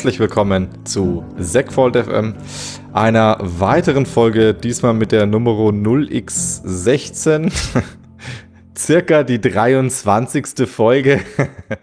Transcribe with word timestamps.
herzlich 0.00 0.18
willkommen 0.18 0.86
zu 0.86 1.22
Segfold 1.36 1.94
FM, 1.94 2.32
einer 2.94 3.36
weiteren 3.38 4.06
Folge, 4.06 4.54
diesmal 4.54 4.94
mit 4.94 5.12
der 5.12 5.26
Nummer 5.26 5.50
0x16, 5.50 7.52
circa 8.78 9.24
die 9.24 9.42
23. 9.42 10.66
Folge, 10.66 11.20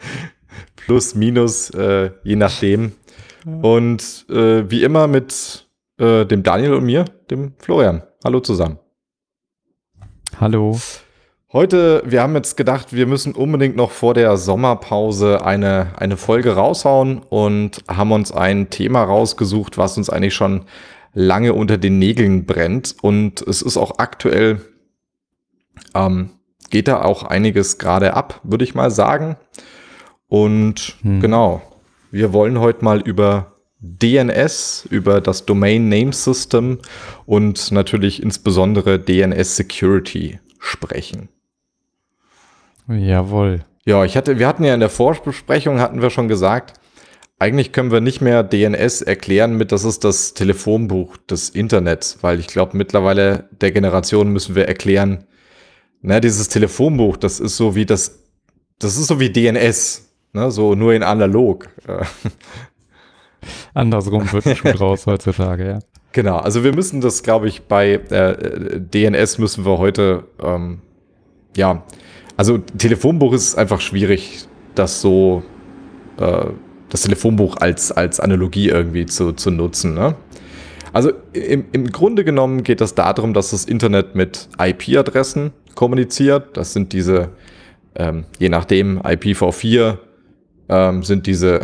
plus 0.75 1.13
minus, 1.13 1.69
äh, 1.69 2.09
je 2.23 2.37
nachdem. 2.37 2.93
Und 3.45 4.25
äh, 4.31 4.67
wie 4.67 4.81
immer 4.81 5.05
mit 5.05 5.69
äh, 5.99 6.25
dem 6.25 6.41
Daniel 6.41 6.73
und 6.73 6.85
mir, 6.85 7.05
dem 7.29 7.53
Florian. 7.59 8.01
Hallo 8.23 8.39
zusammen. 8.39 8.79
Hallo. 10.39 10.75
Heute, 11.57 12.03
wir 12.05 12.21
haben 12.21 12.35
jetzt 12.35 12.55
gedacht, 12.55 12.93
wir 12.93 13.07
müssen 13.07 13.33
unbedingt 13.33 13.75
noch 13.75 13.89
vor 13.89 14.13
der 14.13 14.37
Sommerpause 14.37 15.43
eine, 15.43 15.87
eine 15.97 16.15
Folge 16.15 16.53
raushauen 16.53 17.17
und 17.17 17.83
haben 17.87 18.11
uns 18.11 18.31
ein 18.31 18.69
Thema 18.69 19.03
rausgesucht, 19.03 19.75
was 19.75 19.97
uns 19.97 20.11
eigentlich 20.11 20.35
schon 20.35 20.65
lange 21.15 21.53
unter 21.53 21.79
den 21.79 21.97
Nägeln 21.97 22.45
brennt. 22.45 22.97
Und 23.01 23.41
es 23.41 23.63
ist 23.63 23.75
auch 23.75 23.97
aktuell, 23.97 24.61
ähm, 25.95 26.29
geht 26.69 26.87
da 26.87 27.01
auch 27.01 27.23
einiges 27.23 27.79
gerade 27.79 28.13
ab, 28.13 28.39
würde 28.43 28.63
ich 28.63 28.75
mal 28.75 28.91
sagen. 28.91 29.35
Und 30.27 30.97
hm. 31.01 31.21
genau, 31.21 31.63
wir 32.11 32.33
wollen 32.33 32.59
heute 32.59 32.85
mal 32.85 33.01
über 33.01 33.55
DNS, 33.79 34.87
über 34.91 35.21
das 35.21 35.47
Domain 35.47 35.89
Name 35.89 36.13
System 36.13 36.77
und 37.25 37.71
natürlich 37.71 38.21
insbesondere 38.21 38.99
DNS 38.99 39.55
Security 39.55 40.39
sprechen. 40.59 41.29
Jawohl. 42.87 43.61
Ja, 43.85 44.03
ich 44.05 44.17
hatte, 44.17 44.39
wir 44.39 44.47
hatten 44.47 44.63
ja 44.63 44.73
in 44.73 44.79
der 44.79 44.89
Vorbesprechung 44.89 45.79
hatten 45.79 46.01
wir 46.01 46.09
schon 46.09 46.27
gesagt, 46.27 46.73
eigentlich 47.39 47.71
können 47.71 47.91
wir 47.91 48.01
nicht 48.01 48.21
mehr 48.21 48.43
DNS 48.43 49.01
erklären 49.01 49.55
mit, 49.57 49.71
das 49.71 49.83
ist 49.83 50.03
das 50.03 50.33
Telefonbuch 50.33 51.17
des 51.17 51.49
Internets, 51.49 52.17
weil 52.21 52.39
ich 52.39 52.47
glaube, 52.47 52.75
mittlerweile 52.75 53.47
der 53.61 53.71
Generation 53.71 54.29
müssen 54.29 54.55
wir 54.55 54.67
erklären, 54.67 55.25
na, 56.01 56.19
dieses 56.19 56.49
Telefonbuch, 56.49 57.17
das 57.17 57.39
ist 57.39 57.57
so 57.57 57.75
wie 57.75 57.85
das, 57.85 58.23
das 58.79 58.97
ist 58.97 59.07
so 59.07 59.19
wie 59.19 59.31
DNS, 59.31 60.09
ne, 60.33 60.51
so 60.51 60.75
nur 60.75 60.93
in 60.93 61.03
analog. 61.03 61.69
Andersrum 63.73 64.31
wird 64.31 64.47
ein 64.47 64.55
Schuh 64.55 64.69
raus 64.69 65.05
heutzutage, 65.05 65.67
ja. 65.67 65.79
Genau, 66.11 66.37
also 66.37 66.63
wir 66.63 66.73
müssen 66.73 67.01
das, 67.01 67.21
glaube 67.21 67.47
ich, 67.47 67.63
bei 67.63 67.93
äh, 67.93 68.79
DNS 68.79 69.37
müssen 69.37 69.65
wir 69.65 69.77
heute, 69.77 70.23
ähm, 70.41 70.81
ja, 71.55 71.83
also 72.37 72.59
Telefonbuch 72.59 73.33
ist 73.33 73.57
einfach 73.57 73.81
schwierig, 73.81 74.47
das 74.75 75.01
so, 75.01 75.43
äh, 76.19 76.45
das 76.89 77.01
Telefonbuch 77.01 77.57
als, 77.57 77.91
als 77.91 78.19
Analogie 78.19 78.69
irgendwie 78.69 79.07
zu, 79.07 79.33
zu 79.33 79.49
nutzen. 79.51 79.95
Ne? 79.95 80.15
Also 80.93 81.11
im, 81.33 81.65
im 81.71 81.91
Grunde 81.91 82.23
genommen 82.23 82.63
geht 82.63 82.79
es 82.79 82.95
darum, 82.95 83.33
dass 83.33 83.51
das 83.51 83.65
Internet 83.65 84.15
mit 84.15 84.47
IP-Adressen 84.59 85.51
kommuniziert. 85.75 86.55
Das 86.55 86.71
sind 86.73 86.93
diese, 86.93 87.29
ähm, 87.95 88.23
je 88.39 88.47
nachdem, 88.49 89.01
IPv4 89.01 89.97
ähm, 90.69 91.03
sind 91.03 91.27
diese 91.27 91.61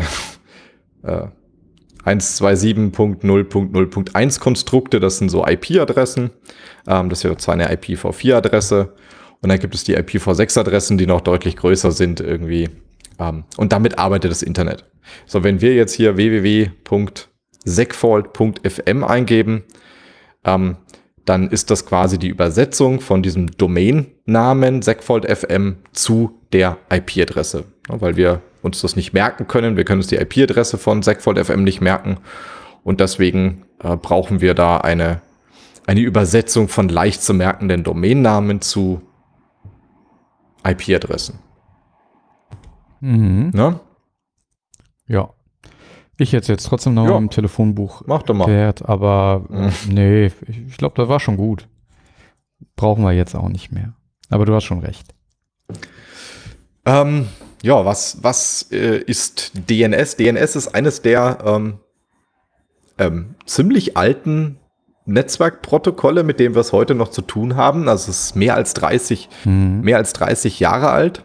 äh, 1.03 1.28
127.0.0.1 2.05 4.40
Konstrukte, 4.40 5.00
das 5.00 5.19
sind 5.19 5.29
so 5.29 5.47
IP-Adressen. 5.47 6.31
Ähm, 6.88 7.09
das 7.09 7.23
wäre 7.23 7.38
zwar 7.38 7.53
eine 7.53 7.73
IPv4-Adresse 7.73 8.90
und 9.43 9.49
dann 9.49 9.59
gibt 9.59 9.75
es 9.75 9.83
die 9.83 9.95
IPv6-Adressen, 9.97 10.97
die 10.97 11.05
noch 11.05 11.21
deutlich 11.21 11.57
größer 11.57 11.91
sind 11.91 12.21
irgendwie. 12.21 12.69
Ähm, 13.19 13.43
und 13.57 13.73
damit 13.73 13.99
arbeitet 13.99 14.31
das 14.31 14.41
Internet. 14.41 14.85
So, 15.25 15.43
wenn 15.43 15.59
wir 15.59 15.75
jetzt 15.75 15.93
hier 15.93 16.15
www.segfault.fm 16.15 19.03
eingeben, 19.03 19.65
ähm, 20.45 20.77
dann 21.25 21.49
ist 21.49 21.71
das 21.71 21.85
quasi 21.85 22.17
die 22.17 22.29
Übersetzung 22.29 23.01
von 23.01 23.21
diesem 23.21 23.51
Domainnamen 23.51 24.81
segfault.fm 24.81 25.75
zu 25.91 26.39
der 26.53 26.77
IP-Adresse. 26.89 27.65
Weil 27.89 28.15
wir 28.15 28.41
uns 28.61 28.79
das 28.79 28.95
nicht 28.95 29.11
merken 29.11 29.47
können. 29.47 29.75
Wir 29.75 29.83
können 29.83 29.99
uns 29.99 30.07
die 30.07 30.15
IP-Adresse 30.15 30.77
von 30.77 31.03
segfault.fm 31.03 31.65
nicht 31.65 31.81
merken. 31.81 32.19
Und 32.83 33.01
deswegen 33.01 33.65
äh, 33.83 33.97
brauchen 33.97 34.39
wir 34.39 34.53
da 34.53 34.77
eine, 34.77 35.19
eine 35.85 35.99
Übersetzung 35.99 36.69
von 36.69 36.87
leicht 36.87 37.21
zu 37.21 37.33
merkenden 37.33 37.83
Domainnamen 37.83 38.61
zu 38.61 39.01
IP-Adressen. 40.63 41.40
Mhm. 43.00 43.51
Ne? 43.53 43.79
Ja. 45.07 45.34
Ich 46.18 46.31
hätte 46.34 46.51
jetzt 46.51 46.66
trotzdem 46.68 46.94
noch 46.94 47.07
ja. 47.07 47.18
im 47.18 47.29
Telefonbuch 47.29 48.03
Mach 48.06 48.24
doch 48.24 48.34
mal. 48.34 48.44
erklärt, 48.44 48.88
aber 48.88 49.46
mhm. 49.50 49.72
nee, 49.90 50.25
ich, 50.28 50.34
ich 50.47 50.78
glaube, 50.78 50.96
das 50.96 51.09
war 51.09 51.19
schon 51.19 51.38
gut. 51.38 51.68
Brauchen 52.75 53.03
wir 53.03 53.12
jetzt 53.12 53.35
auch 53.35 53.50
nicht 53.50 53.72
mehr. 53.72 53.94
Aber 54.29 54.46
du 54.46 54.53
hast 54.56 54.63
schon 54.63 54.79
recht. 54.79 55.13
Ähm, 56.85 57.28
ja, 57.62 57.85
was, 57.85 58.23
was 58.23 58.68
äh, 58.72 58.97
ist 58.97 59.52
DNS? 59.69 60.16
DNS 60.18 60.56
ist 60.56 60.68
eines 60.69 61.02
der 61.02 61.40
ähm, 61.46 61.79
ähm, 62.97 63.35
ziemlich 63.46 63.97
alten 63.97 64.59
Netzwerkprotokolle, 65.06 66.24
mit 66.24 66.40
denen 66.40 66.56
wir 66.56 66.62
es 66.62 66.72
heute 66.72 66.96
noch 66.96 67.09
zu 67.09 67.22
tun 67.22 67.56
haben. 67.56 67.90
Also 67.90 68.12
es 68.12 68.25
ist 68.25 68.36
mehr 68.36 68.56
als 68.56 68.74
30, 68.74 69.30
mhm. 69.46 69.81
mehr 69.81 69.97
als 69.97 70.14
30 70.14 70.59
Jahre 70.59 70.90
alt. 70.90 71.24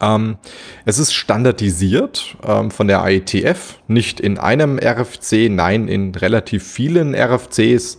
Ähm, 0.00 0.36
es 0.84 0.98
ist 0.98 1.14
standardisiert 1.14 2.36
ähm, 2.44 2.70
von 2.70 2.88
der 2.88 3.04
IETF, 3.06 3.78
nicht 3.88 4.20
in 4.20 4.38
einem 4.38 4.78
RFC, 4.78 5.48
nein, 5.50 5.88
in 5.88 6.14
relativ 6.14 6.66
vielen 6.66 7.14
RFCs. 7.14 7.98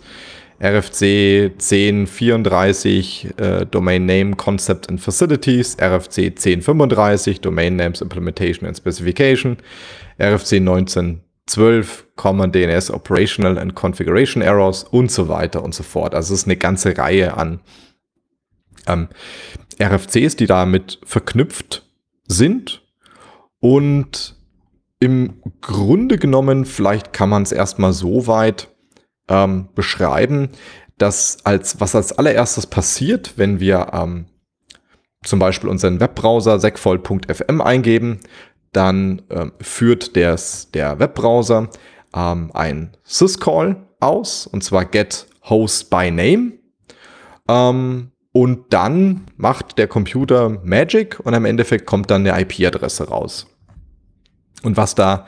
RFC 0.59 1.51
1034 1.53 3.27
äh, 3.37 3.65
Domain 3.67 4.07
Name 4.07 4.35
Concept 4.35 4.89
and 4.89 4.99
Facilities, 4.99 5.77
RFC 5.79 6.31
1035 6.31 7.41
Domain 7.41 7.75
Names 7.75 8.01
Implementation 8.01 8.67
and 8.67 8.75
Specification, 8.75 9.57
RFC 10.19 10.59
19 10.59 11.21
12 11.47 12.07
Common 12.15 12.51
DNS 12.51 12.91
Operational 12.91 13.57
and 13.57 13.75
Configuration 13.75 14.41
Errors 14.41 14.83
und 14.83 15.11
so 15.11 15.27
weiter 15.27 15.63
und 15.63 15.73
so 15.73 15.83
fort. 15.83 16.13
Also 16.13 16.33
es 16.33 16.41
ist 16.41 16.47
eine 16.47 16.57
ganze 16.57 16.97
Reihe 16.97 17.35
an 17.35 17.61
ähm, 18.85 19.07
RFCs, 19.81 20.35
die 20.35 20.45
damit 20.45 20.99
verknüpft 21.03 21.85
sind. 22.27 22.83
Und 23.59 24.35
im 24.99 25.41
Grunde 25.61 26.17
genommen, 26.17 26.65
vielleicht 26.65 27.13
kann 27.13 27.29
man 27.29 27.43
es 27.43 27.51
erstmal 27.51 27.93
so 27.93 28.27
weit 28.27 28.69
ähm, 29.29 29.69
beschreiben, 29.75 30.49
dass 30.97 31.45
als 31.45 31.79
was 31.79 31.95
als 31.95 32.17
allererstes 32.17 32.67
passiert, 32.67 33.33
wenn 33.37 33.59
wir 33.59 33.91
ähm, 33.93 34.25
zum 35.23 35.39
Beispiel 35.39 35.69
unseren 35.69 35.99
Webbrowser 35.99 36.59
segvoll.fm 36.59 37.61
eingeben, 37.61 38.19
dann 38.77 39.23
ähm, 39.31 39.53
führt 39.59 40.15
des, 40.15 40.69
der 40.71 40.99
Webbrowser 40.99 41.69
ähm, 42.15 42.51
ein 42.53 42.95
syscall 43.03 43.87
aus, 43.99 44.45
und 44.45 44.63
zwar 44.63 44.85
get 44.85 45.25
host 45.49 45.89
by 45.89 46.11
name. 46.11 46.53
Ähm, 47.49 48.11
und 48.33 48.71
dann 48.71 49.25
macht 49.35 49.79
der 49.79 49.87
Computer 49.87 50.61
Magic 50.63 51.19
und 51.23 51.33
im 51.33 51.45
Endeffekt 51.45 51.87
kommt 51.87 52.11
dann 52.11 52.27
eine 52.27 52.39
IP-Adresse 52.39 53.07
raus. 53.07 53.47
Und 54.61 54.77
was 54.77 54.93
da 54.93 55.25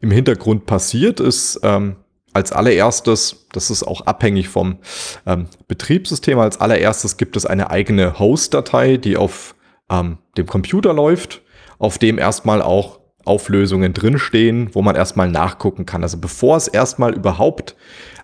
im 0.00 0.10
Hintergrund 0.10 0.66
passiert, 0.66 1.20
ist 1.20 1.58
ähm, 1.62 1.96
als 2.34 2.52
allererstes, 2.52 3.46
das 3.52 3.70
ist 3.70 3.82
auch 3.82 4.02
abhängig 4.02 4.50
vom 4.50 4.76
ähm, 5.24 5.46
Betriebssystem, 5.68 6.38
als 6.38 6.60
allererstes 6.60 7.16
gibt 7.16 7.38
es 7.38 7.46
eine 7.46 7.70
eigene 7.70 8.18
Host-Datei, 8.18 8.98
die 8.98 9.16
auf 9.16 9.54
ähm, 9.90 10.18
dem 10.36 10.46
Computer 10.46 10.92
läuft 10.92 11.40
auf 11.80 11.98
dem 11.98 12.18
erstmal 12.18 12.62
auch 12.62 13.00
Auflösungen 13.24 13.92
drinstehen, 13.92 14.70
wo 14.72 14.82
man 14.82 14.94
erstmal 14.94 15.28
nachgucken 15.28 15.86
kann. 15.86 16.04
Also 16.04 16.18
bevor 16.18 16.56
es 16.56 16.68
erstmal 16.68 17.14
überhaupt 17.14 17.74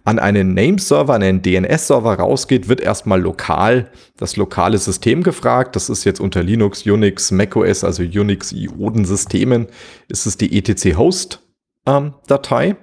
an 0.05 0.21
einen 0.21 0.55
Name-Server, 0.55 1.15
an 1.15 1.23
einen 1.23 1.43
DNS-Server 1.43 2.15
rausgeht, 2.15 2.69
wird 2.69 2.81
erstmal 2.81 3.21
lokal 3.21 3.91
das 4.17 4.37
lokale 4.37 4.79
System 4.79 5.23
gefragt. 5.23 5.75
Das 5.75 5.91
ist 5.91 6.05
jetzt 6.05 6.21
unter 6.21 6.43
Linux, 6.43 6.87
Unix, 6.87 7.33
macOS, 7.33 7.83
also 7.83 8.03
Unix, 8.05 8.53
Ioden-Systemen, 8.53 9.67
ist 10.09 10.27
es 10.27 10.37
die 10.37 10.57
etc-Host-Datei. 10.57 12.69
Ähm, 12.69 12.77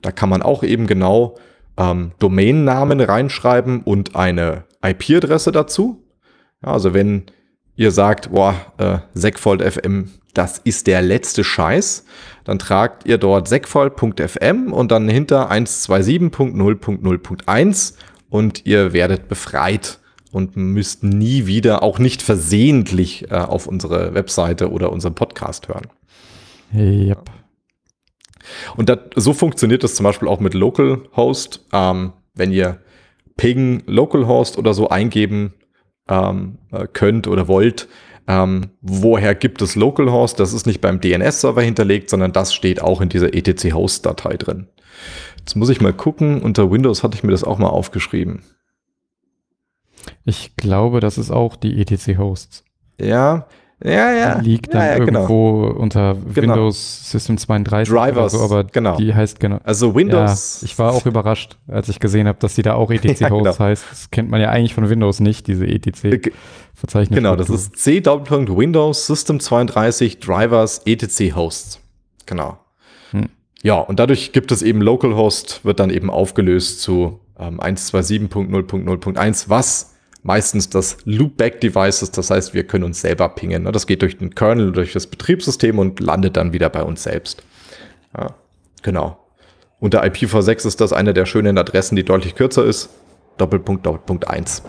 da 0.00 0.12
kann 0.12 0.28
man 0.28 0.42
auch 0.42 0.62
eben 0.62 0.86
genau 0.86 1.36
ähm, 1.76 2.12
Domainnamen 2.18 3.00
reinschreiben 3.00 3.82
und 3.82 4.16
eine 4.16 4.64
IP-Adresse 4.84 5.52
dazu. 5.52 6.02
Ja, 6.64 6.72
also 6.72 6.94
wenn 6.94 7.26
ihr 7.76 7.90
sagt, 7.90 8.30
boah, 8.30 8.54
äh, 8.78 8.98
Segfold 9.14 9.62
FM, 9.62 10.10
das 10.34 10.58
ist 10.58 10.86
der 10.86 11.02
letzte 11.02 11.44
Scheiß, 11.44 12.04
dann 12.44 12.58
tragt 12.58 13.06
ihr 13.06 13.18
dort 13.18 13.48
segfold.fm 13.48 14.72
und 14.72 14.90
dann 14.90 15.08
hinter 15.08 15.50
127.0.0.1 15.50 17.94
und 18.30 18.66
ihr 18.66 18.92
werdet 18.92 19.28
befreit 19.28 19.98
und 20.32 20.56
müsst 20.56 21.04
nie 21.04 21.46
wieder, 21.46 21.82
auch 21.82 21.98
nicht 21.98 22.22
versehentlich, 22.22 23.30
äh, 23.30 23.34
auf 23.34 23.66
unsere 23.66 24.14
Webseite 24.14 24.70
oder 24.70 24.90
unseren 24.90 25.14
Podcast 25.14 25.68
hören. 25.68 25.88
Yep. 26.74 27.30
Und 28.76 28.88
dat, 28.88 29.12
so 29.14 29.34
funktioniert 29.34 29.84
das 29.84 29.94
zum 29.94 30.04
Beispiel 30.04 30.28
auch 30.28 30.40
mit 30.40 30.54
Localhost. 30.54 31.66
Ähm, 31.72 32.14
wenn 32.34 32.50
ihr 32.50 32.80
Ping 33.36 33.82
Localhost 33.86 34.58
oder 34.58 34.72
so 34.72 34.88
eingeben 34.88 35.52
ähm, 36.08 36.58
äh, 36.70 36.86
könnt 36.92 37.26
oder 37.26 37.48
wollt, 37.48 37.88
ähm, 38.28 38.70
woher 38.80 39.34
gibt 39.34 39.62
es 39.62 39.74
Localhost? 39.74 40.38
Das 40.38 40.52
ist 40.52 40.66
nicht 40.66 40.80
beim 40.80 41.00
DNS-Server 41.00 41.62
hinterlegt, 41.62 42.08
sondern 42.10 42.32
das 42.32 42.54
steht 42.54 42.80
auch 42.80 43.00
in 43.00 43.08
dieser 43.08 43.34
etc-Host-Datei 43.34 44.36
drin. 44.36 44.68
Jetzt 45.38 45.56
muss 45.56 45.70
ich 45.70 45.80
mal 45.80 45.92
gucken. 45.92 46.40
Unter 46.40 46.70
Windows 46.70 47.02
hatte 47.02 47.16
ich 47.16 47.24
mir 47.24 47.32
das 47.32 47.44
auch 47.44 47.58
mal 47.58 47.68
aufgeschrieben. 47.68 48.42
Ich 50.24 50.56
glaube, 50.56 51.00
das 51.00 51.18
ist 51.18 51.30
auch 51.30 51.56
die 51.56 51.80
etc-Hosts. 51.80 52.64
Ja, 53.00 53.46
ja, 53.84 54.12
ja. 54.12 54.34
Die 54.40 54.50
liegt 54.50 54.72
dann 54.74 54.80
ja, 54.82 54.92
ja, 54.98 55.04
genau. 55.04 55.20
irgendwo 55.20 55.66
unter 55.66 56.14
Genau. 56.14 56.54
Windows 56.54 57.10
System 57.10 57.36
32 57.38 57.92
Drivers, 57.92 58.32
so, 58.32 58.40
aber 58.40 58.64
genau. 58.64 58.96
die 58.96 59.14
heißt 59.14 59.40
genau. 59.40 59.58
Also 59.64 59.94
Windows. 59.94 60.60
Ja, 60.60 60.66
ich 60.66 60.78
war 60.78 60.92
auch 60.92 61.06
überrascht, 61.06 61.56
als 61.68 61.88
ich 61.88 61.98
gesehen 62.00 62.28
habe, 62.28 62.38
dass 62.40 62.54
die 62.54 62.62
da 62.62 62.74
auch 62.74 62.90
etc 62.92 63.04
Hosts 63.04 63.18
genau. 63.28 63.58
heißt. 63.58 63.84
Das 63.90 64.10
kennt 64.10 64.30
man 64.30 64.40
ja 64.40 64.50
eigentlich 64.50 64.74
von 64.74 64.88
Windows 64.88 65.20
nicht, 65.20 65.46
diese 65.46 65.66
etc 65.66 66.02
Ge- 66.02 66.32
Verzeichnis. 66.74 67.16
Genau, 67.16 67.36
das 67.36 67.50
ist 67.50 67.76
C 67.76 68.02
Windows 68.04 69.06
System 69.06 69.40
32 69.40 70.20
Drivers 70.20 70.82
etc 70.84 71.34
Hosts. 71.36 71.80
Genau. 72.26 72.58
Hm. 73.10 73.28
Ja, 73.62 73.74
und 73.78 73.98
dadurch 74.00 74.32
gibt 74.32 74.50
es 74.52 74.62
eben 74.62 74.80
Localhost, 74.82 75.64
wird 75.64 75.78
dann 75.80 75.90
eben 75.90 76.10
aufgelöst 76.10 76.80
zu 76.80 77.20
ähm, 77.38 77.60
127.0.0.1, 77.60 79.44
was 79.48 79.91
meistens 80.22 80.68
das 80.68 80.96
Loopback-Device 81.04 82.02
ist. 82.02 82.16
Das 82.18 82.30
heißt, 82.30 82.54
wir 82.54 82.64
können 82.64 82.84
uns 82.84 83.00
selber 83.00 83.28
pingen. 83.28 83.64
ne? 83.64 83.72
Das 83.72 83.86
geht 83.86 84.02
durch 84.02 84.18
den 84.18 84.34
Kernel, 84.34 84.72
durch 84.72 84.92
das 84.92 85.06
Betriebssystem 85.06 85.78
und 85.78 86.00
landet 86.00 86.36
dann 86.36 86.52
wieder 86.52 86.70
bei 86.70 86.82
uns 86.82 87.02
selbst. 87.02 87.42
Ja, 88.16 88.34
genau. 88.82 89.18
Unter 89.80 90.04
IPv6 90.04 90.66
ist 90.66 90.80
das 90.80 90.92
eine 90.92 91.12
der 91.12 91.26
schönen 91.26 91.58
Adressen, 91.58 91.96
die 91.96 92.04
deutlich 92.04 92.34
kürzer 92.34 92.64
ist. 92.64 92.90
Doppelpunkt, 93.38 93.84
Doppelpunkt 93.84 94.28
1. 94.28 94.62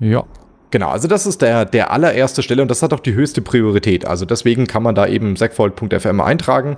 Ja, 0.00 0.24
Genau, 0.70 0.88
also 0.88 1.08
das 1.08 1.24
ist 1.24 1.40
der, 1.40 1.64
der 1.64 1.90
allererste 1.92 2.42
Stelle 2.42 2.60
und 2.60 2.70
das 2.70 2.82
hat 2.82 2.92
auch 2.92 3.00
die 3.00 3.14
höchste 3.14 3.40
Priorität. 3.40 4.06
Also 4.06 4.26
deswegen 4.26 4.66
kann 4.66 4.82
man 4.82 4.94
da 4.94 5.06
eben 5.06 5.34
segfold.fm 5.36 6.20
eintragen, 6.20 6.76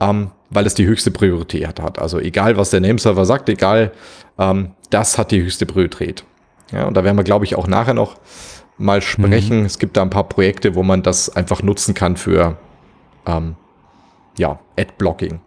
ähm, 0.00 0.30
weil 0.50 0.66
es 0.66 0.74
die 0.74 0.86
höchste 0.86 1.10
Priorität 1.10 1.66
hat, 1.66 1.80
hat. 1.80 1.98
Also 1.98 2.20
egal, 2.20 2.56
was 2.56 2.70
der 2.70 2.80
Nameserver 2.80 3.24
sagt, 3.24 3.48
egal, 3.48 3.90
ähm, 4.38 4.70
das 4.90 5.18
hat 5.18 5.32
die 5.32 5.42
höchste 5.42 5.66
Priorität. 5.66 6.24
Ja, 6.70 6.86
und 6.86 6.96
da 6.96 7.02
werden 7.02 7.16
wir, 7.16 7.24
glaube 7.24 7.44
ich, 7.44 7.56
auch 7.56 7.66
nachher 7.66 7.94
noch 7.94 8.16
mal 8.78 9.02
sprechen. 9.02 9.64
Es 9.64 9.78
gibt 9.78 9.96
da 9.96 10.02
ein 10.02 10.10
paar 10.10 10.28
Projekte, 10.28 10.74
wo 10.74 10.82
man 10.82 11.02
das 11.02 11.34
einfach 11.34 11.62
nutzen 11.62 11.94
kann 11.94 12.16
für 12.16 12.56
ähm, 13.26 13.56
ja, 14.38 14.58
Ad-Blocking. 14.78 15.40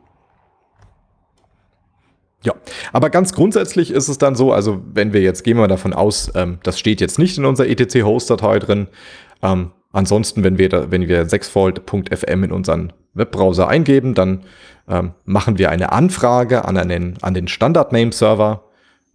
Ja, 2.46 2.54
aber 2.94 3.10
ganz 3.10 3.34
grundsätzlich 3.34 3.90
ist 3.90 4.08
es 4.08 4.20
dann 4.20 4.36
so, 4.36 4.54
also 4.54 4.82
wenn 4.94 5.14
wir 5.14 5.22
jetzt 5.22 5.44
gehen 5.44 5.58
wir 5.58 5.68
davon 5.68 5.94
aus, 5.94 6.32
ähm, 6.36 6.60
das 6.62 6.78
steht 6.78 7.02
jetzt 7.02 7.18
nicht 7.18 7.40
in 7.40 7.46
unserer 7.46 7.68
etc-Host-Datei 7.68 8.60
drin. 8.60 8.88
Ähm, 9.42 9.72
ansonsten, 9.92 10.44
wenn 10.44 10.60
wir, 10.60 10.70
da, 10.70 10.92
wenn 10.92 11.08
wir 11.08 11.26
6fold.fm 11.26 12.44
in 12.44 12.52
unseren 12.52 12.94
Webbrowser 13.16 13.68
eingeben, 13.68 14.14
dann 14.14 14.44
ähm, 14.88 15.14
machen 15.26 15.58
wir 15.58 15.72
eine 15.72 15.92
Anfrage 15.92 16.66
an, 16.66 16.78
einen, 16.78 17.18
an 17.22 17.34
den 17.34 17.48
Standard-Name-Server. 17.48 18.65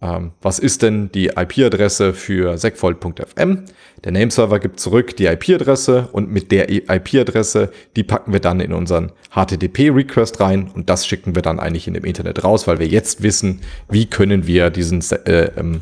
Ähm, 0.01 0.31
was 0.41 0.57
ist 0.57 0.81
denn 0.81 1.11
die 1.11 1.27
IP-Adresse 1.27 2.13
für 2.13 2.57
segfold.fm? 2.57 3.65
Der 4.03 4.11
Nameserver 4.11 4.59
gibt 4.59 4.79
zurück 4.79 5.15
die 5.15 5.25
IP-Adresse 5.25 6.09
und 6.11 6.31
mit 6.31 6.51
der 6.51 6.69
IP-Adresse, 6.69 7.71
die 7.95 8.03
packen 8.03 8.33
wir 8.33 8.39
dann 8.39 8.59
in 8.59 8.73
unseren 8.73 9.11
HTTP-Request 9.35 10.39
rein 10.39 10.71
und 10.73 10.89
das 10.89 11.05
schicken 11.05 11.35
wir 11.35 11.43
dann 11.43 11.59
eigentlich 11.59 11.87
in 11.87 11.93
dem 11.93 12.05
Internet 12.05 12.43
raus, 12.43 12.67
weil 12.67 12.79
wir 12.79 12.87
jetzt 12.87 13.21
wissen, 13.21 13.61
wie 13.89 14.07
können 14.07 14.47
wir 14.47 14.71
diesen, 14.71 15.01
äh, 15.25 15.51
ähm, 15.55 15.81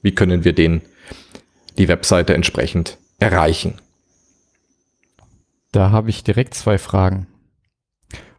wie 0.00 0.14
können 0.14 0.44
wir 0.44 0.52
den, 0.52 0.82
die 1.76 1.88
Webseite 1.88 2.34
entsprechend 2.34 2.98
erreichen. 3.18 3.74
da 5.72 5.90
habe 5.90 6.08
ich 6.10 6.22
direkt 6.22 6.54
zwei 6.54 6.78
Fragen. 6.78 7.26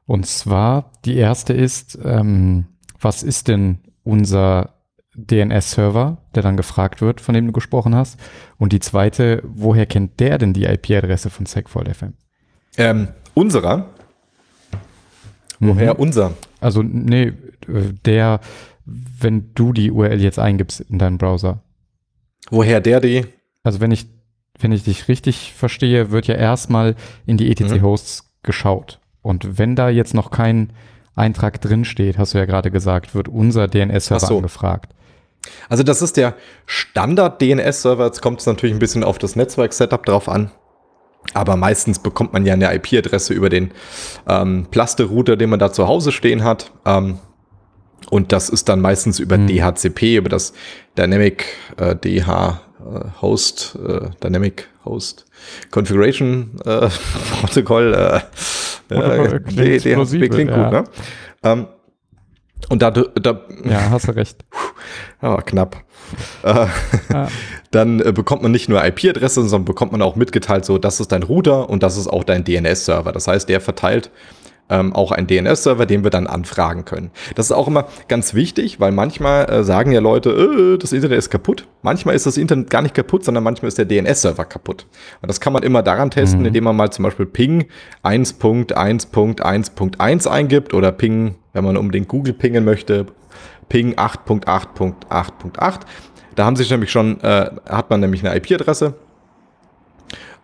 Und 0.05 0.25
zwar, 0.25 0.93
die 1.03 1.17
erste 1.17 1.53
ist, 1.53 1.99
ähm, 2.03 2.65
was 2.99 3.21
ist 3.21 3.47
denn 3.47 3.79
unser 4.03 4.76
DNS-Server, 5.17 6.17
der 6.35 6.43
dann 6.43 6.55
gefragt 6.57 7.01
wird, 7.01 7.19
von 7.19 7.33
dem 7.35 7.47
du 7.47 7.51
gesprochen 7.51 7.95
hast? 7.95 8.19
Und 8.57 8.71
die 8.71 8.79
zweite, 8.79 9.41
woher 9.43 9.85
kennt 9.85 10.19
der 10.19 10.37
denn 10.37 10.53
die 10.53 10.65
IP-Adresse 10.65 11.29
von 11.29 11.45
SegFold.fm? 11.45 12.13
Ähm, 12.77 13.07
unserer, 13.33 13.89
woher 15.59 15.93
Mhm. 15.95 15.99
unser? 15.99 16.33
Also, 16.61 16.83
nee, 16.83 17.33
der, 18.05 18.39
wenn 18.85 19.51
du 19.55 19.73
die 19.73 19.91
URL 19.91 20.21
jetzt 20.21 20.39
eingibst 20.39 20.81
in 20.81 20.99
deinen 20.99 21.17
Browser. 21.17 21.61
Woher 22.49 22.79
der 22.79 22.99
die? 23.01 23.25
Also, 23.63 23.81
wenn 23.81 23.91
ich, 23.91 24.05
wenn 24.59 24.71
ich 24.71 24.83
dich 24.83 25.07
richtig 25.07 25.53
verstehe, 25.53 26.11
wird 26.11 26.27
ja 26.27 26.35
erstmal 26.35 26.95
in 27.25 27.37
die 27.37 27.51
etc-Hosts 27.51 28.29
geschaut. 28.43 28.99
Und 29.21 29.57
wenn 29.57 29.75
da 29.75 29.89
jetzt 29.89 30.13
noch 30.13 30.31
kein 30.31 30.71
Eintrag 31.15 31.59
drin 31.59 31.83
steht, 31.83 32.17
hast 32.17 32.33
du 32.33 32.37
ja 32.37 32.45
gerade 32.45 32.71
gesagt, 32.71 33.13
wird 33.15 33.27
unser 33.27 33.67
DNS-Server 33.67 34.25
so. 34.27 34.37
angefragt. 34.37 34.93
Also 35.69 35.83
das 35.83 36.01
ist 36.01 36.17
der 36.17 36.35
Standard-DNS-Server. 36.65 38.05
Jetzt 38.05 38.21
kommt 38.21 38.39
es 38.39 38.45
natürlich 38.45 38.75
ein 38.75 38.79
bisschen 38.79 39.03
auf 39.03 39.17
das 39.17 39.35
Netzwerk-Setup 39.35 40.05
drauf 40.05 40.29
an. 40.29 40.51
Aber 41.33 41.55
meistens 41.57 41.99
bekommt 41.99 42.33
man 42.33 42.45
ja 42.45 42.53
eine 42.53 42.73
IP-Adresse 42.73 43.33
über 43.33 43.49
den 43.49 43.71
ähm, 44.27 44.67
Plaste-Router, 44.71 45.35
den 45.35 45.49
man 45.49 45.59
da 45.59 45.71
zu 45.71 45.87
Hause 45.87 46.11
stehen 46.11 46.43
hat. 46.43 46.71
Ähm, 46.85 47.19
und 48.09 48.31
das 48.31 48.49
ist 48.49 48.69
dann 48.69 48.79
meistens 48.79 49.19
über 49.19 49.35
Hm. 49.35 49.47
DHCP, 49.47 50.17
über 50.17 50.29
das 50.29 50.53
Dynamic 50.97 51.45
äh, 51.77 51.95
DH 51.95 52.61
äh, 52.79 53.21
Host, 53.21 53.77
äh, 53.85 54.09
Dynamic 54.23 54.67
Host 54.85 55.25
Configuration 55.71 56.51
äh, 56.65 56.87
Protokoll. 57.41 57.93
Äh, 57.93 58.21
Protokoll 58.87 59.33
äh, 59.33 59.39
klingt 59.81 59.85
DHCP 59.85 60.29
klingt 60.29 60.51
ja. 60.51 60.63
gut, 60.63 60.71
ne? 60.71 60.83
Ähm, 61.43 61.67
und 62.69 62.81
da, 62.81 62.91
da 62.91 63.41
Ja, 63.65 63.89
hast 63.89 64.07
du 64.07 64.15
recht. 64.15 64.43
Ja, 65.21 65.37
knapp. 65.41 65.83
Äh, 66.43 66.65
Ah, 67.13 67.27
dann 67.71 67.99
äh, 67.99 68.11
bekommt 68.11 68.41
man 68.43 68.51
nicht 68.51 68.69
nur 68.69 68.83
IP-Adresse, 68.85 69.41
sondern 69.43 69.65
bekommt 69.65 69.91
man 69.91 70.01
auch 70.01 70.15
mitgeteilt, 70.15 70.65
so, 70.65 70.77
das 70.77 70.99
ist 70.99 71.11
dein 71.11 71.23
Router 71.23 71.69
und 71.69 71.83
das 71.83 71.97
ist 71.97 72.07
auch 72.07 72.23
dein 72.23 72.43
DNS-Server. 72.43 73.11
Das 73.11 73.27
heißt, 73.27 73.49
der 73.49 73.61
verteilt 73.61 74.09
ähm, 74.69 74.93
auch 74.93 75.13
einen 75.13 75.27
DNS-Server, 75.27 75.85
den 75.85 76.03
wir 76.03 76.09
dann 76.11 76.27
anfragen 76.27 76.83
können. 76.83 77.09
Das 77.35 77.45
ist 77.45 77.53
auch 77.53 77.69
immer 77.69 77.87
ganz 78.09 78.33
wichtig, 78.33 78.81
weil 78.81 78.91
manchmal 78.91 79.49
äh, 79.49 79.63
sagen 79.63 79.93
ja 79.93 80.01
Leute, 80.01 80.29
äh, 80.31 80.77
das 80.77 80.91
Internet 80.91 81.19
ist 81.19 81.29
kaputt. 81.29 81.65
Manchmal 81.83 82.15
ist 82.15 82.25
das 82.25 82.35
Internet 82.35 82.69
gar 82.69 82.81
nicht 82.81 82.93
kaputt, 82.93 83.23
sondern 83.23 83.45
manchmal 83.45 83.69
ist 83.69 83.77
der 83.77 83.85
DNS-Server 83.85 84.43
kaputt. 84.43 84.85
Und 85.21 85.29
das 85.29 85.39
kann 85.39 85.53
man 85.53 85.63
immer 85.63 85.83
daran 85.83 86.11
testen, 86.11 86.41
Mhm. 86.41 86.47
indem 86.47 86.65
man 86.65 86.75
mal 86.75 86.89
zum 86.91 87.03
Beispiel 87.03 87.25
Ping 87.25 87.67
1.1.1.1 88.03 90.27
eingibt 90.27 90.73
oder 90.73 90.91
Ping, 90.91 91.35
wenn 91.53 91.63
man 91.63 91.77
unbedingt 91.77 92.07
Google 92.07 92.33
pingen 92.33 92.65
möchte, 92.65 93.05
Ping 93.69 93.95
8.8.8.8. 93.95 95.79
Da 96.35 96.45
haben 96.45 96.55
sich 96.55 96.69
nämlich 96.69 96.91
schon, 96.91 97.19
äh, 97.21 97.51
hat 97.67 97.89
man 97.89 97.99
nämlich 97.99 98.25
eine 98.25 98.35
IP-Adresse 98.37 98.93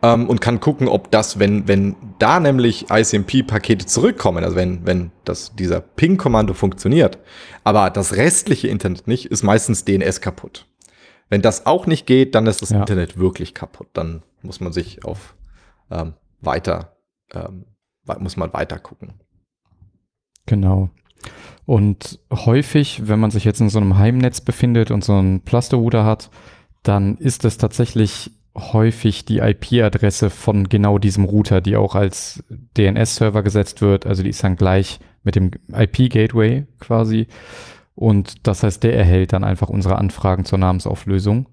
ähm, 0.01 0.27
und 0.27 0.41
kann 0.41 0.59
gucken, 0.59 0.87
ob 0.87 1.11
das, 1.11 1.39
wenn, 1.39 1.67
wenn 1.67 1.95
da 2.19 2.39
nämlich 2.39 2.87
ICMP-Pakete 2.89 3.85
zurückkommen, 3.85 4.43
also 4.43 4.55
wenn, 4.55 4.85
wenn 4.85 5.11
das, 5.23 5.55
dieser 5.55 5.81
Ping-Kommando 5.81 6.53
funktioniert, 6.53 7.19
aber 7.63 7.89
das 7.89 8.15
restliche 8.15 8.67
Internet 8.67 9.07
nicht, 9.07 9.27
ist 9.27 9.43
meistens 9.43 9.85
DNS 9.85 10.19
kaputt. 10.21 10.67
Wenn 11.29 11.41
das 11.41 11.65
auch 11.65 11.87
nicht 11.87 12.05
geht, 12.05 12.35
dann 12.35 12.45
ist 12.47 12.61
das 12.61 12.71
Ja. 12.71 12.79
Internet 12.81 13.17
wirklich 13.17 13.53
kaputt. 13.53 13.87
Dann 13.93 14.23
muss 14.41 14.59
man 14.59 14.73
sich 14.73 15.05
auf 15.05 15.35
ähm, 15.89 16.13
weiter, 16.41 16.97
ähm, 17.33 17.65
muss 18.19 18.35
man 18.37 18.53
weiter 18.53 18.77
gucken. 18.79 19.13
genau. 20.45 20.89
Und 21.65 22.19
häufig, 22.31 23.07
wenn 23.07 23.19
man 23.19 23.31
sich 23.31 23.45
jetzt 23.45 23.61
in 23.61 23.69
so 23.69 23.79
einem 23.79 23.97
Heimnetz 23.97 24.41
befindet 24.41 24.91
und 24.91 25.03
so 25.03 25.13
einen 25.13 25.41
Plaster-Router 25.41 26.05
hat, 26.05 26.29
dann 26.83 27.17
ist 27.17 27.45
es 27.45 27.57
tatsächlich 27.57 28.31
häufig 28.55 29.25
die 29.25 29.39
IP-Adresse 29.39 30.29
von 30.29 30.69
genau 30.69 30.99
diesem 30.99 31.23
Router, 31.23 31.61
die 31.61 31.75
auch 31.75 31.95
als 31.95 32.43
DNS-Server 32.77 33.41
gesetzt 33.43 33.81
wird. 33.81 34.05
Also 34.05 34.23
die 34.23 34.29
ist 34.29 34.43
dann 34.43 34.57
gleich 34.57 34.99
mit 35.23 35.35
dem 35.35 35.51
IP-Gateway 35.71 36.65
quasi. 36.79 37.27
Und 37.95 38.45
das 38.47 38.63
heißt, 38.63 38.83
der 38.83 38.95
erhält 38.95 39.33
dann 39.33 39.43
einfach 39.43 39.69
unsere 39.69 39.97
Anfragen 39.97 40.45
zur 40.45 40.59
Namensauflösung 40.59 41.47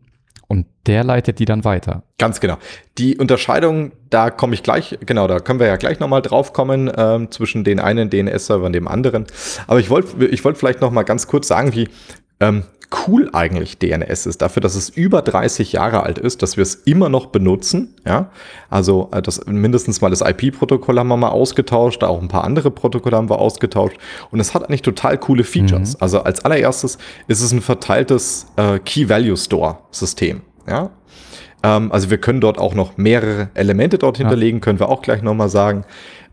und 0.50 0.66
der 0.88 1.04
leitet 1.04 1.38
die 1.38 1.44
dann 1.44 1.64
weiter. 1.64 2.02
Ganz 2.18 2.40
genau. 2.40 2.58
Die 2.98 3.16
Unterscheidung, 3.16 3.92
da 4.10 4.30
komme 4.30 4.54
ich 4.54 4.64
gleich, 4.64 4.98
genau, 5.06 5.28
da 5.28 5.38
können 5.38 5.60
wir 5.60 5.68
ja 5.68 5.76
gleich 5.76 6.00
nochmal 6.00 6.22
drauf 6.22 6.52
kommen, 6.52 6.90
ähm, 6.96 7.30
zwischen 7.30 7.62
den 7.62 7.78
einen 7.78 8.10
DNS-Server 8.10 8.66
und 8.66 8.72
dem 8.72 8.88
anderen. 8.88 9.26
Aber 9.68 9.78
ich 9.78 9.90
wollte 9.90 10.26
ich 10.26 10.44
wollte 10.44 10.58
vielleicht 10.58 10.80
nochmal 10.80 11.04
ganz 11.04 11.28
kurz 11.28 11.46
sagen, 11.46 11.72
wie 11.76 11.88
ähm, 12.40 12.64
cool 13.06 13.30
eigentlich 13.32 13.78
DNS 13.78 14.26
ist, 14.26 14.42
dafür, 14.42 14.60
dass 14.60 14.74
es 14.74 14.88
über 14.88 15.22
30 15.22 15.72
Jahre 15.72 16.02
alt 16.02 16.18
ist, 16.18 16.42
dass 16.42 16.56
wir 16.56 16.62
es 16.62 16.74
immer 16.74 17.08
noch 17.08 17.26
benutzen. 17.26 17.94
Ja, 18.06 18.30
also 18.68 19.08
äh, 19.12 19.22
das 19.22 19.46
mindestens 19.46 20.00
mal 20.00 20.10
das 20.10 20.20
IP-Protokoll 20.20 20.98
haben 20.98 21.08
wir 21.08 21.16
mal 21.16 21.28
ausgetauscht, 21.28 22.02
auch 22.02 22.20
ein 22.20 22.28
paar 22.28 22.44
andere 22.44 22.70
Protokolle 22.70 23.16
haben 23.16 23.30
wir 23.30 23.38
ausgetauscht 23.38 23.96
und 24.30 24.40
es 24.40 24.54
hat 24.54 24.64
eigentlich 24.64 24.82
total 24.82 25.18
coole 25.18 25.44
Features. 25.44 25.94
Mhm. 25.94 25.96
Also 26.00 26.22
als 26.22 26.44
allererstes 26.44 26.98
ist 27.28 27.40
es 27.40 27.52
ein 27.52 27.60
verteiltes 27.60 28.46
äh, 28.56 28.78
Key-Value-Store-System. 28.78 30.42
Ja, 30.70 30.90
ähm, 31.62 31.92
also 31.92 32.10
wir 32.10 32.18
können 32.18 32.40
dort 32.40 32.58
auch 32.58 32.74
noch 32.74 32.96
mehrere 32.96 33.50
Elemente 33.54 33.98
dort 33.98 34.18
hinterlegen, 34.18 34.58
ja. 34.58 34.64
können 34.64 34.78
wir 34.78 34.88
auch 34.88 35.02
gleich 35.02 35.22
nochmal 35.22 35.48
sagen. 35.48 35.84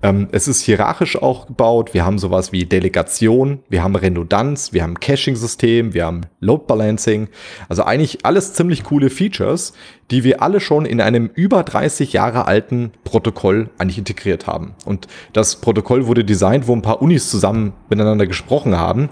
Ähm, 0.04 0.28
es 0.32 0.48
ist 0.48 0.62
hierarchisch 0.62 1.22
auch 1.22 1.48
gebaut. 1.48 1.96
Wir 1.96 2.06
haben 2.06 2.20
sowas 2.20 2.52
wie 2.52 2.66
Delegation, 2.66 3.60
wir 3.68 3.84
haben 3.84 3.96
Redundanz, 3.96 4.72
wir 4.72 4.84
haben 4.84 5.00
Caching-System, 5.00 5.96
wir 5.96 6.06
haben 6.06 6.22
Load 6.40 6.66
Balancing. 6.68 7.30
Also 7.68 7.84
eigentlich 7.84 8.24
alles 8.24 8.54
ziemlich 8.54 8.84
coole 8.84 9.10
Features, 9.10 9.74
die 10.12 10.24
wir 10.24 10.44
alle 10.44 10.60
schon 10.60 10.86
in 10.86 11.02
einem 11.02 11.32
über 11.34 11.64
30 11.64 12.14
Jahre 12.14 12.46
alten 12.46 12.92
Protokoll 13.04 13.72
eigentlich 13.80 13.98
integriert 13.98 14.46
haben. 14.46 14.76
Und 14.86 15.08
das 15.34 15.56
Protokoll 15.56 16.06
wurde 16.06 16.24
designt, 16.24 16.68
wo 16.68 16.76
ein 16.76 16.84
paar 16.84 17.02
Unis 17.02 17.32
zusammen 17.32 17.74
miteinander 17.90 18.28
gesprochen 18.28 18.78
haben. 18.78 19.10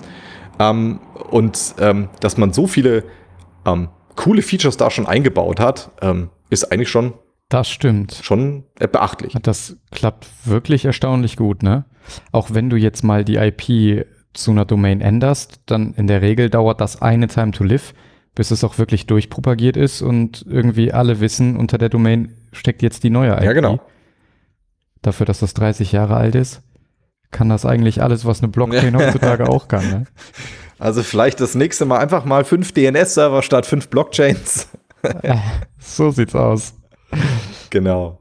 Ähm, 0.60 1.00
und 1.32 1.76
ähm, 1.80 2.10
dass 2.20 2.38
man 2.38 2.54
so 2.54 2.68
viele 2.68 3.04
ähm, 3.66 3.90
coole 4.16 4.42
Features 4.42 4.78
da 4.78 4.92
schon 4.92 5.06
eingebaut 5.08 5.60
hat, 5.60 5.92
ähm, 6.02 6.30
ist 6.50 6.72
eigentlich 6.72 6.90
schon 6.90 7.14
das 7.50 7.70
stimmt. 7.70 8.20
Schon 8.24 8.64
beachtlich. 8.80 9.38
Das 9.42 9.78
klappt 9.92 10.28
wirklich 10.46 10.86
erstaunlich 10.86 11.38
gut, 11.38 11.62
ne? 11.62 11.86
Auch 12.32 12.50
wenn 12.52 12.70
du 12.70 12.76
jetzt 12.76 13.04
mal 13.04 13.24
die 13.24 13.36
IP 13.36 14.08
zu 14.34 14.52
einer 14.52 14.66
Domain 14.66 15.02
änderst, 15.02 15.62
dann 15.66 15.94
in 15.94 16.08
der 16.08 16.22
Regel 16.22 16.50
dauert 16.50 16.82
das 16.82 17.02
eine 17.02 17.28
Time 17.28 17.52
to 17.52 17.64
live, 17.64 17.94
bis 18.34 18.52
es 18.52 18.64
auch 18.64 18.78
wirklich 18.78 19.06
durchpropagiert 19.06 19.78
ist 19.78 20.02
und 20.02 20.46
irgendwie 20.48 20.92
alle 20.92 21.20
wissen, 21.20 21.56
unter 21.56 21.78
der 21.78 21.90
Domain 21.90 22.34
steckt 22.52 22.82
jetzt 22.82 23.04
die 23.04 23.10
neue 23.10 23.34
IP. 23.34 23.44
Ja, 23.44 23.54
genau. 23.54 23.80
Dafür, 25.02 25.26
dass 25.26 25.40
das 25.40 25.54
30 25.54 25.92
Jahre 25.92 26.16
alt 26.16 26.36
ist, 26.36 26.64
kann 27.32 27.50
das 27.50 27.66
eigentlich 27.66 28.02
alles, 28.02 28.26
was 28.26 28.42
eine 28.42 28.50
Blockchain 28.50 28.98
heutzutage 28.98 29.48
auch 29.50 29.68
kann. 29.68 29.90
Ne? 29.90 30.06
Also 30.80 31.04
vielleicht 31.04 31.40
das 31.40 31.56
nächste 31.56 31.86
Mal 31.86 32.00
einfach 32.00 32.26
mal 32.26 32.44
fünf 32.44 32.72
DNS-Server 32.74 33.42
statt 33.42 33.66
fünf 33.66 33.88
Blockchains. 33.90 34.68
Ja, 35.24 35.42
so 35.80 36.12
sieht's 36.12 36.36
aus. 36.36 36.74
Genau. 37.70 38.20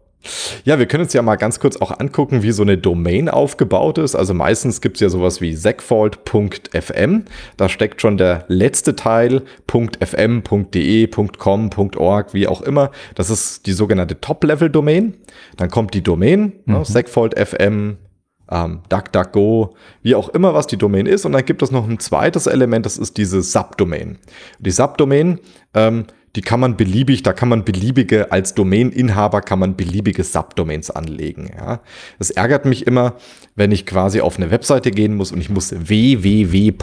Ja, 0.65 0.79
wir 0.79 0.87
können 0.87 1.05
uns 1.05 1.13
ja 1.13 1.23
mal 1.23 1.37
ganz 1.37 1.61
kurz 1.61 1.77
auch 1.77 1.99
angucken, 1.99 2.43
wie 2.43 2.53
so 2.53 2.63
eine 2.63 2.79
Domain 2.79 3.29
aufgebaut 3.29 3.99
ist. 3.99 4.15
Also 4.15 4.33
meistens 4.33 4.81
gibt 4.81 4.97
es 4.97 5.01
ja 5.01 5.09
sowas 5.09 5.41
wie 5.41 5.55
segfault.fm. 5.55 7.25
Da 7.57 7.69
steckt 7.69 8.01
schon 8.01 8.17
der 8.17 8.45
letzte 8.49 8.97
Teil, 8.97 9.43
.fm, 9.71 10.43
.de, 10.73 11.07
.com, 11.09 11.71
.org, 11.97 12.35
wie 12.35 12.49
auch 12.49 12.63
immer. 12.63 12.91
Das 13.15 13.31
ist 13.31 13.67
die 13.67 13.73
sogenannte 13.73 14.21
Top-Level-Domain. 14.21 15.15
Dann 15.57 15.71
kommt 15.71 15.95
die 15.95 16.03
Domain, 16.03 16.41
ne, 16.41 16.53
mhm. 16.65 16.75
ne, 16.75 16.85
segfault.fm, 16.85 17.97
ähm, 18.51 18.81
DuckDuckGo, 18.89 19.75
wie 20.03 20.15
auch 20.15 20.29
immer, 20.31 20.55
was 20.55 20.67
die 20.67 20.77
Domain 20.77 21.07
ist. 21.07 21.25
Und 21.25 21.33
dann 21.33 21.45
gibt 21.45 21.63
es 21.63 21.71
noch 21.71 21.89
ein 21.89 21.99
zweites 21.99 22.47
Element, 22.47 22.87
das 22.87 22.99
ist 22.99 23.17
diese 23.17 23.43
Subdomain. 23.43 24.19
Die 24.59 24.71
Subdomain, 24.71 25.41
ähm, 25.75 26.07
die 26.37 26.43
kann 26.43 26.61
man 26.61 26.77
beliebig, 26.77 27.23
da 27.23 27.33
kann 27.33 27.49
man 27.49 27.65
beliebige, 27.65 28.33
als 28.33 28.55
Domaininhaber 28.55 29.41
kann 29.41 29.61
man 29.61 29.77
beliebige 29.77 30.25
Subdomains 30.25 30.91
anlegen. 30.91 31.51
Ja. 31.57 31.81
Das 32.19 32.31
ärgert 32.31 32.65
mich 32.65 32.87
immer, 32.87 33.15
wenn 33.55 33.71
ich 33.71 33.87
quasi 33.87 34.21
auf 34.21 34.37
eine 34.37 34.51
Webseite 34.51 34.91
gehen 34.91 35.15
muss 35.15 35.31
und 35.31 35.41
ich 35.41 35.49
muss 35.49 35.73
www. 35.73 36.75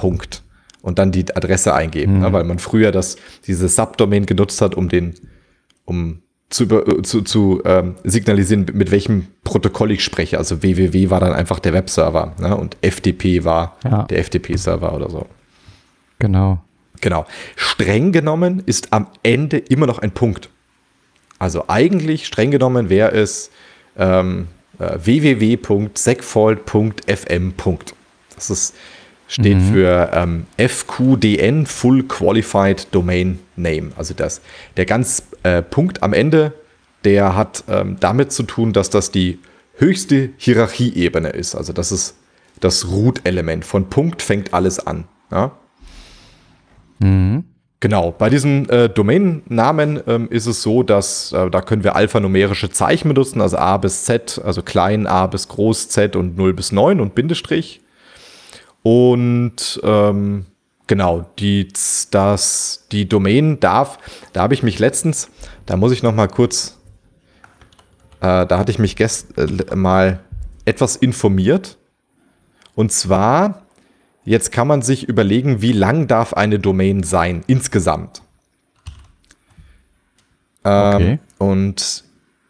und 0.82 1.00
dann 1.00 1.12
die 1.12 1.36
Adresse 1.36 1.74
eingeben, 1.74 2.16
mhm. 2.16 2.22
ne, 2.22 2.34
weil 2.34 2.46
man 2.46 2.60
früher 2.60 2.92
das, 2.92 3.18
diese 3.46 3.68
Subdomain 3.68 4.26
genutzt 4.26 4.62
hat, 4.62 4.76
um 4.76 4.88
den, 4.88 5.16
um 5.86 6.22
zu, 6.52 6.66
äh, 6.66 7.02
zu, 7.02 7.24
zu 7.24 7.64
ähm, 7.66 7.96
signalisieren, 8.04 8.68
mit 8.74 8.92
welchem 8.92 9.26
Protokoll 9.44 9.90
ich 9.92 10.04
spreche. 10.04 10.38
Also 10.38 10.62
www 10.62 11.10
war 11.10 11.20
dann 11.20 11.34
einfach 11.34 11.58
der 11.60 11.74
Webserver 11.74 12.36
ne, 12.40 12.56
und 12.56 12.78
FTP 12.82 13.44
war 13.44 13.78
ja. 13.84 14.04
der 14.04 14.24
FTP-Server 14.24 14.94
oder 14.94 15.10
so. 15.10 15.26
Genau. 16.20 16.62
Genau. 17.00 17.26
Streng 17.56 18.12
genommen 18.12 18.62
ist 18.66 18.92
am 18.94 19.08
Ende 19.24 19.58
immer 19.58 19.88
noch 19.88 19.98
ein 20.00 20.12
Punkt. 20.12 20.50
Also 21.40 21.64
eigentlich 21.68 22.28
streng 22.28 22.52
genommen 22.52 22.90
wäre 22.90 23.14
es 23.14 23.50
ähm, 23.98 24.48
äh, 24.78 25.00
www.segfault.fm. 25.04 27.54
Das 28.36 28.52
ist, 28.52 28.76
steht 29.32 29.60
mhm. 29.60 29.74
für 29.74 30.12
ähm, 30.14 30.46
FQDN, 30.58 31.66
Full 31.66 32.04
Qualified 32.04 32.90
Domain 32.92 33.40
Name. 33.56 33.92
Also 33.96 34.14
das, 34.14 34.42
der 34.76 34.86
ganz 34.86 35.24
äh, 35.44 35.62
Punkt 35.62 36.04
am 36.04 36.12
Ende, 36.12 36.52
der 37.06 37.34
hat 37.36 37.64
ähm, 37.70 37.96
damit 38.02 38.34
zu 38.34 38.44
tun, 38.44 38.74
dass 38.74 38.90
das 38.90 39.10
die 39.10 39.40
höchste 39.78 40.32
Hierarchieebene 40.36 41.30
ist. 41.30 41.56
Also 41.56 41.72
das 41.72 41.94
ist 41.94 42.18
das 42.60 42.90
Root-Element. 42.90 43.64
Von 43.64 43.90
Punkt 43.90 44.22
fängt 44.22 44.54
alles 44.54 44.86
an. 44.86 45.06
Ja? 45.32 45.52
Mhm. 47.00 47.46
Genau, 47.80 48.12
bei 48.12 48.30
diesen 48.30 48.68
äh, 48.68 48.90
Domainnamen 48.90 50.02
ähm, 50.08 50.28
ist 50.30 50.46
es 50.46 50.62
so, 50.62 50.84
dass 50.84 51.32
äh, 51.32 51.50
da 51.50 51.62
können 51.62 51.86
wir 51.86 51.96
alphanumerische 51.96 52.70
Zeichen 52.70 53.08
benutzen, 53.08 53.40
also 53.40 53.58
A 53.58 53.78
bis 53.78 54.04
Z, 54.04 54.42
also 54.44 54.62
klein 54.62 55.08
A 55.08 55.26
bis 55.26 55.48
groß 55.48 55.88
Z 55.88 56.18
und 56.18 56.38
0 56.38 56.54
bis 56.54 56.74
9 56.74 57.00
und 57.00 57.16
Bindestrich. 57.16 57.82
Und 58.84 59.80
ähm, 59.84 60.46
genau, 60.88 61.26
die, 61.40 61.70
das, 62.12 62.88
die 62.92 63.08
Domain 63.08 63.60
darf, 63.60 64.00
da 64.34 64.42
habe 64.42 64.54
ich 64.54 64.64
mich 64.64 64.80
letztens, 64.80 65.30
da 65.66 65.78
muss 65.78 65.92
ich 65.92 66.04
noch 66.04 66.16
mal 66.16 66.28
kurz, 66.28 66.78
äh, 68.22 68.46
da 68.46 68.58
hatte 68.58 68.72
ich 68.72 68.80
mich 68.80 68.96
gest, 68.96 69.38
äh, 69.38 69.76
mal 69.76 70.20
etwas 70.66 70.96
informiert. 70.96 71.78
Und 72.76 72.92
zwar 72.92 73.62
Jetzt 74.24 74.52
kann 74.52 74.68
man 74.68 74.84
sich 74.84 75.08
überlegen, 75.08 75.62
wie 75.62 75.72
lang 75.72 76.08
darf 76.08 76.34
eine 76.34 76.60
Domain 76.60 77.04
sein 77.04 77.44
insgesamt. 77.48 78.22
Ähm, 80.64 80.96
okay. 80.96 81.20
Und 81.40 82.04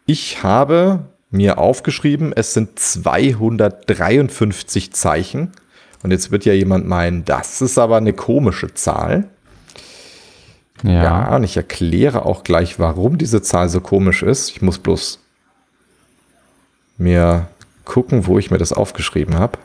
ich 0.04 0.42
habe 0.42 1.06
mir 1.30 1.56
aufgeschrieben, 1.56 2.34
es 2.34 2.52
sind 2.52 2.78
253 2.78 4.92
Zeichen. 4.92 5.52
Und 6.02 6.10
jetzt 6.10 6.30
wird 6.30 6.44
ja 6.44 6.52
jemand 6.52 6.86
meinen, 6.86 7.24
das 7.24 7.60
ist 7.60 7.78
aber 7.78 7.96
eine 7.96 8.12
komische 8.12 8.74
Zahl. 8.74 9.28
Ja. 10.82 11.04
ja, 11.04 11.36
und 11.36 11.44
ich 11.44 11.56
erkläre 11.56 12.26
auch 12.26 12.42
gleich, 12.42 12.80
warum 12.80 13.16
diese 13.16 13.40
Zahl 13.40 13.68
so 13.68 13.80
komisch 13.80 14.22
ist. 14.22 14.50
Ich 14.50 14.62
muss 14.62 14.78
bloß 14.78 15.20
mir 16.98 17.46
gucken, 17.84 18.26
wo 18.26 18.38
ich 18.38 18.50
mir 18.50 18.58
das 18.58 18.72
aufgeschrieben 18.72 19.36
habe. 19.36 19.58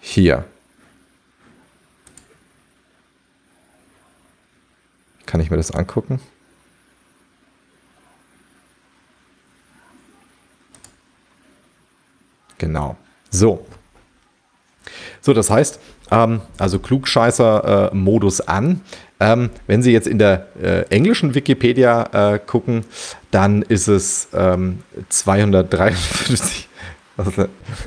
Hier. 0.00 0.44
Kann 5.26 5.40
ich 5.40 5.50
mir 5.50 5.58
das 5.58 5.70
angucken? 5.70 6.20
Genau. 12.60 12.96
So. 13.30 13.66
So, 15.22 15.32
das 15.32 15.50
heißt, 15.50 15.80
ähm, 16.10 16.42
also 16.58 16.78
Klugscheißer-Modus 16.78 18.40
äh, 18.40 18.46
an. 18.46 18.82
Ähm, 19.18 19.50
wenn 19.66 19.82
Sie 19.82 19.92
jetzt 19.92 20.06
in 20.06 20.18
der 20.18 20.46
äh, 20.62 20.82
englischen 20.90 21.34
Wikipedia 21.34 22.34
äh, 22.34 22.38
gucken, 22.38 22.84
dann 23.30 23.62
ist 23.62 23.88
es 23.88 24.28
ähm, 24.34 24.80
253 25.08 26.68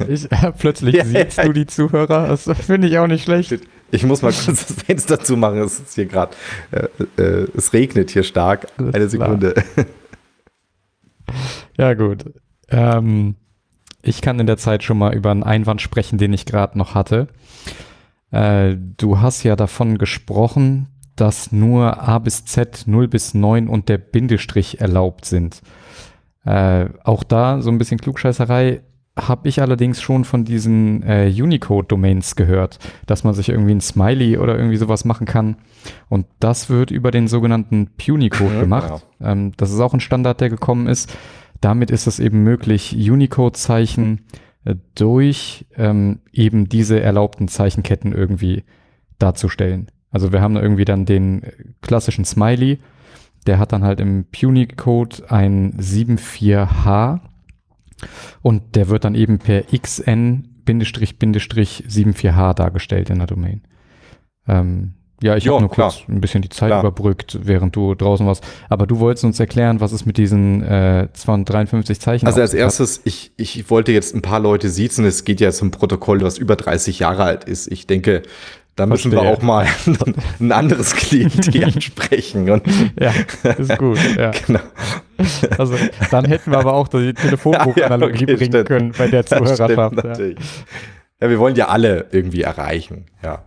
ich, 0.07 0.31
äh, 0.31 0.51
plötzlich 0.57 0.95
ja, 0.95 1.05
siehst 1.05 1.43
du 1.43 1.53
die 1.53 1.65
Zuhörer. 1.65 2.27
Das 2.27 2.49
finde 2.65 2.87
ich 2.87 2.97
auch 2.99 3.07
nicht 3.07 3.23
schlecht. 3.23 3.59
Ich 3.89 4.03
muss 4.03 4.21
mal 4.21 4.31
kurz 4.31 4.67
das 4.67 4.75
Fenster 4.85 5.19
zumachen. 5.19 5.59
Es 5.59 5.79
ist 5.79 5.95
hier 5.95 6.05
gerade. 6.05 6.35
Äh, 6.71 7.21
äh, 7.21 7.47
es 7.55 7.73
regnet 7.73 8.11
hier 8.11 8.23
stark. 8.23 8.67
Eine 8.77 9.09
Sekunde. 9.09 9.55
Ja, 11.77 11.95
gut. 11.95 12.25
Ähm, 12.69 13.35
ich 14.03 14.21
kann 14.21 14.39
in 14.39 14.45
der 14.45 14.57
Zeit 14.57 14.83
schon 14.83 14.97
mal 14.97 15.15
über 15.15 15.31
einen 15.31 15.43
Einwand 15.43 15.81
sprechen, 15.81 16.17
den 16.17 16.33
ich 16.33 16.45
gerade 16.45 16.77
noch 16.77 16.93
hatte. 16.93 17.29
Äh, 18.31 18.75
du 18.97 19.21
hast 19.21 19.43
ja 19.43 19.55
davon 19.55 19.97
gesprochen, 19.97 20.87
dass 21.15 21.51
nur 21.51 22.01
A 22.07 22.19
bis 22.19 22.45
Z, 22.45 22.83
0 22.85 23.07
bis 23.07 23.33
9 23.33 23.67
und 23.67 23.89
der 23.89 23.97
Bindestrich 23.97 24.81
erlaubt 24.81 25.25
sind. 25.25 25.61
Äh, 26.43 26.89
auch 27.03 27.23
da 27.23 27.61
so 27.61 27.71
ein 27.71 27.77
bisschen 27.77 27.99
Klugscheißerei 27.99 28.81
habe 29.15 29.47
ich 29.47 29.61
allerdings 29.61 30.01
schon 30.01 30.25
von 30.25 30.43
diesen 30.43 31.03
äh, 31.03 31.31
Unicode-Domains 31.31 32.35
gehört, 32.35 32.79
dass 33.05 33.23
man 33.23 33.35
sich 33.35 33.49
irgendwie 33.49 33.75
ein 33.75 33.81
Smiley 33.81 34.39
oder 34.39 34.57
irgendwie 34.57 34.77
sowas 34.77 35.05
machen 35.05 35.27
kann. 35.27 35.57
Und 36.09 36.25
das 36.39 36.69
wird 36.69 36.89
über 36.89 37.11
den 37.11 37.27
sogenannten 37.27 37.91
Punicode 37.95 38.55
ja, 38.55 38.61
gemacht. 38.61 39.03
Genau. 39.19 39.31
Ähm, 39.31 39.51
das 39.55 39.71
ist 39.71 39.79
auch 39.79 39.93
ein 39.93 39.99
Standard, 39.99 40.41
der 40.41 40.49
gekommen 40.49 40.87
ist. 40.87 41.15
Damit 41.63 41.89
ist 41.91 42.07
es 42.07 42.19
eben 42.19 42.43
möglich, 42.43 42.93
Unicode-Zeichen 42.93 44.25
äh, 44.65 44.75
durch 44.95 45.65
ähm, 45.77 46.19
eben 46.33 46.67
diese 46.67 46.99
erlaubten 46.99 47.47
Zeichenketten 47.47 48.11
irgendwie 48.11 48.65
darzustellen. 49.17 49.89
Also 50.11 50.33
wir 50.33 50.41
haben 50.41 50.57
irgendwie 50.57 50.83
dann 50.83 51.05
den 51.05 51.41
klassischen 51.81 52.25
Smiley, 52.25 52.79
der 53.47 53.59
hat 53.59 53.71
dann 53.71 53.85
halt 53.85 54.01
im 54.01 54.25
Puny-Code 54.25 55.31
ein 55.31 55.79
74H 55.79 57.21
und 58.41 58.75
der 58.75 58.89
wird 58.89 59.05
dann 59.05 59.15
eben 59.15 59.39
per 59.39 59.71
XN-74H 59.71 62.53
dargestellt 62.55 63.09
in 63.09 63.19
der 63.19 63.27
Domain. 63.27 63.61
Ähm, 64.49 64.95
ja, 65.23 65.37
ich 65.37 65.47
habe 65.47 65.61
nur 65.61 65.71
klar. 65.71 65.89
kurz 65.89 66.03
ein 66.09 66.19
bisschen 66.19 66.41
die 66.41 66.49
Zeit 66.49 66.67
klar. 66.67 66.81
überbrückt, 66.81 67.39
während 67.43 67.73
du 67.77 67.95
draußen 67.95 68.27
warst. 68.27 68.43
Aber 68.67 68.85
du 68.85 68.99
wolltest 68.99 69.23
uns 69.23 69.39
erklären, 69.39 69.79
was 69.79 69.93
es 69.93 70.05
mit 70.05 70.17
diesen 70.17 70.61
äh, 70.63 71.07
253 71.13 71.99
Zeichen 72.01 72.27
Also 72.27 72.41
als 72.41 72.53
erstes, 72.53 72.99
ich, 73.05 73.31
ich 73.37 73.69
wollte 73.69 73.93
jetzt 73.93 74.13
ein 74.15 74.21
paar 74.21 74.41
Leute 74.41 74.69
siezen. 74.69 75.05
Es 75.05 75.23
geht 75.23 75.39
ja 75.39 75.51
zum 75.51 75.71
Protokoll, 75.71 76.21
was 76.21 76.37
über 76.37 76.57
30 76.57 76.99
Jahre 76.99 77.23
alt 77.23 77.45
ist. 77.45 77.71
Ich 77.71 77.87
denke, 77.87 78.23
da 78.75 78.85
müssen 78.85 79.11
Verstehe. 79.11 79.31
wir 79.31 79.37
auch 79.37 79.41
mal 79.41 79.65
ein 80.41 80.51
anderes 80.51 80.93
Klientel 80.93 81.63
ansprechen. 81.63 82.49
Und 82.49 82.63
ja, 82.99 83.13
ist 83.57 83.77
gut. 83.77 83.99
Ja. 84.17 84.31
Genau. 84.45 84.59
Also 85.57 85.75
dann 86.11 86.25
hätten 86.25 86.51
wir 86.51 86.57
aber 86.57 86.73
auch 86.73 86.89
die 86.89 87.13
Telefonbuchanalogie 87.13 88.15
ja, 88.19 88.23
okay, 88.23 88.35
bringen 88.35 88.51
stimmt. 88.51 88.67
können 88.67 88.91
bei 88.97 89.07
der 89.07 89.25
Zuhörerschaft. 89.25 90.03
Ja. 90.03 90.17
ja, 91.21 91.29
wir 91.29 91.39
wollen 91.39 91.55
ja 91.55 91.67
alle 91.69 92.07
irgendwie 92.11 92.41
erreichen. 92.41 93.05
Ja. 93.23 93.43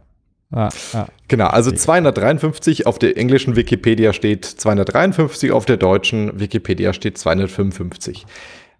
Ah, 0.52 0.68
ah. 0.92 1.06
Genau, 1.28 1.46
also 1.46 1.72
253 1.72 2.86
auf 2.86 2.98
der 2.98 3.16
englischen 3.16 3.56
Wikipedia 3.56 4.12
steht 4.12 4.44
253, 4.44 5.50
auf 5.50 5.66
der 5.66 5.76
deutschen 5.76 6.38
Wikipedia 6.38 6.92
steht 6.92 7.18
255. 7.18 8.26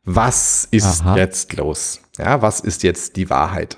Was 0.04 0.68
ist 0.70 1.02
Aha. 1.02 1.16
jetzt 1.16 1.56
los? 1.56 2.00
Ja, 2.18 2.40
was 2.40 2.60
ist 2.60 2.84
jetzt 2.84 3.16
die 3.16 3.28
Wahrheit? 3.28 3.76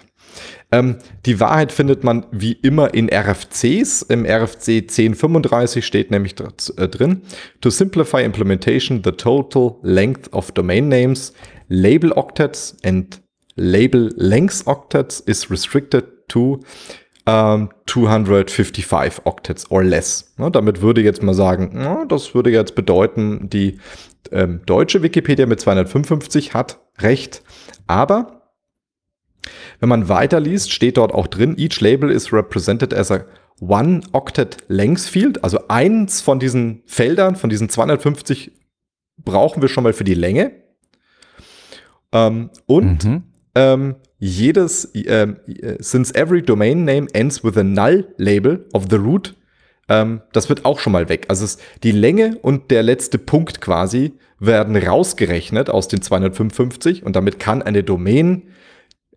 Ähm, 0.71 0.99
die 1.25 1.41
Wahrheit 1.41 1.73
findet 1.73 2.05
man 2.05 2.27
wie 2.31 2.53
immer 2.53 2.93
in 2.93 3.09
RFCs. 3.09 4.03
Im 4.03 4.27
RFC 4.27 4.83
1035 4.83 5.87
steht 5.87 6.11
nämlich 6.11 6.35
äh, 6.77 6.89
drin, 6.89 7.23
to 7.63 7.71
simplify 7.71 8.23
implementation, 8.23 9.03
the 9.03 9.13
total 9.13 9.77
length 9.83 10.33
of 10.33 10.53
domain 10.53 10.89
names, 10.89 11.33
label 11.69 12.13
octets 12.13 12.77
and 12.85 13.23
label 13.57 14.13
length 14.17 14.67
octets 14.67 15.21
is 15.21 15.51
restricted 15.51 16.05
to 16.29 16.61
um, 17.29 17.69
255 17.87 19.27
Octets 19.27 19.71
or 19.71 19.85
less. 19.85 20.33
Ja, 20.39 20.49
damit 20.49 20.81
würde 20.81 21.03
jetzt 21.03 21.23
mal 21.23 21.35
sagen, 21.35 21.79
ja, 21.79 22.07
das 22.07 22.35
würde 22.35 22.51
jetzt 22.51 22.75
bedeuten, 22.75 23.51
die 23.51 23.79
ähm, 24.33 24.63
deutsche 24.65 25.03
Wikipedia 25.03 25.45
mit 25.47 25.61
255 25.61 26.55
hat 26.55 26.81
recht, 26.99 27.43
aber 27.87 28.51
wenn 29.79 29.89
man 29.89 30.09
weiterliest, 30.09 30.73
steht 30.73 30.97
dort 30.97 31.13
auch 31.13 31.27
drin, 31.27 31.57
each 31.59 31.81
label 31.81 32.11
is 32.11 32.33
represented 32.33 32.95
as 32.95 33.11
a 33.11 33.25
one 33.61 34.01
octet 34.13 34.59
length 34.69 35.03
field, 35.03 35.45
also 35.45 35.69
eins 35.69 36.21
von 36.21 36.39
diesen 36.39 36.83
Feldern, 36.87 37.37
von 37.37 37.51
diesen 37.51 37.69
250 37.69 38.53
brauchen 39.19 39.61
wir 39.61 39.69
schon 39.69 39.85
mal 39.85 39.93
für 39.93 40.05
die 40.05 40.15
Länge. 40.15 40.53
Ähm, 42.13 42.51
und 42.67 43.05
mhm. 43.05 43.23
ähm, 43.55 43.97
jedes, 44.19 44.87
äh, 44.95 45.35
since 45.79 46.15
every 46.15 46.43
domain 46.43 46.85
name 46.85 47.07
ends 47.13 47.45
with 47.45 47.57
a 47.57 47.63
null 47.63 48.07
label 48.17 48.67
of 48.73 48.87
the 48.91 48.97
root, 48.97 49.37
ähm, 49.89 50.23
das 50.33 50.49
wird 50.49 50.65
auch 50.65 50.79
schon 50.81 50.93
mal 50.93 51.09
weg. 51.09 51.27
Also 51.29 51.45
es, 51.45 51.59
die 51.83 51.93
Länge 51.93 52.39
und 52.43 52.71
der 52.71 52.83
letzte 52.83 53.19
Punkt 53.19 53.61
quasi 53.61 54.15
werden 54.39 54.77
rausgerechnet 54.77 55.71
aus 55.71 55.89
den 55.89 56.03
255 56.03 57.05
und 57.05 57.17
damit 57.17 57.39
kann 57.39 57.63
eine 57.63 57.83
Domain 57.83 58.49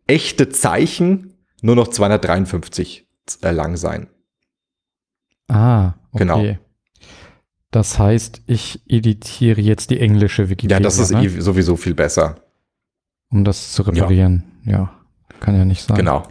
echte 0.07 0.49
Zeichen 0.49 1.33
nur 1.61 1.75
noch 1.75 1.89
253 1.89 3.07
äh, 3.41 3.51
lang 3.51 3.77
sein. 3.77 4.07
Ah, 5.47 5.93
okay. 6.11 6.19
Genau. 6.19 6.57
Das 7.71 7.99
heißt, 7.99 8.41
ich 8.47 8.81
editiere 8.87 9.61
jetzt 9.61 9.91
die 9.91 9.99
englische 9.99 10.49
Wikipedia. 10.49 10.77
Ja, 10.77 10.83
das 10.83 10.97
ist 10.97 11.11
ne? 11.11 11.23
Eh 11.23 11.39
sowieso 11.39 11.77
viel 11.77 11.93
besser. 11.93 12.35
Um 13.31 13.43
das 13.43 13.71
zu 13.71 13.83
reparieren. 13.83 14.43
Ja, 14.65 14.71
ja 14.71 14.91
kann 15.41 15.55
ja 15.57 15.65
nicht 15.65 15.83
sein. 15.83 15.97
Genau. 15.97 16.23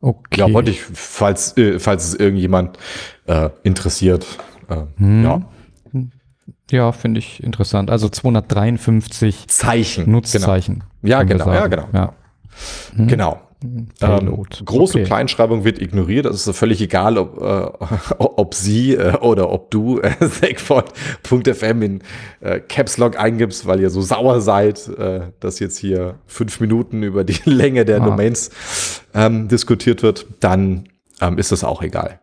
Okay. 0.00 0.40
Ja, 0.40 0.52
wollte 0.52 0.70
ich, 0.70 0.82
falls, 0.82 1.56
äh, 1.56 1.78
falls 1.78 2.08
es 2.08 2.14
irgendjemand 2.14 2.78
äh, 3.26 3.48
interessiert. 3.62 4.26
Äh, 4.68 4.82
hm. 4.96 5.24
Ja. 5.24 5.42
Ja, 6.70 6.92
finde 6.92 7.20
ich 7.20 7.42
interessant. 7.42 7.90
Also 7.90 8.08
253 8.08 9.48
Zeichen. 9.48 10.10
Nutzzeichen. 10.10 10.82
Genau. 11.02 11.10
Ja, 11.10 11.22
genau, 11.22 11.52
ja, 11.52 11.66
genau. 11.68 11.88
Ja. 11.92 12.14
Hm. 12.96 13.06
Genau. 13.06 13.40
Ähm, 14.00 14.44
große 14.64 14.98
okay. 14.98 15.06
Kleinschreibung 15.06 15.64
wird 15.64 15.80
ignoriert. 15.80 16.26
Es 16.26 16.46
ist 16.46 16.56
völlig 16.56 16.80
egal, 16.80 17.16
ob, 17.16 17.40
äh, 17.40 17.86
ob 18.18 18.54
Sie 18.54 18.94
äh, 18.94 19.16
oder 19.18 19.50
ob 19.50 19.70
du 19.70 20.00
äh, 20.00 20.12
Segford.fm 20.20 21.82
in 21.82 22.02
äh, 22.40 22.60
Caps 22.60 22.98
Lock 22.98 23.18
eingibst, 23.18 23.66
weil 23.66 23.80
ihr 23.80 23.90
so 23.90 24.02
sauer 24.02 24.40
seid, 24.40 24.88
äh, 24.88 25.32
dass 25.40 25.60
jetzt 25.60 25.78
hier 25.78 26.16
fünf 26.26 26.60
Minuten 26.60 27.02
über 27.02 27.24
die 27.24 27.38
Länge 27.44 27.84
der 27.84 28.02
ah. 28.02 28.04
Domains 28.04 28.50
ähm, 29.14 29.48
diskutiert 29.48 30.02
wird. 30.02 30.26
Dann 30.40 30.88
ähm, 31.20 31.38
ist 31.38 31.52
das 31.52 31.64
auch 31.64 31.82
egal. 31.82 32.20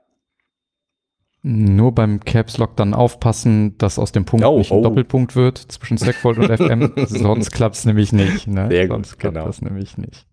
Nur 1.43 1.91
beim 1.93 2.19
Caps 2.19 2.59
Lock 2.59 2.75
dann 2.75 2.93
aufpassen, 2.93 3.75
dass 3.79 3.97
aus 3.97 4.11
dem 4.11 4.25
Punkt 4.25 4.45
oh, 4.45 4.59
nicht 4.59 4.71
ein 4.71 4.77
oh. 4.77 4.83
Doppelpunkt 4.83 5.35
wird 5.35 5.57
zwischen 5.57 5.97
Segfold 5.97 6.37
und 6.37 6.55
FM. 6.55 6.93
Sonst 7.07 7.49
klappt 7.51 7.77
es 7.77 7.85
nämlich 7.85 8.13
nicht. 8.13 8.45
Ne? 8.45 8.67
Sehr 8.69 8.87
gut, 8.87 8.97
Sonst 8.97 9.17
klappt 9.17 9.35
genau. 9.35 9.47
das 9.47 9.61
nämlich 9.63 9.97
nicht. 9.97 10.27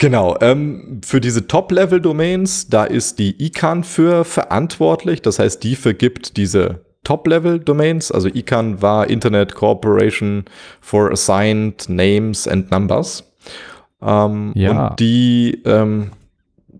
Genau, 0.00 0.34
ähm, 0.40 1.02
für 1.04 1.20
diese 1.20 1.46
Top-Level-Domains, 1.46 2.68
da 2.68 2.84
ist 2.84 3.18
die 3.18 3.36
ICANN 3.44 3.84
für 3.84 4.24
verantwortlich. 4.24 5.20
Das 5.20 5.38
heißt, 5.38 5.62
die 5.62 5.76
vergibt 5.76 6.38
diese 6.38 6.86
Top-Level-Domains. 7.04 8.10
Also 8.10 8.28
ICANN 8.28 8.80
war 8.80 9.10
Internet 9.10 9.54
Corporation 9.54 10.46
for 10.80 11.10
Assigned 11.12 11.90
Names 11.90 12.48
and 12.48 12.70
Numbers. 12.70 13.30
Ähm, 14.00 14.52
ja. 14.54 14.88
Und 14.88 15.00
die 15.00 15.60
ähm, 15.66 16.12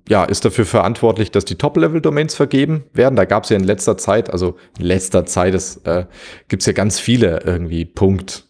ja, 0.08 0.24
ist 0.24 0.46
dafür 0.46 0.64
verantwortlich, 0.64 1.30
dass 1.30 1.44
die 1.44 1.56
Top-Level-Domains 1.56 2.34
vergeben 2.34 2.84
werden. 2.94 3.16
Da 3.16 3.26
gab 3.26 3.44
es 3.44 3.50
ja 3.50 3.56
in 3.58 3.64
letzter 3.64 3.98
Zeit, 3.98 4.30
also 4.30 4.56
in 4.78 4.86
letzter 4.86 5.26
Zeit 5.26 5.54
äh, 5.84 6.06
gibt 6.48 6.62
es 6.62 6.66
ja 6.66 6.72
ganz 6.72 6.98
viele 6.98 7.42
irgendwie 7.44 7.84
Punkt 7.84 8.48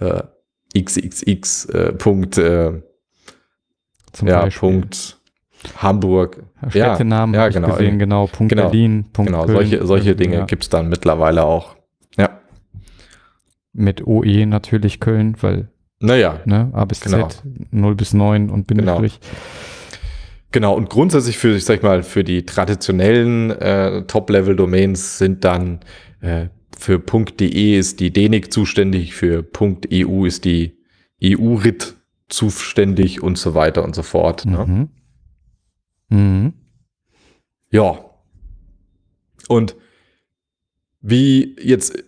äh, 0.00 0.24
XXX, 0.76 1.66
äh, 1.66 1.92
Punkt, 1.92 2.36
äh, 2.36 2.82
ja, 4.24 4.42
Beispiel. 4.42 4.70
Punkt 4.70 5.18
Hamburg. 5.76 6.42
Städtenamen 6.68 7.34
ja, 7.34 7.42
ja 7.42 7.48
genau. 7.48 7.68
Gesehen, 7.68 7.98
genau. 7.98 8.26
Punkt 8.26 8.50
genau, 8.50 8.70
Berlin, 8.70 9.04
Punkt 9.12 9.30
Genau, 9.30 9.44
Köln, 9.44 9.56
solche, 9.56 9.86
solche 9.86 10.16
Dinge 10.16 10.36
ja. 10.36 10.44
gibt 10.44 10.62
es 10.64 10.68
dann 10.68 10.88
mittlerweile 10.88 11.44
auch. 11.44 11.76
Ja. 12.16 12.40
Mit 13.72 14.06
OE 14.06 14.46
natürlich 14.46 15.00
Köln, 15.00 15.36
weil 15.40 15.68
naja, 16.00 16.40
ne, 16.46 16.70
A 16.72 16.86
bis 16.86 17.00
genau. 17.00 17.28
Z, 17.28 17.42
0 17.70 17.94
bis 17.94 18.14
9 18.14 18.48
und 18.48 18.66
Bindestrich. 18.66 19.20
Genau. 19.20 19.32
Genau, 20.52 20.74
und 20.74 20.90
grundsätzlich 20.90 21.38
für, 21.38 21.54
ich 21.54 21.64
sag 21.64 21.84
mal, 21.84 22.02
für 22.02 22.24
die 22.24 22.44
traditionellen 22.44 23.50
äh, 23.52 24.02
Top-Level-Domains 24.02 25.18
sind 25.18 25.44
dann 25.44 25.78
äh, 26.20 26.46
für 26.76 26.98
.de 26.98 27.78
ist 27.78 28.00
die 28.00 28.12
DENIC 28.12 28.52
zuständig, 28.52 29.14
für 29.14 29.44
.eu 29.92 30.24
ist 30.24 30.44
die 30.44 30.78
EU-RIT 31.22 31.94
zuständig 32.30 33.22
und 33.22 33.38
so 33.38 33.54
weiter 33.54 33.84
und 33.84 33.94
so 33.94 34.02
fort. 34.02 34.46
Ne? 34.46 34.88
Mhm. 36.08 36.16
Mhm. 36.16 36.52
Ja. 37.70 38.04
Und 39.48 39.76
wie 41.00 41.56
jetzt 41.60 42.02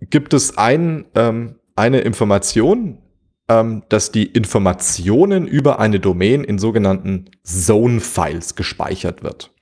gibt 0.00 0.34
es 0.34 0.56
ein, 0.58 1.06
ähm, 1.14 1.56
eine 1.74 2.00
Information, 2.00 2.98
ähm, 3.48 3.82
dass 3.88 4.12
die 4.12 4.26
Informationen 4.26 5.46
über 5.46 5.78
eine 5.78 6.00
Domain 6.00 6.44
in 6.44 6.58
sogenannten 6.58 7.30
Zone-Files 7.44 8.56
gespeichert 8.56 9.22
wird. 9.22 9.52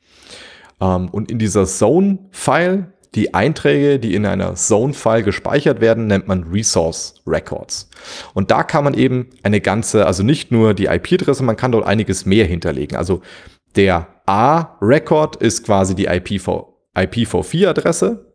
Ähm, 0.80 1.08
und 1.10 1.30
in 1.30 1.38
dieser 1.38 1.66
Zone-File, 1.66 2.92
die 3.14 3.34
Einträge, 3.34 3.98
die 3.98 4.14
in 4.14 4.26
einer 4.26 4.54
Zone-File 4.54 5.22
gespeichert 5.22 5.80
werden, 5.80 6.06
nennt 6.06 6.26
man 6.26 6.44
Resource 6.44 7.22
Records. 7.26 7.88
Und 8.34 8.50
da 8.50 8.62
kann 8.62 8.84
man 8.84 8.94
eben 8.94 9.30
eine 9.42 9.60
ganze, 9.60 10.06
also 10.06 10.22
nicht 10.22 10.50
nur 10.50 10.74
die 10.74 10.86
IP-Adresse, 10.86 11.42
man 11.44 11.56
kann 11.56 11.72
dort 11.72 11.86
einiges 11.86 12.26
mehr 12.26 12.46
hinterlegen. 12.46 12.96
Also 12.96 13.22
der 13.76 14.08
A-Record 14.26 15.36
ist 15.36 15.64
quasi 15.64 15.94
die 15.94 16.06
IPv, 16.06 16.74
IPv4-Adresse. 16.96 18.32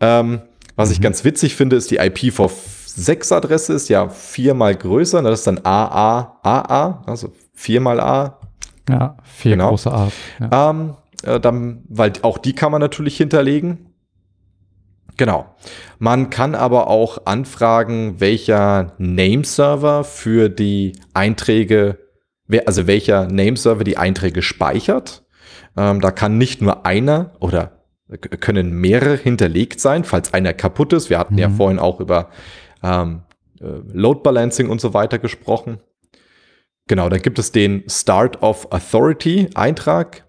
Ähm, 0.00 0.42
was 0.76 0.88
mhm. 0.88 0.94
ich 0.94 1.00
ganz 1.00 1.24
witzig 1.24 1.54
finde, 1.54 1.76
ist 1.76 1.90
die 1.90 2.00
IPv4 2.00 2.50
6-Adresse 2.96 3.72
ist 3.74 3.88
ja 3.88 4.08
viermal 4.08 4.74
größer, 4.74 5.22
ne? 5.22 5.30
das 5.30 5.40
ist 5.40 5.46
dann 5.46 5.60
AAAA, 5.62 7.04
also 7.06 7.32
viermal 7.54 8.00
A. 8.00 8.38
Ja, 8.88 9.16
vier 9.22 9.52
genau. 9.52 9.70
große 9.70 9.92
A. 9.92 10.10
Ja. 10.40 10.70
Ähm, 10.70 10.94
äh, 11.22 11.38
dann, 11.38 11.84
weil 11.88 12.12
auch 12.22 12.38
die 12.38 12.54
kann 12.54 12.72
man 12.72 12.80
natürlich 12.80 13.16
hinterlegen. 13.16 13.89
Genau. 15.20 15.54
Man 15.98 16.30
kann 16.30 16.54
aber 16.54 16.86
auch 16.86 17.26
anfragen, 17.26 18.20
welcher 18.20 18.94
Nameserver 18.96 20.02
für 20.02 20.48
die 20.48 20.94
Einträge, 21.12 21.98
also 22.64 22.86
welcher 22.86 23.26
Nameserver 23.26 23.84
die 23.84 23.98
Einträge 23.98 24.40
speichert. 24.40 25.22
Ähm, 25.76 26.00
da 26.00 26.10
kann 26.10 26.38
nicht 26.38 26.62
nur 26.62 26.86
einer 26.86 27.32
oder 27.38 27.82
können 28.16 28.72
mehrere 28.72 29.18
hinterlegt 29.18 29.78
sein, 29.78 30.04
falls 30.04 30.32
einer 30.32 30.54
kaputt 30.54 30.94
ist. 30.94 31.10
Wir 31.10 31.18
hatten 31.18 31.34
mhm. 31.34 31.40
ja 31.40 31.50
vorhin 31.50 31.78
auch 31.78 32.00
über 32.00 32.30
ähm, 32.82 33.20
äh, 33.60 33.66
Load 33.92 34.20
Balancing 34.22 34.70
und 34.70 34.80
so 34.80 34.94
weiter 34.94 35.18
gesprochen. 35.18 35.80
Genau, 36.88 37.10
da 37.10 37.18
gibt 37.18 37.38
es 37.38 37.52
den 37.52 37.84
Start 37.90 38.42
of 38.42 38.72
Authority 38.72 39.50
Eintrag. 39.54 40.24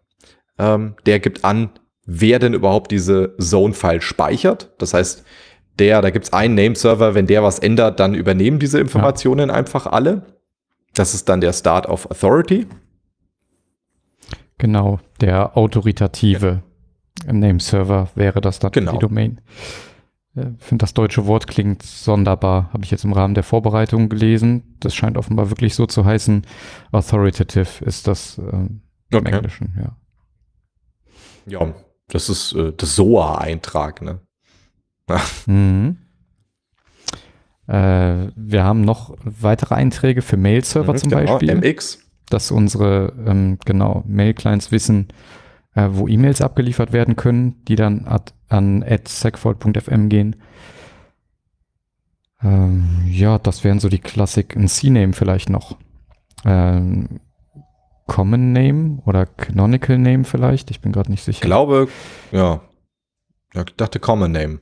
Ähm, 0.59 0.95
der 1.05 1.21
gibt 1.21 1.45
an, 1.45 1.69
wer 2.05 2.39
denn 2.39 2.53
überhaupt 2.53 2.91
diese 2.91 3.35
Zone-File 3.37 4.01
speichert. 4.01 4.71
Das 4.77 4.93
heißt, 4.93 5.23
der, 5.79 6.01
da 6.01 6.09
gibt 6.09 6.25
es 6.25 6.33
einen 6.33 6.55
Nameserver, 6.55 7.15
wenn 7.15 7.27
der 7.27 7.43
was 7.43 7.59
ändert, 7.59 7.99
dann 7.99 8.13
übernehmen 8.13 8.59
diese 8.59 8.79
Informationen 8.79 9.49
ja. 9.49 9.55
einfach 9.55 9.85
alle. 9.85 10.23
Das 10.93 11.13
ist 11.13 11.29
dann 11.29 11.41
der 11.41 11.53
Start 11.53 11.87
of 11.87 12.09
Authority. 12.11 12.67
Genau, 14.57 14.99
der 15.21 15.57
autoritative 15.57 16.61
ja. 17.25 17.33
Nameserver 17.33 18.09
wäre 18.15 18.41
das 18.41 18.59
dann 18.59 18.71
genau. 18.71 18.91
die 18.93 18.99
Domain. 18.99 19.41
Ich 20.33 20.63
finde, 20.65 20.83
das 20.83 20.93
deutsche 20.93 21.25
Wort 21.27 21.47
klingt 21.47 21.83
sonderbar. 21.83 22.69
Habe 22.71 22.85
ich 22.85 22.91
jetzt 22.91 23.03
im 23.03 23.11
Rahmen 23.11 23.33
der 23.33 23.43
Vorbereitung 23.43 24.07
gelesen. 24.07 24.77
Das 24.79 24.95
scheint 24.95 25.17
offenbar 25.17 25.49
wirklich 25.49 25.75
so 25.75 25.87
zu 25.87 26.05
heißen. 26.05 26.45
Authoritative 26.91 27.83
ist 27.83 28.07
das 28.07 28.37
ähm, 28.37 28.81
okay. 29.11 29.17
im 29.17 29.25
Englischen, 29.25 29.73
ja. 29.77 29.97
Ja, 31.47 31.73
das 32.11 32.29
ist 32.29 32.53
äh, 32.53 32.73
das 32.75 32.95
SOA-Eintrag, 32.95 34.01
ne? 34.01 34.19
mhm. 35.45 35.97
äh, 37.67 38.27
wir 38.35 38.63
haben 38.63 38.81
noch 38.81 39.17
weitere 39.23 39.75
Einträge 39.75 40.21
für 40.21 40.37
Mail-Server 40.37 40.93
mhm, 40.93 40.97
zum 40.97 41.09
genau, 41.09 41.37
Beispiel. 41.37 41.55
MX. 41.55 41.99
Dass 42.29 42.51
unsere, 42.51 43.13
ähm, 43.25 43.57
genau, 43.65 44.03
Mail-Clients 44.07 44.71
wissen, 44.71 45.09
äh, 45.75 45.89
wo 45.91 46.07
E-Mails 46.07 46.41
abgeliefert 46.41 46.93
werden 46.93 47.15
können, 47.17 47.63
die 47.65 47.75
dann 47.75 48.05
ad, 48.07 48.31
an 48.47 48.85
segfault.fm 49.05 50.07
gehen. 50.07 50.37
Ähm, 52.43 53.03
ja, 53.05 53.37
das 53.37 53.63
wären 53.63 53.79
so 53.79 53.89
die 53.89 53.99
Klassik. 53.99 54.55
Ein 54.55 54.67
C-Name 54.67 55.13
vielleicht 55.13 55.49
noch. 55.49 55.77
Ähm, 56.45 57.19
Common 58.11 58.51
Name 58.51 59.01
oder 59.05 59.25
Canonical 59.25 59.97
Name 59.97 60.25
vielleicht. 60.25 60.69
Ich 60.69 60.81
bin 60.81 60.91
gerade 60.91 61.09
nicht 61.09 61.23
sicher. 61.23 61.37
Ich 61.37 61.41
glaube, 61.41 61.87
ja. 62.33 62.59
Ich 63.53 63.63
dachte 63.77 64.01
Common 64.01 64.33
Name. 64.33 64.59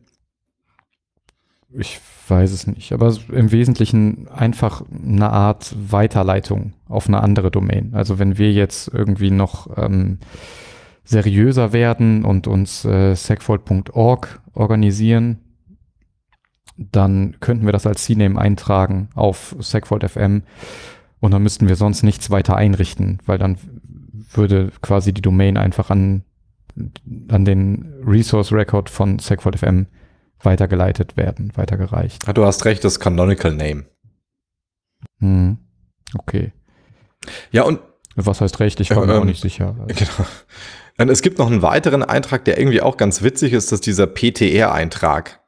Ich 1.71 1.99
weiß 2.27 2.51
es 2.51 2.67
nicht, 2.67 2.93
aber 2.93 3.15
im 3.31 3.51
Wesentlichen 3.51 4.27
einfach 4.27 4.83
eine 4.91 5.31
Art 5.31 5.75
Weiterleitung 5.79 6.73
auf 6.87 7.07
eine 7.07 7.23
andere 7.23 7.49
Domain. 7.49 7.95
Also 7.95 8.19
wenn 8.19 8.37
wir 8.37 8.51
jetzt 8.51 8.87
irgendwie 8.93 9.31
noch 9.31 9.75
ähm, 9.77 10.19
seriöser 11.03 11.73
werden 11.73 12.25
und 12.25 12.45
uns 12.45 12.85
äh, 12.85 13.15
segfault.org 13.15 14.43
organisieren, 14.53 15.39
dann 16.77 17.37
könnten 17.39 17.65
wir 17.65 17.73
das 17.73 17.87
als 17.87 18.03
CNAME 18.03 18.39
eintragen 18.39 19.09
auf 19.15 19.55
segfault.fm 19.59 20.43
und 21.19 21.31
dann 21.31 21.43
müssten 21.43 21.67
wir 21.67 21.75
sonst 21.75 22.03
nichts 22.03 22.29
weiter 22.29 22.55
einrichten, 22.55 23.19
weil 23.25 23.37
dann 23.37 23.57
würde 24.31 24.71
quasi 24.81 25.13
die 25.13 25.21
Domain 25.21 25.57
einfach 25.57 25.89
an, 25.89 26.23
an 27.29 27.45
den 27.45 27.93
Resource 28.05 28.51
Record 28.51 28.89
von 28.89 29.19
SegFold.fm 29.19 29.87
weitergeleitet 30.41 31.17
werden, 31.17 31.51
weitergereicht. 31.55 32.25
Ja, 32.25 32.33
du 32.33 32.45
hast 32.45 32.65
recht, 32.65 32.83
das 32.83 32.99
Canonical 32.99 33.53
Name. 33.53 33.85
Hm. 35.19 35.57
Okay. 36.17 36.53
Ja, 37.51 37.63
und. 37.63 37.79
Was 38.15 38.41
heißt 38.41 38.59
recht? 38.59 38.79
Ich 38.79 38.89
war 38.91 39.03
ähm, 39.03 39.09
mir 39.09 39.19
auch 39.19 39.25
nicht 39.25 39.41
sicher. 39.41 39.75
Genau. 39.87 40.27
Und 40.97 41.07
es 41.07 41.21
gibt 41.21 41.39
noch 41.39 41.47
einen 41.47 41.61
weiteren 41.61 42.03
Eintrag, 42.03 42.43
der 42.43 42.59
irgendwie 42.59 42.81
auch 42.81 42.97
ganz 42.97 43.21
witzig 43.21 43.53
ist, 43.53 43.71
das 43.71 43.77
ist 43.77 43.85
dieser 43.85 44.05
PTR-Eintrag. 44.05 45.39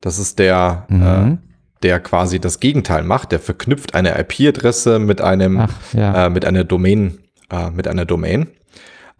Das 0.00 0.18
ist 0.18 0.40
der, 0.40 0.86
mhm. 0.88 1.02
äh, 1.02 1.53
der 1.84 2.00
quasi 2.00 2.40
das 2.40 2.58
Gegenteil 2.58 3.04
macht. 3.04 3.30
Der 3.30 3.38
verknüpft 3.38 3.94
eine 3.94 4.18
IP-Adresse 4.18 4.98
mit 4.98 5.20
einem, 5.20 5.60
Ach, 5.60 5.74
ja. 5.92 6.26
äh, 6.26 6.30
mit 6.30 6.44
einer 6.44 6.64
Domain, 6.64 7.18
äh, 7.50 7.70
mit 7.70 7.86
einer 7.86 8.06
Domain. 8.06 8.48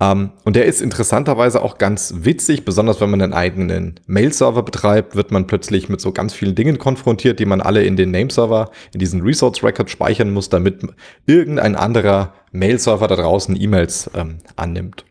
Ähm, 0.00 0.32
und 0.44 0.56
der 0.56 0.64
ist 0.64 0.80
interessanterweise 0.80 1.62
auch 1.62 1.78
ganz 1.78 2.14
witzig, 2.18 2.64
besonders 2.64 3.00
wenn 3.00 3.10
man 3.10 3.22
einen 3.22 3.34
eigenen 3.34 4.00
Mail-Server 4.06 4.62
betreibt, 4.62 5.14
wird 5.14 5.30
man 5.30 5.46
plötzlich 5.46 5.88
mit 5.88 6.00
so 6.00 6.10
ganz 6.10 6.32
vielen 6.32 6.54
Dingen 6.54 6.78
konfrontiert, 6.78 7.38
die 7.38 7.46
man 7.46 7.60
alle 7.60 7.84
in 7.84 7.96
den 7.96 8.10
Name-Server, 8.10 8.70
in 8.92 8.98
diesen 8.98 9.20
Resource-Record 9.20 9.90
speichern 9.90 10.32
muss, 10.32 10.48
damit 10.48 10.82
irgendein 11.26 11.76
anderer 11.76 12.32
Mail-Server 12.50 13.06
da 13.06 13.16
draußen 13.16 13.60
E-Mails 13.60 14.10
ähm, 14.14 14.38
annimmt. 14.56 15.04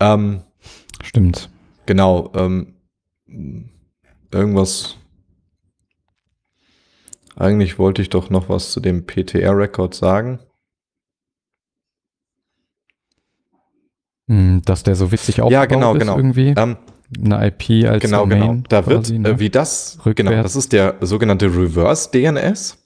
Ähm, 0.00 0.42
Stimmt. 1.02 1.50
Genau. 1.86 2.32
Ähm, 2.34 2.74
irgendwas 4.32 4.96
eigentlich 7.42 7.78
wollte 7.78 8.00
ich 8.02 8.08
doch 8.08 8.30
noch 8.30 8.48
was 8.48 8.70
zu 8.70 8.80
dem 8.80 9.04
PTR-Record 9.06 9.94
sagen. 9.94 10.38
Hm, 14.28 14.62
dass 14.64 14.84
der 14.84 14.94
so 14.94 15.10
witzig 15.10 15.40
aufgebaut 15.40 15.52
ja, 15.52 15.66
genau, 15.66 15.94
ist 15.94 16.00
genau. 16.00 16.16
irgendwie. 16.16 16.54
Ähm, 16.56 16.76
Eine 17.22 17.46
IP 17.48 17.86
als 17.86 18.02
genau, 18.02 18.24
genau. 18.26 18.46
Domain. 18.46 18.48
Genau. 18.48 18.62
Da 18.68 18.82
quasi, 18.82 19.14
wird, 19.14 19.22
ne? 19.22 19.40
wie 19.40 19.50
das, 19.50 19.98
Rückwärts. 20.06 20.16
genau, 20.16 20.42
das 20.42 20.56
ist 20.56 20.72
der 20.72 20.96
sogenannte 21.00 21.46
Reverse 21.46 22.10
DNS. 22.12 22.78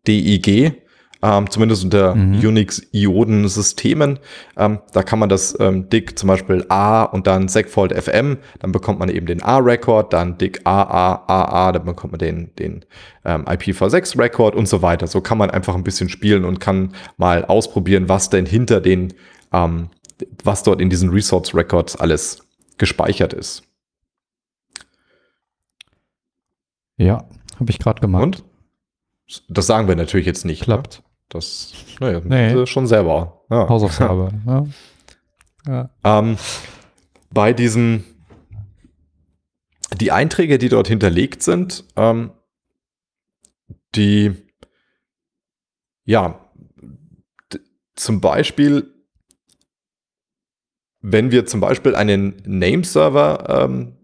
DIG, 0.06 0.74
ähm, 1.22 1.50
zumindest 1.50 1.84
unter 1.84 2.14
mhm. 2.14 2.38
Unix-Ioden-Systemen. 2.38 4.18
Ähm, 4.56 4.78
da 4.92 5.02
kann 5.02 5.18
man 5.18 5.28
das 5.28 5.56
ähm, 5.60 5.88
DIC 5.90 6.18
zum 6.18 6.28
Beispiel 6.28 6.64
A 6.68 7.02
und 7.02 7.26
dann 7.26 7.48
Segfault 7.48 7.92
FM, 7.92 8.38
dann 8.60 8.72
bekommt 8.72 8.98
man 8.98 9.08
eben 9.08 9.26
den 9.26 9.42
A-Record, 9.42 10.12
dann 10.12 10.38
DIC 10.38 10.60
AA, 10.64 11.24
AA, 11.26 11.72
dann 11.72 11.84
bekommt 11.84 12.12
man 12.12 12.18
den, 12.18 12.54
den 12.56 12.84
ähm, 13.24 13.44
IPv6-Record 13.44 14.54
und 14.54 14.66
so 14.66 14.82
weiter. 14.82 15.06
So 15.06 15.20
kann 15.20 15.38
man 15.38 15.50
einfach 15.50 15.74
ein 15.74 15.84
bisschen 15.84 16.08
spielen 16.08 16.44
und 16.44 16.60
kann 16.60 16.94
mal 17.16 17.44
ausprobieren, 17.44 18.08
was 18.08 18.30
denn 18.30 18.46
hinter 18.46 18.80
den, 18.80 19.12
ähm, 19.52 19.88
was 20.44 20.62
dort 20.62 20.80
in 20.80 20.90
diesen 20.90 21.10
Resource-Records 21.10 21.96
alles 21.96 22.46
gespeichert 22.78 23.32
ist. 23.32 23.62
Ja, 26.96 27.28
habe 27.58 27.70
ich 27.70 27.78
gerade 27.78 28.00
gemacht. 28.00 28.22
Und? 28.22 28.44
Das 29.48 29.66
sagen 29.66 29.88
wir 29.88 29.96
natürlich 29.96 30.26
jetzt 30.26 30.44
nicht. 30.44 30.60
Ne? 30.60 30.64
Klappt. 30.66 30.98
Ne? 30.98 31.04
Das 31.28 31.72
naja, 32.00 32.20
nee. 32.24 32.66
schon 32.66 32.86
selber. 32.86 33.44
Ja. 33.50 33.68
Hausaufgabe. 33.68 34.30
ja. 34.46 34.66
Ja. 35.66 35.90
Ähm, 36.04 36.38
bei 37.32 37.52
diesen, 37.52 38.04
die 39.94 40.10
Einträge, 40.10 40.56
die 40.56 40.70
dort 40.70 40.88
hinterlegt 40.88 41.42
sind, 41.42 41.84
ähm, 41.96 42.32
die, 43.94 44.32
ja, 46.04 46.40
zum 47.94 48.22
Beispiel, 48.22 48.99
wenn 51.00 51.30
wir 51.30 51.46
zum 51.46 51.60
Beispiel 51.60 51.94
einen 51.94 52.36
Nameserver 52.44 53.64
ähm, 53.64 53.96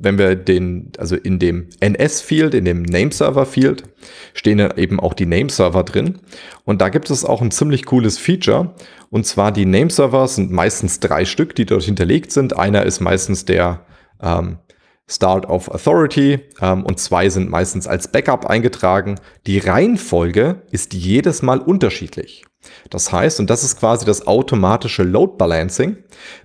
wenn 0.00 0.18
wir 0.18 0.34
den, 0.34 0.92
also 0.98 1.14
in 1.14 1.38
dem 1.38 1.68
NS-Field, 1.80 2.54
in 2.54 2.64
dem 2.64 2.82
Nameserver-Field, 2.82 3.84
stehen 4.32 4.58
eben 4.76 4.98
auch 4.98 5.12
die 5.12 5.26
Nameserver 5.26 5.84
drin. 5.84 6.18
Und 6.64 6.80
da 6.80 6.88
gibt 6.88 7.10
es 7.10 7.24
auch 7.24 7.42
ein 7.42 7.50
ziemlich 7.50 7.84
cooles 7.84 8.18
Feature. 8.18 8.74
Und 9.10 9.26
zwar 9.26 9.52
die 9.52 9.66
Nameserver 9.66 10.26
sind 10.26 10.50
meistens 10.50 11.00
drei 11.00 11.26
Stück, 11.26 11.54
die 11.54 11.66
dort 11.66 11.82
hinterlegt 11.82 12.32
sind. 12.32 12.56
Einer 12.56 12.84
ist 12.84 13.00
meistens 13.00 13.44
der 13.44 13.84
ähm, 14.22 14.58
Start 15.06 15.46
of 15.46 15.68
Authority 15.68 16.40
ähm, 16.62 16.84
und 16.84 16.98
zwei 16.98 17.28
sind 17.28 17.50
meistens 17.50 17.86
als 17.86 18.08
Backup 18.08 18.46
eingetragen. 18.46 19.16
Die 19.46 19.58
Reihenfolge 19.58 20.62
ist 20.70 20.94
jedes 20.94 21.42
Mal 21.42 21.58
unterschiedlich. 21.58 22.44
Das 22.90 23.12
heißt, 23.12 23.40
und 23.40 23.48
das 23.48 23.64
ist 23.64 23.78
quasi 23.78 24.04
das 24.04 24.26
automatische 24.26 25.02
Load 25.02 25.34
Balancing. 25.38 25.96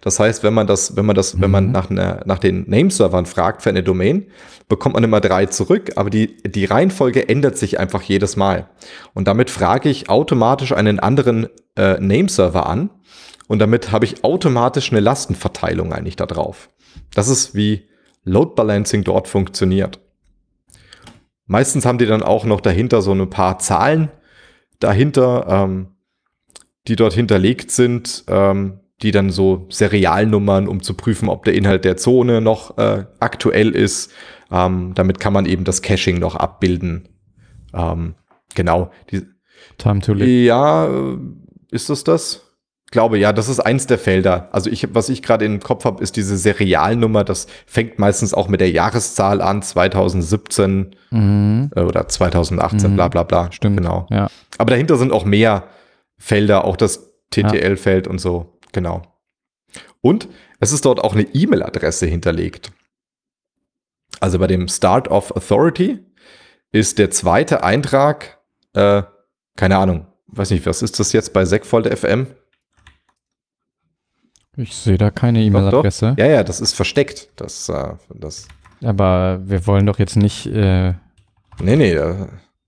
Das 0.01 0.19
heißt, 0.19 0.43
wenn 0.43 0.53
man 0.53 0.67
das, 0.67 0.95
wenn 0.95 1.05
man 1.05 1.15
das, 1.15 1.33
mhm. 1.33 1.41
wenn 1.41 1.51
man 1.51 1.65
mhm. 1.65 1.71
nach, 1.71 1.89
einer, 1.89 2.21
nach 2.25 2.39
den 2.39 2.69
Nameservern 2.69 3.25
fragt 3.25 3.61
für 3.61 3.69
eine 3.69 3.83
Domain, 3.83 4.27
bekommt 4.67 4.95
man 4.95 5.03
immer 5.03 5.19
drei 5.19 5.45
zurück, 5.45 5.91
aber 5.95 6.09
die, 6.09 6.37
die 6.43 6.65
Reihenfolge 6.65 7.27
ändert 7.27 7.57
sich 7.57 7.79
einfach 7.79 8.01
jedes 8.01 8.35
Mal. 8.35 8.69
Und 9.13 9.27
damit 9.27 9.49
frage 9.49 9.89
ich 9.89 10.09
automatisch 10.09 10.71
einen 10.71 10.99
anderen 10.99 11.47
äh, 11.75 11.99
Nameserver 11.99 12.65
an 12.65 12.89
und 13.47 13.59
damit 13.59 13.91
habe 13.91 14.05
ich 14.05 14.23
automatisch 14.23 14.91
eine 14.91 15.01
Lastenverteilung 15.01 15.93
eigentlich 15.93 16.15
da 16.15 16.25
drauf. 16.25 16.69
Das 17.13 17.27
ist 17.27 17.53
wie 17.53 17.87
Load 18.23 18.53
Balancing 18.55 19.03
dort 19.03 19.27
funktioniert. 19.27 19.99
Meistens 21.45 21.85
haben 21.85 21.99
die 21.99 22.07
dann 22.07 22.23
auch 22.23 22.45
noch 22.45 22.59
dahinter 22.59 23.01
so 23.03 23.11
ein 23.11 23.29
paar 23.29 23.59
Zahlen 23.59 24.09
dahinter, 24.79 25.45
ähm, 25.47 25.94
die 26.87 26.95
dort 26.95 27.13
hinterlegt 27.13 27.71
sind, 27.71 28.23
ähm, 28.27 28.79
die 29.01 29.11
dann 29.11 29.29
so 29.29 29.65
Serialnummern, 29.69 30.67
um 30.67 30.81
zu 30.81 30.93
prüfen, 30.93 31.29
ob 31.29 31.43
der 31.45 31.55
Inhalt 31.55 31.85
der 31.85 31.97
Zone 31.97 32.41
noch 32.41 32.77
äh, 32.77 33.05
aktuell 33.19 33.71
ist. 33.71 34.11
Ähm, 34.51 34.93
damit 34.95 35.19
kann 35.19 35.33
man 35.33 35.45
eben 35.45 35.63
das 35.63 35.81
Caching 35.81 36.19
noch 36.19 36.35
abbilden. 36.35 37.09
Ähm, 37.73 38.15
genau. 38.53 38.91
Die, 39.11 39.23
Time 39.77 39.99
to 39.99 40.13
live. 40.13 40.27
Ja, 40.27 40.87
äh, 40.87 41.17
ist 41.71 41.89
das 41.89 42.03
das? 42.03 42.45
glaube, 42.95 43.17
ja, 43.19 43.33
das 43.33 43.49
ist 43.49 43.59
eins 43.59 43.87
der 43.87 43.99
Felder. 43.99 44.47
Also 44.53 44.69
ich, 44.69 44.95
was 44.95 45.09
ich 45.09 45.21
gerade 45.21 45.43
im 45.43 45.59
Kopf 45.59 45.83
habe, 45.83 46.01
ist 46.01 46.15
diese 46.15 46.37
Serialnummer. 46.37 47.25
Das 47.25 47.45
fängt 47.67 47.99
meistens 47.99 48.33
auch 48.33 48.47
mit 48.47 48.61
der 48.61 48.71
Jahreszahl 48.71 49.41
an, 49.41 49.61
2017 49.61 50.95
mhm. 51.11 51.71
äh, 51.75 51.81
oder 51.81 52.07
2018, 52.07 52.91
mhm. 52.91 52.95
bla 52.95 53.09
bla 53.09 53.23
bla. 53.23 53.51
Stimmt. 53.51 53.77
Genau. 53.77 54.07
Ja. 54.09 54.27
Aber 54.57 54.71
dahinter 54.71 54.95
sind 54.95 55.11
auch 55.11 55.25
mehr 55.25 55.65
Felder, 56.25 56.65
auch 56.65 56.75
das 56.75 57.13
TTL-Feld 57.29 58.07
ja. 58.07 58.11
und 58.11 58.17
so. 58.17 58.57
Genau. 58.71 59.03
Und 60.01 60.27
es 60.59 60.71
ist 60.71 60.83
dort 60.83 60.99
auch 60.99 61.13
eine 61.13 61.21
E-Mail-Adresse 61.21 62.07
hinterlegt. 62.07 62.71
Also 64.19 64.39
bei 64.39 64.47
dem 64.47 64.67
Start 64.67 65.07
of 65.09 65.35
Authority 65.35 65.99
ist 66.71 66.97
der 66.97 67.11
zweite 67.11 67.63
Eintrag, 67.63 68.39
äh, 68.73 69.03
keine 69.55 69.77
Ahnung, 69.77 70.07
weiß 70.27 70.49
nicht, 70.49 70.65
was 70.65 70.81
ist 70.81 70.99
das 70.99 71.13
jetzt 71.13 71.31
bei 71.31 71.45
Segfold 71.45 71.95
FM? 71.95 72.25
Ich 74.57 74.75
sehe 74.75 74.97
da 74.97 75.11
keine 75.11 75.41
E-Mail-Adresse. 75.43 76.15
Ja, 76.17 76.25
ja, 76.25 76.43
das 76.43 76.59
ist 76.59 76.73
versteckt. 76.73 77.29
Das, 77.35 77.69
äh, 77.69 77.93
das. 78.09 78.47
Aber 78.83 79.41
wir 79.43 79.67
wollen 79.67 79.85
doch 79.85 79.99
jetzt 79.99 80.15
nicht 80.15 80.47
äh, 80.47 80.93
nee, 81.59 81.75
nee, 81.75 81.95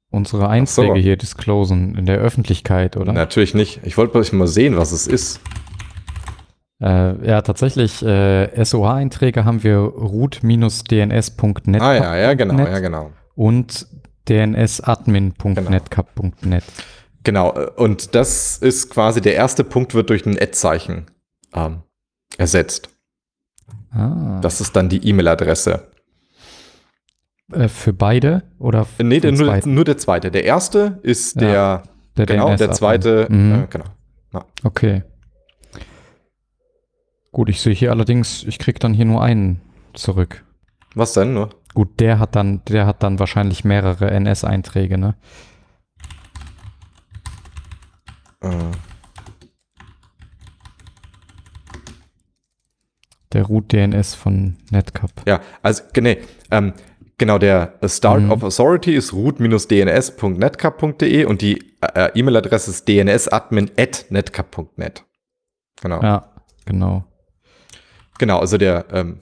unsere 0.09 0.49
Einträge 0.49 0.95
so. 0.95 0.95
hier 0.95 1.15
disclosen 1.17 1.95
in 1.95 2.05
der 2.05 2.17
Öffentlichkeit, 2.17 2.97
oder? 2.97 3.13
Natürlich 3.13 3.53
nicht. 3.53 3.81
Ich 3.83 3.95
wollte 3.97 4.35
mal 4.35 4.47
sehen, 4.47 4.75
was 4.77 4.91
es 4.91 5.05
ist. 5.07 5.39
Äh, 6.79 7.27
ja, 7.27 7.41
tatsächlich, 7.41 8.03
äh, 8.03 8.63
SOA-Einträge 8.63 9.45
haben 9.45 9.63
wir 9.63 9.77
root-dns.net. 9.77 11.81
Ah 11.81 11.95
ja, 11.95 12.15
ja, 12.17 12.35
genau, 12.35 12.59
ja, 12.59 12.77
genau. 12.79 13.09
Und 13.35 13.87
dnsadmin.netcap.net. 14.29 16.63
Genau. 17.23 17.53
genau, 17.53 17.71
und 17.77 18.13
das 18.13 18.57
ist 18.57 18.91
quasi 18.91 19.21
der 19.21 19.33
erste 19.35 19.63
Punkt, 19.63 19.95
wird 19.95 20.11
durch 20.11 20.23
ein 20.25 20.37
Ad-Zeichen 20.37 21.05
ähm, 21.53 21.83
ersetzt. 22.37 22.89
Ah. 23.91 24.39
Das 24.41 24.59
ist 24.61 24.75
dann 24.75 24.89
die 24.89 25.07
E-Mail-Adresse. 25.07 25.87
Äh, 27.51 27.69
für 27.69 27.93
beide 27.93 28.43
oder 28.59 28.83
für 28.83 29.03
Nee, 29.03 29.19
der, 29.21 29.31
nur, 29.31 29.65
nur, 29.65 29.85
der 29.85 29.97
zweite. 29.97 30.31
Der 30.31 30.43
erste 30.43 30.99
ist 31.01 31.39
der, 31.39 31.49
ja, 31.49 31.83
der 32.17 32.25
genau, 32.25 32.55
der 32.55 32.71
zweite, 32.71 33.27
mhm. 33.29 33.63
äh, 33.63 33.67
genau. 33.69 33.85
Ja. 34.33 34.45
Okay. 34.63 35.03
Gut, 37.31 37.49
ich 37.49 37.61
sehe 37.61 37.73
hier 37.73 37.91
allerdings, 37.91 38.43
ich 38.43 38.59
kriege 38.59 38.79
dann 38.79 38.93
hier 38.93 39.05
nur 39.05 39.21
einen 39.21 39.61
zurück. 39.93 40.43
Was 40.93 41.13
denn 41.13 41.33
nur? 41.33 41.49
Gut, 41.73 41.99
der 41.99 42.19
hat 42.19 42.35
dann, 42.35 42.63
der 42.65 42.85
hat 42.85 43.03
dann 43.03 43.19
wahrscheinlich 43.19 43.63
mehrere 43.63 44.11
NS-Einträge, 44.11 44.97
ne? 44.97 45.15
Äh. 48.41 48.49
Der 53.33 53.43
Root 53.43 53.71
DNS 53.71 54.15
von 54.15 54.57
Netcup. 54.71 55.11
Ja, 55.27 55.41
also 55.61 55.83
nee, 55.99 56.17
ähm, 56.49 56.73
genau, 57.17 57.37
der 57.37 57.73
Start 57.85 58.21
mhm. 58.21 58.31
of 58.31 58.43
Authority 58.43 58.95
ist 58.95 59.11
root-dns.netcup.de 59.13 61.25
und 61.25 61.41
die 61.41 61.75
äh, 61.81 62.11
E-Mail-Adresse 62.13 62.71
ist 62.71 62.87
dnsadmin.netcup.net. 62.87 65.03
Genau. 65.81 66.01
Ja, 66.01 66.31
genau. 66.65 67.03
Genau, 68.17 68.39
also 68.39 68.57
der, 68.57 68.85
ähm, 68.91 69.19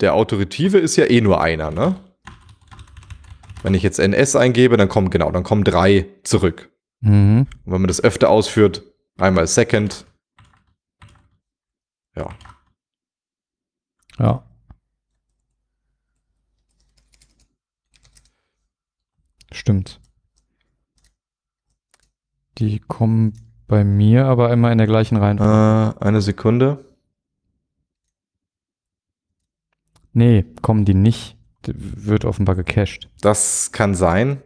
der 0.00 0.14
Autoritive 0.14 0.78
ist 0.78 0.96
ja 0.96 1.08
eh 1.08 1.20
nur 1.20 1.40
einer, 1.40 1.70
ne? 1.70 2.00
Wenn 3.62 3.74
ich 3.74 3.82
jetzt 3.82 3.98
NS 3.98 4.36
eingebe, 4.36 4.76
dann 4.76 4.88
kommen, 4.88 5.10
genau, 5.10 5.30
dann 5.30 5.42
kommen 5.42 5.64
drei 5.64 6.06
zurück. 6.22 6.70
Mhm. 7.00 7.46
Und 7.64 7.72
wenn 7.72 7.80
man 7.80 7.88
das 7.88 8.02
öfter 8.02 8.30
ausführt, 8.30 8.82
einmal 9.18 9.46
Second. 9.46 10.06
Ja, 12.14 12.28
ja. 14.18 14.45
Stimmt. 19.56 20.00
Die 22.58 22.78
kommen 22.78 23.32
bei 23.66 23.84
mir 23.84 24.26
aber 24.26 24.52
immer 24.52 24.70
in 24.70 24.76
der 24.76 24.86
gleichen 24.86 25.16
Reihenfolge. 25.16 25.96
Äh, 25.98 26.04
eine 26.04 26.20
Sekunde. 26.20 26.84
Nee, 30.12 30.44
kommen 30.60 30.84
die 30.84 30.94
nicht. 30.94 31.38
Die 31.64 31.72
wird 31.74 32.26
offenbar 32.26 32.54
gecached. 32.54 33.08
Das 33.22 33.72
kann 33.72 33.94
sein. 33.94 34.42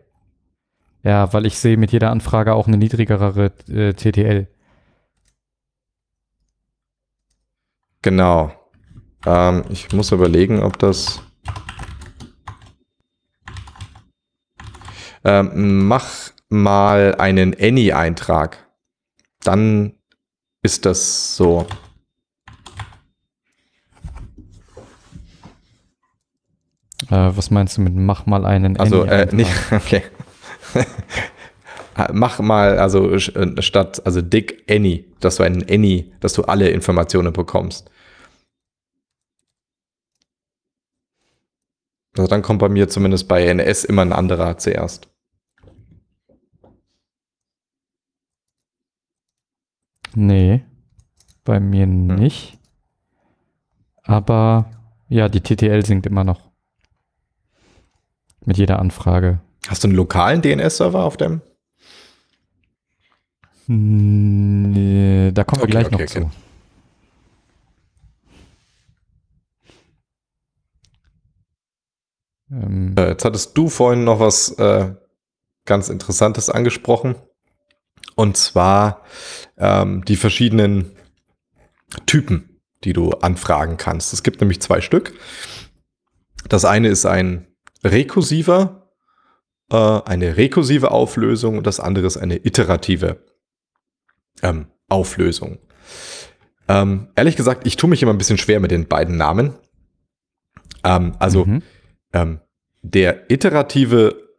Ja, 1.03 1.33
weil 1.33 1.45
ich 1.45 1.59
sehe 1.59 1.77
mit 1.77 1.91
jeder 1.91 2.11
Anfrage 2.11 2.55
auch 2.55 2.69
eine 2.69 2.77
niedrigere 2.77 3.53
äh, 3.69 3.95
TTL. 3.95 4.47
Genau. 8.03 8.53
Ähm, 9.27 9.65
ich 9.71 9.93
muss 9.93 10.13
überlegen, 10.13 10.63
ob 10.63 10.79
das. 10.79 11.21
Ähm, 15.25 15.87
mach 15.87 16.31
mal 16.49 17.15
einen 17.17 17.55
Any-Eintrag. 17.59 18.67
Dann 19.43 19.95
ist 20.63 20.87
das 20.87 21.37
so. 21.37 21.67
Äh, 27.11 27.37
was 27.37 27.51
meinst 27.51 27.77
du 27.77 27.83
mit 27.83 27.95
mach 27.95 28.27
mal 28.27 28.45
einen 28.45 28.79
Also, 28.79 29.05
äh, 29.05 29.27
nicht, 29.35 29.51
okay. 29.73 30.03
mach 32.13 32.39
mal, 32.39 32.79
also 32.79 33.11
äh, 33.13 33.63
statt, 33.63 34.03
also 34.05 34.23
Dick 34.23 34.65
Any, 34.71 35.07
dass 35.21 35.37
du 35.37 35.43
einen 35.43 35.69
Any, 35.69 36.13
dass 36.21 36.35
du 36.35 36.43
alle 36.43 36.69
Informationen 36.71 37.33
bekommst. 37.33 37.91
Also 42.17 42.29
dann 42.29 42.43
kommt 42.43 42.59
bei 42.61 42.69
mir 42.69 42.89
zumindest 42.89 43.29
bei 43.29 43.47
NS 43.47 43.85
immer 43.85 44.03
ein 44.03 44.13
anderer 44.13 44.59
zuerst. 44.59 45.10
Nee, 50.15 50.65
bei 51.45 51.61
mir 51.61 51.85
hm. 51.85 52.07
nicht. 52.07 52.59
Aber 54.03 54.71
ja, 55.09 55.29
die 55.29 55.41
TTL 55.41 55.85
sinkt 55.85 56.07
immer 56.07 56.25
noch. 56.25 56.51
Mit 58.45 58.57
jeder 58.59 58.79
Anfrage. 58.79 59.41
Hast 59.69 59.85
du 59.85 59.89
einen 59.89 59.97
lokalen 59.97 60.43
DNS-Server 60.43 61.05
auf 61.05 61.17
dem? 61.17 61.43
Nee, 63.67 65.31
da 65.33 65.45
kommen 65.45 65.63
okay, 65.63 65.73
wir 65.73 65.81
gleich 65.81 65.87
okay, 65.87 65.95
noch 65.95 66.01
okay. 66.01 66.21
zu. 66.23 66.31
Ähm, 72.53 72.95
äh, 72.99 73.11
Jetzt 73.11 73.25
hattest 73.25 73.57
du 73.57 73.69
vorhin 73.69 74.05
noch 74.05 74.19
was 74.19 74.51
äh, 74.59 74.93
ganz 75.67 75.89
Interessantes 75.89 76.51
angesprochen. 76.51 77.15
Und 78.21 78.37
zwar 78.37 79.03
ähm, 79.57 80.05
die 80.05 80.17
verschiedenen 80.17 80.91
Typen, 82.05 82.61
die 82.85 82.93
du 82.93 83.13
anfragen 83.13 83.79
kannst. 83.79 84.13
Es 84.13 84.23
gibt 84.23 84.43
nämlich 84.43 84.61
zwei 84.61 84.83
Stück. 84.83 85.15
Das 86.47 86.67
eine 86.67 86.89
ist 86.89 87.07
ein 87.07 87.47
rekursiver, 87.83 88.91
äh, 89.73 90.01
eine 90.05 90.37
rekursive 90.37 90.91
Auflösung 90.91 91.57
und 91.57 91.67
das 91.67 91.81
andere 91.81 92.07
ist 92.07 92.19
eine 92.19 92.45
iterative 92.45 93.25
ähm, 94.43 94.67
Auflösung. 94.91 95.57
Ähm, 96.69 97.09
ehrlich 97.17 97.37
gesagt, 97.37 97.67
ich 97.67 97.77
tue 97.77 97.89
mich 97.89 98.03
immer 98.03 98.13
ein 98.13 98.19
bisschen 98.19 98.37
schwer 98.37 98.61
mit 98.61 98.71
den 98.71 98.87
beiden 98.87 99.17
Namen. 99.17 99.55
Ähm, 100.85 101.15
also 101.19 101.47
mhm. 101.47 101.63
Ähm, 102.13 102.41
der 102.83 103.31
iterative 103.31 104.30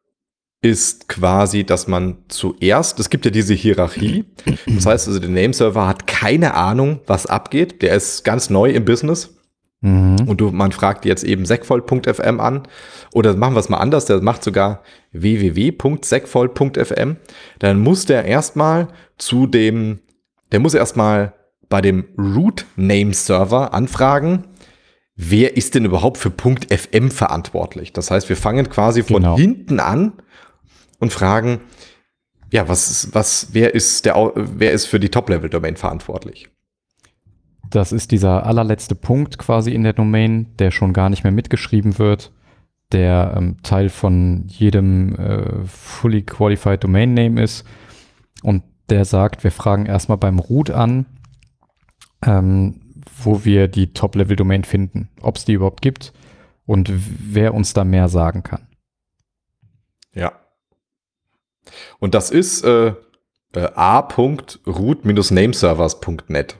ist 0.61 1.07
quasi, 1.07 1.63
dass 1.63 1.87
man 1.87 2.17
zuerst, 2.27 2.99
es 2.99 3.09
gibt 3.09 3.25
ja 3.25 3.31
diese 3.31 3.55
Hierarchie, 3.55 4.25
das 4.67 4.85
heißt 4.85 5.07
also, 5.07 5.19
der 5.19 5.29
Nameserver 5.29 5.87
hat 5.87 6.05
keine 6.05 6.53
Ahnung, 6.53 6.99
was 7.07 7.25
abgeht, 7.25 7.81
der 7.81 7.95
ist 7.95 8.23
ganz 8.23 8.51
neu 8.51 8.69
im 8.69 8.85
Business 8.85 9.35
mhm. 9.81 10.27
und 10.27 10.39
du, 10.39 10.51
man 10.51 10.71
fragt 10.71 11.05
jetzt 11.05 11.23
eben 11.23 11.45
segvoll.fm 11.45 12.39
an 12.39 12.61
oder 13.11 13.35
machen 13.35 13.55
wir 13.55 13.59
es 13.59 13.69
mal 13.69 13.79
anders, 13.79 14.05
der 14.05 14.21
macht 14.21 14.43
sogar 14.43 14.83
www.segvoll.fm, 15.13 17.15
dann 17.57 17.79
muss 17.79 18.05
der 18.05 18.25
erstmal 18.25 18.89
zu 19.17 19.47
dem, 19.47 20.01
der 20.51 20.59
muss 20.59 20.75
erstmal 20.75 21.33
bei 21.69 21.81
dem 21.81 22.05
Root 22.19 22.67
Name 22.75 23.15
Server 23.15 23.73
anfragen, 23.73 24.43
wer 25.15 25.57
ist 25.57 25.73
denn 25.73 25.85
überhaupt 25.85 26.19
für 26.19 26.31
.fm 26.31 27.09
verantwortlich? 27.09 27.93
Das 27.93 28.11
heißt, 28.11 28.29
wir 28.29 28.37
fangen 28.37 28.69
quasi 28.69 29.01
von 29.01 29.23
genau. 29.23 29.37
hinten 29.37 29.79
an 29.79 30.13
und 31.01 31.11
fragen, 31.11 31.59
ja, 32.51 32.69
was, 32.69 33.13
was, 33.13 33.49
wer 33.51 33.73
ist 33.75 34.05
der, 34.05 34.31
wer 34.35 34.71
ist 34.71 34.85
für 34.85 34.99
die 34.99 35.09
Top-Level-Domain 35.09 35.75
verantwortlich? 35.75 36.49
Das 37.69 37.91
ist 37.91 38.11
dieser 38.11 38.45
allerletzte 38.45 38.95
Punkt 38.95 39.37
quasi 39.37 39.71
in 39.71 39.83
der 39.83 39.93
Domain, 39.93 40.55
der 40.59 40.71
schon 40.71 40.93
gar 40.93 41.09
nicht 41.09 41.23
mehr 41.23 41.31
mitgeschrieben 41.31 41.97
wird, 41.97 42.31
der 42.91 43.33
ähm, 43.37 43.57
Teil 43.63 43.89
von 43.89 44.45
jedem 44.47 45.15
äh, 45.15 45.65
fully 45.65 46.23
qualified 46.23 46.83
Domain 46.83 47.13
Name 47.13 47.41
ist 47.41 47.65
und 48.43 48.63
der 48.89 49.05
sagt, 49.05 49.43
wir 49.45 49.51
fragen 49.51 49.85
erstmal 49.85 50.17
beim 50.17 50.37
Root 50.37 50.69
an, 50.69 51.05
ähm, 52.25 52.81
wo 53.23 53.45
wir 53.45 53.69
die 53.69 53.93
Top-Level-Domain 53.93 54.65
finden, 54.65 55.09
ob 55.21 55.37
es 55.37 55.45
die 55.45 55.53
überhaupt 55.53 55.81
gibt 55.81 56.11
und 56.65 56.91
wer 56.91 57.53
uns 57.53 57.73
da 57.73 57.85
mehr 57.85 58.09
sagen 58.09 58.43
kann. 58.43 58.67
Ja. 60.13 60.40
Und 61.99 62.15
das 62.15 62.31
ist 62.31 62.63
äh, 62.63 62.93
äh, 63.53 63.67
a.root-nameservers.net. 63.75 66.55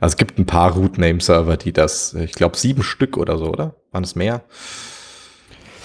Also 0.00 0.12
es 0.12 0.16
gibt 0.16 0.38
ein 0.38 0.46
paar 0.46 0.74
Root-Name-Server, 0.74 1.56
die 1.56 1.72
das, 1.72 2.14
ich 2.14 2.32
glaube 2.32 2.56
sieben 2.56 2.82
Stück 2.82 3.16
oder 3.16 3.38
so, 3.38 3.46
oder? 3.46 3.74
Waren 3.92 4.04
es 4.04 4.14
mehr? 4.14 4.42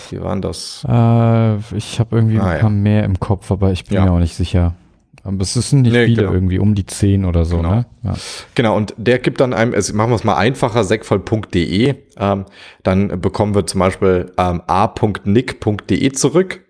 Wie 0.10 0.22
waren 0.22 0.42
das? 0.42 0.86
Äh, 0.88 1.58
ich 1.76 2.00
habe 2.00 2.18
irgendwie 2.18 2.40
ah, 2.40 2.46
ein 2.46 2.60
paar 2.60 2.70
ja. 2.70 2.76
mehr 2.76 3.04
im 3.04 3.20
Kopf, 3.20 3.52
aber 3.52 3.72
ich 3.72 3.86
bin 3.86 3.96
ja. 3.96 4.06
mir 4.06 4.12
auch 4.12 4.20
nicht 4.20 4.36
sicher. 4.36 4.76
Aber 5.24 5.42
es 5.42 5.54
sind 5.54 5.84
nicht 5.84 5.94
nee, 5.94 6.06
viele 6.06 6.24
genau. 6.24 6.34
irgendwie, 6.34 6.60
um 6.60 6.74
die 6.74 6.86
zehn 6.86 7.26
oder 7.26 7.46
so, 7.46 7.58
genau. 7.58 7.76
ne? 7.76 7.86
Ja. 8.04 8.16
Genau, 8.56 8.76
und 8.76 8.96
der 8.98 9.20
gibt 9.20 9.40
dann 9.40 9.54
einem, 9.54 9.74
also 9.74 9.94
machen 9.94 10.10
wir 10.10 10.16
es 10.16 10.24
mal 10.24 10.36
einfacher, 10.36 10.84
segvoll.de, 10.84 11.96
ähm, 12.18 12.46
dann 12.84 13.22
bekommen 13.22 13.54
wir 13.54 13.68
zum 13.68 13.80
Beispiel 13.80 14.32
ähm, 14.38 14.64
a.nick.de 14.66 16.12
zurück 16.12 16.62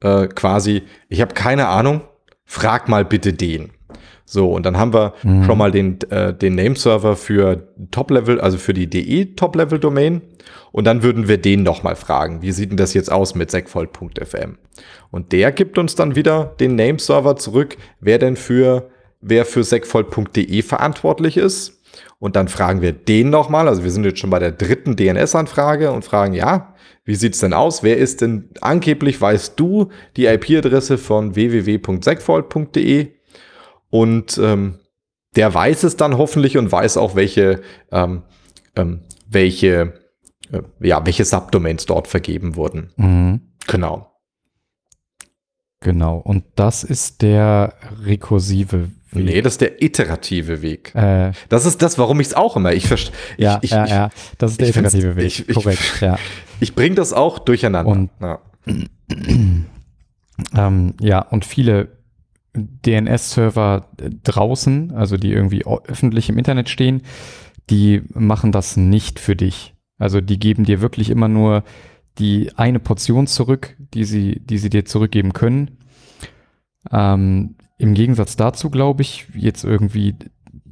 äh, 0.00 0.26
quasi, 0.28 0.82
ich 1.08 1.20
habe 1.20 1.34
keine 1.34 1.68
Ahnung, 1.68 2.02
frag 2.44 2.88
mal 2.88 3.04
bitte 3.04 3.32
den. 3.32 3.70
So, 4.28 4.50
und 4.50 4.66
dann 4.66 4.76
haben 4.76 4.92
wir 4.92 5.14
mhm. 5.22 5.44
schon 5.44 5.56
mal 5.56 5.70
den, 5.70 6.00
äh, 6.10 6.34
den 6.34 6.56
Nameserver 6.56 7.14
für 7.14 7.68
Top-Level, 7.92 8.40
also 8.40 8.58
für 8.58 8.74
die 8.74 8.90
DE 8.90 9.36
Top-Level-Domain. 9.36 10.20
Und 10.72 10.84
dann 10.84 11.04
würden 11.04 11.28
wir 11.28 11.38
den 11.38 11.62
nochmal 11.62 11.94
fragen, 11.94 12.42
wie 12.42 12.50
sieht 12.50 12.70
denn 12.70 12.76
das 12.76 12.92
jetzt 12.92 13.10
aus 13.10 13.36
mit 13.36 13.52
segvoll.fm? 13.52 14.58
Und 15.12 15.32
der 15.32 15.52
gibt 15.52 15.78
uns 15.78 15.94
dann 15.94 16.16
wieder 16.16 16.56
den 16.58 16.74
Nameserver 16.74 17.36
zurück, 17.36 17.76
wer 18.00 18.18
denn 18.18 18.36
für, 18.36 18.90
wer 19.20 19.44
für 19.44 19.62
segvoll.de 19.62 20.62
verantwortlich 20.62 21.36
ist. 21.36 21.80
Und 22.18 22.34
dann 22.34 22.48
fragen 22.48 22.82
wir 22.82 22.92
den 22.92 23.30
nochmal, 23.30 23.68
also 23.68 23.84
wir 23.84 23.90
sind 23.90 24.04
jetzt 24.04 24.18
schon 24.18 24.30
bei 24.30 24.38
der 24.38 24.52
dritten 24.52 24.96
DNS-Anfrage 24.96 25.92
und 25.92 26.04
fragen, 26.04 26.34
ja, 26.34 26.74
wie 27.06 27.14
sieht's 27.14 27.38
denn 27.38 27.54
aus? 27.54 27.84
Wer 27.84 27.96
ist 27.96 28.20
denn 28.20 28.50
angeblich, 28.60 29.20
weißt 29.20 29.58
du, 29.58 29.90
die 30.16 30.26
IP-Adresse 30.26 30.98
von 30.98 31.36
www.segfault.de? 31.36 33.12
Und 33.90 34.38
ähm, 34.38 34.80
der 35.36 35.54
weiß 35.54 35.84
es 35.84 35.96
dann 35.96 36.18
hoffentlich 36.18 36.58
und 36.58 36.70
weiß 36.70 36.96
auch, 36.96 37.14
welche, 37.14 37.62
ähm, 37.92 38.24
ähm, 38.74 39.02
welche, 39.28 39.94
äh, 40.50 40.62
ja, 40.80 41.06
welche 41.06 41.24
Subdomains 41.24 41.86
dort 41.86 42.08
vergeben 42.08 42.56
wurden. 42.56 42.90
Mhm. 42.96 43.40
Genau. 43.68 44.10
Genau. 45.80 46.18
Und 46.18 46.44
das 46.56 46.82
ist 46.82 47.22
der 47.22 47.74
rekursive 48.02 48.90
Weg. 49.10 49.24
Nee, 49.24 49.42
das 49.42 49.54
ist 49.54 49.60
der 49.60 49.82
iterative 49.82 50.62
Weg. 50.62 50.94
Äh, 50.94 51.32
das 51.48 51.64
ist 51.64 51.80
das, 51.82 51.96
warum 51.98 52.20
ich 52.20 52.28
es 52.28 52.34
auch 52.34 52.56
immer. 52.56 52.72
Ich 52.72 52.88
verstehe. 52.88 53.14
Ja, 53.38 53.58
ich, 53.62 53.70
ja, 53.70 53.86
ja, 53.86 54.10
das 54.38 54.52
ist 54.52 54.60
der 54.60 54.68
iterative 54.68 55.16
Weg. 55.16 55.26
Ich, 55.26 55.54
Korrekt, 55.54 55.80
ja. 56.00 56.18
Ich 56.60 56.74
bringe 56.74 56.96
das 56.96 57.12
auch 57.12 57.38
durcheinander. 57.38 57.90
Und, 57.90 58.10
ja. 58.20 58.40
ähm, 60.54 60.94
ja, 61.00 61.20
und 61.20 61.44
viele 61.44 61.96
DNS-Server 62.54 63.88
draußen, 64.24 64.92
also 64.92 65.16
die 65.16 65.32
irgendwie 65.32 65.64
öffentlich 65.64 66.28
im 66.28 66.38
Internet 66.38 66.68
stehen, 66.68 67.02
die 67.70 68.02
machen 68.12 68.52
das 68.52 68.76
nicht 68.76 69.20
für 69.20 69.36
dich. 69.36 69.74
Also 69.98 70.20
die 70.20 70.38
geben 70.38 70.64
dir 70.64 70.80
wirklich 70.80 71.10
immer 71.10 71.28
nur 71.28 71.64
die 72.18 72.50
eine 72.56 72.80
Portion 72.80 73.26
zurück, 73.26 73.76
die 73.78 74.04
sie, 74.04 74.40
die 74.40 74.58
sie 74.58 74.70
dir 74.70 74.84
zurückgeben 74.84 75.32
können. 75.32 75.78
Ähm, 76.90 77.56
Im 77.78 77.94
Gegensatz 77.94 78.36
dazu 78.36 78.70
glaube 78.70 79.02
ich, 79.02 79.26
jetzt 79.34 79.64
irgendwie 79.64 80.14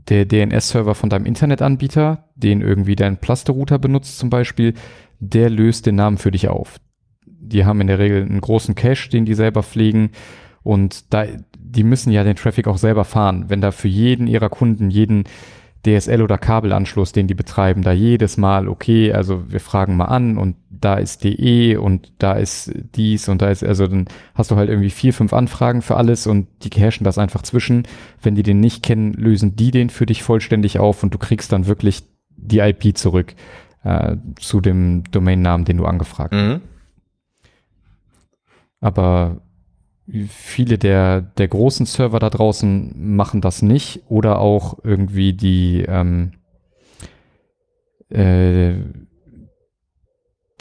der 0.09 0.27
DNS-Server 0.27 0.95
von 0.95 1.11
deinem 1.11 1.27
Internetanbieter, 1.27 2.29
den 2.35 2.61
irgendwie 2.61 2.97
dein 2.97 3.19
Plaster-Router 3.19 3.79
benutzt 3.79 4.19
zum 4.19 4.31
Beispiel, 4.31 4.75
der 5.19 5.51
löst 5.51 5.87
den 5.87 5.95
Namen 5.95 6.19
für 6.19 6.31
dich 6.31 6.49
auf. 6.49 6.79
Die 7.27 7.65
haben 7.65 7.81
in 7.81 7.87
der 7.87 7.99
Regel 7.99 8.23
einen 8.23 8.41
großen 8.41 8.75
Cache, 8.75 9.09
den 9.11 9.25
die 9.25 9.35
selber 9.35 9.63
pflegen 9.63 10.11
und 10.63 11.13
da, 11.13 11.27
die 11.59 11.85
müssen 11.85 12.11
ja 12.11 12.25
den 12.25 12.37
Traffic 12.37 12.67
auch 12.67 12.79
selber 12.79 13.05
fahren. 13.05 13.45
Wenn 13.49 13.61
da 13.61 13.71
für 13.71 13.89
jeden 13.89 14.27
ihrer 14.27 14.49
Kunden, 14.49 14.91
jeden 14.91 15.25
DSL- 15.85 16.23
oder 16.23 16.39
Kabelanschluss, 16.39 17.13
den 17.13 17.27
die 17.27 17.35
betreiben, 17.35 17.83
da 17.83 17.93
jedes 17.93 18.37
Mal, 18.37 18.69
okay, 18.69 19.13
also 19.13 19.51
wir 19.51 19.61
fragen 19.61 19.97
mal 19.97 20.07
an 20.07 20.39
und 20.39 20.57
da 20.71 20.95
ist 20.95 21.25
DE 21.25 21.77
und 21.77 22.13
da 22.19 22.35
ist 22.35 22.73
dies 22.95 23.29
und 23.29 23.41
da 23.41 23.49
ist, 23.49 23.65
also 23.65 23.87
dann 23.87 24.07
hast 24.35 24.51
du 24.51 24.57
halt 24.57 24.69
irgendwie 24.69 24.91
vier, 24.91 25.13
fünf 25.13 25.33
Anfragen 25.33 25.83
für 25.83 25.97
alles 25.97 26.27
und 26.27 26.47
die 26.63 26.71
cashen 26.71 27.05
das 27.05 27.19
einfach 27.19 27.43
zwischen. 27.43 27.87
Wenn 28.21 28.35
die 28.35 28.43
den 28.43 28.61
nicht 28.61 28.83
kennen, 28.83 29.13
lösen 29.15 29.57
die 29.57 29.71
den 29.71 29.91
für 29.91 30.07
dich 30.07 30.23
vollständig 30.23 30.79
auf 30.79 31.03
und 31.03 31.15
du 31.15 31.19
kriegst 31.19 31.53
dann 31.53 31.67
wirklich 31.67 32.05
die 32.37 32.59
IP 32.59 32.97
zurück 32.97 33.35
äh, 33.83 34.17
zu 34.39 34.61
dem 34.61 35.05
Domainnamen, 35.11 35.65
den 35.65 35.77
du 35.77 35.87
angefragt 35.87 36.35
hast. 36.35 36.43
Mhm. 36.43 36.61
Aber 38.81 39.41
viele 40.29 40.79
der, 40.79 41.23
der 41.23 41.49
großen 41.49 41.87
Server 41.87 42.19
da 42.19 42.31
draußen 42.31 43.17
machen 43.17 43.41
das 43.41 43.63
nicht 43.63 44.03
oder 44.09 44.39
auch 44.39 44.79
irgendwie 44.85 45.33
die, 45.33 45.85
ähm, 45.89 46.33
äh, 48.11 48.75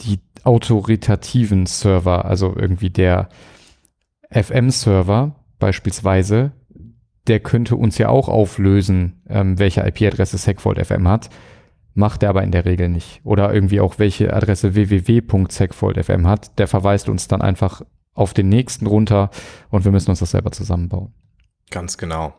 die 0.00 0.20
autoritativen 0.44 1.66
Server, 1.66 2.24
also 2.24 2.54
irgendwie 2.56 2.90
der 2.90 3.28
FM-Server 4.30 5.36
beispielsweise, 5.58 6.52
der 7.26 7.40
könnte 7.40 7.76
uns 7.76 7.98
ja 7.98 8.08
auch 8.08 8.28
auflösen, 8.28 9.22
ähm, 9.28 9.58
welche 9.58 9.86
IP-Adresse 9.86 10.38
SegFault 10.38 10.84
FM 10.84 11.08
hat. 11.08 11.30
Macht 11.94 12.22
er 12.22 12.30
aber 12.30 12.42
in 12.42 12.50
der 12.50 12.64
Regel 12.64 12.88
nicht. 12.88 13.20
Oder 13.24 13.54
irgendwie 13.54 13.80
auch 13.80 13.98
welche 13.98 14.34
Adresse 14.34 14.74
www.segfault.fm 14.74 16.26
hat. 16.26 16.58
Der 16.58 16.66
verweist 16.66 17.08
uns 17.08 17.28
dann 17.28 17.40
einfach 17.40 17.82
auf 18.14 18.32
den 18.32 18.48
nächsten 18.48 18.86
runter 18.86 19.30
und 19.70 19.84
wir 19.84 19.92
müssen 19.92 20.10
uns 20.10 20.20
das 20.20 20.30
selber 20.30 20.52
zusammenbauen. 20.52 21.12
Ganz 21.70 21.98
genau. 21.98 22.34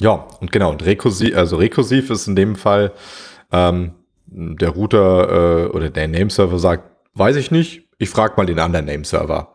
Ja, 0.00 0.26
und 0.40 0.50
genau, 0.50 0.70
und 0.70 0.84
rekursiv, 0.84 1.36
also 1.36 1.56
rekursiv 1.56 2.10
ist 2.10 2.26
in 2.26 2.34
dem 2.34 2.56
Fall, 2.56 2.92
ähm, 3.52 3.92
der 4.26 4.70
Router 4.70 5.66
äh, 5.66 5.68
oder 5.68 5.90
der 5.90 6.08
Nameserver 6.08 6.58
sagt, 6.58 6.90
weiß 7.14 7.36
ich 7.36 7.50
nicht, 7.50 7.88
ich 7.98 8.10
frage 8.10 8.34
mal 8.36 8.46
den 8.46 8.58
anderen 8.58 8.86
Nameserver. 8.86 9.54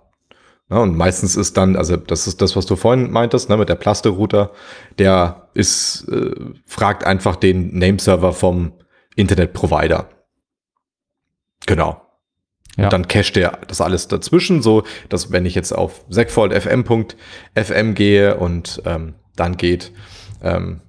Ja, 0.69 0.77
und 0.77 0.95
meistens 0.95 1.35
ist 1.35 1.57
dann, 1.57 1.75
also 1.75 1.97
das 1.97 2.27
ist 2.27 2.41
das, 2.41 2.55
was 2.55 2.67
du 2.67 2.75
vorhin 2.75 3.11
meintest, 3.11 3.49
ne, 3.49 3.57
mit 3.57 3.69
der 3.69 3.75
Plaste-Router, 3.75 4.51
der 4.99 5.49
ist, 5.55 6.07
äh, 6.09 6.35
fragt 6.65 7.03
einfach 7.03 7.35
den 7.35 7.77
Nameserver 7.77 8.33
vom 8.33 8.73
Internetprovider. 9.15 10.07
Genau. 11.65 12.09
Ja. 12.80 12.86
Und 12.86 12.93
dann 12.93 13.07
cached 13.07 13.38
er 13.38 13.59
das 13.67 13.82
alles 13.82 14.07
dazwischen, 14.07 14.61
so 14.61 14.84
dass 15.09 15.32
wenn 15.32 15.45
ich 15.45 15.55
jetzt 15.55 15.71
auf 15.71 16.05
segfaultfm.fm 16.09 17.93
gehe 17.93 18.38
und 18.38 18.82
ähm, 18.86 19.15
dann 19.36 19.57
geht 19.57 19.91
ähm, 20.43 20.82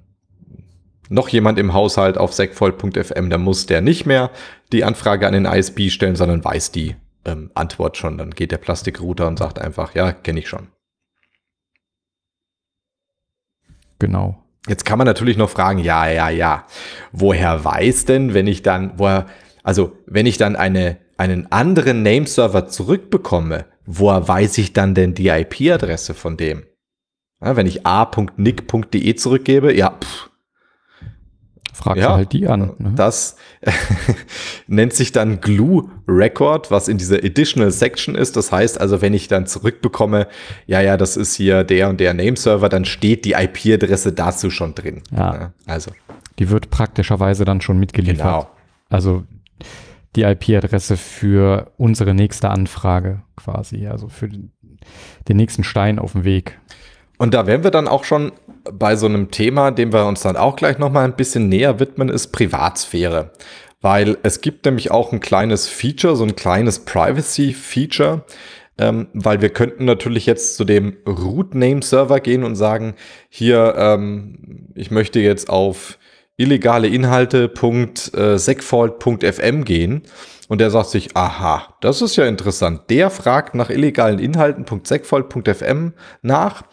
noch 1.08 1.28
jemand 1.28 1.58
im 1.58 1.74
Haushalt 1.74 2.16
auf 2.16 2.32
segfault.fm, 2.32 3.30
dann 3.30 3.42
muss 3.42 3.66
der 3.66 3.80
nicht 3.80 4.06
mehr 4.06 4.30
die 4.72 4.84
Anfrage 4.84 5.26
an 5.26 5.32
den 5.32 5.44
ISP 5.44 5.90
stellen, 5.90 6.16
sondern 6.16 6.44
weiß 6.44 6.70
die 6.70 6.94
ähm, 7.24 7.50
Antwort 7.54 7.96
schon. 7.96 8.16
Dann 8.16 8.30
geht 8.30 8.52
der 8.52 8.58
Plastikrouter 8.58 9.26
und 9.26 9.38
sagt 9.38 9.58
einfach, 9.58 9.94
ja, 9.94 10.12
kenne 10.12 10.38
ich 10.38 10.48
schon. 10.48 10.68
Genau. 13.98 14.42
Jetzt 14.68 14.84
kann 14.84 14.98
man 14.98 15.06
natürlich 15.06 15.36
noch 15.36 15.50
fragen, 15.50 15.78
ja, 15.78 16.08
ja, 16.08 16.28
ja, 16.28 16.66
woher 17.12 17.64
weiß 17.64 18.04
denn, 18.04 18.34
wenn 18.34 18.46
ich 18.46 18.62
dann, 18.62 18.92
woher, 18.96 19.26
also 19.62 19.96
wenn 20.06 20.26
ich 20.26 20.38
dann 20.38 20.54
eine, 20.54 20.98
einen 21.20 21.52
anderen 21.52 22.02
Nameserver 22.02 22.66
zurückbekomme, 22.66 23.66
woher 23.84 24.26
weiß 24.26 24.56
ich 24.56 24.72
dann 24.72 24.94
denn 24.94 25.14
die 25.14 25.28
IP-Adresse 25.28 26.14
von 26.14 26.38
dem? 26.38 26.64
Ja, 27.42 27.56
wenn 27.56 27.66
ich 27.66 27.86
a.nick.de 27.86 29.14
zurückgebe, 29.14 29.76
ja, 29.76 29.98
pff, 30.02 30.30
ja, 31.94 32.14
halt 32.14 32.32
die 32.32 32.46
an. 32.46 32.72
Ne? 32.78 32.92
Das 32.96 33.36
nennt 34.66 34.94
sich 34.94 35.12
dann 35.12 35.40
Glue 35.40 35.90
Record, 36.08 36.70
was 36.70 36.88
in 36.88 36.96
dieser 36.96 37.16
Additional 37.16 37.70
Section 37.70 38.14
ist. 38.14 38.36
Das 38.36 38.50
heißt 38.50 38.80
also, 38.80 39.02
wenn 39.02 39.14
ich 39.14 39.28
dann 39.28 39.46
zurückbekomme, 39.46 40.26
ja, 40.66 40.80
ja, 40.80 40.96
das 40.96 41.16
ist 41.16 41.34
hier 41.34 41.64
der 41.64 41.88
und 41.90 42.00
der 42.00 42.14
Nameserver, 42.14 42.68
dann 42.68 42.84
steht 42.86 43.24
die 43.26 43.32
IP-Adresse 43.32 44.12
dazu 44.12 44.50
schon 44.50 44.74
drin. 44.74 45.02
Ja. 45.10 45.34
ja. 45.34 45.52
Also. 45.66 45.90
Die 46.38 46.48
wird 46.50 46.70
praktischerweise 46.70 47.44
dann 47.44 47.60
schon 47.60 47.78
mitgeliefert. 47.78 48.24
Genau. 48.24 48.50
Also 48.88 49.24
die 50.16 50.22
IP-Adresse 50.22 50.96
für 50.96 51.72
unsere 51.76 52.14
nächste 52.14 52.50
Anfrage 52.50 53.22
quasi, 53.36 53.86
also 53.86 54.08
für 54.08 54.28
den, 54.28 54.52
den 55.28 55.36
nächsten 55.36 55.64
Stein 55.64 55.98
auf 55.98 56.12
dem 56.12 56.24
Weg. 56.24 56.58
Und 57.18 57.34
da 57.34 57.46
wären 57.46 57.64
wir 57.64 57.70
dann 57.70 57.86
auch 57.86 58.04
schon 58.04 58.32
bei 58.72 58.96
so 58.96 59.06
einem 59.06 59.30
Thema, 59.30 59.70
dem 59.70 59.92
wir 59.92 60.06
uns 60.06 60.22
dann 60.22 60.36
auch 60.36 60.56
gleich 60.56 60.78
noch 60.78 60.90
mal 60.90 61.04
ein 61.04 61.16
bisschen 61.16 61.48
näher 61.48 61.78
widmen, 61.78 62.08
ist 62.08 62.28
Privatsphäre. 62.28 63.32
Weil 63.82 64.18
es 64.22 64.40
gibt 64.40 64.64
nämlich 64.64 64.90
auch 64.90 65.12
ein 65.12 65.20
kleines 65.20 65.68
Feature, 65.68 66.16
so 66.16 66.24
ein 66.24 66.36
kleines 66.36 66.80
Privacy-Feature, 66.80 68.24
ähm, 68.78 69.08
weil 69.12 69.40
wir 69.40 69.50
könnten 69.50 69.84
natürlich 69.84 70.26
jetzt 70.26 70.56
zu 70.56 70.64
dem 70.64 70.96
Root-Name-Server 71.06 72.20
gehen 72.20 72.44
und 72.44 72.56
sagen, 72.56 72.94
hier, 73.28 73.74
ähm, 73.76 74.68
ich 74.74 74.90
möchte 74.90 75.20
jetzt 75.20 75.48
auf 75.48 75.98
illegale 76.40 76.88
Inhalte.segfault.fm 76.88 79.64
gehen. 79.64 80.02
Und 80.48 80.60
der 80.60 80.70
sagt 80.70 80.90
sich, 80.90 81.16
aha, 81.16 81.74
das 81.80 82.02
ist 82.02 82.16
ja 82.16 82.26
interessant. 82.26 82.82
Der 82.90 83.08
fragt 83.10 83.54
nach 83.54 83.70
illegalen 83.70 84.18
Inhalten.segfault.fm 84.18 85.92
nach. 86.22 86.64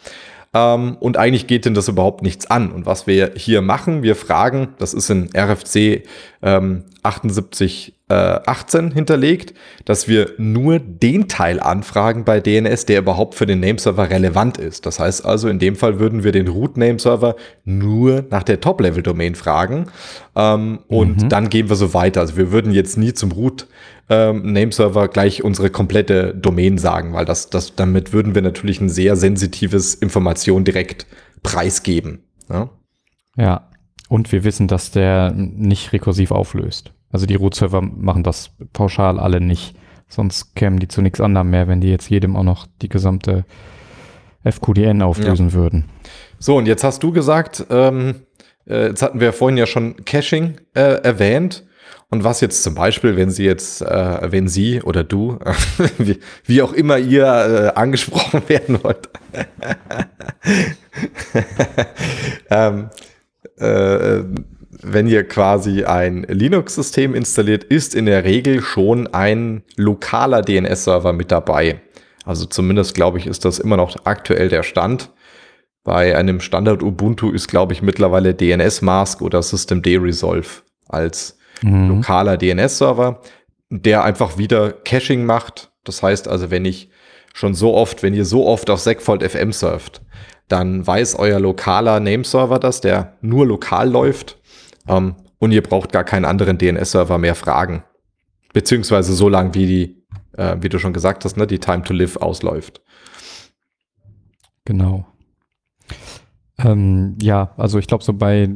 Ähm, 0.54 0.96
und 0.98 1.16
eigentlich 1.16 1.46
geht 1.46 1.64
denn 1.64 1.74
das 1.74 1.86
überhaupt 1.88 2.22
nichts 2.22 2.50
an. 2.50 2.72
Und 2.72 2.86
was 2.86 3.06
wir 3.06 3.32
hier 3.36 3.62
machen, 3.62 4.02
wir 4.02 4.16
fragen, 4.16 4.74
das 4.78 4.94
ist 4.94 5.10
in 5.10 5.30
RFC 5.36 6.02
ähm, 6.42 6.84
78 7.02 7.90
äh, 7.90 7.92
18 8.14 8.90
hinterlegt, 8.92 9.54
dass 9.84 10.08
wir 10.08 10.30
nur 10.38 10.78
den 10.78 11.28
Teil 11.28 11.60
anfragen 11.60 12.24
bei 12.24 12.40
DNS, 12.40 12.86
der 12.86 13.00
überhaupt 13.00 13.34
für 13.34 13.46
den 13.46 13.60
Nameserver 13.60 14.08
relevant 14.10 14.56
ist. 14.58 14.86
Das 14.86 14.98
heißt 14.98 15.24
also, 15.24 15.48
in 15.48 15.58
dem 15.58 15.76
Fall 15.76 16.00
würden 16.00 16.24
wir 16.24 16.32
den 16.32 16.48
Root-Nameserver 16.48 17.36
nur 17.64 18.24
nach 18.30 18.42
der 18.42 18.60
Top-Level-Domain 18.60 19.34
fragen 19.34 19.86
ähm, 20.36 20.80
und 20.88 21.24
mhm. 21.24 21.28
dann 21.28 21.50
gehen 21.50 21.68
wir 21.68 21.76
so 21.76 21.92
weiter. 21.92 22.20
Also 22.20 22.36
wir 22.36 22.50
würden 22.50 22.72
jetzt 22.72 22.96
nie 22.96 23.12
zum 23.12 23.32
Root 23.32 23.66
ähm, 24.08 24.52
Nameserver 24.52 25.08
gleich 25.08 25.44
unsere 25.44 25.70
komplette 25.70 26.34
Domain 26.34 26.78
sagen, 26.78 27.12
weil 27.12 27.24
das, 27.24 27.50
das, 27.50 27.74
damit 27.74 28.12
würden 28.12 28.34
wir 28.34 28.42
natürlich 28.42 28.80
ein 28.80 28.88
sehr 28.88 29.16
sensitives 29.16 29.94
Information 29.94 30.64
direkt 30.64 31.06
preisgeben. 31.42 32.20
Ja? 32.48 32.70
ja, 33.36 33.68
und 34.08 34.32
wir 34.32 34.44
wissen, 34.44 34.66
dass 34.68 34.90
der 34.90 35.32
nicht 35.32 35.92
rekursiv 35.92 36.30
auflöst. 36.30 36.92
Also 37.10 37.26
die 37.26 37.36
Root-Server 37.36 37.80
machen 37.80 38.22
das 38.22 38.50
pauschal 38.72 39.18
alle 39.18 39.40
nicht. 39.40 39.74
Sonst 40.08 40.54
kämen 40.54 40.78
die 40.78 40.88
zu 40.88 41.02
nichts 41.02 41.20
anderem 41.20 41.50
mehr, 41.50 41.68
wenn 41.68 41.80
die 41.80 41.90
jetzt 41.90 42.08
jedem 42.08 42.36
auch 42.36 42.42
noch 42.42 42.66
die 42.80 42.88
gesamte 42.88 43.44
FQDN 44.44 45.02
auflösen 45.02 45.48
ja. 45.48 45.54
würden. 45.54 45.84
So, 46.38 46.56
und 46.56 46.66
jetzt 46.66 46.84
hast 46.84 47.02
du 47.02 47.12
gesagt, 47.12 47.66
ähm, 47.70 48.22
äh, 48.66 48.88
jetzt 48.88 49.02
hatten 49.02 49.20
wir 49.20 49.32
vorhin 49.32 49.58
ja 49.58 49.66
schon 49.66 50.04
Caching 50.04 50.56
äh, 50.74 51.02
erwähnt. 51.02 51.64
Und 52.10 52.24
was 52.24 52.40
jetzt 52.40 52.62
zum 52.62 52.74
Beispiel, 52.74 53.16
wenn 53.16 53.30
Sie 53.30 53.44
jetzt, 53.44 53.82
äh, 53.82 54.32
wenn 54.32 54.48
Sie 54.48 54.80
oder 54.80 55.04
du, 55.04 55.38
wie, 55.98 56.18
wie, 56.44 56.62
auch 56.62 56.72
immer 56.72 56.98
ihr 56.98 57.26
äh, 57.26 57.78
angesprochen 57.78 58.42
werden 58.48 58.82
wollt, 58.82 59.10
ähm, 62.50 62.88
äh, 63.58 64.22
wenn 64.82 65.06
ihr 65.06 65.26
quasi 65.26 65.84
ein 65.84 66.24
Linux-System 66.28 67.14
installiert, 67.14 67.64
ist 67.64 67.94
in 67.94 68.06
der 68.06 68.24
Regel 68.24 68.62
schon 68.62 69.06
ein 69.08 69.62
lokaler 69.76 70.42
DNS-Server 70.42 71.12
mit 71.12 71.30
dabei. 71.30 71.80
Also 72.24 72.46
zumindest 72.46 72.94
glaube 72.94 73.18
ich, 73.18 73.26
ist 73.26 73.44
das 73.44 73.58
immer 73.58 73.76
noch 73.76 73.96
aktuell 74.04 74.48
der 74.48 74.62
Stand. 74.62 75.10
Bei 75.82 76.16
einem 76.16 76.40
Standard 76.40 76.82
Ubuntu 76.82 77.30
ist, 77.30 77.48
glaube 77.48 77.72
ich, 77.72 77.82
mittlerweile 77.82 78.34
DNS-Mask 78.34 79.22
oder 79.22 79.42
Systemd 79.42 79.86
Resolve 79.86 80.48
als 80.88 81.38
mhm. 81.62 81.88
lokaler 81.88 82.36
DNS-Server, 82.36 83.22
der 83.70 84.04
einfach 84.04 84.38
wieder 84.38 84.72
Caching 84.72 85.24
macht. 85.24 85.72
Das 85.84 86.02
heißt 86.02 86.28
also, 86.28 86.50
wenn 86.50 86.64
ich 86.64 86.90
schon 87.32 87.54
so 87.54 87.74
oft, 87.74 88.02
wenn 88.02 88.14
ihr 88.14 88.24
so 88.24 88.46
oft 88.46 88.68
auf 88.70 88.80
Segfault 88.80 89.22
FM 89.22 89.52
surft, 89.52 90.02
dann 90.48 90.86
weiß 90.86 91.16
euer 91.18 91.40
lokaler 91.40 92.00
Nameserver 92.00 92.58
das, 92.58 92.80
der 92.80 93.16
nur 93.20 93.46
lokal 93.46 93.90
läuft 93.90 94.37
ähm, 94.88 95.14
und 95.38 95.52
ihr 95.52 95.62
braucht 95.62 95.92
gar 95.92 96.04
keinen 96.04 96.24
anderen 96.24 96.58
DNS-Server 96.58 97.18
mehr 97.18 97.34
fragen. 97.34 97.84
Beziehungsweise 98.52 99.12
so 99.12 99.28
lang, 99.28 99.54
wie 99.54 99.66
die, 99.66 100.04
äh, 100.36 100.56
wie 100.60 100.68
du 100.68 100.78
schon 100.78 100.92
gesagt 100.92 101.24
hast, 101.24 101.36
ne, 101.36 101.46
die 101.46 101.58
Time 101.58 101.82
to 101.82 101.94
Live 101.94 102.16
ausläuft. 102.16 102.80
Genau. 104.64 105.06
Ähm, 106.58 107.16
ja, 107.22 107.52
also 107.56 107.78
ich 107.78 107.86
glaube, 107.86 108.04
so 108.04 108.12
bei, 108.12 108.50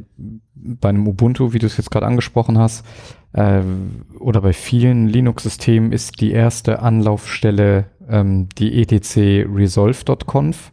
bei 0.55 0.89
einem 0.89 1.07
Ubuntu, 1.07 1.53
wie 1.53 1.59
du 1.59 1.67
es 1.67 1.77
jetzt 1.77 1.91
gerade 1.91 2.07
angesprochen 2.07 2.59
hast, 2.59 2.85
äh, 3.33 3.63
oder 4.19 4.41
bei 4.41 4.53
vielen 4.53 5.09
Linux-Systemen 5.09 5.93
ist 5.93 6.21
die 6.21 6.33
erste 6.33 6.81
Anlaufstelle 6.81 7.87
ähm, 8.09 8.49
die 8.59 8.83
etc 8.83 9.47
resolve.conf. 9.49 10.73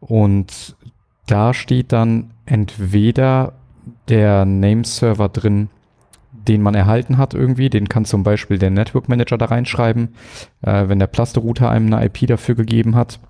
Und 0.00 0.76
da 1.26 1.52
steht 1.52 1.92
dann 1.92 2.32
entweder 2.46 3.59
der 4.10 4.44
Nameserver 4.44 5.28
drin, 5.28 5.68
den 6.32 6.62
man 6.62 6.74
erhalten 6.74 7.18
hat 7.18 7.34
irgendwie. 7.34 7.70
Den 7.70 7.88
kann 7.88 8.04
zum 8.04 8.22
Beispiel 8.22 8.58
der 8.58 8.70
Network 8.70 9.08
Manager 9.08 9.38
da 9.38 9.46
reinschreiben, 9.46 10.14
äh, 10.62 10.88
wenn 10.88 10.98
der 10.98 11.06
Plaster-Router 11.06 11.70
einem 11.70 11.92
eine 11.92 12.04
IP 12.04 12.26
dafür 12.26 12.54
gegeben 12.54 12.96
hat. 12.96 13.20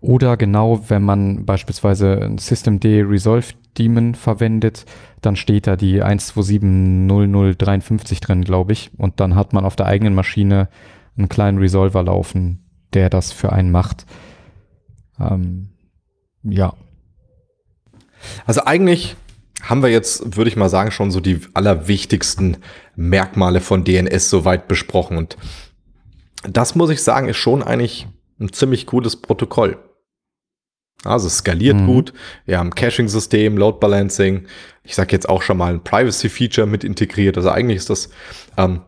Oder 0.00 0.36
genau, 0.36 0.90
wenn 0.90 1.02
man 1.02 1.46
beispielsweise 1.46 2.20
ein 2.20 2.38
Systemd 2.38 2.84
Resolve 2.84 3.54
Daemon 3.72 4.14
verwendet, 4.14 4.84
dann 5.22 5.36
steht 5.36 5.66
da 5.66 5.76
die 5.76 6.02
1270053 6.02 8.20
drin, 8.20 8.42
glaube 8.42 8.72
ich. 8.72 8.90
Und 8.98 9.20
dann 9.20 9.34
hat 9.34 9.54
man 9.54 9.64
auf 9.64 9.76
der 9.76 9.86
eigenen 9.86 10.14
Maschine 10.14 10.68
einen 11.16 11.30
kleinen 11.30 11.56
Resolver 11.58 12.02
laufen, 12.02 12.66
der 12.92 13.08
das 13.08 13.32
für 13.32 13.52
einen 13.52 13.70
macht. 13.70 14.04
Ähm, 15.18 15.70
ja. 16.42 16.74
Also 18.46 18.64
eigentlich 18.64 19.16
haben 19.64 19.82
wir 19.82 19.90
jetzt, 19.90 20.36
würde 20.36 20.50
ich 20.50 20.56
mal 20.56 20.68
sagen, 20.68 20.90
schon 20.90 21.10
so 21.10 21.20
die 21.20 21.40
allerwichtigsten 21.54 22.58
Merkmale 22.96 23.60
von 23.60 23.84
DNS 23.84 24.30
soweit 24.30 24.68
besprochen. 24.68 25.16
Und 25.16 25.36
das 26.42 26.74
muss 26.74 26.90
ich 26.90 27.02
sagen, 27.02 27.28
ist 27.28 27.36
schon 27.36 27.62
eigentlich 27.62 28.06
ein 28.40 28.52
ziemlich 28.52 28.86
cooles 28.86 29.16
Protokoll. 29.16 29.78
Also 31.04 31.26
es 31.26 31.38
skaliert 31.38 31.76
mhm. 31.76 31.86
gut. 31.86 32.12
Wir 32.46 32.58
haben 32.58 32.74
Caching-System, 32.74 33.56
Load 33.56 33.78
Balancing. 33.80 34.46
Ich 34.82 34.94
sage 34.94 35.12
jetzt 35.12 35.28
auch 35.28 35.42
schon 35.42 35.58
mal 35.58 35.72
ein 35.72 35.84
Privacy-Feature 35.84 36.66
mit 36.66 36.84
integriert. 36.84 37.36
Also 37.36 37.50
eigentlich 37.50 37.78
ist 37.78 37.90
das 37.90 38.10
ähm, 38.56 38.82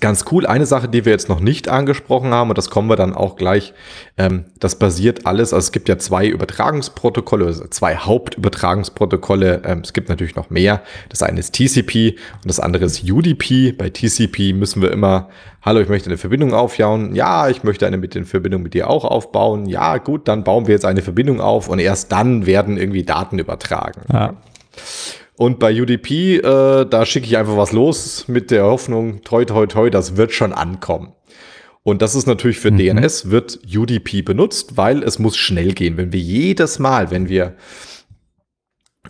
Ganz 0.00 0.26
cool. 0.30 0.46
Eine 0.46 0.66
Sache, 0.66 0.88
die 0.88 1.04
wir 1.06 1.12
jetzt 1.12 1.28
noch 1.28 1.40
nicht 1.40 1.68
angesprochen 1.68 2.30
haben, 2.30 2.50
und 2.50 2.58
das 2.58 2.68
kommen 2.68 2.88
wir 2.88 2.96
dann 2.96 3.14
auch 3.14 3.36
gleich, 3.36 3.72
ähm, 4.18 4.44
das 4.60 4.78
basiert 4.78 5.26
alles, 5.26 5.52
also 5.52 5.66
es 5.66 5.72
gibt 5.72 5.88
ja 5.88 5.98
zwei 5.98 6.26
Übertragungsprotokolle, 6.26 7.46
also 7.46 7.66
zwei 7.68 7.96
Hauptübertragungsprotokolle. 7.96 9.62
Ähm, 9.64 9.80
es 9.82 9.94
gibt 9.94 10.08
natürlich 10.08 10.36
noch 10.36 10.50
mehr. 10.50 10.82
Das 11.08 11.22
eine 11.22 11.40
ist 11.40 11.54
TCP 11.54 12.16
und 12.42 12.46
das 12.46 12.60
andere 12.60 12.84
ist 12.84 13.02
UDP. 13.02 13.72
Bei 13.72 13.88
TCP 13.88 14.52
müssen 14.52 14.82
wir 14.82 14.92
immer, 14.92 15.30
hallo, 15.62 15.80
ich 15.80 15.88
möchte 15.88 16.10
eine 16.10 16.18
Verbindung 16.18 16.52
aufjauen. 16.52 17.14
Ja, 17.14 17.48
ich 17.48 17.64
möchte 17.64 17.86
eine 17.86 17.96
mit 17.96 18.14
den 18.14 18.26
Verbindung 18.26 18.62
mit 18.62 18.74
dir 18.74 18.90
auch 18.90 19.04
aufbauen. 19.04 19.66
Ja, 19.66 19.96
gut, 19.96 20.28
dann 20.28 20.44
bauen 20.44 20.66
wir 20.66 20.74
jetzt 20.74 20.84
eine 20.84 21.02
Verbindung 21.02 21.40
auf 21.40 21.68
und 21.68 21.78
erst 21.78 22.12
dann 22.12 22.46
werden 22.46 22.76
irgendwie 22.76 23.04
Daten 23.04 23.38
übertragen. 23.38 24.02
Ja. 24.12 24.34
Und 25.38 25.60
bei 25.60 25.80
UDP, 25.80 26.38
äh, 26.38 26.40
da 26.84 27.06
schicke 27.06 27.28
ich 27.28 27.38
einfach 27.38 27.56
was 27.56 27.70
los 27.70 28.26
mit 28.26 28.50
der 28.50 28.64
Hoffnung, 28.64 29.22
toi, 29.22 29.44
toi, 29.44 29.68
toi, 29.68 29.88
das 29.88 30.16
wird 30.16 30.32
schon 30.32 30.52
ankommen. 30.52 31.12
Und 31.84 32.02
das 32.02 32.16
ist 32.16 32.26
natürlich 32.26 32.58
für 32.58 32.72
mhm. 32.72 32.78
DNS, 32.78 33.30
wird 33.30 33.60
UDP 33.72 34.22
benutzt, 34.22 34.76
weil 34.76 35.04
es 35.04 35.20
muss 35.20 35.36
schnell 35.36 35.74
gehen. 35.74 35.96
Wenn 35.96 36.12
wir 36.12 36.18
jedes 36.18 36.80
Mal, 36.80 37.12
wenn 37.12 37.28
wir 37.28 37.54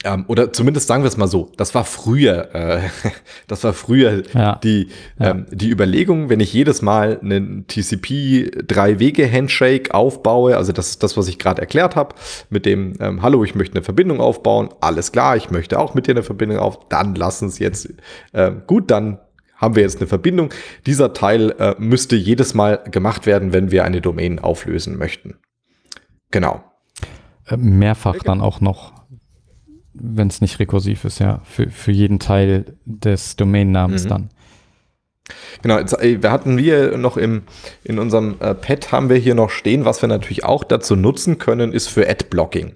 ähm, 0.05 0.25
oder 0.29 0.53
zumindest 0.53 0.87
sagen 0.87 1.03
wir 1.03 1.09
es 1.09 1.17
mal 1.17 1.27
so, 1.27 1.51
das 1.57 1.75
war 1.75 1.85
früher, 1.85 2.55
äh, 2.55 2.81
das 3.49 3.65
war 3.65 3.73
früher 3.73 4.23
ja. 4.33 4.57
die, 4.57 4.89
ja. 5.19 5.31
Ähm, 5.31 5.47
die 5.51 5.71
Überlegung, 5.71 6.29
wenn 6.29 6.41
ich 6.41 6.53
jedes 6.53 6.83
Mal 6.83 7.19
einen 7.21 7.67
TCP 7.67 8.65
Drei-Wege-Handshake 8.67 9.93
aufbaue, 9.93 10.57
also 10.57 10.73
das 10.73 10.91
ist 10.91 11.03
das, 11.03 11.17
was 11.17 11.27
ich 11.29 11.39
gerade 11.39 11.61
erklärt 11.61 11.97
habe, 11.97 12.15
mit 12.49 12.65
dem 12.65 12.95
ähm, 13.01 13.23
Hallo, 13.23 13.43
ich 13.45 13.55
möchte 13.55 13.77
eine 13.77 13.85
Verbindung 13.85 14.21
aufbauen, 14.21 14.69
alles 14.81 15.11
klar, 15.11 15.37
ich 15.37 15.51
möchte 15.51 15.79
auch 15.79 15.95
mit 15.95 16.07
dir 16.07 16.13
eine 16.13 16.23
Verbindung 16.23 16.59
auf, 16.59 16.89
dann 16.89 17.15
lassen 17.15 17.49
es 17.49 17.59
jetzt 17.59 17.89
äh, 18.33 18.53
gut, 18.67 18.91
dann 18.91 19.19
haben 19.57 19.75
wir 19.75 19.83
jetzt 19.83 19.99
eine 19.99 20.07
Verbindung. 20.07 20.51
Dieser 20.87 21.13
Teil 21.13 21.51
äh, 21.59 21.75
müsste 21.79 22.15
jedes 22.15 22.55
Mal 22.55 22.85
gemacht 22.91 23.27
werden, 23.27 23.53
wenn 23.53 23.73
wir 23.73 23.85
eine 23.85 24.01
Domain 24.01 24.39
auflösen 24.39 24.97
möchten. 24.97 25.35
Genau. 26.31 26.63
Äh, 27.47 27.57
mehrfach 27.57 28.19
dann 28.21 28.41
auch 28.41 28.61
noch 28.61 28.98
wenn 30.01 30.29
es 30.29 30.41
nicht 30.41 30.59
rekursiv 30.59 31.05
ist, 31.05 31.19
ja, 31.19 31.41
für, 31.45 31.71
für 31.71 31.93
jeden 31.93 32.19
Teil 32.19 32.77
des 32.85 33.37
Domainnamens 33.37 34.05
mhm. 34.05 34.09
dann. 34.09 34.29
Genau, 35.63 35.79
jetzt, 35.79 35.93
äh, 36.01 36.23
wir 36.23 36.31
hatten 36.31 36.57
wir 36.57 36.97
noch 36.97 37.17
im, 37.17 37.43
in 37.85 37.99
unserem 37.99 38.37
äh, 38.41 38.55
Pad 38.55 38.93
haben 38.93 39.09
wir 39.09 39.17
hier 39.17 39.35
noch 39.35 39.51
stehen, 39.51 39.85
was 39.85 40.03
wir 40.03 40.09
natürlich 40.09 40.45
auch 40.45 40.65
dazu 40.65 40.97
nutzen 40.97 41.39
können, 41.39 41.73
ist 41.73 41.89
für 41.89 42.09
Adblocking. 42.09 42.73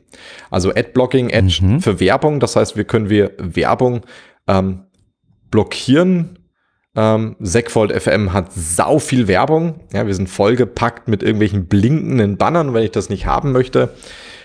Also 0.50 0.70
Adblocking 0.70 1.32
Ad 1.32 1.48
mhm. 1.60 1.80
für 1.80 2.00
Werbung, 2.00 2.40
das 2.40 2.56
heißt, 2.56 2.76
wir 2.76 2.84
können 2.84 3.08
wir 3.08 3.32
Werbung 3.38 4.02
ähm, 4.46 4.84
blockieren. 5.50 6.38
Ähm, 6.94 7.36
Segfold 7.38 7.90
FM 7.90 8.34
hat 8.34 8.52
sau 8.52 8.98
viel 8.98 9.26
Werbung. 9.26 9.80
Ja, 9.94 10.06
wir 10.06 10.14
sind 10.14 10.28
vollgepackt 10.28 11.08
mit 11.08 11.22
irgendwelchen 11.22 11.66
blinkenden 11.66 12.36
Bannern, 12.36 12.74
wenn 12.74 12.84
ich 12.84 12.90
das 12.90 13.08
nicht 13.08 13.24
haben 13.24 13.52
möchte 13.52 13.94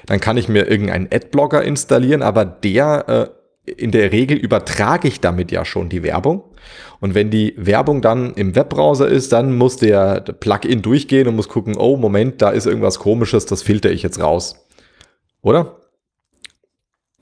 dann 0.07 0.19
kann 0.19 0.37
ich 0.37 0.49
mir 0.49 0.67
irgendeinen 0.67 1.07
Adblocker 1.11 1.63
installieren, 1.63 2.23
aber 2.23 2.45
der 2.45 3.31
äh, 3.67 3.71
in 3.71 3.91
der 3.91 4.11
Regel 4.11 4.37
übertrage 4.37 5.07
ich 5.07 5.19
damit 5.19 5.51
ja 5.51 5.65
schon 5.65 5.89
die 5.89 6.01
Werbung. 6.01 6.43
Und 6.99 7.13
wenn 7.13 7.29
die 7.29 7.53
Werbung 7.57 8.01
dann 8.01 8.33
im 8.33 8.55
Webbrowser 8.55 9.07
ist, 9.07 9.33
dann 9.33 9.57
muss 9.57 9.77
der 9.77 10.21
Plugin 10.21 10.81
durchgehen 10.81 11.27
und 11.27 11.35
muss 11.35 11.49
gucken, 11.49 11.75
oh 11.77 11.97
Moment, 11.97 12.41
da 12.41 12.49
ist 12.49 12.65
irgendwas 12.65 12.99
komisches, 12.99 13.45
das 13.45 13.61
filter 13.61 13.91
ich 13.91 14.03
jetzt 14.03 14.21
raus. 14.21 14.65
Oder? 15.41 15.75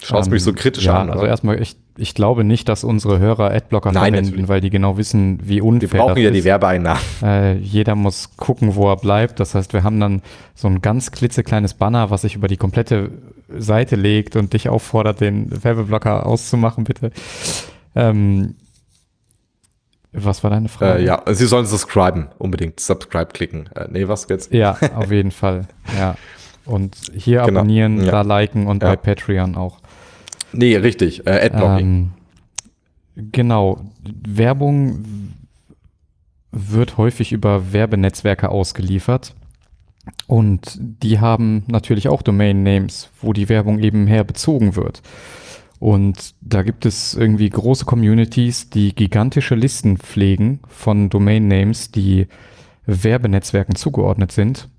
Schaust 0.04 0.28
ähm, 0.28 0.34
mich 0.34 0.44
so 0.44 0.54
kritisch 0.54 0.86
ja, 0.86 1.00
an. 1.00 1.10
Also 1.10 1.26
erstmal, 1.26 1.62
ich, 1.62 1.78
ich 1.98 2.14
glaube 2.14 2.44
nicht, 2.44 2.68
dass 2.68 2.84
unsere 2.84 3.20
Hörer 3.20 3.52
Adblocker 3.52 3.92
Nein, 3.92 4.14
verwenden, 4.14 4.32
natürlich. 4.32 4.48
weil 4.50 4.62
die 4.62 4.70
genau 4.70 4.98
wissen, 4.98 5.40
wie 5.44 5.62
unfair 5.62 5.92
Wir 5.92 6.00
brauchen 6.00 6.22
ja 6.22 6.32
die 6.32 6.44
Werbeeinnahmen. 6.44 7.02
Äh, 7.24 7.58
jeder 7.58 7.96
muss 7.96 8.36
gucken, 8.36 8.76
wo 8.76 8.90
er 8.90 8.98
bleibt. 8.98 9.40
Das 9.40 9.56
heißt, 9.56 9.72
wir 9.72 9.84
haben 9.84 10.00
dann 10.00 10.22
so 10.54 10.68
ein 10.68 10.82
ganz 10.82 11.12
klitzekleines 11.12 11.76
Banner, 11.76 12.10
was 12.12 12.24
sich 12.24 12.36
über 12.36 12.50
die 12.50 12.58
komplette 12.58 13.12
Seite 13.58 13.96
legt 13.96 14.36
und 14.36 14.52
dich 14.52 14.68
auffordert, 14.68 15.22
den 15.22 15.64
Werbeblocker 15.64 16.26
auszumachen, 16.26 16.84
bitte. 16.84 17.12
Ähm, 17.96 18.56
was 20.12 20.44
war 20.44 20.50
deine 20.50 20.70
Frage? 20.70 21.00
Äh, 21.00 21.06
ja, 21.06 21.24
Sie 21.28 21.46
sollen 21.46 21.66
subscriben, 21.66 22.28
unbedingt. 22.38 22.80
Subscribe 22.80 23.28
klicken. 23.28 23.70
Äh, 23.76 23.88
nee, 23.90 24.08
was 24.08 24.28
geht's? 24.28 24.50
Ja, 24.52 24.78
auf 24.96 25.12
jeden 25.12 25.32
Fall. 25.32 25.68
Ja. 25.98 26.16
Und 26.66 26.96
hier 27.14 27.42
genau. 27.44 27.60
abonnieren, 27.60 28.04
ja. 28.04 28.12
da 28.12 28.22
liken 28.22 28.68
und 28.68 28.82
ja. 28.82 28.90
bei 28.90 28.96
Patreon 28.96 29.56
auch. 29.56 29.80
Nee, 30.52 30.76
richtig. 30.78 31.28
Äh, 31.28 31.46
Adblocking. 31.46 32.12
Ähm, 33.16 33.32
genau. 33.32 33.82
Werbung 34.28 35.06
wird 36.52 36.98
häufig 36.98 37.32
über 37.32 37.74
Werbenetzwerke 37.74 38.50
ausgeliefert. 38.50 39.36
Und 40.28 40.78
die 40.80 41.20
haben 41.20 41.64
natürlich 41.68 42.08
auch 42.08 42.22
Domain 42.22 42.64
Names, 42.64 43.10
wo 43.22 43.34
die 43.34 43.50
Werbung 43.50 43.80
eben 43.80 44.08
herbezogen 44.08 44.76
wird. 44.76 45.02
Und 45.80 46.36
da 46.42 46.64
gibt 46.64 46.86
es 46.86 47.16
irgendwie 47.16 47.50
große 47.50 47.86
Communities, 47.86 48.70
die 48.70 48.96
gigantische 48.96 49.56
Listen 49.56 49.98
pflegen 49.98 50.60
von 50.68 51.10
Domain 51.10 51.48
Names, 51.48 51.92
die 51.92 52.28
Werbenetzwerken 52.86 53.76
zugeordnet 53.76 54.32
sind. 54.32 54.70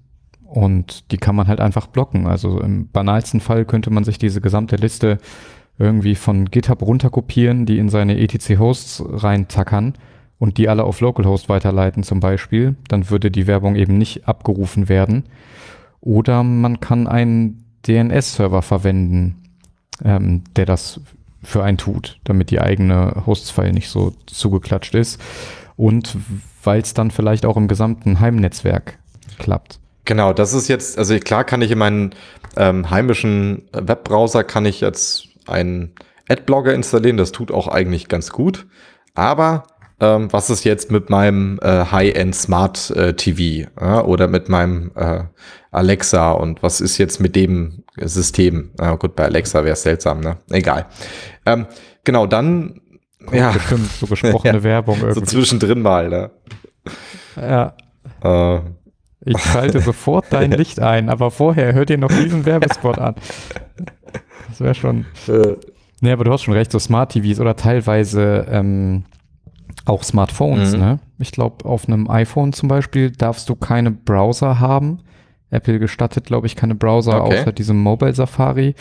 Und 0.47 1.11
die 1.11 1.19
kann 1.19 1.37
man 1.37 1.49
halt 1.49 1.61
einfach 1.61 1.87
blocken. 1.89 2.27
Also 2.27 2.61
im 2.61 2.89
banalsten 2.89 3.41
Fall 3.41 3.65
könnte 3.65 3.91
man 3.91 4.05
sich 4.05 4.19
diese 4.19 4.41
gesamte 4.41 4.77
Liste 4.77 5.19
irgendwie 5.79 6.15
von 6.15 6.51
GitHub 6.51 6.83
runterkopieren, 6.83 7.67
die 7.67 7.79
in 7.79 7.89
seine 7.89 8.19
etc-Hosts 8.19 9.05
reintackern 9.07 9.95
und 10.39 10.59
die 10.59 10.69
alle 10.69 10.85
auf 10.85 11.01
Localhost 11.01 11.49
weiterleiten 11.49 12.03
zum 12.03 12.21
Beispiel, 12.21 12.77
dann 12.89 13.11
würde 13.11 13.31
die 13.31 13.47
Werbung 13.47 13.77
eben 13.77 13.99
nicht 13.99 14.29
abgerufen 14.29 14.89
werden. 14.89 15.25
Oder 16.01 16.43
man 16.43 16.81
kann 16.81 17.07
einen 17.07 17.65
DNS-Server 17.87 18.63
verwenden, 18.63 19.43
ähm, 20.05 20.45
der 20.57 20.67
das 20.67 21.01
für 21.43 21.63
einen 21.63 21.79
tut, 21.79 22.19
damit 22.25 22.51
die 22.51 22.61
eigene 22.61 23.23
Hosts-File 23.27 23.73
nicht 23.73 23.89
so 23.89 24.13
zugeklatscht 24.27 24.95
ist. 24.95 25.21
Und 25.77 26.17
weil 26.63 26.81
es 26.81 26.95
dann 26.95 27.11
vielleicht 27.11 27.47
auch 27.47 27.57
im 27.57 27.69
gesamten 27.69 28.21
Heimnetzwerk 28.21 28.99
klappt. 29.39 29.79
Genau, 30.07 30.33
das 30.33 30.55
ist 30.55 30.69
jetzt, 30.69 30.99
also 30.99 31.19
klar 31.19 31.45
kann 31.45 31.61
ich 31.63 31.71
in 31.71 31.79
meinen 31.79 32.15
ähm, 32.57 32.89
heimischen 32.91 33.69
Webbrowser 33.73 34.45
kann 34.45 34.65
ich 34.65 34.81
jetzt 34.81 35.29
einen 35.47 35.95
Adblocker 36.29 36.73
installieren. 36.73 37.17
Das 37.17 37.33
tut 37.33 37.51
auch 37.51 37.69
eigentlich 37.69 38.09
ganz 38.09 38.31
gut. 38.31 38.67
Aber 39.15 39.65
ähm, 40.01 40.33
was 40.33 40.49
ist 40.49 40.65
jetzt 40.65 40.91
mit 40.91 41.11
meinem 41.11 41.59
äh, 41.61 41.87
High-End 41.87 42.35
Smart 42.35 42.91
äh, 42.91 43.15
TV 43.15 43.69
äh, 43.81 44.01
oder 44.01 44.29
mit 44.29 44.49
meinem 44.49 44.93
äh, 44.95 45.25
Alexa 45.73 46.33
und 46.33 46.63
was 46.63 46.81
ist 46.81 46.99
jetzt 46.99 47.21
mit 47.21 47.35
dem 47.35 47.83
System? 47.97 48.71
Gut, 48.99 49.17
bei 49.17 49.25
Alexa 49.25 49.65
wäre 49.65 49.73
es 49.73 49.83
seltsam, 49.83 50.21
ne? 50.21 50.37
Egal. 50.51 50.87
Ähm, 51.47 51.67
genau, 52.05 52.27
dann 52.27 52.81
ja. 53.33 53.51
Bestimmt 53.51 53.91
so 53.91 54.07
gesprochene 54.07 54.55
ja, 54.59 54.63
Werbung 54.63 54.99
irgendwie. 55.01 55.21
So 55.21 55.27
zwischendrin 55.27 55.83
mal, 55.83 56.09
ne? 56.09 56.31
Ja. 57.37 57.75
Ich 59.27 59.39
schalte 59.41 59.81
sofort 59.81 60.27
dein 60.31 60.51
Licht 60.53 60.81
ein, 60.81 61.11
aber 61.11 61.33
vorher 61.33 61.75
hört 61.75 61.91
ihr 61.91 61.99
noch 61.99 62.09
diesen 62.09 62.47
Werbespot 62.47 62.99
an. 62.99 63.17
Das 64.49 64.61
wäre 64.61 64.75
schon. 64.75 65.05
Äh. 65.27 65.57
Nee, 66.01 66.13
aber 66.13 66.25
du 66.25 66.33
hast 66.33 66.43
schon 66.43 66.55
recht, 66.55 66.71
so 66.71 66.79
Smart 66.79 67.13
TVs 67.13 67.41
oder 67.41 67.57
teilweise 67.57 68.47
ähm, 68.49 69.05
auch 69.85 70.05
Smartphones, 70.05 70.73
mhm. 70.73 70.79
ne? 70.79 70.99
Ich 71.19 71.33
glaube, 71.33 71.65
auf 71.65 71.89
einem 71.89 72.09
iPhone 72.09 72.53
zum 72.53 72.69
Beispiel 72.69 73.11
darfst 73.11 73.49
du 73.49 73.57
keine 73.57 73.91
Browser 73.91 74.61
haben. 74.61 74.99
Apple 75.51 75.81
gestattet, 75.81 76.27
glaube 76.27 76.47
ich, 76.47 76.55
keine 76.55 76.75
Browser 76.75 77.25
okay. 77.25 77.41
außer 77.41 77.53
diesem 77.53 77.79
Mobile 77.83 78.15
Safari. 78.15 78.75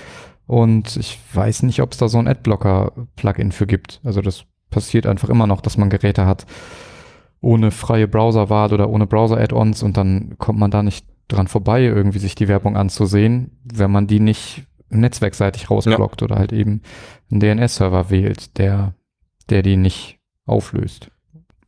Und 0.46 0.96
ich 0.98 1.18
weiß 1.34 1.64
nicht, 1.64 1.82
ob 1.82 1.94
es 1.94 1.98
da 1.98 2.08
so 2.08 2.20
ein 2.20 2.28
Adblocker-Plugin 2.28 3.52
für 3.52 3.66
gibt. 3.66 4.00
Also 4.04 4.22
das 4.22 4.46
passiert 4.70 5.08
einfach 5.08 5.30
immer 5.30 5.48
noch, 5.48 5.62
dass 5.62 5.78
man 5.78 5.90
Geräte 5.90 6.28
hat 6.28 6.46
ohne 7.46 7.70
freie 7.70 8.08
Browserwahl 8.08 8.74
oder 8.74 8.90
ohne 8.90 9.06
Browser-Add-ons 9.06 9.84
und 9.84 9.98
dann 9.98 10.36
kommt 10.40 10.58
man 10.58 10.72
da 10.72 10.82
nicht 10.82 11.06
dran 11.28 11.48
vorbei, 11.48 11.84
irgendwie 11.84 12.18
sich 12.18 12.34
die 12.34 12.48
Werbung 12.48 12.76
anzusehen, 12.76 13.60
wenn 13.64 13.92
man 13.92 14.08
die 14.08 14.20
nicht 14.20 14.66
netzwerkseitig 14.90 15.70
rausblockt 15.70 16.22
ja. 16.22 16.26
oder 16.26 16.38
halt 16.38 16.52
eben 16.52 16.82
einen 17.30 17.40
DNS-Server 17.40 18.10
wählt, 18.10 18.58
der, 18.58 18.96
der 19.50 19.62
die 19.62 19.78
nicht 19.78 20.18
auflöst 20.48 21.12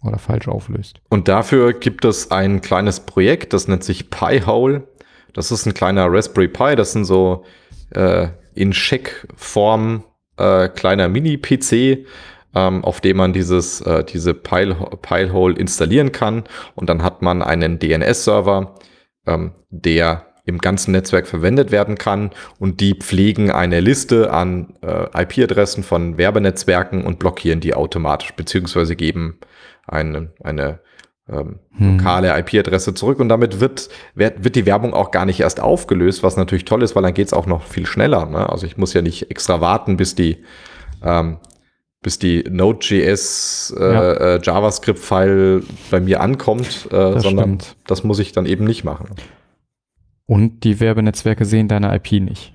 oder 0.04 0.18
falsch 0.18 0.48
auflöst. 0.48 1.00
Und 1.10 1.28
dafür 1.28 1.74
gibt 1.74 2.06
es 2.06 2.32
ein 2.32 2.62
kleines 2.62 3.02
Projekt, 3.02 3.54
das 3.54 3.68
nennt 3.68 3.84
sich 3.84 4.10
Pi-Hole. 4.10 4.88
Das 5.34 5.52
ist 5.52 5.68
ein 5.68 5.76
kleiner 5.76 6.12
Raspberry 6.12 6.48
Pi, 6.48 6.76
das 6.76 6.94
sind 6.94 7.06
so 7.06 7.44
äh, 7.92 8.30
in 8.56 8.72
Check-Form 8.72 10.04
äh, 10.38 10.70
kleiner 10.70 11.08
Mini-PC. 11.08 12.06
Ähm, 12.56 12.84
auf 12.84 13.02
dem 13.02 13.18
man 13.18 13.34
dieses, 13.34 13.82
äh, 13.82 14.04
diese 14.04 14.34
Pilehole 14.34 15.56
installieren 15.56 16.12
kann. 16.12 16.44
Und 16.76 16.90
dann 16.90 17.04
hat 17.04 17.22
man 17.22 17.42
einen 17.42 17.80
DNS-Server, 17.80 18.76
ähm, 19.26 19.52
der 19.70 20.26
im 20.46 20.60
ganzen 20.60 20.94
Netzwerk 20.94 21.28
verwendet 21.28 21.72
werden 21.72 21.98
kann 21.98 22.32
und 22.58 22.80
die 22.80 22.94
pflegen 22.96 23.52
eine 23.52 23.82
Liste 23.82 24.32
an 24.32 24.76
äh, 24.82 25.24
IP-Adressen 25.24 25.84
von 25.84 26.18
Werbenetzwerken 26.18 27.04
und 27.04 27.20
blockieren 27.20 27.60
die 27.60 27.74
automatisch, 27.74 28.32
beziehungsweise 28.32 28.96
geben 28.96 29.40
eine, 29.86 30.32
eine 30.42 30.80
ähm, 31.30 31.60
hm. 31.78 31.98
lokale 31.98 32.40
IP-Adresse 32.40 32.94
zurück 32.94 33.20
und 33.20 33.28
damit 33.28 33.60
wird, 33.60 33.90
wird, 34.16 34.46
wird 34.46 34.56
die 34.56 34.66
Werbung 34.66 34.94
auch 34.94 35.12
gar 35.12 35.26
nicht 35.26 35.42
erst 35.42 35.60
aufgelöst, 35.60 36.24
was 36.24 36.38
natürlich 36.38 36.64
toll 36.64 36.82
ist, 36.82 36.96
weil 36.96 37.04
dann 37.04 37.14
geht 37.14 37.28
es 37.28 37.34
auch 37.34 37.46
noch 37.46 37.64
viel 37.64 37.86
schneller. 37.86 38.26
Ne? 38.26 38.50
Also 38.50 38.66
ich 38.66 38.78
muss 38.78 38.94
ja 38.94 39.02
nicht 39.02 39.30
extra 39.30 39.60
warten, 39.60 39.98
bis 39.98 40.16
die 40.16 40.38
ähm, 41.04 41.38
bis 42.02 42.20
die 42.20 42.44
Node.js 42.50 43.74
äh, 43.78 43.82
ja. 43.82 44.14
äh, 44.14 44.42
JavaScript-File 44.42 45.64
bei 45.90 46.00
mir 46.00 46.22
ankommt, 46.22 46.88
äh, 46.88 46.96
das 46.96 47.24
sondern 47.24 47.60
stimmt. 47.60 47.76
das 47.88 48.04
muss 48.04 48.20
ich 48.20 48.32
dann 48.32 48.46
eben 48.46 48.66
nicht 48.66 48.84
machen. 48.84 49.10
Und 50.26 50.64
die 50.64 50.80
Werbenetzwerke 50.80 51.46
sehen 51.46 51.68
deine 51.68 51.96
IP 51.96 52.14
nicht. 52.14 52.54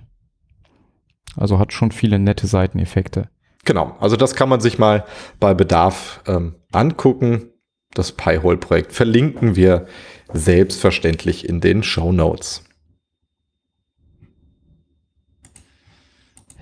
Also 1.36 1.59
hat 1.59 1.72
schon 1.72 1.93
viele 1.93 2.18
nette 2.18 2.47
Seiteneffekte. 2.47 3.28
Genau, 3.64 3.97
also 4.01 4.16
das 4.16 4.34
kann 4.34 4.49
man 4.49 4.61
sich 4.61 4.78
mal 4.78 5.05
bei 5.40 5.55
Bedarf 5.55 6.20
ähm, 6.26 6.57
angucken. 6.72 7.49
Das 7.95 8.12
Pi-Hole-Projekt 8.12 8.93
verlinken 8.93 9.57
wir 9.57 9.86
selbstverständlich 10.32 11.49
in 11.49 11.61
den 11.61 11.82
Show 11.82 12.12
Notes. 12.12 12.64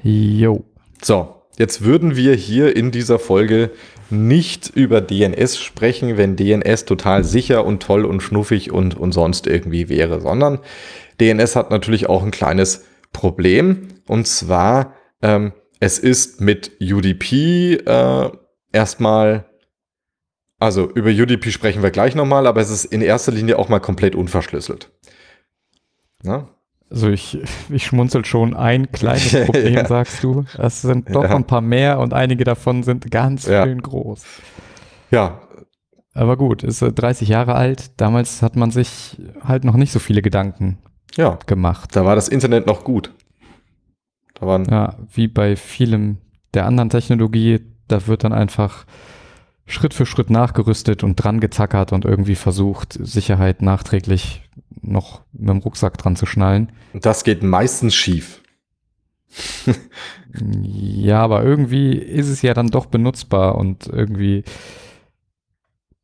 Jo. 0.02 0.64
So, 1.02 1.39
jetzt 1.60 1.84
würden 1.84 2.16
wir 2.16 2.34
hier 2.34 2.74
in 2.74 2.90
dieser 2.90 3.18
Folge 3.18 3.70
nicht 4.08 4.70
über 4.74 5.02
DNS 5.02 5.58
sprechen, 5.58 6.16
wenn 6.16 6.34
DNS 6.34 6.86
total 6.86 7.22
sicher 7.22 7.66
und 7.66 7.82
toll 7.82 8.06
und 8.06 8.22
schnuffig 8.22 8.72
und, 8.72 8.96
und 8.96 9.12
sonst 9.12 9.46
irgendwie 9.46 9.90
wäre, 9.90 10.22
sondern 10.22 10.60
DNS 11.20 11.56
hat 11.56 11.70
natürlich 11.70 12.08
auch 12.08 12.22
ein 12.22 12.30
kleines 12.30 12.86
Problem. 13.12 13.88
Und 14.08 14.26
zwar, 14.26 14.94
ähm, 15.20 15.52
es 15.80 15.98
ist 15.98 16.40
mit 16.40 16.72
UDP 16.80 17.74
äh, 17.74 18.30
erstmal, 18.72 19.44
also 20.58 20.90
über 20.90 21.10
UDP 21.10 21.50
sprechen 21.50 21.82
wir 21.82 21.90
gleich 21.90 22.14
nochmal, 22.14 22.46
aber 22.46 22.62
es 22.62 22.70
ist 22.70 22.86
in 22.86 23.02
erster 23.02 23.32
Linie 23.32 23.58
auch 23.58 23.68
mal 23.68 23.80
komplett 23.80 24.14
unverschlüsselt. 24.14 24.90
Na? 26.22 26.48
Also 26.90 27.08
ich, 27.08 27.38
ich 27.70 27.86
schmunzel 27.86 28.24
schon 28.24 28.54
ein 28.54 28.90
kleines 28.92 29.44
Problem, 29.46 29.74
ja. 29.74 29.86
sagst 29.86 30.22
du. 30.22 30.44
Es 30.58 30.82
sind 30.82 31.14
doch 31.14 31.24
ja. 31.24 31.36
ein 31.36 31.44
paar 31.44 31.60
mehr 31.60 32.00
und 32.00 32.12
einige 32.12 32.44
davon 32.44 32.82
sind 32.82 33.10
ganz 33.10 33.46
ja. 33.46 33.64
schön 33.64 33.80
groß. 33.80 34.24
Ja. 35.10 35.40
Aber 36.12 36.36
gut, 36.36 36.64
ist 36.64 36.80
30 36.80 37.28
Jahre 37.28 37.54
alt. 37.54 38.00
Damals 38.00 38.42
hat 38.42 38.56
man 38.56 38.70
sich 38.70 39.16
halt 39.42 39.64
noch 39.64 39.76
nicht 39.76 39.92
so 39.92 40.00
viele 40.00 40.22
Gedanken 40.22 40.78
ja. 41.16 41.38
gemacht. 41.46 41.94
Da 41.94 42.04
war 42.04 42.16
das 42.16 42.28
Internet 42.28 42.66
noch 42.66 42.84
gut. 42.84 43.12
Da 44.34 44.46
waren 44.46 44.64
ja, 44.64 44.96
wie 45.12 45.28
bei 45.28 45.54
vielem 45.54 46.18
der 46.54 46.66
anderen 46.66 46.90
Technologie, 46.90 47.60
da 47.86 48.06
wird 48.06 48.24
dann 48.24 48.32
einfach 48.32 48.86
Schritt 49.70 49.94
für 49.94 50.06
Schritt 50.06 50.30
nachgerüstet 50.30 51.04
und 51.04 51.16
dran 51.16 51.40
gezackert 51.40 51.92
und 51.92 52.04
irgendwie 52.04 52.34
versucht, 52.34 52.98
Sicherheit 53.00 53.62
nachträglich 53.62 54.42
noch 54.82 55.22
mit 55.32 55.48
dem 55.48 55.58
Rucksack 55.58 55.96
dran 55.98 56.16
zu 56.16 56.26
schnallen. 56.26 56.72
Und 56.92 57.06
das 57.06 57.24
geht 57.24 57.42
meistens 57.42 57.94
schief. 57.94 58.42
ja, 60.62 61.22
aber 61.22 61.44
irgendwie 61.44 61.92
ist 61.92 62.28
es 62.28 62.42
ja 62.42 62.52
dann 62.54 62.68
doch 62.68 62.86
benutzbar 62.86 63.54
und 63.54 63.86
irgendwie 63.86 64.44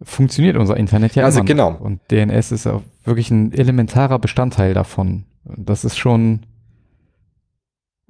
funktioniert 0.03 0.57
unser 0.57 0.77
Internet 0.77 1.15
ja 1.15 1.25
also 1.25 1.41
immer 1.41 1.47
genau. 1.47 1.71
Noch. 1.73 1.81
Und 1.81 2.01
DNS 2.11 2.53
ist 2.53 2.67
auch 2.67 2.83
wirklich 3.05 3.31
ein 3.31 3.53
elementarer 3.53 4.19
Bestandteil 4.19 4.75
davon. 4.75 5.25
Das 5.45 5.85
ist 5.85 5.97
schon 5.97 6.47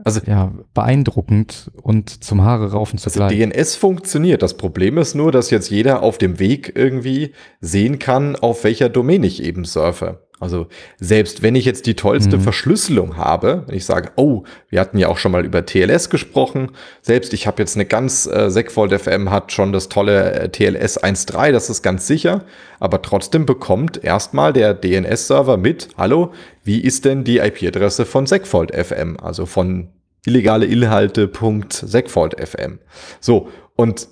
also 0.05 0.21
ja, 0.27 0.53
beeindruckend 0.75 1.71
und 1.83 2.23
zum 2.23 2.43
Haare 2.43 2.73
raufen 2.73 2.99
zu 2.99 3.09
also 3.09 3.29
DNS 3.29 3.77
funktioniert. 3.77 4.43
Das 4.43 4.57
Problem 4.57 4.99
ist 4.99 5.15
nur, 5.15 5.33
dass 5.33 5.51
jetzt 5.51 5.71
jeder 5.71 6.03
auf 6.03 6.19
dem 6.19 6.39
Weg 6.39 6.73
irgendwie 6.75 7.33
sehen 7.61 7.99
kann, 7.99 8.37
auf 8.37 8.65
welcher 8.65 8.89
Domain 8.91 9.25
ich 9.25 9.43
eben 9.43 9.65
surfe. 9.65 10.26
Also 10.39 10.67
selbst 10.99 11.43
wenn 11.43 11.55
ich 11.55 11.65
jetzt 11.65 11.87
die 11.87 11.95
tollste 11.95 12.37
mhm. 12.37 12.43
Verschlüsselung 12.43 13.17
habe, 13.17 13.65
wenn 13.67 13.77
ich 13.77 13.87
sage, 13.87 14.11
oh, 14.17 14.45
wir 14.69 14.81
hatten 14.81 14.99
ja 14.99 15.09
auch 15.09 15.17
schon 15.17 15.33
mal 15.33 15.47
über 15.47 15.65
TLS 15.65 16.11
gesprochen, 16.11 16.73
selbst 17.01 17.33
ich 17.33 17.47
habe 17.47 17.63
jetzt 17.63 17.75
eine 17.75 17.87
ganz, 17.87 18.27
äh, 18.27 18.51
Segfold 18.51 18.93
FM 18.93 19.31
hat 19.31 19.53
schon 19.53 19.73
das 19.73 19.89
tolle 19.89 20.33
äh, 20.33 20.49
TLS 20.51 21.03
1.3, 21.03 21.53
das 21.53 21.71
ist 21.71 21.83
ganz 21.83 22.07
sicher, 22.07 22.45
aber 22.81 23.01
trotzdem 23.01 23.47
bekommt 23.47 24.05
erstmal 24.05 24.53
der 24.53 24.75
DNS-Server 24.75 25.57
mit, 25.57 25.89
hallo, 25.97 26.33
wie 26.65 26.81
ist 26.81 27.07
denn 27.07 27.25
die 27.25 27.39
IP-Adresse 27.39 28.05
von 28.05 28.27
Segfold 28.27 28.75
FM, 28.75 29.17
also 29.19 29.47
von 29.47 29.89
illegale 30.27 30.67
Inhalte.segfold 30.67 32.47
FM. 32.47 32.81
So, 33.21 33.49
und 33.75 34.09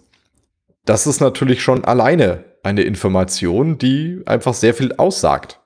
das 0.87 1.07
ist 1.07 1.21
natürlich 1.21 1.63
schon 1.63 1.85
alleine 1.85 2.45
eine 2.63 2.83
Information, 2.83 3.77
die 3.77 4.23
einfach 4.25 4.55
sehr 4.55 4.73
viel 4.73 4.95
aussagt. 4.95 5.61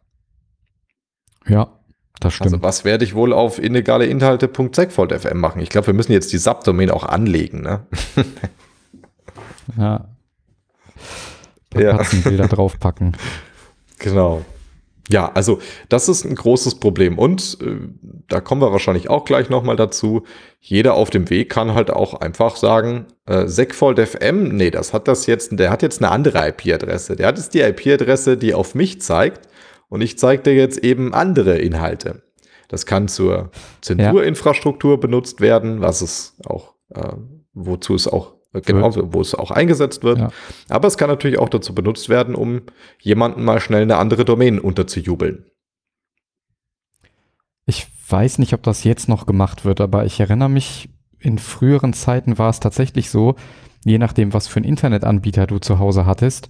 Ja, 1.49 1.79
das 2.21 2.35
stimmt. 2.35 2.53
Also 2.53 2.63
was 2.63 2.85
werde 2.85 3.05
ich 3.05 3.15
wohl 3.15 3.33
auf 3.33 3.59
illegale 3.59 4.07
Inhalte.segfold.fm 4.07 5.39
machen? 5.39 5.61
Ich 5.61 5.69
glaube, 5.71 5.89
wir 5.89 5.95
müssen 5.95 6.13
jetzt 6.13 6.33
die 6.33 6.39
Subdomain 6.39 6.91
auch 6.91 7.05
anlegen, 7.05 7.63
ne? 7.63 7.87
ja. 9.77 10.09
Ja. 11.75 12.01
Bilder 12.25 12.49
draufpacken. 12.49 13.17
Genau. 13.99 14.45
Ja, 15.11 15.33
also 15.33 15.59
das 15.89 16.09
ist 16.09 16.27
ein 16.27 16.35
großes 16.35 16.81
Problem 16.81 17.19
und 17.19 17.57
äh, 17.63 17.77
da 18.29 18.41
kommen 18.41 18.61
wir 18.61 18.73
wahrscheinlich 18.73 19.09
auch 19.09 19.25
gleich 19.25 19.49
nochmal 19.49 19.77
dazu. 19.77 20.25
Jeder 20.61 20.95
auf 20.95 21.09
dem 21.09 21.31
Weg 21.31 21.49
kann 21.49 21.73
halt 21.73 21.91
auch 21.91 22.21
einfach 22.21 22.57
sagen, 22.57 23.07
äh, 23.25 23.47
Segfold 23.47 23.99
FM, 23.99 24.55
nee, 24.55 24.71
das 24.71 24.93
hat 24.93 25.09
das 25.09 25.25
jetzt, 25.27 25.59
der 25.59 25.71
hat 25.71 25.81
jetzt 25.81 26.03
eine 26.03 26.11
andere 26.11 26.49
IP-Adresse. 26.49 27.17
Der 27.17 27.29
hat 27.29 27.39
jetzt 27.39 27.55
die 27.55 27.61
IP-Adresse, 27.61 28.37
die 28.37 28.53
auf 28.53 28.75
mich 28.75 29.01
zeigt 29.01 29.49
und 29.89 30.01
ich 30.01 30.19
zeige 30.19 30.43
dir 30.43 30.55
jetzt 30.55 30.79
eben 30.79 31.15
andere 31.15 31.59
Inhalte. 31.59 32.23
Das 32.69 32.85
kann 32.85 33.09
zur 33.09 33.51
Zensurinfrastruktur 33.81 34.93
ja. 34.93 34.97
benutzt 34.97 35.41
werden, 35.41 35.81
was 35.81 36.03
es 36.03 36.37
auch, 36.45 36.75
äh, 36.95 37.13
wozu 37.55 37.95
es 37.95 38.07
auch 38.07 38.35
äh, 38.53 38.61
genau, 38.61 38.93
wo 39.13 39.21
es 39.21 39.35
auch 39.35 39.51
eingesetzt 39.51 40.05
wird. 40.05 40.19
Ja. 40.19 40.31
Aber 40.69 40.89
es 40.89 40.99
kann 40.99 41.09
natürlich 41.09 41.39
auch 41.39 41.49
dazu 41.49 41.75
benutzt 41.75 42.09
werden, 42.09 42.35
um 42.35 42.63
jemanden 43.01 43.45
mal 43.45 43.61
schnell 43.61 43.83
eine 43.83 43.97
andere 43.97 44.25
Domain 44.25 44.59
unterzujubeln. 44.59 45.47
Ich 47.67 47.87
weiß 48.09 48.39
nicht, 48.39 48.55
ob 48.55 48.63
das 48.63 48.85
jetzt 48.85 49.09
noch 49.09 49.27
gemacht 49.27 49.65
wird, 49.65 49.81
aber 49.81 50.07
ich 50.07 50.21
erinnere 50.21 50.49
mich, 50.49 50.89
in 51.19 51.39
früheren 51.39 51.93
Zeiten 51.93 52.39
war 52.39 52.49
es 52.49 52.61
tatsächlich 52.61 53.11
so, 53.11 53.35
je 53.85 53.99
nachdem, 53.99 54.33
was 54.33 54.49
für 54.49 54.57
einen 54.57 54.69
Internetanbieter 54.69 55.47
du 55.47 55.59
zu 55.59 55.79
Hause 55.79 56.07
hattest, 56.07 56.49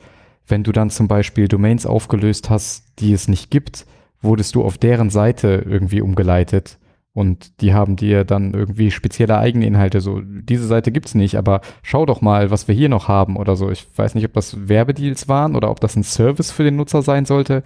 wenn 0.48 0.64
du 0.64 0.72
dann 0.72 0.90
zum 0.90 1.08
Beispiel 1.08 1.48
Domains 1.48 1.86
aufgelöst 1.86 2.50
hast, 2.50 2.84
die 2.98 3.12
es 3.12 3.28
nicht 3.28 3.50
gibt, 3.50 3.86
wurdest 4.20 4.54
du 4.54 4.64
auf 4.64 4.78
deren 4.78 5.10
Seite 5.10 5.64
irgendwie 5.68 6.00
umgeleitet. 6.00 6.78
Und 7.14 7.60
die 7.60 7.74
haben 7.74 7.96
dir 7.96 8.24
dann 8.24 8.54
irgendwie 8.54 8.90
spezielle 8.92 9.38
eigene 9.38 9.66
Inhalte. 9.66 10.00
So, 10.00 10.20
diese 10.22 10.66
Seite 10.66 10.92
gibt's 10.92 11.14
nicht, 11.16 11.34
aber 11.36 11.62
schau 11.82 12.06
doch 12.06 12.20
mal, 12.20 12.50
was 12.50 12.68
wir 12.68 12.74
hier 12.74 12.88
noch 12.88 13.08
haben 13.08 13.36
oder 13.36 13.56
so. 13.56 13.70
Ich 13.70 13.86
weiß 13.96 14.14
nicht, 14.14 14.24
ob 14.24 14.34
das 14.34 14.68
Werbedeals 14.68 15.26
waren 15.28 15.56
oder 15.56 15.70
ob 15.70 15.80
das 15.80 15.96
ein 15.96 16.04
Service 16.04 16.52
für 16.52 16.62
den 16.62 16.76
Nutzer 16.76 17.02
sein 17.02 17.24
sollte. 17.24 17.62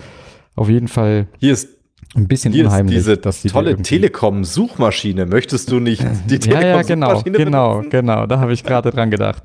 Auf 0.55 0.71
jeden 0.71 0.89
Fall. 0.89 1.27
Hier 1.39 1.53
ist 1.53 1.69
ein 2.15 2.29
bisschen 2.29 2.53
Hier 2.55 2.67
unheimlich, 2.67 2.97
ist 2.97 3.07
diese 3.07 3.17
dass 3.19 3.43
tolle 3.43 3.77
Telekom-Suchmaschine. 3.77 5.27
Möchtest 5.27 5.71
du 5.71 5.81
nicht 5.81 6.03
die 6.31 6.39
Telekom-Suchmaschine 6.39 6.61
Ja, 6.61 6.77
ja, 6.77 6.83
genau, 6.83 7.23
genau, 7.23 7.71
benutzen? 7.75 7.91
genau. 7.91 8.27
Da 8.27 8.41
habe 8.41 8.53
ich 8.53 8.65
gerade 8.65 8.91
dran 8.91 9.11
gedacht. 9.11 9.43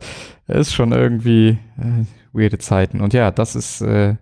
Ist 0.48 0.74
schon 0.74 0.92
irgendwie 0.94 1.58
äh, 1.78 2.06
weirde 2.38 2.58
Zeiten. 2.58 3.02
Und 3.02 3.14
ja, 3.14 3.32
das 3.32 3.56
ist, 3.56 3.82
äh, 3.82 4.16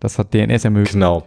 das 0.00 0.18
hat 0.18 0.34
DNS 0.34 0.64
ermöglicht. 0.64 0.94
Genau. 0.94 1.24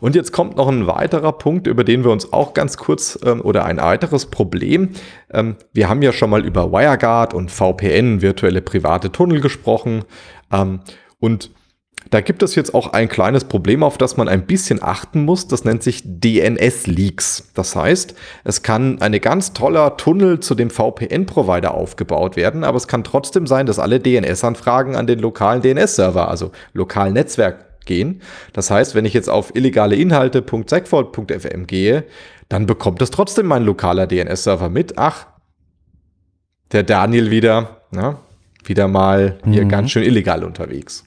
Und 0.00 0.14
jetzt 0.14 0.32
kommt 0.32 0.56
noch 0.56 0.68
ein 0.68 0.86
weiterer 0.86 1.32
Punkt, 1.32 1.66
über 1.66 1.84
den 1.84 2.04
wir 2.04 2.10
uns 2.10 2.32
auch 2.32 2.54
ganz 2.54 2.76
kurz 2.76 3.18
ähm, 3.24 3.40
oder 3.42 3.64
ein 3.64 3.76
weiteres 3.78 4.26
Problem. 4.26 4.90
Ähm, 5.30 5.56
wir 5.72 5.88
haben 5.88 6.02
ja 6.02 6.12
schon 6.12 6.30
mal 6.30 6.44
über 6.44 6.72
WireGuard 6.72 7.34
und 7.34 7.50
VPN, 7.50 8.22
virtuelle 8.22 8.62
private 8.62 9.12
Tunnel 9.12 9.40
gesprochen. 9.40 10.04
Ähm, 10.50 10.80
und 11.18 11.50
da 12.10 12.20
gibt 12.20 12.42
es 12.42 12.56
jetzt 12.56 12.74
auch 12.74 12.92
ein 12.92 13.08
kleines 13.08 13.44
Problem, 13.44 13.84
auf 13.84 13.96
das 13.96 14.16
man 14.16 14.28
ein 14.28 14.44
bisschen 14.44 14.82
achten 14.82 15.24
muss. 15.24 15.46
Das 15.46 15.64
nennt 15.64 15.84
sich 15.84 16.02
DNS-Leaks. 16.04 17.50
Das 17.54 17.76
heißt, 17.76 18.14
es 18.42 18.62
kann 18.62 19.00
ein 19.00 19.12
ganz 19.20 19.52
toller 19.52 19.96
Tunnel 19.96 20.40
zu 20.40 20.56
dem 20.56 20.70
VPN-Provider 20.70 21.72
aufgebaut 21.72 22.34
werden, 22.34 22.64
aber 22.64 22.76
es 22.76 22.88
kann 22.88 23.04
trotzdem 23.04 23.46
sein, 23.46 23.66
dass 23.66 23.78
alle 23.78 24.00
DNS-Anfragen 24.00 24.96
an 24.96 25.06
den 25.06 25.20
lokalen 25.20 25.62
DNS-Server, 25.62 26.28
also 26.28 26.50
lokalen 26.72 27.14
Netzwerk 27.14 27.86
gehen. 27.86 28.22
Das 28.52 28.72
heißt, 28.72 28.96
wenn 28.96 29.04
ich 29.04 29.14
jetzt 29.14 29.30
auf 29.30 29.54
illegale 29.54 29.94
Inhalte.segfold.fm 29.94 31.66
gehe, 31.66 32.04
dann 32.48 32.66
bekommt 32.66 33.00
es 33.02 33.10
trotzdem 33.10 33.46
mein 33.46 33.62
lokaler 33.62 34.08
DNS-Server 34.08 34.68
mit. 34.68 34.98
Ach, 34.98 35.26
der 36.72 36.82
Daniel 36.82 37.30
wieder, 37.30 37.82
na, 37.92 38.18
wieder 38.64 38.88
mal 38.88 39.38
hier 39.44 39.64
mhm. 39.64 39.68
ganz 39.68 39.92
schön 39.92 40.02
illegal 40.02 40.42
unterwegs. 40.42 41.04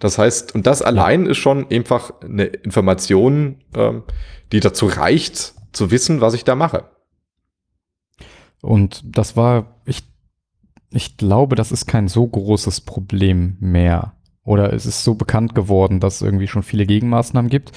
Das 0.00 0.18
heißt, 0.18 0.54
und 0.54 0.66
das 0.66 0.82
allein 0.82 1.26
ist 1.26 1.38
schon 1.38 1.70
einfach 1.70 2.12
eine 2.22 2.44
Information, 2.44 3.56
ähm, 3.74 4.02
die 4.50 4.60
dazu 4.60 4.86
reicht, 4.86 5.54
zu 5.72 5.90
wissen, 5.90 6.20
was 6.20 6.34
ich 6.34 6.42
da 6.42 6.56
mache. 6.56 6.84
Und 8.62 9.02
das 9.04 9.36
war, 9.36 9.76
ich, 9.84 10.02
ich 10.90 11.16
glaube, 11.16 11.54
das 11.54 11.70
ist 11.70 11.86
kein 11.86 12.08
so 12.08 12.26
großes 12.26 12.80
Problem 12.80 13.56
mehr. 13.60 14.14
Oder 14.42 14.72
es 14.72 14.86
ist 14.86 15.04
so 15.04 15.14
bekannt 15.14 15.54
geworden, 15.54 16.00
dass 16.00 16.16
es 16.16 16.22
irgendwie 16.22 16.48
schon 16.48 16.62
viele 16.62 16.86
Gegenmaßnahmen 16.86 17.50
gibt. 17.50 17.72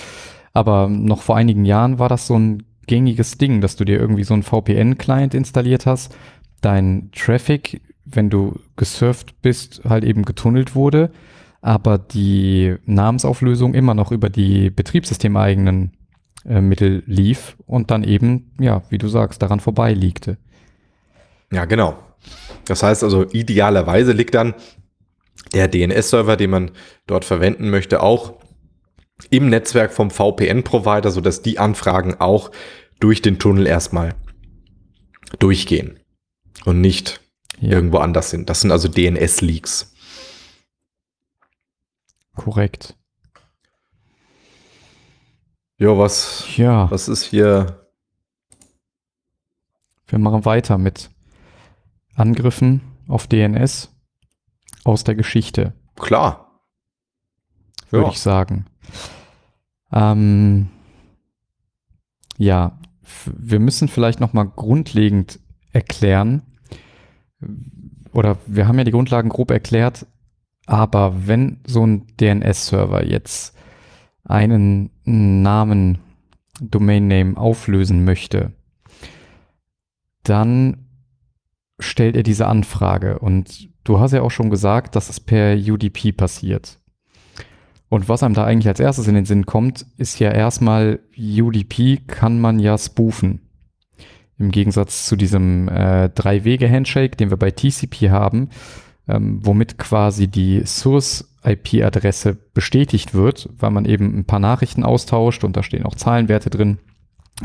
Aber 0.54 0.88
noch 0.88 1.22
vor 1.22 1.36
einigen 1.36 1.66
Jahren 1.66 2.00
war 2.00 2.10
das 2.10 2.26
so 2.28 2.40
ein 2.40 2.64
gängiges 2.88 3.38
Ding, 3.38 3.62
dass 3.62 3.76
du 3.76 3.86
dir 3.86 4.00
irgendwie 4.00 4.24
so 4.24 4.34
einen 4.34 4.44
VPN-Client 4.44 5.34
installiert 5.34 5.86
hast, 5.86 6.16
dein 6.62 7.10
Traffic, 7.12 7.82
wenn 8.06 8.30
du 8.30 8.60
gesurft 8.76 9.42
bist, 9.42 9.82
halt 9.88 10.04
eben 10.04 10.24
getunnelt 10.24 10.76
wurde, 10.76 11.12
aber 11.64 11.98
die 11.98 12.76
Namensauflösung 12.86 13.74
immer 13.74 13.94
noch 13.94 14.12
über 14.12 14.30
die 14.30 14.70
betriebssystemeigenen 14.70 15.94
äh, 16.46 16.60
Mittel 16.60 17.04
lief 17.06 17.56
und 17.66 17.90
dann 17.90 18.04
eben, 18.04 18.52
ja, 18.60 18.84
wie 18.90 18.98
du 18.98 19.08
sagst, 19.08 19.42
daran 19.42 19.62
vorbei 19.62 19.94
liegte. 19.94 20.38
Ja, 21.54 21.64
genau. 21.64 21.98
Das 22.66 22.84
heißt 22.84 23.02
also, 23.04 23.26
idealerweise 23.32 24.12
liegt 24.12 24.36
dann 24.36 24.56
der 25.54 25.70
DNS-Server, 25.70 26.36
den 26.36 26.50
man 26.50 26.72
dort 27.08 27.24
verwenden 27.24 27.70
möchte, 27.70 28.04
auch 28.04 28.34
im 29.30 29.50
Netzwerk 29.50 29.94
vom 29.94 30.12
VPN-Provider, 30.12 31.12
sodass 31.12 31.44
die 31.44 31.60
Anfragen 31.60 32.16
auch 32.20 32.52
durch 33.00 33.22
den 33.22 33.40
Tunnel 33.40 33.68
erstmal 33.68 34.16
durchgehen 35.40 35.98
und 36.66 36.82
nicht 36.82 37.22
ja. 37.62 37.70
irgendwo 37.70 38.00
anders 38.00 38.32
sind. 38.32 38.50
Das 38.50 38.60
sind 38.60 38.72
also 38.72 38.90
DNS-Leaks. 38.90 39.93
Korrekt. 42.36 42.98
Jo, 45.78 45.98
was, 45.98 46.46
ja. 46.56 46.90
was 46.90 47.08
ist 47.08 47.24
hier? 47.24 47.88
Wir 50.08 50.20
machen 50.20 50.46
weiter 50.46 50.78
mit 50.78 51.10
Angriffen 52.16 52.82
auf 53.08 53.28
DNS 53.28 53.90
aus 54.84 55.04
der 55.04 55.16
Geschichte. 55.16 55.74
Klar. 55.96 56.62
Würde 57.90 58.08
ja. 58.08 58.12
ich 58.12 58.20
sagen. 58.20 58.66
Ähm, 59.92 60.70
ja, 62.38 62.80
wir 63.26 63.60
müssen 63.60 63.88
vielleicht 63.88 64.20
noch 64.20 64.34
mal 64.34 64.46
grundlegend 64.46 65.40
erklären, 65.72 66.42
oder 68.14 68.38
wir 68.46 68.68
haben 68.68 68.78
ja 68.78 68.84
die 68.84 68.92
Grundlagen 68.92 69.30
grob 69.30 69.52
erklärt, 69.52 70.06
aber 70.66 71.28
wenn 71.28 71.60
so 71.66 71.86
ein 71.86 72.08
DNS-Server 72.20 73.06
jetzt 73.06 73.56
einen 74.24 74.90
Namen, 75.04 76.00
Domain 76.62 77.08
Name 77.08 77.38
auflösen 77.38 78.06
möchte, 78.06 78.54
dann 80.24 80.86
stellt 81.80 82.16
er 82.16 82.24
diese 82.24 82.48
Anfrage. 82.48 83.20
Und 83.20 83.70
du 83.84 84.00
hast 84.00 84.14
ja 84.14 84.22
auch 84.22 84.32
schon 84.32 84.50
gesagt, 84.50 84.96
dass 84.96 85.10
es 85.10 85.20
per 85.20 85.56
UDP 85.56 86.12
passiert. 86.12 86.80
Und 87.90 88.10
was 88.10 88.24
einem 88.24 88.34
da 88.34 88.46
eigentlich 88.46 88.68
als 88.68 88.80
erstes 88.80 89.08
in 89.08 89.16
den 89.16 89.26
Sinn 89.26 89.46
kommt, 89.46 89.86
ist 89.98 90.20
ja 90.20 90.32
erstmal, 90.32 91.00
UDP 91.18 91.98
kann 92.08 92.40
man 92.40 92.60
ja 92.60 92.78
spoofen. 92.78 93.42
Im 94.40 94.50
Gegensatz 94.50 95.06
zu 95.06 95.16
diesem 95.16 95.68
äh, 95.68 96.10
Drei-Wege-Handshake, 96.10 97.18
den 97.18 97.30
wir 97.30 97.38
bei 97.38 97.52
TCP 97.52 98.10
haben, 98.10 98.50
ähm, 99.08 99.40
womit 99.44 99.78
quasi 99.78 100.28
die 100.28 100.64
Source-IP-Adresse 100.66 102.38
bestätigt 102.54 103.14
wird, 103.14 103.50
weil 103.58 103.72
man 103.72 103.86
eben 103.86 104.18
ein 104.18 104.26
paar 104.26 104.40
Nachrichten 104.40 104.84
austauscht 104.84 105.44
und 105.44 105.58
da 105.58 105.64
stehen 105.64 105.86
auch 105.86 105.96
Zahlenwerte 105.96 106.50
drin, 106.50 106.80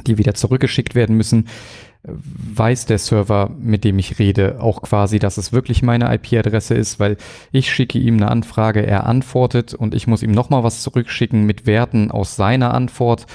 die 0.07 0.19
wieder 0.19 0.35
zurückgeschickt 0.35 0.95
werden 0.95 1.17
müssen 1.17 1.47
weiß 2.05 2.87
der 2.87 2.99
Server, 2.99 3.51
mit 3.59 3.85
dem 3.85 3.99
ich 3.99 4.19
rede, 4.19 4.61
auch 4.61 4.83
quasi, 4.83 5.19
dass 5.19 5.37
es 5.37 5.53
wirklich 5.53 5.83
meine 5.83 6.13
IP-Adresse 6.15 6.75
ist, 6.75 7.01
weil 7.01 7.17
ich 7.53 7.73
schicke 7.73 7.99
ihm 7.99 8.17
eine 8.17 8.31
Anfrage, 8.31 8.87
er 8.87 9.07
antwortet 9.07 9.75
und 9.75 9.95
ich 9.95 10.07
muss 10.07 10.23
ihm 10.23 10.31
nochmal 10.31 10.63
was 10.63 10.83
zurückschicken 10.83 11.45
mit 11.45 11.67
Werten 11.67 12.11
aus 12.11 12.37
seiner 12.37 12.73
Antwort 12.73 13.27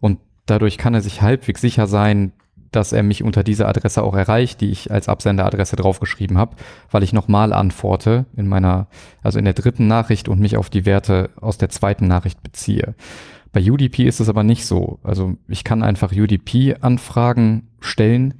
und 0.00 0.18
dadurch 0.46 0.78
kann 0.78 0.94
er 0.94 1.00
sich 1.00 1.20
halbwegs 1.20 1.60
sicher 1.60 1.86
sein, 1.86 2.32
dass 2.72 2.92
er 2.92 3.02
mich 3.02 3.22
unter 3.22 3.44
dieser 3.44 3.68
Adresse 3.68 4.02
auch 4.02 4.14
erreicht, 4.14 4.60
die 4.60 4.70
ich 4.70 4.90
als 4.90 5.08
Absenderadresse 5.08 5.76
draufgeschrieben 5.76 6.38
habe, 6.38 6.56
weil 6.90 7.02
ich 7.02 7.12
nochmal 7.12 7.52
antworte 7.52 8.26
in 8.36 8.48
meiner, 8.48 8.88
also 9.22 9.38
in 9.38 9.44
der 9.44 9.54
dritten 9.54 9.86
Nachricht 9.86 10.28
und 10.28 10.40
mich 10.40 10.56
auf 10.56 10.70
die 10.70 10.86
Werte 10.86 11.30
aus 11.40 11.58
der 11.58 11.68
zweiten 11.68 12.08
Nachricht 12.08 12.42
beziehe. 12.42 12.94
Bei 13.52 13.60
UDP 13.60 14.04
ist 14.04 14.20
es 14.20 14.28
aber 14.28 14.42
nicht 14.42 14.64
so. 14.66 14.98
Also 15.02 15.36
ich 15.46 15.62
kann 15.62 15.82
einfach 15.82 16.12
UDP-Anfragen 16.12 17.68
stellen 17.80 18.34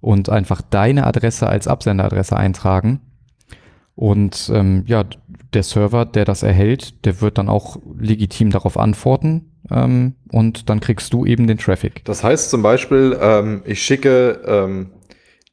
und 0.00 0.30
einfach 0.30 0.62
deine 0.62 1.06
Adresse 1.06 1.46
als 1.46 1.68
Absenderadresse 1.68 2.36
eintragen. 2.36 3.00
Und 3.94 4.50
ähm, 4.52 4.84
ja, 4.86 5.04
der 5.52 5.62
Server, 5.62 6.04
der 6.04 6.24
das 6.24 6.42
erhält, 6.42 7.04
der 7.04 7.20
wird 7.20 7.38
dann 7.38 7.48
auch 7.48 7.76
legitim 7.96 8.50
darauf 8.50 8.76
antworten 8.76 9.53
ähm, 9.70 10.14
und 10.30 10.68
dann 10.68 10.80
kriegst 10.80 11.12
du 11.12 11.24
eben 11.24 11.46
den 11.46 11.58
Traffic. 11.58 12.04
Das 12.04 12.22
heißt 12.22 12.50
zum 12.50 12.62
Beispiel, 12.62 13.18
ähm, 13.20 13.62
ich 13.64 13.82
schicke 13.82 14.42
ähm, 14.46 14.90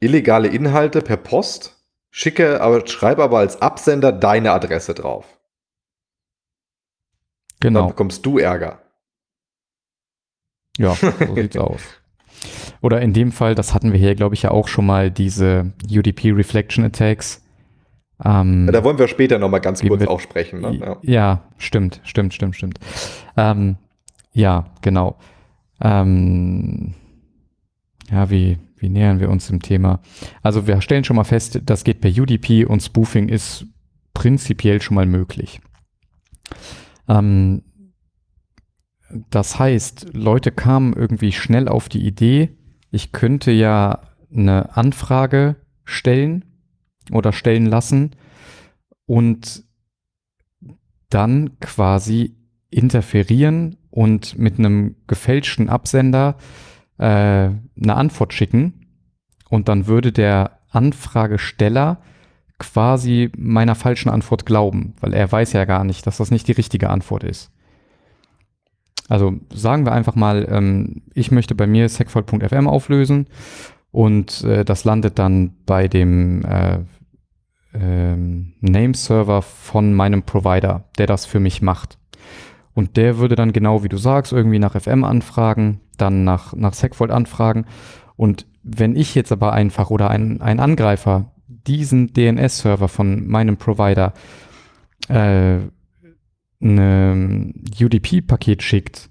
illegale 0.00 0.48
Inhalte 0.48 1.00
per 1.02 1.16
Post, 1.16 1.76
schicke 2.10 2.60
aber 2.60 2.86
schreibe 2.86 3.22
aber 3.22 3.38
als 3.38 3.62
Absender 3.62 4.12
deine 4.12 4.52
Adresse 4.52 4.94
drauf. 4.94 5.26
Genau. 7.60 7.80
Dann 7.80 7.88
bekommst 7.88 8.26
du 8.26 8.38
Ärger. 8.38 8.80
Ja, 10.78 10.94
so 10.94 11.34
sieht's 11.34 11.56
aus. 11.56 11.80
Oder 12.80 13.00
in 13.00 13.12
dem 13.12 13.30
Fall, 13.30 13.54
das 13.54 13.72
hatten 13.72 13.92
wir 13.92 13.98
hier, 13.98 14.16
glaube 14.16 14.34
ich, 14.34 14.42
ja 14.42 14.50
auch 14.50 14.66
schon 14.66 14.84
mal, 14.84 15.10
diese 15.10 15.72
UDP 15.88 16.32
Reflection 16.32 16.84
Attacks. 16.84 17.42
Ähm, 18.24 18.68
da 18.72 18.82
wollen 18.82 18.98
wir 18.98 19.08
später 19.08 19.38
nochmal 19.38 19.60
ganz 19.60 19.80
kurz 19.80 20.00
wir, 20.00 20.10
auch 20.10 20.20
sprechen. 20.20 20.60
Ne? 20.60 20.78
Ja. 20.80 20.96
ja. 21.02 21.42
stimmt, 21.58 22.00
stimmt, 22.04 22.34
stimmt, 22.34 22.56
stimmt. 22.56 22.80
Ähm, 23.36 23.76
ja, 24.32 24.72
genau. 24.80 25.18
Ähm, 25.80 26.94
ja, 28.10 28.30
wie, 28.30 28.58
wie 28.76 28.88
nähern 28.88 29.20
wir 29.20 29.30
uns 29.30 29.46
dem 29.48 29.62
Thema? 29.62 30.00
Also 30.42 30.66
wir 30.66 30.80
stellen 30.80 31.04
schon 31.04 31.16
mal 31.16 31.24
fest, 31.24 31.60
das 31.64 31.84
geht 31.84 32.00
per 32.00 32.10
UDP 32.10 32.64
und 32.64 32.82
Spoofing 32.82 33.28
ist 33.28 33.66
prinzipiell 34.14 34.80
schon 34.82 34.94
mal 34.94 35.06
möglich. 35.06 35.60
Ähm, 37.08 37.62
das 39.30 39.58
heißt, 39.58 40.14
Leute 40.14 40.52
kamen 40.52 40.94
irgendwie 40.94 41.32
schnell 41.32 41.68
auf 41.68 41.88
die 41.88 42.06
Idee, 42.06 42.56
ich 42.90 43.12
könnte 43.12 43.50
ja 43.50 44.02
eine 44.34 44.76
Anfrage 44.76 45.56
stellen 45.84 46.44
oder 47.10 47.32
stellen 47.32 47.66
lassen 47.66 48.12
und 49.06 49.64
dann 51.10 51.58
quasi 51.60 52.36
interferieren 52.70 53.76
und 53.92 54.38
mit 54.38 54.58
einem 54.58 54.96
gefälschten 55.06 55.68
Absender 55.68 56.36
äh, 56.98 57.04
eine 57.04 57.94
Antwort 57.94 58.32
schicken 58.32 58.86
und 59.48 59.68
dann 59.68 59.86
würde 59.86 60.10
der 60.10 60.58
Anfragesteller 60.70 61.98
quasi 62.58 63.30
meiner 63.36 63.74
falschen 63.74 64.08
Antwort 64.08 64.46
glauben, 64.46 64.94
weil 65.00 65.12
er 65.12 65.30
weiß 65.30 65.52
ja 65.52 65.66
gar 65.66 65.84
nicht, 65.84 66.06
dass 66.06 66.16
das 66.16 66.30
nicht 66.30 66.48
die 66.48 66.52
richtige 66.52 66.90
Antwort 66.90 67.22
ist. 67.22 67.52
Also 69.08 69.34
sagen 69.52 69.84
wir 69.84 69.92
einfach 69.92 70.14
mal, 70.14 70.46
ähm, 70.50 71.02
ich 71.12 71.30
möchte 71.30 71.54
bei 71.54 71.66
mir 71.66 71.88
segfault.fm 71.88 72.66
auflösen 72.66 73.26
und 73.90 74.42
äh, 74.44 74.64
das 74.64 74.84
landet 74.84 75.18
dann 75.18 75.56
bei 75.66 75.86
dem 75.86 76.44
äh, 76.44 76.78
ähm, 77.74 78.54
Name-Server 78.60 79.42
von 79.42 79.92
meinem 79.92 80.22
Provider, 80.22 80.84
der 80.96 81.06
das 81.06 81.26
für 81.26 81.40
mich 81.40 81.60
macht. 81.60 81.98
Und 82.74 82.96
der 82.96 83.18
würde 83.18 83.34
dann 83.34 83.52
genau 83.52 83.84
wie 83.84 83.88
du 83.88 83.98
sagst, 83.98 84.32
irgendwie 84.32 84.58
nach 84.58 84.80
FM 84.80 85.04
anfragen, 85.04 85.80
dann 85.98 86.24
nach, 86.24 86.54
nach 86.54 86.74
Segfault 86.74 87.10
anfragen. 87.10 87.66
Und 88.16 88.46
wenn 88.62 88.96
ich 88.96 89.14
jetzt 89.14 89.32
aber 89.32 89.52
einfach 89.52 89.90
oder 89.90 90.10
ein, 90.10 90.40
ein 90.40 90.60
Angreifer 90.60 91.32
diesen 91.46 92.12
DNS-Server 92.12 92.88
von 92.88 93.26
meinem 93.26 93.56
Provider 93.56 94.14
äh, 95.08 95.58
ein 96.60 97.64
UDP-Paket 97.80 98.62
schickt, 98.62 99.10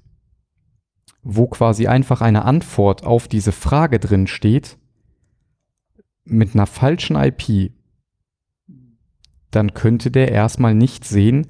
wo 1.21 1.47
quasi 1.47 1.87
einfach 1.87 2.21
eine 2.21 2.45
Antwort 2.45 3.05
auf 3.05 3.27
diese 3.27 3.51
Frage 3.51 3.99
drin 3.99 4.27
steht, 4.27 4.77
mit 6.23 6.55
einer 6.55 6.65
falschen 6.65 7.15
IP, 7.15 7.73
dann 9.51 9.73
könnte 9.73 10.11
der 10.11 10.31
erstmal 10.31 10.73
nicht 10.73 11.03
sehen, 11.03 11.47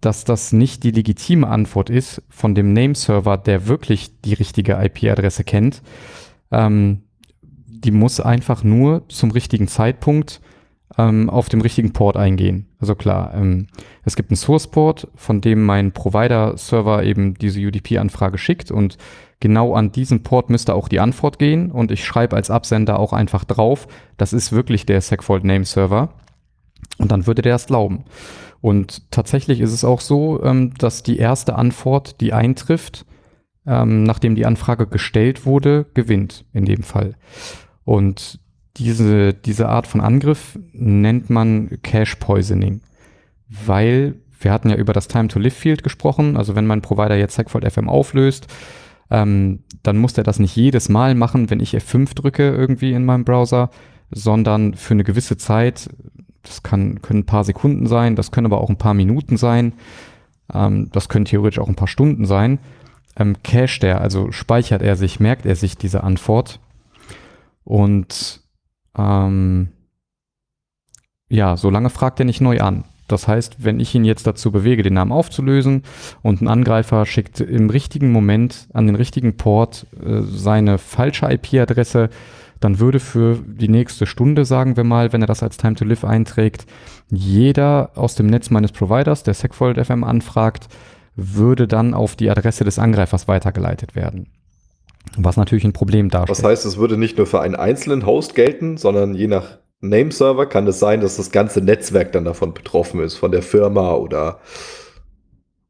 dass 0.00 0.24
das 0.24 0.52
nicht 0.52 0.82
die 0.84 0.90
legitime 0.90 1.48
Antwort 1.48 1.90
ist 1.90 2.22
von 2.28 2.54
dem 2.54 2.72
Nameserver, 2.72 3.36
der 3.36 3.66
wirklich 3.66 4.20
die 4.20 4.34
richtige 4.34 4.74
IP-Adresse 4.74 5.44
kennt. 5.44 5.82
Ähm, 6.50 7.02
die 7.86 7.90
muss 7.90 8.20
einfach 8.20 8.64
nur 8.64 9.08
zum 9.08 9.30
richtigen 9.30 9.68
Zeitpunkt 9.68 10.40
ähm, 10.98 11.28
auf 11.30 11.48
dem 11.48 11.60
richtigen 11.60 11.92
Port 11.92 12.16
eingehen. 12.16 12.66
Also 12.78 12.94
klar, 12.94 13.34
ähm, 13.34 13.68
es 14.04 14.16
gibt 14.16 14.30
einen 14.30 14.36
Source-Port, 14.36 15.08
von 15.14 15.40
dem 15.40 15.64
mein 15.64 15.92
Provider-Server 15.92 17.04
eben 17.04 17.34
diese 17.34 17.60
UDP-Anfrage 17.60 18.38
schickt 18.38 18.70
und 18.70 18.96
genau 19.40 19.74
an 19.74 19.92
diesen 19.92 20.22
Port 20.22 20.50
müsste 20.50 20.74
auch 20.74 20.88
die 20.88 21.00
Antwort 21.00 21.38
gehen 21.38 21.70
und 21.70 21.90
ich 21.90 22.04
schreibe 22.04 22.36
als 22.36 22.50
Absender 22.50 22.98
auch 22.98 23.12
einfach 23.12 23.44
drauf, 23.44 23.88
das 24.16 24.32
ist 24.32 24.52
wirklich 24.52 24.86
der 24.86 25.00
Segfault 25.00 25.44
Name 25.44 25.64
Server 25.64 26.10
und 26.98 27.12
dann 27.12 27.26
würde 27.26 27.42
der 27.42 27.56
es 27.56 27.66
glauben. 27.66 28.04
Und 28.60 29.10
tatsächlich 29.10 29.60
ist 29.60 29.72
es 29.72 29.84
auch 29.84 30.00
so, 30.00 30.42
ähm, 30.42 30.72
dass 30.78 31.02
die 31.02 31.18
erste 31.18 31.56
Antwort, 31.56 32.20
die 32.20 32.32
eintrifft, 32.32 33.06
ähm, 33.66 34.04
nachdem 34.04 34.34
die 34.34 34.46
Anfrage 34.46 34.86
gestellt 34.86 35.44
wurde, 35.44 35.86
gewinnt 35.94 36.44
in 36.52 36.64
dem 36.64 36.82
Fall. 36.82 37.14
Und 37.84 38.40
diese, 38.76 39.34
diese 39.34 39.68
Art 39.68 39.86
von 39.86 40.00
Angriff 40.00 40.58
nennt 40.72 41.30
man 41.30 41.78
Cache 41.82 42.16
Poisoning, 42.18 42.80
weil 43.48 44.16
wir 44.40 44.52
hatten 44.52 44.68
ja 44.68 44.76
über 44.76 44.92
das 44.92 45.08
Time 45.08 45.28
to 45.28 45.38
Live 45.38 45.54
Field 45.54 45.82
gesprochen. 45.82 46.36
Also 46.36 46.54
wenn 46.54 46.66
mein 46.66 46.82
Provider 46.82 47.16
jetzt 47.16 47.34
Segfault 47.34 47.70
FM 47.70 47.88
auflöst, 47.88 48.48
ähm, 49.10 49.60
dann 49.82 49.96
muss 49.96 50.12
der 50.12 50.24
das 50.24 50.38
nicht 50.38 50.56
jedes 50.56 50.88
Mal 50.88 51.14
machen, 51.14 51.50
wenn 51.50 51.60
ich 51.60 51.76
F5 51.76 52.14
drücke 52.14 52.50
irgendwie 52.50 52.92
in 52.92 53.04
meinem 53.04 53.24
Browser, 53.24 53.70
sondern 54.10 54.74
für 54.74 54.94
eine 54.94 55.04
gewisse 55.04 55.36
Zeit, 55.36 55.88
das 56.46 56.62
kann, 56.62 57.02
können 57.02 57.20
ein 57.20 57.26
paar 57.26 57.44
Sekunden 57.44 57.86
sein, 57.86 58.16
das 58.16 58.30
können 58.30 58.46
aber 58.46 58.60
auch 58.60 58.70
ein 58.70 58.78
paar 58.78 58.94
Minuten 58.94 59.36
sein, 59.36 59.72
ähm, 60.52 60.90
das 60.92 61.08
können 61.08 61.24
theoretisch 61.24 61.58
auch 61.58 61.68
ein 61.68 61.76
paar 61.76 61.88
Stunden 61.88 62.24
sein, 62.24 62.58
ähm, 63.16 63.36
cached 63.42 63.84
er, 63.84 64.00
also 64.00 64.32
speichert 64.32 64.82
er 64.82 64.96
sich, 64.96 65.20
merkt 65.20 65.46
er 65.46 65.56
sich 65.56 65.76
diese 65.76 66.04
Antwort. 66.04 66.60
Und 67.64 68.40
ähm, 68.96 69.68
ja, 71.28 71.56
solange 71.56 71.90
fragt 71.90 72.20
er 72.20 72.26
nicht 72.26 72.40
neu 72.40 72.60
an. 72.60 72.84
Das 73.08 73.28
heißt, 73.28 73.64
wenn 73.64 73.80
ich 73.80 73.94
ihn 73.94 74.04
jetzt 74.04 74.26
dazu 74.26 74.50
bewege, 74.50 74.82
den 74.82 74.94
Namen 74.94 75.12
aufzulösen 75.12 75.82
und 76.22 76.42
ein 76.42 76.48
Angreifer 76.48 77.06
schickt 77.06 77.40
im 77.40 77.70
richtigen 77.70 78.10
Moment 78.10 78.68
an 78.72 78.86
den 78.86 78.96
richtigen 78.96 79.36
Port 79.36 79.86
äh, 80.04 80.22
seine 80.22 80.78
falsche 80.78 81.26
IP-Adresse, 81.30 82.10
dann 82.60 82.78
würde 82.80 83.00
für 83.00 83.38
die 83.44 83.68
nächste 83.68 84.06
Stunde, 84.06 84.44
sagen 84.44 84.76
wir 84.76 84.84
mal, 84.84 85.12
wenn 85.12 85.22
er 85.22 85.26
das 85.26 85.42
als 85.42 85.56
Time 85.56 85.74
to 85.74 85.84
Live 85.84 86.04
einträgt, 86.04 86.66
jeder 87.08 87.90
aus 87.94 88.14
dem 88.14 88.26
Netz 88.26 88.50
meines 88.50 88.72
Providers, 88.72 89.22
der 89.22 89.34
Segfold 89.34 89.84
FM 89.84 90.04
anfragt, 90.04 90.68
würde 91.14 91.66
dann 91.66 91.94
auf 91.94 92.16
die 92.16 92.30
Adresse 92.30 92.64
des 92.64 92.78
Angreifers 92.78 93.28
weitergeleitet 93.28 93.94
werden. 93.94 94.28
Was 95.16 95.36
natürlich 95.36 95.64
ein 95.64 95.72
Problem 95.72 96.10
darstellt. 96.10 96.38
Das 96.38 96.44
heißt, 96.44 96.66
es 96.66 96.76
würde 96.76 96.96
nicht 96.96 97.16
nur 97.16 97.26
für 97.26 97.40
einen 97.40 97.54
einzelnen 97.54 98.04
Host 98.04 98.34
gelten, 98.34 98.76
sondern 98.76 99.14
je 99.14 99.28
nach 99.28 99.58
Nameserver 99.80 100.46
kann 100.46 100.66
es 100.66 100.78
sein, 100.78 101.00
dass 101.00 101.16
das 101.16 101.30
ganze 101.30 101.60
Netzwerk 101.60 102.12
dann 102.12 102.24
davon 102.24 102.54
betroffen 102.54 103.00
ist, 103.00 103.14
von 103.16 103.30
der 103.30 103.42
Firma 103.42 103.94
oder. 103.94 104.40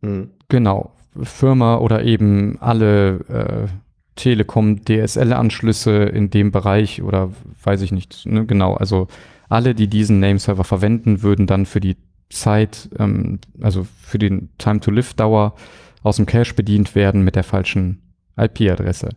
Hm. 0.03 0.30
Genau, 0.49 0.93
Firma 1.22 1.78
oder 1.78 2.05
eben 2.05 2.59
alle 2.61 3.18
äh, 3.28 3.86
Telekom 4.17 4.85
DSL-Anschlüsse 4.85 6.05
in 6.05 6.31
dem 6.31 6.51
Bereich 6.51 7.03
oder 7.03 7.31
weiß 7.62 7.83
ich 7.83 7.93
nicht. 7.93 8.27
Ne? 8.27 8.47
Genau, 8.47 8.75
also 8.75 9.09
alle, 9.49 9.75
die 9.75 9.89
diesen 9.89 10.19
Nameserver 10.19 10.64
verwenden, 10.64 11.23
würden 11.23 11.47
dann 11.47 11.67
für 11.67 11.81
die 11.81 11.97
Zeit, 12.31 12.89
ähm, 12.99 13.39
also 13.61 13.87
für 14.03 14.19
den 14.19 14.51
Time-to-Live-Dauer 14.59 15.55
aus 16.03 16.17
dem 16.17 16.27
Cache 16.27 16.55
bedient 16.55 16.95
werden 16.95 17.23
mit 17.23 17.37
der 17.37 17.45
falschen 17.45 18.03
IP-Adresse. 18.37 19.11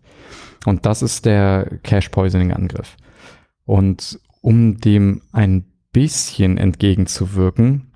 Und 0.66 0.86
das 0.86 1.02
ist 1.02 1.26
der 1.26 1.80
Cache-Poisoning-Angriff. 1.84 2.96
Und 3.66 4.20
um 4.42 4.78
dem 4.80 5.22
ein 5.32 5.66
bisschen 5.92 6.58
entgegenzuwirken, 6.58 7.92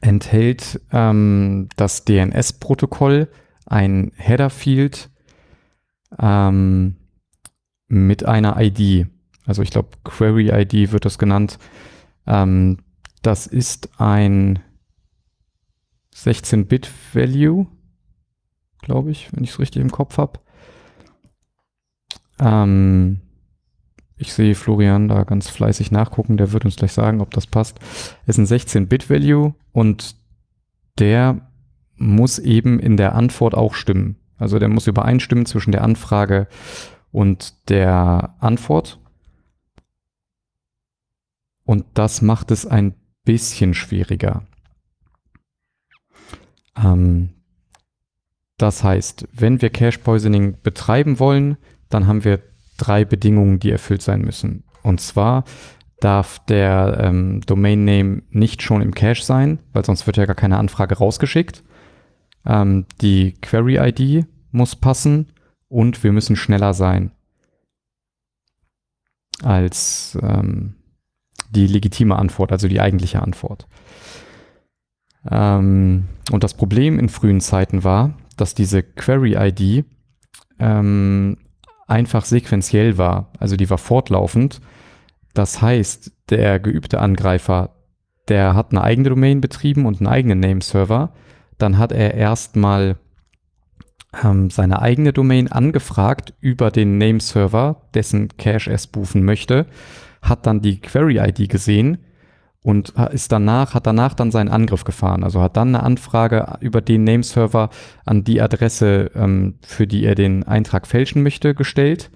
enthält 0.00 0.80
ähm, 0.92 1.68
das 1.76 2.04
DNS-Protokoll 2.04 3.28
ein 3.66 4.12
Header-Field 4.16 5.10
ähm, 6.18 6.96
mit 7.88 8.24
einer 8.24 8.60
ID. 8.60 9.06
Also 9.46 9.62
ich 9.62 9.70
glaube, 9.70 9.90
Query-ID 10.04 10.92
wird 10.92 11.04
das 11.04 11.18
genannt. 11.18 11.58
Ähm, 12.26 12.78
das 13.22 13.46
ist 13.46 14.00
ein 14.00 14.58
16-Bit-Value, 16.14 17.66
glaube 18.80 19.10
ich, 19.10 19.32
wenn 19.32 19.44
ich 19.44 19.50
es 19.50 19.58
richtig 19.58 19.82
im 19.82 19.90
Kopf 19.90 20.18
habe. 20.18 20.40
Ähm, 22.38 23.20
ich 24.16 24.32
sehe 24.32 24.54
Florian 24.54 25.08
da 25.08 25.24
ganz 25.24 25.48
fleißig 25.48 25.90
nachgucken, 25.90 26.36
der 26.36 26.52
wird 26.52 26.64
uns 26.64 26.76
gleich 26.76 26.92
sagen, 26.92 27.20
ob 27.20 27.32
das 27.32 27.46
passt. 27.46 27.78
Es 28.26 28.38
ist 28.38 28.50
ein 28.50 28.58
16-Bit-Value 28.58 29.54
und 29.72 30.16
der 30.98 31.50
muss 31.96 32.38
eben 32.38 32.78
in 32.78 32.96
der 32.96 33.14
Antwort 33.14 33.54
auch 33.54 33.74
stimmen. 33.74 34.16
Also 34.38 34.58
der 34.58 34.68
muss 34.68 34.86
übereinstimmen 34.86 35.46
zwischen 35.46 35.72
der 35.72 35.82
Anfrage 35.82 36.48
und 37.12 37.68
der 37.68 38.34
Antwort. 38.40 38.98
Und 41.64 41.86
das 41.94 42.20
macht 42.20 42.50
es 42.50 42.66
ein 42.66 42.94
bisschen 43.24 43.74
schwieriger. 43.74 44.42
Ähm, 46.76 47.30
das 48.58 48.84
heißt, 48.84 49.28
wenn 49.32 49.62
wir 49.62 49.70
Cache 49.70 49.98
Poisoning 49.98 50.60
betreiben 50.62 51.18
wollen, 51.18 51.56
dann 51.88 52.06
haben 52.06 52.24
wir 52.24 52.40
drei 52.76 53.04
Bedingungen, 53.04 53.58
die 53.58 53.70
erfüllt 53.70 54.02
sein 54.02 54.20
müssen. 54.20 54.64
Und 54.82 55.00
zwar 55.00 55.44
darf 56.00 56.38
der 56.46 56.98
ähm, 57.00 57.40
Domain 57.46 57.84
Name 57.84 58.22
nicht 58.30 58.62
schon 58.62 58.82
im 58.82 58.94
Cache 58.94 59.22
sein, 59.22 59.58
weil 59.72 59.84
sonst 59.84 60.06
wird 60.06 60.16
ja 60.16 60.26
gar 60.26 60.34
keine 60.34 60.58
Anfrage 60.58 60.98
rausgeschickt. 60.98 61.64
Ähm, 62.46 62.86
die 63.00 63.32
Query 63.40 63.78
ID 63.78 64.26
muss 64.52 64.76
passen 64.76 65.32
und 65.68 66.04
wir 66.04 66.12
müssen 66.12 66.36
schneller 66.36 66.74
sein 66.74 67.10
als 69.42 70.18
ähm, 70.22 70.76
die 71.50 71.66
legitime 71.66 72.16
Antwort, 72.16 72.52
also 72.52 72.68
die 72.68 72.80
eigentliche 72.80 73.22
Antwort. 73.22 73.66
Ähm, 75.30 76.08
und 76.30 76.44
das 76.44 76.54
Problem 76.54 76.98
in 76.98 77.08
frühen 77.08 77.40
Zeiten 77.40 77.84
war, 77.84 78.14
dass 78.36 78.54
diese 78.54 78.82
Query 78.82 79.34
ID 79.36 79.84
ähm, 80.58 81.38
einfach 81.86 82.24
sequenziell 82.24 82.98
war. 82.98 83.30
Also 83.38 83.56
die 83.56 83.70
war 83.70 83.78
fortlaufend. 83.78 84.60
Das 85.34 85.60
heißt, 85.60 86.12
der 86.30 86.60
geübte 86.60 87.00
Angreifer, 87.00 87.76
der 88.28 88.54
hat 88.54 88.70
eine 88.70 88.82
eigene 88.82 89.10
Domain 89.10 89.40
betrieben 89.40 89.86
und 89.86 90.00
einen 90.00 90.08
eigenen 90.08 90.40
Nameserver. 90.40 91.12
Dann 91.58 91.78
hat 91.78 91.92
er 91.92 92.14
erstmal 92.14 92.96
ähm, 94.22 94.50
seine 94.50 94.80
eigene 94.82 95.12
Domain 95.12 95.50
angefragt 95.50 96.34
über 96.40 96.70
den 96.70 96.98
Nameserver, 96.98 97.82
dessen 97.94 98.28
Cache 98.36 98.70
er 98.70 98.78
spoofen 98.78 99.24
möchte, 99.24 99.66
hat 100.22 100.46
dann 100.46 100.60
die 100.60 100.80
Query-ID 100.80 101.48
gesehen 101.48 101.98
und 102.62 102.94
ist 103.12 103.30
danach, 103.30 103.74
hat 103.74 103.86
danach 103.86 104.14
dann 104.14 104.30
seinen 104.30 104.48
Angriff 104.48 104.84
gefahren. 104.84 105.22
Also 105.22 105.42
hat 105.42 105.56
dann 105.56 105.68
eine 105.68 105.82
Anfrage 105.82 106.56
über 106.60 106.80
den 106.80 107.04
Nameserver 107.04 107.68
an 108.06 108.24
die 108.24 108.40
Adresse, 108.40 109.10
ähm, 109.14 109.56
für 109.62 109.86
die 109.86 110.04
er 110.04 110.14
den 110.14 110.44
Eintrag 110.44 110.86
fälschen 110.86 111.22
möchte, 111.22 111.54
gestellt 111.54 112.10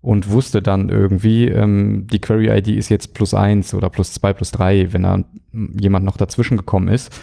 und 0.00 0.30
wusste 0.30 0.62
dann 0.62 0.88
irgendwie, 0.88 1.48
ähm, 1.48 2.08
die 2.10 2.20
Query-ID 2.20 2.68
ist 2.68 2.88
jetzt 2.88 3.14
plus 3.14 3.34
eins 3.34 3.72
oder 3.72 3.88
plus 3.88 4.12
zwei, 4.12 4.32
plus 4.32 4.50
drei, 4.50 4.92
wenn 4.92 5.04
da 5.04 5.20
jemand 5.52 6.04
noch 6.04 6.16
dazwischen 6.16 6.56
gekommen 6.56 6.88
ist. 6.88 7.16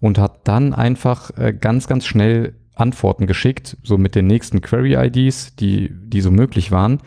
Und 0.00 0.18
hat 0.18 0.46
dann 0.46 0.74
einfach 0.74 1.30
äh, 1.38 1.52
ganz, 1.52 1.86
ganz 1.86 2.06
schnell 2.06 2.54
Antworten 2.74 3.26
geschickt, 3.26 3.76
so 3.82 3.98
mit 3.98 4.14
den 4.14 4.26
nächsten 4.26 4.60
Query-IDs, 4.60 5.56
die, 5.56 5.90
die 5.92 6.20
so 6.20 6.30
möglich 6.30 6.72
waren. 6.72 7.00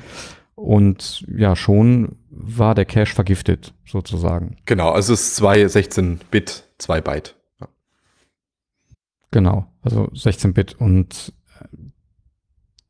Und 0.56 1.26
ja, 1.28 1.56
schon 1.56 2.18
war 2.30 2.74
der 2.74 2.86
Cache 2.86 3.14
vergiftet, 3.14 3.74
sozusagen. 3.86 4.58
Genau, 4.66 4.90
also 4.90 5.14
es 5.14 5.22
ist 5.22 5.36
2 5.36 5.66
16-Bit, 5.66 6.64
2 6.78 7.02
Byte. 7.02 7.36
Ja. 7.60 7.68
Genau, 9.32 9.68
also 9.82 10.06
16-Bit. 10.14 10.76
Und 10.80 11.34
äh, 11.60 11.78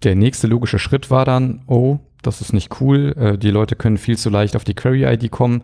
der 0.03 0.15
nächste 0.15 0.47
logische 0.47 0.79
Schritt 0.79 1.09
war 1.09 1.25
dann, 1.25 1.63
oh, 1.67 1.99
das 2.21 2.41
ist 2.41 2.53
nicht 2.53 2.79
cool, 2.81 3.13
äh, 3.17 3.37
die 3.37 3.51
Leute 3.51 3.75
können 3.75 3.97
viel 3.97 4.17
zu 4.17 4.29
leicht 4.29 4.55
auf 4.55 4.63
die 4.63 4.73
Query-ID 4.73 5.31
kommen 5.31 5.63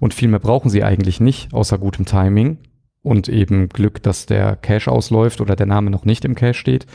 und 0.00 0.14
viel 0.14 0.28
mehr 0.28 0.40
brauchen 0.40 0.70
sie 0.70 0.84
eigentlich 0.84 1.20
nicht, 1.20 1.52
außer 1.52 1.78
gutem 1.78 2.06
Timing 2.06 2.58
und 3.02 3.28
eben 3.28 3.68
Glück, 3.68 4.02
dass 4.02 4.26
der 4.26 4.56
Cache 4.56 4.90
ausläuft 4.90 5.40
oder 5.40 5.56
der 5.56 5.66
Name 5.66 5.90
noch 5.90 6.04
nicht 6.04 6.24
im 6.24 6.34
Cache 6.34 6.54
steht. 6.54 6.86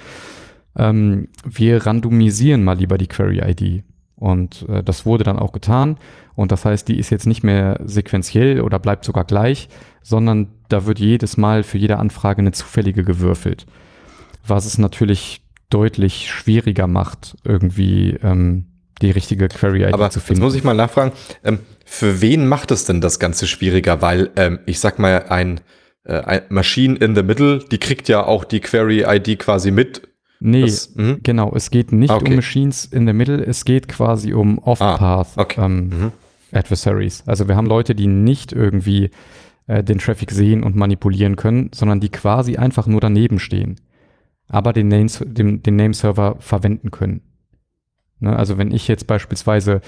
Ähm, 0.75 1.29
wir 1.43 1.85
randomisieren 1.85 2.63
mal 2.63 2.77
lieber 2.77 2.97
die 2.97 3.07
Query-ID. 3.07 3.83
Und 4.15 4.65
äh, 4.67 4.83
das 4.83 5.05
wurde 5.05 5.23
dann 5.23 5.37
auch 5.37 5.51
getan. 5.51 5.97
Und 6.35 6.51
das 6.51 6.65
heißt, 6.65 6.87
die 6.87 6.97
ist 6.97 7.09
jetzt 7.09 7.27
nicht 7.27 7.43
mehr 7.43 7.79
sequenziell 7.83 8.61
oder 8.61 8.79
bleibt 8.79 9.05
sogar 9.05 9.25
gleich, 9.25 9.69
sondern 10.01 10.49
da 10.69 10.85
wird 10.85 10.99
jedes 10.99 11.37
Mal 11.37 11.63
für 11.63 11.77
jede 11.77 11.97
Anfrage 11.97 12.39
eine 12.39 12.51
zufällige 12.51 13.03
gewürfelt. 13.03 13.65
Was 14.45 14.65
es 14.65 14.77
natürlich 14.77 15.41
deutlich 15.69 16.31
schwieriger 16.31 16.87
macht, 16.87 17.35
irgendwie 17.43 18.17
ähm, 18.23 18.65
die 19.01 19.11
richtige 19.11 19.47
Query-ID 19.47 19.95
zu 19.95 20.01
jetzt 20.01 20.19
finden. 20.21 20.43
muss 20.43 20.55
ich 20.55 20.63
mal 20.63 20.73
nachfragen, 20.73 21.11
ähm, 21.43 21.59
für 21.85 22.21
wen 22.21 22.47
macht 22.47 22.71
es 22.71 22.85
denn 22.85 23.01
das 23.01 23.19
Ganze 23.19 23.47
schwieriger? 23.47 24.01
Weil 24.01 24.31
ähm, 24.35 24.59
ich 24.65 24.79
sag 24.79 24.99
mal, 24.99 25.25
ein, 25.29 25.61
äh, 26.07 26.41
Machine 26.49 26.95
in 26.97 27.15
the 27.15 27.23
Middle, 27.23 27.59
die 27.59 27.77
kriegt 27.77 28.07
ja 28.09 28.25
auch 28.25 28.43
die 28.45 28.59
Query-ID 28.59 29.39
quasi 29.39 29.71
mit. 29.71 30.07
nee, 30.39 30.61
Das, 30.61 30.95
mhm. 30.95 31.19
genau, 31.23 31.51
es 31.55 31.69
geht 31.71 31.91
nicht 31.91 32.11
Ah, 32.11 32.15
okay. 32.17 32.29
um 32.31 32.35
Machines 32.35 32.85
in 32.85 33.05
the 33.07 33.13
Middle, 33.13 33.43
es 33.45 33.65
geht 33.65 33.87
quasi 33.87 34.33
um 34.33 34.57
Off-Path 34.59 35.01
Ah, 35.35 35.41
okay. 35.41 35.65
ähm, 35.65 35.89
Mhm. 35.89 36.11
Adversaries. 36.51 37.23
Also 37.25 37.47
wir 37.47 37.55
haben 37.57 37.65
Leute, 37.67 37.93
die 37.93 38.07
nicht 38.07 38.53
irgendwie 38.53 39.09
äh, 39.67 39.83
den 39.83 39.97
Traffic 39.97 40.31
sehen 40.31 40.63
und 40.63 40.75
manipulieren 40.77 41.35
können, 41.35 41.71
sondern 41.75 41.99
die 41.99 42.09
quasi 42.09 42.55
einfach 42.55 42.87
nur 42.87 43.01
daneben 43.01 43.37
stehen, 43.39 43.75
aber 44.47 44.71
den, 44.71 44.87
Names, 44.87 45.21
den, 45.25 45.61
den 45.61 45.75
Nameserver 45.75 46.37
verwenden 46.39 46.89
können. 46.91 47.21
Ne? 48.19 48.33
Also 48.33 48.57
wenn 48.57 48.71
ich 48.71 48.87
jetzt 48.87 49.07
beispielsweise 49.07 49.81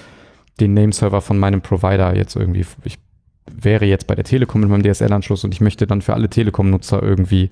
den 0.60 0.74
Nameserver 0.74 1.22
von 1.22 1.38
meinem 1.38 1.62
Provider 1.62 2.14
jetzt 2.14 2.36
irgendwie, 2.36 2.66
ich 2.84 2.98
wäre 3.46 3.84
jetzt 3.84 4.06
bei 4.06 4.14
der 4.14 4.24
Telekom 4.24 4.60
mit 4.60 4.70
meinem 4.70 4.82
DSL-Anschluss 4.82 5.44
und 5.44 5.54
ich 5.54 5.60
möchte 5.60 5.86
dann 5.86 6.02
für 6.02 6.14
alle 6.14 6.28
Telekom-Nutzer 6.28 7.02
irgendwie 7.02 7.50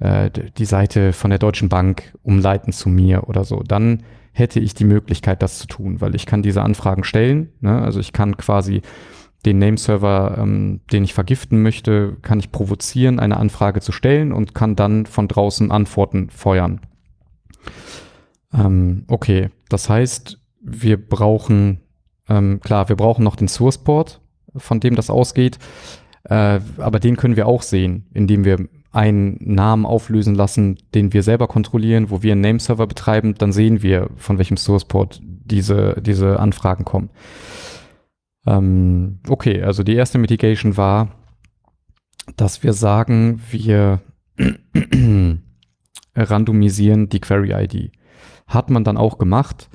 äh, 0.00 0.30
die 0.58 0.64
Seite 0.64 1.12
von 1.12 1.30
der 1.30 1.38
Deutschen 1.38 1.68
Bank 1.68 2.12
umleiten 2.22 2.72
zu 2.72 2.88
mir 2.88 3.28
oder 3.28 3.44
so, 3.44 3.62
dann 3.62 4.02
hätte 4.32 4.58
ich 4.60 4.74
die 4.74 4.84
Möglichkeit, 4.84 5.42
das 5.42 5.58
zu 5.58 5.66
tun, 5.66 6.00
weil 6.00 6.14
ich 6.14 6.26
kann 6.26 6.42
diese 6.42 6.62
Anfragen 6.62 7.04
stellen. 7.04 7.52
Ne? 7.60 7.80
Also 7.80 8.00
ich 8.00 8.12
kann 8.12 8.36
quasi 8.36 8.82
den 9.46 9.58
Nameserver, 9.58 10.36
ähm, 10.38 10.80
den 10.92 11.04
ich 11.04 11.14
vergiften 11.14 11.62
möchte, 11.62 12.16
kann 12.22 12.40
ich 12.40 12.50
provozieren, 12.50 13.20
eine 13.20 13.36
Anfrage 13.36 13.80
zu 13.80 13.92
stellen 13.92 14.32
und 14.32 14.54
kann 14.54 14.74
dann 14.74 15.06
von 15.06 15.28
draußen 15.28 15.70
Antworten 15.70 16.30
feuern. 16.30 16.80
Ähm, 18.52 19.04
okay, 19.08 19.50
das 19.68 19.88
heißt, 19.88 20.40
wir 20.60 20.96
brauchen, 21.08 21.80
ähm, 22.28 22.60
klar, 22.60 22.88
wir 22.88 22.96
brauchen 22.96 23.22
noch 23.22 23.36
den 23.36 23.48
Source 23.48 23.78
Port, 23.78 24.20
von 24.56 24.80
dem 24.80 24.94
das 24.94 25.10
ausgeht, 25.10 25.58
äh, 26.24 26.60
aber 26.78 27.00
den 27.00 27.16
können 27.16 27.36
wir 27.36 27.46
auch 27.46 27.62
sehen, 27.62 28.06
indem 28.14 28.44
wir 28.44 28.68
einen 28.92 29.38
Namen 29.40 29.86
auflösen 29.86 30.34
lassen, 30.34 30.78
den 30.94 31.12
wir 31.12 31.22
selber 31.22 31.48
kontrollieren, 31.48 32.10
wo 32.10 32.22
wir 32.22 32.32
einen 32.32 32.42
Nameserver 32.42 32.86
betreiben, 32.86 33.34
dann 33.34 33.52
sehen 33.52 33.82
wir, 33.82 34.08
von 34.16 34.38
welchem 34.38 34.56
Source 34.56 34.84
Port 34.84 35.20
diese, 35.22 36.00
diese 36.00 36.38
Anfragen 36.38 36.84
kommen. 36.84 37.10
Ähm, 38.46 39.18
okay, 39.28 39.62
also 39.62 39.82
die 39.82 39.94
erste 39.94 40.18
Mitigation 40.18 40.76
war, 40.76 41.08
dass 42.36 42.62
wir 42.62 42.72
sagen, 42.72 43.40
wir 43.50 44.00
randomisieren 46.14 47.08
die 47.08 47.20
Query-ID. 47.20 47.92
Hat 48.46 48.70
man 48.70 48.84
dann 48.84 48.96
auch 48.96 49.18
gemacht. 49.18 49.68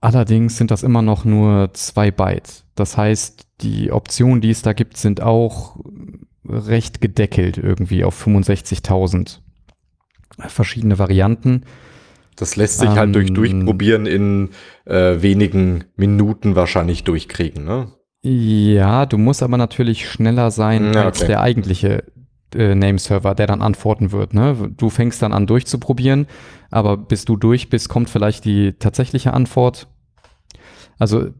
Allerdings 0.00 0.56
sind 0.56 0.70
das 0.70 0.82
immer 0.82 1.02
noch 1.02 1.24
nur 1.24 1.70
zwei 1.74 2.10
Byte. 2.10 2.64
Das 2.74 2.96
heißt, 2.96 3.46
die 3.60 3.92
Optionen, 3.92 4.40
die 4.40 4.50
es 4.50 4.62
da 4.62 4.72
gibt, 4.72 4.96
sind 4.96 5.20
auch 5.20 5.76
recht 6.48 7.00
gedeckelt 7.00 7.58
irgendwie 7.58 8.04
auf 8.04 8.26
65.000 8.26 9.40
verschiedene 10.48 10.98
Varianten. 10.98 11.64
Das 12.36 12.56
lässt 12.56 12.78
sich 12.78 12.88
halt 12.88 13.14
durch 13.14 13.28
Ähm, 13.28 13.34
Durchprobieren 13.34 14.06
in 14.06 14.50
äh, 14.86 15.20
wenigen 15.20 15.84
Minuten 15.96 16.56
wahrscheinlich 16.56 17.04
durchkriegen, 17.04 17.64
ne? 17.64 17.92
Ja, 18.22 19.06
du 19.06 19.18
musst 19.18 19.42
aber 19.42 19.56
natürlich 19.58 20.08
schneller 20.08 20.50
sein 20.50 20.94
Ja, 20.94 21.04
als 21.04 21.18
okay. 21.18 21.28
der 21.28 21.40
eigentliche 21.40 22.04
äh, 22.54 22.74
Nameserver, 22.74 23.34
der 23.34 23.46
dann 23.46 23.62
antworten 23.62 24.12
wird. 24.12 24.34
Ne? 24.34 24.72
Du 24.76 24.90
fängst 24.90 25.22
dann 25.22 25.32
an 25.32 25.46
durchzuprobieren, 25.46 26.26
aber 26.70 26.96
bis 26.96 27.24
du 27.24 27.36
durch 27.36 27.68
bist, 27.68 27.88
kommt 27.88 28.10
vielleicht 28.10 28.44
die 28.44 28.72
tatsächliche 28.74 29.32
Antwort. 29.32 29.88
Also 30.98 31.30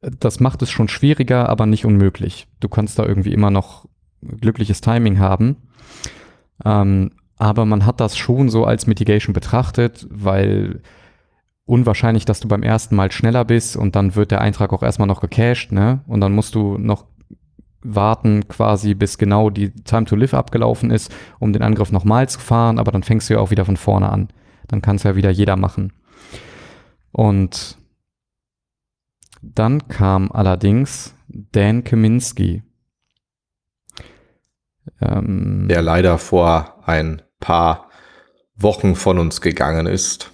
das 0.00 0.40
macht 0.40 0.62
es 0.62 0.70
schon 0.70 0.88
schwieriger, 0.88 1.48
aber 1.48 1.66
nicht 1.66 1.84
unmöglich. 1.84 2.46
Du 2.60 2.68
kannst 2.68 2.98
da 2.98 3.04
irgendwie 3.04 3.32
immer 3.32 3.50
noch 3.50 3.86
glückliches 4.22 4.80
Timing 4.80 5.18
haben. 5.18 5.56
Ähm, 6.64 7.12
aber 7.36 7.64
man 7.64 7.86
hat 7.86 8.00
das 8.00 8.16
schon 8.16 8.50
so 8.50 8.64
als 8.64 8.86
Mitigation 8.86 9.32
betrachtet, 9.32 10.06
weil 10.10 10.82
unwahrscheinlich, 11.64 12.24
dass 12.24 12.40
du 12.40 12.48
beim 12.48 12.62
ersten 12.62 12.96
Mal 12.96 13.12
schneller 13.12 13.44
bist 13.44 13.76
und 13.76 13.96
dann 13.96 14.14
wird 14.14 14.30
der 14.30 14.40
Eintrag 14.40 14.72
auch 14.72 14.82
erstmal 14.82 15.08
noch 15.08 15.20
gecached, 15.20 15.72
ne? 15.72 16.00
Und 16.06 16.20
dann 16.20 16.32
musst 16.32 16.54
du 16.54 16.76
noch 16.78 17.06
warten 17.82 18.46
quasi, 18.48 18.94
bis 18.94 19.18
genau 19.18 19.50
die 19.50 19.70
Time 19.70 20.04
to 20.04 20.16
Live 20.16 20.34
abgelaufen 20.34 20.90
ist, 20.90 21.14
um 21.38 21.52
den 21.52 21.62
Angriff 21.62 21.92
nochmal 21.92 22.28
zu 22.28 22.38
fahren, 22.38 22.78
aber 22.78 22.92
dann 22.92 23.02
fängst 23.02 23.28
du 23.28 23.34
ja 23.34 23.40
auch 23.40 23.50
wieder 23.50 23.64
von 23.64 23.76
vorne 23.76 24.10
an. 24.10 24.28
Dann 24.68 24.82
kann 24.82 24.96
es 24.96 25.02
ja 25.02 25.16
wieder 25.16 25.30
jeder 25.30 25.56
machen. 25.56 25.92
Und 27.12 27.78
dann 29.42 29.88
kam 29.88 30.30
allerdings 30.30 31.14
Dan 31.28 31.84
Kaminski. 31.84 32.62
Ähm, 35.00 35.66
Der 35.68 35.82
leider 35.82 36.18
vor 36.18 36.82
ein 36.86 37.22
paar 37.40 37.88
Wochen 38.54 38.94
von 38.94 39.18
uns 39.18 39.40
gegangen 39.40 39.86
ist. 39.86 40.30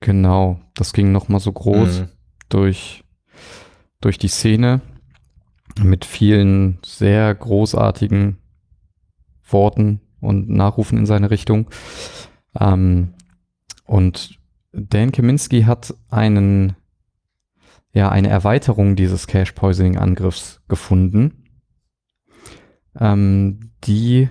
Genau, 0.00 0.60
das 0.74 0.92
ging 0.92 1.12
nochmal 1.12 1.40
so 1.40 1.52
groß. 1.52 2.00
Mhm. 2.00 2.08
durch, 2.48 3.04
durch 4.00 4.18
die 4.18 4.28
Szene 4.28 4.80
mit 5.78 6.04
vielen 6.04 6.78
sehr 6.84 7.34
großartigen 7.34 8.38
Worten 9.48 10.00
und 10.20 10.48
Nachrufen 10.48 10.98
in 10.98 11.06
seine 11.06 11.30
Richtung. 11.30 11.68
Ähm, 12.58 13.14
und 13.84 14.38
Dan 14.72 15.12
Kaminski 15.12 15.62
hat 15.62 15.94
einen, 16.10 16.76
ja, 17.92 18.08
eine 18.10 18.28
Erweiterung 18.28 18.96
dieses 18.96 19.26
Cache 19.26 19.52
Poisoning 19.54 19.96
Angriffs 19.96 20.60
gefunden, 20.68 21.44
ähm, 22.98 23.72
die 23.84 24.28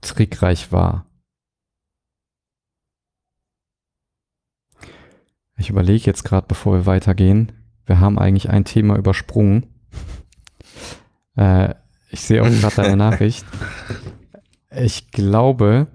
trickreich 0.00 0.72
war. 0.72 1.06
Ich 5.58 5.70
überlege 5.70 6.04
jetzt 6.04 6.24
gerade, 6.24 6.46
bevor 6.46 6.74
wir 6.74 6.86
weitergehen. 6.86 7.52
Wir 7.86 8.00
haben 8.00 8.18
eigentlich 8.18 8.50
ein 8.50 8.64
Thema 8.64 8.96
übersprungen. 8.96 9.66
Äh, 11.36 11.74
ich 12.10 12.20
sehe 12.20 12.42
auch 12.42 12.48
gerade 12.60 12.76
deine 12.76 12.96
Nachricht. 12.96 13.44
Ich 14.78 15.10
glaube, 15.10 15.86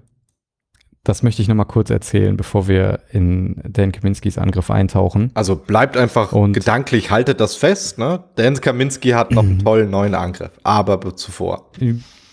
das 1.04 1.22
möchte 1.22 1.42
ich 1.42 1.48
nochmal 1.48 1.66
kurz 1.66 1.90
erzählen, 1.90 2.36
bevor 2.36 2.68
wir 2.68 3.00
in 3.10 3.60
Dan 3.68 3.92
Kaminskis 3.92 4.38
Angriff 4.38 4.70
eintauchen. 4.70 5.30
Also 5.34 5.56
bleibt 5.56 5.96
einfach 5.96 6.32
Und- 6.32 6.52
gedanklich, 6.52 7.10
haltet 7.10 7.40
das 7.40 7.56
fest, 7.56 7.98
ne? 7.98 8.24
Dan 8.36 8.60
Kaminski 8.60 9.10
hat 9.10 9.30
noch 9.32 9.42
einen 9.42 9.58
tollen 9.64 9.90
neuen 9.90 10.14
Angriff, 10.14 10.52
aber 10.62 11.16
zuvor. 11.16 11.70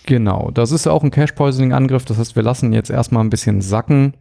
Genau, 0.05 0.51
das 0.51 0.71
ist 0.71 0.87
auch 0.87 1.03
ein 1.03 1.11
Cache-Poisoning-Angriff. 1.11 2.05
Das 2.05 2.17
heißt, 2.17 2.35
wir 2.35 2.43
lassen 2.43 2.73
jetzt 2.73 2.89
erstmal 2.89 3.23
ein 3.23 3.29
bisschen 3.29 3.61
sacken, 3.61 4.13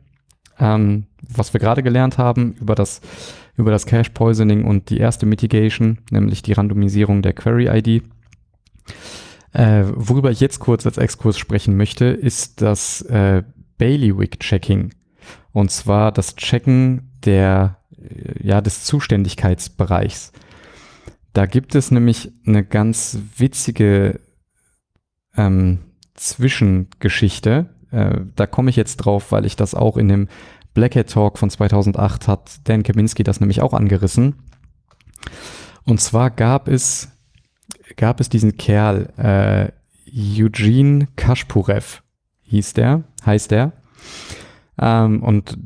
ähm, 0.58 1.06
was 1.28 1.52
wir 1.52 1.60
gerade 1.60 1.82
gelernt 1.82 2.18
haben 2.18 2.54
über 2.60 2.74
das, 2.74 3.00
über 3.56 3.70
das 3.70 3.86
Cache-Poisoning 3.86 4.64
und 4.64 4.90
die 4.90 4.98
erste 4.98 5.24
Mitigation, 5.26 5.98
nämlich 6.10 6.42
die 6.42 6.52
Randomisierung 6.52 7.22
der 7.22 7.32
Query-ID. 7.34 8.02
Äh, 9.52 9.84
worüber 9.94 10.30
ich 10.30 10.40
jetzt 10.40 10.58
kurz 10.58 10.86
als 10.86 10.98
Exkurs 10.98 11.38
sprechen 11.38 11.76
möchte, 11.76 12.06
ist 12.06 12.60
das 12.62 13.02
äh, 13.02 13.42
Bailiwick-Checking. 13.78 14.94
Und 15.52 15.70
zwar 15.70 16.12
das 16.12 16.36
Checken 16.36 17.12
der, 17.24 17.78
äh, 17.96 18.46
ja, 18.46 18.60
des 18.60 18.84
Zuständigkeitsbereichs. 18.84 20.32
Da 21.32 21.46
gibt 21.46 21.74
es 21.74 21.90
nämlich 21.90 22.32
eine 22.46 22.64
ganz 22.64 23.18
witzige 23.36 24.20
ähm, 25.36 25.78
Zwischengeschichte. 26.14 27.70
Äh, 27.90 28.20
da 28.34 28.46
komme 28.46 28.70
ich 28.70 28.76
jetzt 28.76 28.96
drauf, 28.96 29.32
weil 29.32 29.46
ich 29.46 29.56
das 29.56 29.74
auch 29.74 29.96
in 29.96 30.08
dem 30.08 30.28
Black 30.74 30.96
Hat 30.96 31.10
Talk 31.10 31.38
von 31.38 31.50
2008 31.50 32.28
hat 32.28 32.60
Dan 32.64 32.82
Kaminski 32.82 33.24
das 33.24 33.40
nämlich 33.40 33.62
auch 33.62 33.72
angerissen. 33.72 34.36
Und 35.84 36.00
zwar 36.00 36.30
gab 36.30 36.68
es, 36.68 37.08
gab 37.96 38.20
es 38.20 38.28
diesen 38.28 38.56
Kerl, 38.56 39.12
äh, 39.16 39.72
Eugene 40.10 41.08
Kashpurev 41.16 42.02
hieß 42.42 42.74
der, 42.74 43.04
heißt 43.24 43.50
der. 43.50 43.72
Ähm, 44.78 45.22
und 45.22 45.58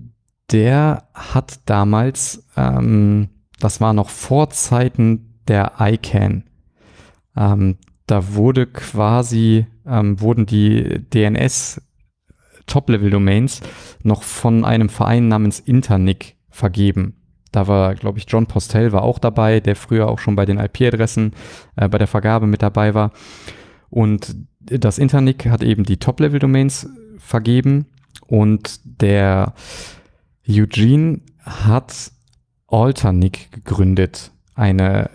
der 0.50 1.08
hat 1.14 1.60
damals, 1.66 2.46
ähm, 2.56 3.28
das 3.60 3.80
war 3.80 3.92
noch 3.92 4.10
vor 4.10 4.50
Zeiten 4.50 5.38
der 5.48 5.74
ICANN, 5.78 6.44
ähm, 7.36 7.78
da 8.06 8.34
wurde 8.34 8.66
quasi, 8.66 9.66
ähm, 9.86 10.20
wurden 10.20 10.46
die 10.46 11.00
DNS 11.10 11.80
Top-Level-Domains 12.66 13.60
noch 14.02 14.22
von 14.22 14.64
einem 14.64 14.88
Verein 14.88 15.28
namens 15.28 15.60
Internic 15.60 16.36
vergeben. 16.50 17.21
Da 17.52 17.68
war, 17.68 17.94
glaube 17.94 18.18
ich, 18.18 18.24
John 18.28 18.46
Postel 18.46 18.92
war 18.92 19.02
auch 19.02 19.18
dabei, 19.18 19.60
der 19.60 19.76
früher 19.76 20.08
auch 20.08 20.18
schon 20.18 20.34
bei 20.34 20.46
den 20.46 20.58
IP-Adressen 20.58 21.32
äh, 21.76 21.88
bei 21.88 21.98
der 21.98 22.06
Vergabe 22.06 22.46
mit 22.46 22.62
dabei 22.62 22.94
war. 22.94 23.12
Und 23.90 24.34
das 24.58 24.98
Internic 24.98 25.46
hat 25.46 25.62
eben 25.62 25.84
die 25.84 25.98
Top-Level-Domains 25.98 26.88
vergeben. 27.18 27.86
Und 28.26 28.80
der 28.84 29.52
Eugene 30.48 31.20
hat 31.38 32.12
Alternic 32.68 33.52
gegründet, 33.52 34.32
eine 34.54 35.10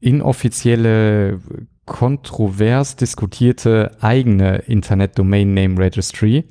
inoffizielle, 0.00 1.40
kontrovers 1.84 2.96
diskutierte 2.96 3.96
eigene 4.00 4.58
Internet 4.58 5.18
Domain 5.18 5.54
Name 5.54 5.78
Registry, 5.78 6.44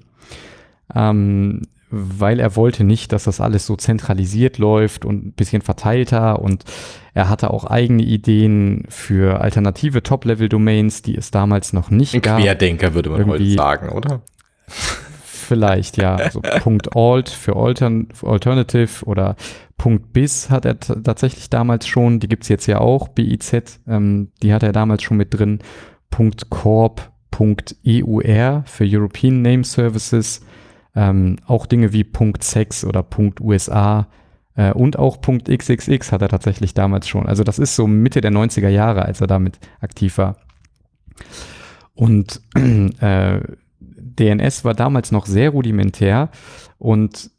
ähm, 0.95 1.61
weil 1.89 2.39
er 2.39 2.55
wollte 2.55 2.83
nicht, 2.83 3.11
dass 3.13 3.23
das 3.23 3.39
alles 3.39 3.65
so 3.65 3.75
zentralisiert 3.75 4.57
läuft 4.57 5.05
und 5.05 5.25
ein 5.25 5.31
bisschen 5.33 5.61
verteilter 5.61 6.39
und 6.41 6.65
er 7.13 7.29
hatte 7.29 7.51
auch 7.51 7.63
eigene 7.65 8.03
Ideen 8.03 8.83
für 8.89 9.39
alternative 9.41 10.03
Top-Level-Domains, 10.03 11.01
die 11.01 11.15
es 11.15 11.31
damals 11.31 11.73
noch 11.73 11.89
nicht 11.89 12.13
Ein 12.13 12.21
gab. 12.21 12.39
Querdenker 12.41 12.93
würde 12.93 13.09
man 13.09 13.25
heute 13.25 13.43
Irgendwie- 13.43 13.55
sagen, 13.55 13.89
oder? 13.89 14.21
Vielleicht, 14.67 15.97
ja. 15.97 16.15
Also 16.17 16.41
Punkt 16.41 16.95
.alt 16.95 17.29
für 17.29 17.55
Altern 17.55 18.07
für 18.13 18.27
Alternative 18.27 19.05
oder 19.05 19.35
Punkt 19.77 20.11
.biz 20.11 20.49
hat 20.49 20.65
er 20.65 20.79
tatsächlich 20.79 21.49
damals 21.49 21.87
schon. 21.87 22.19
Die 22.19 22.27
gibt's 22.27 22.49
jetzt 22.49 22.65
ja 22.67 22.79
auch, 22.79 23.07
BIZ, 23.07 23.79
ähm, 23.87 24.29
die 24.43 24.53
hat 24.53 24.63
er 24.63 24.73
damals 24.73 25.03
schon 25.03 25.17
mit 25.17 25.33
drin. 25.33 25.59
Punkt 26.09 26.49
.corp, 26.49 27.11
Punkt 27.31 27.75
.eur 27.85 28.63
für 28.65 28.85
European 28.85 29.41
Name 29.41 29.63
Services. 29.63 30.41
Ähm, 30.97 31.35
auch 31.45 31.67
Dinge 31.67 31.93
wie 31.93 32.03
Punkt 32.03 32.43
.sex 32.43 32.83
oder 32.83 33.03
Punkt 33.03 33.39
.usa 33.39 34.07
äh, 34.55 34.71
und 34.71 34.97
auch 34.97 35.21
Punkt 35.21 35.47
.xxx 35.47 36.11
hat 36.11 36.23
er 36.23 36.29
tatsächlich 36.29 36.73
damals 36.73 37.07
schon. 37.07 37.27
Also 37.27 37.43
das 37.43 37.59
ist 37.59 37.75
so 37.75 37.85
Mitte 37.85 38.19
der 38.19 38.31
90er 38.31 38.69
Jahre, 38.69 39.05
als 39.05 39.21
er 39.21 39.27
damit 39.27 39.59
aktiv 39.79 40.17
war. 40.17 40.37
Und 41.93 42.41
äh, 42.55 43.41
DNS 43.79 44.65
war 44.65 44.73
damals 44.73 45.11
noch 45.11 45.27
sehr 45.27 45.51
rudimentär 45.51 46.29
und 46.79 47.29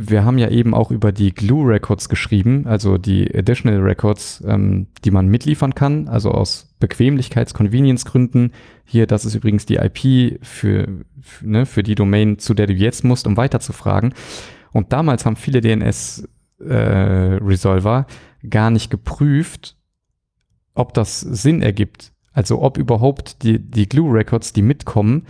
wir 0.00 0.24
haben 0.24 0.38
ja 0.38 0.48
eben 0.48 0.74
auch 0.74 0.92
über 0.92 1.10
die 1.10 1.34
Glue 1.34 1.72
Records 1.72 2.08
geschrieben, 2.08 2.68
also 2.68 2.98
die 2.98 3.34
Additional 3.34 3.80
Records, 3.80 4.40
ähm, 4.46 4.86
die 5.04 5.10
man 5.10 5.26
mitliefern 5.26 5.74
kann, 5.74 6.06
also 6.06 6.30
aus 6.30 6.72
Bequemlichkeits-Convenience-Gründen. 6.78 8.52
Hier, 8.84 9.08
das 9.08 9.24
ist 9.24 9.34
übrigens 9.34 9.66
die 9.66 9.74
IP 9.74 10.38
für, 10.46 10.86
für, 11.20 11.48
ne, 11.48 11.66
für 11.66 11.82
die 11.82 11.96
Domain, 11.96 12.38
zu 12.38 12.54
der 12.54 12.68
du 12.68 12.74
jetzt 12.74 13.02
musst, 13.02 13.26
um 13.26 13.36
weiterzufragen. 13.36 14.14
Und 14.72 14.92
damals 14.92 15.26
haben 15.26 15.34
viele 15.34 15.60
DNS-Resolver 15.60 18.06
gar 18.48 18.70
nicht 18.70 18.90
geprüft, 18.90 19.76
ob 20.74 20.94
das 20.94 21.18
Sinn 21.20 21.60
ergibt. 21.60 22.12
Also 22.32 22.62
ob 22.62 22.78
überhaupt 22.78 23.42
die, 23.42 23.58
die 23.58 23.88
Glue 23.88 24.14
Records, 24.14 24.52
die 24.52 24.62
mitkommen, 24.62 25.26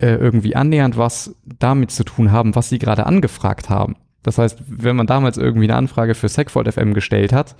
äh, 0.00 0.14
irgendwie 0.14 0.56
annähernd 0.56 0.96
was 0.96 1.36
damit 1.44 1.90
zu 1.90 2.04
tun 2.04 2.32
haben, 2.32 2.54
was 2.54 2.68
sie 2.68 2.78
gerade 2.78 3.06
angefragt 3.06 3.68
haben. 3.68 3.96
Das 4.22 4.38
heißt, 4.38 4.62
wenn 4.66 4.96
man 4.96 5.06
damals 5.06 5.36
irgendwie 5.38 5.64
eine 5.64 5.76
Anfrage 5.76 6.14
für 6.14 6.28
Segfault 6.28 6.72
FM 6.72 6.94
gestellt 6.94 7.32
hat 7.32 7.56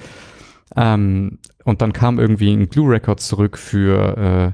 ähm, 0.76 1.38
und 1.64 1.82
dann 1.82 1.92
kam 1.92 2.18
irgendwie 2.18 2.52
ein 2.52 2.68
Glue 2.68 2.92
Record 2.94 3.20
zurück 3.20 3.56
für 3.56 4.16
äh, 4.16 4.52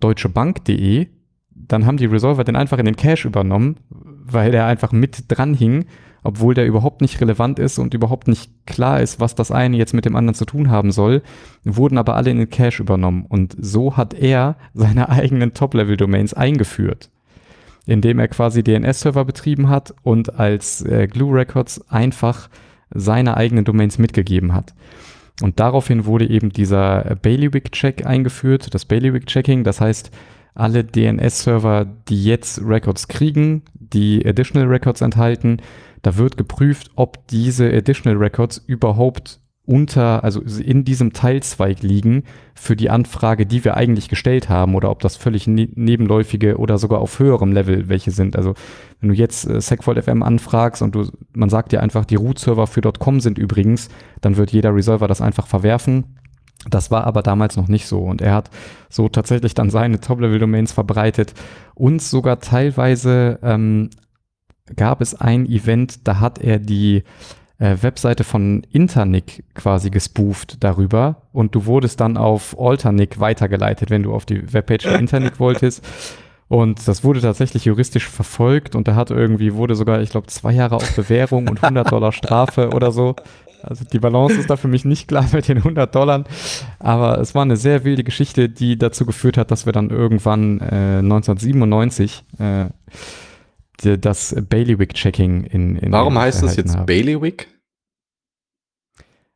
deutschebank.de, 0.00 1.08
dann 1.50 1.86
haben 1.86 1.96
die 1.96 2.06
Resolver 2.06 2.44
den 2.44 2.56
einfach 2.56 2.78
in 2.78 2.86
den 2.86 2.96
Cache 2.96 3.28
übernommen, 3.28 3.76
weil 3.90 4.50
der 4.50 4.66
einfach 4.66 4.92
mit 4.92 5.24
dran 5.28 5.54
hing, 5.54 5.86
obwohl 6.22 6.54
der 6.54 6.66
überhaupt 6.66 7.00
nicht 7.00 7.20
relevant 7.20 7.58
ist 7.58 7.78
und 7.78 7.94
überhaupt 7.94 8.28
nicht 8.28 8.50
klar 8.66 9.00
ist, 9.00 9.20
was 9.20 9.34
das 9.34 9.50
eine 9.50 9.76
jetzt 9.76 9.94
mit 9.94 10.04
dem 10.04 10.16
anderen 10.16 10.34
zu 10.34 10.44
tun 10.44 10.70
haben 10.70 10.92
soll, 10.92 11.22
wurden 11.64 11.98
aber 11.98 12.14
alle 12.14 12.30
in 12.30 12.38
den 12.38 12.50
Cache 12.50 12.82
übernommen. 12.82 13.26
Und 13.28 13.56
so 13.58 13.96
hat 13.96 14.14
er 14.14 14.56
seine 14.74 15.08
eigenen 15.08 15.54
Top-Level-Domains 15.54 16.34
eingeführt, 16.34 17.10
indem 17.86 18.18
er 18.18 18.28
quasi 18.28 18.62
DNS-Server 18.62 19.24
betrieben 19.24 19.68
hat 19.68 19.94
und 20.02 20.38
als 20.38 20.82
äh, 20.82 21.08
Glue 21.08 21.34
Records 21.34 21.90
einfach 21.90 22.48
seine 22.94 23.36
eigenen 23.36 23.64
Domains 23.64 23.98
mitgegeben 23.98 24.54
hat. 24.54 24.74
Und 25.40 25.58
daraufhin 25.58 26.04
wurde 26.04 26.28
eben 26.28 26.50
dieser 26.50 27.16
Bailiwick-Check 27.22 28.06
eingeführt, 28.06 28.74
das 28.74 28.84
Bailiwick-Checking. 28.84 29.64
Das 29.64 29.80
heißt, 29.80 30.10
alle 30.54 30.84
DNS-Server, 30.84 31.86
die 32.08 32.22
jetzt 32.24 32.60
Records 32.64 33.08
kriegen, 33.08 33.62
die 33.74 34.24
Additional 34.26 34.68
Records 34.68 35.00
enthalten, 35.00 35.58
da 36.02 36.16
wird 36.16 36.36
geprüft, 36.36 36.90
ob 36.96 37.26
diese 37.28 37.72
Additional 37.72 38.18
Records 38.18 38.62
überhaupt 38.66 39.40
unter, 39.64 40.24
also 40.24 40.40
in 40.40 40.84
diesem 40.84 41.12
Teilzweig 41.12 41.82
liegen 41.82 42.24
für 42.54 42.74
die 42.74 42.90
Anfrage, 42.90 43.46
die 43.46 43.64
wir 43.64 43.76
eigentlich 43.76 44.08
gestellt 44.08 44.48
haben, 44.48 44.74
oder 44.74 44.90
ob 44.90 45.00
das 45.00 45.16
völlig 45.16 45.46
ne 45.46 45.68
nebenläufige 45.74 46.56
oder 46.58 46.78
sogar 46.78 47.00
auf 47.00 47.18
höherem 47.18 47.52
Level 47.52 47.88
welche 47.88 48.10
sind. 48.10 48.36
Also 48.36 48.54
wenn 49.00 49.10
du 49.10 49.14
jetzt 49.14 49.48
äh, 49.48 49.60
Segfault 49.60 50.02
FM 50.02 50.22
anfragst 50.22 50.82
und 50.82 50.94
du, 50.94 51.08
man 51.32 51.48
sagt 51.48 51.70
dir 51.70 51.80
einfach, 51.80 52.04
die 52.04 52.16
Root-Server 52.16 52.66
für 52.66 52.82
.com 52.82 53.20
sind 53.20 53.38
übrigens, 53.38 53.88
dann 54.20 54.36
wird 54.36 54.50
jeder 54.50 54.74
Resolver 54.74 55.06
das 55.06 55.20
einfach 55.20 55.46
verwerfen. 55.46 56.16
Das 56.68 56.90
war 56.90 57.04
aber 57.04 57.22
damals 57.22 57.56
noch 57.56 57.68
nicht 57.68 57.86
so 57.86 58.00
und 58.00 58.20
er 58.20 58.34
hat 58.34 58.50
so 58.88 59.08
tatsächlich 59.08 59.54
dann 59.54 59.70
seine 59.70 60.00
Top-Level-Domains 60.00 60.72
verbreitet 60.72 61.34
und 61.74 62.02
sogar 62.02 62.40
teilweise 62.40 63.38
ähm, 63.42 63.90
gab 64.76 65.00
es 65.00 65.14
ein 65.14 65.46
Event, 65.46 66.06
da 66.06 66.20
hat 66.20 66.38
er 66.38 66.58
die 66.58 67.02
äh, 67.58 67.76
Webseite 67.80 68.24
von 68.24 68.64
Internic 68.72 69.44
quasi 69.54 69.90
gespooft 69.90 70.62
darüber 70.64 71.22
und 71.32 71.54
du 71.54 71.66
wurdest 71.66 72.00
dann 72.00 72.16
auf 72.16 72.58
Alternic 72.58 73.20
weitergeleitet, 73.20 73.90
wenn 73.90 74.02
du 74.02 74.12
auf 74.12 74.26
die 74.26 74.52
Webpage 74.52 74.84
der 74.84 74.98
Internic 74.98 75.38
wolltest. 75.38 75.84
Und 76.48 76.86
das 76.86 77.02
wurde 77.02 77.22
tatsächlich 77.22 77.64
juristisch 77.64 78.06
verfolgt 78.08 78.74
und 78.74 78.86
da 78.86 78.94
hat 78.94 79.10
irgendwie, 79.10 79.54
wurde 79.54 79.74
sogar, 79.74 80.02
ich 80.02 80.10
glaube, 80.10 80.26
zwei 80.26 80.52
Jahre 80.52 80.76
auf 80.76 80.96
Bewährung 80.96 81.48
und 81.48 81.62
100 81.62 81.90
Dollar 81.90 82.12
Strafe 82.12 82.70
oder 82.70 82.92
so. 82.92 83.16
Also 83.62 83.84
die 83.90 84.00
Balance 84.00 84.38
ist 84.38 84.50
da 84.50 84.56
für 84.56 84.68
mich 84.68 84.84
nicht 84.84 85.08
klar 85.08 85.24
mit 85.32 85.48
den 85.48 85.58
100 85.58 85.94
Dollar. 85.94 86.24
Aber 86.78 87.18
es 87.20 87.34
war 87.34 87.42
eine 87.42 87.56
sehr 87.56 87.84
wilde 87.84 88.04
Geschichte, 88.04 88.48
die 88.48 88.76
dazu 88.76 89.06
geführt 89.06 89.38
hat, 89.38 89.50
dass 89.50 89.66
wir 89.66 89.72
dann 89.72 89.90
irgendwann 89.90 90.60
äh, 90.60 90.98
1997 90.98 92.24
äh, 92.38 92.66
das 93.84 94.34
Bailiwick-Checking 94.48 95.44
in, 95.44 95.76
in 95.76 95.92
Warum 95.92 96.18
heißt 96.18 96.42
das 96.42 96.56
jetzt 96.56 96.76
haben. 96.76 96.86
Bailiwick? 96.86 97.48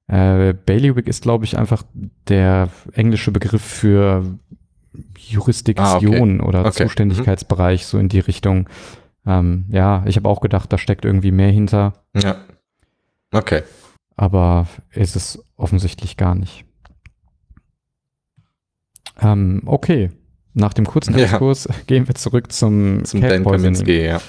Äh, 0.08 0.52
Bailiwick 0.54 1.08
ist, 1.08 1.22
glaube 1.22 1.44
ich, 1.44 1.58
einfach 1.58 1.82
der 2.28 2.68
englische 2.92 3.32
Begriff 3.32 3.62
für 3.62 4.38
Jurisdiktion 5.18 6.40
oder 6.40 6.64
Okay. 6.64 6.84
Zuständigkeitsbereich, 6.84 7.86
so 7.86 7.98
in 7.98 8.08
die 8.08 8.20
Richtung. 8.20 8.68
Ähm, 9.26 9.66
ja, 9.68 10.04
ich 10.06 10.16
habe 10.16 10.28
auch 10.28 10.40
gedacht, 10.40 10.72
da 10.72 10.78
steckt 10.78 11.04
irgendwie 11.04 11.32
mehr 11.32 11.50
hinter, 11.50 12.04
Ja. 12.14 12.36
Okay. 13.32 13.62
aber 14.14 14.68
ist 14.92 15.16
es 15.16 15.44
offensichtlich 15.56 16.16
gar 16.16 16.36
nicht. 16.36 16.64
Ähm, 19.20 19.62
okay, 19.66 20.10
nach 20.56 20.72
dem 20.72 20.86
kurzen 20.86 21.16
Ja. 21.16 21.24
Exkurs 21.24 21.68
gehen 21.86 22.08
wir 22.08 22.14
zurück 22.14 22.50
zum, 22.50 23.04
Zum 23.04 23.20
Cat 23.20 23.30
Dan. 23.30 23.44
Kaminski, 23.44 24.04
ja. 24.04 24.20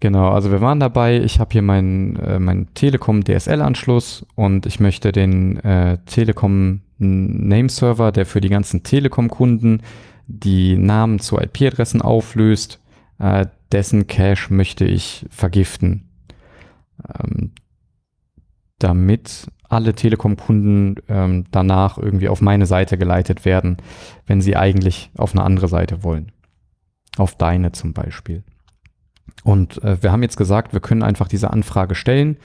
Genau, 0.00 0.28
also 0.30 0.50
wir 0.52 0.60
waren 0.60 0.78
dabei. 0.78 1.20
Ich 1.20 1.40
habe 1.40 1.52
hier 1.52 1.62
meinen 1.62 2.16
äh, 2.16 2.38
mein 2.38 2.68
Telekom 2.74 3.24
DSL-Anschluss 3.24 4.26
und 4.36 4.66
ich 4.66 4.78
möchte 4.78 5.10
den 5.10 5.56
äh, 5.64 5.98
Telekom 6.06 6.82
Nameserver, 6.98 8.12
der 8.12 8.26
für 8.26 8.40
die 8.40 8.48
ganzen 8.48 8.82
Telekom-Kunden 8.82 9.82
die 10.26 10.76
Namen 10.76 11.20
zu 11.20 11.38
IP-Adressen 11.38 12.02
auflöst, 12.02 12.80
äh, 13.18 13.46
dessen 13.72 14.06
Cache 14.06 14.52
möchte 14.52 14.84
ich 14.84 15.26
vergiften. 15.30 16.08
Ähm, 17.08 17.52
damit 18.78 19.48
alle 19.68 19.94
Telekom-Kunden 19.94 20.96
ähm, 21.08 21.44
danach 21.50 21.98
irgendwie 21.98 22.28
auf 22.28 22.40
meine 22.40 22.66
Seite 22.66 22.96
geleitet 22.96 23.44
werden, 23.44 23.76
wenn 24.26 24.40
sie 24.40 24.56
eigentlich 24.56 25.10
auf 25.16 25.34
eine 25.34 25.44
andere 25.44 25.68
Seite 25.68 26.02
wollen. 26.02 26.32
Auf 27.18 27.36
deine 27.36 27.72
zum 27.72 27.92
Beispiel. 27.92 28.44
Und 29.44 29.82
äh, 29.84 30.02
wir 30.02 30.12
haben 30.12 30.22
jetzt 30.22 30.36
gesagt, 30.36 30.72
wir 30.72 30.80
können 30.80 31.02
einfach 31.02 31.28
diese 31.28 31.50
Anfrage 31.50 31.94
stellen 31.94 32.38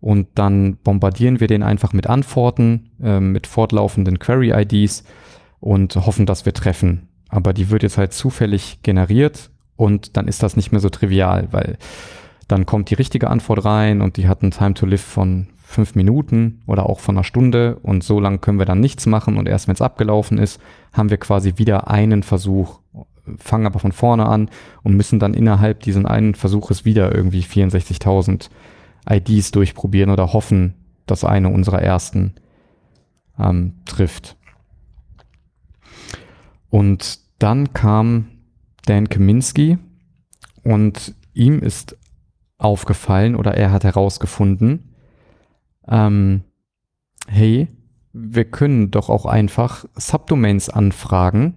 und 0.00 0.28
dann 0.34 0.76
bombardieren 0.76 1.40
wir 1.40 1.46
den 1.46 1.62
einfach 1.62 1.92
mit 1.92 2.06
Antworten, 2.06 2.90
äh, 3.02 3.20
mit 3.20 3.46
fortlaufenden 3.46 4.18
Query-IDs 4.18 5.04
und 5.60 5.96
hoffen, 5.96 6.26
dass 6.26 6.46
wir 6.46 6.54
treffen. 6.54 7.08
Aber 7.28 7.52
die 7.52 7.70
wird 7.70 7.82
jetzt 7.82 7.98
halt 7.98 8.12
zufällig 8.12 8.80
generiert 8.82 9.50
und 9.76 10.16
dann 10.16 10.28
ist 10.28 10.42
das 10.42 10.56
nicht 10.56 10.72
mehr 10.72 10.80
so 10.80 10.88
trivial, 10.88 11.48
weil 11.50 11.78
dann 12.48 12.66
kommt 12.66 12.90
die 12.90 12.94
richtige 12.94 13.28
Antwort 13.28 13.64
rein 13.64 14.00
und 14.00 14.16
die 14.16 14.28
hat 14.28 14.42
einen 14.42 14.52
Time 14.52 14.74
to 14.74 14.86
Live 14.86 15.02
von 15.02 15.48
fünf 15.68 15.96
Minuten 15.96 16.62
oder 16.66 16.88
auch 16.88 17.00
von 17.00 17.16
einer 17.16 17.24
Stunde 17.24 17.76
und 17.82 18.04
so 18.04 18.20
lange 18.20 18.38
können 18.38 18.60
wir 18.60 18.66
dann 18.66 18.78
nichts 18.78 19.04
machen 19.04 19.36
und 19.36 19.48
erst 19.48 19.66
wenn 19.66 19.74
es 19.74 19.82
abgelaufen 19.82 20.38
ist, 20.38 20.60
haben 20.92 21.10
wir 21.10 21.18
quasi 21.18 21.54
wieder 21.56 21.90
einen 21.90 22.22
Versuch, 22.22 22.78
fangen 23.36 23.66
aber 23.66 23.80
von 23.80 23.90
vorne 23.90 24.26
an 24.26 24.48
und 24.84 24.96
müssen 24.96 25.18
dann 25.18 25.34
innerhalb 25.34 25.80
diesen 25.80 26.06
einen 26.06 26.36
Versuches 26.36 26.84
wieder 26.84 27.12
irgendwie 27.12 27.42
64.000 27.42 28.48
IDs 29.10 29.50
durchprobieren 29.50 30.10
oder 30.10 30.32
hoffen, 30.32 30.74
dass 31.04 31.24
eine 31.24 31.48
unserer 31.48 31.82
ersten 31.82 32.34
ähm, 33.36 33.74
trifft. 33.86 34.36
Und 36.70 37.18
dann 37.40 37.72
kam 37.72 38.28
Dan 38.86 39.08
Kaminski 39.08 39.78
und 40.62 41.12
ihm 41.34 41.58
ist 41.58 41.96
aufgefallen 42.56 43.34
oder 43.34 43.54
er 43.54 43.72
hat 43.72 43.82
herausgefunden, 43.82 44.92
ähm, 45.88 46.44
hey, 47.28 47.68
wir 48.12 48.44
können 48.50 48.90
doch 48.90 49.08
auch 49.10 49.26
einfach 49.26 49.84
Subdomains 49.94 50.68
anfragen. 50.70 51.54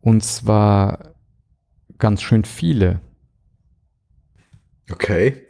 Und 0.00 0.22
zwar 0.24 1.14
ganz 1.98 2.22
schön 2.22 2.44
viele. 2.44 3.00
Okay. 4.90 5.42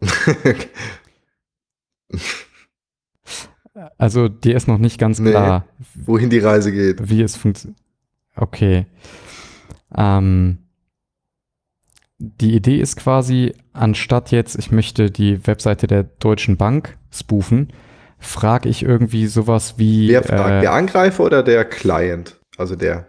also 3.98 4.28
dir 4.28 4.56
ist 4.56 4.68
noch 4.68 4.78
nicht 4.78 4.98
ganz 4.98 5.18
Nee. 5.18 5.30
klar, 5.30 5.66
Wohin 5.94 6.30
die 6.30 6.38
Reise 6.38 6.72
geht. 6.72 7.08
wie 7.10 7.22
es 7.22 7.36
funktioniert. 7.36 7.80
Okay. 8.34 8.86
Ähm, 9.94 10.58
die 12.18 12.54
Idee 12.54 12.76
ist 12.76 12.96
quasi, 12.96 13.54
anstatt 13.72 14.30
jetzt, 14.30 14.58
ich 14.58 14.70
möchte 14.70 15.10
die 15.10 15.46
Webseite 15.46 15.86
der 15.86 16.04
Deutschen 16.04 16.56
Bank 16.56 16.96
spoofen, 17.10 17.72
frage 18.18 18.68
ich 18.68 18.82
irgendwie 18.82 19.26
sowas 19.26 19.74
wie 19.76 20.08
Wer 20.08 20.22
fragt, 20.22 20.50
äh, 20.50 20.60
der 20.62 20.72
Angreifer 20.72 21.24
oder 21.24 21.42
der 21.42 21.66
Client? 21.66 22.40
Also 22.56 22.76
der. 22.76 23.06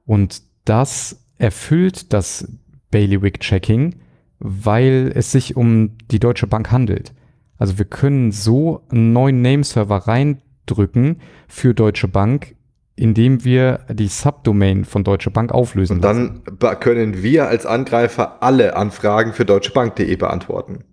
Und 0.05 0.41
das 0.65 1.23
erfüllt 1.37 2.11
das 2.13 2.47
Bailiwick-Checking, 2.91 3.95
weil 4.39 5.11
es 5.15 5.31
sich 5.31 5.55
um 5.55 5.91
die 6.09 6.19
Deutsche 6.19 6.47
Bank 6.47 6.71
handelt. 6.71 7.13
Also 7.61 7.77
wir 7.77 7.85
können 7.85 8.31
so 8.31 8.81
einen 8.91 9.13
neuen 9.13 9.43
Nameserver 9.43 10.07
reindrücken 10.07 11.21
für 11.47 11.75
Deutsche 11.75 12.07
Bank, 12.07 12.55
indem 12.95 13.43
wir 13.43 13.81
die 13.91 14.07
Subdomain 14.07 14.83
von 14.83 15.03
Deutsche 15.03 15.29
Bank 15.29 15.51
auflösen. 15.51 15.97
Und 15.97 16.01
lassen. 16.01 16.41
dann 16.43 16.57
be- 16.57 16.75
können 16.79 17.21
wir 17.21 17.47
als 17.47 17.67
Angreifer 17.67 18.41
alle 18.41 18.75
Anfragen 18.75 19.33
für 19.33 19.45
deutschebank.de 19.45 20.15
beantworten. 20.15 20.85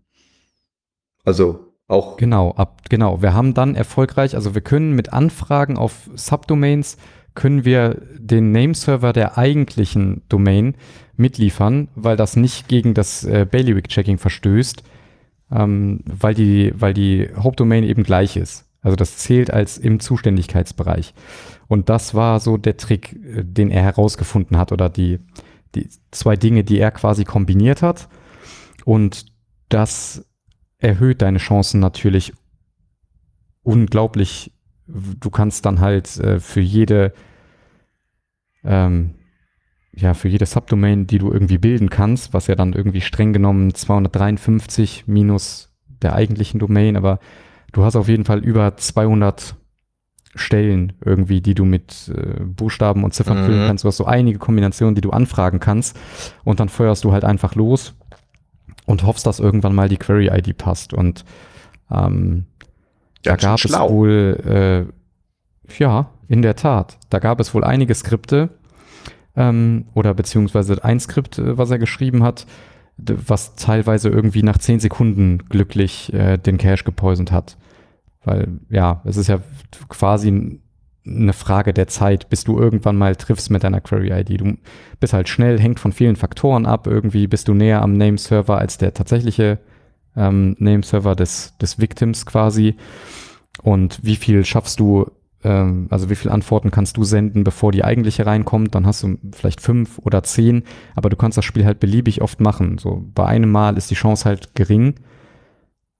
Also 1.24 1.72
auch. 1.86 2.18
Genau, 2.18 2.50
ab, 2.52 2.82
genau. 2.90 3.22
Wir 3.22 3.32
haben 3.32 3.54
dann 3.54 3.74
erfolgreich, 3.74 4.34
also 4.34 4.54
wir 4.54 4.60
können 4.60 4.92
mit 4.94 5.10
Anfragen 5.14 5.78
auf 5.78 6.10
Subdomains, 6.16 6.98
können 7.34 7.64
wir 7.64 7.96
den 8.18 8.52
Nameserver 8.52 9.14
der 9.14 9.38
eigentlichen 9.38 10.20
Domain 10.28 10.74
mitliefern, 11.16 11.88
weil 11.94 12.18
das 12.18 12.36
nicht 12.36 12.68
gegen 12.68 12.92
das 12.92 13.24
äh, 13.24 13.46
Bailiwick-Checking 13.50 14.18
verstößt, 14.18 14.82
ähm, 15.50 16.00
weil, 16.04 16.34
die, 16.34 16.72
weil 16.76 16.94
die 16.94 17.28
Hauptdomain 17.36 17.84
eben 17.84 18.02
gleich 18.02 18.36
ist. 18.36 18.66
Also 18.80 18.96
das 18.96 19.18
zählt 19.18 19.52
als 19.52 19.78
im 19.78 20.00
Zuständigkeitsbereich. 20.00 21.14
Und 21.66 21.88
das 21.88 22.14
war 22.14 22.40
so 22.40 22.56
der 22.56 22.76
Trick, 22.76 23.12
äh, 23.14 23.44
den 23.44 23.70
er 23.70 23.82
herausgefunden 23.82 24.56
hat 24.56 24.72
oder 24.72 24.88
die, 24.88 25.18
die 25.74 25.88
zwei 26.10 26.36
Dinge, 26.36 26.64
die 26.64 26.78
er 26.78 26.90
quasi 26.90 27.24
kombiniert 27.24 27.82
hat. 27.82 28.08
Und 28.84 29.26
das 29.68 30.26
erhöht 30.78 31.22
deine 31.22 31.38
Chancen 31.38 31.80
natürlich 31.80 32.32
unglaublich. 33.62 34.52
Du 34.86 35.28
kannst 35.28 35.66
dann 35.66 35.80
halt 35.80 36.16
äh, 36.18 36.40
für 36.40 36.60
jede, 36.60 37.12
ähm, 38.64 39.14
ja, 39.98 40.14
für 40.14 40.28
jede 40.28 40.46
Subdomain, 40.46 41.06
die 41.06 41.18
du 41.18 41.32
irgendwie 41.32 41.58
bilden 41.58 41.90
kannst, 41.90 42.32
was 42.32 42.46
ja 42.46 42.54
dann 42.54 42.72
irgendwie 42.72 43.00
streng 43.00 43.32
genommen 43.32 43.74
253 43.74 45.04
minus 45.06 45.72
der 46.02 46.14
eigentlichen 46.14 46.60
Domain, 46.60 46.96
aber 46.96 47.18
du 47.72 47.84
hast 47.84 47.96
auf 47.96 48.08
jeden 48.08 48.24
Fall 48.24 48.38
über 48.38 48.76
200 48.76 49.56
Stellen 50.34 50.92
irgendwie, 51.04 51.40
die 51.40 51.54
du 51.54 51.64
mit 51.64 52.12
äh, 52.14 52.40
Buchstaben 52.44 53.02
und 53.02 53.12
Ziffern 53.14 53.40
Mhm. 53.40 53.44
füllen 53.44 53.66
kannst. 53.66 53.82
Du 53.84 53.88
hast 53.88 53.96
so 53.96 54.04
einige 54.04 54.38
Kombinationen, 54.38 54.94
die 54.94 55.00
du 55.00 55.10
anfragen 55.10 55.58
kannst 55.58 55.98
und 56.44 56.60
dann 56.60 56.68
feuerst 56.68 57.02
du 57.02 57.12
halt 57.12 57.24
einfach 57.24 57.54
los 57.56 57.94
und 58.86 59.04
hoffst, 59.04 59.26
dass 59.26 59.40
irgendwann 59.40 59.74
mal 59.74 59.88
die 59.88 59.96
Query-ID 59.96 60.56
passt. 60.56 60.92
Und 60.92 61.24
ähm, 61.90 62.44
da 63.24 63.36
Ganz 63.36 63.60
schön 63.60 63.72
gab 63.72 63.86
es 63.88 63.92
wohl, 63.92 64.86
äh, 65.68 65.72
ja, 65.82 66.10
in 66.28 66.42
der 66.42 66.54
Tat, 66.54 66.98
da 67.10 67.18
gab 67.18 67.40
es 67.40 67.52
wohl 67.54 67.64
einige 67.64 67.94
Skripte 67.94 68.50
ähm, 69.38 69.86
oder 69.94 70.12
beziehungsweise 70.14 70.84
ein 70.84 71.00
Skript, 71.00 71.38
äh, 71.38 71.56
was 71.56 71.70
er 71.70 71.78
geschrieben 71.78 72.22
hat, 72.24 72.46
was 72.98 73.54
teilweise 73.54 74.08
irgendwie 74.08 74.42
nach 74.42 74.58
10 74.58 74.80
Sekunden 74.80 75.38
glücklich 75.48 76.12
äh, 76.12 76.36
den 76.36 76.58
Cache 76.58 76.82
gepoisoned 76.84 77.30
hat. 77.30 77.56
Weil, 78.24 78.58
ja, 78.68 79.00
es 79.04 79.16
ist 79.16 79.28
ja 79.28 79.38
quasi 79.88 80.60
eine 81.06 81.32
Frage 81.32 81.72
der 81.72 81.86
Zeit, 81.86 82.28
bis 82.28 82.42
du 82.42 82.58
irgendwann 82.58 82.96
mal 82.96 83.14
triffst 83.14 83.50
mit 83.50 83.62
deiner 83.62 83.80
Query-ID. 83.80 84.40
Du 84.40 84.56
bist 84.98 85.12
halt 85.12 85.28
schnell, 85.28 85.58
hängt 85.60 85.78
von 85.78 85.92
vielen 85.92 86.16
Faktoren 86.16 86.66
ab. 86.66 86.88
Irgendwie 86.88 87.28
bist 87.28 87.46
du 87.46 87.54
näher 87.54 87.80
am 87.80 87.92
Nameserver 87.92 88.58
als 88.58 88.76
der 88.76 88.92
tatsächliche 88.92 89.60
ähm, 90.16 90.56
Nameserver 90.58 91.14
des, 91.14 91.56
des 91.58 91.78
Victims 91.78 92.26
quasi. 92.26 92.76
Und 93.62 94.00
wie 94.02 94.16
viel 94.16 94.44
schaffst 94.44 94.80
du, 94.80 95.06
ähm, 95.44 95.86
also 95.90 96.10
wie 96.10 96.16
viele 96.16 96.32
Antworten 96.32 96.70
kannst 96.70 96.96
du 96.96 97.04
senden, 97.04 97.44
bevor 97.44 97.72
die 97.72 97.84
eigentliche 97.84 98.26
reinkommt? 98.26 98.74
Dann 98.74 98.86
hast 98.86 99.02
du 99.02 99.18
vielleicht 99.32 99.60
fünf 99.60 99.98
oder 99.98 100.22
zehn, 100.22 100.64
aber 100.94 101.10
du 101.10 101.16
kannst 101.16 101.38
das 101.38 101.44
Spiel 101.44 101.64
halt 101.64 101.80
beliebig 101.80 102.22
oft 102.22 102.40
machen. 102.40 102.78
So 102.78 103.04
bei 103.14 103.26
einem 103.26 103.50
Mal 103.50 103.76
ist 103.76 103.90
die 103.90 103.94
Chance 103.94 104.24
halt 104.24 104.54
gering, 104.54 104.94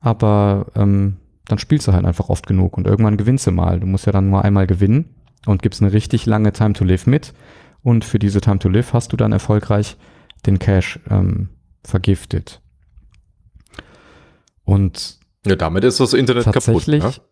aber 0.01 0.67
ähm, 0.75 1.17
dann 1.47 1.59
spielst 1.59 1.89
du 1.89 1.93
halt 1.93 2.05
einfach 2.05 2.29
oft 2.29 2.47
genug 2.47 2.77
und 2.77 2.87
irgendwann 2.87 3.17
gewinnst 3.17 3.47
du 3.47 3.53
mal. 3.53 3.81
Du 3.81 3.87
musst 3.87 4.07
ja 4.07 4.13
dann 4.13 4.31
nur 4.31 4.45
einmal 4.45 4.67
gewinnen 4.67 5.15
und 5.47 5.63
gibst 5.63 5.83
eine 5.83 5.93
richtig 5.93 6.27
lange 6.27 6.53
Time 6.53 6.75
to 6.75 6.85
Live 6.85 7.07
mit. 7.07 7.33
Und 7.83 8.05
für 8.05 8.19
diese 8.19 8.41
Time 8.41 8.59
to 8.59 8.69
Live 8.69 8.93
hast 8.93 9.13
du 9.13 9.17
dann 9.17 9.33
erfolgreich 9.33 9.97
den 10.47 10.59
Cache 10.59 11.01
ähm, 11.11 11.49
vergiftet. 11.85 12.61
Und 14.65 15.19
Ja, 15.47 15.57
damit 15.57 15.85
ist 15.85 16.01
das 16.01 16.13
Internet 16.13 16.45
tatsächlich. 16.45 17.03
kaputt. 17.03 17.23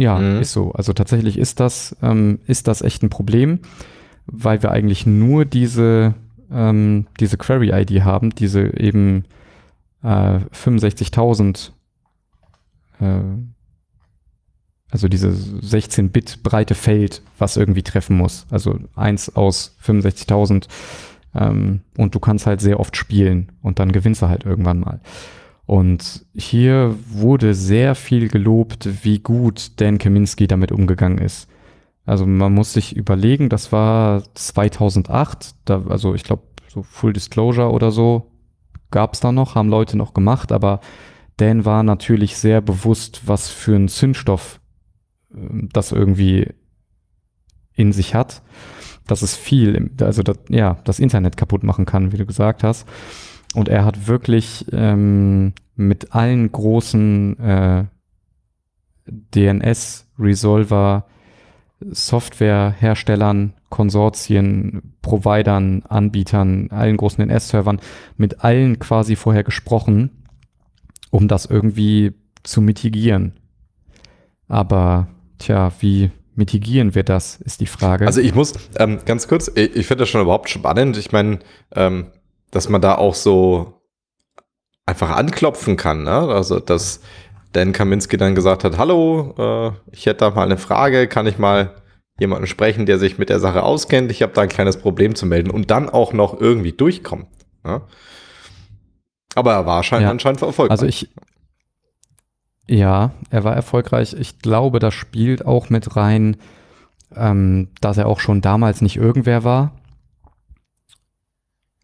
Ja, 0.00 0.18
Mhm. 0.18 0.40
ist 0.40 0.52
so. 0.52 0.72
Also 0.72 0.92
tatsächlich 0.92 1.38
ist 1.38 1.60
das, 1.60 1.94
ähm, 2.02 2.38
ist 2.46 2.66
das 2.68 2.82
echt 2.82 3.02
ein 3.02 3.10
Problem, 3.10 3.60
weil 4.26 4.62
wir 4.62 4.70
eigentlich 4.70 5.06
nur 5.06 5.44
diese, 5.44 6.14
ähm, 6.50 7.06
diese 7.20 7.36
Query-ID 7.36 8.02
haben, 8.02 8.30
diese 8.30 8.76
eben 8.78 9.24
äh, 10.02 10.38
65.000 10.52 11.72
äh, 13.00 13.20
also 14.92 15.06
diese 15.06 15.28
16-Bit 15.28 16.42
breite 16.42 16.74
Feld, 16.74 17.22
was 17.38 17.56
irgendwie 17.56 17.82
treffen 17.84 18.16
muss. 18.16 18.46
Also 18.50 18.76
eins 18.96 19.34
aus 19.36 19.76
65.000 19.84 20.66
ähm, 21.34 21.82
und 21.96 22.14
du 22.14 22.18
kannst 22.18 22.46
halt 22.46 22.60
sehr 22.60 22.80
oft 22.80 22.96
spielen 22.96 23.52
und 23.62 23.78
dann 23.78 23.92
gewinnst 23.92 24.22
du 24.22 24.28
halt 24.28 24.44
irgendwann 24.44 24.80
mal. 24.80 25.00
Und 25.70 26.26
hier 26.34 26.96
wurde 27.06 27.54
sehr 27.54 27.94
viel 27.94 28.26
gelobt, 28.26 29.04
wie 29.04 29.20
gut 29.20 29.80
Dan 29.80 29.98
Kaminski 29.98 30.48
damit 30.48 30.72
umgegangen 30.72 31.18
ist. 31.18 31.48
Also 32.04 32.26
man 32.26 32.52
muss 32.52 32.72
sich 32.72 32.96
überlegen, 32.96 33.48
das 33.48 33.70
war 33.70 34.24
2008, 34.34 35.54
da, 35.66 35.84
also 35.88 36.16
ich 36.16 36.24
glaube 36.24 36.42
so 36.66 36.82
Full 36.82 37.12
Disclosure 37.12 37.70
oder 37.70 37.92
so 37.92 38.32
gab 38.90 39.14
es 39.14 39.20
da 39.20 39.30
noch, 39.30 39.54
haben 39.54 39.68
Leute 39.68 39.96
noch 39.96 40.12
gemacht, 40.12 40.50
aber 40.50 40.80
Dan 41.36 41.64
war 41.64 41.84
natürlich 41.84 42.36
sehr 42.36 42.60
bewusst, 42.60 43.28
was 43.28 43.48
für 43.48 43.76
ein 43.76 43.86
Zündstoff 43.86 44.60
äh, 45.32 45.38
das 45.72 45.92
irgendwie 45.92 46.48
in 47.74 47.92
sich 47.92 48.16
hat, 48.16 48.42
dass 49.06 49.22
es 49.22 49.36
viel, 49.36 49.92
also 50.00 50.24
das, 50.24 50.36
ja, 50.48 50.78
das 50.82 50.98
Internet 50.98 51.36
kaputt 51.36 51.62
machen 51.62 51.84
kann, 51.86 52.10
wie 52.10 52.16
du 52.16 52.26
gesagt 52.26 52.64
hast. 52.64 52.88
Und 53.54 53.68
er 53.68 53.84
hat 53.84 54.06
wirklich 54.06 54.66
ähm, 54.72 55.54
mit 55.74 56.14
allen 56.14 56.52
großen 56.52 57.38
äh, 57.40 57.84
DNS-Resolver, 59.06 61.06
Softwareherstellern, 61.80 63.54
Konsortien, 63.70 64.94
Providern, 65.02 65.82
Anbietern, 65.88 66.70
allen 66.70 66.96
großen 66.96 67.26
DNS-Servern, 67.26 67.80
mit 68.16 68.44
allen 68.44 68.78
quasi 68.78 69.16
vorher 69.16 69.44
gesprochen, 69.44 70.24
um 71.10 71.26
das 71.26 71.46
irgendwie 71.46 72.12
zu 72.42 72.60
mitigieren. 72.60 73.34
Aber, 74.48 75.08
tja, 75.38 75.72
wie 75.80 76.10
mitigieren 76.34 76.94
wir 76.94 77.02
das, 77.02 77.36
ist 77.36 77.60
die 77.60 77.66
Frage. 77.66 78.06
Also 78.06 78.20
ich 78.20 78.34
muss 78.34 78.54
ähm, 78.78 79.00
ganz 79.04 79.28
kurz, 79.28 79.50
ich, 79.54 79.76
ich 79.76 79.86
finde 79.86 80.02
das 80.02 80.08
schon 80.08 80.22
überhaupt 80.22 80.50
spannend. 80.50 80.96
Ich 80.96 81.12
meine, 81.12 81.40
ähm, 81.74 82.06
dass 82.50 82.68
man 82.68 82.80
da 82.80 82.96
auch 82.96 83.14
so 83.14 83.80
einfach 84.86 85.10
anklopfen 85.10 85.76
kann. 85.76 86.04
Ne? 86.04 86.12
Also, 86.12 86.60
dass 86.60 87.00
Dan 87.52 87.72
Kaminski 87.72 88.16
dann 88.16 88.34
gesagt 88.34 88.64
hat, 88.64 88.78
hallo, 88.78 89.34
äh, 89.38 89.92
ich 89.92 90.06
hätte 90.06 90.18
da 90.18 90.30
mal 90.30 90.44
eine 90.44 90.58
Frage, 90.58 91.08
kann 91.08 91.26
ich 91.26 91.38
mal 91.38 91.74
jemanden 92.18 92.46
sprechen, 92.46 92.86
der 92.86 92.98
sich 92.98 93.18
mit 93.18 93.30
der 93.30 93.40
Sache 93.40 93.62
auskennt, 93.62 94.10
ich 94.10 94.22
habe 94.22 94.32
da 94.32 94.42
ein 94.42 94.48
kleines 94.48 94.76
Problem 94.76 95.14
zu 95.14 95.26
melden 95.26 95.50
und 95.50 95.70
dann 95.70 95.88
auch 95.88 96.12
noch 96.12 96.38
irgendwie 96.38 96.72
durchkommt. 96.72 97.26
Ne? 97.64 97.80
Aber 99.34 99.52
er 99.52 99.66
war 99.66 99.78
anscheinend, 99.78 100.04
ja. 100.04 100.10
anscheinend 100.10 100.42
erfolgreich. 100.42 100.70
Also 100.70 100.86
ich, 100.86 101.08
ja, 102.66 103.12
er 103.30 103.44
war 103.44 103.54
erfolgreich. 103.54 104.14
Ich 104.18 104.38
glaube, 104.38 104.78
das 104.78 104.94
spielt 104.94 105.46
auch 105.46 105.70
mit 105.70 105.96
rein, 105.96 106.36
ähm, 107.16 107.68
dass 107.80 107.96
er 107.96 108.06
auch 108.06 108.20
schon 108.20 108.40
damals 108.40 108.80
nicht 108.80 108.96
irgendwer 108.96 109.42
war. 109.42 109.72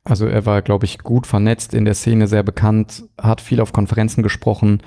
Also 0.07 0.27
er 0.27 0.47
war, 0.47 0.63
glaube 0.63 0.85
ich, 0.85 1.01
gut 1.01 1.27
vernetzt 1.27 1.75
in 1.75 1.85
der 1.85 1.95
Szene, 1.95 2.29
sehr 2.29 2.45
bekannt, 2.45 3.05
hat 3.21 3.41
viel 3.41 3.61
auf 3.61 3.73
Konferenzen 3.73 4.23
gesprochen. 4.23 4.83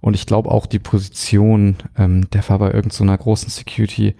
Und 0.00 0.12
ich 0.12 0.26
glaube 0.26 0.50
auch 0.50 0.66
die 0.66 0.78
Position, 0.78 1.76
ähm, 1.96 2.28
der 2.30 2.46
war 2.50 2.58
bei 2.58 2.70
irgendeiner 2.70 3.16
so 3.16 3.24
großen 3.24 3.48
Security 3.48 4.14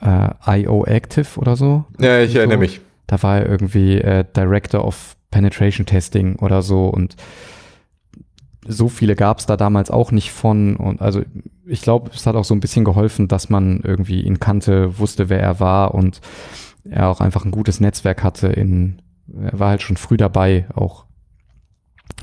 äh, 0.00 0.60
IO 0.60 0.84
Active 0.84 1.40
oder 1.40 1.56
so. 1.56 1.84
Ja, 1.98 2.20
ich 2.20 2.36
erinnere 2.36 2.58
mich. 2.58 2.80
Da 3.08 3.20
war 3.24 3.40
er 3.40 3.48
irgendwie 3.48 3.98
äh, 3.98 4.24
Director 4.36 4.84
of 4.84 5.16
Penetration 5.32 5.86
Testing 5.86 6.36
oder 6.36 6.62
so 6.62 6.86
und 6.86 7.16
so 8.64 8.88
viele 8.88 9.16
gab 9.16 9.40
es 9.40 9.46
da 9.46 9.56
damals 9.56 9.90
auch 9.90 10.12
nicht 10.12 10.30
von. 10.30 10.76
Und 10.76 11.02
also 11.02 11.22
ich 11.66 11.82
glaube, 11.82 12.12
es 12.14 12.24
hat 12.26 12.36
auch 12.36 12.44
so 12.44 12.54
ein 12.54 12.60
bisschen 12.60 12.84
geholfen, 12.84 13.26
dass 13.26 13.50
man 13.50 13.80
irgendwie 13.82 14.20
ihn 14.22 14.38
kannte, 14.38 15.00
wusste, 15.00 15.28
wer 15.28 15.40
er 15.40 15.58
war 15.58 15.94
und 15.94 16.20
er 16.88 17.08
auch 17.08 17.20
einfach 17.20 17.44
ein 17.44 17.50
gutes 17.50 17.80
Netzwerk 17.80 18.22
hatte 18.22 18.46
in, 18.46 19.02
er 19.40 19.58
war 19.58 19.70
halt 19.70 19.82
schon 19.82 19.96
früh 19.96 20.16
dabei, 20.16 20.66
auch 20.74 21.04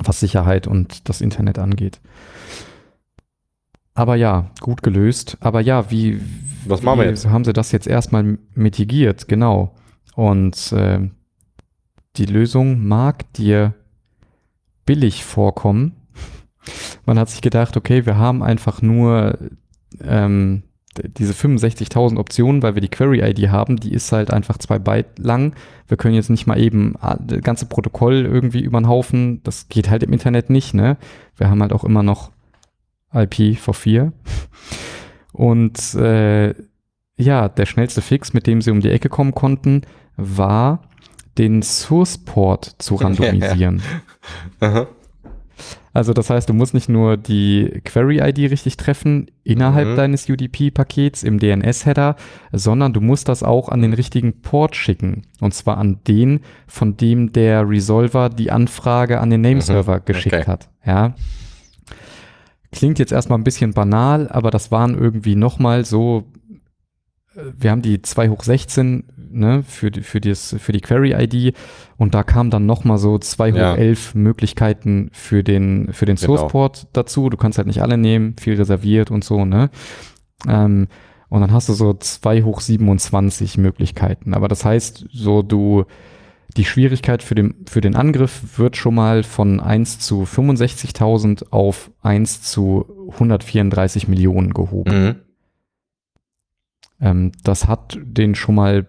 was 0.03 0.19
Sicherheit 0.19 0.67
und 0.67 1.09
das 1.09 1.21
Internet 1.21 1.59
angeht. 1.59 1.99
Aber 3.93 4.15
ja, 4.15 4.51
gut 4.61 4.81
gelöst. 4.81 5.37
Aber 5.41 5.59
ja, 5.61 5.91
wie, 5.91 6.21
was 6.65 6.81
machen 6.81 6.99
wie 6.99 7.03
wir 7.03 7.09
jetzt? 7.09 7.27
haben 7.27 7.43
sie 7.43 7.53
das 7.53 7.71
jetzt 7.71 7.87
erstmal 7.87 8.37
mitigiert? 8.53 9.27
Genau. 9.27 9.75
Und 10.15 10.71
äh, 10.71 11.09
die 12.15 12.25
Lösung 12.25 12.87
mag 12.87 13.31
dir 13.33 13.73
billig 14.85 15.25
vorkommen. 15.25 15.97
Man 17.05 17.19
hat 17.19 17.29
sich 17.29 17.41
gedacht, 17.41 17.75
okay, 17.75 18.05
wir 18.05 18.17
haben 18.17 18.41
einfach 18.41 18.81
nur 18.81 19.37
ähm, 20.01 20.63
diese 21.03 21.33
65.000 21.33 22.17
Optionen, 22.17 22.61
weil 22.63 22.75
wir 22.75 22.81
die 22.81 22.89
Query-ID 22.89 23.49
haben, 23.49 23.77
die 23.77 23.93
ist 23.93 24.11
halt 24.11 24.31
einfach 24.31 24.57
zwei 24.57 24.79
Byte 24.79 25.19
lang. 25.19 25.53
Wir 25.87 25.97
können 25.97 26.15
jetzt 26.15 26.29
nicht 26.29 26.47
mal 26.47 26.59
eben 26.59 26.95
das 27.19 27.41
ganze 27.41 27.65
Protokoll 27.65 28.25
irgendwie 28.25 28.61
über 28.61 28.79
den 28.79 28.87
Haufen. 28.87 29.41
Das 29.43 29.69
geht 29.69 29.89
halt 29.89 30.03
im 30.03 30.13
Internet 30.13 30.49
nicht, 30.49 30.73
ne? 30.73 30.97
Wir 31.35 31.49
haben 31.49 31.61
halt 31.61 31.73
auch 31.73 31.83
immer 31.83 32.03
noch 32.03 32.31
IPv4. 33.13 34.11
Und 35.31 35.93
äh, 35.95 36.53
ja, 37.17 37.49
der 37.49 37.65
schnellste 37.65 38.01
Fix, 38.01 38.33
mit 38.33 38.47
dem 38.47 38.61
sie 38.61 38.71
um 38.71 38.81
die 38.81 38.89
Ecke 38.89 39.09
kommen 39.09 39.33
konnten, 39.33 39.81
war, 40.15 40.81
den 41.37 41.61
Source 41.61 42.17
Port 42.17 42.75
zu 42.77 42.95
randomisieren. 43.01 43.81
Aha. 44.59 44.87
Also 45.93 46.13
das 46.13 46.29
heißt, 46.29 46.47
du 46.47 46.53
musst 46.53 46.73
nicht 46.73 46.89
nur 46.89 47.17
die 47.17 47.81
Query-ID 47.83 48.51
richtig 48.51 48.77
treffen 48.77 49.31
innerhalb 49.43 49.89
mhm. 49.89 49.95
deines 49.95 50.29
UDP-Pakets 50.29 51.23
im 51.23 51.39
DNS-Header, 51.39 52.15
sondern 52.51 52.93
du 52.93 53.01
musst 53.01 53.27
das 53.27 53.43
auch 53.43 53.69
an 53.69 53.81
den 53.81 53.93
richtigen 53.93 54.41
Port 54.41 54.75
schicken. 54.75 55.23
Und 55.39 55.53
zwar 55.53 55.77
an 55.77 55.99
den, 56.07 56.41
von 56.67 56.97
dem 56.97 57.31
der 57.33 57.67
Resolver 57.67 58.29
die 58.29 58.51
Anfrage 58.51 59.19
an 59.19 59.29
den 59.29 59.41
Nameserver 59.41 59.97
mhm. 59.97 60.05
geschickt 60.05 60.35
okay. 60.35 60.45
hat. 60.45 60.69
Ja. 60.85 61.15
Klingt 62.71 62.99
jetzt 62.99 63.11
erstmal 63.11 63.39
ein 63.39 63.43
bisschen 63.43 63.73
banal, 63.73 64.29
aber 64.29 64.51
das 64.51 64.71
waren 64.71 64.95
irgendwie 64.95 65.35
nochmal 65.35 65.85
so, 65.85 66.25
wir 67.57 67.71
haben 67.71 67.81
die 67.81 68.01
2 68.01 68.29
hoch 68.29 68.43
16 68.43 69.03
ne, 69.31 69.63
für, 69.63 69.91
die, 69.91 70.01
für, 70.01 70.21
das, 70.21 70.55
für 70.59 70.71
die 70.71 70.81
Query-ID 70.81 71.55
und 71.97 72.13
da 72.13 72.23
kam 72.23 72.49
dann 72.49 72.65
nochmal 72.65 72.97
so 72.97 73.17
2 73.17 73.53
hoch 73.53 73.57
ja. 73.57 73.75
11 73.75 74.15
Möglichkeiten 74.15 75.09
für 75.13 75.43
den, 75.43 75.93
für 75.93 76.05
den 76.05 76.15
genau. 76.15 76.37
Source-Port 76.37 76.87
dazu. 76.93 77.29
Du 77.29 77.37
kannst 77.37 77.57
halt 77.57 77.67
nicht 77.67 77.81
alle 77.81 77.97
nehmen, 77.97 78.35
viel 78.39 78.55
reserviert 78.55 79.11
und 79.11 79.23
so, 79.23 79.45
ne? 79.45 79.69
Ähm, 80.47 80.87
und 81.29 81.41
dann 81.41 81.51
hast 81.51 81.69
du 81.69 81.73
so 81.73 81.93
2 81.93 82.43
hoch 82.43 82.59
27 82.59 83.57
Möglichkeiten. 83.57 84.33
Aber 84.33 84.47
das 84.47 84.65
heißt, 84.65 85.05
so 85.11 85.43
du 85.43 85.85
die 86.57 86.65
Schwierigkeit 86.65 87.21
für 87.21 87.35
den, 87.35 87.53
für 87.67 87.81
den 87.81 87.95
Angriff 87.95 88.57
wird 88.57 88.75
schon 88.75 88.95
mal 88.95 89.23
von 89.23 89.59
1 89.59 89.99
zu 89.99 90.23
65.000 90.23 91.51
auf 91.51 91.91
1 92.01 92.41
zu 92.41 92.85
134 93.11 94.07
Millionen 94.07 94.53
gehoben. 94.53 95.05
Mhm. 95.05 95.15
Ähm, 97.01 97.31
das 97.43 97.67
hat 97.67 97.97
den 98.01 98.35
schon 98.35 98.55
mal 98.55 98.87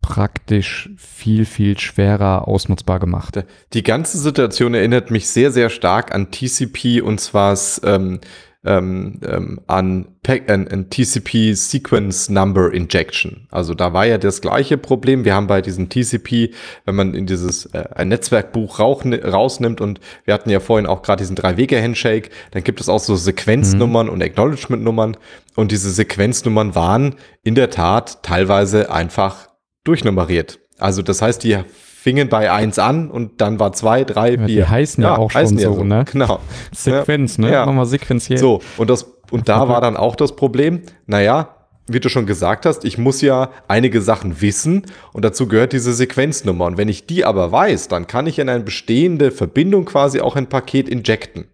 praktisch 0.00 0.90
viel, 0.98 1.46
viel 1.46 1.78
schwerer 1.78 2.46
ausnutzbar 2.46 3.00
gemacht. 3.00 3.42
Die 3.72 3.82
ganze 3.82 4.18
Situation 4.18 4.74
erinnert 4.74 5.10
mich 5.10 5.28
sehr, 5.28 5.50
sehr 5.50 5.70
stark 5.70 6.14
an 6.14 6.30
TCP 6.30 7.00
und 7.00 7.20
zwar 7.20 7.58
ähm, 7.84 8.20
ähm, 8.64 9.20
ähm, 9.26 9.60
an, 9.66 10.06
an, 10.26 10.68
an, 10.68 10.90
TCP 10.90 11.54
Sequence 11.54 12.30
Number 12.30 12.72
Injection. 12.72 13.46
Also 13.50 13.74
da 13.74 13.92
war 13.92 14.06
ja 14.06 14.16
das 14.16 14.40
gleiche 14.40 14.78
Problem. 14.78 15.24
Wir 15.24 15.34
haben 15.34 15.46
bei 15.46 15.60
diesem 15.60 15.88
TCP, 15.88 16.54
wenn 16.86 16.94
man 16.94 17.14
in 17.14 17.26
dieses 17.26 17.66
äh, 17.66 17.84
ein 17.94 18.08
Netzwerkbuch 18.08 18.78
rauch, 18.78 19.04
rausnimmt 19.04 19.80
und 19.80 20.00
wir 20.24 20.32
hatten 20.32 20.50
ja 20.50 20.60
vorhin 20.60 20.86
auch 20.86 21.02
gerade 21.02 21.22
diesen 21.22 21.36
Drei-Wege-Handshake, 21.36 22.30
dann 22.52 22.64
gibt 22.64 22.80
es 22.80 22.88
auch 22.88 23.00
so 23.00 23.16
Sequenznummern 23.16 24.06
mhm. 24.06 24.12
und 24.14 24.22
Acknowledgement-Nummern 24.22 25.16
und 25.56 25.70
diese 25.70 25.90
Sequenznummern 25.90 26.74
waren 26.74 27.16
in 27.42 27.54
der 27.54 27.70
Tat 27.70 28.22
teilweise 28.22 28.90
einfach 28.90 29.48
durchnummeriert. 29.84 30.58
Also 30.78 31.02
das 31.02 31.20
heißt, 31.20 31.44
die 31.44 31.58
fingen 32.04 32.28
bei 32.28 32.52
1 32.52 32.78
an 32.78 33.10
und 33.10 33.40
dann 33.40 33.58
war 33.58 33.72
2, 33.72 34.04
3, 34.04 34.36
4. 34.36 34.46
Die 34.46 34.62
heißen 34.62 35.02
ja, 35.02 35.14
ja 35.14 35.18
auch 35.18 35.30
schon 35.30 35.56
so, 35.56 35.74
so, 35.76 35.84
ne? 35.84 36.04
Genau. 36.12 36.38
Sequenz, 36.70 37.38
ne? 37.38 37.50
Ja. 37.50 37.64
Wir 37.64 37.86
sequenziell. 37.86 38.36
So, 38.36 38.60
und, 38.76 38.90
das, 38.90 39.06
und 39.30 39.48
da 39.48 39.70
war 39.70 39.80
dann 39.80 39.96
auch 39.96 40.14
das 40.14 40.36
Problem, 40.36 40.82
naja, 41.06 41.56
wie 41.86 42.00
du 42.00 42.10
schon 42.10 42.26
gesagt 42.26 42.66
hast, 42.66 42.84
ich 42.84 42.98
muss 42.98 43.22
ja 43.22 43.48
einige 43.68 44.02
Sachen 44.02 44.42
wissen 44.42 44.84
und 45.14 45.24
dazu 45.24 45.48
gehört 45.48 45.72
diese 45.72 45.94
Sequenznummer. 45.94 46.66
Und 46.66 46.76
wenn 46.76 46.90
ich 46.90 47.06
die 47.06 47.24
aber 47.24 47.50
weiß, 47.52 47.88
dann 47.88 48.06
kann 48.06 48.26
ich 48.26 48.38
in 48.38 48.50
eine 48.50 48.62
bestehende 48.62 49.30
Verbindung 49.30 49.86
quasi 49.86 50.20
auch 50.20 50.36
ein 50.36 50.50
Paket 50.50 50.90
injecten. 50.90 51.46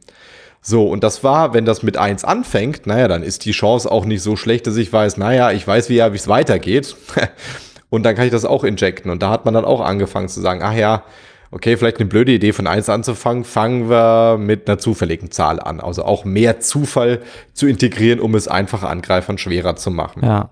So, 0.61 0.89
und 0.89 1.05
das 1.05 1.23
war, 1.23 1.55
wenn 1.55 1.65
das 1.65 1.85
mit 1.85 1.97
1 1.97 2.25
anfängt, 2.25 2.89
naja, 2.89 3.07
dann 3.07 3.23
ist 3.23 3.45
die 3.45 3.53
Chance 3.53 3.89
auch 3.89 4.05
nicht 4.05 4.23
so 4.23 4.35
schlecht, 4.35 4.67
dass 4.67 4.77
ich 4.77 4.93
weiß, 4.93 5.17
naja, 5.17 5.53
ich 5.53 5.65
weiß, 5.65 5.91
wie 5.91 5.95
ja, 5.95 6.13
wie 6.13 6.17
es 6.17 6.27
weitergeht. 6.27 6.97
Und 7.91 8.05
dann 8.05 8.15
kann 8.15 8.25
ich 8.25 8.31
das 8.31 8.45
auch 8.45 8.65
injecten. 8.65 9.11
Und 9.11 9.23
da 9.23 9.31
hat 9.31 9.45
man 9.45 9.55
dann 9.55 9.65
auch 9.65 9.81
angefangen 9.81 10.29
zu 10.29 10.41
sagen, 10.41 10.63
ach 10.63 10.73
ja, 10.73 11.05
okay, 11.51 11.77
vielleicht 11.77 11.99
eine 11.99 12.09
blöde 12.09 12.33
Idee 12.33 12.53
von 12.53 12.67
1 12.67 12.89
anzufangen, 12.89 13.45
fangen 13.45 13.91
wir 13.91 14.39
mit 14.39 14.69
einer 14.69 14.79
zufälligen 14.79 15.31
Zahl 15.31 15.61
an. 15.61 15.81
Also 15.81 16.05
auch 16.05 16.25
mehr 16.25 16.61
Zufall 16.61 17.21
zu 17.53 17.67
integrieren, 17.67 18.21
um 18.21 18.35
es 18.35 18.49
einfacher 18.49 18.89
Angreifern 18.89 19.39
schwerer 19.39 19.77
zu 19.77 19.91
machen. 19.91 20.25
Ja. 20.25 20.51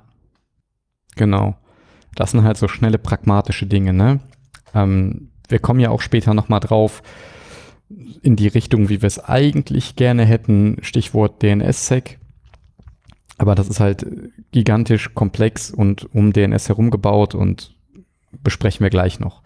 Genau. 1.16 1.56
Das 2.14 2.32
sind 2.32 2.42
halt 2.42 2.56
so 2.56 2.68
schnelle 2.68 2.98
pragmatische 2.98 3.66
Dinge, 3.66 3.92
ne? 3.92 4.20
Ähm, 4.74 5.30
wir 5.48 5.60
kommen 5.60 5.80
ja 5.80 5.90
auch 5.90 6.02
später 6.02 6.34
nochmal 6.34 6.60
drauf 6.60 7.02
in 8.22 8.36
die 8.36 8.48
Richtung, 8.48 8.88
wie 8.88 9.00
wir 9.00 9.06
es 9.06 9.18
eigentlich 9.18 9.96
gerne 9.96 10.24
hätten. 10.24 10.78
Stichwort 10.82 11.42
DNS-Sec. 11.42 12.18
Aber 13.38 13.54
das 13.54 13.68
ist 13.68 13.80
halt 13.80 14.06
gigantisch 14.50 15.14
komplex 15.14 15.70
und 15.70 16.12
um 16.14 16.32
DNS 16.32 16.68
herum 16.68 16.90
gebaut 16.90 17.34
und 17.34 17.74
besprechen 18.42 18.84
wir 18.84 18.90
gleich 18.90 19.20
noch. 19.20 19.42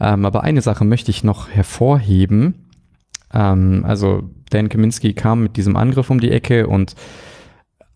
Ähm, 0.00 0.24
aber 0.24 0.42
eine 0.42 0.62
Sache 0.62 0.84
möchte 0.84 1.10
ich 1.10 1.24
noch 1.24 1.48
hervorheben. 1.48 2.66
Ähm, 3.32 3.84
also 3.86 4.30
Dan 4.50 4.68
Kaminski 4.68 5.12
kam 5.14 5.42
mit 5.42 5.56
diesem 5.56 5.76
Angriff 5.76 6.10
um 6.10 6.20
die 6.20 6.30
Ecke 6.30 6.66
und 6.68 6.94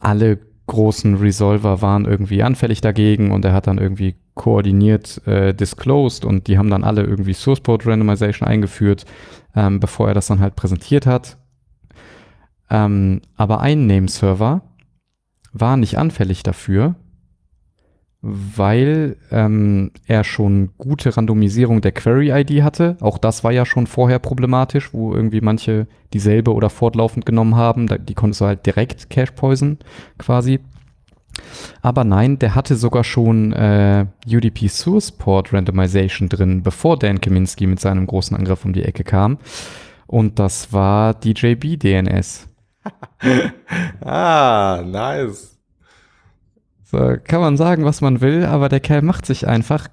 alle 0.01 0.39
großen 0.66 1.16
Resolver 1.16 1.82
waren 1.82 2.05
irgendwie 2.05 2.43
anfällig 2.43 2.81
dagegen 2.81 3.32
und 3.32 3.44
er 3.44 3.52
hat 3.52 3.66
dann 3.66 3.78
irgendwie 3.78 4.15
koordiniert 4.35 5.27
äh, 5.27 5.52
disclosed 5.52 6.24
und 6.24 6.47
die 6.47 6.59
haben 6.59 6.70
dann 6.70 6.85
alle 6.85 7.02
irgendwie 7.02 7.35
Source 7.35 7.61
Port 7.61 7.86
Randomization 7.86 8.48
eingeführt, 8.48 9.05
ähm, 9.55 9.81
bevor 9.81 10.09
er 10.09 10.15
das 10.15 10.28
dann 10.28 10.40
halt 10.40 10.57
präsentiert 10.57 11.07
hat. 11.07 11.39
Ähm, 12.70 13.20
aber 13.36 13.61
ein 13.61 13.86
Nameserver 13.86 14.62
war 15.52 15.77
nicht 15.77 15.98
anfällig 15.98 16.43
dafür 16.43 16.97
weil 18.22 19.16
ähm, 19.31 19.93
er 20.06 20.24
schon 20.24 20.70
gute 20.77 21.16
Randomisierung 21.16 21.81
der 21.81 21.93
Query-ID 21.93 22.62
hatte. 22.62 22.97
Auch 23.01 23.16
das 23.16 23.44
war 23.44 23.52
ja 23.52 23.64
schon 23.64 23.86
vorher 23.86 24.18
problematisch, 24.18 24.93
wo 24.93 25.14
irgendwie 25.14 25.40
manche 25.40 25.86
dieselbe 26.12 26.52
oder 26.52 26.68
fortlaufend 26.68 27.24
genommen 27.24 27.56
haben. 27.56 27.86
Die 28.06 28.14
konntest 28.14 28.43
du 28.43 28.44
halt 28.44 28.66
direkt 28.66 29.09
Cache 29.09 29.32
Poison 29.32 29.78
quasi. 30.18 30.60
Aber 31.81 32.05
nein, 32.05 32.39
der 32.39 32.55
hatte 32.55 32.77
sogar 32.77 33.05
schon 33.05 33.52
äh, 33.52 34.05
UDP 34.27 34.68
Source 34.68 35.12
Port 35.12 35.55
Randomization 35.55 36.28
drin, 36.28 36.62
bevor 36.62 36.98
Dan 36.98 37.22
Kaminski 37.22 37.66
mit 37.66 37.81
seinem 37.81 38.06
großen 38.06 38.36
Angriff 38.36 38.66
um 38.66 38.74
die 38.74 38.85
Ecke 38.85 39.05
kam. 39.05 39.39
Und 40.06 40.39
das 40.39 40.74
war 40.74 41.14
DJB 41.14 41.78
DNS. 41.78 42.49
ah, 44.05 44.82
nice. 44.85 45.59
So, 46.85 47.16
kann 47.23 47.40
man 47.40 47.57
sagen, 47.57 47.85
was 47.85 48.01
man 48.01 48.20
will, 48.20 48.44
aber 48.44 48.69
der 48.69 48.81
Kerl 48.81 49.02
macht 49.02 49.27
sich 49.27 49.47
einfach 49.47 49.89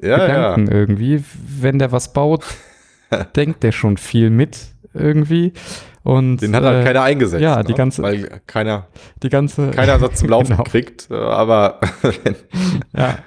ja, 0.00 0.26
Gedanken 0.26 0.66
ja. 0.70 0.78
irgendwie. 0.78 1.24
Wenn 1.60 1.78
der 1.78 1.92
was 1.92 2.12
baut, 2.12 2.44
denkt 3.36 3.62
der 3.62 3.72
schon 3.72 3.96
viel 3.96 4.30
mit 4.30 4.68
irgendwie. 4.94 5.52
Und, 6.02 6.38
Den 6.38 6.56
hat 6.56 6.64
halt 6.64 6.82
äh, 6.82 6.84
keiner 6.84 7.02
eingesetzt. 7.02 7.42
Ja, 7.42 7.62
die 7.62 7.72
ne? 7.72 7.78
ganze. 7.78 8.02
Weil 8.02 8.40
keiner, 8.46 8.86
die 9.22 9.28
ganze, 9.28 9.70
keiner 9.70 9.98
das 9.98 10.18
zum 10.18 10.28
Laufen 10.28 10.50
genau. 10.56 10.62
kriegt, 10.62 11.10
aber. 11.10 11.80
ja. 12.96 13.18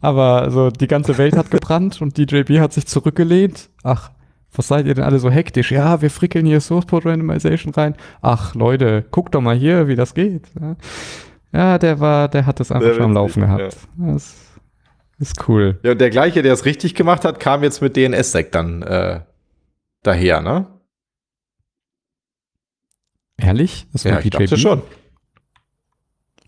Aber 0.00 0.50
so, 0.52 0.70
die 0.70 0.86
ganze 0.86 1.18
Welt 1.18 1.36
hat 1.36 1.50
gebrannt 1.50 2.00
und 2.00 2.16
DJB 2.16 2.60
hat 2.60 2.72
sich 2.72 2.86
zurückgelehnt. 2.86 3.68
Ach, 3.82 4.10
was 4.56 4.68
seid 4.68 4.86
ihr 4.86 4.94
denn 4.94 5.04
alle 5.04 5.18
so 5.18 5.30
hektisch? 5.30 5.70
Ja, 5.72 6.02
wir 6.02 6.10
frickeln 6.10 6.46
hier 6.46 6.60
Source 6.60 6.86
Port 6.86 7.06
Randomization 7.06 7.72
rein. 7.74 7.94
Ach, 8.22 8.54
Leute, 8.54 9.04
guckt 9.10 9.34
doch 9.34 9.40
mal 9.40 9.56
hier, 9.56 9.88
wie 9.88 9.96
das 9.96 10.14
geht. 10.14 10.48
Ja. 10.60 10.76
Ja, 11.52 11.78
der 11.78 12.00
war, 12.00 12.28
der 12.28 12.44
hat 12.44 12.60
das 12.60 12.70
einfach 12.70 12.94
schon 12.94 13.04
am 13.04 13.12
Laufen 13.14 13.42
gehabt. 13.42 13.76
Ja. 13.98 14.12
Das 14.12 14.34
ist 15.18 15.48
cool. 15.48 15.78
Ja, 15.82 15.92
und 15.92 16.00
der 16.00 16.10
gleiche, 16.10 16.42
der 16.42 16.52
es 16.52 16.64
richtig 16.64 16.94
gemacht 16.94 17.24
hat, 17.24 17.40
kam 17.40 17.62
jetzt 17.62 17.80
mit 17.80 17.96
DNS-Sec 17.96 18.52
dann 18.52 18.82
äh, 18.82 19.20
daher, 20.02 20.40
ne? 20.42 20.66
Ehrlich? 23.38 23.86
Das 23.92 24.04
war 24.04 24.12
ja, 24.12 24.20
ich 24.20 24.30
dachte 24.30 24.56
schon. 24.56 24.82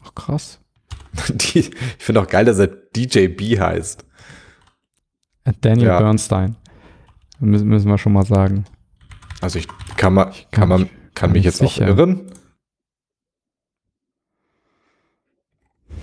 Ach, 0.05 0.15
krass. 0.15 0.61
Die, 1.29 1.61
ich 1.61 1.71
finde 1.99 2.23
auch 2.23 2.29
geil, 2.29 2.45
dass 2.45 2.59
er 2.59 2.67
DJB 2.67 3.59
heißt. 3.59 4.05
Äh, 5.45 5.53
Daniel 5.61 5.89
ja. 5.89 5.99
Bernstein. 5.99 6.57
Müssen, 7.41 7.69
müssen 7.69 7.89
wir 7.89 7.99
schon 7.99 8.13
mal 8.13 8.27
sagen. 8.27 8.65
Also 9.41 9.59
ich 9.59 9.69
kann, 9.97 10.15
mal, 10.15 10.31
ich 10.33 10.51
kann, 10.51 10.69
kann, 10.69 10.69
man, 10.69 10.91
kann 11.15 11.33
mich 11.33 11.45
jetzt 11.45 11.59
sicher. 11.59 11.85
auch 11.85 11.89
irren. 11.89 12.33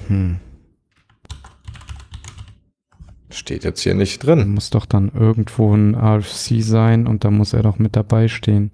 Hm. 0.08 0.40
Steht 3.30 3.66
jetzt 3.66 3.82
hier 3.82 3.96
nicht 3.96 4.20
drin. 4.20 4.54
Muss 4.54 4.70
doch 4.70 4.86
dann 4.86 5.12
irgendwo 5.14 5.76
ein 5.76 5.94
RFC 5.94 6.62
sein 6.62 7.06
und 7.06 7.26
da 7.26 7.32
muss 7.32 7.54
er 7.54 7.64
doch 7.64 7.80
mit 7.80 7.96
dabei 7.96 8.30
stehen. 8.30 8.72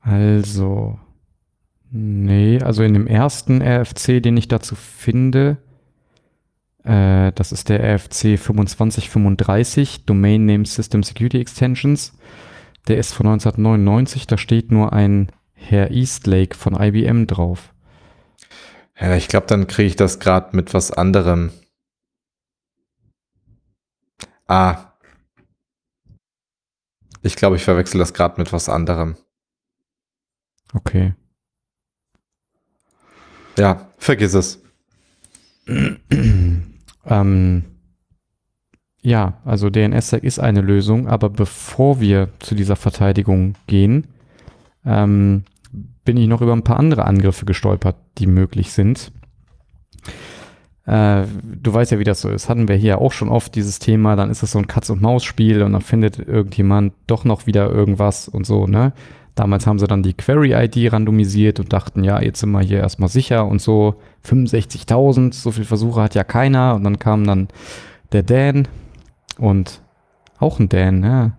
Also, 0.00 0.98
nee, 1.92 2.60
also 2.60 2.82
in 2.82 2.94
dem 2.94 3.06
ersten 3.06 3.62
RFC, 3.62 4.20
den 4.20 4.36
ich 4.36 4.48
dazu 4.48 4.74
finde, 4.74 5.58
äh, 6.84 7.32
das 7.32 7.52
ist 7.52 7.68
der 7.68 7.80
RFC 7.80 8.38
2535, 8.38 10.04
Domain 10.04 10.46
Name 10.46 10.64
System 10.64 11.02
Security 11.02 11.40
Extensions. 11.40 12.12
Der 12.88 12.98
ist 12.98 13.12
von 13.12 13.26
1999, 13.26 14.26
da 14.26 14.36
steht 14.36 14.72
nur 14.72 14.92
ein 14.92 15.30
Herr 15.54 15.92
Eastlake 15.92 16.56
von 16.56 16.74
IBM 16.74 17.26
drauf. 17.26 17.72
Ja, 18.98 19.16
ich 19.16 19.28
glaube, 19.28 19.46
dann 19.46 19.68
kriege 19.68 19.88
ich 19.88 19.96
das 19.96 20.18
gerade 20.18 20.56
mit 20.56 20.74
was 20.74 20.90
anderem. 20.90 21.52
Ah. 24.48 24.92
Ich 27.22 27.36
glaube, 27.36 27.56
ich 27.56 27.64
verwechsel 27.64 27.98
das 27.98 28.12
gerade 28.12 28.40
mit 28.40 28.52
was 28.52 28.68
anderem. 28.68 29.16
Okay. 30.74 31.14
Ja, 33.56 33.88
vergiss 33.98 34.34
es. 34.34 34.60
ähm, 37.06 37.64
ja, 39.02 39.34
also 39.44 39.68
DNS-Sec 39.68 40.22
ist 40.22 40.38
eine 40.38 40.60
Lösung, 40.60 41.08
aber 41.08 41.28
bevor 41.28 42.00
wir 42.00 42.28
zu 42.38 42.54
dieser 42.54 42.76
Verteidigung 42.76 43.54
gehen, 43.66 44.06
ähm, 44.84 45.44
bin 46.04 46.16
ich 46.16 46.28
noch 46.28 46.40
über 46.40 46.52
ein 46.52 46.64
paar 46.64 46.78
andere 46.78 47.04
Angriffe 47.04 47.44
gestolpert, 47.44 47.96
die 48.18 48.26
möglich 48.26 48.72
sind. 48.72 49.12
Äh, 50.84 51.24
du 51.42 51.72
weißt 51.72 51.92
ja, 51.92 51.98
wie 51.98 52.04
das 52.04 52.20
so 52.20 52.28
ist. 52.28 52.48
Hatten 52.48 52.68
wir 52.68 52.76
hier 52.76 52.98
auch 52.98 53.12
schon 53.12 53.28
oft 53.28 53.54
dieses 53.54 53.78
Thema, 53.78 54.16
dann 54.16 54.30
ist 54.30 54.42
es 54.42 54.52
so 54.52 54.58
ein 54.58 54.66
Katz-und-Maus-Spiel 54.66 55.62
und 55.62 55.72
dann 55.72 55.82
findet 55.82 56.18
irgendjemand 56.18 56.94
doch 57.06 57.24
noch 57.24 57.46
wieder 57.46 57.70
irgendwas 57.70 58.28
und 58.28 58.46
so, 58.46 58.66
ne? 58.66 58.92
Damals 59.34 59.66
haben 59.66 59.78
sie 59.78 59.86
dann 59.86 60.02
die 60.02 60.12
Query-ID 60.12 60.92
randomisiert 60.92 61.58
und 61.58 61.72
dachten, 61.72 62.04
ja, 62.04 62.20
jetzt 62.20 62.40
sind 62.40 62.50
wir 62.50 62.60
hier 62.60 62.80
erstmal 62.80 63.08
sicher 63.08 63.46
und 63.46 63.62
so 63.62 63.94
65.000, 64.26 65.32
so 65.32 65.50
viele 65.52 65.64
Versuche 65.64 66.02
hat 66.02 66.14
ja 66.14 66.22
keiner 66.22 66.74
und 66.74 66.84
dann 66.84 66.98
kam 66.98 67.26
dann 67.26 67.48
der 68.12 68.22
Dan 68.22 68.68
und 69.38 69.80
auch 70.38 70.60
ein 70.60 70.68
Dan, 70.68 71.02
ja. 71.02 71.32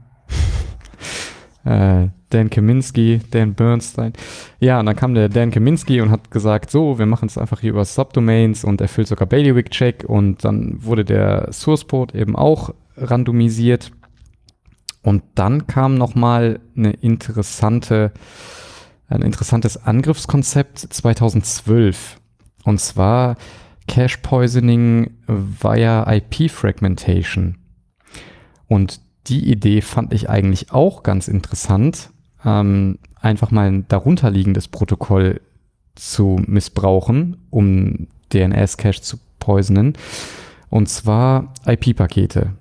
äh, 2.04 2.10
Dan 2.30 2.50
Kaminski, 2.50 3.22
Dan 3.30 3.54
Bernstein. 3.54 4.14
Ja, 4.60 4.80
und 4.80 4.88
dann 4.88 4.96
kam 4.96 5.14
der 5.14 5.30
Dan 5.30 5.52
Kaminski 5.52 6.02
und 6.02 6.10
hat 6.10 6.32
gesagt, 6.32 6.72
so, 6.72 6.98
wir 6.98 7.06
machen 7.06 7.28
es 7.28 7.38
einfach 7.38 7.60
hier 7.60 7.72
über 7.72 7.86
Subdomains 7.86 8.64
und 8.64 8.82
erfüllt 8.82 9.08
sogar 9.08 9.28
Bailiwick-Check 9.28 10.04
und 10.08 10.44
dann 10.44 10.84
wurde 10.84 11.06
der 11.06 11.52
Source-Port 11.52 12.16
eben 12.16 12.36
auch 12.36 12.74
randomisiert. 12.98 13.92
Und 15.04 15.22
dann 15.36 15.68
kam 15.68 15.96
nochmal 15.96 16.60
eine 16.76 16.92
interessante, 16.92 18.12
ein 19.08 19.22
interessantes 19.22 19.78
Angriffskonzept 19.84 20.80
2012. 20.80 22.18
Und 22.64 22.80
zwar 22.80 23.36
Cache 23.88 24.18
Poisoning 24.22 25.12
via 25.28 26.12
IP 26.12 26.50
Fragmentation. 26.50 27.58
Und 28.68 29.02
die 29.28 29.52
Idee 29.52 29.82
fand 29.82 30.14
ich 30.14 30.30
eigentlich 30.30 30.72
auch 30.72 31.04
ganz 31.04 31.28
interessant, 31.28 32.10
ähm, 32.46 32.98
einfach 33.16 33.52
mal 33.52 33.68
ein 33.68 33.88
darunterliegendes 33.88 34.68
Protokoll 34.68 35.42
zu 35.96 36.42
missbrauchen, 36.48 37.38
um 37.50 38.08
DNS-Cache 38.34 39.02
zu 39.02 39.18
poisonen. 39.40 39.94
Und 40.70 40.90
zwar 40.90 41.54
IP-Pakete. 41.66 42.54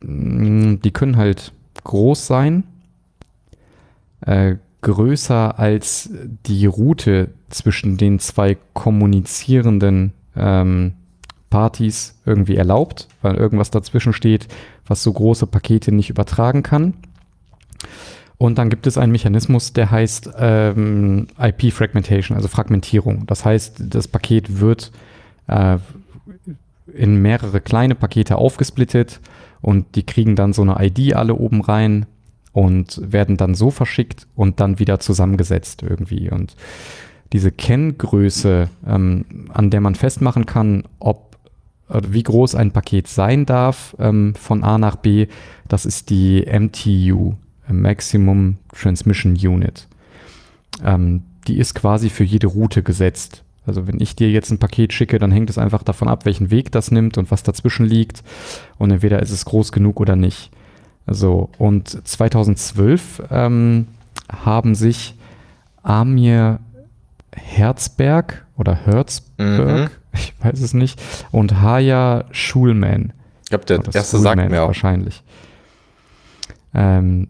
Mm, 0.00 0.76
die 0.76 0.90
können 0.92 1.16
halt 1.16 1.52
groß 1.84 2.26
sein, 2.26 2.64
äh, 4.22 4.56
größer 4.82 5.58
als 5.58 6.10
die 6.46 6.66
Route 6.66 7.30
zwischen 7.50 7.96
den 7.96 8.18
zwei 8.18 8.56
kommunizierenden 8.72 10.12
ähm, 10.36 10.94
Partys 11.50 12.20
irgendwie 12.24 12.56
erlaubt, 12.56 13.08
weil 13.22 13.34
irgendwas 13.34 13.70
dazwischen 13.70 14.12
steht, 14.12 14.48
was 14.86 15.02
so 15.02 15.12
große 15.12 15.46
Pakete 15.46 15.92
nicht 15.92 16.10
übertragen 16.10 16.62
kann. 16.62 16.94
Und 18.38 18.56
dann 18.56 18.70
gibt 18.70 18.86
es 18.86 18.96
einen 18.96 19.12
Mechanismus, 19.12 19.74
der 19.74 19.90
heißt 19.90 20.30
ähm, 20.38 21.26
IP-Fragmentation, 21.38 22.36
also 22.36 22.48
Fragmentierung. 22.48 23.26
Das 23.26 23.44
heißt, 23.44 23.82
das 23.90 24.08
Paket 24.08 24.60
wird 24.60 24.92
äh, 25.46 25.76
in 26.94 27.20
mehrere 27.20 27.60
kleine 27.60 27.94
Pakete 27.94 28.36
aufgesplittet 28.36 29.20
und 29.62 29.94
die 29.94 30.04
kriegen 30.04 30.36
dann 30.36 30.52
so 30.52 30.62
eine 30.62 30.76
ID 30.78 31.14
alle 31.14 31.34
oben 31.34 31.60
rein 31.60 32.06
und 32.52 33.00
werden 33.02 33.36
dann 33.36 33.54
so 33.54 33.70
verschickt 33.70 34.26
und 34.34 34.60
dann 34.60 34.78
wieder 34.78 35.00
zusammengesetzt 35.00 35.82
irgendwie. 35.82 36.30
Und 36.30 36.56
diese 37.32 37.52
Kenngröße, 37.52 38.68
ähm, 38.86 39.24
an 39.52 39.70
der 39.70 39.80
man 39.80 39.94
festmachen 39.94 40.46
kann, 40.46 40.84
ob 40.98 41.30
wie 41.92 42.22
groß 42.22 42.54
ein 42.54 42.70
Paket 42.70 43.08
sein 43.08 43.46
darf 43.46 43.96
ähm, 43.98 44.34
von 44.36 44.62
A 44.62 44.78
nach 44.78 44.96
B, 44.96 45.26
das 45.68 45.84
ist 45.84 46.10
die 46.10 46.46
MTU, 46.46 47.34
Maximum 47.68 48.58
Transmission 48.72 49.32
Unit. 49.32 49.88
Ähm, 50.84 51.22
die 51.46 51.58
ist 51.58 51.74
quasi 51.74 52.10
für 52.10 52.24
jede 52.24 52.46
Route 52.46 52.82
gesetzt. 52.82 53.44
Also 53.70 53.86
wenn 53.86 54.00
ich 54.00 54.16
dir 54.16 54.28
jetzt 54.28 54.50
ein 54.50 54.58
Paket 54.58 54.92
schicke, 54.92 55.20
dann 55.20 55.30
hängt 55.30 55.48
es 55.48 55.56
einfach 55.56 55.84
davon 55.84 56.08
ab, 56.08 56.24
welchen 56.24 56.50
Weg 56.50 56.72
das 56.72 56.90
nimmt 56.90 57.18
und 57.18 57.30
was 57.30 57.44
dazwischen 57.44 57.86
liegt. 57.86 58.24
Und 58.78 58.90
entweder 58.90 59.22
ist 59.22 59.30
es 59.30 59.44
groß 59.44 59.70
genug 59.70 60.00
oder 60.00 60.16
nicht. 60.16 60.50
So, 61.06 61.50
und 61.56 61.88
2012 61.88 63.22
ähm, 63.30 63.86
haben 64.28 64.74
sich 64.74 65.14
Amir 65.84 66.58
Herzberg 67.32 68.44
oder 68.56 68.74
Herzberg, 68.74 69.38
mhm. 69.38 69.90
ich 70.14 70.34
weiß 70.40 70.60
es 70.60 70.74
nicht, 70.74 71.00
und 71.30 71.60
Haya 71.62 72.24
Schulman. 72.32 73.12
Ich 73.44 73.50
glaube, 73.50 73.66
der 73.66 73.84
erste 73.94 74.16
Schulman 74.16 74.38
sagt 74.38 74.50
mir 74.50 74.62
auch. 74.62 74.66
Wahrscheinlich. 74.66 75.22
Ähm, 76.74 77.28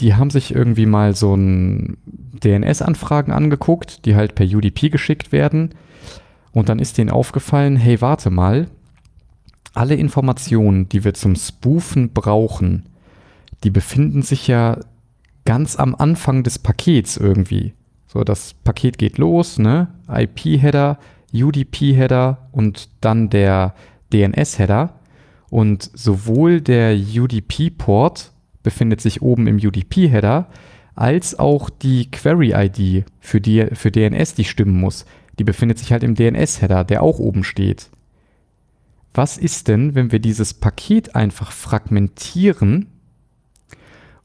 die 0.00 0.14
haben 0.14 0.30
sich 0.30 0.54
irgendwie 0.54 0.86
mal 0.86 1.14
so 1.14 1.34
ein 1.34 1.96
DNS-Anfragen 2.42 3.32
angeguckt, 3.32 4.04
die 4.04 4.16
halt 4.16 4.34
per 4.34 4.46
UDP 4.46 4.88
geschickt 4.88 5.32
werden. 5.32 5.70
Und 6.52 6.68
dann 6.68 6.78
ist 6.78 6.98
denen 6.98 7.10
aufgefallen, 7.10 7.76
hey, 7.76 8.00
warte 8.00 8.30
mal, 8.30 8.68
alle 9.72 9.94
Informationen, 9.94 10.88
die 10.88 11.04
wir 11.04 11.14
zum 11.14 11.34
Spoofen 11.34 12.12
brauchen, 12.12 12.88
die 13.64 13.70
befinden 13.70 14.22
sich 14.22 14.46
ja 14.46 14.78
ganz 15.44 15.76
am 15.76 15.94
Anfang 15.94 16.42
des 16.42 16.58
Pakets 16.58 17.16
irgendwie. 17.16 17.74
So, 18.06 18.22
das 18.22 18.54
Paket 18.54 18.98
geht 18.98 19.18
los, 19.18 19.58
ne? 19.58 19.88
IP-Header, 20.08 20.98
UDP-Header 21.32 22.48
und 22.52 22.88
dann 23.00 23.30
der 23.30 23.74
DNS-Header. 24.12 24.94
Und 25.50 25.90
sowohl 25.94 26.60
der 26.60 26.96
UDP-Port 26.96 28.32
befindet 28.64 29.00
sich 29.00 29.22
oben 29.22 29.46
im 29.46 29.56
UDP-Header, 29.56 30.48
als 30.96 31.38
auch 31.38 31.70
die 31.70 32.10
Query-ID 32.10 33.04
für, 33.20 33.40
die, 33.40 33.66
für 33.72 33.92
DNS, 33.92 34.34
die 34.34 34.44
stimmen 34.44 34.80
muss. 34.80 35.06
Die 35.38 35.44
befindet 35.44 35.78
sich 35.78 35.92
halt 35.92 36.02
im 36.02 36.16
DNS-Header, 36.16 36.82
der 36.82 37.02
auch 37.02 37.20
oben 37.20 37.44
steht. 37.44 37.90
Was 39.12 39.38
ist 39.38 39.68
denn, 39.68 39.94
wenn 39.94 40.10
wir 40.10 40.18
dieses 40.18 40.54
Paket 40.54 41.14
einfach 41.14 41.52
fragmentieren 41.52 42.86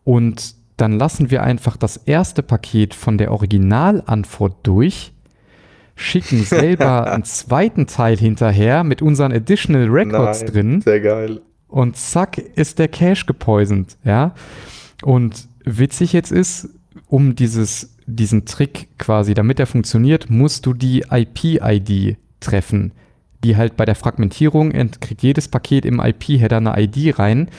und 0.03 0.55
dann 0.77 0.97
lassen 0.97 1.29
wir 1.29 1.43
einfach 1.43 1.77
das 1.77 1.97
erste 1.97 2.41
Paket 2.41 2.93
von 2.95 3.17
der 3.17 3.31
Originalantwort 3.31 4.55
durch, 4.63 5.11
schicken 5.95 6.43
selber 6.43 7.11
einen 7.11 7.25
zweiten 7.25 7.85
Teil 7.85 8.17
hinterher 8.17 8.83
mit 8.83 9.01
unseren 9.01 9.31
Additional 9.33 9.87
Records 9.89 10.41
Nein, 10.41 10.51
drin. 10.51 10.81
Sehr 10.81 11.01
geil. 11.01 11.41
Und 11.69 11.95
zack 11.95 12.37
ist 12.37 12.79
der 12.79 12.87
Cache 12.87 13.25
gepoisoned, 13.25 13.97
ja. 14.03 14.33
Und 15.03 15.47
witzig 15.63 16.13
jetzt 16.13 16.31
ist, 16.31 16.69
um 17.07 17.35
dieses, 17.35 17.95
diesen 18.05 18.45
Trick 18.45 18.89
quasi, 18.97 19.33
damit 19.33 19.59
er 19.59 19.67
funktioniert, 19.67 20.29
musst 20.29 20.65
du 20.65 20.73
die 20.73 21.05
IP-ID 21.09 22.17
treffen, 22.39 22.91
die 23.43 23.55
halt 23.55 23.77
bei 23.77 23.85
der 23.85 23.95
Fragmentierung 23.95 24.71
kriegt 24.99 25.21
jedes 25.21 25.47
Paket 25.47 25.85
im 25.85 25.99
IP-Header 25.99 26.57
eine 26.57 26.73
ID 26.81 27.17
rein 27.17 27.49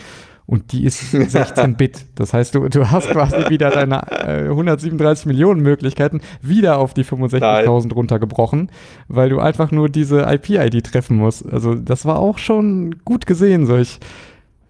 und 0.51 0.73
die 0.73 0.85
ist 0.85 1.13
16 1.13 1.77
Bit. 1.77 2.07
Das 2.17 2.35
heißt, 2.35 2.57
du, 2.57 2.69
du 2.69 2.91
hast 2.91 3.09
quasi 3.11 3.49
wieder 3.51 3.71
deine 3.71 4.03
äh, 4.11 4.49
137 4.49 5.27
Millionen 5.27 5.63
Möglichkeiten 5.63 6.21
wieder 6.43 6.79
auf 6.79 6.93
die 6.93 7.05
65.000 7.05 7.95
runtergebrochen, 7.95 8.71
weil 9.07 9.29
du 9.29 9.39
einfach 9.39 9.71
nur 9.71 9.89
diese 9.89 10.23
IP-ID 10.23 10.85
treffen 10.85 11.19
musst. 11.19 11.47
Also 11.51 11.77
das 11.77 12.05
war 12.05 12.19
auch 12.19 12.39
schon 12.39 12.97
gut 13.05 13.27
gesehen, 13.27 13.67
solch 13.67 14.01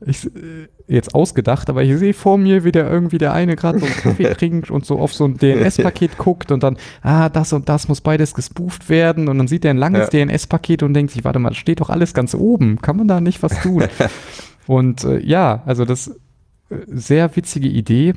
ich, 0.05 0.27
äh, 0.27 0.69
jetzt 0.86 1.15
ausgedacht, 1.15 1.70
aber 1.70 1.82
ich 1.82 1.97
sehe 1.98 2.12
vor 2.12 2.36
mir, 2.36 2.65
wie 2.65 2.73
der 2.73 2.90
irgendwie 2.90 3.19
der 3.19 3.32
eine 3.32 3.57
gerade 3.57 3.78
so 3.78 3.86
einen 3.86 3.94
Kaffee 3.94 4.24
trinkt 4.35 4.70
und 4.70 4.85
so 4.85 4.98
auf 4.98 5.15
so 5.15 5.24
ein 5.24 5.39
DNS-Paket 5.39 6.19
guckt 6.19 6.52
und 6.52 6.62
dann, 6.62 6.77
ah, 7.02 7.31
das 7.31 7.55
und 7.55 7.70
das 7.70 7.89
muss 7.89 8.02
beides 8.02 8.35
gespooft 8.35 8.90
werden 8.90 9.28
und 9.28 9.39
dann 9.39 9.48
sieht 9.48 9.65
er 9.65 9.70
ein 9.70 9.78
langes 9.78 10.12
ja. 10.12 10.27
DNS-Paket 10.27 10.82
und 10.82 10.93
denkt 10.93 11.12
sich, 11.12 11.24
warte 11.24 11.39
mal, 11.39 11.55
steht 11.55 11.81
doch 11.81 11.89
alles 11.89 12.12
ganz 12.12 12.35
oben, 12.35 12.81
kann 12.82 12.97
man 12.97 13.09
da 13.09 13.20
nicht 13.23 13.43
was 13.43 13.62
tun? 13.62 13.85
Und 14.71 15.03
äh, 15.03 15.19
ja, 15.19 15.65
also 15.67 15.85
das 15.85 16.07
äh, 16.07 16.77
sehr 16.87 17.35
witzige 17.35 17.67
Idee. 17.67 18.15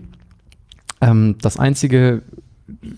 Ähm, 1.02 1.36
das 1.42 1.58
einzige, 1.58 2.22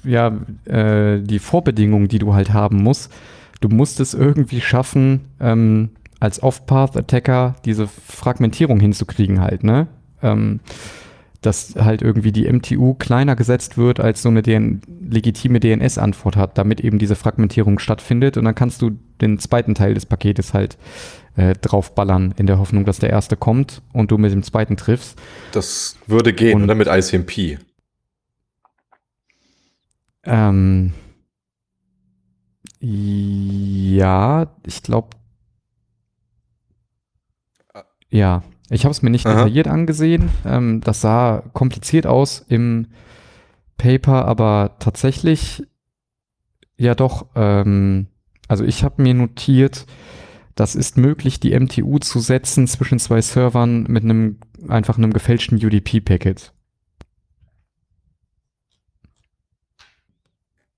ja, 0.04 0.38
äh, 0.66 1.22
die 1.22 1.40
Vorbedingung, 1.40 2.10
die 2.10 2.20
du 2.20 2.34
halt 2.34 2.52
haben 2.52 2.84
musst, 2.84 3.14
du 3.62 3.70
musst 3.70 4.02
es 4.02 4.14
irgendwie 4.14 4.60
schaffen, 4.60 5.22
ähm, 5.40 5.92
als 6.20 6.44
Off-Path-Attacker 6.44 7.56
diese 7.64 7.88
Fragmentierung 7.88 8.82
hinzukriegen 8.82 9.40
halt, 9.40 9.64
ne? 9.64 9.88
Ähm, 10.22 10.60
dass 11.40 11.76
halt 11.76 12.02
irgendwie 12.02 12.34
die 12.34 12.52
MTU 12.52 12.96
kleiner 12.96 13.38
gesetzt 13.38 13.78
wird, 13.78 14.02
als 14.02 14.22
so 14.22 14.28
eine 14.28 14.42
DN 14.42 14.82
legitime 15.00 15.62
DNS-Antwort 15.62 16.36
hat, 16.36 16.58
damit 16.58 16.82
eben 16.82 17.00
diese 17.00 17.16
Fragmentierung 17.16 17.80
stattfindet. 17.80 18.36
Und 18.36 18.44
dann 18.44 18.56
kannst 18.56 18.82
du 18.82 18.98
den 19.22 19.40
zweiten 19.40 19.76
Teil 19.76 19.94
des 19.94 20.06
Paketes 20.06 20.54
halt 20.54 20.78
äh, 21.36 21.54
draufballern, 21.54 22.34
in 22.38 22.48
der 22.48 22.60
Hoffnung, 22.60 22.86
dass 22.86 23.00
der 23.00 23.10
erste 23.10 23.36
kommt 23.36 23.82
und 23.94 24.12
du 24.12 24.18
mit 24.18 24.32
dem 24.32 24.44
zweiten 24.44 24.78
triffst. 24.78 25.20
Das 25.52 25.98
würde 26.08 26.34
gehen, 26.34 26.56
und, 26.56 26.64
oder 26.64 26.76
mit 26.76 26.88
ICMP? 26.88 27.60
Ähm, 30.24 30.94
ja, 32.80 34.48
ich 34.66 34.84
glaube. 34.84 35.10
Ja, 38.10 38.44
ich 38.70 38.86
habe 38.86 38.92
es 38.92 39.02
mir 39.02 39.10
nicht 39.10 39.26
Aha. 39.26 39.36
detailliert 39.36 39.68
angesehen. 39.68 40.30
Ähm, 40.46 40.82
das 40.82 41.02
sah 41.02 41.44
kompliziert 41.54 42.08
aus 42.08 42.46
im 42.48 42.88
Paper, 43.78 44.26
aber 44.26 44.76
tatsächlich 44.80 45.64
ja 46.78 46.96
doch. 46.96 47.28
Ähm, 47.36 48.08
also 48.48 48.64
ich 48.64 48.84
habe 48.84 49.02
mir 49.02 49.14
notiert, 49.14 49.86
das 50.56 50.76
ist 50.76 50.98
möglich, 50.98 51.40
die 51.40 51.58
MTU 51.58 52.00
zu 52.00 52.20
setzen 52.20 52.68
zwischen 52.68 52.98
zwei 52.98 53.22
Servern 53.22 53.84
mit 53.84 54.04
einem 54.04 54.40
einfach 54.68 54.98
einem 54.98 55.14
gefälschten 55.14 55.64
UDP-Packet. 55.64 56.54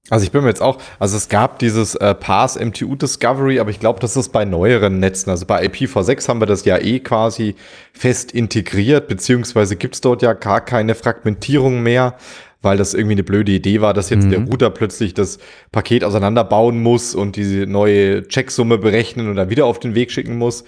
Also 0.09 0.23
ich 0.23 0.31
bin 0.31 0.41
mir 0.41 0.47
jetzt 0.47 0.61
auch, 0.61 0.77
also 0.99 1.17
es 1.17 1.27
gab 1.27 1.59
dieses 1.59 1.95
äh, 1.95 2.15
Pass 2.15 2.57
MTU 2.57 2.95
Discovery, 2.95 3.59
aber 3.59 3.71
ich 3.71 3.79
glaube, 3.79 3.99
das 3.99 4.15
ist 4.15 4.29
bei 4.29 4.45
neueren 4.45 4.99
Netzen. 4.99 5.29
Also 5.29 5.45
bei 5.45 5.65
IPv6 5.65 6.29
haben 6.29 6.41
wir 6.41 6.45
das 6.45 6.63
ja 6.63 6.77
eh 6.77 6.99
quasi 6.99 7.55
fest 7.91 8.31
integriert, 8.31 9.09
beziehungsweise 9.09 9.75
gibt 9.75 9.95
es 9.95 10.01
dort 10.01 10.21
ja 10.21 10.31
gar 10.31 10.61
keine 10.61 10.95
Fragmentierung 10.95 11.83
mehr 11.83 12.15
weil 12.61 12.77
das 12.77 12.93
irgendwie 12.93 13.13
eine 13.13 13.23
blöde 13.23 13.51
Idee 13.51 13.81
war, 13.81 13.93
dass 13.93 14.09
jetzt 14.09 14.25
mhm. 14.25 14.29
der 14.31 14.39
Router 14.41 14.69
plötzlich 14.69 15.13
das 15.13 15.37
Paket 15.71 16.03
auseinanderbauen 16.03 16.81
muss 16.81 17.15
und 17.15 17.35
diese 17.35 17.67
neue 17.67 18.27
Checksumme 18.27 18.77
berechnen 18.77 19.29
und 19.29 19.35
dann 19.35 19.49
wieder 19.49 19.65
auf 19.65 19.79
den 19.79 19.95
Weg 19.95 20.11
schicken 20.11 20.37
muss. 20.37 20.63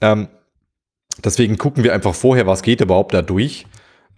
Ähm, 0.00 0.28
deswegen 1.24 1.58
gucken 1.58 1.84
wir 1.84 1.94
einfach 1.94 2.14
vorher, 2.14 2.46
was 2.46 2.62
geht 2.62 2.80
überhaupt 2.80 3.14
da 3.14 3.22
durch. 3.22 3.66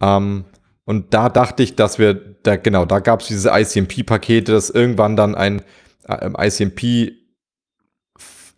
Ähm, 0.01 0.45
und 0.85 1.15
da 1.15 1.29
dachte 1.31 1.63
ich, 1.63 1.77
dass 1.77 1.99
wir, 1.99 2.15
da, 2.15 2.57
genau, 2.57 2.85
da 2.85 2.99
gab 2.99 3.21
es 3.21 3.29
diese 3.29 3.51
ICMP-Pakete, 3.51 4.53
dass 4.53 4.69
irgendwann 4.69 5.17
dann 5.17 5.35
ein 5.35 5.63
äh, 6.07 6.31
ICMP, 6.39 7.13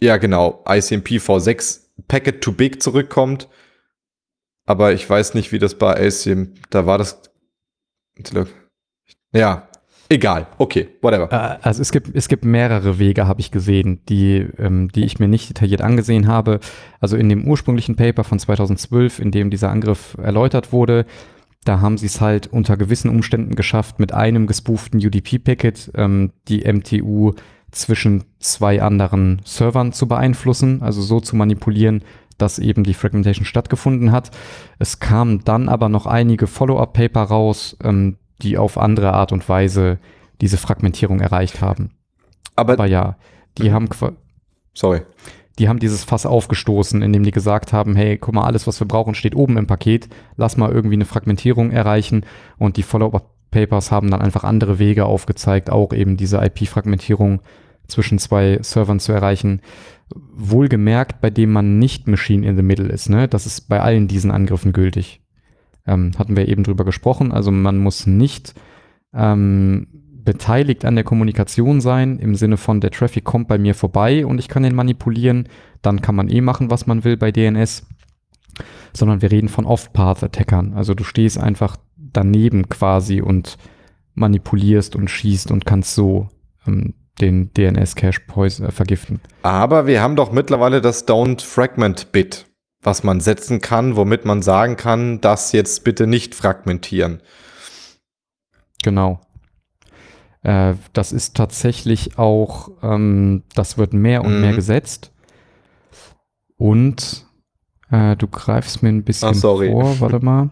ja 0.00 0.16
genau, 0.16 0.64
ICMP 0.68 1.18
V6 1.18 1.82
Packet 2.08 2.42
to 2.42 2.52
Big 2.52 2.82
zurückkommt. 2.82 3.48
Aber 4.66 4.92
ich 4.92 5.08
weiß 5.08 5.34
nicht, 5.34 5.52
wie 5.52 5.60
das 5.60 5.76
bei 5.76 6.08
ICMP, 6.08 6.58
da 6.70 6.86
war 6.86 6.98
das, 6.98 7.22
ja, 9.32 9.68
egal. 10.08 10.46
Okay, 10.58 10.88
whatever. 11.02 11.30
Äh, 11.30 11.58
also 11.62 11.82
es 11.82 11.92
gibt, 11.92 12.14
es 12.14 12.28
gibt 12.28 12.44
mehrere 12.44 12.98
Wege, 12.98 13.26
habe 13.26 13.40
ich 13.40 13.50
gesehen, 13.50 14.00
die, 14.08 14.46
ähm, 14.58 14.88
die 14.94 15.04
ich 15.04 15.18
mir 15.18 15.28
nicht 15.28 15.48
detailliert 15.48 15.82
angesehen 15.82 16.26
habe. 16.26 16.60
Also 17.00 17.16
in 17.16 17.28
dem 17.28 17.46
ursprünglichen 17.46 17.96
Paper 17.96 18.24
von 18.24 18.38
2012, 18.38 19.18
in 19.18 19.30
dem 19.30 19.50
dieser 19.50 19.70
Angriff 19.70 20.16
erläutert 20.20 20.72
wurde, 20.72 21.06
da 21.64 21.80
haben 21.80 21.98
sie 21.98 22.06
es 22.06 22.20
halt 22.20 22.46
unter 22.46 22.76
gewissen 22.76 23.10
Umständen 23.10 23.56
geschafft, 23.56 23.98
mit 23.98 24.12
einem 24.14 24.46
gespooften 24.46 25.04
UDP-Packet 25.04 25.90
ähm, 25.96 26.32
die 26.48 26.60
MTU 26.72 27.32
zwischen 27.72 28.24
zwei 28.38 28.80
anderen 28.80 29.42
Servern 29.44 29.92
zu 29.92 30.06
beeinflussen, 30.06 30.82
also 30.82 31.02
so 31.02 31.20
zu 31.20 31.36
manipulieren, 31.36 32.02
dass 32.38 32.58
eben 32.58 32.84
die 32.84 32.94
Fragmentation 32.94 33.44
stattgefunden 33.44 34.12
hat. 34.12 34.30
Es 34.78 35.00
kamen 35.00 35.42
dann 35.44 35.68
aber 35.68 35.88
noch 35.88 36.06
einige 36.06 36.46
Follow-up-Paper 36.46 37.22
raus, 37.22 37.76
ähm, 37.82 38.16
die 38.42 38.58
auf 38.58 38.78
andere 38.78 39.12
Art 39.12 39.32
und 39.32 39.48
Weise 39.48 39.98
diese 40.40 40.58
Fragmentierung 40.58 41.20
erreicht 41.20 41.60
haben. 41.60 41.92
Aber, 42.54 42.74
aber 42.74 42.86
ja, 42.86 43.16
die 43.58 43.70
mhm. 43.70 43.72
haben 43.72 43.88
Sorry. 44.74 45.02
die 45.58 45.68
haben 45.68 45.78
dieses 45.78 46.04
Fass 46.04 46.26
aufgestoßen, 46.26 47.02
indem 47.02 47.22
die 47.22 47.30
gesagt 47.30 47.72
haben, 47.72 47.96
hey, 47.96 48.18
guck 48.18 48.34
mal, 48.34 48.44
alles, 48.44 48.66
was 48.66 48.80
wir 48.80 48.88
brauchen, 48.88 49.14
steht 49.14 49.34
oben 49.34 49.56
im 49.56 49.66
Paket. 49.66 50.08
Lass 50.36 50.56
mal 50.56 50.70
irgendwie 50.70 50.96
eine 50.96 51.06
Fragmentierung 51.06 51.70
erreichen. 51.70 52.26
Und 52.58 52.76
die 52.76 52.82
Follow-up-Papers 52.82 53.90
haben 53.90 54.10
dann 54.10 54.20
einfach 54.20 54.44
andere 54.44 54.78
Wege 54.78 55.06
aufgezeigt, 55.06 55.70
auch 55.70 55.92
eben 55.92 56.16
diese 56.16 56.38
IP-Fragmentierung 56.44 57.40
zwischen 57.88 58.18
zwei 58.18 58.58
Servern 58.62 59.00
zu 59.00 59.12
erreichen. 59.12 59.60
Wohlgemerkt, 60.14 61.20
bei 61.20 61.30
dem 61.30 61.52
man 61.52 61.78
nicht 61.78 62.06
Machine 62.06 62.46
in 62.46 62.56
the 62.56 62.62
Middle 62.62 62.88
ist. 62.88 63.08
Ne? 63.08 63.28
Das 63.28 63.46
ist 63.46 63.68
bei 63.68 63.80
allen 63.80 64.08
diesen 64.08 64.30
Angriffen 64.30 64.72
gültig. 64.72 65.20
Ähm, 65.86 66.12
hatten 66.18 66.36
wir 66.36 66.48
eben 66.48 66.64
drüber 66.64 66.84
gesprochen. 66.84 67.32
Also 67.32 67.50
man 67.50 67.78
muss 67.78 68.06
nicht 68.06 68.54
ähm, 69.12 69.88
beteiligt 70.26 70.84
an 70.84 70.96
der 70.96 71.04
Kommunikation 71.04 71.80
sein, 71.80 72.18
im 72.18 72.34
Sinne 72.34 72.56
von 72.56 72.80
der 72.80 72.90
Traffic 72.90 73.24
kommt 73.24 73.48
bei 73.48 73.58
mir 73.58 73.74
vorbei 73.74 74.26
und 74.26 74.38
ich 74.38 74.48
kann 74.48 74.64
den 74.64 74.74
manipulieren, 74.74 75.48
dann 75.82 76.02
kann 76.02 76.16
man 76.16 76.28
eh 76.28 76.40
machen, 76.40 76.70
was 76.70 76.86
man 76.86 77.04
will 77.04 77.16
bei 77.16 77.30
DNS, 77.30 77.86
sondern 78.92 79.22
wir 79.22 79.30
reden 79.30 79.48
von 79.48 79.64
Off-Path-Attackern. 79.64 80.74
Also 80.74 80.94
du 80.94 81.04
stehst 81.04 81.38
einfach 81.38 81.76
daneben 81.96 82.68
quasi 82.68 83.20
und 83.20 83.56
manipulierst 84.14 84.96
und 84.96 85.10
schießt 85.10 85.50
und 85.50 85.64
kannst 85.64 85.94
so 85.94 86.28
ähm, 86.66 86.94
den 87.20 87.52
DNS-Cache 87.54 88.20
äh, 88.36 88.70
vergiften. 88.70 89.20
Aber 89.42 89.86
wir 89.86 90.02
haben 90.02 90.16
doch 90.16 90.32
mittlerweile 90.32 90.80
das 90.80 91.06
Don't 91.06 91.42
Fragment-Bit, 91.42 92.46
was 92.82 93.04
man 93.04 93.20
setzen 93.20 93.60
kann, 93.60 93.96
womit 93.96 94.24
man 94.24 94.42
sagen 94.42 94.76
kann, 94.76 95.20
das 95.20 95.52
jetzt 95.52 95.84
bitte 95.84 96.06
nicht 96.06 96.34
fragmentieren. 96.34 97.22
Genau. 98.82 99.20
Äh, 100.42 100.74
das 100.92 101.12
ist 101.12 101.36
tatsächlich 101.36 102.18
auch, 102.18 102.70
ähm, 102.82 103.42
das 103.54 103.78
wird 103.78 103.92
mehr 103.92 104.24
und 104.24 104.36
mhm. 104.36 104.40
mehr 104.42 104.54
gesetzt. 104.54 105.12
Und 106.56 107.26
äh, 107.90 108.16
du 108.16 108.28
greifst 108.28 108.82
mir 108.82 108.90
ein 108.90 109.04
bisschen 109.04 109.34
Ach, 109.34 109.40
vor, 109.40 110.00
warte 110.00 110.24
mal. 110.24 110.50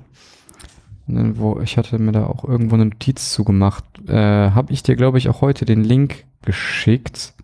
Wo, 1.07 1.61
ich 1.61 1.77
hatte 1.77 1.99
mir 1.99 2.13
da 2.13 2.27
auch 2.27 2.45
irgendwo 2.45 2.77
eine 2.77 2.87
Notiz 2.87 3.31
zugemacht. 3.31 3.85
Äh, 4.09 4.51
Habe 4.51 4.73
ich 4.73 4.83
dir, 4.83 4.97
glaube 4.97 5.19
ich, 5.19 5.29
auch 5.29 5.43
heute 5.43 5.67
den 5.67 5.85
Link 5.85 6.25
geschickt. 6.45 7.35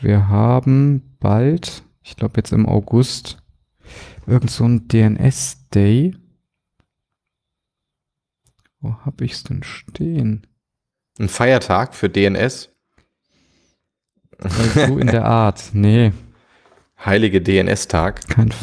Wir 0.00 0.28
haben 0.28 1.16
bald, 1.20 1.82
ich 2.02 2.16
glaube 2.16 2.34
jetzt 2.36 2.52
im 2.52 2.66
August, 2.66 3.42
irgend 4.26 4.50
so 4.50 4.64
ein 4.64 4.88
DNS-Day. 4.88 6.14
Wo 8.80 8.94
habe 9.04 9.24
ich 9.24 9.32
es 9.32 9.42
denn 9.42 9.62
stehen? 9.62 10.46
Ein 11.18 11.28
Feiertag 11.28 11.94
für 11.94 12.08
DNS? 12.08 12.70
So 14.40 14.98
in 14.98 15.08
der 15.08 15.24
Art, 15.24 15.70
nee. 15.72 16.12
Heilige 17.04 17.40
DNS-Tag? 17.40 18.28
Kein, 18.28 18.54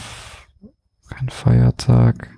kein 1.09 1.29
Feiertag. 1.29 2.29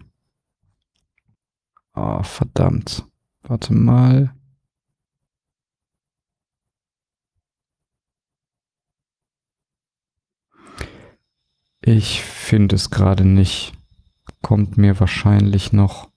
Oh, 1.93 2.21
verdammt. 2.23 3.05
Warte 3.43 3.73
mal. 3.73 4.33
Ich 11.89 12.21
finde 12.21 12.75
es 12.75 12.89
gerade 12.89 13.23
nicht. 13.23 13.71
Kommt 14.41 14.77
mir 14.77 14.99
wahrscheinlich 14.99 15.71
noch. 15.71 16.09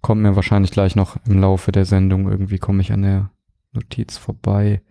Kommt 0.00 0.22
mir 0.22 0.34
wahrscheinlich 0.34 0.72
gleich 0.72 0.96
noch 0.96 1.16
im 1.26 1.38
Laufe 1.40 1.70
der 1.70 1.84
Sendung. 1.84 2.28
Irgendwie 2.28 2.58
komme 2.58 2.82
ich 2.82 2.90
an 2.90 3.02
der 3.02 3.30
Notiz 3.70 4.16
vorbei. 4.16 4.82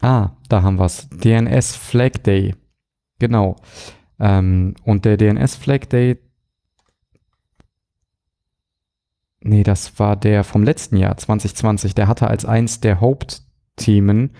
Ah, 0.00 0.36
da 0.48 0.62
haben 0.62 0.78
wir 0.78 0.84
es. 0.84 1.08
DNS 1.10 1.74
Flag 1.74 2.22
Day. 2.24 2.54
Genau. 3.18 3.56
Ähm, 4.20 4.76
und 4.84 5.04
der 5.04 5.16
DNS 5.16 5.56
Flag 5.56 5.86
Day, 5.86 6.20
nee, 9.40 9.62
das 9.62 9.98
war 9.98 10.16
der 10.16 10.44
vom 10.44 10.62
letzten 10.62 10.96
Jahr, 10.96 11.16
2020. 11.16 11.94
Der 11.94 12.08
hatte 12.08 12.28
als 12.28 12.44
eins 12.44 12.80
der 12.80 13.00
Hauptthemen, 13.00 14.30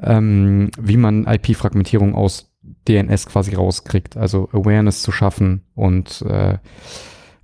ähm, 0.00 0.70
wie 0.78 0.96
man 0.96 1.26
IP-Fragmentierung 1.26 2.14
aus 2.14 2.52
DNS 2.88 3.26
quasi 3.26 3.54
rauskriegt. 3.54 4.16
Also 4.16 4.48
Awareness 4.52 5.02
zu 5.02 5.12
schaffen 5.12 5.64
und 5.74 6.22
äh, 6.22 6.58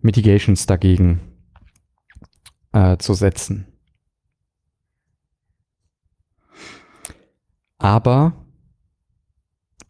Mitigations 0.00 0.66
dagegen 0.66 1.20
äh, 2.72 2.96
zu 2.98 3.14
setzen. 3.14 3.66
Aber 7.78 8.32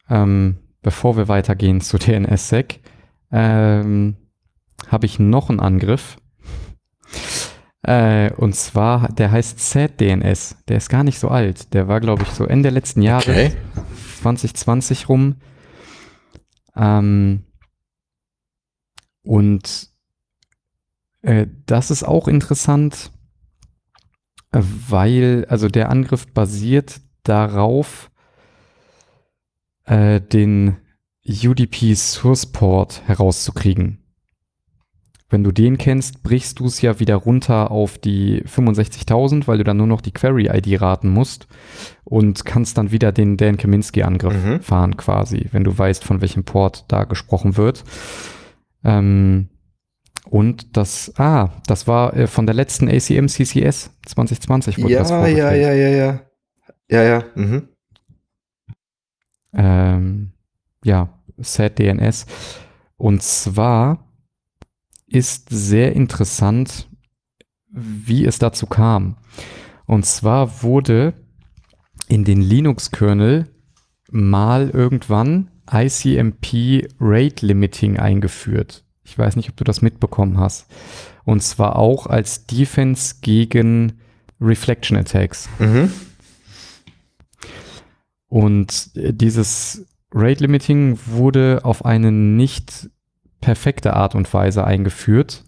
ähm, 0.08 0.58
bevor 0.82 1.16
wir 1.16 1.28
weitergehen 1.28 1.80
zu 1.80 1.98
DNSSEC, 1.98 2.80
ähm, 3.30 4.16
habe 4.88 5.06
ich 5.06 5.18
noch 5.18 5.50
einen 5.50 5.60
Angriff. 5.60 6.18
Äh, 7.86 8.32
und 8.32 8.56
zwar, 8.56 9.12
der 9.12 9.30
heißt 9.30 9.60
ZDNS. 9.60 10.56
Der 10.66 10.78
ist 10.78 10.88
gar 10.88 11.04
nicht 11.04 11.20
so 11.20 11.28
alt. 11.28 11.72
Der 11.72 11.86
war, 11.86 12.00
glaube 12.00 12.24
ich, 12.24 12.30
so 12.30 12.44
Ende 12.44 12.70
letzten 12.70 13.00
Jahres, 13.00 13.28
okay. 13.28 13.52
2020 14.20 15.08
rum. 15.08 15.36
Ähm, 16.74 17.44
und 19.22 19.90
äh, 21.22 21.46
das 21.66 21.92
ist 21.92 22.02
auch 22.02 22.26
interessant, 22.26 23.12
weil, 24.50 25.46
also 25.48 25.68
der 25.68 25.88
Angriff 25.88 26.26
basiert 26.32 27.00
darauf, 27.22 28.10
äh, 29.84 30.20
den 30.20 30.78
UDP 31.24 31.94
Source 31.94 32.46
Port 32.46 33.02
herauszukriegen. 33.06 34.05
Wenn 35.28 35.42
du 35.42 35.50
den 35.50 35.76
kennst, 35.76 36.22
brichst 36.22 36.60
du 36.60 36.66
es 36.66 36.80
ja 36.82 37.00
wieder 37.00 37.16
runter 37.16 37.72
auf 37.72 37.98
die 37.98 38.42
65.000, 38.44 39.48
weil 39.48 39.58
du 39.58 39.64
dann 39.64 39.76
nur 39.76 39.88
noch 39.88 40.00
die 40.00 40.12
Query-ID 40.12 40.80
raten 40.80 41.08
musst 41.08 41.48
und 42.04 42.44
kannst 42.44 42.78
dann 42.78 42.92
wieder 42.92 43.10
den 43.10 43.36
Dan 43.36 43.56
Kaminski-Angriff 43.56 44.44
mhm. 44.44 44.60
fahren 44.60 44.96
quasi, 44.96 45.48
wenn 45.50 45.64
du 45.64 45.76
weißt, 45.76 46.04
von 46.04 46.20
welchem 46.20 46.44
Port 46.44 46.84
da 46.88 47.04
gesprochen 47.04 47.56
wird. 47.56 47.82
Ähm, 48.84 49.48
und 50.30 50.76
das, 50.76 51.12
ah, 51.18 51.50
das 51.66 51.88
war 51.88 52.16
äh, 52.16 52.26
von 52.28 52.46
der 52.46 52.54
letzten 52.54 52.88
ACM 52.88 53.26
CCS 53.26 53.90
2020. 54.06 54.78
Wurde 54.78 54.92
ja, 54.92 54.98
das 55.00 55.10
ja, 55.10 55.26
ja, 55.26 55.52
ja, 55.52 55.72
ja. 55.72 56.20
Ja, 56.88 57.02
ja. 57.02 57.24
Mhm. 57.34 57.68
Ähm, 59.54 60.32
ja, 60.84 61.08
Set 61.38 61.78
DNS. 61.78 62.26
Und 62.96 63.22
zwar 63.22 64.05
ist 65.06 65.48
sehr 65.50 65.94
interessant, 65.94 66.88
wie 67.68 68.24
es 68.24 68.38
dazu 68.38 68.66
kam. 68.66 69.16
Und 69.86 70.04
zwar 70.04 70.62
wurde 70.62 71.14
in 72.08 72.24
den 72.24 72.40
Linux-Kernel 72.40 73.48
mal 74.10 74.70
irgendwann 74.70 75.50
ICMP 75.70 76.88
Rate 77.00 77.44
Limiting 77.46 77.98
eingeführt. 77.98 78.84
Ich 79.04 79.16
weiß 79.16 79.36
nicht, 79.36 79.50
ob 79.50 79.56
du 79.56 79.64
das 79.64 79.82
mitbekommen 79.82 80.38
hast. 80.38 80.66
Und 81.24 81.42
zwar 81.42 81.76
auch 81.76 82.06
als 82.06 82.46
Defense 82.46 83.16
gegen 83.20 84.00
Reflection 84.40 84.96
Attacks. 84.96 85.48
Mhm. 85.58 85.92
Und 88.28 88.90
äh, 88.94 89.12
dieses 89.12 89.86
Rate 90.12 90.42
Limiting 90.42 90.98
wurde 91.06 91.60
auf 91.62 91.84
eine 91.84 92.12
nicht 92.12 92.90
perfekte 93.40 93.94
Art 93.94 94.14
und 94.14 94.32
Weise 94.32 94.64
eingeführt, 94.64 95.44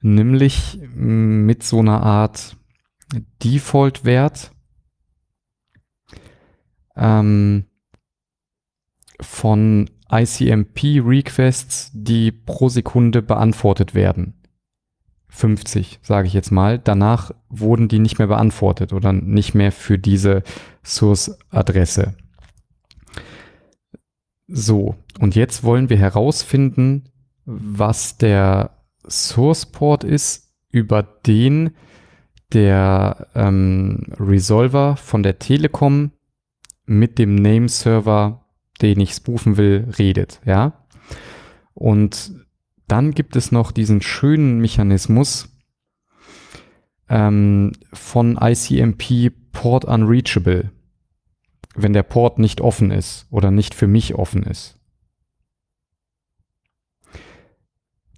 nämlich 0.00 0.78
mit 0.94 1.62
so 1.62 1.80
einer 1.80 2.02
Art 2.02 2.56
Default-Wert 3.42 4.52
ähm, 6.96 7.64
von 9.20 9.90
ICMP-Requests, 10.10 11.90
die 11.94 12.32
pro 12.32 12.68
Sekunde 12.68 13.22
beantwortet 13.22 13.94
werden. 13.94 14.34
50, 15.28 16.00
sage 16.02 16.26
ich 16.26 16.34
jetzt 16.34 16.50
mal. 16.50 16.78
Danach 16.78 17.30
wurden 17.48 17.88
die 17.88 18.00
nicht 18.00 18.18
mehr 18.18 18.26
beantwortet 18.26 18.92
oder 18.92 19.12
nicht 19.12 19.54
mehr 19.54 19.70
für 19.70 19.98
diese 19.98 20.42
Source-Adresse. 20.84 22.14
So, 24.48 24.96
und 25.20 25.36
jetzt 25.36 25.62
wollen 25.62 25.88
wir 25.88 25.98
herausfinden, 25.98 27.04
was 27.52 28.16
der 28.16 28.70
Source-Port 29.08 30.04
ist, 30.04 30.52
über 30.70 31.02
den 31.02 31.70
der 32.52 33.28
ähm, 33.34 34.06
Resolver 34.18 34.96
von 34.96 35.22
der 35.22 35.38
Telekom 35.38 36.10
mit 36.84 37.18
dem 37.18 37.36
Name-Server 37.36 38.40
den 38.80 39.00
ich 39.00 39.12
spoofen 39.12 39.56
will, 39.56 39.88
redet, 39.98 40.40
ja. 40.44 40.84
Und 41.74 42.32
dann 42.88 43.12
gibt 43.12 43.36
es 43.36 43.52
noch 43.52 43.72
diesen 43.72 44.02
schönen 44.02 44.60
Mechanismus, 44.60 45.48
ähm, 47.08 47.72
von 47.92 48.38
ICMP 48.40 49.32
Port 49.52 49.84
Unreachable, 49.84 50.70
wenn 51.74 51.92
der 51.92 52.02
Port 52.02 52.38
nicht 52.38 52.60
offen 52.60 52.90
ist 52.90 53.26
oder 53.30 53.50
nicht 53.50 53.74
für 53.74 53.86
mich 53.86 54.14
offen 54.14 54.42
ist. 54.44 54.79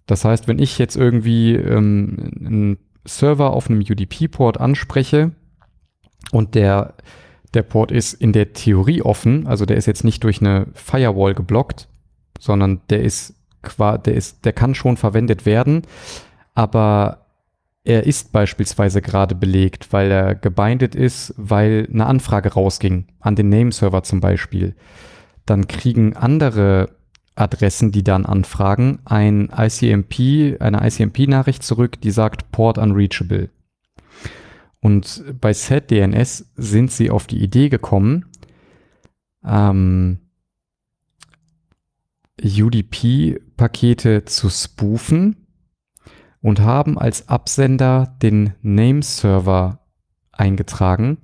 Das 0.06 0.24
heißt, 0.24 0.48
wenn 0.48 0.58
ich 0.58 0.78
jetzt 0.78 0.96
irgendwie 0.96 1.54
ähm, 1.54 2.30
einen 2.44 2.78
Server 3.04 3.52
auf 3.52 3.68
einem 3.68 3.80
UDP-Port 3.80 4.60
anspreche 4.60 5.32
und 6.30 6.54
der, 6.54 6.94
der 7.54 7.62
Port 7.62 7.90
ist 7.90 8.14
in 8.14 8.32
der 8.32 8.52
Theorie 8.52 9.02
offen, 9.02 9.46
also 9.46 9.66
der 9.66 9.76
ist 9.76 9.86
jetzt 9.86 10.04
nicht 10.04 10.24
durch 10.24 10.40
eine 10.40 10.66
Firewall 10.74 11.34
geblockt, 11.34 11.88
sondern 12.38 12.80
der 12.90 13.02
ist, 13.02 13.34
der 13.78 14.14
ist, 14.14 14.44
der 14.44 14.52
kann 14.52 14.74
schon 14.74 14.96
verwendet 14.96 15.46
werden, 15.46 15.82
aber 16.54 17.26
er 17.84 18.04
ist 18.04 18.32
beispielsweise 18.32 19.02
gerade 19.02 19.34
belegt, 19.34 19.92
weil 19.92 20.10
er 20.10 20.34
gebindet 20.34 20.94
ist, 20.94 21.34
weil 21.36 21.88
eine 21.92 22.06
Anfrage 22.06 22.52
rausging, 22.52 23.06
an 23.20 23.34
den 23.34 23.48
Nameserver 23.48 24.04
zum 24.04 24.20
Beispiel. 24.20 24.76
Dann 25.46 25.66
kriegen 25.66 26.14
andere 26.14 26.90
Adressen, 27.34 27.92
die 27.92 28.04
dann 28.04 28.26
anfragen, 28.26 29.00
ein 29.04 29.50
ICMP, 29.56 30.60
eine 30.60 30.86
ICMP-Nachricht 30.86 31.62
zurück, 31.62 32.00
die 32.00 32.10
sagt 32.10 32.52
Port 32.52 32.78
Unreachable. 32.78 33.48
Und 34.80 35.24
bei 35.40 35.52
SetDNS 35.54 36.52
sind 36.56 36.90
sie 36.90 37.10
auf 37.10 37.26
die 37.26 37.42
Idee 37.42 37.68
gekommen, 37.68 38.26
ähm, 39.44 40.18
UDP-Pakete 42.42 44.24
zu 44.24 44.50
spoofen 44.50 45.46
und 46.40 46.60
haben 46.60 46.98
als 46.98 47.28
Absender 47.28 48.16
den 48.20 48.54
Nameserver 48.62 49.78
eingetragen. 50.32 51.18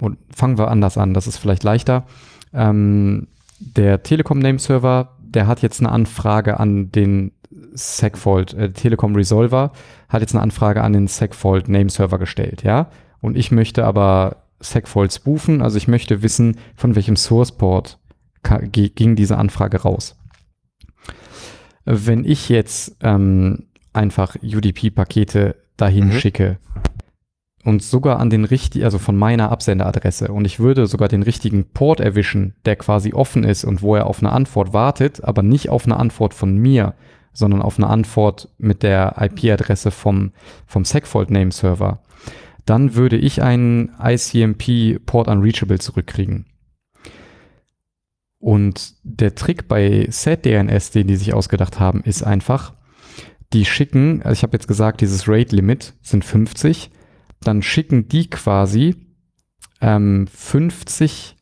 Und 0.00 0.18
fangen 0.30 0.58
wir 0.58 0.68
anders 0.68 0.96
an, 0.96 1.12
das 1.12 1.26
ist 1.26 1.38
vielleicht 1.38 1.64
leichter. 1.64 2.06
Ähm, 2.52 3.26
der 3.58 4.04
Telekom 4.04 4.38
Nameserver, 4.38 5.17
der 5.34 5.46
hat 5.46 5.62
jetzt 5.62 5.80
eine 5.80 5.90
Anfrage 5.90 6.58
an 6.58 6.90
den 6.90 7.32
Segfault, 7.72 8.54
äh, 8.54 8.72
Telekom 8.72 9.14
Resolver 9.14 9.72
hat 10.08 10.20
jetzt 10.20 10.34
eine 10.34 10.42
Anfrage 10.42 10.82
an 10.82 10.92
den 10.92 11.06
Segfault 11.06 11.68
Nameserver 11.68 12.18
gestellt, 12.18 12.62
ja. 12.62 12.90
Und 13.20 13.36
ich 13.36 13.50
möchte 13.50 13.84
aber 13.84 14.44
Segfault 14.60 15.12
spoofen, 15.12 15.62
also 15.62 15.76
ich 15.76 15.88
möchte 15.88 16.22
wissen, 16.22 16.56
von 16.76 16.94
welchem 16.94 17.16
Sourceport 17.16 17.98
ging 18.72 19.16
diese 19.16 19.36
Anfrage 19.36 19.82
raus. 19.82 20.16
Wenn 21.84 22.24
ich 22.24 22.48
jetzt 22.48 22.96
ähm, 23.02 23.66
einfach 23.92 24.36
UDP-Pakete 24.42 25.56
dahin 25.76 26.08
mhm. 26.08 26.12
schicke 26.12 26.58
und 27.68 27.82
sogar 27.82 28.18
an 28.18 28.30
den 28.30 28.46
richtigen, 28.46 28.86
also 28.86 28.96
von 28.96 29.14
meiner 29.14 29.52
Absenderadresse. 29.52 30.32
Und 30.32 30.46
ich 30.46 30.58
würde 30.58 30.86
sogar 30.86 31.06
den 31.08 31.22
richtigen 31.22 31.66
Port 31.66 32.00
erwischen, 32.00 32.54
der 32.64 32.76
quasi 32.76 33.12
offen 33.12 33.44
ist 33.44 33.62
und 33.64 33.82
wo 33.82 33.94
er 33.94 34.06
auf 34.06 34.20
eine 34.20 34.32
Antwort 34.32 34.72
wartet, 34.72 35.22
aber 35.22 35.42
nicht 35.42 35.68
auf 35.68 35.84
eine 35.84 35.98
Antwort 35.98 36.32
von 36.32 36.56
mir, 36.56 36.94
sondern 37.34 37.60
auf 37.60 37.76
eine 37.76 37.88
Antwort 37.88 38.48
mit 38.56 38.82
der 38.82 39.16
IP-Adresse 39.20 39.90
vom, 39.90 40.32
vom 40.66 40.86
Segfault 40.86 41.30
Name 41.30 41.52
Server, 41.52 42.00
dann 42.64 42.94
würde 42.94 43.18
ich 43.18 43.42
einen 43.42 43.92
ICMP 44.02 45.04
Port 45.04 45.28
Unreachable 45.28 45.78
zurückkriegen. 45.78 46.46
Und 48.38 48.94
der 49.02 49.34
Trick 49.34 49.68
bei 49.68 50.06
SetDNS, 50.08 50.92
den 50.92 51.06
die 51.06 51.16
sich 51.16 51.34
ausgedacht 51.34 51.78
haben, 51.78 52.00
ist 52.00 52.22
einfach, 52.22 52.72
die 53.52 53.66
schicken, 53.66 54.22
also 54.22 54.32
ich 54.32 54.42
habe 54.42 54.54
jetzt 54.54 54.68
gesagt, 54.68 55.02
dieses 55.02 55.28
Rate-Limit 55.28 55.92
sind 56.00 56.24
50, 56.24 56.92
dann 57.40 57.62
schicken 57.62 58.08
die 58.08 58.28
quasi 58.28 58.96
ähm, 59.80 60.26
50 60.26 61.36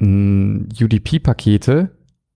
UDP-Pakete 0.00 1.90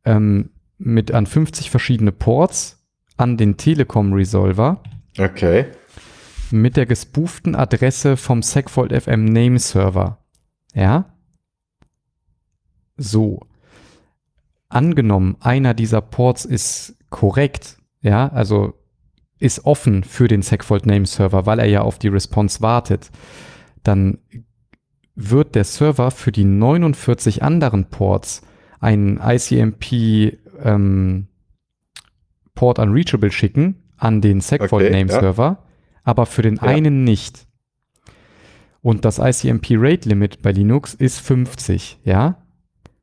ähm, 0.05 0.51
mit 0.79 1.13
an 1.13 1.27
50 1.27 1.71
verschiedene 1.71 2.13
Ports 2.13 2.85
an 3.17 3.37
den 3.37 3.57
Telekom 3.57 4.13
Resolver. 4.13 4.83
Okay. 5.19 5.67
Mit 6.51 6.77
der 6.77 6.87
gespooften 6.87 7.55
Adresse 7.55 8.17
vom 8.17 8.43
Segfault 8.43 8.93
FM 8.93 9.25
Name 9.27 9.59
Server. 9.59 10.19
Ja? 10.75 11.15
So. 12.97 13.47
Angenommen, 14.69 15.37
einer 15.41 15.75
dieser 15.75 16.01
Ports 16.01 16.45
ist 16.45 16.97
korrekt, 17.11 17.79
ja, 18.01 18.29
also 18.29 18.82
ist 19.43 19.65
offen 19.67 20.05
für 20.05 20.29
den 20.29 20.43
Segfault 20.43 20.87
Name 20.87 21.07
Server, 21.07 21.47
weil 21.47 21.59
er 21.59 21.67
ja 21.67 21.83
auf 21.83 21.99
die 21.99 22.09
Response 22.09 22.61
wartet, 22.61 23.11
dann 23.83 24.19
wird 25.15 25.55
der 25.55 25.65
Server 25.65 26.11
für 26.11 26.33
die 26.33 26.45
49 26.45 27.43
anderen 27.43 27.87
Ports 27.87 28.43
einen 28.81 29.19
ICMP 29.19 30.39
ähm, 30.63 31.27
Port 32.55 32.79
Unreachable 32.79 33.33
schicken 33.33 33.83
an 33.97 34.21
den 34.21 34.41
Segfault 34.41 34.85
okay, 34.85 34.91
Name 34.91 35.13
ja. 35.13 35.21
Server, 35.21 35.65
aber 36.05 36.27
für 36.27 36.43
den 36.43 36.57
ja. 36.57 36.63
einen 36.63 37.05
nicht. 37.05 37.47
Und 38.81 39.05
das 39.05 39.19
ICMP 39.19 39.73
Rate 39.73 40.09
Limit 40.09 40.43
bei 40.43 40.53
Linux 40.53 40.95
ist 40.95 41.21
50, 41.21 42.01
ja? 42.05 42.39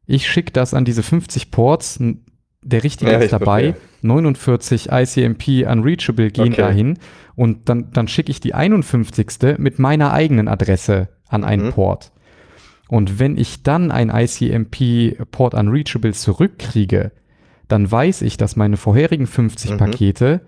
Ich 0.05 0.27
schicke 0.27 0.51
das 0.51 0.73
an 0.73 0.85
diese 0.85 1.03
50 1.03 1.51
Ports, 1.51 1.99
der 2.61 2.83
richtige 2.83 3.11
ja, 3.11 3.19
ist 3.19 3.33
dabei, 3.33 3.69
okay. 3.69 3.79
49 4.01 4.89
ICMP 4.91 5.65
Unreachable 5.67 6.29
gehen 6.31 6.53
okay. 6.53 6.61
dahin 6.61 6.99
und 7.35 7.69
dann, 7.69 7.91
dann 7.91 8.07
schicke 8.07 8.31
ich 8.31 8.39
die 8.39 8.53
51. 8.53 9.57
mit 9.57 9.79
meiner 9.79 10.11
eigenen 10.13 10.47
Adresse 10.47 11.09
an 11.27 11.43
einen 11.43 11.67
mhm. 11.67 11.71
Port. 11.71 12.11
Und 12.89 13.19
wenn 13.19 13.37
ich 13.37 13.63
dann 13.63 13.91
ein 13.91 14.09
ICMP 14.09 15.17
Port 15.31 15.53
Unreachable 15.53 16.13
zurückkriege, 16.13 17.11
dann 17.67 17.89
weiß 17.89 18.23
ich, 18.23 18.35
dass 18.35 18.55
meine 18.55 18.77
vorherigen 18.77 19.27
50 19.27 19.71
mhm. 19.71 19.77
Pakete 19.77 20.41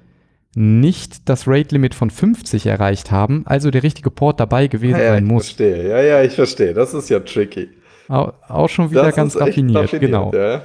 nicht 0.56 1.30
das 1.30 1.48
Rate 1.48 1.74
Limit 1.76 1.96
von 1.96 2.10
50 2.10 2.66
erreicht 2.66 3.12
haben, 3.12 3.44
also 3.46 3.72
der 3.72 3.84
richtige 3.84 4.12
Port 4.12 4.40
dabei 4.40 4.68
gewesen 4.68 5.00
ja, 5.00 5.14
sein 5.14 5.24
muss. 5.24 5.48
Ich 5.48 5.56
verstehe, 5.56 5.90
ja, 5.90 6.02
ja, 6.02 6.24
ich 6.24 6.34
verstehe. 6.34 6.74
Das 6.74 6.94
ist 6.94 7.10
ja 7.10 7.22
tricky. 7.22 7.70
Auch, 8.10 8.34
auch 8.50 8.68
schon 8.68 8.92
wieder 8.92 9.04
das 9.04 9.16
ganz 9.16 9.38
raffiniert, 9.38 9.84
raffiniert, 9.84 10.12
genau. 10.12 10.32
Ja. 10.34 10.64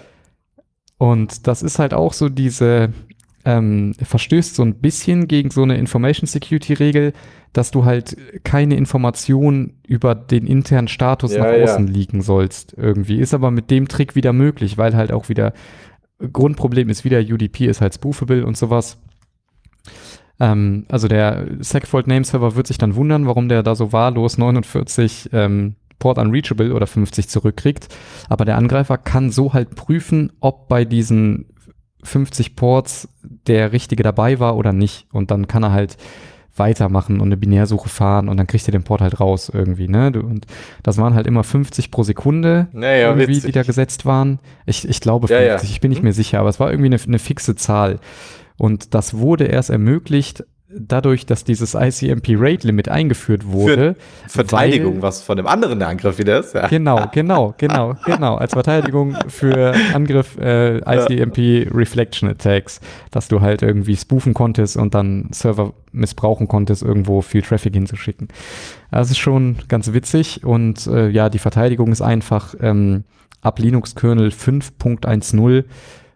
Und 0.98 1.46
das 1.46 1.62
ist 1.62 1.78
halt 1.78 1.94
auch 1.94 2.12
so 2.12 2.28
diese, 2.28 2.92
ähm, 3.44 3.94
verstößt 4.02 4.54
so 4.56 4.62
ein 4.62 4.74
bisschen 4.74 5.28
gegen 5.28 5.50
so 5.50 5.62
eine 5.62 5.76
Information 5.76 6.26
Security 6.26 6.74
Regel, 6.74 7.12
dass 7.52 7.70
du 7.70 7.84
halt 7.84 8.16
keine 8.44 8.76
Information 8.76 9.74
über 9.86 10.14
den 10.14 10.46
internen 10.46 10.88
Status 10.88 11.32
ja, 11.32 11.44
nach 11.44 11.62
außen 11.62 11.86
ja. 11.86 11.92
liegen 11.92 12.22
sollst 12.22 12.74
irgendwie. 12.76 13.18
Ist 13.18 13.34
aber 13.34 13.50
mit 13.50 13.70
dem 13.70 13.88
Trick 13.88 14.14
wieder 14.16 14.32
möglich, 14.32 14.78
weil 14.78 14.96
halt 14.96 15.12
auch 15.12 15.28
wieder 15.28 15.52
Grundproblem 16.32 16.88
ist 16.88 17.04
wieder 17.04 17.20
UDP 17.20 17.66
ist 17.66 17.80
halt 17.80 17.94
spoofable 17.94 18.44
und 18.44 18.56
sowas. 18.56 18.98
Ähm, 20.40 20.84
also 20.88 21.08
der 21.08 21.46
Segfault 21.60 22.06
Name 22.06 22.24
Server 22.24 22.56
wird 22.56 22.66
sich 22.66 22.78
dann 22.78 22.96
wundern, 22.96 23.26
warum 23.26 23.48
der 23.48 23.62
da 23.62 23.74
so 23.74 23.92
wahllos 23.92 24.38
49 24.38 25.30
ähm, 25.32 25.76
Port 25.98 26.18
Unreachable 26.18 26.74
oder 26.74 26.86
50 26.86 27.28
zurückkriegt. 27.28 27.88
Aber 28.28 28.44
der 28.44 28.56
Angreifer 28.56 28.98
kann 28.98 29.30
so 29.30 29.52
halt 29.52 29.74
prüfen, 29.74 30.32
ob 30.40 30.68
bei 30.68 30.84
diesen 30.84 31.46
50 32.02 32.56
Ports 32.56 33.08
der 33.22 33.72
richtige 33.72 34.02
dabei 34.02 34.38
war 34.38 34.56
oder 34.56 34.72
nicht. 34.72 35.06
Und 35.12 35.30
dann 35.30 35.48
kann 35.48 35.62
er 35.62 35.72
halt 35.72 35.96
weitermachen 36.58 37.20
und 37.20 37.28
eine 37.28 37.36
Binärsuche 37.36 37.88
fahren 37.88 38.28
und 38.28 38.36
dann 38.36 38.46
kriegt 38.46 38.66
er 38.66 38.72
den 38.72 38.82
Port 38.82 39.00
halt 39.00 39.20
raus 39.20 39.50
irgendwie, 39.52 39.88
ne? 39.88 40.12
Und 40.14 40.46
das 40.82 40.96
waren 40.98 41.14
halt 41.14 41.26
immer 41.26 41.44
50 41.44 41.90
pro 41.90 42.02
Sekunde 42.02 42.68
naja, 42.72 43.08
irgendwie, 43.08 43.28
witzig. 43.28 43.44
die 43.46 43.52
da 43.52 43.62
gesetzt 43.62 44.06
waren. 44.06 44.38
Ich, 44.64 44.88
ich 44.88 45.00
glaube 45.00 45.28
50, 45.28 45.46
ja, 45.46 45.56
ja. 45.56 45.62
ich 45.62 45.80
bin 45.80 45.90
nicht 45.90 45.98
hm? 45.98 46.04
mehr 46.04 46.12
sicher, 46.12 46.40
aber 46.40 46.48
es 46.48 46.60
war 46.60 46.70
irgendwie 46.70 46.86
eine, 46.86 47.00
eine 47.02 47.18
fixe 47.18 47.56
Zahl. 47.56 47.98
Und 48.56 48.94
das 48.94 49.18
wurde 49.18 49.44
erst 49.44 49.70
ermöglicht, 49.70 50.44
dadurch, 50.78 51.26
dass 51.26 51.44
dieses 51.44 51.74
ICMP 51.74 52.34
Rate 52.36 52.66
Limit 52.66 52.88
eingeführt 52.88 53.46
wurde. 53.46 53.96
Für 54.24 54.30
Verteidigung, 54.30 54.96
weil, 54.96 55.02
was 55.02 55.22
von 55.22 55.36
dem 55.36 55.46
anderen 55.46 55.78
der 55.78 55.88
Angriff 55.88 56.18
wieder 56.18 56.40
ist. 56.40 56.54
Ja. 56.54 56.68
Genau, 56.68 57.08
genau, 57.12 57.54
genau, 57.58 57.96
genau. 58.04 58.36
Als 58.36 58.52
Verteidigung 58.52 59.16
für 59.28 59.74
Angriff 59.94 60.36
äh, 60.38 60.78
ICMP 60.78 61.68
Reflection 61.74 62.28
Attacks, 62.28 62.80
dass 63.10 63.28
du 63.28 63.40
halt 63.40 63.62
irgendwie 63.62 63.96
spoofen 63.96 64.34
konntest 64.34 64.76
und 64.76 64.94
dann 64.94 65.28
Server 65.32 65.72
missbrauchen 65.92 66.48
konntest, 66.48 66.82
irgendwo 66.82 67.22
viel 67.22 67.42
Traffic 67.42 67.74
hinzuschicken. 67.74 68.28
Das 68.90 69.10
ist 69.10 69.18
schon 69.18 69.56
ganz 69.68 69.92
witzig 69.92 70.44
und 70.44 70.86
äh, 70.86 71.08
ja, 71.08 71.28
die 71.28 71.38
Verteidigung 71.38 71.92
ist 71.92 72.02
einfach 72.02 72.54
ähm, 72.60 73.04
ab 73.40 73.58
Linux 73.58 73.94
Kernel 73.94 74.28
5.10 74.28 75.64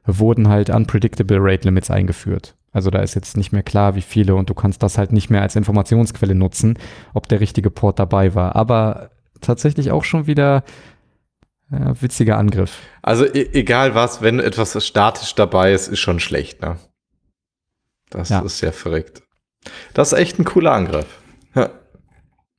wurden 0.07 0.49
halt 0.49 0.71
Unpredictable 0.71 1.39
Rate 1.41 1.65
Limits 1.65 1.91
eingeführt. 1.91 2.55
Also 2.73 2.91
da 2.91 3.01
ist 3.01 3.15
jetzt 3.15 3.37
nicht 3.37 3.53
mehr 3.53 3.63
klar, 3.63 3.95
wie 3.97 4.03
viele 4.03 4.35
und 4.35 4.49
du 4.49 4.55
kannst 4.55 4.83
das 4.83 4.97
halt 4.97 5.13
nicht 5.13 5.29
mehr 5.29 5.43
als 5.43 5.57
Informationsquelle 5.57 6.35
nutzen, 6.35 6.79
ob 7.15 7.29
der 7.29 7.41
richtige 7.41 7.71
Port 7.71 7.99
dabei 7.99 8.35
war. 8.35 8.55
Aber 8.55 9.11
tatsächlich 9.41 9.91
auch 9.91 10.05
schon 10.05 10.27
wieder 10.27 10.63
ja, 11.71 12.01
witziger 12.01 12.39
Angriff. 12.39 12.79
Also 13.03 13.25
e 13.25 13.51
egal 13.53 13.95
was, 13.95 14.23
wenn 14.23 14.39
etwas 14.39 14.85
statisch 14.85 15.35
dabei 15.35 15.73
ist, 15.73 15.89
ist 15.89 16.01
schon 16.01 16.21
schlecht, 16.21 16.63
ne? 16.63 16.77
Das 18.11 18.29
ja. 18.29 18.41
ist 18.41 18.61
ja 18.61 18.73
verrückt. 18.73 19.23
Das 19.95 20.13
ist 20.13 20.19
echt 20.19 20.39
ein 20.39 20.45
cooler 20.45 20.73
Angriff. 20.73 21.07
Ja. 21.55 21.71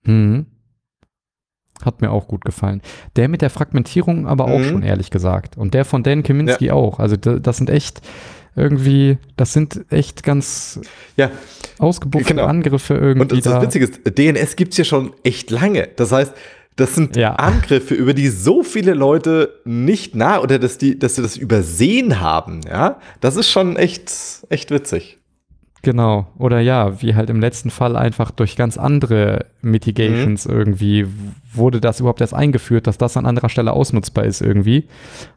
Mhm. 0.04 0.46
Hat 1.84 2.02
mir 2.02 2.12
auch 2.12 2.28
gut 2.28 2.46
gefallen. 2.46 2.82
Der 3.16 3.28
mit 3.28 3.42
der 3.42 3.50
Fragmentierung 3.50 4.28
aber 4.28 4.46
auch 4.46 4.60
mhm. 4.60 4.70
schon, 4.70 4.84
ehrlich 4.84 5.10
gesagt. 5.10 5.58
Und 5.58 5.74
der 5.74 5.84
von 5.84 6.04
Dan 6.04 6.24
Kaminski 6.24 6.68
ja. 6.68 6.74
auch. 6.74 7.00
Also 7.00 7.18
das 7.18 7.58
sind 7.58 7.70
echt 7.70 8.02
irgendwie, 8.56 9.18
das 9.38 9.54
sind 9.54 9.86
echt 9.90 10.24
ganz 10.24 10.80
ja, 11.16 11.32
ausgebuchte 11.80 12.34
genau. 12.34 12.46
Angriffe 12.46 12.96
irgendwie. 12.96 13.22
Und 13.22 13.46
das, 13.46 13.54
da. 13.54 13.62
Witzige 13.62 13.86
ist, 13.86 14.02
DNS 14.06 14.56
gibt 14.56 14.74
es 14.74 14.78
ja 14.78 14.84
schon 14.84 15.14
echt 15.24 15.52
lange. 15.52 15.90
Das 15.96 16.12
heißt, 16.12 16.34
das 16.76 16.96
sind 16.96 17.16
ja. 17.16 17.36
Angriffe, 17.36 17.94
über 17.94 18.14
die 18.14 18.28
so 18.30 18.64
viele 18.64 18.94
Leute 18.94 19.60
nicht 19.66 20.16
nah 20.16 20.40
oder 20.40 20.60
dass 20.60 20.78
die, 20.78 20.98
dass 20.98 21.16
sie 21.16 21.22
das 21.22 21.38
übersehen 21.38 22.20
haben. 22.20 22.62
Ja, 22.68 23.00
das 23.20 23.36
ist 23.36 23.50
schon 23.50 23.76
echt, 23.78 24.12
echt 24.50 24.72
witzig. 24.72 25.18
Genau. 25.84 26.28
Oder 26.38 26.60
ja, 26.60 27.02
wie 27.02 27.16
halt 27.16 27.32
im 27.32 27.40
letzten 27.40 27.72
Fall 27.72 27.96
einfach 27.96 28.30
durch 28.30 28.56
ganz 28.56 28.78
andere 28.78 29.48
Mitigations 29.62 30.48
mhm. 30.48 30.54
irgendwie 30.54 31.08
wurde 31.54 31.82
das 31.82 32.00
überhaupt 32.00 32.22
erst 32.22 32.36
eingeführt, 32.36 32.86
dass 32.86 33.00
das 33.00 33.18
an 33.18 33.26
anderer 33.26 33.50
Stelle 33.50 33.74
ausnutzbar 33.74 34.26
ist 34.26 34.42
irgendwie. 34.42 34.88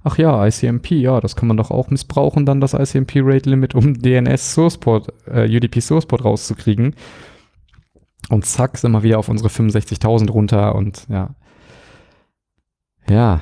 Ach 0.03 0.19
ja, 0.19 0.47
ICMP, 0.47 0.93
ja, 0.93 1.21
das 1.21 1.35
kann 1.35 1.49
man 1.49 1.57
doch 1.57 1.71
auch 1.71 1.89
missbrauchen, 1.89 2.45
dann 2.45 2.61
das 2.61 2.75
ICMP 2.75 3.17
Rate 3.17 3.49
Limit, 3.49 3.75
um 3.75 3.95
DNS 3.95 4.53
Source 4.53 4.77
Port, 4.77 5.13
äh, 5.27 5.49
UDP 5.49 5.81
Source 5.81 6.05
Port 6.05 6.25
rauszukriegen. 6.25 6.95
Und 8.29 8.45
zack, 8.45 8.77
sind 8.77 8.93
wir 8.93 9.03
wieder 9.03 9.19
auf 9.19 9.31
unsere 9.31 9.49
65.000 9.49 10.31
runter 10.31 10.75
und 10.75 11.07
ja. 11.09 11.35
Ja. 13.09 13.41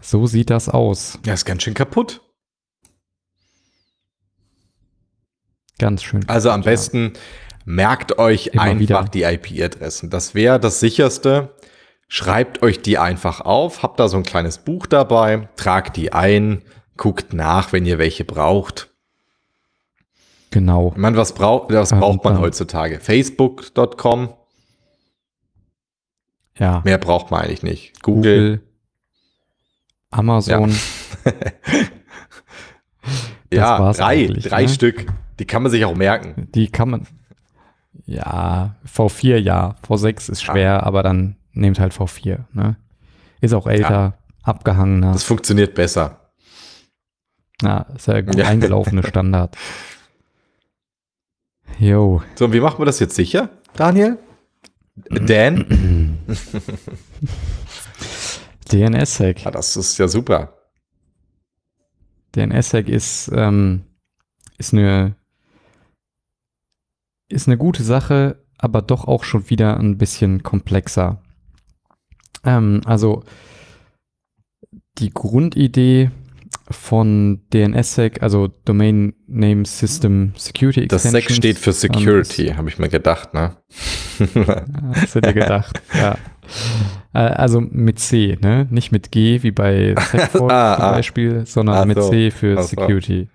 So 0.00 0.26
sieht 0.26 0.50
das 0.50 0.68
aus. 0.68 1.18
Ja, 1.24 1.34
ist 1.34 1.44
ganz 1.44 1.62
schön 1.62 1.74
kaputt. 1.74 2.20
Ganz 5.80 6.02
schön. 6.02 6.28
Also 6.28 6.50
am 6.50 6.62
besten 6.62 7.12
ja. 7.14 7.20
merkt 7.64 8.18
euch 8.18 8.48
Immer 8.48 8.62
einfach 8.62 8.80
wieder. 8.80 9.04
die 9.04 9.22
IP-Adressen. 9.22 10.10
Das 10.10 10.34
wäre 10.34 10.60
das 10.60 10.78
sicherste. 10.78 11.54
Schreibt 12.06 12.62
euch 12.62 12.82
die 12.82 12.98
einfach 12.98 13.40
auf, 13.40 13.82
habt 13.82 13.98
da 13.98 14.08
so 14.08 14.16
ein 14.16 14.24
kleines 14.24 14.58
Buch 14.58 14.86
dabei, 14.86 15.48
tragt 15.56 15.96
die 15.96 16.12
ein, 16.12 16.62
guckt 16.96 17.32
nach, 17.32 17.72
wenn 17.72 17.86
ihr 17.86 17.98
welche 17.98 18.24
braucht. 18.24 18.90
Genau. 20.50 20.90
Ich 20.94 21.00
meine, 21.00 21.16
was, 21.16 21.32
braucht, 21.32 21.72
was 21.72 21.90
braucht 21.90 22.24
man 22.24 22.40
heutzutage? 22.40 22.98
Facebook.com. 22.98 24.34
Ja. 26.58 26.82
Mehr 26.84 26.98
braucht 26.98 27.30
man 27.30 27.42
eigentlich 27.42 27.62
nicht. 27.62 28.02
Google. 28.02 28.58
Google 28.58 28.70
Amazon. 30.10 30.74
Ja, 33.52 33.78
ja 33.86 33.92
drei, 33.92 34.26
drei 34.26 34.62
ne? 34.62 34.68
Stück. 34.68 35.06
Die 35.40 35.46
kann 35.46 35.62
man 35.62 35.72
sich 35.72 35.86
auch 35.86 35.96
merken. 35.96 36.48
Die 36.54 36.68
kann 36.68 36.90
man. 36.90 37.06
Ja, 38.04 38.76
V4 38.86 39.38
ja. 39.38 39.76
V6 39.88 40.30
ist 40.30 40.42
schwer, 40.42 40.62
ja. 40.62 40.82
aber 40.82 41.02
dann 41.02 41.36
nehmt 41.52 41.80
halt 41.80 41.94
V4. 41.94 42.40
Ne? 42.52 42.76
Ist 43.40 43.54
auch 43.54 43.66
älter, 43.66 43.90
ja. 43.90 44.14
abgehangener. 44.42 45.12
Das 45.12 45.24
funktioniert 45.24 45.74
besser. 45.74 46.32
Ja, 47.62 47.86
ist 47.94 48.06
ja 48.06 48.20
gut 48.20 48.36
ja. 48.36 48.48
eingelaufene 48.48 49.02
Standard. 49.02 49.56
Jo. 51.78 52.22
So, 52.34 52.44
und 52.44 52.52
wie 52.52 52.60
machen 52.60 52.78
wir 52.78 52.84
das 52.84 53.00
jetzt 53.00 53.14
sicher, 53.14 53.48
Daniel? 53.74 54.18
Dan? 54.94 56.18
DNS-Hack. 58.70 59.46
Ah, 59.46 59.50
das 59.50 59.74
ist 59.76 59.96
ja 59.96 60.06
super. 60.06 60.52
DNS-Hack 62.36 62.88
ist, 62.88 63.30
ähm, 63.34 63.84
ist 64.58 64.74
eine 64.74 65.16
ist 67.30 67.48
eine 67.48 67.56
gute 67.56 67.82
Sache, 67.82 68.36
aber 68.58 68.82
doch 68.82 69.06
auch 69.06 69.24
schon 69.24 69.48
wieder 69.48 69.78
ein 69.78 69.96
bisschen 69.96 70.42
komplexer. 70.42 71.22
Ähm, 72.44 72.82
also 72.84 73.22
die 74.98 75.10
Grundidee 75.10 76.10
von 76.70 77.40
DNSSEC, 77.52 78.22
also 78.22 78.48
Domain 78.64 79.14
Name 79.26 79.64
System 79.64 80.32
Security 80.36 80.82
Extensions. 80.82 81.12
Das 81.12 81.22
SEC 81.24 81.36
steht 81.36 81.58
für 81.58 81.72
Security, 81.72 82.48
ähm, 82.48 82.56
habe 82.56 82.68
ich 82.68 82.78
mir 82.78 82.88
gedacht, 82.88 83.34
ne? 83.34 83.56
Hast 84.94 85.16
du 85.16 85.20
dir 85.20 85.32
gedacht, 85.32 85.82
ja. 85.94 86.16
Äh, 87.12 87.18
also 87.18 87.60
mit 87.60 87.98
C, 87.98 88.38
ne? 88.40 88.68
Nicht 88.70 88.92
mit 88.92 89.10
G 89.10 89.42
wie 89.42 89.50
bei 89.50 89.94
SecFort 90.10 90.52
ah, 90.52 90.76
zum 90.76 90.84
ah. 90.84 90.90
Beispiel, 90.92 91.46
sondern 91.46 91.76
ah, 91.76 91.84
mit 91.84 91.96
so. 91.96 92.08
C 92.08 92.30
für. 92.30 92.62
Security. 92.62 93.28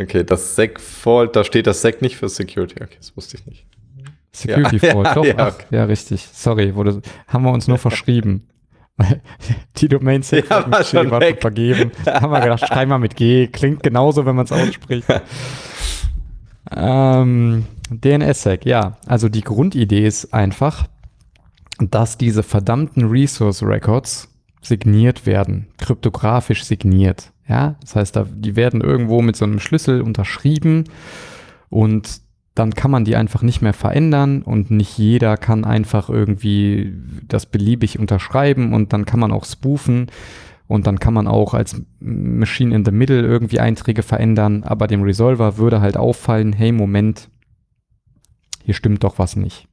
Okay, 0.00 0.24
das 0.24 0.56
SecFault, 0.56 1.36
da 1.36 1.44
steht 1.44 1.66
das 1.66 1.82
Sec 1.82 2.02
nicht 2.02 2.16
für 2.16 2.28
Security. 2.28 2.82
Okay, 2.82 2.96
das 2.98 3.16
wusste 3.16 3.36
ich 3.36 3.46
nicht. 3.46 3.66
Security 4.32 4.78
ja. 4.78 4.92
Fault, 4.92 5.08
doch. 5.14 5.24
Ja, 5.24 5.34
ach, 5.36 5.54
okay. 5.54 5.76
ja, 5.76 5.84
richtig. 5.84 6.26
Sorry, 6.32 6.74
wurde, 6.74 7.02
haben 7.28 7.44
wir 7.44 7.52
uns 7.52 7.68
nur 7.68 7.78
verschrieben. 7.78 8.48
Die 9.76 9.88
Domain 9.88 10.22
Sec 10.22 10.48
ja, 10.48 10.70
war 10.70 10.84
schon 10.84 11.10
war 11.10 11.20
vergeben. 11.20 11.92
haben 12.06 12.30
wir 12.30 12.40
gedacht, 12.40 12.66
schreib 12.66 12.88
mal 12.88 12.98
mit 12.98 13.16
G. 13.16 13.48
Klingt 13.48 13.82
genauso, 13.82 14.26
wenn 14.26 14.36
man 14.36 14.44
es 14.44 14.52
ausspricht. 14.52 15.06
ähm, 16.76 17.66
DNSSEC, 17.90 18.64
ja. 18.64 18.96
Also 19.06 19.28
die 19.28 19.42
Grundidee 19.42 20.06
ist 20.06 20.32
einfach, 20.32 20.86
dass 21.78 22.16
diese 22.18 22.42
verdammten 22.42 23.08
Resource 23.08 23.62
Records 23.62 24.28
signiert 24.62 25.26
werden, 25.26 25.68
kryptografisch 25.78 26.64
signiert. 26.64 27.31
Ja, 27.48 27.76
das 27.80 27.96
heißt, 27.96 28.16
da, 28.16 28.26
die 28.30 28.56
werden 28.56 28.80
irgendwo 28.80 29.20
mit 29.20 29.36
so 29.36 29.44
einem 29.44 29.58
Schlüssel 29.58 30.00
unterschrieben 30.00 30.84
und 31.68 32.20
dann 32.54 32.74
kann 32.74 32.90
man 32.90 33.04
die 33.04 33.16
einfach 33.16 33.42
nicht 33.42 33.62
mehr 33.62 33.72
verändern 33.72 34.42
und 34.42 34.70
nicht 34.70 34.98
jeder 34.98 35.36
kann 35.36 35.64
einfach 35.64 36.10
irgendwie 36.10 36.92
das 37.26 37.46
beliebig 37.46 37.98
unterschreiben 37.98 38.74
und 38.74 38.92
dann 38.92 39.06
kann 39.06 39.20
man 39.20 39.32
auch 39.32 39.44
spoofen 39.44 40.10
und 40.68 40.86
dann 40.86 41.00
kann 41.00 41.14
man 41.14 41.26
auch 41.26 41.54
als 41.54 41.82
Machine 41.98 42.74
in 42.74 42.84
the 42.84 42.90
Middle 42.90 43.22
irgendwie 43.22 43.60
Einträge 43.60 44.02
verändern, 44.02 44.64
aber 44.64 44.86
dem 44.86 45.02
Resolver 45.02 45.56
würde 45.56 45.80
halt 45.80 45.96
auffallen, 45.96 46.52
hey 46.52 46.72
Moment, 46.72 47.28
hier 48.62 48.74
stimmt 48.74 49.02
doch 49.02 49.18
was 49.18 49.34
nicht. 49.34 49.66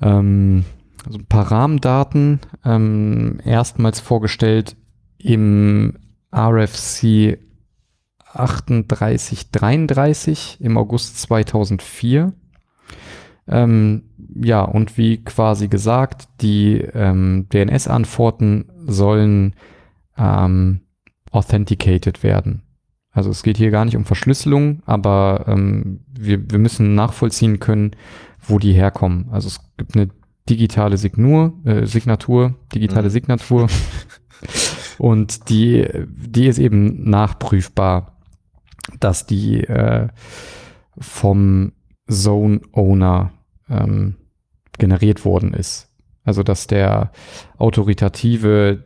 Ähm, 0.00 0.64
also 1.06 1.18
ein 1.18 1.26
paar 1.26 1.50
Rahmendaten, 1.50 2.40
ähm, 2.64 3.40
erstmals 3.44 4.00
vorgestellt 4.00 4.76
im 5.18 5.98
RFC 6.34 7.38
3833 8.34 10.58
im 10.60 10.76
August 10.76 11.20
2004. 11.20 12.32
Ähm, 13.48 14.02
ja, 14.34 14.62
und 14.62 14.98
wie 14.98 15.24
quasi 15.24 15.68
gesagt, 15.68 16.28
die 16.40 16.80
ähm, 16.94 17.46
DNS-Antworten 17.52 18.66
sollen 18.86 19.54
ähm, 20.16 20.82
authenticated 21.30 22.22
werden. 22.22 22.62
Also 23.10 23.30
es 23.30 23.42
geht 23.42 23.56
hier 23.56 23.70
gar 23.70 23.84
nicht 23.84 23.96
um 23.96 24.04
Verschlüsselung, 24.04 24.82
aber 24.86 25.44
ähm, 25.48 26.04
wir, 26.08 26.50
wir 26.50 26.58
müssen 26.58 26.94
nachvollziehen 26.94 27.58
können, 27.58 27.92
wo 28.40 28.58
die 28.58 28.72
herkommen. 28.72 29.28
Also 29.30 29.48
es 29.48 29.60
gibt 29.76 29.96
eine 29.96 30.10
digitale 30.48 30.98
Signur, 30.98 31.54
äh, 31.64 31.86
Signatur, 31.86 32.54
digitale 32.74 33.08
mhm. 33.08 33.12
Signatur. 33.12 33.66
und 34.98 35.48
die, 35.48 35.86
die 36.06 36.46
ist 36.46 36.58
eben 36.58 37.08
nachprüfbar, 37.08 38.18
dass 39.00 39.26
die 39.26 39.62
äh, 39.64 40.08
vom 40.98 41.72
Zone 42.10 42.60
Owner 42.72 43.32
ähm, 43.68 44.16
generiert 44.78 45.24
worden 45.24 45.54
ist. 45.54 45.88
Also 46.24 46.42
dass 46.42 46.66
der 46.66 47.12
autoritative 47.58 48.84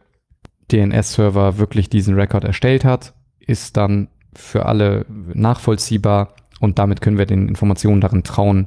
DNS-Server 0.70 1.58
wirklich 1.58 1.88
diesen 1.88 2.14
Record 2.14 2.44
erstellt 2.44 2.84
hat, 2.84 3.14
ist 3.38 3.76
dann 3.76 4.08
für 4.34 4.66
alle 4.66 5.04
nachvollziehbar 5.08 6.34
und 6.60 6.78
damit 6.78 7.00
können 7.00 7.18
wir 7.18 7.26
den 7.26 7.48
Informationen 7.48 8.00
darin 8.00 8.22
trauen, 8.22 8.66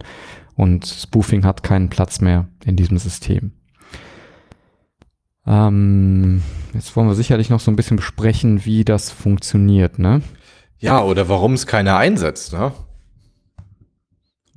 und 0.55 0.85
Spoofing 0.85 1.45
hat 1.45 1.63
keinen 1.63 1.89
Platz 1.89 2.21
mehr 2.21 2.47
in 2.63 2.75
diesem 2.75 2.97
System. 2.97 3.51
Ähm, 5.47 6.41
jetzt 6.73 6.95
wollen 6.95 7.07
wir 7.07 7.15
sicherlich 7.15 7.49
noch 7.49 7.59
so 7.59 7.71
ein 7.71 7.75
bisschen 7.75 7.97
besprechen, 7.97 8.65
wie 8.65 8.83
das 8.83 9.11
funktioniert, 9.11 9.99
ne? 9.99 10.21
Ja, 10.79 11.03
oder 11.03 11.29
warum 11.29 11.53
es 11.53 11.67
keiner 11.67 11.97
einsetzt, 11.97 12.53
ne? 12.53 12.73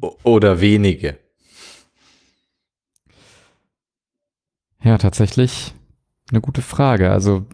O 0.01 0.17
oder 0.23 0.61
wenige. 0.61 1.19
Ja, 4.83 4.97
tatsächlich 4.99 5.75
eine 6.31 6.41
gute 6.41 6.63
Frage. 6.63 7.11
Also, 7.11 7.47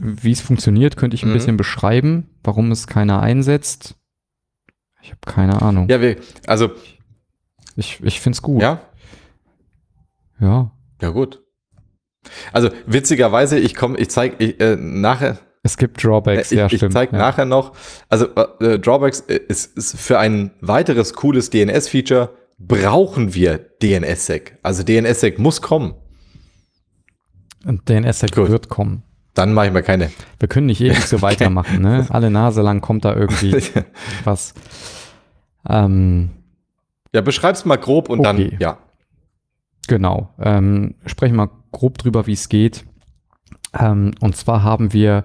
wie 0.00 0.32
es 0.32 0.40
funktioniert, 0.40 0.96
könnte 0.96 1.16
ich 1.16 1.24
ein 1.24 1.30
mhm. 1.30 1.34
bisschen 1.34 1.56
beschreiben. 1.56 2.30
Warum 2.44 2.70
es 2.70 2.86
keiner 2.86 3.20
einsetzt, 3.20 3.96
ich 5.02 5.10
habe 5.10 5.20
keine 5.26 5.62
Ahnung. 5.62 5.88
Ja, 5.88 6.00
wir, 6.00 6.16
also 6.46 6.70
ich, 7.76 8.02
ich 8.02 8.20
finde 8.20 8.36
es 8.36 8.42
gut. 8.42 8.62
Ja? 8.62 8.80
Ja. 10.40 10.70
Ja, 11.00 11.10
gut. 11.10 11.42
Also 12.52 12.70
witzigerweise, 12.86 13.58
ich 13.58 13.74
komme, 13.74 13.98
ich 13.98 14.10
zeige 14.10 14.44
äh, 14.44 14.76
nachher. 14.76 15.38
Es 15.62 15.76
gibt 15.76 16.02
Drawbacks, 16.02 16.52
ich, 16.52 16.58
ja, 16.58 16.66
ich 16.66 16.76
stimmt. 16.76 16.92
zeige 16.92 17.12
ja. 17.12 17.18
nachher 17.18 17.44
noch. 17.44 17.72
Also 18.08 18.26
äh, 18.60 18.78
Drawbacks 18.78 19.20
äh, 19.22 19.40
ist, 19.48 19.76
ist 19.76 19.98
für 19.98 20.18
ein 20.18 20.52
weiteres 20.60 21.14
cooles 21.14 21.50
DNS-Feature 21.50 22.30
brauchen 22.58 23.34
wir 23.34 23.58
DNSSEC. 23.82 24.58
Also 24.62 24.82
DNSSEC 24.82 25.38
muss 25.38 25.62
kommen. 25.62 25.94
Und 27.66 27.88
DNSSEC 27.88 28.34
Gut. 28.34 28.48
wird 28.48 28.68
kommen. 28.68 29.02
Dann 29.34 29.52
mache 29.54 29.66
ich 29.68 29.72
mir 29.72 29.82
keine. 29.82 30.10
Wir 30.38 30.48
können 30.48 30.66
nicht 30.66 30.80
ewig 30.80 31.04
so 31.06 31.22
weitermachen, 31.22 31.82
ne? 31.82 32.06
Alle 32.10 32.30
Nase 32.30 32.62
lang 32.62 32.80
kommt 32.80 33.04
da 33.04 33.14
irgendwie 33.14 33.56
was. 34.24 34.54
Ähm, 35.68 36.30
Ja, 37.14 37.20
beschreib's 37.20 37.64
mal 37.64 37.76
grob 37.76 38.08
und 38.08 38.20
Okay. 38.20 38.50
dann, 38.50 38.58
ja. 38.60 38.78
Genau. 39.86 40.34
Ähm, 40.40 40.94
sprechen 41.06 41.36
wir 41.36 41.50
grob 41.72 41.98
drüber, 41.98 42.26
wie 42.26 42.32
es 42.32 42.48
geht. 42.48 42.84
Ähm, 43.78 44.12
und 44.20 44.36
zwar 44.36 44.62
haben 44.62 44.92
wir 44.92 45.24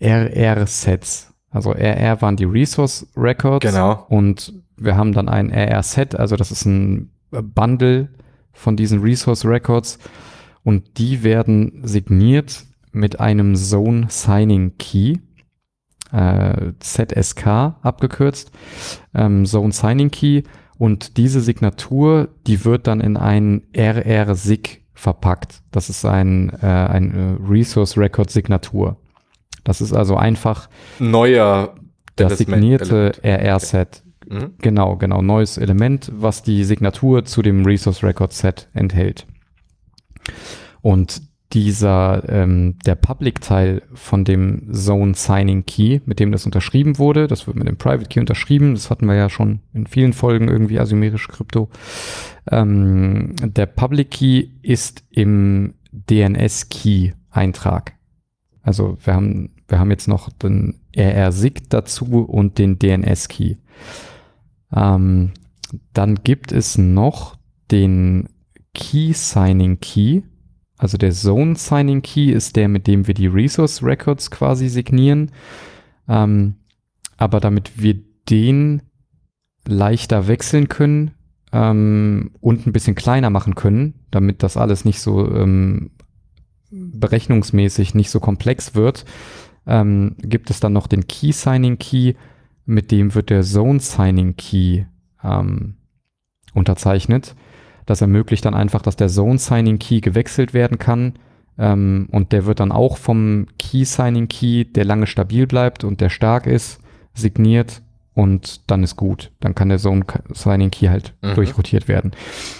RR-Sets. 0.00 1.34
Also 1.50 1.72
RR 1.72 2.20
waren 2.22 2.36
die 2.36 2.44
Resource 2.44 3.06
Records. 3.16 3.64
Genau. 3.64 4.06
Und 4.08 4.52
wir 4.76 4.96
haben 4.96 5.12
dann 5.12 5.28
ein 5.28 5.50
RR-Set, 5.50 6.14
also 6.14 6.36
das 6.36 6.50
ist 6.50 6.64
ein 6.66 7.10
Bundle 7.30 8.08
von 8.52 8.76
diesen 8.76 9.00
Resource 9.00 9.44
Records. 9.44 9.98
Und 10.62 10.98
die 10.98 11.22
werden 11.22 11.80
signiert 11.82 12.64
mit 12.92 13.20
einem 13.20 13.54
Zone 13.54 14.06
Signing 14.08 14.76
Key. 14.78 15.16
Äh, 16.12 16.72
ZSK 16.78 17.46
abgekürzt. 17.82 18.50
Ähm, 19.14 19.46
Zone 19.46 19.72
Signing 19.72 20.10
Key. 20.10 20.42
Und 20.78 21.16
diese 21.16 21.40
Signatur, 21.40 22.28
die 22.46 22.64
wird 22.64 22.86
dann 22.86 23.00
in 23.00 23.16
ein 23.16 23.62
RR-SIG 23.74 24.82
verpackt. 24.98 25.62
Das 25.70 25.88
ist 25.88 26.04
ein, 26.04 26.50
äh, 26.60 26.66
ein 26.66 27.14
äh, 27.14 27.48
Resource 27.48 27.96
Record 27.96 28.30
Signatur. 28.30 28.96
Das 29.62 29.80
ist 29.80 29.92
also 29.92 30.16
einfach 30.16 30.68
Neuer 30.98 31.74
das 32.16 32.38
signierte. 32.38 33.12
RR-Set. 33.22 34.02
Mhm. 34.28 34.54
Genau, 34.58 34.96
genau. 34.96 35.22
Neues 35.22 35.56
Element, 35.56 36.10
was 36.12 36.42
die 36.42 36.64
Signatur 36.64 37.24
zu 37.24 37.42
dem 37.42 37.64
Resource 37.64 38.02
Record 38.02 38.32
Set 38.32 38.68
enthält. 38.74 39.26
Und 40.82 41.22
dieser, 41.52 42.28
ähm, 42.28 42.76
der 42.84 42.94
Public-Teil 42.94 43.82
von 43.94 44.24
dem 44.24 44.72
Zone 44.72 45.14
Signing 45.14 45.64
Key, 45.64 46.00
mit 46.04 46.20
dem 46.20 46.30
das 46.30 46.44
unterschrieben 46.44 46.98
wurde, 46.98 47.26
das 47.26 47.46
wird 47.46 47.56
mit 47.56 47.66
dem 47.66 47.78
Private 47.78 48.08
Key 48.08 48.20
unterschrieben, 48.20 48.74
das 48.74 48.90
hatten 48.90 49.06
wir 49.06 49.14
ja 49.14 49.30
schon 49.30 49.60
in 49.72 49.86
vielen 49.86 50.12
Folgen 50.12 50.48
irgendwie 50.48 50.78
asymmetrisch 50.78 51.28
Krypto. 51.28 51.70
Ähm, 52.50 53.34
der 53.40 53.66
Public 53.66 54.10
Key 54.10 54.48
ist 54.62 55.04
im 55.10 55.74
DNS-Key-Eintrag. 55.92 57.94
Also 58.62 58.98
wir 59.02 59.14
haben, 59.14 59.50
wir 59.68 59.78
haben 59.78 59.90
jetzt 59.90 60.08
noch 60.08 60.30
den 60.30 60.80
RR-SIG 60.94 61.70
dazu 61.70 62.24
und 62.24 62.58
den 62.58 62.78
DNS-Key. 62.78 63.56
Ähm, 64.74 65.32
dann 65.94 66.16
gibt 66.24 66.52
es 66.52 66.76
noch 66.76 67.38
den 67.70 68.28
Key 68.74 69.12
Signing 69.12 69.80
Key. 69.80 70.22
Also 70.78 70.96
der 70.96 71.12
Zone 71.12 71.56
Signing 71.56 72.02
Key 72.02 72.30
ist 72.30 72.56
der, 72.56 72.68
mit 72.68 72.86
dem 72.86 73.06
wir 73.06 73.14
die 73.14 73.26
Resource 73.26 73.82
Records 73.82 74.30
quasi 74.30 74.68
signieren. 74.68 75.32
Ähm, 76.08 76.54
aber 77.16 77.40
damit 77.40 77.82
wir 77.82 77.96
den 78.30 78.82
leichter 79.66 80.28
wechseln 80.28 80.68
können 80.68 81.10
ähm, 81.52 82.30
und 82.40 82.66
ein 82.66 82.72
bisschen 82.72 82.94
kleiner 82.94 83.28
machen 83.28 83.56
können, 83.56 83.94
damit 84.10 84.42
das 84.42 84.56
alles 84.56 84.84
nicht 84.84 85.00
so 85.00 85.30
ähm, 85.34 85.90
berechnungsmäßig 86.70 87.94
nicht 87.94 88.10
so 88.10 88.20
komplex 88.20 88.74
wird, 88.74 89.04
ähm, 89.66 90.14
gibt 90.18 90.50
es 90.50 90.60
dann 90.60 90.72
noch 90.72 90.86
den 90.86 91.06
Key 91.08 91.32
Signing 91.32 91.78
Key, 91.78 92.14
mit 92.64 92.90
dem 92.90 93.14
wird 93.14 93.30
der 93.30 93.42
Zone 93.42 93.80
Signing 93.80 94.36
Key 94.36 94.84
ähm, 95.24 95.74
unterzeichnet. 96.54 97.34
Das 97.88 98.02
ermöglicht 98.02 98.44
dann 98.44 98.52
einfach, 98.52 98.82
dass 98.82 98.96
der 98.96 99.08
Zone 99.08 99.38
Signing 99.38 99.78
Key 99.78 100.00
gewechselt 100.00 100.52
werden 100.52 100.78
kann. 100.78 101.14
Ähm, 101.56 102.06
und 102.12 102.32
der 102.32 102.44
wird 102.44 102.60
dann 102.60 102.70
auch 102.70 102.98
vom 102.98 103.46
Key 103.58 103.84
Signing 103.84 104.28
Key, 104.28 104.66
der 104.66 104.84
lange 104.84 105.06
stabil 105.06 105.46
bleibt 105.46 105.84
und 105.84 106.02
der 106.02 106.10
stark 106.10 106.46
ist, 106.46 106.80
signiert 107.14 107.80
und 108.12 108.70
dann 108.70 108.82
ist 108.82 108.96
gut. 108.96 109.32
Dann 109.40 109.54
kann 109.54 109.70
der 109.70 109.78
Zone 109.78 110.04
Signing 110.34 110.70
Key 110.70 110.88
halt 110.88 111.14
Mhm. 111.22 111.34
durchrotiert 111.34 111.88
werden. 111.88 112.12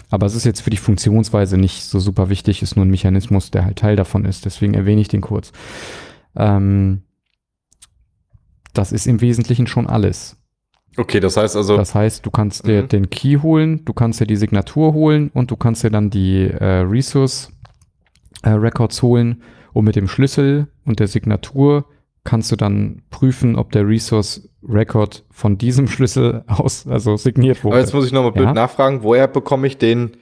Aber 0.08 0.24
es 0.24 0.34
ist 0.34 0.46
jetzt 0.46 0.62
für 0.62 0.70
die 0.70 0.78
Funktionsweise 0.78 1.58
nicht 1.58 1.82
so 1.84 2.00
super 2.00 2.30
wichtig, 2.30 2.62
ist 2.62 2.76
nur 2.76 2.86
ein 2.86 2.90
Mechanismus, 2.90 3.50
der 3.50 3.66
halt 3.66 3.76
Teil 3.76 3.96
davon 3.96 4.24
ist. 4.24 4.46
Deswegen 4.46 4.72
erwähne 4.72 5.02
ich 5.02 5.08
den 5.08 5.20
kurz. 5.20 5.52
Ähm, 6.36 7.02
das 8.72 8.92
ist 8.92 9.06
im 9.06 9.20
Wesentlichen 9.20 9.66
schon 9.66 9.86
alles. 9.88 10.37
Okay, 10.96 11.20
das 11.20 11.36
heißt 11.36 11.54
also, 11.56 11.76
Das 11.76 11.94
heißt, 11.94 12.26
du 12.26 12.30
kannst 12.30 12.66
dir 12.66 12.82
Mhm. 12.82 12.88
den 12.88 13.10
Key 13.10 13.36
holen, 13.40 13.84
du 13.84 13.92
kannst 13.92 14.20
dir 14.20 14.26
die 14.26 14.36
Signatur 14.36 14.94
holen 14.94 15.30
und 15.32 15.50
du 15.50 15.56
kannst 15.56 15.84
dir 15.84 15.90
dann 15.90 16.10
die 16.10 16.44
äh, 16.48 16.64
Resource 16.80 17.52
äh, 18.42 18.50
Records 18.50 19.02
holen 19.02 19.42
und 19.72 19.84
mit 19.84 19.94
dem 19.96 20.08
Schlüssel 20.08 20.66
und 20.84 20.98
der 20.98 21.06
Signatur 21.06 21.84
kannst 22.24 22.50
du 22.50 22.56
dann 22.56 23.02
prüfen, 23.10 23.54
ob 23.56 23.70
der 23.72 23.86
Resource 23.86 24.48
Record 24.68 25.24
von 25.30 25.56
diesem 25.56 25.86
Schlüssel 25.88 26.42
aus, 26.48 26.86
also 26.88 27.16
signiert 27.16 27.58
aber 27.60 27.70
wurde. 27.70 27.78
jetzt 27.80 27.94
muss 27.94 28.06
ich 28.06 28.12
nochmal 28.12 28.32
blöd 28.32 28.46
Ja. 28.46 28.52
nachfragen, 28.54 29.02
woher 29.04 29.28
bekomme 29.28 29.66
ich 29.68 29.78
den, 29.78 30.16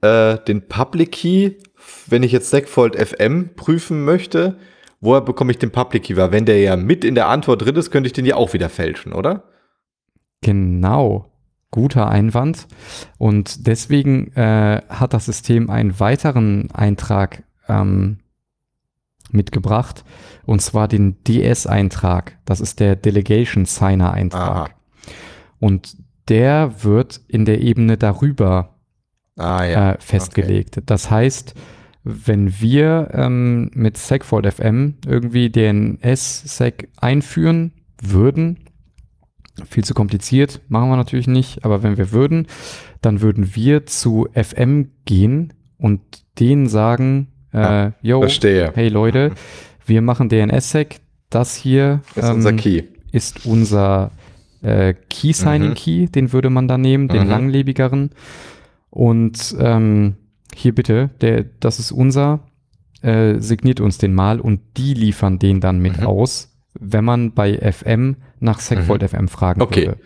äh, 0.00 0.38
den 0.48 0.66
Public 0.68 1.12
Key, 1.12 1.52
wenn 2.06 2.22
ich 2.22 2.32
jetzt 2.32 2.48
Segfold 2.50 2.96
FM 2.96 3.50
prüfen 3.56 4.04
möchte? 4.06 4.56
Woher 5.02 5.20
bekomme 5.20 5.50
ich 5.50 5.58
den 5.58 5.70
Public 5.70 6.04
Key? 6.04 6.16
Weil 6.16 6.32
wenn 6.32 6.46
der 6.46 6.58
ja 6.60 6.76
mit 6.76 7.04
in 7.04 7.14
der 7.14 7.28
Antwort 7.28 7.62
drin 7.62 7.76
ist, 7.76 7.90
könnte 7.90 8.06
ich 8.06 8.14
den 8.14 8.24
ja 8.24 8.36
auch 8.36 8.54
wieder 8.54 8.70
fälschen, 8.70 9.12
oder? 9.12 9.44
Genau. 10.44 11.30
Guter 11.70 12.08
Einwand. 12.08 12.68
Und 13.18 13.66
deswegen 13.66 14.30
äh, 14.36 14.82
hat 14.88 15.12
das 15.12 15.24
System 15.24 15.70
einen 15.70 15.98
weiteren 15.98 16.70
Eintrag 16.70 17.42
ähm, 17.68 18.18
mitgebracht, 19.30 20.04
und 20.46 20.62
zwar 20.62 20.86
den 20.86 21.16
DS-Eintrag. 21.24 22.38
Das 22.44 22.60
ist 22.60 22.78
der 22.78 22.94
Delegation 22.94 23.64
Signer-Eintrag. 23.64 24.74
Und 25.58 25.96
der 26.28 26.84
wird 26.84 27.20
in 27.26 27.44
der 27.44 27.60
Ebene 27.60 27.96
darüber 27.96 28.74
Ah 29.36 29.64
ja. 29.64 29.92
äh, 29.92 29.96
festgelegt. 29.98 30.82
Das 30.86 31.10
heißt, 31.10 31.54
wenn 32.04 32.60
wir 32.60 33.08
ähm, 33.12 33.70
mit 33.74 33.96
SegFold 33.96 34.52
FM 34.52 34.94
irgendwie 35.06 35.50
DNS-Seg 35.50 36.90
einführen 36.96 37.72
würden, 38.00 38.60
viel 39.68 39.84
zu 39.84 39.94
kompliziert, 39.94 40.60
machen 40.68 40.88
wir 40.90 40.96
natürlich 40.96 41.26
nicht, 41.28 41.64
aber 41.64 41.82
wenn 41.82 41.96
wir 41.96 42.10
würden, 42.12 42.46
dann 43.00 43.20
würden 43.20 43.54
wir 43.54 43.86
zu 43.86 44.26
FM 44.34 44.90
gehen 45.04 45.52
und 45.78 46.00
denen 46.40 46.66
sagen, 46.68 47.28
äh, 47.52 47.92
yo, 48.02 48.20
Verstehe. 48.20 48.72
hey 48.74 48.88
Leute, 48.88 49.32
wir 49.86 50.02
machen 50.02 50.28
DNS-Seg, 50.28 51.00
das 51.30 51.54
hier 51.54 52.00
ist 52.16 52.28
unser 52.28 52.50
ähm, 52.50 52.56
Key. 52.56 52.82
ist 53.12 53.46
unser 53.46 54.10
äh, 54.62 54.94
Key 55.10 55.32
Signing 55.32 55.70
Mhm. 55.70 55.74
Key, 55.74 56.06
den 56.06 56.32
würde 56.32 56.50
man 56.50 56.66
da 56.68 56.78
nehmen, 56.78 57.08
den 57.08 57.24
Mhm. 57.24 57.28
langlebigeren. 57.30 58.10
Und 58.90 59.54
ähm, 59.60 60.14
hier 60.54 60.74
bitte, 60.74 61.10
der, 61.20 61.44
das 61.60 61.78
ist 61.78 61.92
unser, 61.92 62.40
äh, 63.02 63.38
signiert 63.40 63.80
uns 63.80 63.98
den 63.98 64.14
mal 64.14 64.40
und 64.40 64.60
die 64.76 64.94
liefern 64.94 65.38
den 65.38 65.60
dann 65.60 65.80
mit 65.80 65.98
Mhm. 66.00 66.06
aus, 66.06 66.53
wenn 66.74 67.04
man 67.04 67.32
bei 67.32 67.56
FM 67.72 68.16
nach 68.40 68.60
Segfold 68.60 69.02
FM 69.08 69.28
fragen 69.28 69.62
Okay. 69.62 69.86
würde. 69.86 70.00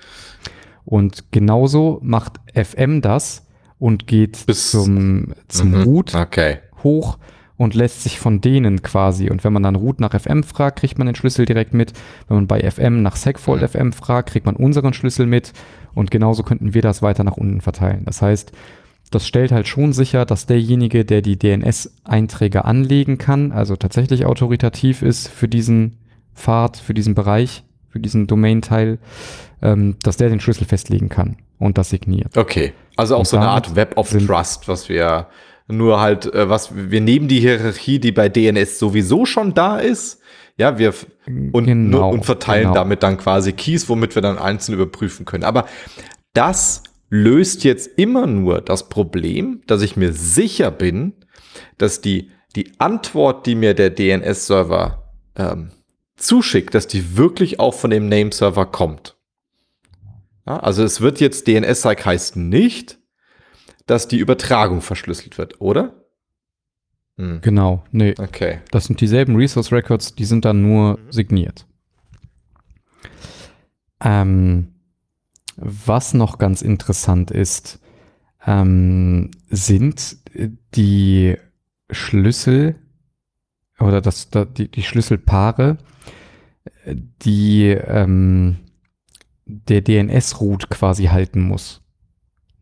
Und 0.85 1.33
genauso 1.33 1.99
macht 2.03 2.41
FM 2.55 3.01
das 3.03 3.47
und 3.79 4.07
geht 4.07 4.47
Bis- 4.47 4.71
zum, 4.71 5.35
zum 5.49 5.71
Mhm. 5.71 5.83
Root 5.83 6.15
Okay. 6.15 6.59
hoch 6.83 7.19
und 7.57 7.75
lässt 7.75 8.03
sich 8.05 8.19
von 8.21 8.41
denen 8.41 8.83
quasi. 8.83 9.31
Und 9.31 9.45
wenn 9.45 9.53
man 9.53 9.63
dann 9.65 9.75
Root 9.75 10.01
nach 10.01 10.15
FM 10.19 10.45
fragt, 10.45 10.79
kriegt 10.79 10.97
man 10.99 11.07
den 11.07 11.17
Schlüssel 11.17 11.45
direkt 11.45 11.75
mit. 11.75 11.93
Wenn 12.29 12.37
man 12.37 12.47
bei 12.47 12.61
FM 12.63 13.03
nach 13.03 13.17
Segfold 13.17 13.61
Mhm. 13.63 13.69
FM 13.69 13.93
fragt, 13.93 14.31
kriegt 14.31 14.47
man 14.47 14.57
unseren 14.57 14.93
Schlüssel 14.95 15.27
mit. 15.27 15.53
Und 15.95 16.11
genauso 16.11 16.43
könnten 16.43 16.73
wir 16.75 16.83
das 16.83 17.03
weiter 17.03 17.25
nach 17.25 17.37
unten 17.37 17.61
verteilen. 17.61 18.05
Das 18.05 18.23
heißt, 18.23 18.53
das 19.11 19.27
stellt 19.27 19.53
halt 19.53 19.67
schon 19.67 19.93
sicher, 19.93 20.25
dass 20.25 20.47
derjenige, 20.47 21.05
der 21.05 21.21
die 21.23 21.37
DNS-Einträge 21.39 22.65
anlegen 22.65 23.19
kann, 23.19 23.53
also 23.53 23.75
tatsächlich 23.77 24.25
autoritativ 24.27 25.03
ist 25.03 25.29
für 25.29 25.49
diesen 25.49 25.97
Pfad, 26.39 26.77
für 26.77 26.95
diesen 26.95 27.15
Bereich, 27.15 27.65
für 27.91 28.01
diesen 28.01 28.27
Domain-Teil, 28.27 28.99
ähm, 29.63 29.97
dass 30.03 30.17
der 30.17 30.29
den 30.29 30.41
Schlüssel 30.41 30.65
festlegen 30.65 31.09
kann 31.09 31.37
und 31.59 31.79
das 31.79 31.91
signiert. 31.91 32.37
Okay. 32.37 32.73
Also 32.97 33.15
auch 33.15 33.21
Und 33.21 33.29
so 33.29 33.37
eine 33.37 33.49
Art 33.49 33.77
Web 33.77 33.97
of 33.97 34.11
Trust, 34.11 34.69
was 34.69 34.89
wir 34.89 35.29
nur 35.69 36.01
halt, 36.01 36.33
äh, 36.33 36.49
was 36.49 36.71
wir 36.75 37.01
nehmen 37.01 37.29
die 37.29 37.41
Hierarchie, 37.41 37.99
die 37.99 38.13
bei 38.13 38.29
DNS 38.29 38.79
sowieso 38.79 39.27
schon 39.27 39.55
da 39.55 39.79
ist. 39.79 40.21
Ja, 40.57 40.79
wir 40.79 40.93
und, 41.53 41.67
Genau, 41.67 42.11
und 42.11 42.25
verteilen 42.25 42.65
genau. 42.65 42.75
damit 42.75 43.03
dann 43.03 43.17
quasi 43.19 43.53
Keys, 43.53 43.89
womit 43.89 44.15
wir 44.15 44.23
dann 44.23 44.39
einzeln 44.39 44.75
überprüfen 44.75 45.25
können. 45.25 45.45
Aber 45.45 45.67
das 46.33 46.83
löst 47.11 47.65
jetzt 47.65 47.99
immer 47.99 48.27
nur 48.27 48.61
das 48.61 48.89
Problem, 48.89 49.63
dass 49.67 49.83
ich 49.83 49.97
mir 49.97 50.13
sicher 50.13 50.71
bin, 50.71 51.13
dass 51.79 52.01
die, 52.01 52.31
die 52.57 52.73
Antwort, 52.79 53.47
die 53.47 53.55
mir 53.55 53.75
der 53.75 53.91
DNS-Server 53.91 55.05
ähm, 55.37 55.71
zuschickt, 56.19 56.75
dass 56.75 56.87
die 56.87 57.17
wirklich 57.17 57.61
auch 57.61 57.75
von 57.75 57.91
dem 57.91 58.09
Nameserver 58.09 58.67
kommt. 58.67 59.17
Ja, 60.47 60.59
also 60.61 60.83
es 60.83 61.01
wird 61.01 61.21
jetzt 61.21 61.47
DNS-Sec 61.47 62.05
heißt 62.05 62.37
nicht, 62.37 62.99
dass 63.87 64.09
die 64.09 64.19
Übertragung 64.19 64.81
verschlüsselt 64.81 65.39
wird, 65.39 65.61
oder? 65.61 66.05
Hm. 67.17 67.41
Genau, 67.43 67.85
nee. 67.91 68.15
Okay. 68.19 68.61
Das 68.71 68.85
sind 68.87 69.01
dieselben 69.01 69.37
Resource 69.37 69.73
Records, 69.73 70.15
die 70.15 70.25
sind 70.25 70.45
dann 70.45 70.63
nur 70.63 70.99
signiert. 71.11 71.67
Ähm, 74.01 74.75
was 75.57 76.15
noch 76.15 76.39
ganz 76.39 76.63
interessant 76.63 77.31
ist, 77.31 77.81
ähm, 78.47 79.31
sind 79.49 80.19
die 80.75 81.37
Schlüssel 81.91 82.77
oder 83.81 84.01
das, 84.01 84.29
die, 84.57 84.71
die 84.71 84.83
Schlüsselpaare, 84.83 85.79
die 87.23 87.69
ähm, 87.69 88.57
der 89.47 89.81
DNS-Root 89.81 90.69
quasi 90.71 91.07
halten 91.07 91.41
muss. 91.41 91.81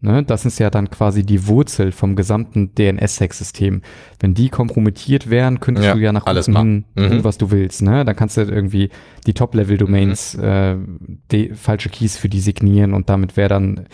Ne? 0.01 0.22
Das 0.22 0.44
ist 0.44 0.59
ja 0.59 0.70
dann 0.70 0.90
quasi 0.90 1.24
die 1.24 1.47
Wurzel 1.47 1.90
vom 1.90 2.16
gesamten 2.16 2.74
DNS-Sec-System. 2.74 3.82
Wenn 4.20 4.34
die 4.34 4.51
kompromittiert 4.51 5.30
wären, 5.30 5.59
könntest 5.60 5.86
ja, 5.86 5.94
du 5.94 6.01
ja 6.01 6.12
nach 6.12 6.26
unten 6.26 6.55
hin 6.55 6.84
mhm. 6.94 7.09
tun, 7.09 7.24
was 7.24 7.38
du 7.38 7.51
willst. 7.51 7.82
Ne? 7.82 8.05
Dann 8.05 8.14
kannst 8.14 8.36
du 8.36 8.43
irgendwie 8.43 8.90
die 9.26 9.34
Top-Level-Domains, 9.34 10.36
mhm. 10.36 10.84
äh, 11.32 11.55
falsche 11.55 11.88
Keys 11.88 12.16
für 12.16 12.28
die 12.28 12.40
signieren 12.40 12.93
und 12.93 13.09
damit 13.09 13.36
wäre 13.36 13.48
dann 13.48 13.86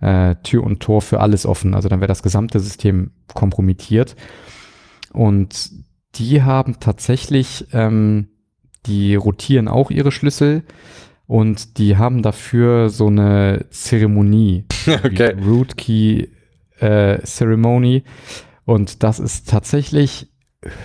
äh, 0.00 0.34
Tür 0.42 0.64
und 0.64 0.80
Tor 0.80 1.00
für 1.02 1.20
alles 1.20 1.46
offen. 1.46 1.74
Also 1.74 1.88
dann 1.88 2.00
wäre 2.00 2.08
das 2.08 2.22
gesamte 2.22 2.58
System 2.60 3.12
kompromittiert. 3.32 4.16
Und 5.12 5.70
die 6.16 6.42
haben 6.42 6.80
tatsächlich, 6.80 7.66
ähm, 7.72 8.28
die 8.86 9.14
rotieren 9.14 9.68
auch 9.68 9.90
ihre 9.90 10.12
Schlüssel 10.12 10.62
und 11.26 11.78
die 11.78 11.96
haben 11.96 12.22
dafür 12.22 12.90
so 12.90 13.06
eine 13.06 13.66
Zeremonie, 13.70 14.64
okay. 14.86 15.34
Root 15.44 15.76
Key 15.76 16.28
äh, 16.78 17.18
Ceremony. 17.24 18.04
Und 18.64 19.02
das 19.02 19.20
ist 19.20 19.48
tatsächlich 19.48 20.28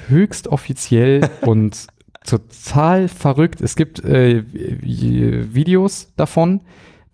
höchst 0.07 0.47
offiziell 0.47 1.29
und 1.41 1.87
total 2.25 3.07
verrückt. 3.07 3.61
Es 3.61 3.75
gibt 3.75 4.03
äh, 4.03 4.43
Videos 4.51 6.13
davon, 6.15 6.61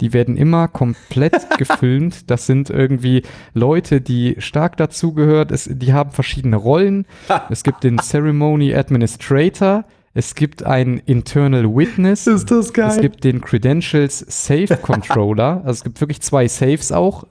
die 0.01 0.13
werden 0.13 0.37
immer 0.37 0.67
komplett 0.67 1.35
gefilmt. 1.57 2.29
Das 2.29 2.45
sind 2.45 2.69
irgendwie 2.69 3.23
Leute, 3.53 4.01
die 4.01 4.35
stark 4.39 4.77
dazugehört. 4.77 5.51
Die 5.67 5.93
haben 5.93 6.11
verschiedene 6.11 6.57
Rollen. 6.57 7.05
es 7.49 7.63
gibt 7.63 7.83
den 7.83 7.97
Ceremony 8.01 8.75
Administrator. 8.75 9.85
Es 10.13 10.35
gibt 10.35 10.63
einen 10.63 10.99
Internal 10.99 11.65
Witness. 11.65 12.25
Ist 12.27 12.49
das 12.49 12.71
geil? 12.71 12.89
Es 12.89 13.01
gibt 13.01 13.23
den 13.23 13.41
Credentials 13.41 14.19
Safe 14.27 14.77
Controller. 14.77 15.61
also 15.65 15.71
es 15.71 15.83
gibt 15.83 15.99
wirklich 15.99 16.21
zwei 16.21 16.47
Saves 16.47 16.91
auch. 16.91 17.25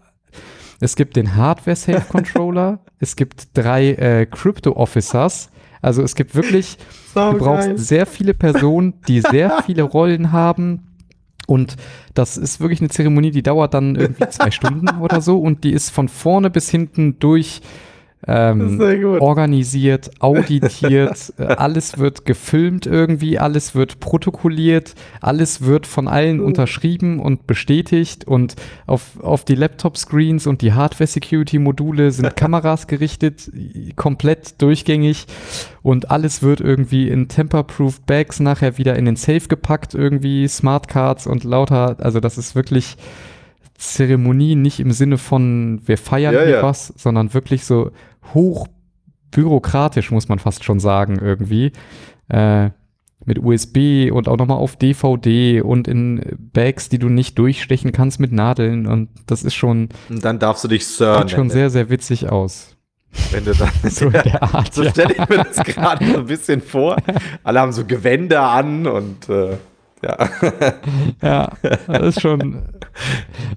Es 0.80 0.96
gibt 0.96 1.16
den 1.16 1.34
Hardware 1.34 1.76
Safe 1.76 2.04
Controller. 2.08 2.80
es 2.98 3.16
gibt 3.16 3.48
drei 3.56 3.92
äh, 3.92 4.26
Crypto 4.26 4.72
Officers. 4.72 5.50
Also 5.80 6.02
es 6.02 6.14
gibt 6.14 6.34
wirklich, 6.34 6.78
so 7.14 7.32
du 7.32 7.38
brauchst 7.38 7.68
geil. 7.68 7.78
sehr 7.78 8.06
viele 8.06 8.34
Personen, 8.34 8.94
die 9.06 9.20
sehr 9.20 9.62
viele 9.64 9.82
Rollen 9.82 10.32
haben 10.32 10.93
und 11.46 11.76
das 12.14 12.36
ist 12.36 12.60
wirklich 12.60 12.80
eine 12.80 12.90
Zeremonie, 12.90 13.30
die 13.30 13.42
dauert 13.42 13.74
dann 13.74 13.96
irgendwie 13.96 14.28
zwei 14.28 14.50
Stunden 14.52 14.88
oder 15.00 15.20
so. 15.20 15.38
Und 15.38 15.64
die 15.64 15.72
ist 15.72 15.90
von 15.90 16.08
vorne 16.08 16.50
bis 16.50 16.70
hinten 16.70 17.18
durch 17.18 17.60
ähm, 18.26 18.80
organisiert, 19.20 20.10
auditiert, 20.20 21.32
äh, 21.38 21.42
alles 21.44 21.98
wird 21.98 22.24
gefilmt 22.24 22.86
irgendwie, 22.86 23.38
alles 23.38 23.74
wird 23.74 24.00
protokolliert, 24.00 24.94
alles 25.20 25.62
wird 25.62 25.86
von 25.86 26.08
allen 26.08 26.40
unterschrieben 26.40 27.20
und 27.20 27.46
bestätigt 27.46 28.26
und 28.26 28.56
auf, 28.86 29.20
auf 29.20 29.44
die 29.44 29.54
Laptop-Screens 29.54 30.46
und 30.46 30.62
die 30.62 30.72
Hardware-Security-Module 30.72 32.10
sind 32.12 32.36
Kameras 32.36 32.86
gerichtet, 32.86 33.50
komplett 33.96 34.60
durchgängig 34.62 35.26
und 35.82 36.10
alles 36.10 36.42
wird 36.42 36.60
irgendwie 36.60 37.08
in 37.08 37.28
Temper-Proof 37.28 38.00
Bags 38.02 38.40
nachher 38.40 38.78
wieder 38.78 38.96
in 38.96 39.04
den 39.04 39.16
Safe 39.16 39.48
gepackt, 39.48 39.94
irgendwie 39.94 40.48
Smartcards 40.48 41.26
und 41.26 41.44
lauter, 41.44 41.96
also 42.00 42.20
das 42.20 42.38
ist 42.38 42.54
wirklich 42.54 42.96
Zeremonie 43.76 44.54
nicht 44.54 44.80
im 44.80 44.92
Sinne 44.92 45.18
von 45.18 45.80
wir 45.84 45.98
feiern 45.98 46.34
ja, 46.34 46.42
hier 46.42 46.56
ja. 46.56 46.62
was, 46.62 46.92
sondern 46.96 47.34
wirklich 47.34 47.64
so 47.64 47.90
hochbürokratisch, 48.32 50.10
muss 50.10 50.28
man 50.28 50.38
fast 50.38 50.64
schon 50.64 50.80
sagen, 50.80 51.18
irgendwie. 51.20 51.72
Äh, 52.28 52.70
mit 53.26 53.38
USB 53.38 54.10
und 54.12 54.28
auch 54.28 54.36
nochmal 54.36 54.58
auf 54.58 54.76
DVD 54.76 55.62
und 55.62 55.88
in 55.88 56.20
Bags, 56.52 56.88
die 56.88 56.98
du 56.98 57.08
nicht 57.08 57.38
durchstechen 57.38 57.92
kannst 57.92 58.20
mit 58.20 58.32
Nadeln 58.32 58.86
und 58.86 59.08
das 59.26 59.42
ist 59.42 59.54
schon. 59.54 59.88
Und 60.08 60.24
dann 60.24 60.38
darfst 60.38 60.64
du 60.64 60.68
dich 60.68 60.86
Sir 60.86 61.18
Sieht 61.20 61.30
schon 61.30 61.50
sehr, 61.50 61.70
sehr 61.70 61.88
witzig 61.90 62.30
aus. 62.30 62.76
Wenn 63.30 63.44
du 63.44 63.54
dann 63.54 63.70
so 63.90 64.10
der 64.10 64.42
Art. 64.42 64.74
So 64.74 64.84
stelle 64.84 65.14
ich 65.14 65.28
mir 65.28 65.44
das 65.44 65.56
gerade 65.56 66.04
so 66.04 66.18
ein 66.18 66.26
bisschen 66.26 66.60
vor. 66.60 66.96
Alle 67.42 67.60
haben 67.60 67.72
so 67.72 67.84
Gewänder 67.84 68.42
an 68.42 68.86
und 68.86 69.28
äh, 69.28 69.56
ja. 70.02 70.28
ja, 71.22 71.52
das 71.86 72.16
ist 72.16 72.20
schon. 72.20 72.62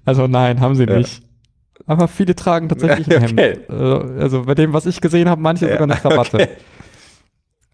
Also 0.06 0.27
nein, 0.27 0.61
haben 0.61 0.76
sie 0.76 0.85
nicht. 0.85 1.22
Aber 1.88 2.07
viele 2.07 2.35
tragen 2.35 2.69
tatsächlich 2.69 3.07
ein 3.15 3.23
okay. 3.23 3.55
Hemd. 3.55 3.69
Also, 3.69 3.95
also 4.19 4.43
bei 4.43 4.53
dem, 4.53 4.73
was 4.73 4.85
ich 4.85 5.01
gesehen 5.01 5.30
habe, 5.30 5.41
manche 5.41 5.65
ja, 5.65 5.72
sogar 5.73 5.89
eine 5.89 5.95
Krawatte. 5.95 6.38
Okay. 6.38 6.49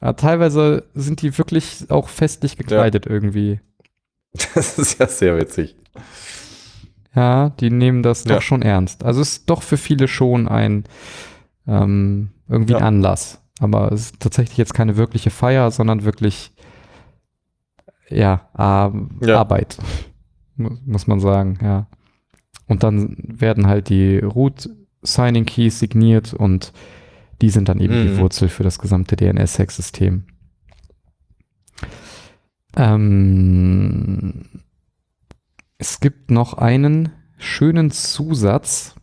Ja, 0.01 0.13
teilweise 0.13 0.83
sind 0.93 1.21
die 1.21 1.37
wirklich 1.37 1.85
auch 1.89 2.09
festlich 2.09 2.57
gekleidet 2.57 3.05
ja. 3.05 3.11
irgendwie. 3.11 3.59
Das 4.55 4.77
ist 4.79 4.99
ja 4.99 5.07
sehr 5.07 5.37
witzig. 5.37 5.75
Ja, 7.15 7.49
die 7.51 7.69
nehmen 7.69 8.03
das 8.03 8.23
doch 8.23 8.41
schon 8.41 8.63
ernst. 8.63 9.03
Also 9.03 9.21
es 9.21 9.33
ist 9.33 9.49
doch 9.49 9.61
für 9.61 9.77
viele 9.77 10.07
schon 10.07 10.47
ein 10.47 10.85
ähm, 11.67 12.31
irgendwie 12.49 12.75
ein 12.75 12.83
Anlass. 12.83 13.41
Aber 13.59 13.91
es 13.91 14.07
ist 14.07 14.19
tatsächlich 14.19 14.57
jetzt 14.57 14.73
keine 14.73 14.97
wirkliche 14.97 15.29
Feier, 15.29 15.71
sondern 15.71 16.03
wirklich 16.03 16.51
ja, 18.09 18.49
äh, 18.57 19.31
Arbeit, 19.31 19.77
muss 20.55 21.07
man 21.07 21.19
sagen, 21.19 21.59
ja. 21.61 21.87
Und 22.67 22.83
dann 22.83 23.17
werden 23.19 23.67
halt 23.67 23.89
die 23.89 24.19
Root-Signing-Keys 24.19 25.79
signiert 25.79 26.33
und 26.33 26.71
die 27.41 27.49
sind 27.49 27.69
dann 27.69 27.79
eben 27.79 27.99
mhm. 27.99 28.07
die 28.07 28.17
Wurzel 28.17 28.47
für 28.47 28.63
das 28.63 28.79
gesamte 28.79 29.15
DNS-Hack-System. 29.15 30.23
Ähm, 32.75 34.45
es 35.77 35.99
gibt 35.99 36.31
noch 36.31 36.53
einen 36.53 37.11
schönen 37.37 37.91
Zusatz. 37.91 38.95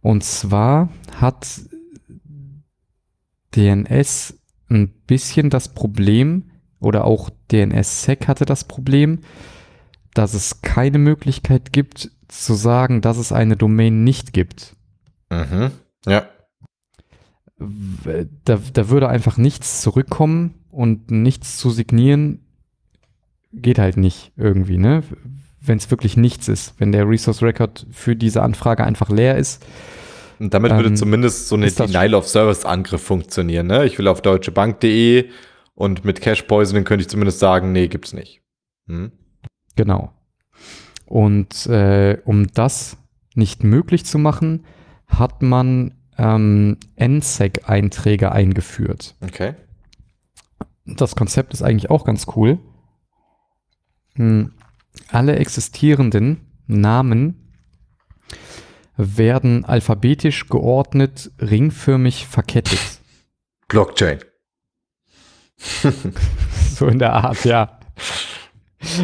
Und 0.00 0.24
zwar 0.24 0.90
hat 1.16 1.46
DNS 3.54 4.38
ein 4.68 4.88
bisschen 5.06 5.50
das 5.50 5.72
Problem, 5.74 6.50
oder 6.80 7.04
auch 7.04 7.30
DNS-Sec 7.50 8.28
hatte 8.28 8.44
das 8.44 8.64
Problem, 8.64 9.20
dass 10.12 10.34
es 10.34 10.60
keine 10.60 10.98
Möglichkeit 10.98 11.72
gibt, 11.72 12.10
zu 12.28 12.54
sagen, 12.54 13.00
dass 13.00 13.16
es 13.16 13.32
eine 13.32 13.56
Domain 13.56 14.04
nicht 14.04 14.32
gibt. 14.32 14.76
Mhm. 15.30 15.70
Ja. 16.06 16.28
Da, 17.58 18.58
da 18.72 18.88
würde 18.88 19.08
einfach 19.08 19.36
nichts 19.36 19.80
zurückkommen 19.80 20.54
und 20.70 21.10
nichts 21.10 21.56
zu 21.56 21.70
signieren 21.70 22.40
geht 23.56 23.78
halt 23.78 23.96
nicht 23.96 24.32
irgendwie, 24.36 24.78
ne? 24.78 25.02
Wenn 25.60 25.78
es 25.78 25.90
wirklich 25.90 26.16
nichts 26.16 26.48
ist, 26.48 26.74
wenn 26.78 26.92
der 26.92 27.08
Resource 27.08 27.42
Record 27.42 27.86
für 27.90 28.16
diese 28.16 28.42
Anfrage 28.42 28.84
einfach 28.84 29.08
leer 29.08 29.38
ist. 29.38 29.64
Und 30.38 30.52
damit 30.52 30.72
würde 30.72 30.88
ähm, 30.88 30.96
zumindest 30.96 31.48
so 31.48 31.54
eine 31.54 31.70
Denial 31.70 32.14
of 32.14 32.28
Service 32.28 32.64
Angriff 32.64 33.02
funktionieren, 33.02 33.68
ne? 33.68 33.84
Ich 33.84 33.98
will 33.98 34.08
auf 34.08 34.20
deutschebank.de 34.20 35.30
und 35.74 36.04
mit 36.04 36.20
Cache 36.20 36.44
Poisoning 36.44 36.84
könnte 36.84 37.02
ich 37.02 37.08
zumindest 37.08 37.38
sagen, 37.38 37.72
nee, 37.72 37.88
gibt's 37.88 38.12
nicht. 38.12 38.42
Hm? 38.88 39.12
Genau. 39.76 40.12
Und 41.06 41.66
äh, 41.66 42.18
um 42.24 42.46
das 42.48 42.96
nicht 43.34 43.64
möglich 43.64 44.04
zu 44.04 44.18
machen, 44.18 44.64
hat 45.06 45.42
man 45.42 45.94
ähm, 46.18 46.78
NSEC-Einträge 46.98 48.32
eingeführt. 48.32 49.16
Okay. 49.20 49.54
Das 50.86 51.16
Konzept 51.16 51.52
ist 51.54 51.62
eigentlich 51.62 51.90
auch 51.90 52.04
ganz 52.04 52.26
cool. 52.36 52.58
Hm. 54.16 54.52
Alle 55.10 55.36
existierenden 55.36 56.46
Namen 56.66 57.52
werden 58.96 59.64
alphabetisch 59.64 60.48
geordnet, 60.48 61.32
ringförmig 61.40 62.26
verkettet. 62.26 63.00
Blockchain. 63.68 64.20
so 66.74 66.86
in 66.86 66.98
der 66.98 67.12
Art, 67.12 67.44
ja. 67.44 67.80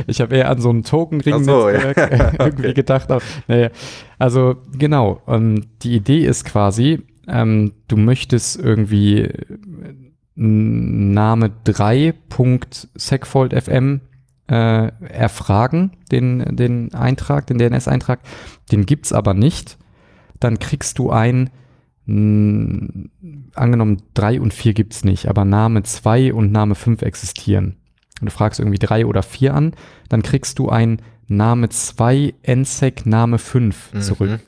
Ich 0.06 0.20
habe 0.20 0.36
eher 0.36 0.50
an 0.50 0.60
so 0.60 0.68
einen 0.70 0.82
Token-Ring-Netzwerk 0.82 1.96
so, 1.96 2.02
ja. 2.14 2.32
irgendwie 2.38 2.66
okay. 2.66 2.74
gedacht. 2.74 3.08
Naja. 3.48 3.70
Also 4.18 4.56
genau, 4.76 5.22
um, 5.26 5.34
ähm, 5.34 5.66
die 5.82 5.96
Idee 5.96 6.26
ist 6.26 6.44
quasi, 6.44 7.00
ähm, 7.28 7.72
du 7.88 7.96
möchtest 7.96 8.60
irgendwie 8.60 9.30
Name 10.34 11.50
3.segfoldfm 11.66 14.00
äh, 14.50 14.90
erfragen, 15.08 15.92
den, 16.10 16.56
den 16.56 16.94
Eintrag, 16.94 17.46
den 17.46 17.58
DNS-Eintrag. 17.58 18.20
Den 18.72 18.86
gibt's 18.86 19.12
aber 19.12 19.34
nicht. 19.34 19.78
Dann 20.40 20.58
kriegst 20.58 20.98
du 20.98 21.10
ein, 21.10 21.50
mh, 22.06 23.08
angenommen 23.54 24.02
3 24.14 24.40
und 24.40 24.54
4 24.54 24.74
gibt's 24.74 25.04
nicht, 25.04 25.28
aber 25.28 25.44
Name 25.44 25.82
2 25.82 26.34
und 26.34 26.50
Name 26.50 26.74
5 26.74 27.02
existieren. 27.02 27.76
Und 28.20 28.26
du 28.26 28.30
fragst 28.32 28.60
irgendwie 28.60 28.78
3 28.78 29.06
oder 29.06 29.22
4 29.22 29.54
an, 29.54 29.72
dann 30.08 30.22
kriegst 30.22 30.58
du 30.58 30.68
ein 30.68 31.00
Name 31.26 31.68
2, 31.68 32.34
NSEC, 32.46 33.06
Name 33.06 33.38
5 33.38 33.94
Mhm. 33.94 34.00
zurück. 34.02 34.40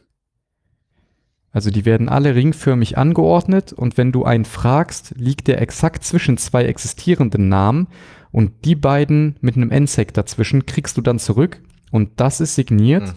Also 1.53 1.71
die 1.71 1.85
werden 1.85 2.09
alle 2.09 2.35
ringförmig 2.35 2.97
angeordnet 2.97 3.73
und 3.75 3.99
wenn 3.99 4.11
du 4.11 4.25
einen 4.25 4.47
fragst, 4.47 5.15
liegt 5.17 5.49
der 5.49 5.61
exakt 5.61 6.03
zwischen 6.03 6.39
zwei 6.39 6.65
existierenden 6.65 7.49
Namen 7.51 7.89
und 8.31 8.65
die 8.65 8.75
beiden 8.75 9.37
mit 9.43 9.57
einem 9.57 9.69
NSEC 9.71 10.15
dazwischen 10.15 10.65
kriegst 10.65 10.97
du 10.97 11.03
dann 11.03 11.19
zurück 11.19 11.61
und 11.91 12.09
das 12.17 12.41
ist 12.41 12.55
signiert 12.55 13.03
Mhm. 13.09 13.15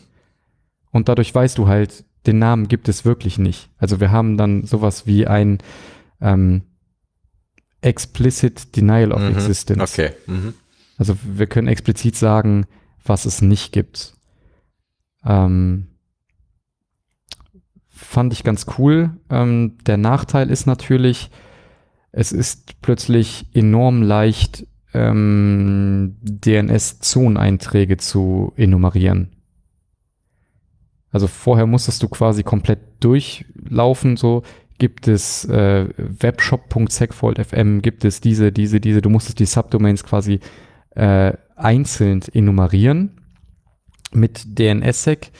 und 0.91 1.07
dadurch 1.09 1.33
weißt 1.33 1.57
du 1.57 1.67
halt, 1.67 2.03
den 2.27 2.39
Namen 2.39 2.67
gibt 2.67 2.89
es 2.89 3.05
wirklich 3.05 3.37
nicht. 3.37 3.69
Also 3.77 3.99
wir 4.01 4.11
haben 4.11 4.35
dann 4.35 4.65
sowas 4.65 5.07
wie 5.07 5.27
ein 5.27 5.59
ähm, 6.19 6.63
explicit 7.85 8.75
denial 8.75 9.11
of 9.11 9.21
Mhm. 9.21 9.35
existence. 9.35 9.93
Okay. 9.93 10.11
Mhm. 10.27 10.53
Also 10.97 11.15
wir 11.23 11.47
können 11.47 11.67
explizit 11.67 12.15
sagen, 12.15 12.65
was 13.03 13.25
es 13.25 13.41
nicht 13.41 13.71
gibt. 13.71 14.13
Ähm, 15.25 15.87
fand 17.89 18.33
ich 18.33 18.43
ganz 18.43 18.65
cool. 18.77 19.11
Ähm, 19.29 19.77
der 19.85 19.97
Nachteil 19.97 20.49
ist 20.49 20.65
natürlich, 20.65 21.29
es 22.11 22.31
ist 22.31 22.81
plötzlich 22.81 23.47
enorm 23.53 24.01
leicht, 24.01 24.65
ähm, 24.93 26.15
DNS-Zoneneinträge 26.21 27.97
zu 27.97 28.53
enumerieren. 28.55 29.31
Also 31.11 31.27
vorher 31.27 31.65
musstest 31.65 32.01
du 32.03 32.07
quasi 32.09 32.43
komplett 32.43 32.79
durchlaufen, 33.03 34.17
so 34.17 34.43
gibt 34.77 35.07
es 35.07 35.45
äh, 35.45 35.87
webshop.segfold.fm, 35.97 37.81
gibt 37.81 38.05
es 38.05 38.21
diese, 38.21 38.51
diese, 38.51 38.79
diese, 38.79 39.01
du 39.01 39.09
musstest 39.09 39.39
die 39.39 39.45
Subdomains 39.45 40.03
quasi 40.03 40.39
äh, 40.91 41.33
einzeln 41.55 42.21
enumerieren. 42.33 43.21
Mit 44.11 44.59
DNSSEC 44.59 45.31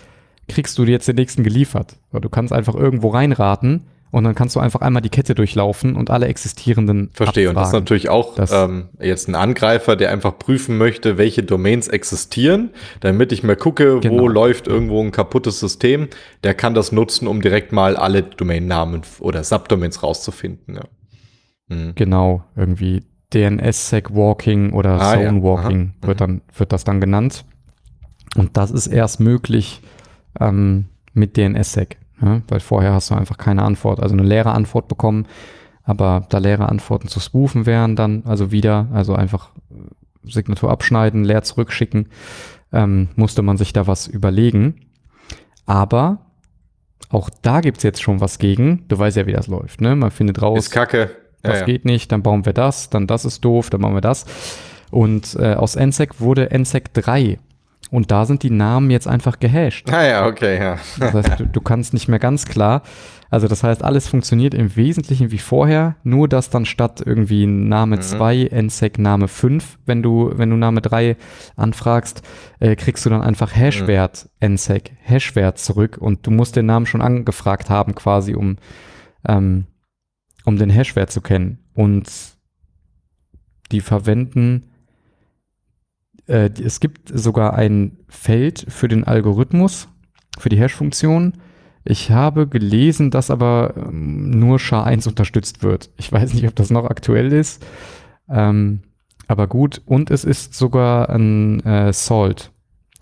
kriegst 0.47 0.77
du 0.77 0.83
jetzt 0.83 1.07
den 1.07 1.15
nächsten 1.15 1.43
geliefert. 1.43 1.97
Du 2.11 2.29
kannst 2.29 2.53
einfach 2.53 2.75
irgendwo 2.75 3.09
reinraten 3.09 3.87
und 4.15 4.23
dann 4.23 4.33
kannst 4.33 4.55
du 4.55 4.59
einfach 4.59 4.81
einmal 4.81 5.01
die 5.01 5.09
Kette 5.09 5.35
durchlaufen 5.35 5.95
und 5.95 6.09
alle 6.09 6.27
existierenden 6.27 7.09
Verstehe. 7.13 7.49
Und 7.49 7.55
das 7.55 7.67
ist 7.69 7.73
abfragen. 7.75 7.83
natürlich 7.83 8.09
auch 8.09 8.35
ähm, 8.51 8.89
jetzt 8.99 9.27
ein 9.27 9.35
Angreifer, 9.35 9.95
der 9.95 10.11
einfach 10.11 10.39
prüfen 10.39 10.77
möchte, 10.77 11.17
welche 11.17 11.43
Domains 11.43 11.87
existieren, 11.89 12.69
damit 13.01 13.31
ich 13.31 13.43
mal 13.43 13.55
gucke, 13.55 13.99
Genau. 13.99 14.23
wo 14.23 14.27
läuft 14.27 14.67
irgendwo 14.67 15.01
ein 15.03 15.11
kaputtes 15.11 15.59
System. 15.59 16.07
Der 16.43 16.53
kann 16.53 16.73
das 16.73 16.91
nutzen, 16.91 17.27
um 17.27 17.41
direkt 17.41 17.71
mal 17.73 17.97
alle 17.97 18.23
Domainnamen 18.23 19.01
oder 19.19 19.43
Subdomains 19.43 20.01
rauszufinden. 20.01 20.75
Ja. 20.75 20.83
Mhm. 21.75 21.93
Genau, 21.95 22.43
irgendwie 22.55 23.03
DNSSEC 23.33 24.13
Walking 24.15 24.71
oder 24.71 25.01
Ah, 25.01 25.19
ja. 25.19 25.27
Zone 25.27 25.43
Walking 25.43 25.93
Aha. 26.01 26.07
wird, 26.07 26.21
dann, 26.21 26.41
wird 26.55 26.71
das 26.71 26.83
dann 26.85 27.01
genannt. 27.01 27.43
Und 28.37 28.55
das 28.55 28.71
ist 28.71 28.87
erst 28.87 29.19
möglich 29.19 29.81
ähm, 30.39 30.85
mit 31.13 31.35
DNSSEC, 31.37 31.97
ja? 32.21 32.41
weil 32.47 32.59
vorher 32.59 32.93
hast 32.93 33.11
du 33.11 33.15
einfach 33.15 33.37
keine 33.37 33.63
Antwort, 33.63 33.99
also 33.99 34.13
eine 34.13 34.23
leere 34.23 34.51
Antwort 34.51 34.87
bekommen. 34.87 35.27
Aber 35.83 36.25
da 36.29 36.39
leere 36.39 36.67
Antworten 36.67 37.07
zu 37.07 37.19
spoofen 37.19 37.67
wären 37.67 37.95
dann, 37.95 38.23
also 38.25 38.51
wieder, 38.51 38.87
also 38.91 39.13
einfach 39.13 39.51
äh, 39.69 40.31
Signatur 40.31 40.71
abschneiden, 40.71 41.23
leer 41.23 41.43
zurückschicken, 41.43 42.09
ähm, 42.73 43.09
musste 43.15 43.43
man 43.43 43.57
sich 43.57 43.71
da 43.71 43.85
was 43.85 44.07
überlegen. 44.07 44.87
Aber 45.67 46.25
auch 47.09 47.29
da 47.41 47.61
gibt's 47.61 47.83
jetzt 47.83 48.01
schon 48.01 48.19
was 48.19 48.39
gegen. 48.39 48.87
Du 48.87 48.97
weißt 48.97 49.17
ja, 49.17 49.27
wie 49.27 49.33
das 49.33 49.47
läuft. 49.47 49.79
Ne? 49.81 49.95
Man 49.95 50.11
findet 50.11 50.41
raus, 50.41 50.65
Ist 50.65 50.71
kacke. 50.71 51.11
Ja, 51.43 51.51
das 51.51 51.59
ja. 51.59 51.65
geht 51.65 51.85
nicht, 51.85 52.11
dann 52.11 52.23
bauen 52.23 52.45
wir 52.45 52.53
das, 52.53 52.89
dann 52.89 53.05
das 53.05 53.23
ist 53.23 53.45
doof, 53.45 53.69
dann 53.69 53.81
machen 53.81 53.93
wir 53.93 54.01
das. 54.01 54.25
Und 54.89 55.35
äh, 55.39 55.53
aus 55.53 55.75
NSEC 55.75 56.19
wurde 56.19 56.49
NSEC 56.51 56.93
3. 56.93 57.37
Und 57.95 58.11
da 58.11 58.25
sind 58.25 58.43
die 58.43 58.49
Namen 58.49 58.91
jetzt 58.91 59.07
einfach 59.07 59.39
gehasht. 59.39 59.89
Ah 59.89 60.05
ja, 60.05 60.25
okay, 60.27 60.59
ja. 60.59 60.77
Das 60.99 61.13
heißt, 61.13 61.39
du, 61.39 61.47
du 61.47 61.61
kannst 61.61 61.93
nicht 61.93 62.09
mehr 62.09 62.19
ganz 62.19 62.45
klar. 62.45 62.81
Also 63.29 63.47
das 63.47 63.63
heißt, 63.63 63.85
alles 63.85 64.05
funktioniert 64.09 64.53
im 64.53 64.75
Wesentlichen 64.75 65.31
wie 65.31 65.37
vorher, 65.37 65.95
nur 66.03 66.27
dass 66.27 66.49
dann 66.49 66.65
statt 66.65 67.01
irgendwie 67.05 67.45
Name 67.45 68.01
2, 68.01 68.49
NSEC 68.51 68.99
Name 68.99 69.29
5, 69.29 69.79
wenn 69.85 70.03
du, 70.03 70.29
wenn 70.35 70.49
du 70.49 70.57
Name 70.57 70.81
3 70.81 71.15
anfragst, 71.55 72.21
äh, 72.59 72.75
kriegst 72.75 73.05
du 73.05 73.09
dann 73.09 73.21
einfach 73.21 73.55
Hashwert 73.55 74.27
NSEC, 74.41 74.91
Hashwert 75.01 75.57
zurück 75.57 75.97
und 75.97 76.27
du 76.27 76.31
musst 76.31 76.57
den 76.57 76.65
Namen 76.65 76.87
schon 76.87 77.01
angefragt 77.01 77.69
haben 77.69 77.95
quasi, 77.95 78.35
um, 78.35 78.57
ähm, 79.25 79.67
um 80.43 80.57
den 80.57 80.69
Hashwert 80.69 81.11
zu 81.11 81.21
kennen. 81.21 81.59
Und 81.73 82.11
die 83.71 83.79
verwenden 83.79 84.74
äh, 86.27 86.49
es 86.63 86.79
gibt 86.79 87.11
sogar 87.13 87.53
ein 87.53 87.97
Feld 88.07 88.65
für 88.69 88.87
den 88.87 89.03
Algorithmus, 89.03 89.87
für 90.37 90.49
die 90.49 90.59
Hash-Funktion. 90.59 91.33
Ich 91.83 92.11
habe 92.11 92.47
gelesen, 92.47 93.11
dass 93.11 93.29
aber 93.29 93.73
ähm, 93.77 94.31
nur 94.31 94.57
SHA-1 94.57 95.07
unterstützt 95.07 95.61
wird. 95.63 95.91
Ich 95.97 96.11
weiß 96.11 96.33
nicht, 96.33 96.47
ob 96.47 96.55
das 96.55 96.71
noch 96.71 96.85
aktuell 96.85 97.31
ist. 97.31 97.65
Ähm, 98.27 98.81
aber 99.27 99.47
gut, 99.47 99.81
und 99.85 100.11
es 100.11 100.23
ist 100.23 100.53
sogar 100.55 101.09
ein 101.09 101.59
äh, 101.65 101.93
Salt, 101.93 102.51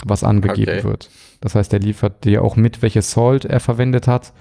was 0.06 0.24
angegeben 0.24 0.72
Okay. 0.80 0.84
wird. 0.84 1.10
Das 1.41 1.56
heißt, 1.56 1.74
er 1.74 1.80
liefert 1.80 2.24
dir 2.24 2.41
auch 2.41 2.56
mit, 2.56 2.82
welche 2.82 3.02
Salt 3.02 3.45
er 3.45 3.60
verwendet 3.60 4.08
hat. 4.08 4.34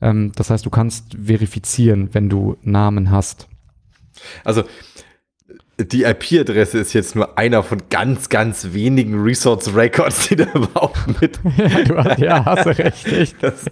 Ähm, 0.00 0.32
das 0.34 0.50
heißt, 0.50 0.64
du 0.66 0.70
kannst 0.70 1.14
verifizieren, 1.14 2.10
wenn 2.12 2.28
du 2.28 2.56
Namen 2.62 3.10
hast. 3.10 3.48
Also 4.44 4.64
die 5.84 6.04
IP-Adresse 6.04 6.78
ist 6.78 6.92
jetzt 6.92 7.14
nur 7.14 7.38
einer 7.38 7.62
von 7.62 7.78
ganz, 7.90 8.28
ganz 8.28 8.68
wenigen 8.72 9.22
Resource 9.22 9.74
Records, 9.74 10.28
die 10.28 10.36
da 10.36 10.44
überhaupt 10.54 11.20
mit. 11.20 11.38
ja, 11.56 11.82
du 11.84 11.96
hast, 11.96 12.18
ja, 12.18 12.44
hast 12.44 12.66
du 12.66 12.78
recht. 12.78 13.06
Echt. 13.06 13.36
Das 13.40 13.64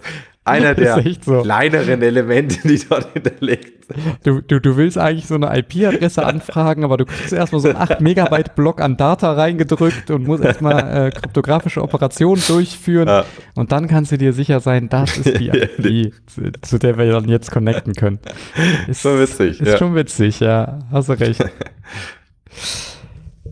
einer 0.45 0.73
der 0.75 1.03
so. 1.21 1.41
kleineren 1.41 2.01
Elemente, 2.01 2.67
die 2.67 2.79
dort 2.87 3.13
hinterlegt 3.13 3.85
sind. 3.85 3.99
Du, 4.23 4.41
du, 4.41 4.59
du 4.59 4.77
willst 4.77 4.97
eigentlich 4.97 5.27
so 5.27 5.35
eine 5.35 5.57
IP-Adresse 5.57 6.25
anfragen, 6.25 6.83
aber 6.83 6.97
du 6.97 7.05
kriegst 7.05 7.33
erstmal 7.33 7.61
so 7.61 7.69
einen 7.69 7.77
8 7.77 8.01
Megabyte 8.01 8.55
Block 8.55 8.81
an 8.81 8.97
Data 8.97 9.33
reingedrückt 9.33 10.11
und 10.11 10.25
musst 10.25 10.43
erstmal 10.43 11.07
äh, 11.07 11.11
kryptografische 11.11 11.81
Operationen 11.81 12.41
durchführen. 12.45 13.07
Ja. 13.07 13.25
Und 13.55 13.71
dann 13.71 13.87
kannst 13.87 14.11
du 14.11 14.17
dir 14.17 14.33
sicher 14.33 14.59
sein, 14.59 14.89
das 14.89 15.17
ist 15.17 15.39
die 15.39 15.49
IP, 15.53 16.13
zu, 16.27 16.51
zu 16.61 16.77
der 16.77 16.97
wir 16.97 17.11
dann 17.11 17.27
jetzt 17.27 17.51
connecten 17.51 17.93
können. 17.93 18.19
Ist, 18.87 19.01
Schon 19.01 19.19
witzig, 19.19 19.61
Ist 19.61 19.67
ja. 19.67 19.77
schon 19.77 19.95
witzig, 19.95 20.39
ja. 20.39 20.79
Hast 20.91 21.09
du 21.09 21.13
recht. 21.13 21.43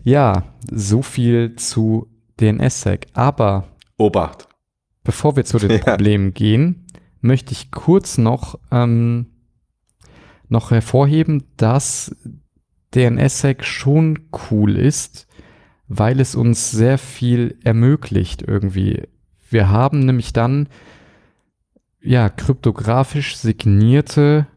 ja, 0.03 0.43
so 0.71 1.01
viel 1.01 1.55
zu 1.55 2.07
DNSSEC. 2.39 3.07
Aber 3.13 3.65
Obacht. 3.97 4.46
Bevor 5.07 5.37
wir 5.37 5.45
zu 5.45 5.57
den 5.57 5.71
Ja. 5.71 5.77
Problemen 5.77 6.33
gehen, 6.33 6.85
möchte 7.21 7.53
ich 7.53 7.71
kurz 7.71 8.17
noch, 8.17 8.59
ähm, 8.71 9.27
noch 10.49 10.71
hervorheben, 10.71 11.45
dass 11.55 12.13
DNSSEC 12.93 13.63
schon 13.63 14.27
cool 14.51 14.75
ist, 14.75 15.27
weil 15.87 16.19
es 16.19 16.35
uns 16.35 16.71
sehr 16.71 16.97
viel 16.97 17.57
ermöglicht 17.63 18.41
irgendwie. 18.45 19.03
Wir 19.49 19.69
haben 19.69 20.01
nämlich 20.01 20.33
dann 20.33 20.67
ja 22.01 22.27
kryptografisch 22.27 23.37
signierte 23.37 24.47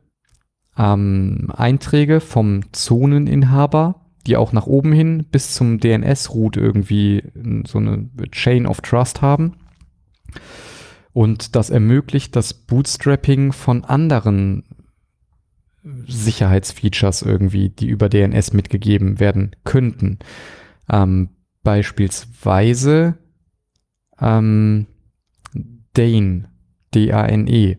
ähm, 0.76 1.46
Einträge 1.56 2.18
vom 2.18 2.72
Zoneninhaber, 2.72 4.06
die 4.26 4.36
auch 4.36 4.52
nach 4.52 4.66
oben 4.66 4.90
hin 4.90 5.26
bis 5.30 5.54
zum 5.54 5.78
DNS-Root 5.78 6.56
irgendwie 6.56 7.22
so 7.68 7.78
eine 7.78 8.10
Chain 8.32 8.66
of 8.66 8.80
Trust 8.80 9.22
haben. 9.22 9.59
Und 11.12 11.56
das 11.56 11.70
ermöglicht 11.70 12.36
das 12.36 12.54
Bootstrapping 12.54 13.52
von 13.52 13.84
anderen 13.84 14.64
Sicherheitsfeatures 15.82 17.22
irgendwie, 17.22 17.70
die 17.70 17.88
über 17.88 18.08
DNS 18.08 18.52
mitgegeben 18.52 19.18
werden 19.18 19.56
könnten. 19.64 20.18
Ähm, 20.88 21.30
beispielsweise 21.62 23.18
ähm, 24.20 24.86
DANE, 25.94 26.50
D-A-N-E. 26.94 27.78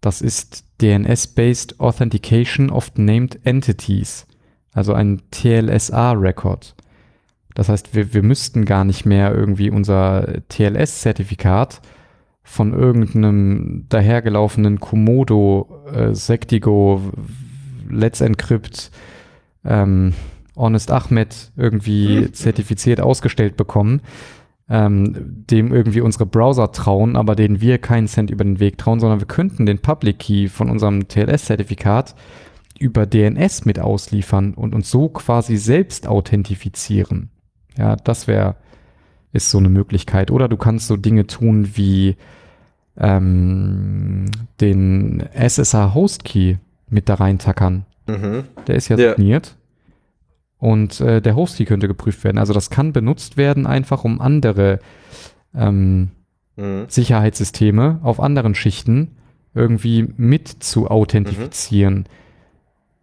Das 0.00 0.20
ist 0.22 0.64
DNS-Based 0.80 1.80
Authentication 1.80 2.70
of 2.70 2.92
Named 2.96 3.40
Entities, 3.44 4.26
also 4.72 4.94
ein 4.94 5.22
TLSA-Record. 5.30 6.74
Das 7.54 7.68
heißt, 7.68 7.94
wir, 7.94 8.14
wir 8.14 8.22
müssten 8.22 8.64
gar 8.64 8.84
nicht 8.84 9.06
mehr 9.06 9.34
irgendwie 9.34 9.70
unser 9.70 10.26
TLS-Zertifikat 10.48 11.80
von 12.42 12.72
irgendeinem 12.72 13.86
dahergelaufenen 13.88 14.80
Komodo, 14.80 15.84
äh, 15.92 16.14
Sectigo, 16.14 17.00
Let's 17.88 18.20
Encrypt 18.20 18.90
ähm, 19.64 20.14
Honest 20.56 20.90
Ahmed 20.90 21.52
irgendwie 21.56 22.20
mhm. 22.20 22.34
zertifiziert 22.34 23.00
ausgestellt 23.00 23.56
bekommen, 23.56 24.02
ähm, 24.68 25.44
dem 25.50 25.72
irgendwie 25.72 26.00
unsere 26.00 26.26
Browser 26.26 26.72
trauen, 26.72 27.16
aber 27.16 27.34
denen 27.34 27.60
wir 27.60 27.78
keinen 27.78 28.08
Cent 28.08 28.30
über 28.30 28.44
den 28.44 28.60
Weg 28.60 28.78
trauen, 28.78 29.00
sondern 29.00 29.20
wir 29.20 29.26
könnten 29.26 29.66
den 29.66 29.78
Public 29.78 30.18
Key 30.18 30.48
von 30.48 30.70
unserem 30.70 31.08
TLS-Zertifikat 31.08 32.14
über 32.78 33.06
DNS 33.06 33.64
mit 33.64 33.78
ausliefern 33.78 34.54
und 34.54 34.74
uns 34.74 34.90
so 34.90 35.08
quasi 35.08 35.56
selbst 35.56 36.06
authentifizieren. 36.06 37.30
Ja, 37.76 37.96
das 37.96 38.26
wäre, 38.26 38.56
ist 39.32 39.50
so 39.50 39.58
eine 39.58 39.68
Möglichkeit. 39.68 40.30
Oder 40.30 40.48
du 40.48 40.56
kannst 40.56 40.86
so 40.86 40.96
Dinge 40.96 41.26
tun 41.26 41.70
wie 41.74 42.16
ähm, 42.96 44.26
den 44.60 45.20
SSH 45.32 45.94
Host 45.94 46.24
Key 46.24 46.56
mit 46.88 47.08
da 47.08 47.14
reintackern. 47.14 47.86
Mhm. 48.06 48.44
Der 48.66 48.74
ist 48.74 48.88
ja, 48.88 48.96
ja. 48.96 49.10
signiert. 49.10 49.56
Und 50.58 51.00
äh, 51.00 51.22
der 51.22 51.36
Host 51.36 51.56
Key 51.56 51.64
könnte 51.64 51.88
geprüft 51.88 52.24
werden. 52.24 52.38
Also 52.38 52.52
das 52.52 52.70
kann 52.70 52.92
benutzt 52.92 53.36
werden, 53.36 53.66
einfach 53.66 54.04
um 54.04 54.20
andere 54.20 54.80
ähm, 55.54 56.10
mhm. 56.56 56.84
Sicherheitssysteme 56.88 58.00
auf 58.02 58.20
anderen 58.20 58.54
Schichten 58.54 59.16
irgendwie 59.54 60.12
mit 60.16 60.48
zu 60.48 60.88
authentifizieren. 60.88 61.94
Mhm 61.94 62.19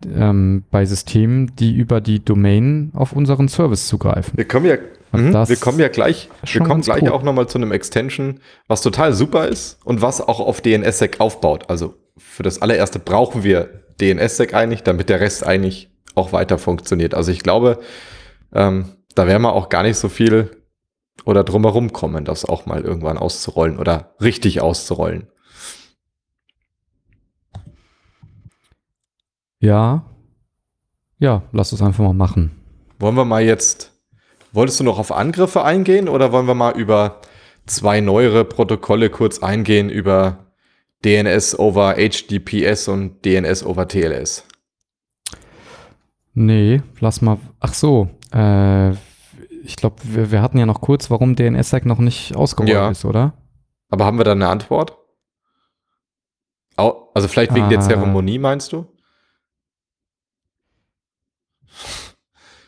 ähm, 0.06 0.64
bei 0.72 0.86
Systemen, 0.86 1.56
die 1.56 1.76
über 1.76 2.02
die 2.02 2.24
Domain 2.24 2.91
auf 2.94 3.14
unseren 3.14 3.48
Service 3.48 3.88
zugreifen. 3.88 4.38
Wir 4.38 4.48
kommen 4.48 4.65
ja, 4.65 4.78
mh, 5.11 5.49
wir 5.49 5.56
kommen 5.57 5.80
ja 5.80 5.88
gleich, 5.88 6.30
wir 6.44 6.61
kommen 6.61 6.82
gleich 6.82 7.03
cool. 7.03 7.10
auch 7.10 7.24
nochmal 7.24 7.48
zu 7.48 7.57
einem 7.57 7.72
Extension, 7.72 8.40
was 8.68 8.82
total 8.82 9.14
super 9.14 9.48
ist 9.48 9.80
und 9.86 10.02
was 10.02 10.22
auch 10.22 10.40
auf 10.40 10.61
DNSSEC 10.61 11.19
aufbaut. 11.19 11.69
Also 11.69 11.95
für 12.18 12.44
das 12.44 12.61
allererste 12.61 12.99
brauchen 12.99 13.44
wir 13.44 13.84
DNSSEC 13.99 14.53
eigentlich, 14.53 14.84
damit 14.84 15.10
der 15.10 15.19
Rest 15.19 15.45
eigentlich 15.45 15.90
auch 16.15 16.32
weiter 16.34 16.57
funktioniert. 16.57 17.14
Also 17.14 17.32
ich 17.32 17.41
glaube, 17.41 17.80
ähm, 18.53 18.86
da 19.15 19.28
werden 19.28 19.41
wir 19.41 19.53
auch 19.53 19.69
gar 19.69 19.84
nicht 19.84 19.98
so 19.98 20.10
viel 20.10 20.52
oder 21.26 21.44
drumherum 21.44 21.91
kommen, 21.91 22.24
das 22.26 22.45
auch 22.45 22.65
mal 22.65 22.82
irgendwann 22.82 23.18
auszurollen 23.18 23.78
oder 23.78 24.15
richtig 24.22 24.61
auszurollen. 24.61 25.28
Ja. 29.60 30.06
Ja, 31.20 31.44
lass 31.52 31.72
es 31.72 31.82
einfach 31.82 32.04
mal 32.04 32.14
machen. 32.14 32.52
Wollen 33.00 33.16
wir 33.16 33.26
mal 33.26 33.44
jetzt, 33.44 33.92
wolltest 34.52 34.80
du 34.80 34.84
noch 34.84 35.00
auf 35.00 35.12
Angriffe 35.12 35.64
eingehen 35.64 36.10
oder 36.10 36.32
wollen 36.32 36.48
wir 36.48 36.56
mal 36.56 36.78
über 36.78 37.22
zwei 37.66 38.02
neuere 38.02 38.46
Protokolle 38.46 39.10
kurz 39.10 39.40
eingehen 39.40 39.90
über 39.90 40.46
DNS 41.06 41.58
over 41.60 41.96
HTTPS 41.96 42.88
und 42.88 43.26
DNS 43.26 43.66
over 43.66 43.88
TLS? 43.88 44.46
Nee, 46.34 46.82
lass 47.00 47.22
mal. 47.22 47.40
Ach 47.60 47.74
so, 47.74 48.10
äh, 48.34 48.92
ich 49.64 49.76
glaube, 49.76 49.96
wir, 50.04 50.32
wir, 50.32 50.42
hatten 50.42 50.60
ja 50.60 50.66
noch 50.66 50.82
kurz, 50.82 51.10
warum 51.10 51.36
DNSSEC 51.36 51.86
noch 51.86 52.00
nicht 52.00 52.36
ausgerollt 52.36 52.72
ja. 52.72 52.90
ist, 52.90 53.06
oder? 53.06 53.34
Aber 53.90 54.06
haben 54.06 54.18
wir 54.18 54.24
da 54.24 54.34
eine 54.34 54.48
Antwort? 54.48 54.98
Also 56.76 57.28
vielleicht 57.28 57.56
wegen 57.56 57.66
ah. 57.66 57.70
der 57.70 57.80
Zeremonie, 57.80 58.38
meinst 58.38 58.72
du? 58.72 58.86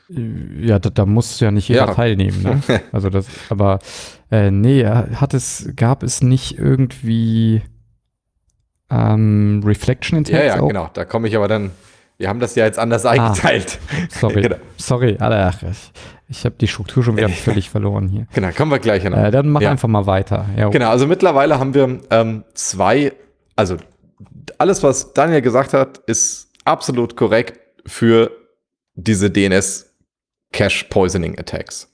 Ja, 0.10 0.80
da, 0.80 0.90
da 0.90 1.06
muss 1.06 1.40
ja 1.40 1.52
nicht 1.52 1.68
jeder 1.68 1.88
ja. 1.88 1.94
teilnehmen. 1.94 2.42
Ne? 2.42 2.82
Also 2.92 3.10
das, 3.10 3.28
aber 3.50 3.80
äh, 4.32 4.50
nee, 4.50 4.84
hat 4.86 5.34
es, 5.34 5.70
gab 5.76 6.02
es 6.02 6.24
nicht 6.24 6.58
irgendwie 6.58 7.62
ähm, 8.90 9.62
Reflection 9.64 10.18
Intent? 10.18 10.40
Ja, 10.40 10.46
ja, 10.46 10.62
auch? 10.62 10.68
genau. 10.68 10.90
Da 10.94 11.06
komme 11.06 11.28
ich 11.28 11.36
aber 11.36 11.48
dann. 11.48 11.72
Wir 12.18 12.28
haben 12.28 12.40
das 12.42 12.56
ja 12.56 12.66
jetzt 12.66 12.78
anders 12.80 13.06
ah, 13.06 13.12
eingeteilt. 13.12 13.80
Sorry, 14.10 14.42
genau. 14.42 14.58
sorry, 14.76 15.16
Alter, 15.20 15.54
ich, 15.72 15.92
ich 16.28 16.46
habe 16.46 16.56
die 16.60 16.68
Struktur 16.68 17.04
schon 17.04 17.16
wieder 17.16 17.30
völlig 17.30 17.70
verloren 17.70 18.10
hier. 18.10 18.28
Genau, 18.34 18.50
kommen 18.52 18.72
wir 18.72 18.80
gleich 18.80 19.06
an. 19.06 19.14
Äh, 19.14 19.32
dann 19.32 19.50
mach 19.50 19.62
ja. 19.62 19.72
einfach 19.72 19.88
mal 19.88 20.06
weiter. 20.06 20.46
Ja, 20.58 20.68
okay. 20.68 20.80
Genau, 20.80 20.90
also 20.90 21.08
mittlerweile 21.08 21.60
haben 21.60 21.74
wir 21.74 22.00
ähm, 22.10 22.44
zwei, 22.56 23.14
also 23.56 23.78
alles, 24.58 24.84
was 24.84 25.14
Daniel 25.14 25.42
gesagt 25.42 25.74
hat, 25.74 26.00
ist 26.08 26.50
absolut 26.66 27.16
korrekt 27.16 27.60
für 27.86 28.32
diese 29.04 29.32
DNS 29.32 29.94
Cache 30.52 30.86
Poisoning 30.90 31.38
Attacks. 31.38 31.92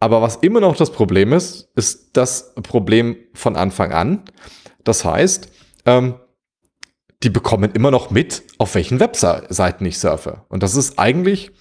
Aber 0.00 0.20
was 0.20 0.36
immer 0.36 0.60
noch 0.60 0.76
das 0.76 0.90
Problem 0.90 1.32
ist, 1.32 1.68
ist 1.76 2.16
das 2.16 2.54
Problem 2.56 3.16
von 3.34 3.54
Anfang 3.54 3.92
an. 3.92 4.24
Das 4.82 5.04
heißt, 5.04 5.48
ähm, 5.86 6.16
die 7.22 7.30
bekommen 7.30 7.70
immer 7.72 7.92
noch 7.92 8.10
mit, 8.10 8.42
auf 8.58 8.74
welchen 8.74 8.98
Webseiten 8.98 9.86
ich 9.86 9.98
surfe. 9.98 10.44
Und 10.48 10.64
das 10.64 10.74
ist 10.74 10.98
eigentlich 10.98 11.52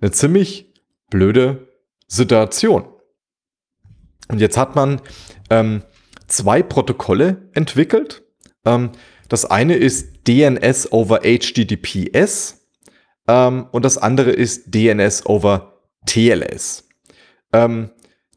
eine 0.00 0.10
ziemlich 0.10 0.74
blöde 1.08 1.68
Situation. 2.06 2.86
Und 4.28 4.40
jetzt 4.40 4.58
hat 4.58 4.76
man 4.76 5.00
ähm, 5.48 5.82
zwei 6.26 6.62
Protokolle 6.62 7.48
entwickelt. 7.54 8.24
Ähm, 8.64 8.90
das 9.28 9.44
eine 9.44 9.74
ist 9.74 10.28
DNS 10.28 10.92
over 10.92 11.20
HTTPS 11.20 12.55
ähm, 13.28 13.66
und 13.72 13.84
das 13.84 13.98
andere 13.98 14.30
ist 14.30 14.74
DNS 14.74 15.26
over 15.26 15.80
TLS. 16.06 16.88
Ähm, 17.52 17.90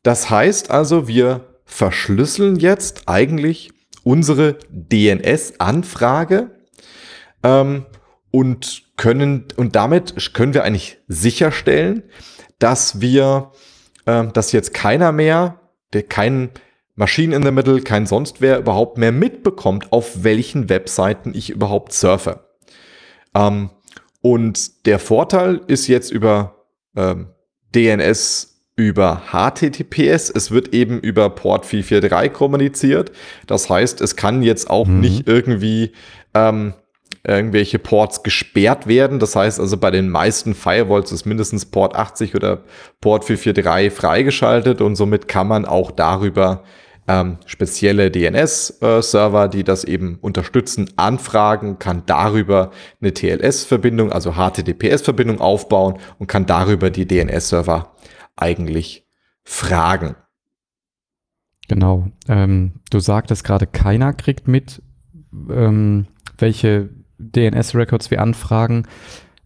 das 0.04 0.30
heißt 0.30 0.72
also, 0.72 1.08
wir 1.08 1.46
verschlüsseln 1.66 2.58
jetzt 2.58 3.04
eigentlich 3.08 3.72
unsere 4.04 4.58
DNS-Anfrage 4.70 6.52
ähm, 7.44 7.86
und 8.32 8.84
können 8.98 9.46
und 9.56 9.76
damit 9.76 10.34
können 10.34 10.54
wir 10.54 10.64
eigentlich 10.64 10.98
sicherstellen, 11.08 12.04
dass 12.60 13.02
wir, 13.02 13.52
äh, 14.06 14.28
dass 14.28 14.52
jetzt 14.52 14.74
keiner 14.74 15.12
mehr, 15.12 15.60
der 15.94 16.04
kein 16.04 16.50
Machine 16.96 17.36
in 17.36 17.44
the 17.44 17.52
Middle, 17.52 17.82
kein 17.82 18.06
sonst 18.06 18.42
wer 18.42 18.60
überhaupt 18.60 18.98
mehr 18.98 19.14
mitbekommt, 19.14 19.92
auf 19.92 20.24
welchen 20.24 20.70
Webseiten 20.70 21.34
ich 21.34 21.50
überhaupt 21.50 21.94
surfe. 21.94 22.46
Ähm, 23.34 23.70
und 24.22 24.86
der 24.86 25.00
Vorteil 25.00 25.62
ist 25.68 25.88
jetzt 25.88 26.12
über 26.12 26.66
ähm, 26.96 27.28
DNS 27.76 28.50
über 28.76 29.24
HTTPS. 29.34 30.30
Es 30.30 30.52
wird 30.52 30.74
eben 30.74 31.00
über 31.00 31.30
Port 31.30 31.66
443 31.66 32.32
kommuniziert. 32.32 33.12
Das 33.46 33.70
heißt, 33.70 34.00
es 34.00 34.16
kann 34.16 34.42
jetzt 34.42 34.70
auch 34.70 34.88
mhm. 34.88 35.02
nicht 35.02 35.28
irgendwie 35.28 35.92
ähm, 36.34 36.74
irgendwelche 37.28 37.78
Ports 37.78 38.24
gesperrt 38.24 38.88
werden. 38.88 39.20
Das 39.20 39.36
heißt 39.36 39.60
also, 39.60 39.76
bei 39.78 39.92
den 39.92 40.10
meisten 40.10 40.56
Firewalls 40.56 41.12
ist 41.12 41.26
mindestens 41.26 41.66
Port 41.66 41.96
80 41.96 42.36
oder 42.36 42.64
Port 43.02 43.26
443 43.26 43.92
freigeschaltet 43.92 44.80
und 44.82 44.96
somit 44.96 45.28
kann 45.28 45.48
man 45.48 45.66
auch 45.66 45.92
darüber 45.92 46.64
ähm, 47.10 47.38
spezielle 47.48 48.12
DNS-Server, 48.12 49.48
die 49.48 49.64
das 49.64 49.84
eben 49.84 50.20
unterstützen, 50.22 50.92
anfragen, 50.96 51.80
kann 51.80 52.04
darüber 52.06 52.70
eine 53.02 53.14
TLS-Verbindung, 53.14 54.12
also 54.12 54.34
HTTPS-Verbindung 54.34 55.42
aufbauen 55.42 55.98
und 56.20 56.28
kann 56.28 56.46
darüber 56.46 56.92
die 56.92 57.08
DNS-Server 57.08 57.96
eigentlich 58.36 59.08
fragen. 59.44 60.16
Genau. 61.68 62.12
Ähm, 62.28 62.74
du 62.92 63.00
sagtest 63.00 63.44
gerade, 63.44 63.66
keiner 63.66 64.14
kriegt 64.14 64.48
mit, 64.48 64.84
ähm, 65.50 66.06
welche 66.38 66.90
DNS-Records 67.18 68.12
wir 68.12 68.22
anfragen. 68.22 68.88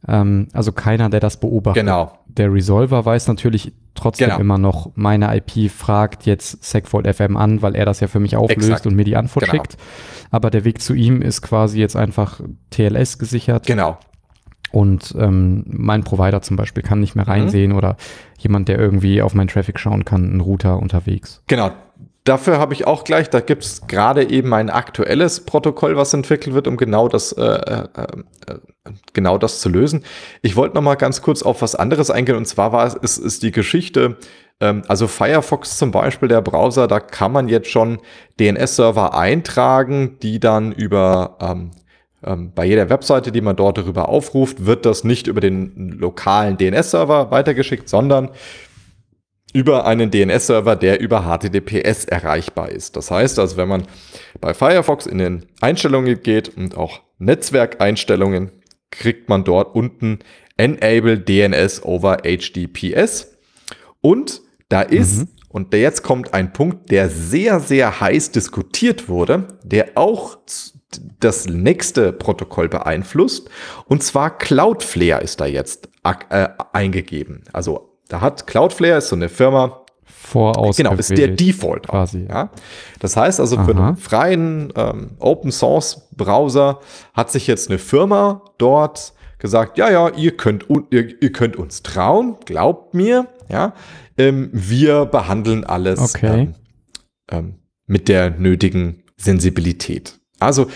Ähm, 0.05 0.49
also 0.51 0.73
keiner, 0.73 1.09
der 1.09 1.21
das 1.21 1.39
beobachtet. 1.39 1.81
Genau. 1.81 2.19
Der 2.27 2.51
Resolver 2.51 3.05
weiß 3.05 3.29
natürlich 3.29 3.71
trotzdem 3.95 4.29
genau. 4.29 4.39
immer 4.39 4.57
noch, 4.57 4.91
meine 4.95 5.35
IP 5.35 5.71
fragt 5.71 6.25
jetzt 6.25 6.63
Segfault 6.63 7.07
FM 7.07 7.37
an, 7.37 7.61
weil 7.61 7.75
er 7.75 7.85
das 7.85 7.99
ja 7.99 8.07
für 8.07 8.19
mich 8.19 8.35
auflöst 8.35 8.69
Exakt. 8.69 8.87
und 8.87 8.95
mir 8.95 9.05
die 9.05 9.15
Antwort 9.15 9.45
genau. 9.45 9.63
schickt. 9.63 9.77
Aber 10.31 10.49
der 10.49 10.65
Weg 10.65 10.81
zu 10.81 10.93
ihm 10.93 11.21
ist 11.21 11.41
quasi 11.41 11.79
jetzt 11.79 11.95
einfach 11.95 12.41
TLS 12.71 13.19
gesichert. 13.19 13.65
Genau. 13.65 13.97
Und 14.71 15.13
ähm, 15.19 15.63
mein 15.67 16.03
Provider 16.03 16.41
zum 16.41 16.57
Beispiel 16.57 16.81
kann 16.81 16.99
nicht 16.99 17.15
mehr 17.15 17.25
mhm. 17.25 17.31
reinsehen 17.31 17.71
mhm. 17.71 17.77
oder 17.77 17.95
jemand, 18.39 18.67
der 18.67 18.79
irgendwie 18.79 19.21
auf 19.21 19.35
meinen 19.35 19.47
Traffic 19.47 19.79
schauen 19.79 20.03
kann, 20.03 20.35
ein 20.35 20.41
Router 20.41 20.79
unterwegs. 20.79 21.43
Genau, 21.45 21.71
Dafür 22.25 22.57
habe 22.57 22.73
ich 22.73 22.87
auch 22.87 23.03
gleich, 23.03 23.29
da 23.29 23.41
gibt 23.41 23.65
es 23.65 23.85
gerade 23.87 24.29
eben 24.29 24.53
ein 24.53 24.69
aktuelles 24.69 25.41
Protokoll, 25.41 25.97
was 25.97 26.13
entwickelt 26.13 26.55
wird, 26.55 26.67
um 26.67 26.77
genau 26.77 27.09
das, 27.09 27.33
äh, 27.33 27.43
äh, 27.43 27.87
äh, 27.97 28.57
genau 29.11 29.37
das 29.37 29.59
zu 29.59 29.67
lösen. 29.67 30.05
Ich 30.41 30.55
wollte 30.55 30.75
noch 30.75 30.81
mal 30.81 30.95
ganz 30.95 31.21
kurz 31.21 31.43
auf 31.43 31.61
was 31.61 31.75
anderes 31.75 32.09
eingehen, 32.09 32.37
und 32.37 32.45
zwar 32.45 32.71
war 32.71 32.87
es, 32.87 32.93
ist, 32.93 33.17
ist 33.17 33.43
die 33.43 33.51
Geschichte, 33.51 34.17
ähm, 34.61 34.83
also 34.87 35.07
Firefox 35.07 35.77
zum 35.77 35.91
Beispiel, 35.91 36.29
der 36.29 36.41
Browser, 36.41 36.87
da 36.87 37.01
kann 37.01 37.33
man 37.33 37.49
jetzt 37.49 37.67
schon 37.69 37.99
DNS-Server 38.39 39.17
eintragen, 39.17 40.17
die 40.21 40.39
dann 40.39 40.71
über 40.71 41.37
ähm, 41.41 41.71
ähm, 42.25 42.53
bei 42.55 42.65
jeder 42.65 42.89
Webseite, 42.89 43.33
die 43.33 43.41
man 43.41 43.57
dort 43.57 43.77
darüber 43.77 44.07
aufruft, 44.07 44.65
wird 44.65 44.85
das 44.85 45.03
nicht 45.03 45.27
über 45.27 45.41
den 45.41 45.89
lokalen 45.99 46.57
DNS-Server 46.57 47.31
weitergeschickt, 47.31 47.89
sondern 47.89 48.29
über 49.53 49.85
einen 49.85 50.09
DNS-Server, 50.09 50.75
der 50.75 50.99
über 50.99 51.21
HTTPS 51.21 52.05
erreichbar 52.05 52.69
ist. 52.69 52.95
Das 52.95 53.11
heißt 53.11 53.37
also, 53.39 53.55
wenn 53.55 53.69
man 53.69 53.83
bei 54.41 54.53
Firefox 54.53 55.05
in 55.05 55.19
den 55.19 55.45
Einstellungen 55.61 56.21
geht 56.21 56.57
und 56.57 56.75
auch 56.75 57.01
Netzwerkeinstellungen, 57.19 58.51
kriegt 58.89 59.29
man 59.29 59.43
dort 59.43 59.75
unten 59.75 60.19
Enable 60.57 61.19
DNS 61.19 61.83
over 61.83 62.17
HTTPS. 62.23 63.37
Und 64.01 64.41
da 64.69 64.81
ist, 64.81 65.19
mhm. 65.19 65.27
und 65.49 65.73
jetzt 65.73 66.03
kommt 66.03 66.33
ein 66.33 66.51
Punkt, 66.51 66.91
der 66.91 67.09
sehr, 67.09 67.59
sehr 67.59 68.01
heiß 68.01 68.31
diskutiert 68.31 69.07
wurde, 69.07 69.47
der 69.63 69.91
auch 69.95 70.37
das 71.19 71.47
nächste 71.47 72.11
Protokoll 72.11 72.69
beeinflusst. 72.69 73.49
Und 73.85 74.03
zwar 74.03 74.37
Cloudflare 74.37 75.23
ist 75.23 75.39
da 75.39 75.45
jetzt 75.45 75.89
äh, 76.03 76.49
eingegeben. 76.71 77.43
Also 77.51 77.92
da 78.13 78.21
hat 78.21 78.45
Cloudflare, 78.45 78.99
ist 78.99 79.09
so 79.09 79.15
eine 79.15 79.27
Firma, 79.27 79.83
vorausgewählt. 80.05 80.77
Genau, 80.77 80.93
ist 80.99 81.17
der 81.17 81.29
Default 81.29 81.87
quasi. 81.87 82.27
Ja? 82.29 82.51
Das 82.99 83.17
heißt 83.17 83.39
also, 83.39 83.57
Aha. 83.57 83.65
für 83.65 83.75
einen 83.75 83.97
freien 83.97 84.73
ähm, 84.75 85.11
Open 85.17 85.51
Source 85.51 86.09
Browser 86.15 86.79
hat 87.15 87.31
sich 87.31 87.47
jetzt 87.47 87.69
eine 87.69 87.79
Firma 87.79 88.43
dort 88.59 89.13
gesagt, 89.39 89.79
ja, 89.79 89.89
ja, 89.89 90.09
ihr 90.09 90.37
könnt, 90.37 90.67
ihr, 90.91 91.21
ihr 91.23 91.31
könnt 91.31 91.55
uns 91.55 91.81
trauen, 91.81 92.37
glaubt 92.45 92.93
mir, 92.93 93.27
ja, 93.49 93.73
ähm, 94.19 94.51
wir 94.53 95.05
behandeln 95.05 95.63
alles 95.63 95.99
okay. 95.99 96.27
ähm, 96.27 96.55
ähm 97.31 97.53
mit 97.87 98.07
der 98.07 98.29
nötigen 98.29 99.03
Sensibilität. 99.17 100.19
Also, 100.39 100.67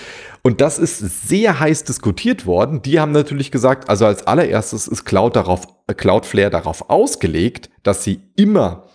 und 0.48 0.62
das 0.62 0.80
ist 0.80 1.28
sehr 1.28 1.60
heiß 1.60 1.84
diskutiert 1.84 2.46
worden. 2.46 2.82
Die 2.82 3.02
haben 3.02 3.12
natürlich 3.12 3.52
gesagt, 3.52 3.90
also 3.90 4.06
als 4.06 4.28
allererstes 4.28 4.88
ist 4.88 5.04
Cloud 5.04 5.36
darauf, 5.36 5.68
Cloudflare 5.98 6.50
darauf 6.50 6.90
ausgelegt, 6.90 7.70
dass 7.84 8.06
sie 8.06 8.22
immer 8.38 8.86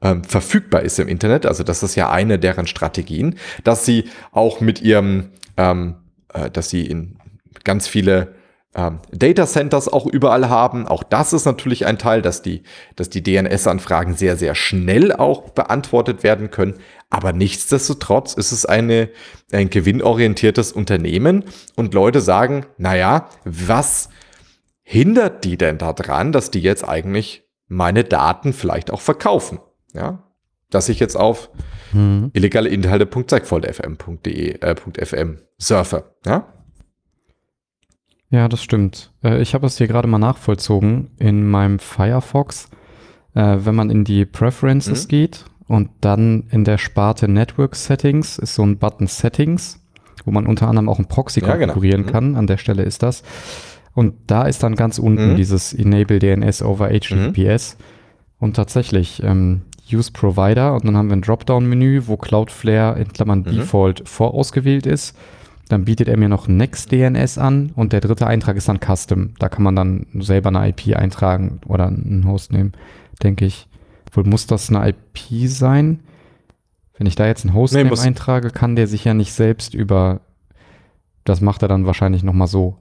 ähm, 0.00 0.24
verfügbar 0.24 0.80
ist 0.80 0.98
im 0.98 1.08
Internet. 1.08 1.44
Also 1.44 1.62
das 1.62 1.82
ist 1.82 1.94
ja 1.94 2.08
eine 2.08 2.38
deren 2.38 2.66
Strategien, 2.66 3.36
dass 3.64 3.84
sie 3.84 4.04
auch 4.32 4.62
mit 4.62 4.80
ihrem, 4.80 5.28
ähm, 5.58 5.96
äh, 6.32 6.48
dass 6.48 6.70
sie 6.70 6.86
in 6.86 7.18
ganz 7.64 7.86
viele 7.86 8.36
ähm, 8.74 9.00
Data 9.12 9.46
Centers 9.46 9.88
auch 9.92 10.06
überall 10.06 10.48
haben. 10.48 10.86
Auch 10.86 11.02
das 11.02 11.32
ist 11.32 11.44
natürlich 11.44 11.86
ein 11.86 11.98
Teil, 11.98 12.22
dass 12.22 12.42
die, 12.42 12.62
dass 12.96 13.10
die 13.10 13.22
DNS-Anfragen 13.22 14.14
sehr, 14.14 14.36
sehr 14.36 14.54
schnell 14.54 15.12
auch 15.12 15.50
beantwortet 15.50 16.22
werden 16.22 16.50
können. 16.50 16.74
Aber 17.10 17.32
nichtsdestotrotz 17.32 18.34
ist 18.34 18.52
es 18.52 18.66
eine, 18.66 19.08
ein 19.52 19.70
gewinnorientiertes 19.70 20.72
Unternehmen 20.72 21.44
und 21.76 21.94
Leute 21.94 22.20
sagen, 22.20 22.66
naja, 22.78 23.28
was 23.44 24.08
hindert 24.82 25.44
die 25.44 25.56
denn 25.56 25.78
daran, 25.78 26.32
dass 26.32 26.50
die 26.50 26.60
jetzt 26.60 26.86
eigentlich 26.86 27.44
meine 27.68 28.04
Daten 28.04 28.52
vielleicht 28.52 28.90
auch 28.90 29.00
verkaufen? 29.00 29.58
ja, 29.94 30.22
dass 30.70 30.88
ich 30.88 31.00
jetzt 31.00 31.16
auf 31.16 31.50
hm. 31.92 32.30
illegale 32.34 32.68
Inhalte.zeigvollfm.de 32.68 34.60
äh, 34.60 34.74
.fm 35.04 35.38
surfe, 35.56 36.14
ja? 36.26 36.48
Ja, 38.34 38.48
das 38.48 38.64
stimmt. 38.64 39.12
Äh, 39.22 39.40
ich 39.40 39.54
habe 39.54 39.68
es 39.68 39.78
hier 39.78 39.86
gerade 39.86 40.08
mal 40.08 40.18
nachvollzogen 40.18 41.12
in 41.18 41.48
meinem 41.48 41.78
Firefox. 41.78 42.68
Äh, 43.32 43.58
wenn 43.60 43.76
man 43.76 43.90
in 43.90 44.02
die 44.02 44.24
Preferences 44.24 45.04
mhm. 45.04 45.08
geht 45.08 45.44
und 45.68 45.90
dann 46.00 46.48
in 46.50 46.64
der 46.64 46.78
Sparte 46.78 47.28
Network 47.28 47.76
Settings 47.76 48.40
ist 48.40 48.56
so 48.56 48.64
ein 48.64 48.78
Button 48.78 49.06
Settings, 49.06 49.80
wo 50.24 50.32
man 50.32 50.46
unter 50.46 50.66
anderem 50.66 50.88
auch 50.88 50.98
ein 50.98 51.06
Proxy 51.06 51.42
ja, 51.42 51.54
genau. 51.54 51.74
konfigurieren 51.74 52.06
genau. 52.06 52.12
kann. 52.12 52.34
An 52.34 52.48
der 52.48 52.56
Stelle 52.56 52.82
ist 52.82 53.04
das. 53.04 53.22
Und 53.92 54.14
da 54.26 54.46
ist 54.46 54.64
dann 54.64 54.74
ganz 54.74 54.98
unten 54.98 55.30
mhm. 55.30 55.36
dieses 55.36 55.72
Enable 55.72 56.18
DNS 56.18 56.62
over 56.62 56.88
HTTPS. 56.88 57.76
Mhm. 57.78 57.84
Und 58.40 58.56
tatsächlich, 58.56 59.22
ähm, 59.22 59.62
Use 59.92 60.10
Provider 60.10 60.74
und 60.74 60.86
dann 60.86 60.96
haben 60.96 61.08
wir 61.08 61.16
ein 61.16 61.22
Dropdown-Menü, 61.22 62.02
wo 62.06 62.16
Cloudflare 62.16 62.98
in 62.98 63.12
Klammern 63.12 63.44
mhm. 63.46 63.58
Default 63.58 64.08
vorausgewählt 64.08 64.86
ist. 64.86 65.16
Dann 65.68 65.84
bietet 65.84 66.08
er 66.08 66.16
mir 66.16 66.28
noch 66.28 66.46
NextDNS 66.46 67.38
an 67.38 67.72
und 67.74 67.92
der 67.92 68.00
dritte 68.00 68.26
Eintrag 68.26 68.56
ist 68.56 68.68
dann 68.68 68.80
Custom. 68.80 69.34
Da 69.38 69.48
kann 69.48 69.62
man 69.62 69.76
dann 69.76 70.06
selber 70.18 70.48
eine 70.48 70.68
IP 70.68 70.96
eintragen 70.96 71.60
oder 71.66 71.86
einen 71.86 72.26
Host 72.26 72.52
nehmen, 72.52 72.72
denke 73.22 73.46
ich. 73.46 73.66
Wohl 74.12 74.24
muss 74.24 74.46
das 74.46 74.70
eine 74.70 74.88
IP 74.88 75.48
sein? 75.48 76.00
Wenn 76.96 77.06
ich 77.06 77.16
da 77.16 77.26
jetzt 77.26 77.44
einen 77.44 77.54
Hostname 77.54 77.90
nee, 77.90 77.98
eintrage, 77.98 78.50
kann 78.50 78.76
der 78.76 78.86
sich 78.86 79.04
ja 79.04 79.14
nicht 79.14 79.32
selbst 79.32 79.74
über. 79.74 80.20
Das 81.24 81.40
macht 81.40 81.62
er 81.62 81.68
dann 81.68 81.86
wahrscheinlich 81.86 82.22
nochmal 82.22 82.46
so. 82.46 82.76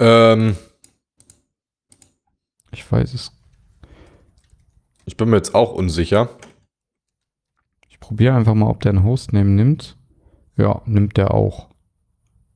Ähm. 0.00 0.56
Ich 2.72 2.90
weiß 2.90 3.14
es 3.14 3.32
ich 5.06 5.16
bin 5.16 5.30
mir 5.30 5.36
jetzt 5.36 5.54
auch 5.54 5.72
unsicher. 5.72 6.28
Ich 7.88 8.00
probiere 8.00 8.34
einfach 8.34 8.54
mal, 8.54 8.68
ob 8.68 8.80
der 8.80 8.90
einen 8.90 9.04
Hostname 9.04 9.50
nimmt. 9.50 9.96
Ja, 10.56 10.82
nimmt 10.86 11.16
der 11.16 11.32
auch. 11.32 11.68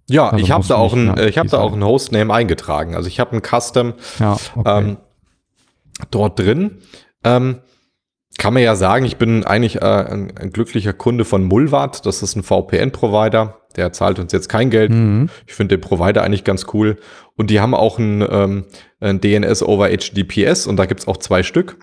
Ja, 0.08 0.30
also 0.30 0.42
ich 0.42 0.50
habe 0.50 0.66
da 0.66 0.76
auch 0.76 0.94
ein, 0.94 1.18
ich 1.28 1.36
habe 1.36 1.48
da 1.48 1.58
auch 1.58 1.72
einen 1.72 1.84
Hostname 1.84 2.32
eingetragen. 2.32 2.94
Also 2.94 3.08
ich 3.08 3.20
habe 3.20 3.32
einen 3.32 3.42
Custom 3.42 3.94
ja, 4.18 4.36
okay. 4.54 4.78
ähm, 4.78 4.96
dort 6.10 6.38
drin. 6.38 6.78
Ähm, 7.24 7.58
kann 8.38 8.54
man 8.54 8.62
ja 8.62 8.76
sagen, 8.76 9.04
ich 9.04 9.16
bin 9.16 9.44
eigentlich 9.44 9.76
äh, 9.76 9.84
ein, 9.84 10.32
ein, 10.36 10.50
glücklicher 10.50 10.92
Kunde 10.92 11.24
von 11.24 11.44
Mulvat. 11.44 12.06
Das 12.06 12.22
ist 12.22 12.36
ein 12.36 12.42
VPN-Provider. 12.42 13.58
Der 13.76 13.92
zahlt 13.92 14.18
uns 14.18 14.32
jetzt 14.32 14.48
kein 14.48 14.70
Geld. 14.70 14.92
Mhm. 14.92 15.28
Ich 15.46 15.54
finde 15.54 15.76
den 15.76 15.80
Provider 15.80 16.22
eigentlich 16.22 16.44
ganz 16.44 16.66
cool. 16.72 16.96
Und 17.36 17.50
die 17.50 17.60
haben 17.60 17.74
auch 17.74 17.98
ein, 17.98 18.24
ähm, 18.30 18.64
ein 19.00 19.20
DNS 19.20 19.62
over 19.62 19.88
HTTPS 19.88 20.66
und 20.66 20.76
da 20.76 20.86
gibt 20.86 21.00
es 21.00 21.08
auch 21.08 21.16
zwei 21.16 21.42
Stück. 21.42 21.78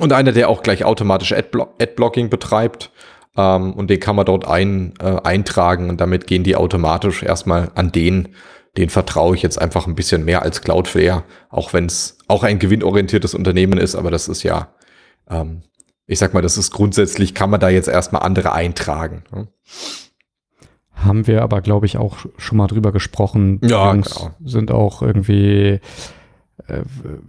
Und 0.00 0.12
einer, 0.12 0.32
der 0.32 0.48
auch 0.48 0.62
gleich 0.62 0.84
automatisch 0.84 1.32
Adblocking 1.32 2.28
betreibt. 2.28 2.90
Ähm, 3.36 3.72
und 3.72 3.90
den 3.90 4.00
kann 4.00 4.16
man 4.16 4.26
dort 4.26 4.46
ein, 4.46 4.94
äh, 5.00 5.16
eintragen 5.22 5.90
und 5.90 6.00
damit 6.00 6.26
gehen 6.26 6.44
die 6.44 6.56
automatisch 6.56 7.22
erstmal 7.22 7.70
an 7.74 7.92
den. 7.92 8.28
Den 8.76 8.90
vertraue 8.90 9.36
ich 9.36 9.42
jetzt 9.42 9.60
einfach 9.60 9.86
ein 9.86 9.94
bisschen 9.94 10.24
mehr 10.24 10.42
als 10.42 10.60
Cloudflare, 10.60 11.24
auch 11.48 11.72
wenn 11.72 11.86
es 11.86 12.18
auch 12.26 12.42
ein 12.42 12.58
gewinnorientiertes 12.58 13.34
Unternehmen 13.34 13.78
ist, 13.78 13.94
aber 13.94 14.10
das 14.10 14.28
ist 14.28 14.42
ja, 14.42 14.74
ähm, 15.30 15.62
ich 16.06 16.18
sag 16.18 16.34
mal, 16.34 16.42
das 16.42 16.58
ist 16.58 16.70
grundsätzlich, 16.70 17.34
kann 17.34 17.50
man 17.50 17.60
da 17.60 17.68
jetzt 17.68 17.88
erstmal 17.88 18.22
andere 18.22 18.52
eintragen. 18.52 19.24
Ne? 19.32 19.48
Haben 20.92 21.26
wir 21.26 21.42
aber, 21.42 21.60
glaube 21.60 21.86
ich, 21.86 21.98
auch 21.98 22.18
schon 22.38 22.58
mal 22.58 22.66
drüber 22.66 22.92
gesprochen. 22.92 23.60
Ja, 23.64 23.92
genau. 23.92 24.30
sind 24.44 24.70
auch 24.70 25.02
irgendwie 25.02 25.80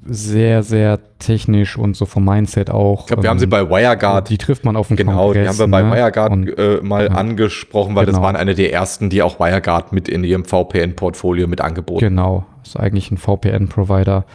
sehr, 0.06 0.64
sehr 0.64 1.00
technisch 1.20 1.78
und 1.78 1.96
so 1.96 2.06
vom 2.06 2.26
Mindset 2.26 2.70
auch. 2.70 3.02
Ich 3.02 3.08
glaube, 3.08 3.24
wir 3.24 3.30
haben 3.30 3.40
sie 3.40 3.46
ähm, 3.46 3.50
bei 3.50 3.70
WireGuard. 3.70 4.30
Die 4.30 4.38
trifft 4.38 4.64
man 4.64 4.76
auf 4.76 4.88
dem 4.88 4.98
Genau, 4.98 5.26
Kongress, 5.26 5.44
die 5.44 5.50
haben 5.50 5.58
wir 5.58 5.68
bei 5.68 5.82
ne? 5.82 5.92
WireGuard 5.92 6.32
und, 6.32 6.58
äh, 6.58 6.80
mal 6.82 7.06
ja, 7.06 7.12
angesprochen, 7.12 7.96
weil 7.96 8.06
genau. 8.06 8.20
das 8.20 8.24
waren 8.24 8.36
eine 8.36 8.54
der 8.54 8.72
ersten, 8.72 9.10
die 9.10 9.22
auch 9.22 9.40
WireGuard 9.40 9.92
mit 9.94 10.08
in 10.08 10.24
ihrem 10.24 10.46
VPN-Portfolio 10.46 11.48
mit 11.48 11.60
angeboten 11.60 12.00
Genau, 12.00 12.46
ist 12.64 12.80
eigentlich 12.80 13.12
ein 13.12 13.18
VPN-Provider. 13.18 14.26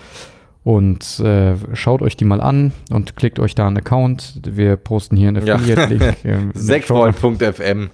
Und 0.62 1.20
äh, 1.20 1.54
schaut 1.72 2.02
euch 2.02 2.18
die 2.18 2.26
mal 2.26 2.40
an 2.42 2.72
und 2.90 3.16
klickt 3.16 3.38
euch 3.38 3.54
da 3.54 3.66
einen 3.66 3.78
Account. 3.78 4.40
Wir 4.44 4.76
posten 4.76 5.16
hier 5.16 5.28
einen 5.28 5.38
Affiliate-Link. 5.38 6.16
Ja. 6.24 6.36
Segvoll.fm. 6.52 7.90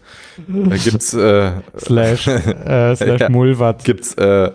Da 0.48 0.77
gibt's 0.77 1.14
äh, 1.14 1.52
slash, 1.78 2.27
äh, 2.27 2.97
slash 2.97 3.28
Mulvat. 3.28 3.85
Gibt's 3.85 4.14
äh, 4.14 4.51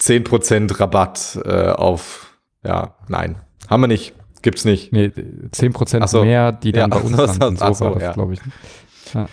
10% 0.00 0.80
Rabatt 0.80 1.38
äh, 1.44 1.70
auf, 1.70 2.38
ja, 2.64 2.94
nein, 3.08 3.36
haben 3.68 3.82
wir 3.82 3.88
nicht, 3.88 4.14
gibt's 4.42 4.64
nicht. 4.64 4.92
Nee, 4.92 5.06
10% 5.08 6.06
so, 6.06 6.24
mehr, 6.24 6.52
die 6.52 6.72
dann 6.72 6.90
ja, 6.90 6.98
bei 6.98 7.02
uns 7.04 7.16
landen, 7.38 7.56
so, 7.56 7.72
so 7.72 7.98
ja. 7.98 8.12
glaube 8.12 8.34
ich. 8.34 8.40
Ja. 9.14 9.26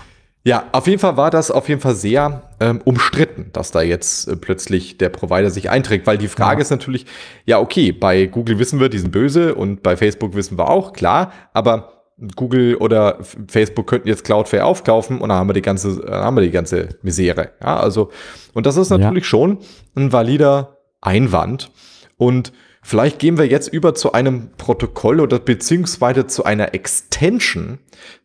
ja. 0.43 0.63
auf 0.71 0.87
jeden 0.87 0.99
Fall 0.99 1.17
war 1.17 1.29
das 1.29 1.51
auf 1.51 1.69
jeden 1.69 1.81
Fall 1.81 1.95
sehr 1.95 2.49
ähm, 2.59 2.81
umstritten, 2.83 3.51
dass 3.53 3.71
da 3.71 3.81
jetzt 3.81 4.27
äh, 4.27 4.35
plötzlich 4.35 4.97
der 4.97 5.09
Provider 5.09 5.49
sich 5.49 5.69
einträgt, 5.69 6.07
weil 6.07 6.17
die 6.17 6.27
Frage 6.27 6.59
ja. 6.59 6.61
ist 6.63 6.71
natürlich, 6.71 7.05
ja, 7.45 7.59
okay, 7.59 7.91
bei 7.91 8.25
Google 8.25 8.57
wissen 8.59 8.79
wir, 8.79 8.89
die 8.89 8.99
sind 8.99 9.11
böse 9.11 9.55
und 9.55 9.83
bei 9.83 9.95
Facebook 9.95 10.35
wissen 10.35 10.57
wir 10.57 10.69
auch, 10.69 10.93
klar, 10.93 11.31
aber 11.53 11.94
Google 12.35 12.75
oder 12.75 13.19
Facebook 13.47 13.87
könnten 13.87 14.07
jetzt 14.07 14.23
Cloudflare 14.23 14.63
aufkaufen 14.63 15.19
und 15.19 15.29
dann 15.29 15.37
haben 15.37 15.49
wir 15.49 15.53
die 15.53 15.61
ganze, 15.61 16.05
haben 16.09 16.37
wir 16.37 16.43
die 16.43 16.51
ganze 16.51 16.89
Misere. 17.01 17.51
Ja, 17.61 17.77
also, 17.77 18.09
und 18.53 18.65
das 18.65 18.77
ist 18.77 18.89
natürlich 18.89 19.25
ja. 19.25 19.29
schon 19.29 19.59
ein 19.95 20.13
valider 20.13 20.77
Einwand. 21.01 21.71
Und 22.17 22.53
vielleicht 22.81 23.19
gehen 23.19 23.37
wir 23.37 23.47
jetzt 23.47 23.67
über 23.67 23.95
zu 23.95 24.13
einem 24.13 24.49
Protokoll 24.57 25.19
oder 25.19 25.39
beziehungsweise 25.39 26.25
zu 26.27 26.45
einer 26.45 26.73
Extension 26.73 27.79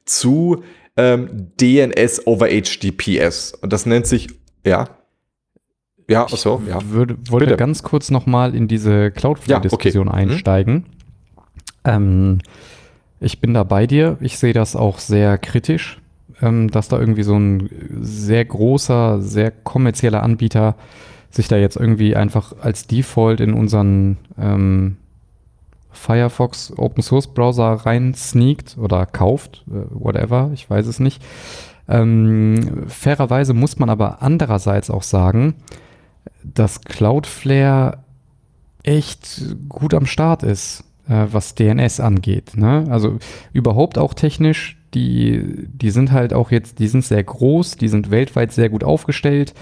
zu 0.05 0.63
ähm, 0.97 1.51
DNS 1.61 2.27
over 2.27 2.49
HTTPS. 2.49 3.55
Und 3.55 3.73
das 3.73 3.87
nennt 3.87 4.07
sich, 4.07 4.29
ja. 4.65 4.89
Ja, 6.09 6.27
so, 6.29 6.63
ja. 6.67 6.79
Würde, 6.91 7.17
wollte 7.29 7.47
Bitte. 7.47 7.57
ganz 7.57 7.83
kurz 7.83 8.11
nochmal 8.11 8.55
in 8.55 8.67
diese 8.67 9.11
Cloudflare-Diskussion 9.11 10.07
ja, 10.07 10.13
okay. 10.13 10.25
Mhm. 10.25 10.31
einsteigen. 10.31 10.75
Mhm. 10.75 10.85
Ähm, 11.85 12.39
ich 13.21 13.41
bin 13.41 13.55
da 13.55 13.65
bei 13.65 13.87
dir. 13.87 14.17
Ich 14.21 14.39
sehe 14.39 14.55
das 14.55 14.75
auch 14.75 14.99
sehr 14.99 15.39
kritisch, 15.39 16.01
ähm, 16.41 16.71
dass 16.71 16.89
da 16.89 16.99
irgendwie 16.99 17.23
so 17.23 17.37
ein 17.37 17.69
sehr 18.01 18.45
großer, 18.45 19.21
sehr 19.21 19.51
kommerzieller 19.51 20.23
Anbieter 20.23 20.75
sich 21.31 21.47
da 21.47 21.57
jetzt 21.57 21.77
irgendwie 21.77 22.17
einfach 22.17 22.55
als 22.61 22.87
Default 22.87 23.41
in 23.41 23.53
unseren 23.53 24.17
ähm, 24.39 24.97
Firefox 25.93 26.73
Open 26.77 27.03
Source 27.03 27.29
Browser 27.29 27.73
rein 27.85 28.15
sneakt 28.15 28.77
oder 28.79 29.07
kauft, 29.07 29.65
äh, 29.69 29.85
whatever, 29.91 30.51
ich 30.55 30.69
weiß 30.69 30.87
es 30.87 30.99
nicht. 30.99 31.23
Ähm, 31.89 32.85
fairerweise 32.87 33.53
muss 33.53 33.79
man 33.79 33.91
aber 33.91 34.23
andererseits 34.23 34.91
auch 34.91 35.03
sagen, 35.03 35.55
dass 36.43 36.83
Cloudflare 36.83 37.99
echt 38.83 39.57
gut 39.69 39.95
am 39.95 40.07
Start 40.07 40.43
ist, 40.43 40.85
äh, 41.11 41.27
was 41.31 41.55
DNS 41.55 42.01
angeht. 42.01 42.57
Ne? 42.57 42.87
Also 42.89 43.19
überhaupt 43.53 43.99
auch 43.99 44.15
technisch, 44.15 44.79
die, 44.95 45.67
die 45.69 45.91
sind 45.91 46.13
halt 46.13 46.33
auch 46.33 46.51
jetzt, 46.51 46.79
die 46.79 46.89
sind 46.89 47.05
sehr 47.05 47.23
groß, 47.23 47.77
die 47.77 47.89
sind 47.89 48.11
weltweit 48.11 48.53
sehr 48.53 48.69
gut 48.69 48.85
aufgestellt. 48.85 49.53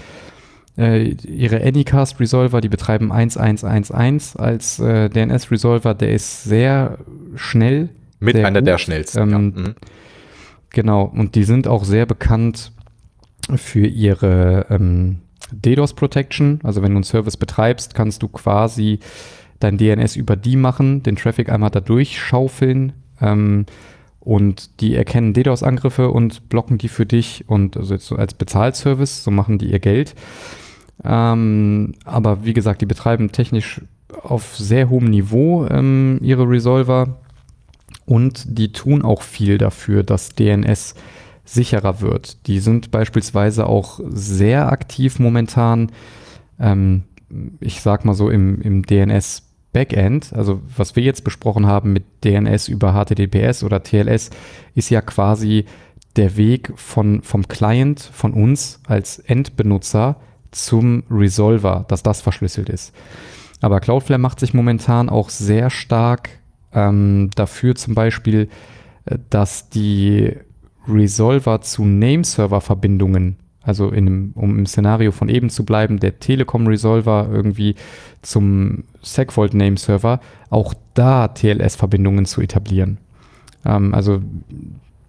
Äh, 0.77 1.15
ihre 1.25 1.61
Anycast 1.61 2.19
Resolver, 2.19 2.61
die 2.61 2.69
betreiben 2.69 3.11
1111 3.11 4.35
als 4.37 4.79
äh, 4.79 5.09
DNS 5.09 5.51
Resolver, 5.51 5.93
der 5.93 6.13
ist 6.13 6.43
sehr 6.43 6.99
schnell. 7.35 7.89
Mit 8.19 8.35
sehr 8.35 8.47
einer 8.47 8.59
gut. 8.59 8.67
der 8.67 8.77
schnellsten. 8.77 9.19
Ähm, 9.19 9.29
ja. 9.31 9.39
Mhm. 9.39 9.75
Genau, 10.71 11.03
und 11.03 11.33
die 11.35 11.43
sind 11.43 11.67
auch 11.67 11.83
sehr 11.83 12.05
bekannt 12.05 12.71
für 13.55 13.87
ihre 13.87 14.67
ähm, 14.69 15.21
DDoS 15.51 15.93
Protection. 15.93 16.59
Also 16.63 16.83
wenn 16.83 16.91
du 16.91 16.97
einen 16.97 17.03
Service 17.03 17.37
betreibst, 17.37 17.95
kannst 17.95 18.21
du 18.21 18.27
quasi 18.27 18.99
dein 19.59 19.77
DNS 19.77 20.15
über 20.15 20.35
die 20.35 20.55
machen, 20.55 21.03
den 21.03 21.15
Traffic 21.15 21.49
einmal 21.49 21.69
da 21.69 21.79
durchschaufeln 21.79 22.93
ähm, 23.21 23.65
und 24.19 24.81
die 24.81 24.95
erkennen 24.95 25.33
DDoS-Angriffe 25.33 26.09
und 26.09 26.49
blocken 26.49 26.77
die 26.77 26.87
für 26.87 27.05
dich 27.05 27.45
und 27.47 27.77
also 27.77 27.93
jetzt 27.93 28.07
so 28.07 28.15
als 28.15 28.33
Bezahlservice, 28.33 29.23
so 29.23 29.31
machen 29.31 29.57
die 29.57 29.71
ihr 29.71 29.79
Geld. 29.79 30.15
Ähm, 31.03 31.93
aber 32.05 32.43
wie 32.45 32.53
gesagt, 32.53 32.81
die 32.81 32.85
betreiben 32.85 33.31
technisch 33.31 33.81
auf 34.21 34.57
sehr 34.57 34.89
hohem 34.89 35.09
Niveau 35.09 35.65
ähm, 35.67 36.19
ihre 36.21 36.49
Resolver 36.49 37.17
und 38.05 38.43
die 38.57 38.71
tun 38.71 39.03
auch 39.03 39.21
viel 39.21 39.57
dafür, 39.57 40.03
dass 40.03 40.29
DNS 40.29 40.95
sicherer 41.45 42.01
wird. 42.01 42.47
Die 42.47 42.59
sind 42.59 42.91
beispielsweise 42.91 43.65
auch 43.65 43.99
sehr 44.09 44.71
aktiv 44.71 45.19
momentan, 45.19 45.91
ähm, 46.59 47.03
ich 47.59 47.81
sag 47.81 48.05
mal 48.05 48.13
so 48.13 48.29
im, 48.29 48.61
im 48.61 48.83
DNS 48.83 49.48
Backend, 49.71 50.33
also 50.33 50.61
was 50.75 50.95
wir 50.95 51.03
jetzt 51.03 51.23
besprochen 51.23 51.67
haben 51.67 51.93
mit 51.93 52.03
DNS 52.23 52.67
über 52.67 52.93
HTTPS 52.93 53.63
oder 53.63 53.83
TLS, 53.83 54.31
ist 54.75 54.89
ja 54.89 55.01
quasi 55.01 55.65
der 56.15 56.37
Weg 56.37 56.73
von, 56.75 57.21
vom 57.21 57.47
Client, 57.47 57.99
von 57.99 58.33
uns 58.33 58.81
als 58.87 59.19
Endbenutzer 59.19 60.17
zum 60.51 61.03
Resolver, 61.09 61.85
dass 61.87 62.03
das 62.03 62.21
verschlüsselt 62.21 62.69
ist. 62.69 62.93
Aber 63.61 63.79
Cloudflare 63.79 64.19
macht 64.19 64.39
sich 64.39 64.53
momentan 64.53 65.09
auch 65.09 65.29
sehr 65.29 65.69
stark 65.69 66.29
ähm, 66.73 67.29
dafür 67.35 67.75
zum 67.75 67.93
Beispiel, 67.93 68.49
äh, 69.05 69.17
dass 69.29 69.69
die 69.69 70.33
Resolver 70.87 71.61
zu 71.61 71.85
Nameserver-Verbindungen, 71.85 73.37
also 73.61 73.89
in 73.89 74.07
einem, 74.07 74.31
um 74.35 74.57
im 74.57 74.65
Szenario 74.65 75.11
von 75.11 75.29
eben 75.29 75.49
zu 75.49 75.65
bleiben, 75.65 75.99
der 75.99 76.19
Telekom-Resolver 76.19 77.29
irgendwie 77.31 77.75
zum 78.21 78.85
Segfault 79.01 79.53
Nameserver, 79.53 80.21
auch 80.49 80.73
da 80.93 81.27
TLS-Verbindungen 81.27 82.25
zu 82.25 82.41
etablieren. 82.41 82.97
Ähm, 83.65 83.93
also 83.93 84.21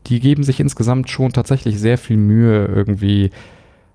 die 0.07 0.21
geben 0.21 0.43
sich 0.43 0.61
insgesamt 0.61 1.11
schon 1.11 1.33
tatsächlich 1.33 1.79
sehr 1.79 1.99
viel 1.99 2.17
Mühe, 2.17 2.67
irgendwie 2.67 3.31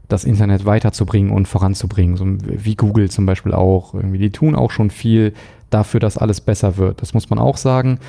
das 0.07 0.23
Internet 0.23 0.65
weiterzubringen 0.65 1.32
und 1.32 1.48
voranzubringen. 1.48 2.15
So 2.15 2.26
wie 2.26 2.76
Google 2.76 3.10
zum 3.10 3.26
Beispiel 3.26 3.53
auch. 3.53 3.94
Irgendwie, 3.94 4.19
die 4.19 4.30
tun 4.30 4.56
auch 4.56 4.72
schon 4.72 4.90
viel 4.91 5.34
dafür, 5.69 5.99
dass 5.99 6.18
alles 6.18 6.41
besser 6.41 6.77
wird. 6.77 7.02
Das 7.02 7.14
muss 7.14 7.30
man 7.30 7.40
auch 7.40 7.57
sagen. 7.57 7.99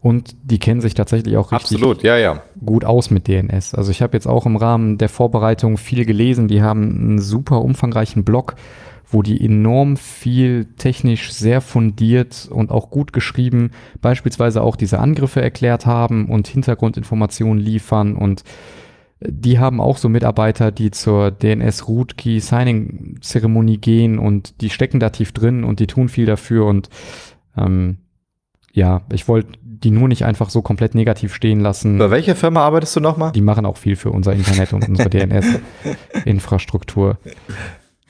Und 0.00 0.36
die 0.44 0.58
kennen 0.58 0.80
sich 0.80 0.94
tatsächlich 0.94 1.36
auch 1.36 1.50
richtig 1.52 1.78
Absolut, 1.78 2.02
ja, 2.02 2.16
ja. 2.16 2.42
gut 2.64 2.84
aus 2.84 3.10
mit 3.10 3.26
DNS. 3.26 3.74
Also 3.74 3.90
ich 3.90 4.02
habe 4.02 4.16
jetzt 4.16 4.26
auch 4.26 4.46
im 4.46 4.56
Rahmen 4.56 4.98
der 4.98 5.08
Vorbereitung 5.08 5.78
viel 5.78 6.04
gelesen. 6.04 6.48
Die 6.48 6.62
haben 6.62 6.96
einen 6.96 7.18
super 7.18 7.62
umfangreichen 7.62 8.24
Blog, 8.24 8.54
wo 9.08 9.22
die 9.22 9.42
enorm 9.44 9.96
viel 9.96 10.66
technisch 10.76 11.32
sehr 11.32 11.60
fundiert 11.60 12.48
und 12.50 12.70
auch 12.70 12.90
gut 12.90 13.12
geschrieben 13.12 13.70
beispielsweise 14.00 14.62
auch 14.62 14.76
diese 14.76 14.98
Angriffe 14.98 15.40
erklärt 15.40 15.86
haben 15.86 16.28
und 16.28 16.48
Hintergrundinformationen 16.48 17.62
liefern 17.62 18.16
und 18.16 18.42
die 19.20 19.58
haben 19.58 19.80
auch 19.80 19.96
so 19.96 20.08
Mitarbeiter, 20.08 20.70
die 20.70 20.90
zur 20.90 21.30
DNS 21.30 21.88
Root 21.88 22.18
Key 22.18 22.38
Signing 22.38 23.18
Zeremonie 23.22 23.78
gehen 23.78 24.18
und 24.18 24.60
die 24.60 24.70
stecken 24.70 25.00
da 25.00 25.10
tief 25.10 25.32
drin 25.32 25.64
und 25.64 25.80
die 25.80 25.86
tun 25.86 26.08
viel 26.08 26.26
dafür 26.26 26.66
und 26.66 26.90
ähm, 27.56 27.98
ja, 28.72 29.02
ich 29.10 29.26
wollte 29.26 29.58
die 29.84 29.90
nur 29.90 30.08
nicht 30.08 30.24
einfach 30.24 30.48
so 30.50 30.62
komplett 30.62 30.94
negativ 30.94 31.34
stehen 31.34 31.60
lassen. 31.60 31.98
Bei 31.98 32.10
welcher 32.10 32.36
Firma 32.36 32.64
arbeitest 32.64 32.96
du 32.96 33.00
nochmal? 33.00 33.32
Die 33.32 33.40
machen 33.40 33.66
auch 33.66 33.76
viel 33.76 33.96
für 33.96 34.10
unser 34.10 34.32
Internet 34.32 34.72
und 34.72 34.88
unsere 34.88 35.10
DNS-Infrastruktur. 36.24 37.18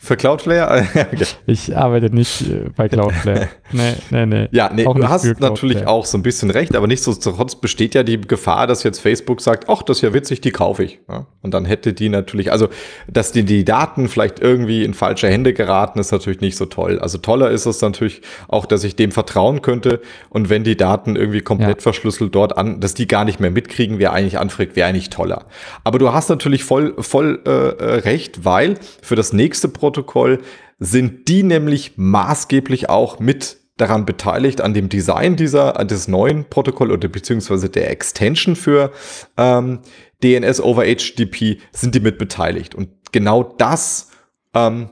Für 0.07 0.17
Cloudflare? 0.17 0.87
ich 1.47 1.77
arbeite 1.77 2.15
nicht 2.15 2.43
äh, 2.43 2.71
bei 2.77 2.89
Cloudflare. 2.89 3.49
Nee, 3.73 3.95
nee, 4.11 4.27
nee. 4.27 4.49
Ja, 4.53 4.71
nee, 4.73 4.85
du 4.85 5.09
hast 5.09 5.41
natürlich 5.41 5.89
auch 5.89 6.07
so 6.07 6.17
ein 6.17 6.23
bisschen 6.23 6.51
recht, 6.53 6.77
aber 6.77 6.87
nichtsdestotrotz 6.87 7.57
besteht 7.57 7.97
ja 7.97 8.05
die 8.05 8.21
Gefahr, 8.21 8.69
dass 8.69 8.85
jetzt 8.85 9.01
Facebook 9.01 9.41
sagt, 9.41 9.69
ach, 9.69 9.83
das 9.83 9.99
ist 9.99 10.03
ja 10.03 10.15
witzig, 10.15 10.41
die 10.41 10.53
kaufe 10.53 10.85
ich. 10.85 11.01
Ja? 11.09 11.27
Und 11.43 11.53
dann 11.53 11.65
hätte 11.65 11.93
die 11.93 12.09
natürlich, 12.09 12.53
also, 12.53 12.69
dass 13.09 13.33
die, 13.33 13.43
die 13.43 13.65
Daten 13.65 14.09
vielleicht 14.09 14.39
irgendwie 14.39 14.85
in 14.85 14.95
falsche 14.95 15.29
Hände 15.29 15.53
geraten, 15.53 15.99
ist 15.99 16.13
natürlich 16.13 16.41
nicht 16.41 16.57
so 16.57 16.67
toll. 16.67 17.01
Also 17.01 17.19
toller 17.19 17.51
ist 17.51 17.67
es 17.67 17.81
natürlich 17.81 18.23
auch, 18.47 18.67
dass 18.67 18.85
ich 18.85 18.95
dem 18.95 19.11
vertrauen 19.11 19.63
könnte 19.63 20.01
und 20.31 20.49
wenn 20.49 20.63
die 20.63 20.77
Daten 20.77 21.17
irgendwie 21.17 21.41
komplett 21.41 21.79
Ja. 21.79 21.83
verschlüsselt 21.83 22.33
dort 22.37 22.57
an, 22.57 22.79
dass 22.79 22.95
die 22.95 23.09
gar 23.09 23.25
nicht 23.25 23.41
mehr 23.41 23.51
mitkriegen, 23.51 23.99
wer 23.99 24.13
eigentlich 24.13 24.39
anfragt, 24.39 24.77
wäre 24.77 24.89
eigentlich 24.89 25.11
toller. 25.11 25.47
Aber 25.83 25.99
du 25.99 26.13
hast 26.13 26.29
natürlich 26.29 26.63
voll, 26.63 26.95
voll 27.01 27.41
äh, 27.45 27.51
äh, 27.51 27.95
recht, 28.03 28.45
weil 28.45 28.77
für 29.03 29.17
das 29.17 29.33
nächste 29.33 29.69
Protokoll 29.97 30.43
sind 30.79 31.29
die 31.29 31.43
nämlich 31.43 31.93
maßgeblich 31.97 32.91
auch 32.91 33.19
mit 33.19 33.59
daran 33.79 34.05
beteiligt, 34.05 34.61
an 34.61 34.75
dem 34.75 34.89
Design 34.89 35.37
dieser, 35.37 35.73
des 35.85 36.09
neuen 36.09 36.45
Protokoll 36.45 36.93
oder 36.93 37.09
beziehungsweise 37.09 37.69
der 37.69 37.91
Extension 37.91 38.57
für 38.57 38.93
ähm, 39.37 39.81
DNS 40.23 40.61
over 40.61 40.85
HTTP 40.85 41.59
sind 41.73 41.95
die 41.95 42.01
mit 42.01 42.19
beteiligt. 42.19 42.75
Und 42.75 42.91
genau 43.13 43.43
das 43.43 44.11
ähm, 44.55 44.91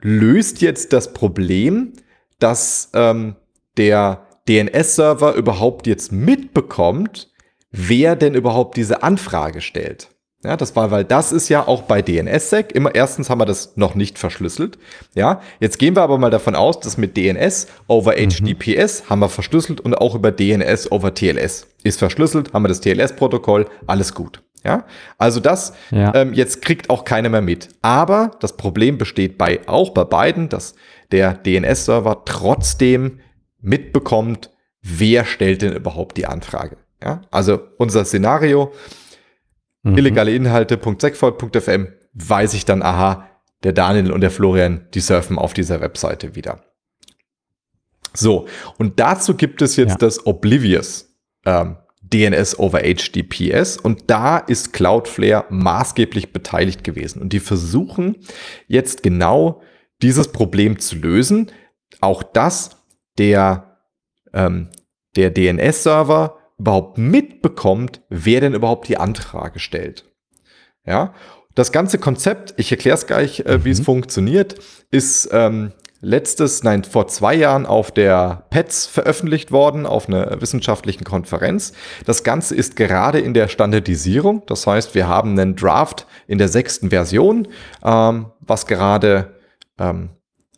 löst 0.00 0.60
jetzt 0.60 0.92
das 0.92 1.12
Problem, 1.12 1.92
dass 2.38 2.90
ähm, 2.94 3.36
der 3.76 4.26
DNS-Server 4.48 5.34
überhaupt 5.34 5.86
jetzt 5.86 6.12
mitbekommt, 6.12 7.32
wer 7.70 8.16
denn 8.16 8.34
überhaupt 8.34 8.76
diese 8.76 9.02
Anfrage 9.02 9.60
stellt. 9.60 10.08
Ja, 10.48 10.56
das 10.56 10.74
war, 10.74 10.90
weil 10.90 11.04
das 11.04 11.30
ist 11.30 11.50
ja 11.50 11.68
auch 11.68 11.82
bei 11.82 12.00
DNSSEC 12.00 12.72
immer, 12.72 12.94
erstens 12.94 13.28
haben 13.28 13.38
wir 13.38 13.44
das 13.44 13.76
noch 13.76 13.94
nicht 13.94 14.18
verschlüsselt. 14.18 14.78
Ja, 15.14 15.42
jetzt 15.60 15.78
gehen 15.78 15.94
wir 15.94 16.00
aber 16.00 16.16
mal 16.16 16.30
davon 16.30 16.54
aus, 16.54 16.80
dass 16.80 16.96
mit 16.96 17.18
DNS 17.18 17.66
over 17.86 18.14
HTTPS 18.14 19.10
haben 19.10 19.18
wir 19.18 19.28
verschlüsselt 19.28 19.78
und 19.82 19.92
auch 19.98 20.14
über 20.14 20.32
DNS 20.32 20.90
over 20.90 21.12
TLS 21.12 21.66
ist 21.82 21.98
verschlüsselt, 21.98 22.54
haben 22.54 22.62
wir 22.64 22.68
das 22.68 22.80
TLS-Protokoll, 22.80 23.66
alles 23.86 24.14
gut. 24.14 24.42
Ja, 24.64 24.86
also 25.18 25.38
das 25.38 25.74
Ja. 25.90 26.14
ähm, 26.14 26.32
jetzt 26.32 26.62
kriegt 26.62 26.88
auch 26.88 27.04
keiner 27.04 27.28
mehr 27.28 27.42
mit. 27.42 27.68
Aber 27.82 28.30
das 28.40 28.56
Problem 28.56 28.96
besteht 28.96 29.36
bei 29.36 29.60
auch 29.66 29.90
bei 29.90 30.04
beiden, 30.04 30.48
dass 30.48 30.74
der 31.12 31.34
DNS-Server 31.34 32.22
trotzdem 32.24 33.20
mitbekommt, 33.60 34.48
wer 34.80 35.26
stellt 35.26 35.60
denn 35.60 35.74
überhaupt 35.74 36.16
die 36.16 36.24
Anfrage. 36.24 36.78
Ja, 37.04 37.20
also 37.30 37.60
unser 37.76 38.06
Szenario, 38.06 38.72
Mhm. 39.90 39.98
illegale 39.98 40.34
Inhalte.segfault.fm, 40.34 41.88
weiß 42.14 42.54
ich 42.54 42.64
dann, 42.64 42.82
aha, 42.82 43.28
der 43.62 43.72
Daniel 43.72 44.12
und 44.12 44.20
der 44.20 44.30
Florian, 44.30 44.86
die 44.94 45.00
surfen 45.00 45.38
auf 45.38 45.52
dieser 45.54 45.80
Webseite 45.80 46.34
wieder. 46.34 46.60
So, 48.14 48.46
und 48.78 49.00
dazu 49.00 49.34
gibt 49.34 49.62
es 49.62 49.76
jetzt 49.76 49.90
Ja. 49.92 49.96
das 49.98 50.26
Oblivious 50.26 51.14
ähm, 51.44 51.76
DNS 52.02 52.58
over 52.58 52.80
HTTPS 52.80 53.76
und 53.76 54.04
da 54.10 54.38
ist 54.38 54.72
Cloudflare 54.72 55.44
maßgeblich 55.50 56.32
beteiligt 56.32 56.82
gewesen. 56.84 57.20
Und 57.20 57.32
die 57.32 57.40
versuchen 57.40 58.16
jetzt 58.66 59.02
genau 59.02 59.62
dieses 60.00 60.28
Problem 60.32 60.78
zu 60.78 60.96
lösen. 60.96 61.50
Auch 62.00 62.22
dass 62.22 62.82
der, 63.18 63.78
ähm, 64.32 64.70
der 65.16 65.30
DNS-Server 65.30 66.37
überhaupt 66.58 66.98
mitbekommt, 66.98 68.02
wer 68.08 68.40
denn 68.40 68.54
überhaupt 68.54 68.88
die 68.88 68.98
Anfrage 68.98 69.58
stellt. 69.58 70.04
Ja, 70.84 71.14
das 71.54 71.72
ganze 71.72 71.98
Konzept, 71.98 72.54
ich 72.56 72.70
erkläre 72.70 72.96
es 72.96 73.06
gleich, 73.06 73.40
äh, 73.40 73.64
wie 73.64 73.70
es 73.70 73.80
Mhm. 73.80 73.84
funktioniert, 73.84 74.56
ist 74.90 75.28
ähm, 75.32 75.72
letztes, 76.00 76.62
nein, 76.62 76.84
vor 76.84 77.08
zwei 77.08 77.34
Jahren 77.34 77.66
auf 77.66 77.90
der 77.90 78.46
PETS 78.50 78.86
veröffentlicht 78.86 79.50
worden, 79.50 79.84
auf 79.84 80.08
einer 80.08 80.40
wissenschaftlichen 80.40 81.04
Konferenz. 81.04 81.72
Das 82.06 82.22
Ganze 82.22 82.54
ist 82.54 82.76
gerade 82.76 83.18
in 83.18 83.34
der 83.34 83.48
Standardisierung. 83.48 84.44
Das 84.46 84.66
heißt, 84.66 84.94
wir 84.94 85.08
haben 85.08 85.32
einen 85.32 85.56
Draft 85.56 86.06
in 86.28 86.38
der 86.38 86.48
sechsten 86.48 86.90
Version, 86.90 87.48
ähm, 87.84 88.26
was 88.40 88.66
gerade 88.66 89.34
ähm, 89.78 90.10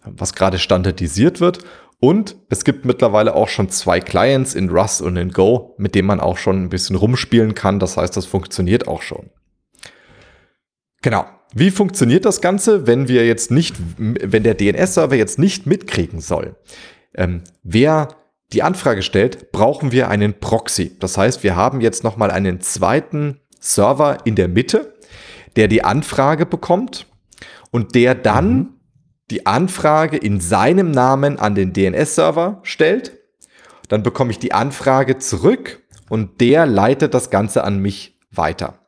was 0.05 0.35
gerade 0.35 0.59
standardisiert 0.59 1.41
wird. 1.41 1.59
Und 2.01 2.37
es 2.49 2.65
gibt 2.65 2.87
mittlerweile 2.87 3.35
auch 3.35 3.49
schon 3.49 3.69
zwei 3.69 4.01
Clients 4.01 4.55
in 4.55 4.71
Rust 4.71 5.03
und 5.03 5.17
in 5.17 5.31
Go, 5.31 5.75
mit 5.77 5.95
denen 5.95 6.09
man 6.09 6.19
auch 6.19 6.39
schon 6.39 6.63
ein 6.63 6.69
bisschen 6.71 6.97
rumspielen 6.97 7.55
kann. 7.55 7.79
Das 7.79 7.99
heißt, 7.99 8.17
das 8.17 8.25
funktioniert 8.25 8.89
auch 8.89 9.03
schon. 9.03 9.31
Genau. 11.03 11.25
wie 11.55 11.71
funktioniert 11.71 12.27
das 12.27 12.43
Ganze, 12.43 12.87
wenn 12.87 13.09
wir 13.09 13.27
jetzt 13.27 13.51
nicht, 13.51 13.75
wenn 13.99 14.43
der 14.43 14.55
DNS-Server 14.55 15.17
jetzt 15.17 15.39
nicht 15.39 15.67
mitkriegen 15.67 16.21
soll? 16.21 16.57
Ähm, 17.15 17.43
wer 17.63 18.09
die 18.53 18.63
Anfrage 18.63 19.03
stellt, 19.03 19.51
brauchen 19.51 19.93
wir 19.93 20.09
einen 20.09 20.39
Proxy. 20.39 20.97
Das 20.99 21.17
heißt, 21.17 21.43
wir 21.43 21.57
haben 21.57 21.81
jetzt 21.81 22.05
nochmal 22.05 22.31
einen 22.31 22.61
zweiten 22.61 23.41
Server 23.61 24.19
in 24.25 24.37
der 24.37 24.49
Mitte, 24.49 24.95
der 25.57 25.69
die 25.69 25.85
Anfrage 25.85 26.47
bekommt 26.47 27.07
und 27.71 27.95
der 27.95 28.15
dann 28.15 28.55
mhm. 28.55 28.80
Die 29.31 29.47
Anfrage 29.47 30.17
in 30.17 30.41
seinem 30.41 30.91
Namen 30.91 31.39
an 31.39 31.55
den 31.55 31.73
DNS-Server 31.73 32.61
stellt. 32.63 33.13
Dann 33.89 34.03
bekomme 34.03 34.31
ich 34.31 34.39
die 34.39 34.53
Anfrage 34.53 35.19
zurück 35.19 35.81
und 36.09 36.41
der 36.41 36.67
leitet 36.67 37.15
das 37.15 37.31
Ganze 37.31 37.65
an 37.65 37.79
mich 37.81 38.19
weiter. 38.31 38.79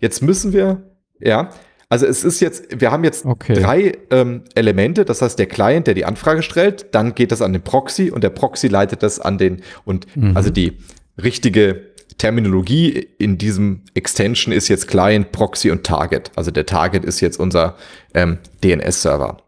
Jetzt 0.00 0.22
müssen 0.22 0.52
wir, 0.52 0.82
ja, 1.18 1.50
also 1.88 2.06
es 2.06 2.24
ist 2.24 2.40
jetzt, 2.40 2.80
wir 2.80 2.90
haben 2.90 3.04
jetzt 3.04 3.24
okay. 3.24 3.54
drei 3.54 3.92
ähm, 4.10 4.42
Elemente, 4.54 5.04
das 5.04 5.22
heißt 5.22 5.38
der 5.38 5.46
Client, 5.46 5.86
der 5.86 5.94
die 5.94 6.04
Anfrage 6.04 6.42
stellt, 6.42 6.94
dann 6.94 7.14
geht 7.14 7.30
das 7.32 7.42
an 7.42 7.52
den 7.52 7.62
Proxy 7.62 8.10
und 8.10 8.24
der 8.24 8.30
Proxy 8.30 8.68
leitet 8.68 9.02
das 9.02 9.20
an 9.20 9.38
den, 9.38 9.62
und 9.84 10.06
mhm. 10.16 10.36
also 10.36 10.50
die 10.50 10.78
richtige 11.22 11.94
Terminologie 12.18 13.08
in 13.18 13.38
diesem 13.38 13.82
Extension 13.94 14.52
ist 14.52 14.68
jetzt 14.68 14.88
Client, 14.88 15.32
Proxy 15.32 15.70
und 15.70 15.84
Target. 15.84 16.32
Also 16.34 16.50
der 16.50 16.66
Target 16.66 17.04
ist 17.04 17.20
jetzt 17.20 17.38
unser 17.38 17.76
ähm, 18.14 18.38
DNS-Server. 18.64 19.38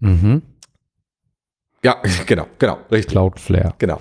Mhm. 0.00 0.42
Ja, 1.84 1.96
genau, 2.26 2.46
genau, 2.58 2.78
richtig. 2.90 3.12
Cloudflare. 3.12 3.74
Genau. 3.78 4.00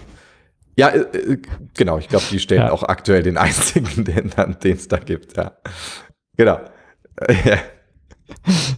Ja, 0.78 0.90
äh, 0.90 1.00
äh 1.00 1.38
genau, 1.76 1.98
ich 1.98 2.10
glaube, 2.10 2.26
die 2.32 2.40
stellen 2.40 2.62
ja. 2.62 2.72
auch 2.72 2.84
aktuell 2.84 3.24
den 3.24 3.38
einzigen, 3.38 4.04
den 4.06 4.32
es 4.64 4.88
da 4.88 4.98
gibt, 4.98 5.38
ja. 5.38 5.54
Genau. 6.38 6.60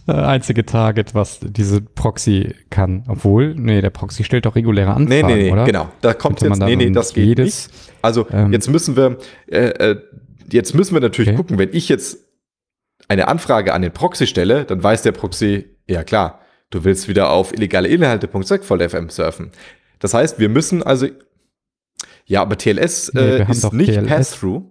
Äh, 0.06 0.12
einzige 0.12 0.66
Target, 0.66 1.14
was 1.14 1.40
diese 1.40 1.80
Proxy 1.80 2.54
kann. 2.70 3.04
Obwohl, 3.08 3.54
nee, 3.54 3.80
der 3.80 3.90
Proxy 3.90 4.24
stellt 4.24 4.46
doch 4.46 4.56
reguläre 4.56 4.94
Anfragen, 4.94 5.08
nee, 5.08 5.22
nee, 5.22 5.42
nee, 5.44 5.52
oder? 5.52 5.64
genau. 5.64 5.88
Da 6.00 6.14
kommt 6.14 6.40
Könnte 6.40 6.60
jetzt, 6.60 6.68
nee, 6.68 6.76
nee, 6.76 6.90
das 6.90 7.14
geht 7.14 7.38
nicht. 7.38 7.70
Also 8.02 8.26
ähm, 8.30 8.52
jetzt 8.52 8.68
müssen 8.68 8.96
wir, 8.96 9.18
äh, 9.46 9.68
äh, 9.68 9.96
jetzt 10.50 10.74
müssen 10.74 10.94
wir 10.94 11.00
natürlich 11.00 11.30
okay. 11.30 11.36
gucken, 11.36 11.58
wenn 11.58 11.70
ich 11.72 11.88
jetzt 11.88 12.18
eine 13.08 13.28
Anfrage 13.28 13.72
an 13.72 13.82
den 13.82 13.92
Proxy 13.92 14.26
stelle, 14.26 14.64
dann 14.64 14.82
weiß 14.82 15.02
der 15.02 15.12
Proxy, 15.12 15.76
ja 15.88 16.04
klar, 16.04 16.40
du 16.70 16.84
willst 16.84 17.08
wieder 17.08 17.30
auf 17.30 17.52
illegale 17.52 17.88
Inhalte.segvoll.fm 17.88 19.08
surfen. 19.08 19.50
Das 19.98 20.14
heißt, 20.14 20.38
wir 20.38 20.48
müssen 20.48 20.82
also, 20.82 21.08
ja, 22.26 22.42
aber 22.42 22.56
TLS 22.56 23.08
äh, 23.10 23.44
nee, 23.44 23.50
ist 23.50 23.72
nicht 23.72 24.06
Pass-Through. 24.06 24.62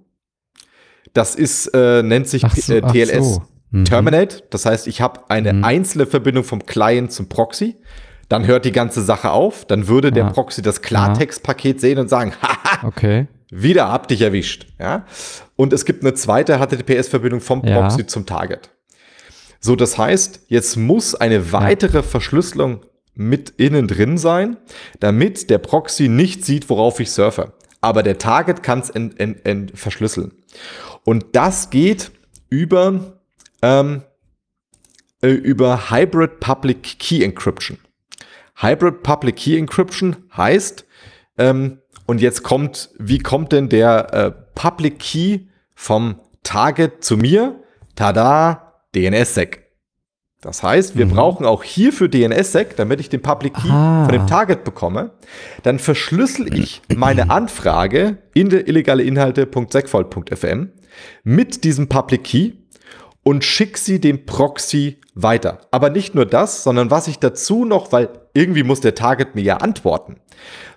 Das 1.14 1.36
ist, 1.36 1.68
äh, 1.74 2.04
nennt 2.04 2.28
sich 2.28 2.44
so, 2.44 2.74
äh, 2.74 2.82
TLS. 2.82 3.36
So. 3.36 3.44
Mhm. 3.72 3.86
Terminate. 3.86 4.44
Das 4.50 4.66
heißt, 4.66 4.88
ich 4.88 5.02
habe 5.02 5.30
eine 5.30 5.54
mhm. 5.54 5.64
einzelne 5.64 6.06
Verbindung 6.06 6.44
vom 6.44 6.66
Client 6.66 7.12
zum 7.12 7.28
Proxy. 7.28 7.76
Dann 8.30 8.46
hört 8.46 8.66
die 8.66 8.72
ganze 8.72 9.02
Sache 9.02 9.32
auf. 9.32 9.66
Dann 9.66 9.88
würde 9.88 10.12
der 10.12 10.26
Proxy 10.26 10.62
das 10.62 10.82
Klartextpaket 10.82 11.80
sehen 11.80 11.98
und 12.00 12.10
sagen, 12.10 12.34
haha, 12.42 12.86
okay. 12.86 13.28
wieder 13.50 13.90
hab 13.90 14.08
dich 14.08 14.22
erwischt. 14.22 14.68
Ja? 14.80 15.06
Und 15.56 15.74
es 15.74 15.86
gibt 15.86 16.04
eine 16.04 16.14
zweite 16.14 16.60
HTTPS-Verbindung 16.60 17.42
vom 17.42 17.62
Proxy 17.62 18.02
ja. 18.02 18.08
zum 18.08 18.26
Target. 18.26 18.70
So, 19.60 19.76
das 19.76 19.98
heißt, 19.98 20.42
jetzt 20.48 20.78
muss 20.78 21.16
eine 21.16 21.52
weitere. 21.52 22.04
Verschlüsselung 22.04 22.86
mit 23.14 23.52
innen 23.58 23.88
drin 23.88 24.18
sein, 24.18 24.58
damit 25.00 25.50
der 25.50 25.58
Proxy 25.58 26.08
nicht 26.08 26.46
sieht, 26.46 26.70
worauf 26.70 27.00
ich 27.00 27.12
surfe. 27.12 27.54
Aber 27.82 28.04
der 28.04 28.18
Target 28.18 28.64
kann 28.64 28.80
es 28.80 28.92
verschlüsseln. 29.74 30.32
Und 31.04 31.26
das 31.34 31.70
geht 31.70 32.12
über 32.50 33.18
ähm, 33.62 34.04
äh, 35.22 35.30
über 35.30 35.90
Hybrid 35.90 36.40
Public 36.40 37.00
Key 37.00 37.24
Encryption. 37.24 37.80
Hybrid 38.56 39.04
Public 39.04 39.36
Key 39.36 39.58
Encryption 39.58 40.16
heißt, 40.36 40.86
ähm, 41.38 41.80
und 42.06 42.22
jetzt 42.22 42.44
kommt, 42.44 42.90
wie 42.98 43.20
kommt 43.20 43.52
denn 43.52 43.70
der 43.70 44.14
äh, 44.14 44.32
Public 44.56 45.00
Key 45.00 45.40
vom 45.76 46.22
Target 46.44 47.04
zu 47.04 47.18
mir? 47.18 47.64
Tada, 47.96 48.67
DNSSEC. 48.96 49.68
Das 50.42 50.62
heißt, 50.62 50.96
wir 50.96 51.08
mhm. 51.08 51.12
brauchen 51.12 51.46
auch 51.46 51.64
hier 51.64 51.92
für 51.92 52.10
DNSSEC, 52.10 52.76
damit 52.76 53.00
ich 53.00 53.10
den 53.10 53.22
Public 53.22 53.56
Key 53.56 53.70
ah. 53.70 54.06
von 54.06 54.14
dem 54.14 54.28
Target 54.28 54.64
bekomme, 54.64 55.12
dann 55.64 55.80
verschlüssel 55.80 56.54
ich 56.56 56.82
meine 56.96 57.30
Anfrage 57.32 58.20
in 58.36 58.50
der 58.50 58.68
illegale 58.68 59.04
Inhalte.segfault.fm 59.04 60.72
mit 61.24 61.64
diesem 61.64 61.90
Public 61.90 62.24
Key 62.24 62.52
und 63.24 63.44
schick 63.44 63.78
sie 63.78 64.00
dem 64.00 64.26
Proxy 64.26 65.02
weiter. 65.16 65.62
Aber 65.72 65.90
nicht 65.90 66.14
nur 66.14 66.26
das, 66.26 66.64
sondern 66.64 66.92
was 66.92 67.08
ich 67.08 67.18
dazu 67.18 67.66
noch, 67.66 67.92
weil 67.92 68.10
irgendwie 68.34 68.64
muss 68.64 68.80
der 68.80 68.96
Target 68.96 69.34
mir 69.34 69.42
ja 69.42 69.58
antworten. 69.58 70.18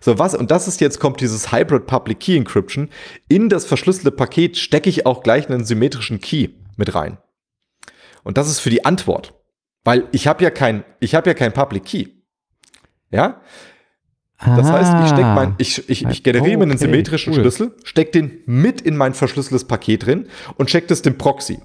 So 0.01 0.19
was, 0.19 0.35
und 0.35 0.51
das 0.51 0.67
ist 0.67 0.81
jetzt 0.81 0.99
kommt 0.99 1.21
dieses 1.21 1.53
Hybrid 1.53 1.87
Public 1.87 2.19
Key 2.19 2.37
Encryption. 2.37 2.89
In 3.29 3.51
das 3.51 3.67
verschlüsselte 3.67 4.11
Paket 4.11 4.57
stecke 4.57 4.89
ich 4.89 5.05
auch 5.05 5.23
gleich 5.23 5.49
einen 5.49 5.65
symmetrischen 5.65 6.21
Key 6.21 6.49
mit 6.77 6.95
rein. 6.95 7.19
Und 8.23 8.39
das 8.39 8.49
ist 8.49 8.61
für 8.61 8.71
die 8.71 8.85
Antwort. 8.85 9.35
Weil 9.85 10.09
ich 10.13 10.27
habe 10.27 10.45
ja 10.45 10.51
kein, 10.51 10.85
ich 11.01 11.15
habe 11.15 11.31
ja 11.31 11.35
kein 11.35 11.53
Public 11.53 11.85
Key. 11.85 12.07
Ja? 13.11 13.41
Das 14.39 14.69
ah, 14.69 14.73
heißt, 14.73 15.05
ich 15.05 15.09
steck 15.11 15.25
mein, 15.25 15.55
ich, 15.59 15.91
ich, 15.91 16.07
ich 16.07 16.23
generiere 16.23 16.57
mir 16.57 16.65
einen 16.65 16.79
symmetrischen 16.79 17.35
cool. 17.35 17.41
Schlüssel, 17.41 17.77
steck 17.85 18.13
den 18.13 18.41
mit 18.47 18.81
in 18.81 18.97
mein 18.97 19.13
verschlüsseltes 19.13 19.67
Paket 19.67 20.07
drin 20.07 20.29
und 20.57 20.71
check 20.71 20.89
das 20.89 21.03
dem 21.03 21.19
Proxy. 21.19 21.61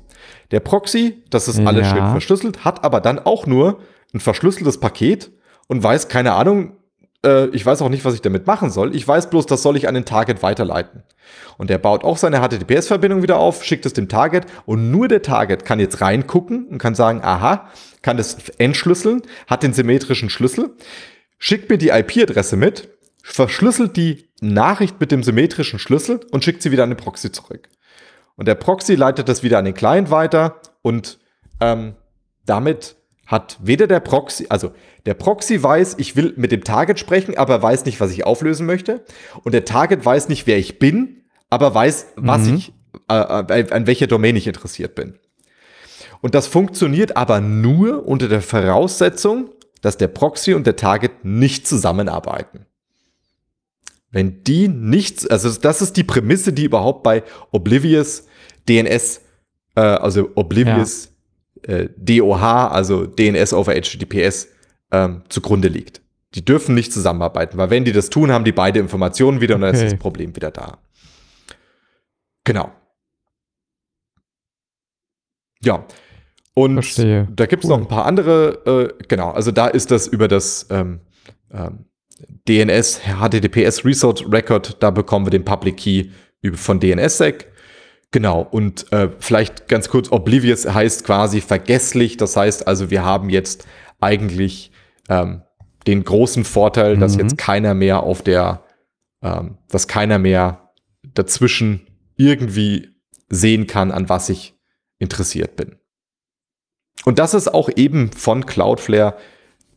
Der 0.51 0.59
Proxy, 0.59 1.23
das 1.29 1.47
ist 1.47 1.59
alles 1.59 1.87
ja. 1.87 1.95
schön 1.95 2.09
verschlüsselt, 2.11 2.65
hat 2.65 2.83
aber 2.83 2.99
dann 2.99 3.19
auch 3.19 3.47
nur 3.47 3.79
ein 4.13 4.19
verschlüsseltes 4.19 4.79
Paket 4.79 5.31
und 5.67 5.83
weiß, 5.83 6.09
keine 6.09 6.33
Ahnung, 6.33 6.73
äh, 7.25 7.47
ich 7.47 7.65
weiß 7.65 7.81
auch 7.81 7.89
nicht, 7.89 8.05
was 8.05 8.13
ich 8.13 8.21
damit 8.21 8.47
machen 8.47 8.69
soll. 8.69 8.95
Ich 8.95 9.05
weiß 9.05 9.29
bloß, 9.29 9.45
das 9.45 9.61
soll 9.61 9.75
ich 9.75 9.87
an 9.87 9.95
den 9.95 10.05
Target 10.05 10.43
weiterleiten. 10.43 11.03
Und 11.57 11.69
der 11.69 11.77
baut 11.77 12.03
auch 12.03 12.17
seine 12.17 12.39
HTTPS-Verbindung 12.39 13.23
wieder 13.23 13.37
auf, 13.37 13.63
schickt 13.63 13.85
es 13.85 13.93
dem 13.93 14.07
Target 14.07 14.45
und 14.65 14.91
nur 14.91 15.07
der 15.07 15.21
Target 15.21 15.65
kann 15.65 15.79
jetzt 15.79 16.01
reingucken 16.01 16.67
und 16.67 16.77
kann 16.77 16.95
sagen, 16.95 17.21
aha, 17.23 17.69
kann 18.01 18.17
das 18.17 18.49
entschlüsseln, 18.57 19.23
hat 19.47 19.63
den 19.63 19.73
symmetrischen 19.73 20.29
Schlüssel, 20.29 20.75
schickt 21.37 21.69
mir 21.69 21.77
die 21.77 21.89
IP-Adresse 21.89 22.55
mit, 22.55 22.89
verschlüsselt 23.23 23.97
die 23.97 24.29
Nachricht 24.41 24.99
mit 24.99 25.11
dem 25.11 25.23
symmetrischen 25.23 25.79
Schlüssel 25.79 26.19
und 26.31 26.43
schickt 26.43 26.61
sie 26.61 26.71
wieder 26.71 26.83
an 26.83 26.91
den 26.91 26.97
Proxy 26.97 27.31
zurück. 27.31 27.69
Und 28.35 28.47
der 28.47 28.55
Proxy 28.55 28.95
leitet 28.95 29.29
das 29.29 29.43
wieder 29.43 29.57
an 29.57 29.65
den 29.65 29.73
Client 29.73 30.11
weiter 30.11 30.61
und 30.81 31.19
ähm, 31.61 31.95
damit 32.45 32.95
hat 33.25 33.57
weder 33.61 33.87
der 33.87 33.99
Proxy, 33.99 34.45
also 34.49 34.71
der 35.05 35.13
Proxy 35.15 35.61
weiß, 35.61 35.95
ich 35.97 36.15
will 36.15 36.33
mit 36.37 36.51
dem 36.51 36.63
Target 36.63 36.99
sprechen, 36.99 37.37
aber 37.37 37.61
weiß 37.61 37.85
nicht, 37.85 37.99
was 37.99 38.11
ich 38.11 38.25
auflösen 38.25 38.65
möchte. 38.65 39.03
Und 39.43 39.53
der 39.53 39.65
Target 39.65 40.05
weiß 40.05 40.29
nicht, 40.29 40.47
wer 40.47 40.57
ich 40.57 40.79
bin, 40.79 41.23
aber 41.49 41.73
weiß, 41.73 42.13
was 42.15 42.43
mhm. 42.43 42.55
ich, 42.55 42.73
äh, 43.09 43.15
äh, 43.15 43.71
an 43.71 43.87
welcher 43.87 44.07
Domain 44.07 44.35
ich 44.35 44.47
interessiert 44.47 44.95
bin. 44.95 45.17
Und 46.21 46.35
das 46.35 46.47
funktioniert 46.47 47.17
aber 47.17 47.39
nur 47.41 48.07
unter 48.07 48.27
der 48.27 48.41
Voraussetzung, 48.41 49.49
dass 49.81 49.97
der 49.97 50.07
Proxy 50.07 50.53
und 50.53 50.65
der 50.65 50.75
Target 50.75 51.23
nicht 51.23 51.67
zusammenarbeiten. 51.67 52.65
Wenn 54.11 54.43
die 54.43 54.67
nichts, 54.67 55.27
also 55.27 55.51
das 55.51 55.81
ist 55.81 55.97
die 55.97 56.03
Prämisse, 56.03 56.53
die 56.53 56.63
überhaupt 56.63 57.03
bei 57.03 57.23
Oblivious 57.51 58.25
DNS, 58.67 59.21
äh, 59.75 59.81
also 59.81 60.29
Oblivious 60.35 61.05
ja. 61.05 61.11
Äh, 61.67 61.89
DOH, 61.97 62.69
also 62.69 63.05
DNS 63.05 63.53
over 63.53 63.73
HTTPS, 63.73 64.47
ähm, 64.91 65.23
zugrunde 65.29 65.67
liegt. 65.67 66.01
Die 66.33 66.43
dürfen 66.43 66.75
nicht 66.75 66.91
zusammenarbeiten, 66.91 67.57
weil 67.57 67.69
wenn 67.69 67.85
die 67.85 67.91
das 67.91 68.09
tun, 68.09 68.31
haben 68.31 68.45
die 68.45 68.51
beide 68.51 68.79
Informationen 68.79 69.41
wieder 69.41 69.55
und 69.55 69.63
okay. 69.63 69.71
dann 69.73 69.85
ist 69.85 69.93
das 69.93 69.99
Problem 69.99 70.35
wieder 70.35 70.51
da. 70.51 70.77
Genau. 72.43 72.71
Ja. 75.63 75.85
Und 76.53 76.73
Verstehe. 76.75 77.27
da 77.35 77.45
gibt 77.45 77.63
es 77.63 77.69
cool. 77.69 77.77
noch 77.77 77.83
ein 77.83 77.89
paar 77.89 78.05
andere, 78.05 78.93
äh, 78.99 79.05
genau, 79.07 79.31
also 79.31 79.51
da 79.51 79.67
ist 79.67 79.91
das 79.91 80.07
über 80.07 80.27
das 80.27 80.67
ähm, 80.69 81.01
ähm, 81.51 81.85
DNS, 82.47 83.01
HTTPS 83.01 83.83
Resort 83.83 84.25
Record, 84.31 84.81
da 84.81 84.91
bekommen 84.91 85.25
wir 85.25 85.31
den 85.31 85.43
Public 85.43 85.77
Key 85.77 86.09
von 86.53 86.79
DNSSEC. 86.79 87.47
Genau, 88.15 88.47
und 88.49 88.93
äh, 88.93 89.09
vielleicht 89.19 89.67
ganz 89.67 89.89
kurz, 89.89 90.09
Oblivious 90.09 90.65
heißt 90.65 91.03
quasi 91.03 91.41
vergesslich. 91.41 92.15
Das 92.15 92.37
heißt 92.37 92.65
also, 92.65 92.89
wir 92.89 93.03
haben 93.03 93.29
jetzt 93.29 93.67
eigentlich 93.99 94.71
ähm, 95.09 95.41
den 95.85 96.05
großen 96.05 96.45
Vorteil, 96.45 96.95
mhm. 96.95 97.01
dass 97.01 97.17
jetzt 97.17 97.37
keiner 97.37 97.73
mehr 97.73 98.03
auf 98.03 98.21
der, 98.21 98.63
ähm, 99.21 99.57
dass 99.67 99.89
keiner 99.89 100.17
mehr 100.17 100.71
dazwischen 101.13 101.87
irgendwie 102.15 102.95
sehen 103.27 103.67
kann, 103.67 103.91
an 103.91 104.07
was 104.07 104.29
ich 104.29 104.55
interessiert 104.97 105.57
bin. 105.57 105.75
Und 107.03 107.19
das 107.19 107.33
ist 107.33 107.53
auch 107.53 107.69
eben 107.75 108.13
von 108.13 108.45
Cloudflare 108.45 109.17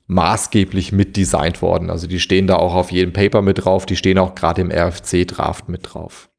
maßgeblich 0.07 0.93
mit 0.93 1.17
designt 1.17 1.61
worden. 1.61 1.91
Also 1.91 2.07
die 2.07 2.21
stehen 2.21 2.47
da 2.47 2.55
auch 2.55 2.77
auf 2.77 2.93
jedem 2.93 3.13
Paper 3.13 3.43
mit 3.43 3.65
drauf, 3.65 3.85
die 3.85 3.97
stehen 3.97 4.17
auch 4.17 4.37
gerade 4.37 4.61
im 4.61 4.71
RFC-Draft 4.71 5.69
mit 5.69 5.93
drauf. 5.93 6.31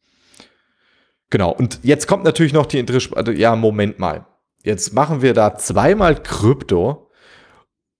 Genau, 1.29 1.51
und 1.51 1.79
jetzt 1.83 2.07
kommt 2.07 2.23
natürlich 2.23 2.53
noch 2.53 2.65
die 2.65 2.79
interessante, 2.79 3.33
ja, 3.33 3.55
Moment 3.55 3.99
mal. 3.99 4.25
jetzt 4.63 4.93
machen 4.93 5.21
wir 5.21 5.33
da 5.33 5.55
zweimal 5.55 6.21
Krypto 6.21 7.09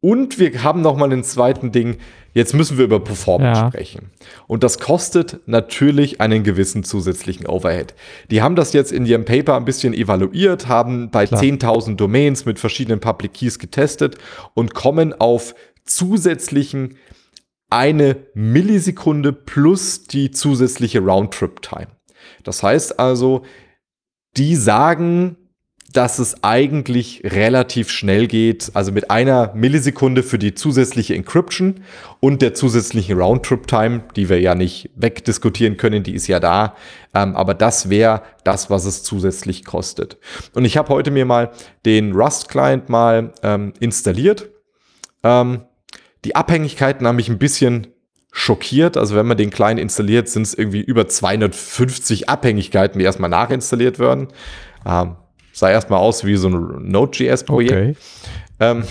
und 0.02 0.40
wir 0.40 0.64
haben 0.64 0.82
noch 0.82 0.96
mal 0.96 1.12
einen 1.12 1.24
zweiten 1.24 1.72
Ding. 1.72 1.98
Jetzt 2.34 2.54
müssen 2.54 2.78
wir 2.78 2.86
über 2.86 3.04
Performance 3.04 3.62
ja. 3.62 3.68
sprechen. 3.68 4.12
Und 4.48 4.64
das 4.64 4.80
kostet 4.80 5.42
natürlich 5.46 6.22
einen 6.22 6.44
gewissen 6.44 6.84
zusätzlichen 6.84 7.48
Overhead. 7.48 7.96
Die 8.32 8.42
haben 8.42 8.56
das 8.56 8.72
jetzt 8.72 8.92
in 8.92 9.06
ihrem 9.06 9.26
Paper 9.26 9.58
ein 9.58 9.66
bisschen 9.66 9.94
evaluiert, 9.94 10.68
haben 10.68 11.10
bei 11.10 11.26
10.000 11.26 11.96
Domains 11.96 12.46
mit 12.46 12.60
verschiedenen 12.60 13.00
Public 13.00 13.34
Keys 13.34 13.60
getestet 13.60 14.18
und 14.54 14.74
kommen 14.74 15.14
auf 15.14 15.54
zusätzlichen 15.84 16.98
eine 17.70 18.16
Millisekunde 18.34 19.34
plus 19.34 20.04
die 20.04 20.32
zusätzliche 20.32 21.00
Roundtrip-Time. 21.00 21.99
Das 22.50 22.64
heißt 22.64 23.00
also, 23.00 23.44
die 24.36 24.56
sagen, 24.56 25.38
dass 25.94 26.18
es 26.18 26.44
eigentlich 26.44 27.22
relativ 27.24 27.92
schnell 27.92 28.26
geht, 28.26 28.72
also 28.74 28.92
mit 28.92 29.12
einer 29.12 29.54
Millisekunde 29.54 30.24
für 30.24 30.40
die 30.40 30.56
zusätzliche 30.56 31.14
Encryption 31.14 31.82
und 32.20 32.42
der 32.42 32.56
zusätzlichen 32.56 33.20
Roundtrip-Time, 33.20 34.02
die 34.16 34.30
wir 34.30 34.42
ja 34.42 34.56
nicht 34.56 34.90
wegdiskutieren 34.96 35.78
können, 35.78 36.02
die 36.02 36.16
ist 36.16 36.26
ja 36.26 36.40
da, 36.40 36.76
ähm, 37.14 37.36
aber 37.36 37.54
das 37.54 37.92
wäre 37.92 38.24
das, 38.44 38.72
was 38.72 38.86
es 38.86 39.04
zusätzlich 39.04 39.64
kostet. 39.64 40.18
Und 40.56 40.66
ich 40.66 40.76
habe 40.76 40.90
heute 40.90 41.12
mir 41.12 41.26
mal 41.26 41.52
den 41.86 42.14
Rust-Client 42.14 42.90
mal 42.90 43.32
ähm, 43.44 43.74
installiert. 43.80 44.50
Ähm, 45.22 45.66
die 46.26 46.36
Abhängigkeiten 46.36 47.06
haben 47.06 47.18
mich 47.18 47.30
ein 47.30 47.38
bisschen 47.38 47.94
schockiert. 48.32 48.98
Also 48.98 49.16
wenn 49.16 49.26
man 49.26 49.38
den 49.38 49.50
Client 49.50 49.80
installiert, 49.80 50.30
sind 50.30 50.44
es 50.44 50.54
irgendwie 50.54 50.82
über 50.82 51.08
250 51.08 52.30
Abhängigkeiten, 52.30 53.00
die 53.00 53.06
erstmal 53.06 53.30
nachinstalliert 53.30 54.00
werden. 54.00 54.28
Ähm, 54.86 55.16
sah 55.54 55.70
erstmal 55.70 56.00
aus 56.00 56.24
wie 56.26 56.36
so 56.36 56.50
ein 56.50 56.90
Node.js-Projekt. 56.90 57.72
Okay. 57.72 57.96
Ähm, 58.60 58.84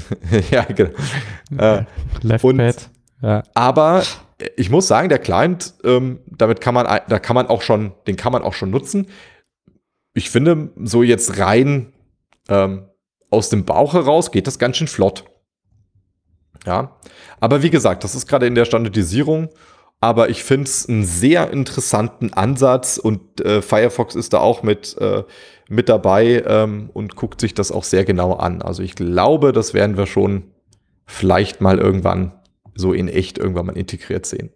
ja, 0.50 0.64
genau. 0.64 0.90
Äh, 1.56 1.84
Left 2.22 2.44
und, 2.44 2.56
Pad. 2.58 2.90
Ja. 3.22 3.42
Aber 3.54 4.02
ich 4.56 4.70
muss 4.70 4.86
sagen, 4.86 5.08
der 5.08 5.18
Client, 5.18 5.74
ähm, 5.84 6.20
damit 6.26 6.60
kann 6.60 6.74
man, 6.74 6.86
da 7.08 7.18
kann 7.18 7.34
man 7.34 7.46
auch 7.46 7.62
schon, 7.62 7.92
den 8.06 8.16
kann 8.16 8.32
man 8.32 8.42
auch 8.42 8.54
schon 8.54 8.70
nutzen. 8.70 9.08
Ich 10.14 10.30
finde, 10.30 10.70
so 10.84 11.02
jetzt 11.02 11.38
rein 11.38 11.92
ähm, 12.48 12.86
aus 13.30 13.48
dem 13.48 13.64
Bauch 13.64 13.94
heraus 13.94 14.30
geht 14.30 14.46
das 14.46 14.58
ganz 14.58 14.76
schön 14.76 14.88
flott. 14.88 15.24
Ja, 16.66 16.96
aber 17.40 17.62
wie 17.62 17.70
gesagt, 17.70 18.04
das 18.04 18.14
ist 18.14 18.26
gerade 18.26 18.46
in 18.46 18.54
der 18.54 18.64
Standardisierung 18.66 19.48
aber 20.00 20.28
ich 20.28 20.44
finde 20.44 20.64
es 20.64 20.88
einen 20.88 21.04
sehr 21.04 21.50
interessanten 21.50 22.32
Ansatz 22.32 22.98
und 22.98 23.40
äh, 23.40 23.62
Firefox 23.62 24.14
ist 24.14 24.32
da 24.34 24.40
auch 24.40 24.62
mit, 24.62 24.96
äh, 24.98 25.24
mit 25.68 25.88
dabei 25.88 26.44
ähm, 26.46 26.90
und 26.92 27.16
guckt 27.16 27.40
sich 27.40 27.54
das 27.54 27.72
auch 27.72 27.84
sehr 27.84 28.04
genau 28.04 28.34
an. 28.34 28.62
Also 28.62 28.82
ich 28.82 28.94
glaube, 28.94 29.52
das 29.52 29.72
werden 29.74 29.96
wir 29.96 30.06
schon 30.06 30.44
vielleicht 31.06 31.60
mal 31.60 31.78
irgendwann 31.78 32.32
so 32.74 32.92
in 32.92 33.08
echt 33.08 33.38
irgendwann 33.38 33.66
mal 33.66 33.76
integriert 33.76 34.26
sehen. 34.26 34.50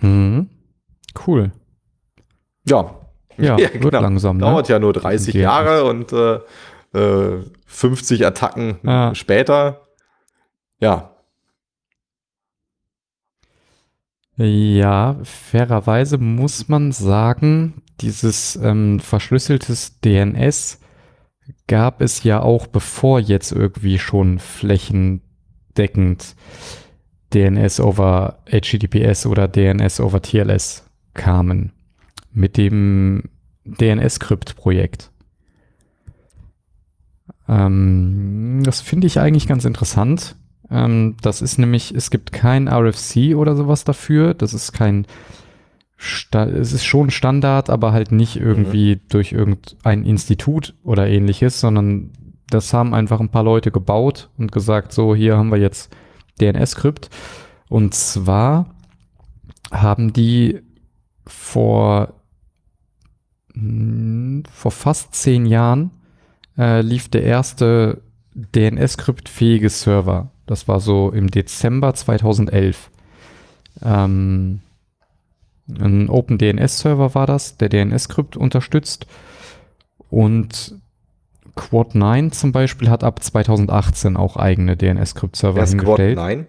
Mhm. 0.00 0.48
Cool. 1.26 1.52
Ja. 2.66 2.98
Ja, 3.36 3.58
ja 3.58 3.68
genau. 3.68 4.00
langsam. 4.00 4.38
Ne? 4.38 4.44
Dauert 4.46 4.68
ja 4.70 4.78
nur 4.78 4.94
30 4.94 5.34
Jahre 5.34 5.84
und 5.84 6.12
äh, 6.12 6.40
50 7.66 8.20
äh, 8.20 8.24
Attacken 8.24 8.78
ah. 8.86 9.14
später. 9.14 9.82
Ja, 10.80 11.16
Ja, 14.38 15.16
fairerweise 15.22 16.18
muss 16.18 16.68
man 16.68 16.92
sagen, 16.92 17.82
dieses 18.02 18.56
ähm, 18.56 19.00
verschlüsseltes 19.00 20.00
DNS 20.00 20.78
gab 21.66 22.02
es 22.02 22.22
ja 22.22 22.42
auch 22.42 22.66
bevor 22.66 23.18
jetzt 23.18 23.52
irgendwie 23.52 23.98
schon 23.98 24.38
flächendeckend 24.38 26.36
DNS 27.32 27.80
over 27.80 28.42
HTTPS 28.50 29.24
oder 29.24 29.48
DNS 29.48 30.00
over 30.00 30.20
TLS 30.20 30.84
kamen. 31.14 31.72
Mit 32.32 32.58
dem 32.58 33.22
DNS-Krypt-Projekt. 33.64 35.10
Ähm, 37.48 38.62
das 38.64 38.80
finde 38.80 39.06
ich 39.06 39.20
eigentlich 39.20 39.46
ganz 39.46 39.64
interessant. 39.64 40.36
Ähm, 40.70 41.16
das 41.22 41.42
ist 41.42 41.58
nämlich, 41.58 41.94
es 41.94 42.10
gibt 42.10 42.32
kein 42.32 42.68
RFC 42.68 43.34
oder 43.36 43.56
sowas 43.56 43.84
dafür. 43.84 44.34
Das 44.34 44.54
ist 44.54 44.72
kein, 44.72 45.06
Sta 45.96 46.44
es 46.44 46.72
ist 46.72 46.84
schon 46.84 47.10
Standard, 47.10 47.70
aber 47.70 47.92
halt 47.92 48.12
nicht 48.12 48.36
irgendwie 48.36 48.96
mhm. 48.96 49.00
durch 49.08 49.32
irgendein 49.32 50.04
Institut 50.04 50.74
oder 50.82 51.08
ähnliches, 51.08 51.60
sondern 51.60 52.12
das 52.50 52.72
haben 52.72 52.94
einfach 52.94 53.20
ein 53.20 53.30
paar 53.30 53.42
Leute 53.42 53.70
gebaut 53.70 54.30
und 54.38 54.52
gesagt, 54.52 54.92
so 54.92 55.14
hier 55.14 55.36
haben 55.36 55.50
wir 55.50 55.58
jetzt 55.58 55.94
DNS-Krypt. 56.40 57.10
Und 57.68 57.94
zwar 57.94 58.74
haben 59.72 60.12
die 60.12 60.60
vor, 61.26 62.14
hm, 63.54 64.44
vor 64.52 64.70
fast 64.70 65.14
zehn 65.14 65.46
Jahren 65.46 65.90
äh, 66.58 66.80
lief 66.80 67.08
der 67.08 67.22
erste 67.22 68.02
DNS-Krypt-fähige 68.34 69.70
Server 69.70 70.30
das 70.46 70.68
war 70.68 70.80
so 70.80 71.10
im 71.10 71.30
Dezember 71.30 71.92
2011. 71.92 72.90
Ähm, 73.82 74.60
ein 75.68 76.08
OpenDNS-Server 76.08 77.14
war 77.14 77.26
das, 77.26 77.56
der 77.58 77.68
DNS-Krypt 77.68 78.36
unterstützt. 78.36 79.06
Und 80.08 80.76
Quad9 81.56 82.30
zum 82.30 82.52
Beispiel 82.52 82.88
hat 82.88 83.02
ab 83.02 83.22
2018 83.22 84.16
auch 84.16 84.36
eigene 84.36 84.76
DNS-Krypt-Server 84.76 85.66
hingestellt. 85.66 86.18
Quad9? 86.18 86.44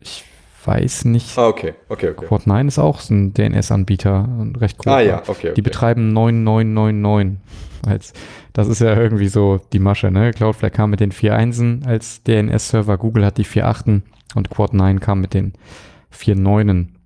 Ich 0.00 0.24
weiß 0.64 1.04
nicht. 1.06 1.38
Ah, 1.38 1.48
okay, 1.48 1.74
okay, 1.88 2.10
okay. 2.10 2.26
Quad9 2.26 2.68
ist 2.68 2.78
auch 2.78 3.08
ein 3.10 3.32
DNS-Anbieter, 3.32 4.24
ein 4.24 4.56
recht 4.56 4.78
großer. 4.78 4.96
Ah, 4.96 5.00
ja, 5.00 5.18
okay, 5.20 5.30
okay. 5.30 5.54
Die 5.54 5.62
betreiben 5.62 6.12
9999 6.12 7.38
als, 7.86 8.12
das 8.52 8.68
ist 8.68 8.80
ja 8.80 8.96
irgendwie 8.96 9.28
so 9.28 9.60
die 9.72 9.78
Masche, 9.78 10.10
ne? 10.10 10.32
Cloudflare 10.32 10.70
kam 10.70 10.90
mit 10.90 11.00
den 11.00 11.12
vier 11.12 11.34
Einsen 11.34 11.84
als 11.86 12.22
DNS-Server, 12.24 12.98
Google 12.98 13.24
hat 13.24 13.38
die 13.38 13.44
vier 13.44 13.66
Achten 13.66 14.02
und 14.34 14.50
Quad9 14.50 14.98
kam 14.98 15.20
mit 15.20 15.34
den 15.34 15.52
vier 16.10 16.34
Neunen. 16.34 16.96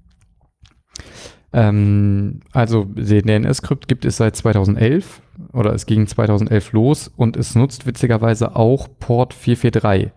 Ähm, 1.52 2.40
also 2.52 2.84
den 2.84 3.26
DNS-Krypt 3.26 3.88
gibt 3.88 4.04
es 4.04 4.16
seit 4.16 4.36
2011 4.36 5.20
oder 5.52 5.74
es 5.74 5.86
ging 5.86 6.06
2011 6.06 6.72
los 6.72 7.10
und 7.14 7.36
es 7.36 7.54
nutzt 7.54 7.86
witzigerweise 7.86 8.56
auch 8.56 8.88
Port 8.98 9.34
443, 9.34 10.10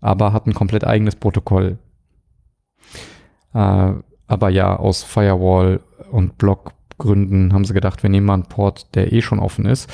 aber 0.00 0.32
hat 0.32 0.46
ein 0.46 0.54
komplett 0.54 0.84
eigenes 0.84 1.16
Protokoll. 1.16 1.78
Äh, 3.54 3.92
aber 4.26 4.48
ja, 4.48 4.76
aus 4.76 5.02
Firewall 5.02 5.80
und 6.10 6.38
Block 6.38 6.72
Gründen 6.98 7.52
haben 7.52 7.64
sie 7.64 7.74
gedacht, 7.74 8.02
wir 8.02 8.10
nehmen 8.10 8.26
mal 8.26 8.34
einen 8.34 8.44
Port, 8.44 8.94
der 8.94 9.12
eh 9.12 9.22
schon 9.22 9.40
offen 9.40 9.66
ist. 9.66 9.90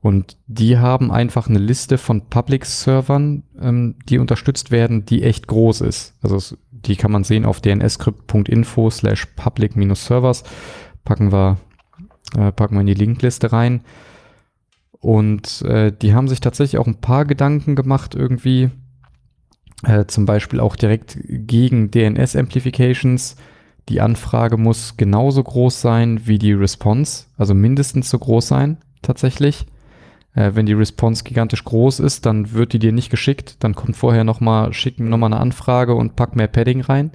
Und 0.00 0.36
die 0.46 0.78
haben 0.78 1.12
einfach 1.12 1.48
eine 1.48 1.58
Liste 1.58 1.96
von 1.96 2.28
Public-Servern, 2.28 3.44
ähm, 3.60 3.96
die 4.08 4.18
unterstützt 4.18 4.70
werden, 4.70 5.04
die 5.06 5.22
echt 5.22 5.46
groß 5.46 5.80
ist. 5.82 6.14
Also 6.22 6.56
die 6.70 6.96
kann 6.96 7.12
man 7.12 7.24
sehen 7.24 7.44
auf 7.44 7.60
dnsscript.info 7.60 8.90
slash 8.90 9.26
public-servers. 9.36 10.42
Packen 11.04 11.32
wir, 11.32 11.58
äh, 12.36 12.50
packen 12.50 12.74
wir 12.74 12.80
in 12.80 12.88
die 12.88 12.94
Linkliste 12.94 13.52
rein. 13.52 13.82
Und 14.98 15.62
äh, 15.62 15.92
die 15.92 16.14
haben 16.14 16.28
sich 16.28 16.40
tatsächlich 16.40 16.80
auch 16.80 16.86
ein 16.86 17.00
paar 17.00 17.24
Gedanken 17.24 17.76
gemacht 17.76 18.14
irgendwie. 18.14 18.70
Äh, 19.84 20.06
zum 20.06 20.26
Beispiel 20.26 20.60
auch 20.60 20.76
direkt 20.76 21.18
gegen 21.22 21.90
DNS-Amplifications 21.90 23.36
die 23.88 24.00
Anfrage 24.00 24.56
muss 24.56 24.96
genauso 24.96 25.42
groß 25.42 25.80
sein 25.80 26.20
wie 26.24 26.38
die 26.38 26.52
Response, 26.52 27.26
also 27.36 27.54
mindestens 27.54 28.10
so 28.10 28.18
groß 28.18 28.46
sein 28.48 28.78
tatsächlich. 29.02 29.66
Äh, 30.34 30.52
wenn 30.54 30.66
die 30.66 30.72
Response 30.72 31.24
gigantisch 31.24 31.64
groß 31.64 32.00
ist, 32.00 32.24
dann 32.24 32.52
wird 32.52 32.72
die 32.72 32.78
dir 32.78 32.92
nicht 32.92 33.10
geschickt. 33.10 33.56
Dann 33.60 33.74
kommt 33.74 33.96
vorher 33.96 34.24
nochmal, 34.24 34.72
schicken 34.72 35.08
nochmal 35.08 35.32
eine 35.32 35.40
Anfrage 35.40 35.94
und 35.94 36.16
pack 36.16 36.36
mehr 36.36 36.46
Padding 36.46 36.80
rein. 36.80 37.10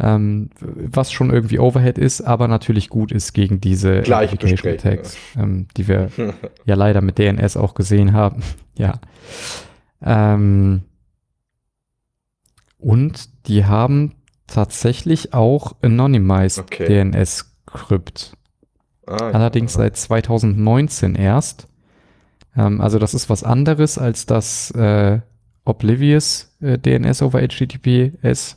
Ähm, 0.00 0.50
was 0.60 1.12
schon 1.12 1.30
irgendwie 1.30 1.58
Overhead 1.58 1.98
ist, 1.98 2.22
aber 2.22 2.48
natürlich 2.48 2.88
gut 2.88 3.12
ist 3.12 3.34
gegen 3.34 3.60
diese 3.60 3.98
Application 3.98 4.78
Tags, 4.78 5.18
ähm, 5.36 5.66
die 5.76 5.86
wir 5.86 6.10
ja 6.64 6.74
leider 6.74 7.02
mit 7.02 7.18
DNS 7.18 7.56
auch 7.56 7.74
gesehen 7.74 8.12
haben. 8.12 8.42
ja. 8.76 8.94
Ähm, 10.02 10.82
und 12.82 13.28
die 13.46 13.64
haben 13.64 14.14
tatsächlich 14.46 15.32
auch 15.32 15.76
Anonymized 15.82 16.58
okay. 16.58 16.86
DNS-Krypt. 16.86 18.36
Ah, 19.06 19.30
Allerdings 19.32 19.74
ja. 19.74 19.78
seit 19.78 19.96
2019 19.96 21.14
erst. 21.14 21.68
Ähm, 22.56 22.80
also 22.80 22.98
das 22.98 23.14
ist 23.14 23.30
was 23.30 23.44
anderes 23.44 23.98
als 23.98 24.26
das 24.26 24.70
äh, 24.72 25.20
Oblivious 25.64 26.54
äh, 26.60 26.78
DNS 26.78 27.22
over 27.22 27.40
HTTPS, 27.40 28.56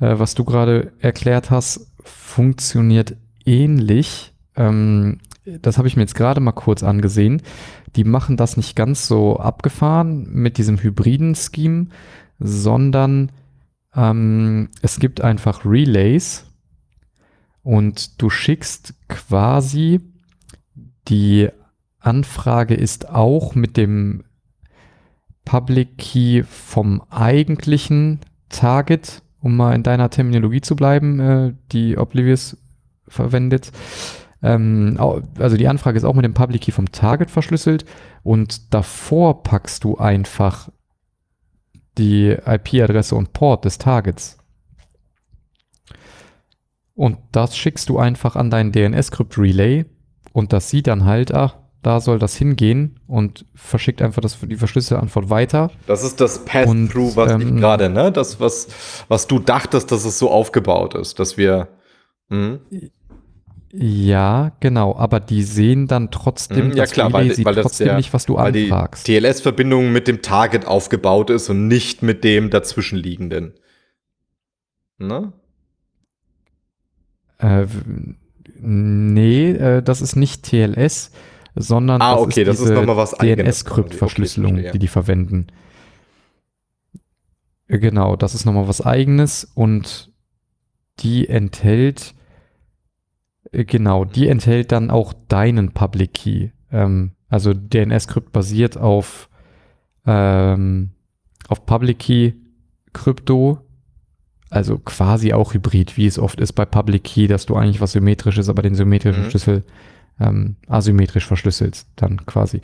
äh, 0.00 0.18
was 0.18 0.34
du 0.34 0.44
gerade 0.44 0.92
erklärt 1.00 1.50
hast, 1.50 1.88
funktioniert 2.02 3.16
ähnlich. 3.44 4.32
Ähm, 4.56 5.18
das 5.44 5.78
habe 5.78 5.88
ich 5.88 5.96
mir 5.96 6.02
jetzt 6.02 6.14
gerade 6.14 6.40
mal 6.40 6.52
kurz 6.52 6.82
angesehen. 6.82 7.42
Die 7.96 8.04
machen 8.04 8.36
das 8.36 8.56
nicht 8.56 8.76
ganz 8.76 9.08
so 9.08 9.38
abgefahren 9.38 10.28
mit 10.32 10.58
diesem 10.58 10.80
hybriden 10.80 11.34
Scheme, 11.34 11.88
sondern 12.38 13.32
ähm, 13.94 14.68
es 14.82 14.98
gibt 14.98 15.20
einfach 15.20 15.64
Relays 15.64 16.46
und 17.62 18.20
du 18.20 18.30
schickst 18.30 18.94
quasi 19.08 20.00
die 21.08 21.48
Anfrage 21.98 22.74
ist 22.74 23.10
auch 23.10 23.54
mit 23.54 23.76
dem 23.76 24.24
Public 25.44 25.98
Key 25.98 26.44
vom 26.44 27.02
eigentlichen 27.10 28.20
Target, 28.48 29.22
um 29.40 29.56
mal 29.56 29.74
in 29.74 29.82
deiner 29.82 30.10
Terminologie 30.10 30.60
zu 30.60 30.76
bleiben, 30.76 31.20
äh, 31.20 31.54
die 31.72 31.98
Oblivious 31.98 32.56
verwendet. 33.08 33.72
Ähm, 34.42 34.96
also 35.38 35.56
die 35.56 35.68
Anfrage 35.68 35.98
ist 35.98 36.04
auch 36.04 36.14
mit 36.14 36.24
dem 36.24 36.34
Public 36.34 36.62
Key 36.62 36.72
vom 36.72 36.92
Target 36.92 37.30
verschlüsselt 37.30 37.84
und 38.22 38.72
davor 38.72 39.42
packst 39.42 39.84
du 39.84 39.98
einfach 39.98 40.70
die 42.00 42.30
IP-Adresse 42.30 43.14
und 43.14 43.32
Port 43.32 43.64
des 43.64 43.78
Targets. 43.78 44.38
Und 46.94 47.18
das 47.32 47.56
schickst 47.56 47.88
du 47.88 47.98
einfach 47.98 48.36
an 48.36 48.50
deinen 48.50 48.72
DNS-Crypt-Relay 48.72 49.86
und 50.32 50.52
das 50.52 50.68
sieht 50.68 50.86
dann 50.86 51.04
halt, 51.04 51.32
ach, 51.32 51.56
da 51.82 52.00
soll 52.00 52.18
das 52.18 52.36
hingehen 52.36 53.00
und 53.06 53.46
verschickt 53.54 54.02
einfach 54.02 54.20
das, 54.20 54.38
die 54.40 54.56
verschlüsselte 54.56 55.00
Antwort 55.00 55.30
weiter. 55.30 55.70
Das 55.86 56.04
ist 56.04 56.20
das 56.20 56.44
Pass-Through, 56.44 57.16
was 57.16 57.32
ähm, 57.32 57.40
ich 57.40 57.56
gerade, 57.56 57.88
ne? 57.88 58.12
Das, 58.12 58.38
was, 58.38 58.68
was 59.08 59.26
du 59.26 59.38
dachtest, 59.38 59.90
dass 59.90 60.04
es 60.04 60.18
so 60.18 60.30
aufgebaut 60.30 60.94
ist, 60.94 61.18
dass 61.18 61.36
wir. 61.38 61.68
Mh. 62.28 62.58
Ja, 63.72 64.52
genau, 64.58 64.96
aber 64.96 65.20
die 65.20 65.44
sehen 65.44 65.86
dann 65.86 66.10
trotzdem, 66.10 66.68
mhm, 66.68 66.76
ja, 66.76 66.86
klar, 66.86 67.08
Relay 67.08 67.28
weil, 67.28 67.34
sieht 67.34 67.44
weil 67.44 67.54
trotzdem 67.54 67.86
der, 67.86 67.96
nicht, 67.96 68.12
was 68.12 68.26
du 68.26 68.36
weil 68.36 68.48
anfragst. 68.48 69.06
Die 69.06 69.20
TLS-Verbindung 69.20 69.92
mit 69.92 70.08
dem 70.08 70.22
Target 70.22 70.66
aufgebaut 70.66 71.30
ist 71.30 71.48
und 71.50 71.68
nicht 71.68 72.02
mit 72.02 72.24
dem 72.24 72.50
dazwischenliegenden. 72.50 73.54
Ne? 74.98 75.32
Äh, 77.38 77.66
nee, 78.56 79.50
äh, 79.52 79.82
das 79.82 80.02
ist 80.02 80.16
nicht 80.16 80.42
TLS, 80.42 81.12
sondern 81.54 82.02
ah, 82.02 82.16
okay, 82.16 82.42
das 82.42 82.58
ist, 82.58 82.70
das 82.70 83.12
ist 83.12 83.22
DNS-Krypt-Verschlüsselung, 83.22 84.58
okay, 84.58 84.70
die 84.72 84.78
die 84.80 84.88
verwenden. 84.88 85.46
Äh, 87.68 87.78
genau, 87.78 88.16
das 88.16 88.34
ist 88.34 88.44
nochmal 88.46 88.66
was 88.66 88.84
eigenes 88.84 89.44
und 89.54 90.10
die 90.98 91.28
enthält 91.28 92.14
Genau, 93.52 94.04
die 94.04 94.28
enthält 94.28 94.72
dann 94.72 94.90
auch 94.90 95.12
deinen 95.28 95.72
Public 95.72 96.14
Key. 96.14 96.50
Ähm, 96.70 97.12
also 97.28 97.52
DNS-Krypt 97.52 98.32
basiert 98.32 98.76
auf, 98.76 99.28
ähm, 100.06 100.90
auf 101.48 101.66
Public 101.66 101.98
Key 101.98 102.32
Krypto, 102.92 103.58
also 104.50 104.78
quasi 104.78 105.32
auch 105.32 105.54
Hybrid, 105.54 105.96
wie 105.96 106.06
es 106.06 106.18
oft 106.18 106.40
ist 106.40 106.52
bei 106.52 106.64
Public 106.64 107.04
Key, 107.04 107.28
dass 107.28 107.46
du 107.46 107.56
eigentlich 107.56 107.80
was 107.80 107.92
Symmetrisches, 107.92 108.48
aber 108.48 108.62
den 108.62 108.74
symmetrischen 108.74 109.24
mhm. 109.24 109.30
Schlüssel 109.30 109.64
ähm, 110.18 110.56
asymmetrisch 110.66 111.26
verschlüsselst, 111.26 111.88
dann 111.96 112.26
quasi. 112.26 112.60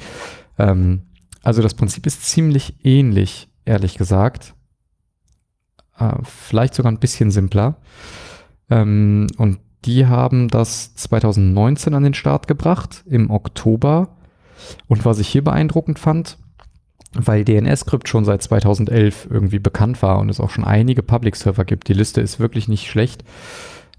Ähm, 0.58 1.02
also 1.42 1.62
das 1.62 1.74
Prinzip 1.74 2.06
ist 2.06 2.24
ziemlich 2.24 2.74
ähnlich, 2.84 3.48
ehrlich 3.64 3.96
gesagt. 3.96 4.54
Äh, 5.98 6.14
vielleicht 6.24 6.74
sogar 6.74 6.92
ein 6.92 6.98
bisschen 6.98 7.30
simpler. 7.30 7.76
Ähm, 8.68 9.28
und 9.38 9.60
die 9.86 10.06
haben 10.06 10.48
das 10.48 10.94
2019 10.96 11.94
an 11.94 12.02
den 12.02 12.14
Start 12.14 12.48
gebracht, 12.48 13.04
im 13.06 13.30
Oktober. 13.30 14.08
Und 14.88 15.04
was 15.04 15.18
ich 15.18 15.28
hier 15.28 15.44
beeindruckend 15.44 15.98
fand, 15.98 16.38
weil 17.12 17.44
DNS-Crypt 17.44 18.08
schon 18.08 18.24
seit 18.24 18.42
2011 18.42 19.28
irgendwie 19.30 19.58
bekannt 19.58 20.02
war 20.02 20.18
und 20.18 20.28
es 20.28 20.40
auch 20.40 20.50
schon 20.50 20.64
einige 20.64 21.02
Public-Server 21.02 21.64
gibt, 21.64 21.88
die 21.88 21.94
Liste 21.94 22.20
ist 22.20 22.40
wirklich 22.40 22.68
nicht 22.68 22.90
schlecht, 22.90 23.24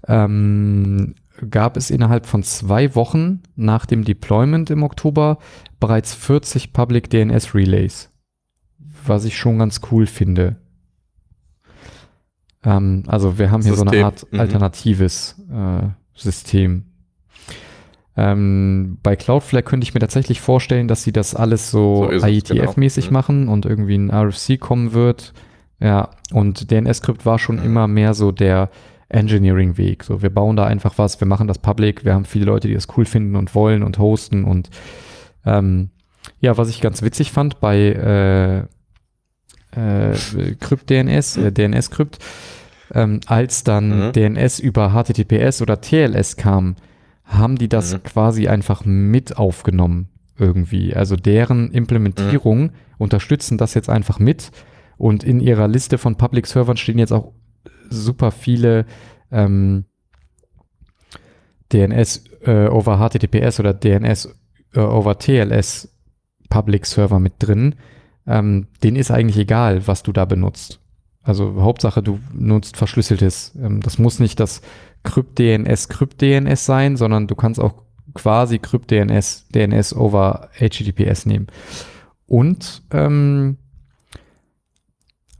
ähm, 0.06 1.14
gab 1.50 1.76
es 1.76 1.90
innerhalb 1.90 2.26
von 2.26 2.42
zwei 2.42 2.94
Wochen 2.94 3.40
nach 3.56 3.86
dem 3.86 4.04
Deployment 4.04 4.70
im 4.70 4.82
Oktober 4.82 5.38
bereits 5.80 6.14
40 6.14 6.72
Public 6.72 7.10
DNS 7.10 7.54
Relays, 7.54 8.10
was 9.06 9.24
ich 9.24 9.38
schon 9.38 9.58
ganz 9.58 9.80
cool 9.90 10.06
finde. 10.06 10.56
Ähm, 12.68 13.04
also 13.06 13.38
wir 13.38 13.50
haben 13.50 13.62
hier 13.62 13.72
System. 13.72 13.88
so 13.88 13.96
eine 13.96 14.04
Art 14.04 14.26
mhm. 14.30 14.40
alternatives 14.40 15.36
äh, 15.50 15.88
System. 16.14 16.84
Ähm, 18.16 18.98
bei 19.02 19.16
Cloudflare 19.16 19.62
könnte 19.62 19.84
ich 19.84 19.94
mir 19.94 20.00
tatsächlich 20.00 20.40
vorstellen, 20.40 20.88
dass 20.88 21.04
sie 21.04 21.12
das 21.12 21.34
alles 21.34 21.70
so, 21.70 22.10
so 22.18 22.26
IETF-mäßig 22.26 23.06
genau. 23.06 23.10
mhm. 23.10 23.12
machen 23.12 23.48
und 23.48 23.64
irgendwie 23.64 23.96
ein 23.96 24.10
RFC 24.10 24.58
kommen 24.58 24.92
wird. 24.92 25.32
Ja, 25.80 26.10
und 26.32 26.72
DNS-Skript 26.72 27.24
war 27.24 27.38
schon 27.38 27.56
mhm. 27.56 27.64
immer 27.64 27.86
mehr 27.86 28.14
so 28.14 28.32
der 28.32 28.70
Engineering-Weg. 29.08 30.02
So, 30.04 30.20
wir 30.20 30.30
bauen 30.30 30.56
da 30.56 30.66
einfach 30.66 30.98
was, 30.98 31.20
wir 31.20 31.28
machen 31.28 31.46
das 31.46 31.58
public, 31.58 32.04
wir 32.04 32.14
haben 32.14 32.24
viele 32.24 32.46
Leute, 32.46 32.68
die 32.68 32.74
das 32.74 32.88
cool 32.96 33.04
finden 33.04 33.36
und 33.36 33.54
wollen 33.54 33.82
und 33.82 33.98
hosten 33.98 34.44
und 34.44 34.68
ähm, 35.46 35.90
ja, 36.40 36.58
was 36.58 36.68
ich 36.68 36.80
ganz 36.80 37.02
witzig 37.02 37.32
fand 37.32 37.60
bei 37.60 38.66
äh, 39.76 40.10
äh, 40.10 40.14
Crypt-DNS, 40.60 41.36
äh, 41.38 41.52
DNS-Crypt, 41.52 42.18
ähm, 42.94 43.20
als 43.26 43.64
dann 43.64 44.08
mhm. 44.08 44.12
DNS 44.12 44.58
über 44.58 44.90
HTTPS 44.90 45.62
oder 45.62 45.80
TLS 45.80 46.36
kam, 46.36 46.76
haben 47.24 47.56
die 47.56 47.68
das 47.68 47.94
mhm. 47.94 48.02
quasi 48.02 48.48
einfach 48.48 48.84
mit 48.84 49.36
aufgenommen 49.36 50.08
irgendwie. 50.38 50.94
Also 50.94 51.16
deren 51.16 51.70
Implementierung 51.70 52.62
mhm. 52.62 52.70
unterstützen 52.98 53.58
das 53.58 53.74
jetzt 53.74 53.90
einfach 53.90 54.18
mit 54.18 54.50
und 54.96 55.24
in 55.24 55.40
ihrer 55.40 55.68
Liste 55.68 55.98
von 55.98 56.16
Public 56.16 56.46
Servern 56.46 56.76
stehen 56.76 56.98
jetzt 56.98 57.12
auch 57.12 57.32
super 57.90 58.30
viele 58.30 58.86
ähm, 59.30 59.84
DNS 61.72 62.24
äh, 62.44 62.66
over 62.68 62.98
HTTPS 62.98 63.60
oder 63.60 63.74
DNS 63.74 64.34
äh, 64.74 64.80
over 64.80 65.18
TLS 65.18 65.94
Public 66.48 66.86
Server 66.86 67.18
mit 67.18 67.34
drin. 67.38 67.74
Ähm, 68.26 68.68
denen 68.82 68.96
ist 68.96 69.10
eigentlich 69.10 69.38
egal, 69.38 69.86
was 69.86 70.02
du 70.02 70.12
da 70.12 70.24
benutzt. 70.24 70.80
Also 71.22 71.60
Hauptsache, 71.60 72.02
du 72.02 72.20
nutzt 72.32 72.76
verschlüsseltes. 72.76 73.52
Ähm, 73.60 73.80
das 73.80 73.98
muss 73.98 74.18
nicht 74.18 74.40
das 74.40 74.62
Krypt-DNS 75.04 76.64
sein, 76.64 76.96
sondern 76.96 77.26
du 77.26 77.34
kannst 77.34 77.60
auch 77.60 77.82
quasi 78.14 78.58
Krypt-DNS 78.58 79.48
DNS 79.54 79.94
over 79.94 80.50
HTTPS 80.58 81.26
nehmen. 81.26 81.46
Und 82.26 82.82
ähm, 82.90 83.58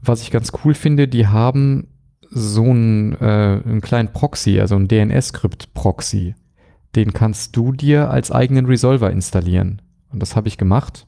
was 0.01 0.21
ich 0.21 0.31
ganz 0.31 0.51
cool 0.63 0.73
finde, 0.73 1.07
die 1.07 1.27
haben 1.27 1.87
so 2.29 2.63
einen, 2.63 3.13
äh, 3.15 3.61
einen 3.65 3.81
kleinen 3.81 4.13
Proxy, 4.13 4.59
also 4.59 4.75
einen 4.75 4.87
DNS-Skript-Proxy. 4.87 6.35
Den 6.95 7.13
kannst 7.13 7.55
du 7.55 7.71
dir 7.71 8.09
als 8.09 8.31
eigenen 8.31 8.65
Resolver 8.65 9.11
installieren. 9.11 9.81
Und 10.11 10.21
das 10.21 10.35
habe 10.35 10.47
ich 10.47 10.57
gemacht. 10.57 11.05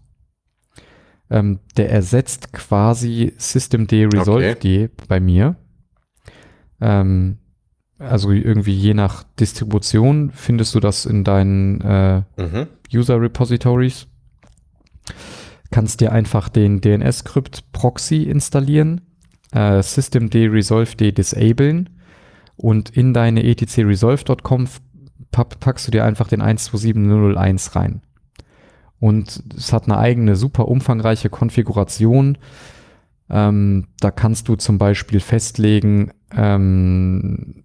Ähm, 1.31 1.59
der 1.77 1.89
ersetzt 1.89 2.53
quasi 2.53 3.33
systemd 3.37 3.91
resolved 3.93 4.57
okay. 4.57 4.89
bei 5.07 5.19
mir. 5.19 5.55
Ähm, 6.79 7.37
also 7.97 8.31
irgendwie 8.31 8.73
je 8.73 8.93
nach 8.93 9.23
Distribution 9.39 10.31
findest 10.31 10.75
du 10.75 10.79
das 10.79 11.05
in 11.05 11.23
deinen 11.23 11.81
äh, 11.81 12.17
mhm. 12.37 12.67
User 12.93 13.19
Repositories. 13.19 14.07
Kannst 15.71 16.01
dir 16.01 16.11
einfach 16.11 16.49
den 16.49 16.81
DNS-Skript-Proxy 16.81 18.23
installieren 18.23 19.01
äh, 19.51 19.81
systemd 19.81 20.33
resolved 20.35 20.99
disablen 21.17 21.89
und 22.55 22.89
in 22.89 23.13
deine 23.13 23.43
etcresolve.com 23.43 24.67
packst 25.31 25.87
du 25.87 25.91
dir 25.91 26.05
einfach 26.05 26.27
den 26.27 26.41
127001 26.41 27.75
rein. 27.75 28.01
Und 29.01 29.43
es 29.57 29.73
hat 29.73 29.85
eine 29.85 29.97
eigene 29.97 30.37
super 30.37 30.67
umfangreiche 30.67 31.29
Konfiguration. 31.29 32.37
Ähm, 33.29 33.87
da 33.99 34.11
kannst 34.11 34.47
du 34.47 34.55
zum 34.55 34.77
Beispiel 34.77 35.19
festlegen, 35.19 36.11
ähm, 36.33 37.63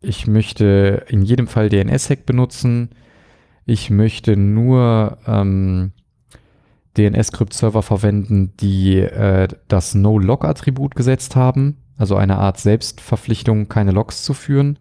ich 0.00 0.28
möchte 0.28 1.04
in 1.08 1.22
jedem 1.22 1.48
Fall 1.48 1.68
DNS-Hack 1.68 2.24
benutzen. 2.24 2.90
Ich 3.66 3.90
möchte 3.90 4.36
nur 4.36 5.18
ähm, 5.26 5.90
DNS-Crypt-Server 6.96 7.82
verwenden, 7.82 8.52
die 8.60 8.98
äh, 8.98 9.48
das 9.66 9.96
No-Log-Attribut 9.96 10.94
gesetzt 10.94 11.34
haben, 11.34 11.78
also 11.96 12.14
eine 12.14 12.38
Art 12.38 12.58
Selbstverpflichtung, 12.58 13.68
keine 13.68 13.90
Logs 13.90 14.22
zu 14.22 14.34
führen. 14.34 14.78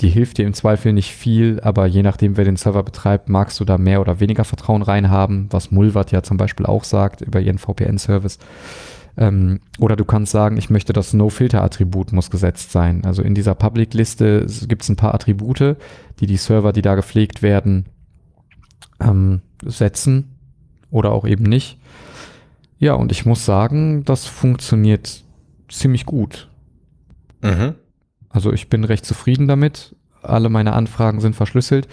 Die 0.00 0.08
hilft 0.08 0.38
dir 0.38 0.46
im 0.46 0.54
Zweifel 0.54 0.92
nicht 0.92 1.12
viel, 1.12 1.60
aber 1.60 1.86
je 1.86 2.02
nachdem, 2.02 2.36
wer 2.36 2.44
den 2.44 2.56
Server 2.56 2.84
betreibt, 2.84 3.28
magst 3.28 3.58
du 3.58 3.64
da 3.64 3.78
mehr 3.78 4.00
oder 4.00 4.20
weniger 4.20 4.44
Vertrauen 4.44 4.82
reinhaben, 4.82 5.48
was 5.50 5.72
Mulvat 5.72 6.12
ja 6.12 6.22
zum 6.22 6.36
Beispiel 6.36 6.66
auch 6.66 6.84
sagt 6.84 7.20
über 7.20 7.40
ihren 7.40 7.58
VPN-Service. 7.58 8.38
Ähm, 9.16 9.60
oder 9.80 9.96
du 9.96 10.04
kannst 10.04 10.30
sagen, 10.30 10.56
ich 10.56 10.70
möchte 10.70 10.92
das 10.92 11.12
No-Filter-Attribut 11.12 12.12
muss 12.12 12.30
gesetzt 12.30 12.70
sein. 12.70 13.04
Also 13.04 13.22
in 13.22 13.34
dieser 13.34 13.56
Public-Liste 13.56 14.46
gibt 14.68 14.82
es 14.82 14.88
ein 14.88 14.96
paar 14.96 15.14
Attribute, 15.14 15.76
die 16.20 16.26
die 16.26 16.36
Server, 16.36 16.72
die 16.72 16.82
da 16.82 16.94
gepflegt 16.94 17.42
werden, 17.42 17.86
ähm, 19.00 19.42
setzen 19.64 20.36
oder 20.92 21.10
auch 21.10 21.26
eben 21.26 21.44
nicht. 21.44 21.78
Ja, 22.78 22.94
und 22.94 23.10
ich 23.10 23.26
muss 23.26 23.44
sagen, 23.44 24.04
das 24.04 24.26
funktioniert 24.26 25.24
ziemlich 25.68 26.06
gut. 26.06 26.48
Mhm. 27.42 27.74
Also 28.30 28.52
ich 28.52 28.68
bin 28.68 28.84
recht 28.84 29.04
zufrieden 29.04 29.48
damit. 29.48 29.94
Alle 30.22 30.48
meine 30.48 30.72
Anfragen 30.72 31.20
sind 31.20 31.36
verschlüsselt. 31.36 31.88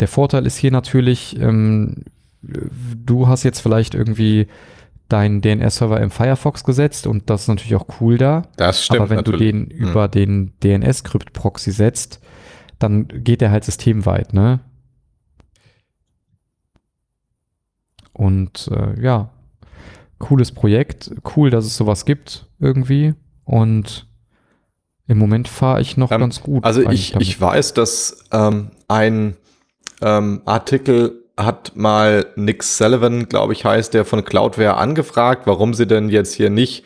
Der 0.00 0.08
Vorteil 0.08 0.46
ist 0.46 0.56
hier 0.56 0.70
natürlich, 0.70 1.38
ähm, 1.40 2.04
du 2.42 3.28
hast 3.28 3.42
jetzt 3.42 3.60
vielleicht 3.60 3.94
irgendwie 3.94 4.46
deinen 5.08 5.40
DNS-Server 5.40 6.00
im 6.00 6.10
Firefox 6.10 6.64
gesetzt 6.64 7.06
und 7.06 7.28
das 7.30 7.42
ist 7.42 7.48
natürlich 7.48 7.74
auch 7.74 8.00
cool 8.00 8.16
da. 8.16 8.42
Das 8.56 8.84
stimmt. 8.84 9.00
Aber 9.00 9.10
wenn 9.10 9.16
natürlich. 9.16 9.40
du 9.40 9.44
den 9.44 9.70
hm. 9.70 9.88
über 9.88 10.08
den 10.08 10.52
DNS-Krypt-Proxy 10.62 11.72
setzt, 11.72 12.20
dann 12.78 13.08
geht 13.08 13.40
der 13.40 13.50
halt 13.50 13.64
systemweit, 13.64 14.32
ne? 14.32 14.60
Und 18.12 18.68
äh, 18.72 19.00
ja, 19.00 19.30
cooles 20.18 20.52
Projekt, 20.52 21.10
cool, 21.36 21.50
dass 21.50 21.64
es 21.64 21.76
sowas 21.76 22.04
gibt 22.04 22.46
irgendwie. 22.58 23.14
Und 23.44 24.06
im 25.10 25.18
Moment 25.18 25.48
fahre 25.48 25.80
ich 25.80 25.96
noch 25.96 26.12
ähm, 26.12 26.20
ganz 26.20 26.40
gut. 26.40 26.64
Also 26.64 26.88
ich, 26.88 27.16
ich 27.16 27.40
weiß, 27.40 27.74
dass 27.74 28.24
ähm, 28.30 28.70
ein 28.86 29.36
ähm, 30.00 30.42
Artikel 30.44 31.24
hat 31.36 31.72
mal 31.74 32.26
Nick 32.36 32.62
Sullivan, 32.62 33.28
glaube 33.28 33.52
ich, 33.52 33.64
heißt 33.64 33.92
der 33.92 34.04
von 34.04 34.24
Cloudware 34.24 34.76
angefragt, 34.76 35.48
warum 35.48 35.74
sie 35.74 35.88
denn 35.88 36.10
jetzt 36.10 36.34
hier 36.34 36.48
nicht 36.48 36.84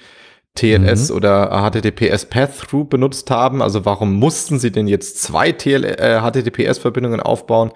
TLS 0.55 1.11
mhm. 1.11 1.17
oder 1.17 1.71
HTTPS 1.71 2.25
Path-Through 2.27 2.89
benutzt 2.89 3.31
haben. 3.31 3.61
Also 3.61 3.85
warum 3.85 4.15
mussten 4.15 4.59
sie 4.59 4.73
denn 4.73 4.89
jetzt 4.89 5.21
zwei 5.21 5.51
äh, 5.51 6.21
HTTPS-Verbindungen 6.21 7.21
aufbauen? 7.21 7.73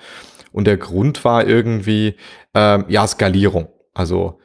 Und 0.53 0.67
der 0.67 0.79
Grund 0.79 1.27
war 1.27 1.47
irgendwie, 1.47 2.15
ähm, 2.55 2.87
ja, 2.89 3.07
Skalierung. 3.07 3.69
Also 3.93 4.39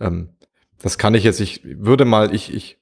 ähm, 0.00 0.36
das 0.82 0.98
kann 0.98 1.14
ich 1.14 1.24
jetzt, 1.24 1.40
ich 1.40 1.62
würde 1.64 2.04
mal, 2.04 2.34
ich, 2.34 2.52
ich 2.52 2.78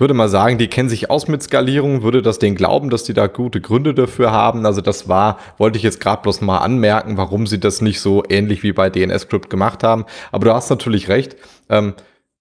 würde 0.00 0.14
mal 0.14 0.28
sagen, 0.28 0.58
die 0.58 0.68
kennen 0.68 0.88
sich 0.88 1.10
aus 1.10 1.28
mit 1.28 1.42
Skalierung, 1.42 2.02
würde 2.02 2.22
das 2.22 2.38
denen 2.38 2.56
glauben, 2.56 2.90
dass 2.90 3.04
die 3.04 3.14
da 3.14 3.26
gute 3.26 3.60
Gründe 3.60 3.94
dafür 3.94 4.32
haben. 4.32 4.66
Also 4.66 4.80
das 4.80 5.08
war, 5.08 5.38
wollte 5.58 5.76
ich 5.76 5.82
jetzt 5.82 6.00
gerade 6.00 6.22
bloß 6.22 6.40
mal 6.40 6.58
anmerken, 6.58 7.16
warum 7.16 7.46
sie 7.46 7.60
das 7.60 7.80
nicht 7.80 8.00
so 8.00 8.22
ähnlich 8.28 8.62
wie 8.62 8.72
bei 8.72 8.90
DNS-Script 8.90 9.50
gemacht 9.50 9.82
haben. 9.82 10.06
Aber 10.32 10.46
du 10.46 10.54
hast 10.54 10.70
natürlich 10.70 11.08
recht. 11.08 11.36
Ähm, 11.68 11.94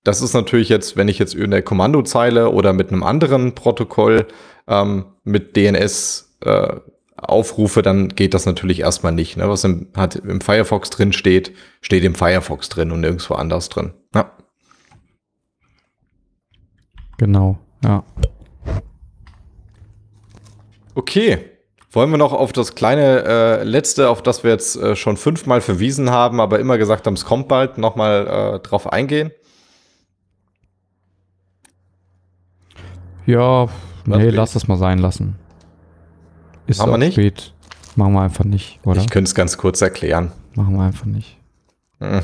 das 0.03 0.21
ist 0.21 0.33
natürlich 0.33 0.69
jetzt, 0.69 0.95
wenn 0.95 1.09
ich 1.09 1.19
jetzt 1.19 1.35
in 1.35 1.51
der 1.51 1.61
Kommandozeile 1.61 2.49
oder 2.51 2.73
mit 2.73 2.91
einem 2.91 3.03
anderen 3.03 3.53
Protokoll 3.53 4.27
ähm, 4.67 5.05
mit 5.23 5.55
DNS 5.57 6.37
äh, 6.41 6.77
aufrufe, 7.17 7.81
dann 7.81 8.09
geht 8.09 8.33
das 8.33 8.45
natürlich 8.45 8.79
erstmal 8.79 9.11
nicht. 9.11 9.37
Ne? 9.37 9.49
Was 9.49 9.63
im, 9.63 9.87
hat, 9.95 10.15
im 10.15 10.41
Firefox 10.41 10.89
drin 10.89 11.11
steht, 11.11 11.51
steht 11.81 12.03
im 12.03 12.15
Firefox 12.15 12.69
drin 12.69 12.91
und 12.91 13.01
nirgendwo 13.01 13.33
anders 13.35 13.69
drin. 13.69 13.93
Ja. 14.15 14.31
Genau, 17.19 17.59
ja. 17.83 18.03
Okay. 20.95 21.39
Wollen 21.91 22.11
wir 22.11 22.17
noch 22.17 22.31
auf 22.31 22.53
das 22.53 22.75
kleine 22.75 23.23
äh, 23.25 23.63
letzte, 23.63 24.09
auf 24.09 24.23
das 24.23 24.43
wir 24.43 24.51
jetzt 24.51 24.77
äh, 24.77 24.95
schon 24.95 25.17
fünfmal 25.17 25.59
verwiesen 25.59 26.11
haben, 26.11 26.39
aber 26.39 26.59
immer 26.59 26.77
gesagt 26.77 27.07
haben, 27.07 27.15
es 27.15 27.25
kommt 27.25 27.49
bald, 27.49 27.77
nochmal 27.77 28.55
äh, 28.55 28.59
drauf 28.59 28.91
eingehen? 28.91 29.31
Ja, 33.25 33.67
nee, 34.05 34.29
lass 34.29 34.53
das 34.53 34.67
mal 34.67 34.77
sein 34.77 34.99
lassen. 34.99 35.35
Ist 36.67 36.79
Machen 36.79 36.91
wir 36.91 36.97
nicht? 36.99 37.13
Spät. 37.13 37.53
Machen 37.95 38.13
wir 38.13 38.21
einfach 38.21 38.45
nicht, 38.45 38.79
oder? 38.85 39.01
Ich 39.01 39.09
könnte 39.09 39.27
es 39.27 39.35
ganz 39.35 39.57
kurz 39.57 39.81
erklären. 39.81 40.31
Machen 40.55 40.75
wir 40.75 40.83
einfach 40.83 41.05
nicht. 41.05 41.37
Hm. 41.99 42.21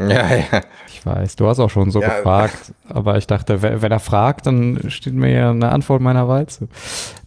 Ja, 0.00 0.34
ja. 0.34 0.60
Ich 0.88 1.06
weiß, 1.06 1.36
du 1.36 1.46
hast 1.46 1.60
auch 1.60 1.70
schon 1.70 1.92
so 1.92 2.00
ja. 2.00 2.08
gefragt, 2.08 2.72
aber 2.88 3.16
ich 3.18 3.26
dachte, 3.26 3.62
wenn 3.62 3.92
er 3.92 4.00
fragt, 4.00 4.46
dann 4.46 4.80
steht 4.88 5.14
mir 5.14 5.30
ja 5.30 5.50
eine 5.50 5.70
Antwort 5.70 6.00
meiner 6.02 6.26
Walze. 6.26 6.68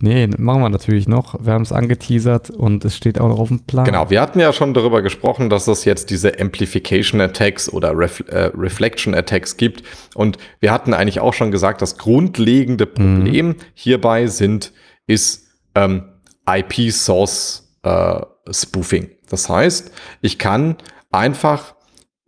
Nee, 0.01 0.27
machen 0.37 0.61
wir 0.61 0.69
natürlich 0.69 1.07
noch. 1.07 1.35
Wir 1.39 1.53
haben 1.53 1.61
es 1.61 1.71
angeteasert 1.71 2.49
und 2.49 2.83
es 2.83 2.97
steht 2.97 3.19
auch 3.19 3.29
noch 3.29 3.39
auf 3.39 3.47
dem 3.47 3.61
Plan. 3.61 3.85
Genau, 3.85 4.09
wir 4.09 4.19
hatten 4.19 4.39
ja 4.39 4.51
schon 4.51 4.73
darüber 4.73 5.01
gesprochen, 5.01 5.49
dass 5.49 5.67
es 5.67 5.85
jetzt 5.85 6.09
diese 6.09 6.37
Amplification 6.39 7.21
Attacks 7.21 7.71
oder 7.71 7.97
Ref 7.97 8.21
äh, 8.27 8.51
Reflection 8.53 9.13
Attacks 9.13 9.55
gibt. 9.55 9.83
Und 10.15 10.37
wir 10.59 10.73
hatten 10.73 10.93
eigentlich 10.93 11.21
auch 11.21 11.33
schon 11.33 11.51
gesagt, 11.51 11.81
das 11.81 11.97
grundlegende 11.97 12.85
Problem 12.85 13.47
mhm. 13.47 13.55
hierbei 13.73 14.27
sind, 14.27 14.73
ist 15.07 15.47
ähm, 15.75 16.03
IP 16.45 16.91
Source 16.91 17.73
äh, 17.83 18.19
Spoofing. 18.51 19.11
Das 19.29 19.47
heißt, 19.47 19.91
ich 20.21 20.39
kann 20.39 20.75
einfach 21.11 21.75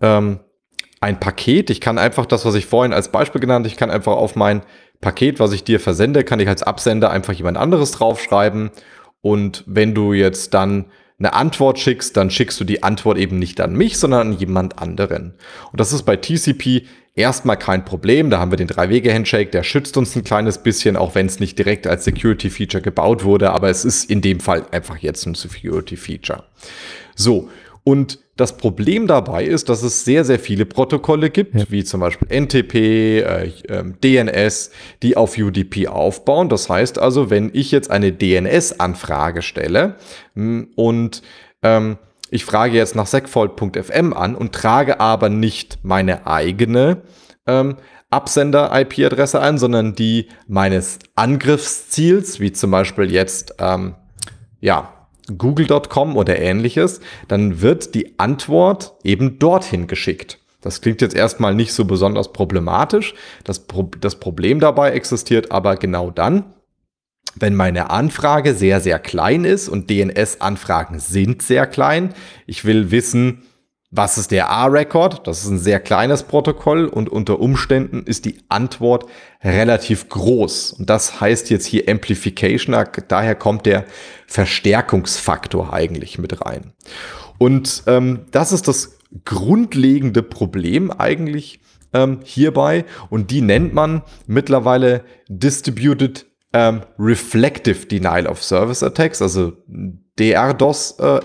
ähm, 0.02 0.40
ein 1.00 1.20
Paket. 1.20 1.70
Ich 1.70 1.82
kann 1.82 1.98
einfach 1.98 2.26
das, 2.26 2.46
was 2.46 2.56
ich 2.56 2.66
vorhin 2.68 2.94
als 2.94 3.12
Beispiel 3.12 3.42
genannt, 3.42 3.66
ich 3.66 3.76
kann 3.76 3.90
einfach 3.90 4.14
auf 4.14 4.36
mein 4.36 4.62
Paket, 5.02 5.40
was 5.40 5.52
ich 5.52 5.64
dir 5.64 5.80
versende, 5.80 6.24
kann 6.24 6.40
ich 6.40 6.48
als 6.48 6.64
Absender 6.64 7.10
einfach 7.10 7.34
jemand 7.34 7.58
anderes 7.58 7.92
draufschreiben. 7.92 8.72
Und 9.22 9.64
wenn 9.66 9.96
du 9.96 10.14
jetzt 10.14 10.54
dann 10.54 10.86
eine 11.18 11.34
Antwort 11.34 11.80
schickst, 11.80 12.18
dann 12.18 12.32
schickst 12.32 12.60
du 12.60 12.64
die 12.64 12.84
Antwort 12.84 13.18
eben 13.18 13.38
nicht 13.38 13.62
an 13.62 13.74
mich, 13.74 13.98
sondern 13.98 14.32
an 14.32 14.38
jemand 14.38 14.80
anderen. 14.80 15.34
Und 15.72 15.80
das 15.80 15.94
ist 15.94 16.04
bei 16.04 16.16
TCP 16.16 16.88
erstmal 17.16 17.58
kein 17.58 17.86
Problem. 17.86 18.30
Da 18.30 18.40
haben 18.40 18.52
wir 18.52 18.58
den 18.58 18.68
Drei-Wege-Handshake, 18.68 19.52
der 19.52 19.64
schützt 19.64 19.98
uns 19.98 20.16
ein 20.16 20.24
kleines 20.24 20.64
bisschen, 20.64 20.96
auch 20.96 21.14
wenn 21.14 21.28
es 21.28 21.40
nicht 21.40 21.60
direkt 21.60 21.86
als 21.86 22.06
Security-Feature 22.06 22.82
gebaut 22.82 23.24
wurde, 23.24 23.52
aber 23.52 23.70
es 23.70 23.86
ist 23.86 24.10
in 24.10 24.22
dem 24.22 24.40
Fall 24.40 24.66
einfach 24.72 24.98
jetzt 24.98 25.26
ein 25.26 25.36
Security-Feature. 25.36 26.44
So, 27.16 27.50
und 27.84 28.20
das 28.42 28.58
Problem 28.58 29.08
dabei 29.08 29.46
ist, 29.46 29.70
dass 29.70 29.84
es 29.84 30.04
sehr, 30.04 30.26
sehr 30.26 30.40
viele 30.40 30.66
Protokolle 30.66 31.30
gibt, 31.30 31.56
ja. 31.56 31.66
wie 31.70 31.84
zum 31.84 32.02
Beispiel 32.02 32.28
NTP, 32.28 32.76
äh, 32.76 33.46
äh, 33.68 33.84
DNS, 34.04 34.72
die 35.04 35.16
auf 35.16 35.38
UDP 35.38 35.88
aufbauen. 35.88 36.50
Das 36.50 36.70
heißt 36.70 37.00
also, 37.00 37.30
wenn 37.30 37.52
ich 37.54 37.72
jetzt 37.72 37.92
eine 37.92 38.12
DNS-Anfrage 38.12 39.44
stelle 39.44 39.96
hm, 40.36 40.70
und 40.76 41.22
ähm, 41.62 41.98
ich 42.32 42.44
frage 42.46 42.76
jetzt 42.76 42.96
nach 42.96 43.08
segfault.fm 43.08 44.14
an 44.14 44.36
und 44.36 44.54
trage 44.54 45.00
aber 45.00 45.30
nicht 45.30 45.80
meine 45.84 46.26
eigene 46.26 47.04
ähm, 47.46 47.76
Absender-IP-Adresse 48.10 49.40
ein, 49.40 49.58
sondern 49.58 49.96
die 49.96 50.28
meines 50.48 51.00
Angriffsziels, 51.16 52.40
wie 52.40 52.52
zum 52.52 52.72
Beispiel 52.72 53.12
jetzt 53.12 53.56
ähm, 53.60 53.96
ja, 54.60 55.01
google.com 55.38 56.18
oder 56.18 56.40
ähnliches, 56.40 57.00
dann 57.28 57.62
wird 57.62 57.96
die 57.96 58.20
Antwort 58.20 58.94
eben 59.04 59.40
dorthin 59.40 59.88
geschickt. 59.88 60.40
Das 60.62 60.82
klingt 60.82 61.02
jetzt 61.02 61.16
erstmal 61.16 61.56
nicht 61.56 61.74
so 61.74 61.86
besonders 61.86 62.32
problematisch. 62.34 63.16
Das, 63.44 63.60
Pro 63.60 63.90
das 64.00 64.16
Problem 64.20 64.60
dabei 64.60 64.92
existiert 64.92 65.52
aber 65.52 65.76
genau 65.76 66.12
dann, 66.12 66.54
wenn 67.36 67.56
meine 67.56 67.90
Anfrage 67.90 68.54
sehr, 68.54 68.80
sehr 68.80 69.00
klein 69.00 69.46
ist 69.46 69.70
und 69.70 69.90
DNS-Anfragen 69.90 71.00
sind 71.00 71.42
sehr 71.42 71.66
klein. 71.66 72.14
Ich 72.46 72.66
will 72.66 72.92
wissen, 72.92 73.44
was 73.94 74.18
ist 74.18 74.32
der 74.32 74.50
A-Record? 74.50 75.28
Das 75.28 75.44
ist 75.44 75.50
ein 75.50 75.60
sehr 75.60 75.82
kleines 75.82 76.24
Protokoll 76.24 76.86
und 76.86 77.10
unter 77.10 77.42
Umständen 77.42 78.04
ist 78.04 78.24
die 78.24 78.38
Antwort 78.48 79.06
relativ 79.44 80.08
groß. 80.08 80.72
Und 80.74 80.90
das 80.90 81.20
heißt 81.20 81.50
jetzt 81.50 81.66
hier 81.66 81.90
Amplification, 81.90 82.74
daher 83.10 83.36
kommt 83.36 83.66
der 83.66 83.84
Verstärkungsfaktor 84.28 85.74
eigentlich 85.74 86.18
mit 86.18 86.46
rein. 86.46 86.72
Und 87.38 87.84
ähm, 87.88 88.28
das 88.32 88.54
ist 88.54 88.70
das 88.70 88.98
grundlegende 89.26 90.24
Problem 90.24 90.90
eigentlich 90.90 91.60
ähm, 91.94 92.20
hierbei 92.24 92.86
und 93.10 93.30
die 93.30 93.42
nennt 93.42 93.74
man 93.74 94.04
mittlerweile 94.26 95.04
Distributed 95.28 96.26
ähm, 96.54 96.84
Reflective 96.98 97.88
Denial 97.88 98.26
of 98.26 98.42
Service 98.42 98.84
Attacks, 98.84 99.22
also 99.22 99.52
DRDoS 100.18 100.98
äh. 101.00 101.20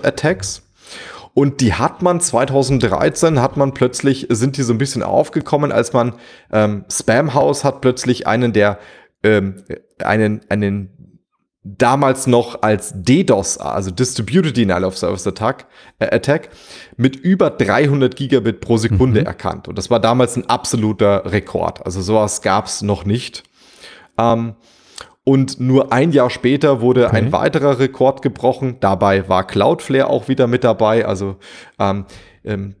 Und 1.37 1.61
die 1.61 1.75
hat 1.75 2.01
man 2.01 2.19
2013, 2.19 3.39
hat 3.39 3.57
man 3.57 3.75
plötzlich, 3.75 4.25
sind 4.31 4.57
die 4.57 4.63
so 4.63 4.73
ein 4.73 4.79
bisschen 4.79 5.03
aufgekommen, 5.03 5.71
als 5.71 5.93
man 5.93 6.13
ähm, 6.51 6.83
Spamhaus 6.91 7.63
hat 7.63 7.79
plötzlich 7.81 8.25
einen 8.25 8.53
der, 8.53 8.79
ähm, 9.21 9.57
einen, 9.99 10.41
einen 10.49 11.19
damals 11.63 12.25
noch 12.25 12.63
als 12.63 12.91
DDoS, 12.95 13.59
also 13.59 13.91
Distributed 13.91 14.57
Denial 14.57 14.83
of 14.83 14.97
Service 14.97 15.27
Attack, 15.27 15.67
äh, 15.99 16.07
Attack 16.07 16.49
mit 16.95 17.15
über 17.15 17.51
300 17.51 18.15
Gigabit 18.15 18.59
pro 18.59 18.77
Sekunde 18.77 19.21
mhm. 19.21 19.27
erkannt. 19.27 19.67
Und 19.67 19.77
das 19.77 19.91
war 19.91 19.99
damals 19.99 20.37
ein 20.37 20.49
absoluter 20.49 21.31
Rekord. 21.31 21.85
Also 21.85 22.01
sowas 22.01 22.41
gab 22.41 22.65
es 22.65 22.81
noch 22.81 23.05
nicht. 23.05 23.43
Ähm, 24.17 24.55
und 25.27 25.59
nur 25.59 25.91
ein 25.91 26.13
Jahr 26.13 26.29
später 26.29 26.79
wurde 26.79 27.07
okay. 27.07 27.17
ein 27.17 27.33
weiterer 27.33 27.79
Rekord 27.79 28.21
gebrochen. 28.21 28.77
Dabei 28.79 29.27
war 29.27 29.45
Cloudflare 29.45 30.09
auch 30.09 30.29
wieder 30.29 30.47
mit 30.47 30.63
dabei. 30.63 31.05
Also 31.05 31.35
ähm, 31.79 32.05
ähm, 32.45 32.75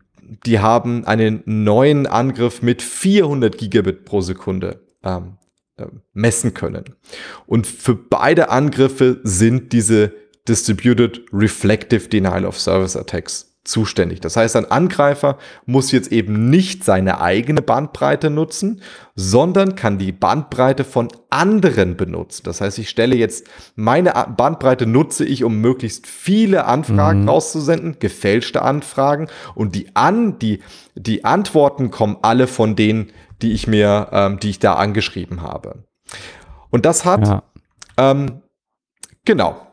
die 0.45 0.59
haben 0.59 1.03
einen 1.03 1.43
neuen 1.43 2.07
Angriff 2.07 2.61
mit 2.61 2.81
400 2.81 3.57
Gigabit 3.57 4.05
pro 4.05 4.21
Sekunde 4.21 4.79
ähm, 5.03 5.33
äh, 5.75 5.87
messen 6.13 6.53
können. 6.53 6.85
Und 7.47 7.67
für 7.67 7.95
beide 7.95 8.47
Angriffe 8.49 9.19
sind 9.23 9.73
diese 9.73 10.13
Distributed 10.47 11.25
Reflective 11.33 12.07
Denial 12.07 12.45
of 12.45 12.57
Service 12.57 12.95
Attacks 12.95 13.56
zuständig. 13.67 14.21
Das 14.21 14.37
heißt, 14.37 14.55
ein 14.55 14.71
Angreifer 14.71 15.37
muss 15.65 15.91
jetzt 15.91 16.11
eben 16.11 16.49
nicht 16.49 16.83
seine 16.83 17.21
eigene 17.21 17.61
Bandbreite 17.61 18.29
nutzen, 18.29 18.81
sondern 19.15 19.75
kann 19.75 19.97
die 19.97 20.11
Bandbreite 20.11 20.83
von 20.83 21.09
anderen 21.29 21.97
benutzen. 21.97 22.43
Das 22.45 22.61
heißt, 22.61 22.79
ich 22.79 22.89
stelle 22.89 23.15
jetzt 23.15 23.47
meine 23.75 24.13
Bandbreite 24.35 24.85
nutze 24.85 25.25
ich, 25.25 25.43
um 25.43 25.59
möglichst 25.59 26.07
viele 26.07 26.65
Anfragen 26.65 27.23
mhm. 27.23 27.29
rauszusenden, 27.29 27.99
gefälschte 27.99 28.61
Anfragen 28.61 29.27
und 29.55 29.75
die 29.75 29.95
an 29.95 30.39
die 30.39 30.61
die 30.95 31.25
Antworten 31.25 31.91
kommen 31.91 32.17
alle 32.21 32.47
von 32.47 32.75
denen, 32.75 33.11
die 33.41 33.51
ich 33.51 33.67
mir, 33.67 34.07
ähm, 34.11 34.39
die 34.39 34.49
ich 34.49 34.59
da 34.59 34.73
angeschrieben 34.73 35.41
habe. 35.41 35.83
Und 36.69 36.85
das 36.85 37.05
hat 37.05 37.27
ja. 37.27 37.43
ähm, 37.97 38.41
genau 39.25 39.66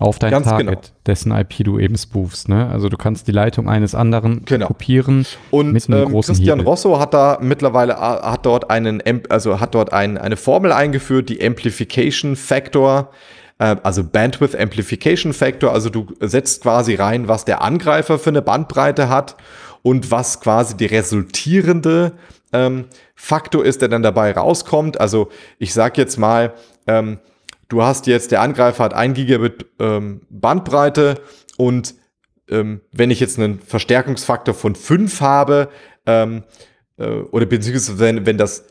auf 0.00 0.18
dein 0.18 0.30
Ganz 0.30 0.46
Target, 0.46 0.66
genau. 0.66 0.80
dessen 1.06 1.30
IP 1.30 1.62
du 1.62 1.78
eben 1.78 1.96
spoofst. 1.96 2.48
Ne? 2.48 2.68
Also 2.70 2.88
du 2.88 2.96
kannst 2.96 3.28
die 3.28 3.32
Leitung 3.32 3.68
eines 3.68 3.94
anderen 3.94 4.46
genau. 4.46 4.66
kopieren. 4.66 5.26
Und 5.50 5.72
mit 5.72 5.86
einem 5.88 6.04
ähm, 6.04 6.08
großen 6.12 6.34
Christian 6.34 6.58
Hebel. 6.58 6.70
Rosso 6.70 6.98
hat 6.98 7.12
da 7.12 7.38
mittlerweile 7.42 7.96
hat 7.98 8.46
dort 8.46 8.70
einen, 8.70 9.02
also 9.28 9.60
hat 9.60 9.74
dort 9.74 9.92
ein, 9.92 10.16
eine 10.16 10.38
Formel 10.38 10.72
eingeführt, 10.72 11.28
die 11.28 11.46
Amplification 11.46 12.34
Factor, 12.34 13.10
äh, 13.58 13.76
also 13.82 14.02
Bandwidth 14.02 14.56
Amplification 14.56 15.34
Factor. 15.34 15.72
Also 15.72 15.90
du 15.90 16.06
setzt 16.20 16.62
quasi 16.62 16.94
rein, 16.94 17.28
was 17.28 17.44
der 17.44 17.60
Angreifer 17.60 18.18
für 18.18 18.30
eine 18.30 18.40
Bandbreite 18.40 19.10
hat 19.10 19.36
und 19.82 20.10
was 20.10 20.40
quasi 20.40 20.78
die 20.78 20.86
resultierende 20.86 22.12
ähm, 22.54 22.86
Faktor 23.14 23.66
ist, 23.66 23.82
der 23.82 23.90
dann 23.90 24.02
dabei 24.02 24.32
rauskommt. 24.32 24.98
Also 24.98 25.28
ich 25.58 25.74
sag 25.74 25.98
jetzt 25.98 26.18
mal, 26.18 26.54
ähm, 26.86 27.18
du 27.70 27.82
hast 27.82 28.06
jetzt, 28.06 28.30
der 28.30 28.42
Angreifer 28.42 28.84
hat 28.84 28.94
ein 28.94 29.14
Gigabit 29.14 29.66
ähm, 29.78 30.20
Bandbreite 30.28 31.20
und 31.56 31.94
ähm, 32.50 32.82
wenn 32.92 33.10
ich 33.10 33.20
jetzt 33.20 33.38
einen 33.38 33.60
Verstärkungsfaktor 33.60 34.54
von 34.54 34.74
5 34.74 35.20
habe, 35.20 35.70
ähm, 36.04 36.42
äh, 36.98 37.08
oder 37.08 37.46
beziehungsweise 37.46 37.98
wenn, 37.98 38.26
wenn 38.26 38.36
das 38.36 38.64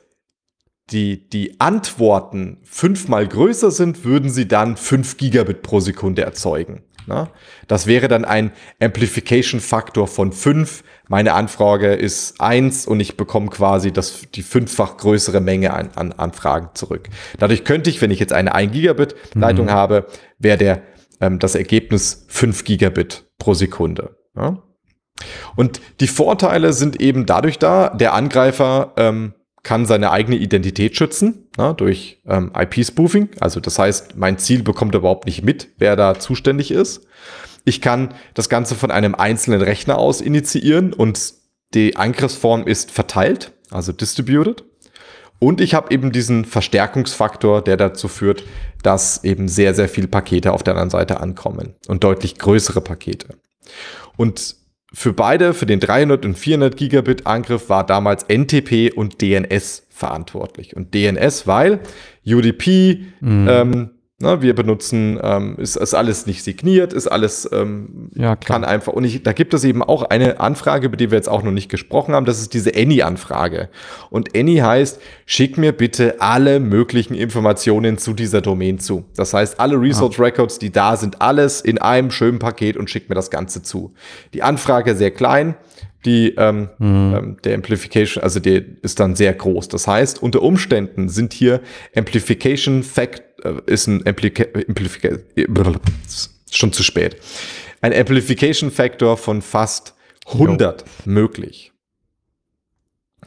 die, 0.92 1.30
die 1.30 1.60
Antworten 1.60 2.58
fünfmal 2.64 3.28
größer 3.28 3.72
sind, 3.72 4.04
würden 4.04 4.30
sie 4.30 4.48
dann 4.48 4.76
5 4.76 5.18
Gigabit 5.18 5.62
pro 5.62 5.80
Sekunde 5.80 6.24
erzeugen. 6.24 6.84
Na? 7.10 7.30
Das 7.68 7.88
wäre 7.88 8.08
dann 8.08 8.24
ein 8.24 8.52
Amplification-Faktor 8.80 10.08
von 10.08 10.32
5. 10.32 10.84
Meine 11.08 11.34
Anfrage 11.34 11.94
ist 11.94 12.40
1 12.40 12.86
und 12.86 13.00
ich 13.00 13.18
bekomme 13.18 13.50
quasi 13.50 13.92
das, 13.92 14.22
die 14.34 14.44
fünffach 14.44 14.98
größere 14.98 15.42
Menge 15.42 15.74
an, 15.74 15.90
an 15.96 16.14
Anfragen 16.14 16.70
zurück. 16.76 17.10
Dadurch 17.40 17.66
könnte 17.66 17.90
ich, 17.90 18.00
wenn 18.02 18.12
ich 18.12 18.20
jetzt 18.20 18.32
eine 18.32 18.54
1 18.54 18.72
Gigabit 18.72 19.16
Leitung 19.34 19.66
mhm. 19.66 19.72
habe, 19.72 20.06
wäre 20.38 20.58
der 20.58 20.84
ähm, 21.20 21.40
das 21.40 21.56
Ergebnis 21.56 22.26
5 22.30 22.64
Gigabit 22.64 23.26
pro 23.40 23.56
Sekunde. 23.56 24.16
Ja? 24.36 24.62
Und 25.56 25.82
die 26.00 26.08
Vorteile 26.08 26.74
sind 26.74 27.02
eben 27.02 27.26
dadurch 27.26 27.58
da, 27.58 27.90
der 27.90 28.14
Angreifer 28.14 28.94
ähm, 28.98 29.34
kann 29.64 29.86
seine 29.86 30.12
eigene 30.12 30.38
Identität 30.38 30.96
schützen 30.96 31.50
na, 31.58 31.74
durch 31.74 32.22
ähm, 32.26 32.52
IP-Spoofing. 32.58 33.30
Also 33.40 33.60
das 33.60 33.78
heißt, 33.78 34.18
mein 34.18 34.38
Ziel 34.38 34.64
bekommt 34.64 34.96
überhaupt 34.96 35.26
nicht 35.26 35.44
mit, 35.44 35.70
wer 35.78 35.96
da 35.96 36.18
zuständig 36.18 36.72
ist. 36.72 37.06
Ich 37.66 37.82
kann 37.82 38.14
das 38.34 38.50
Ganze 38.50 38.76
von 38.76 38.90
einem 38.90 39.16
einzelnen 39.16 39.62
Rechner 39.62 39.98
aus 39.98 40.22
initiieren 40.22 40.94
und 40.94 41.34
die 41.74 41.98
Angriffsform 41.98 42.66
ist 42.66 42.92
verteilt, 42.92 43.52
also 43.70 43.92
distributed. 43.92 44.64
Und 45.40 45.62
ich 45.62 45.74
habe 45.74 45.94
eben 45.94 46.12
diesen 46.12 46.46
Verstärkungsfaktor, 46.46 47.62
der 47.62 47.78
dazu 47.78 48.08
führt, 48.08 48.44
dass 48.84 49.24
eben 49.24 49.48
sehr, 49.48 49.74
sehr 49.74 49.88
viele 49.88 50.08
Pakete 50.08 50.52
auf 50.52 50.64
der 50.64 50.74
anderen 50.74 50.90
Seite 50.90 51.20
ankommen 51.20 51.76
und 51.88 52.04
deutlich 52.04 52.38
größere 52.38 52.82
Pakete. 52.82 53.28
Und 54.18 54.56
für 54.92 55.14
beide, 55.14 55.54
für 55.54 55.66
den 55.66 55.80
300 55.80 56.26
und 56.26 56.38
400 56.38 56.76
Gigabit 56.76 57.28
Angriff 57.28 57.70
war 57.70 57.86
damals 57.86 58.26
NTP 58.28 58.92
und 58.96 59.22
DNS 59.22 59.86
verantwortlich. 59.90 60.76
Und 60.76 60.94
DNS, 60.94 61.46
weil 61.46 61.82
UDP 62.26 63.04
mhm. 63.20 63.48
ähm, 63.50 63.90
Ne, 64.22 64.42
wir 64.42 64.54
benutzen, 64.54 65.18
ähm, 65.24 65.56
ist, 65.58 65.78
ist 65.78 65.94
alles 65.94 66.26
nicht 66.26 66.44
signiert, 66.44 66.92
ist 66.92 67.08
alles, 67.08 67.50
ähm, 67.54 68.10
ja, 68.16 68.36
kann 68.36 68.66
einfach. 68.66 68.92
Und 68.92 69.06
ich, 69.06 69.24
da 69.24 69.32
gibt 69.32 69.54
es 69.54 69.64
eben 69.64 69.82
auch 69.82 70.04
eine 70.04 70.42
Anfrage, 70.42 70.88
über 70.88 70.98
die 70.98 71.10
wir 71.10 71.18
jetzt 71.18 71.30
auch 71.30 71.42
noch 71.42 71.54
nicht 71.54 71.70
gesprochen 71.70 72.14
haben. 72.14 72.26
Das 72.26 72.42
ist 72.42 72.54
diese 72.54 72.76
Any-Anfrage. 72.76 73.70
Und 74.10 74.36
Any 74.36 74.58
heißt, 74.58 75.00
schick 75.26 75.58
mir 75.58 75.72
bitte 75.72 76.20
alle 76.20 76.60
möglichen 76.60 77.16
Informationen 77.16 77.98
zu 77.98 78.12
dieser 78.12 78.42
Domain 78.42 78.80
zu. 78.80 79.06
Das 79.16 79.34
heißt, 79.34 79.58
alle 79.58 79.80
Resource 79.80 80.20
Records, 80.20 80.60
die 80.60 80.72
da 80.74 80.98
sind, 80.98 81.22
alles 81.22 81.62
in 81.62 81.78
einem 81.78 82.12
schönen 82.12 82.40
Paket 82.40 82.76
und 82.76 82.90
schick 82.90 83.08
mir 83.08 83.16
das 83.16 83.32
Ganze 83.32 83.64
zu. 83.64 83.94
Die 84.34 84.44
Anfrage 84.44 84.98
sehr 84.98 85.12
klein, 85.12 85.56
die 86.06 86.36
ähm, 86.36 86.70
mhm. 86.78 87.16
ähm, 87.16 87.38
der 87.44 87.56
Amplification, 87.56 88.24
also 88.24 88.40
der 88.40 88.64
ist 88.82 89.00
dann 89.00 89.16
sehr 89.16 89.34
groß. 89.34 89.68
Das 89.68 89.88
heißt, 89.88 90.22
unter 90.22 90.42
Umständen 90.42 91.10
sind 91.10 91.34
hier 91.34 91.62
Amplification 91.96 92.84
Fact 92.84 93.24
äh, 93.44 93.54
ist 93.66 93.88
ein 93.88 94.06
Amplica 94.08 94.46
Amplifica 94.68 95.18
schon 96.52 96.72
zu 96.72 96.84
spät. 96.84 97.18
Ein 97.82 97.94
Amplification 97.94 98.72
Factor 98.72 99.18
von 99.18 99.42
fast 99.42 99.96
100 100.28 100.82
jo. 100.82 101.12
möglich. 101.12 101.72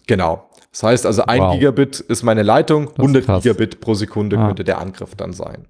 Genau. 0.06 0.50
Das 0.70 0.82
heißt 0.82 1.06
also, 1.06 1.24
ein 1.26 1.40
wow. 1.40 1.54
Gigabit 1.54 2.00
ist 2.00 2.22
meine 2.22 2.42
Leitung, 2.42 2.90
100 2.96 3.42
Gigabit 3.42 3.80
pro 3.80 3.94
Sekunde 3.94 4.38
ah. 4.38 4.46
könnte 4.46 4.64
der 4.64 4.78
Angriff 4.78 5.14
dann 5.14 5.32
sein. 5.32 5.66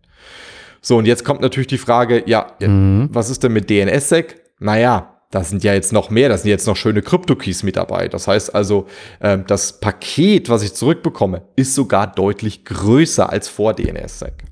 So, 0.80 0.96
und 0.96 1.06
jetzt 1.06 1.24
kommt 1.24 1.40
natürlich 1.40 1.66
die 1.68 1.78
Frage, 1.78 2.22
ja, 2.26 2.52
mhm. 2.60 3.08
was 3.12 3.30
ist 3.30 3.42
denn 3.42 3.52
mit 3.52 3.68
DNSSEC? 3.70 4.40
Naja, 4.58 5.11
da 5.32 5.42
sind 5.42 5.64
ja 5.64 5.72
jetzt 5.72 5.94
noch 5.94 6.10
mehr, 6.10 6.28
da 6.28 6.36
sind 6.36 6.50
jetzt 6.50 6.66
noch 6.66 6.76
schöne 6.76 7.00
Krypto-Keys 7.00 7.62
mit 7.62 7.76
dabei. 7.76 8.06
Das 8.06 8.28
heißt 8.28 8.54
also, 8.54 8.86
äh, 9.18 9.38
das 9.46 9.80
Paket, 9.80 10.50
was 10.50 10.62
ich 10.62 10.74
zurückbekomme, 10.74 11.42
ist 11.56 11.74
sogar 11.74 12.06
deutlich 12.06 12.66
größer 12.66 13.30
als 13.30 13.48
vor 13.48 13.72
DNSSEC. 13.72 14.44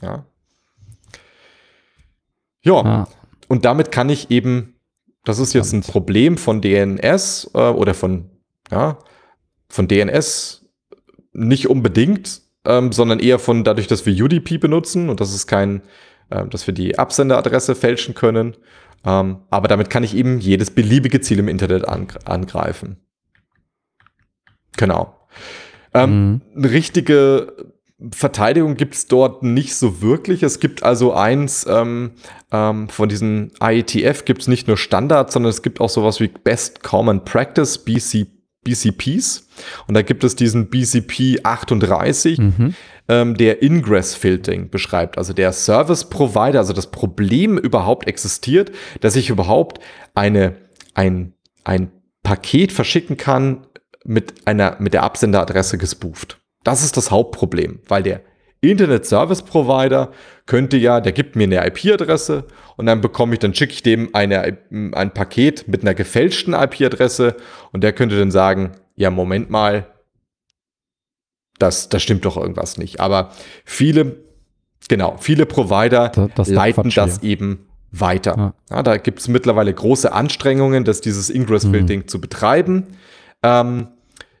Ja. 0.00 0.24
Ja, 2.62 2.74
ah. 2.74 3.08
und 3.48 3.64
damit 3.64 3.90
kann 3.90 4.08
ich 4.08 4.30
eben, 4.30 4.76
das 5.24 5.40
ist 5.40 5.52
jetzt 5.52 5.72
ein 5.72 5.82
Problem 5.82 6.38
von 6.38 6.62
DNS 6.62 7.50
äh, 7.52 7.58
oder 7.58 7.92
von, 7.92 8.30
ja, 8.70 8.98
von 9.68 9.88
DNS 9.88 10.64
nicht 11.32 11.68
unbedingt, 11.68 12.40
ähm, 12.64 12.92
sondern 12.92 13.18
eher 13.18 13.40
von 13.40 13.64
dadurch, 13.64 13.88
dass 13.88 14.06
wir 14.06 14.14
UDP 14.24 14.58
benutzen 14.58 15.10
und 15.10 15.20
das 15.20 15.34
ist 15.34 15.48
kein, 15.48 15.82
äh, 16.30 16.46
dass 16.46 16.68
wir 16.68 16.72
die 16.72 16.98
Absenderadresse 16.98 17.74
fälschen 17.74 18.14
können 18.14 18.56
ähm, 19.04 19.38
aber 19.50 19.68
damit 19.68 19.90
kann 19.90 20.02
ich 20.02 20.16
eben 20.16 20.38
jedes 20.38 20.70
beliebige 20.70 21.20
Ziel 21.20 21.38
im 21.38 21.48
Internet 21.48 21.86
angreifen. 21.86 22.96
Genau. 24.76 25.14
Ähm, 25.92 26.10
mhm. 26.10 26.40
Eine 26.56 26.70
richtige 26.70 27.52
Verteidigung 28.12 28.76
gibt 28.76 28.94
es 28.94 29.06
dort 29.06 29.42
nicht 29.42 29.76
so 29.76 30.02
wirklich. 30.02 30.42
Es 30.42 30.58
gibt 30.58 30.82
also 30.82 31.14
eins 31.14 31.66
ähm, 31.68 32.12
ähm, 32.50 32.88
von 32.88 33.08
diesen 33.08 33.52
IETF 33.62 34.24
gibt 34.24 34.42
es 34.42 34.48
nicht 34.48 34.66
nur 34.66 34.76
Standard, 34.76 35.30
sondern 35.30 35.50
es 35.50 35.62
gibt 35.62 35.80
auch 35.80 35.88
sowas 35.90 36.20
wie 36.20 36.28
Best 36.28 36.82
Common 36.82 37.24
Practice, 37.24 37.78
BC, 37.78 38.26
BCPs. 38.64 39.48
Und 39.86 39.94
da 39.94 40.02
gibt 40.02 40.24
es 40.24 40.34
diesen 40.34 40.68
BCP 40.68 41.40
38. 41.44 42.38
Mhm 42.38 42.74
ähm, 43.08 43.36
der 43.36 43.62
Ingress-Filtering 43.62 44.70
beschreibt. 44.70 45.18
Also 45.18 45.32
der 45.32 45.52
Service-Provider, 45.52 46.58
also 46.58 46.72
das 46.72 46.90
Problem 46.90 47.58
überhaupt 47.58 48.08
existiert, 48.08 48.72
dass 49.00 49.16
ich 49.16 49.30
überhaupt 49.30 49.80
eine, 50.14 50.56
ein, 50.94 51.34
ein 51.64 51.90
Paket 52.22 52.72
verschicken 52.72 53.16
kann 53.16 53.66
mit 54.04 54.46
einer, 54.46 54.76
mit 54.78 54.94
der 54.94 55.02
Absenderadresse 55.02 55.78
gespooft. 55.78 56.40
Das 56.62 56.82
ist 56.82 56.96
das 56.96 57.10
Hauptproblem, 57.10 57.80
weil 57.86 58.02
der 58.02 58.22
Internet 58.70 59.04
Service 59.04 59.42
Provider 59.42 60.10
könnte 60.46 60.76
ja, 60.76 61.00
der 61.00 61.12
gibt 61.12 61.36
mir 61.36 61.44
eine 61.44 61.66
IP-Adresse 61.66 62.44
und 62.76 62.86
dann 62.86 63.02
bekomme 63.02 63.34
ich, 63.34 63.38
dann 63.40 63.54
schicke 63.54 63.72
ich 63.74 63.82
dem 63.82 64.14
eine, 64.14 64.58
ein 64.92 65.12
Paket 65.12 65.68
mit 65.68 65.82
einer 65.82 65.94
gefälschten 65.94 66.54
IP-Adresse 66.54 67.36
und 67.72 67.82
der 67.82 67.92
könnte 67.92 68.18
dann 68.18 68.30
sagen, 68.30 68.72
ja, 68.96 69.10
Moment 69.10 69.50
mal, 69.50 69.86
das, 71.58 71.88
das 71.88 72.02
stimmt 72.02 72.24
doch 72.24 72.36
irgendwas 72.36 72.78
nicht. 72.78 73.00
Aber 73.00 73.30
viele, 73.64 74.16
genau, 74.88 75.16
viele 75.18 75.46
Provider 75.46 76.08
das, 76.08 76.30
das 76.34 76.48
leiten 76.48 76.90
das 76.90 77.22
eben 77.22 77.66
weiter. 77.92 78.34
Ja. 78.36 78.76
Ja, 78.76 78.82
da 78.82 78.96
gibt 78.96 79.20
es 79.20 79.28
mittlerweile 79.28 79.72
große 79.72 80.12
Anstrengungen, 80.12 80.84
dass 80.84 81.00
dieses 81.00 81.30
Ingress-Building 81.30 82.00
mhm. 82.00 82.08
zu 82.08 82.20
betreiben. 82.20 82.86
Ähm, 83.42 83.88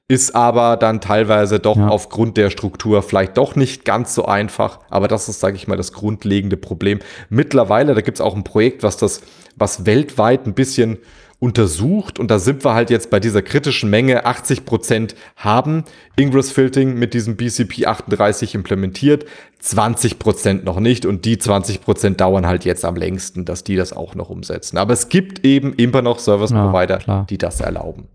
ist 0.06 0.34
aber 0.34 0.76
dann 0.76 1.00
teilweise 1.00 1.60
doch 1.60 1.78
ja. 1.78 1.88
aufgrund 1.88 2.36
der 2.36 2.50
Struktur 2.50 3.02
vielleicht 3.02 3.38
doch 3.38 3.56
nicht 3.56 3.86
ganz 3.86 4.14
so 4.14 4.26
einfach. 4.26 4.80
Aber 4.90 5.08
das 5.08 5.28
ist, 5.28 5.40
sage 5.40 5.56
ich 5.56 5.66
mal, 5.66 5.76
das 5.76 5.92
grundlegende 5.94 6.58
Problem. 6.58 6.98
Mittlerweile, 7.30 7.94
da 7.94 8.02
gibt 8.02 8.18
es 8.18 8.20
auch 8.20 8.34
ein 8.34 8.44
Projekt, 8.44 8.82
was 8.82 8.98
das, 8.98 9.22
was 9.56 9.86
weltweit 9.86 10.46
ein 10.46 10.52
bisschen 10.52 10.98
untersucht 11.38 12.18
und 12.18 12.30
da 12.30 12.38
sind 12.38 12.64
wir 12.64 12.74
halt 12.74 12.90
jetzt 12.90 13.10
bei 13.10 13.20
dieser 13.20 13.42
kritischen 13.42 13.90
Menge. 13.90 14.24
80 14.24 14.64
Prozent 14.64 15.14
haben 15.36 15.84
Ingress 16.16 16.50
Filtering 16.50 16.94
mit 16.94 17.12
diesem 17.14 17.36
BCP 17.36 17.86
38 17.86 18.54
implementiert, 18.54 19.26
20 19.60 20.18
Prozent 20.18 20.64
noch 20.64 20.80
nicht 20.80 21.06
und 21.06 21.24
die 21.24 21.38
20 21.38 21.82
Prozent 21.82 22.20
dauern 22.20 22.46
halt 22.46 22.64
jetzt 22.64 22.84
am 22.84 22.96
längsten, 22.96 23.44
dass 23.44 23.64
die 23.64 23.76
das 23.76 23.92
auch 23.92 24.14
noch 24.14 24.30
umsetzen. 24.30 24.78
Aber 24.78 24.92
es 24.92 25.08
gibt 25.08 25.44
eben 25.44 25.74
immer 25.74 26.02
noch 26.02 26.18
Service 26.18 26.50
Provider, 26.50 27.00
ja, 27.06 27.26
die 27.28 27.38
das 27.38 27.60
erlauben. 27.60 28.08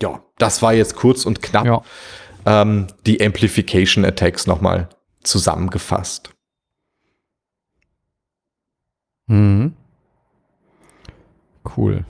Ja, 0.00 0.22
das 0.38 0.60
war 0.60 0.74
jetzt 0.74 0.96
kurz 0.96 1.24
und 1.24 1.40
knapp 1.40 1.66
ja. 1.66 1.82
ähm, 2.44 2.88
die 3.06 3.24
Amplification 3.24 4.04
Attacks 4.04 4.46
nochmal 4.46 4.88
zusammengefasst. 5.22 6.30
Mhm. 9.26 9.74
Cool. 11.76 12.04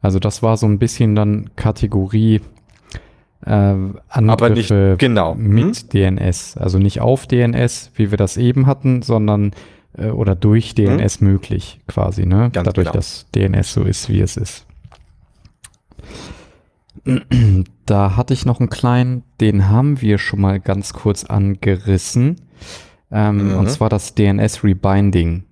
Also 0.00 0.18
das 0.18 0.42
war 0.42 0.56
so 0.56 0.66
ein 0.66 0.78
bisschen 0.78 1.14
dann 1.14 1.50
Kategorie 1.56 2.40
äh, 3.44 3.50
Angriffe 3.50 4.32
Aber 4.32 4.50
nicht, 4.50 4.68
genau. 4.98 5.34
mit 5.34 5.76
hm? 5.76 6.16
DNS. 6.16 6.56
Also 6.56 6.78
nicht 6.78 7.00
auf 7.00 7.26
DNS, 7.26 7.92
wie 7.94 8.10
wir 8.10 8.18
das 8.18 8.36
eben 8.36 8.66
hatten, 8.66 9.02
sondern 9.02 9.52
äh, 9.96 10.08
oder 10.08 10.34
durch 10.34 10.74
DNS 10.74 11.20
hm? 11.20 11.26
möglich 11.28 11.80
quasi, 11.86 12.26
ne? 12.26 12.50
Ganz 12.52 12.66
Dadurch, 12.66 12.88
genau. 12.88 12.96
dass 12.96 13.26
DNS 13.34 13.72
so 13.72 13.82
ist, 13.84 14.08
wie 14.08 14.20
es 14.20 14.36
ist. 14.36 14.66
Da 17.86 18.16
hatte 18.16 18.34
ich 18.34 18.44
noch 18.44 18.60
einen 18.60 18.68
kleinen, 18.68 19.22
den 19.40 19.70
haben 19.70 20.02
wir 20.02 20.18
schon 20.18 20.42
mal 20.42 20.60
ganz 20.60 20.92
kurz 20.92 21.24
angerissen. 21.24 22.36
Ähm, 23.10 23.48
mhm. 23.48 23.56
Und 23.56 23.70
zwar 23.70 23.88
das 23.88 24.14
DNS 24.14 24.62
Rebinding. 24.62 25.44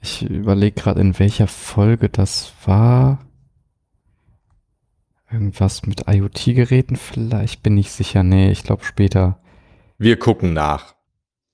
Ich 0.00 0.22
überlege 0.22 0.80
gerade, 0.80 1.00
in 1.00 1.18
welcher 1.18 1.46
Folge 1.46 2.08
das 2.08 2.52
war. 2.64 3.18
Irgendwas 5.30 5.86
mit 5.86 6.08
IoT-Geräten 6.08 6.96
vielleicht, 6.96 7.62
bin 7.62 7.76
ich 7.78 7.92
sicher. 7.92 8.22
Nee, 8.22 8.50
ich 8.50 8.64
glaube 8.64 8.84
später. 8.84 9.38
Wir 9.98 10.18
gucken 10.18 10.52
nach. 10.52 10.94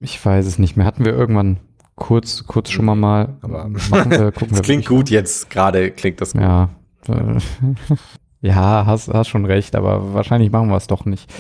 Ich 0.01 0.25
weiß 0.25 0.47
es 0.47 0.59
nicht 0.59 0.77
mehr. 0.77 0.87
Hatten 0.87 1.05
wir 1.05 1.13
irgendwann 1.13 1.59
kurz, 1.97 2.47
kurz 2.47 2.71
schon 2.71 2.85
mal 2.85 2.95
mal. 2.95 3.37
Aber 3.43 3.69
wir, 3.69 4.31
das 4.49 4.63
klingt 4.63 4.87
gut 4.87 5.11
jetzt 5.11 5.51
gerade, 5.51 5.91
klingt 5.91 6.21
das 6.21 6.33
gut. 6.33 6.43
Ja. 6.43 6.71
ja, 8.41 8.87
hast, 8.87 9.09
hast 9.09 9.29
schon 9.29 9.45
recht, 9.45 9.75
aber 9.75 10.15
wahrscheinlich 10.15 10.51
machen 10.51 10.69
wir 10.69 10.77
es 10.77 10.87
doch 10.87 11.05
nicht. 11.05 11.33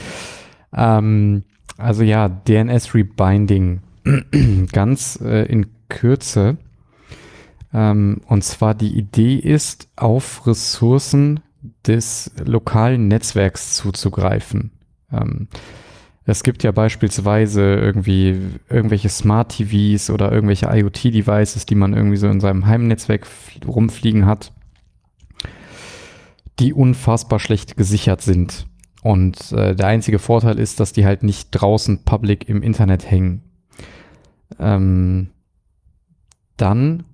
Ähm, 0.74 1.44
also 1.78 2.02
ja, 2.02 2.28
DNS 2.28 2.94
Rebinding. 2.94 3.80
Ganz 4.72 5.20
äh, 5.22 5.44
in 5.44 5.66
Kürze. 5.88 6.58
Ähm, 7.76 8.22
und 8.26 8.42
zwar 8.42 8.74
die 8.74 8.96
Idee 8.96 9.34
ist, 9.34 9.90
auf 9.96 10.46
Ressourcen 10.46 11.40
des 11.86 12.32
lokalen 12.42 13.06
Netzwerks 13.06 13.76
zuzugreifen. 13.76 14.70
Ähm, 15.12 15.48
es 16.24 16.42
gibt 16.42 16.62
ja 16.62 16.72
beispielsweise 16.72 17.74
irgendwie 17.74 18.40
irgendwelche 18.70 19.10
Smart 19.10 19.52
TVs 19.52 20.08
oder 20.08 20.32
irgendwelche 20.32 20.66
IoT-Devices, 20.66 21.66
die 21.66 21.74
man 21.74 21.92
irgendwie 21.92 22.16
so 22.16 22.28
in 22.28 22.40
seinem 22.40 22.64
Heimnetzwerk 22.64 23.26
rumfliegen 23.66 24.24
hat, 24.24 24.52
die 26.58 26.72
unfassbar 26.72 27.38
schlecht 27.38 27.76
gesichert 27.76 28.22
sind. 28.22 28.66
Und 29.02 29.52
äh, 29.52 29.76
der 29.76 29.86
einzige 29.86 30.18
Vorteil 30.18 30.58
ist, 30.58 30.80
dass 30.80 30.94
die 30.94 31.04
halt 31.04 31.22
nicht 31.22 31.50
draußen 31.50 32.04
public 32.04 32.48
im 32.48 32.62
Internet 32.62 33.08
hängen. 33.08 33.42
Ähm, 34.58 35.28
dann 36.56 37.04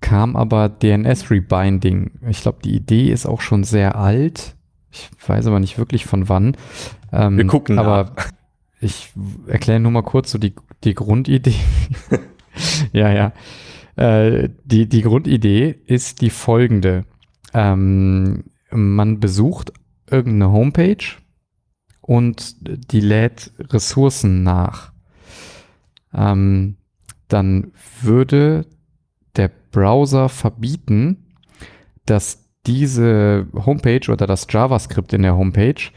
kam 0.00 0.36
aber 0.36 0.68
DNS 0.68 1.30
Rebinding. 1.30 2.12
Ich 2.28 2.42
glaube, 2.42 2.58
die 2.62 2.74
Idee 2.74 3.10
ist 3.10 3.26
auch 3.26 3.40
schon 3.40 3.64
sehr 3.64 3.96
alt. 3.96 4.54
Ich 4.90 5.10
weiß 5.26 5.46
aber 5.46 5.60
nicht 5.60 5.78
wirklich 5.78 6.06
von 6.06 6.28
wann. 6.28 6.56
Ähm, 7.12 7.36
Wir 7.36 7.46
gucken 7.46 7.78
aber 7.78 8.12
nach. 8.16 8.30
ich 8.80 9.12
erkläre 9.46 9.80
nur 9.80 9.92
mal 9.92 10.02
kurz 10.02 10.30
so 10.30 10.38
die, 10.38 10.54
die 10.84 10.94
Grundidee. 10.94 11.54
ja, 12.92 13.10
ja. 13.10 13.32
Äh, 13.96 14.50
die, 14.64 14.88
die 14.88 15.02
Grundidee 15.02 15.74
ist 15.86 16.20
die 16.20 16.30
folgende. 16.30 17.04
Ähm, 17.54 18.44
man 18.70 19.20
besucht 19.20 19.72
irgendeine 20.10 20.52
Homepage 20.52 21.16
und 22.00 22.56
die 22.92 23.00
lädt 23.00 23.52
Ressourcen 23.58 24.42
nach, 24.42 24.92
ähm, 26.14 26.76
dann 27.28 27.72
würde 28.00 28.66
Browser 29.76 30.28
verbieten, 30.30 31.26
dass 32.06 32.48
diese 32.66 33.46
Homepage 33.52 34.10
oder 34.10 34.26
das 34.26 34.46
JavaScript 34.48 35.12
in 35.12 35.20
der 35.20 35.36
Homepage 35.36 35.90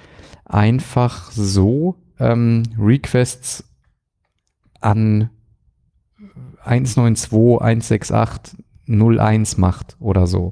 einfach 0.44 1.32
so 1.32 1.96
ähm, 2.20 2.64
Requests 2.78 3.64
an 4.82 5.30
192.168.01 6.66 9.60
macht 9.62 9.96
oder 10.02 10.28
so. 10.28 10.52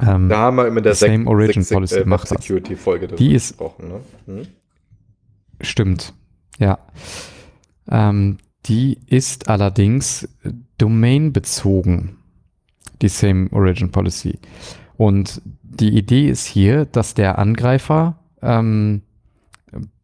Ähm, 0.00 0.30
da 0.30 0.38
haben 0.38 0.56
wir 0.56 0.68
immer 0.68 0.80
der 0.80 0.94
Same 0.94 1.26
Origin 1.26 1.66
Policy 1.66 1.98
äh, 1.98 2.06
macht 2.06 2.28
Security 2.28 2.76
Folge 2.76 3.08
Die 3.08 3.34
ist 3.34 3.60
ne? 3.60 4.00
hm? 4.24 4.46
Stimmt, 5.60 6.14
ja. 6.58 6.78
Ähm, 7.90 8.38
die 8.64 9.00
ist 9.06 9.50
allerdings 9.50 10.26
domainbezogen, 10.78 12.21
die 13.02 13.08
Same 13.08 13.48
Origin 13.52 13.90
Policy. 13.90 14.38
Und 14.96 15.42
die 15.62 15.96
Idee 15.96 16.28
ist 16.28 16.46
hier, 16.46 16.84
dass 16.84 17.14
der 17.14 17.38
Angreifer 17.38 18.18
ähm, 18.40 19.02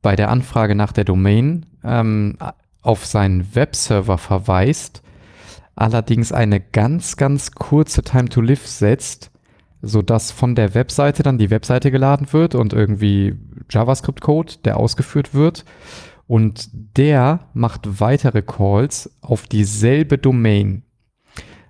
bei 0.03 0.17
der 0.17 0.31
Anfrage 0.31 0.75
nach 0.75 0.93
der 0.93 1.05
Domain 1.05 1.67
ähm, 1.85 2.37
auf 2.83 3.07
seinen 3.07 3.55
Webserver 3.55 4.19
verweist, 4.19 5.03
allerdings 5.75 6.33
eine 6.33 6.61
ganz, 6.61 7.17
ganz 7.17 7.53
kurze 7.53 8.03
Time 8.03 8.29
to 8.29 8.41
Live 8.41 8.67
setzt, 8.67 9.31
sodass 9.83 10.33
von 10.33 10.55
der 10.55 10.75
Webseite 10.75 11.23
dann 11.23 11.39
die 11.39 11.51
Webseite 11.51 11.91
geladen 11.91 12.33
wird 12.33 12.55
und 12.55 12.73
irgendwie 12.73 13.35
JavaScript-Code, 13.71 14.55
der 14.65 14.77
ausgeführt 14.79 15.35
wird. 15.35 15.65
Und 16.27 16.69
der 16.73 17.49
macht 17.55 18.01
weitere 18.01 18.43
Calls 18.43 19.11
auf 19.21 19.47
dieselbe 19.47 20.19
Domain. 20.19 20.83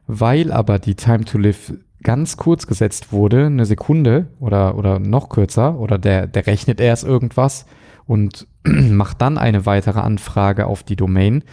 Weil 0.09 0.51
aber 0.51 0.81
die 0.81 0.97
Time 0.97 1.25
to 1.25 1.39
Live 1.39 1.73
ganz 2.03 2.37
kurz 2.37 2.67
gesetzt 2.67 3.13
wurde, 3.13 3.47
eine 3.47 3.67
Sekunde 3.67 4.27
oder, 4.41 4.77
oder 4.77 4.99
noch 4.99 5.29
kürzer, 5.29 5.79
oder 5.79 5.99
der, 5.99 6.27
der 6.27 6.47
rechnet 6.47 6.81
erst 6.81 7.05
irgendwas 7.05 7.67
und 8.07 8.49
macht 8.65 9.21
dann 9.21 9.39
eine 9.39 9.67
weitere 9.67 10.01
Anfrage 10.01 10.67
auf 10.67 10.83
die 10.83 10.97
Domain. 10.97 11.45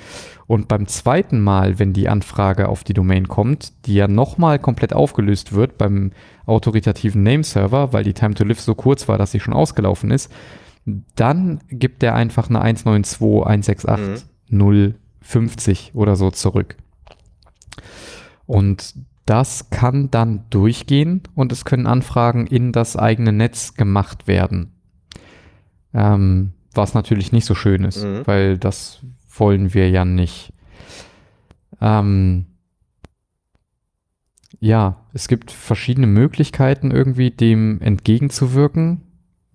Und 0.47 0.67
beim 0.67 0.87
zweiten 0.87 1.41
Mal, 1.41 1.79
wenn 1.79 1.93
die 1.93 2.07
Anfrage 2.07 2.69
auf 2.69 2.83
die 2.83 2.93
Domain 2.93 3.27
kommt, 3.27 3.73
die 3.85 3.95
ja 3.95 4.07
nochmal 4.07 4.57
komplett 4.57 4.93
aufgelöst 4.93 5.53
wird 5.53 5.77
beim 5.77 6.11
autoritativen 6.45 7.23
Nameserver, 7.23 7.91
weil 7.93 8.03
die 8.03 8.13
Time 8.13 8.35
to 8.35 8.43
Live 8.45 8.61
so 8.61 8.73
kurz 8.75 9.07
war, 9.07 9.17
dass 9.17 9.31
sie 9.31 9.39
schon 9.39 9.53
ausgelaufen 9.53 10.11
ist, 10.11 10.31
dann 11.15 11.59
gibt 11.69 12.03
er 12.03 12.13
einfach 12.15 12.49
eine 12.49 12.63
192.168.050 12.63 14.23
mhm. 14.51 15.99
oder 15.99 16.15
so 16.15 16.29
zurück. 16.31 16.77
Und 18.45 18.95
das 19.25 19.69
kann 19.71 20.11
dann 20.11 20.45
durchgehen 20.49 21.23
und 21.33 21.51
es 21.51 21.65
können 21.65 21.87
Anfragen 21.87 22.45
in 22.45 22.71
das 22.71 22.95
eigene 22.95 23.31
Netz 23.31 23.73
gemacht 23.73 24.27
werden. 24.27 24.71
Ähm, 25.93 26.53
was 26.73 26.93
natürlich 26.93 27.31
nicht 27.31 27.45
so 27.45 27.55
schön 27.55 27.83
ist, 27.83 28.03
mhm. 28.03 28.21
weil 28.25 28.57
das 28.57 28.99
wollen 29.29 29.73
wir 29.73 29.89
ja 29.89 30.05
nicht. 30.05 30.53
Ähm, 31.81 32.45
ja, 34.59 35.05
es 35.13 35.27
gibt 35.27 35.51
verschiedene 35.51 36.07
Möglichkeiten, 36.07 36.91
irgendwie 36.91 37.31
dem 37.31 37.81
entgegenzuwirken. 37.81 39.01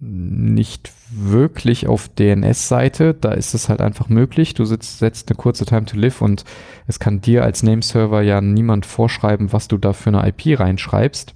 Nicht 0.03 0.93
wirklich 1.11 1.87
auf 1.87 2.09
DNS-Seite, 2.09 3.13
da 3.13 3.33
ist 3.33 3.53
es 3.53 3.69
halt 3.69 3.81
einfach 3.81 4.09
möglich. 4.09 4.55
Du 4.55 4.65
sitzt, 4.65 4.99
setzt 4.99 5.29
eine 5.29 5.37
kurze 5.37 5.67
Time 5.67 5.85
to 5.85 5.99
Live 5.99 6.23
und 6.23 6.45
es 6.87 6.99
kann 6.99 7.21
dir 7.21 7.45
als 7.45 7.63
Nameserver 7.63 8.23
ja 8.23 8.41
niemand 8.41 8.87
vorschreiben, 8.87 9.53
was 9.53 9.69
du 9.69 9.77
da 9.77 9.93
für 9.93 10.09
eine 10.09 10.27
IP 10.27 10.59
reinschreibst. 10.59 11.35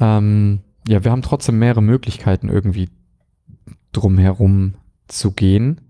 Ähm, 0.00 0.60
ja, 0.86 1.04
wir 1.04 1.10
haben 1.10 1.22
trotzdem 1.22 1.58
mehrere 1.58 1.82
Möglichkeiten 1.82 2.48
irgendwie 2.48 2.88
drumherum 3.92 4.74
zu 5.06 5.32
gehen. 5.32 5.80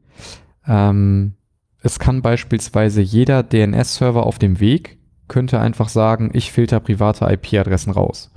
Ähm, 0.66 1.34
es 1.80 1.98
kann 1.98 2.22
beispielsweise 2.22 3.00
jeder 3.00 3.42
DNS-Server 3.42 4.26
auf 4.26 4.38
dem 4.38 4.60
Weg 4.60 4.98
könnte 5.28 5.60
einfach 5.60 5.88
sagen, 5.88 6.30
ich 6.32 6.52
filter 6.52 6.80
private 6.80 7.26
IP-Adressen 7.26 7.92
raus. 7.92 8.30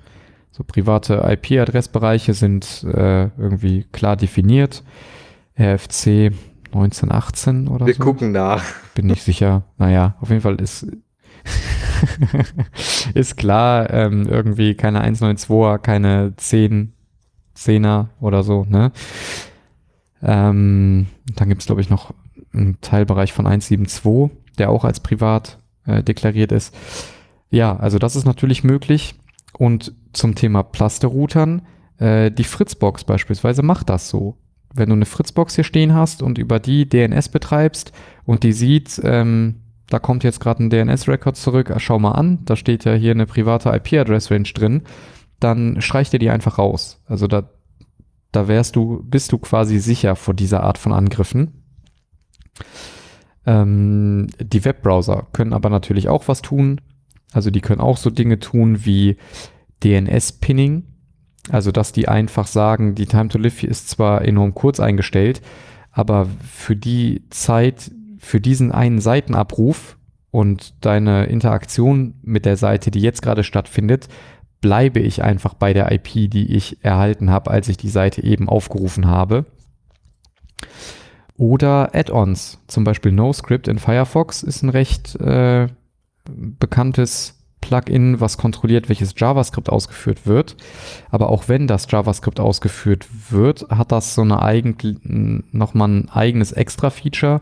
So 0.51 0.63
private 0.63 1.23
IP-Adressbereiche 1.25 2.33
sind 2.33 2.83
äh, 2.83 3.29
irgendwie 3.37 3.85
klar 3.91 4.17
definiert. 4.17 4.83
RFC 5.57 6.31
1918 6.73 7.67
oder 7.67 7.85
Wir 7.85 7.93
so. 7.93 8.03
gucken 8.03 8.31
nach. 8.31 8.63
Bin 8.95 9.07
nicht 9.07 9.23
sicher. 9.23 9.63
Naja, 9.77 10.15
auf 10.19 10.29
jeden 10.29 10.41
Fall 10.41 10.55
ist, 10.55 10.87
ist 13.13 13.37
klar, 13.37 13.89
ähm, 13.91 14.27
irgendwie 14.27 14.75
keine 14.75 15.05
192er, 15.05 15.77
keine 15.77 16.33
10, 16.35 16.93
10er 17.55 18.07
oder 18.19 18.43
so, 18.43 18.65
ne? 18.67 18.91
Ähm, 20.23 21.07
dann 21.35 21.49
gibt 21.49 21.61
es, 21.61 21.65
glaube 21.65 21.81
ich, 21.81 21.89
noch 21.89 22.13
einen 22.53 22.79
Teilbereich 22.81 23.33
von 23.33 23.47
172, 23.47 24.37
der 24.57 24.69
auch 24.69 24.83
als 24.83 24.99
privat 24.99 25.59
äh, 25.85 26.03
deklariert 26.03 26.51
ist. 26.51 26.75
Ja, 27.49 27.75
also 27.75 27.99
das 27.99 28.15
ist 28.15 28.25
natürlich 28.25 28.63
möglich. 28.63 29.15
Und 29.57 29.93
zum 30.13 30.35
Thema 30.35 30.63
Plasterroutern, 30.63 31.63
äh, 31.97 32.31
die 32.31 32.43
Fritzbox 32.43 33.03
beispielsweise 33.03 33.63
macht 33.63 33.89
das 33.89 34.09
so. 34.09 34.37
Wenn 34.73 34.89
du 34.89 34.95
eine 34.95 35.05
Fritzbox 35.05 35.55
hier 35.55 35.63
stehen 35.63 35.93
hast 35.93 36.21
und 36.21 36.37
über 36.37 36.59
die 36.59 36.87
DNS 36.87 37.29
betreibst 37.29 37.91
und 38.25 38.43
die 38.43 38.53
sieht, 38.53 39.01
ähm, 39.03 39.61
da 39.89 39.99
kommt 39.99 40.23
jetzt 40.23 40.39
gerade 40.39 40.63
ein 40.63 40.69
DNS-Record 40.69 41.35
zurück, 41.35 41.73
schau 41.77 41.99
mal 41.99 42.13
an, 42.13 42.39
da 42.45 42.55
steht 42.55 42.85
ja 42.85 42.93
hier 42.93 43.11
eine 43.11 43.25
private 43.25 43.69
IP-Address-Range 43.69 44.49
drin, 44.53 44.83
dann 45.39 45.81
streicht 45.81 46.13
dir 46.13 46.19
die 46.19 46.29
einfach 46.29 46.57
raus. 46.57 47.01
Also 47.05 47.27
da, 47.27 47.49
da 48.31 48.47
wärst 48.47 48.77
du, 48.77 49.03
bist 49.03 49.33
du 49.33 49.37
quasi 49.37 49.79
sicher 49.79 50.15
vor 50.15 50.33
dieser 50.33 50.63
Art 50.63 50.77
von 50.77 50.93
Angriffen. 50.93 51.63
Ähm, 53.45 54.27
die 54.39 54.63
Webbrowser 54.63 55.27
können 55.33 55.53
aber 55.53 55.69
natürlich 55.69 56.07
auch 56.07 56.27
was 56.27 56.41
tun. 56.41 56.79
Also 57.33 57.49
die 57.49 57.61
können 57.61 57.81
auch 57.81 57.97
so 57.97 58.09
Dinge 58.09 58.39
tun 58.39 58.85
wie 58.85 59.17
DNS-Pinning. 59.83 60.83
Also 61.49 61.71
dass 61.71 61.91
die 61.91 62.07
einfach 62.07 62.47
sagen, 62.47 62.95
die 62.95 63.07
Time 63.07 63.29
to 63.29 63.37
Live 63.37 63.63
ist 63.63 63.89
zwar 63.89 64.23
enorm 64.23 64.53
kurz 64.53 64.79
eingestellt, 64.79 65.41
aber 65.91 66.27
für 66.47 66.75
die 66.75 67.23
Zeit, 67.29 67.91
für 68.19 68.39
diesen 68.39 68.71
einen 68.71 68.99
Seitenabruf 68.99 69.97
und 70.29 70.73
deine 70.85 71.25
Interaktion 71.25 72.13
mit 72.21 72.45
der 72.45 72.57
Seite, 72.57 72.91
die 72.91 73.01
jetzt 73.01 73.21
gerade 73.21 73.43
stattfindet, 73.43 74.07
bleibe 74.61 74.99
ich 74.99 75.23
einfach 75.23 75.55
bei 75.55 75.73
der 75.73 75.91
IP, 75.91 76.29
die 76.29 76.55
ich 76.55 76.83
erhalten 76.85 77.31
habe, 77.31 77.49
als 77.49 77.67
ich 77.67 77.77
die 77.77 77.89
Seite 77.89 78.23
eben 78.23 78.47
aufgerufen 78.47 79.07
habe. 79.07 79.45
Oder 81.35 81.95
Add-ons, 81.95 82.59
zum 82.67 82.83
Beispiel 82.83 83.11
NoScript 83.11 83.67
in 83.67 83.79
Firefox 83.79 84.43
ist 84.43 84.61
ein 84.61 84.69
recht 84.69 85.15
äh, 85.19 85.67
bekanntes 86.25 87.41
Plugin, 87.61 88.19
was 88.19 88.37
kontrolliert, 88.37 88.89
welches 88.89 89.13
JavaScript 89.15 89.69
ausgeführt 89.69 90.25
wird. 90.25 90.57
Aber 91.09 91.29
auch 91.29 91.47
wenn 91.47 91.67
das 91.67 91.89
JavaScript 91.89 92.39
ausgeführt 92.39 93.07
wird, 93.29 93.69
hat 93.69 93.91
das 93.91 94.15
so 94.15 94.23
eine 94.23 94.41
eigen, 94.41 95.43
nochmal 95.51 95.89
ein 95.89 96.09
eigenes 96.09 96.51
Extra-Feature. 96.51 97.39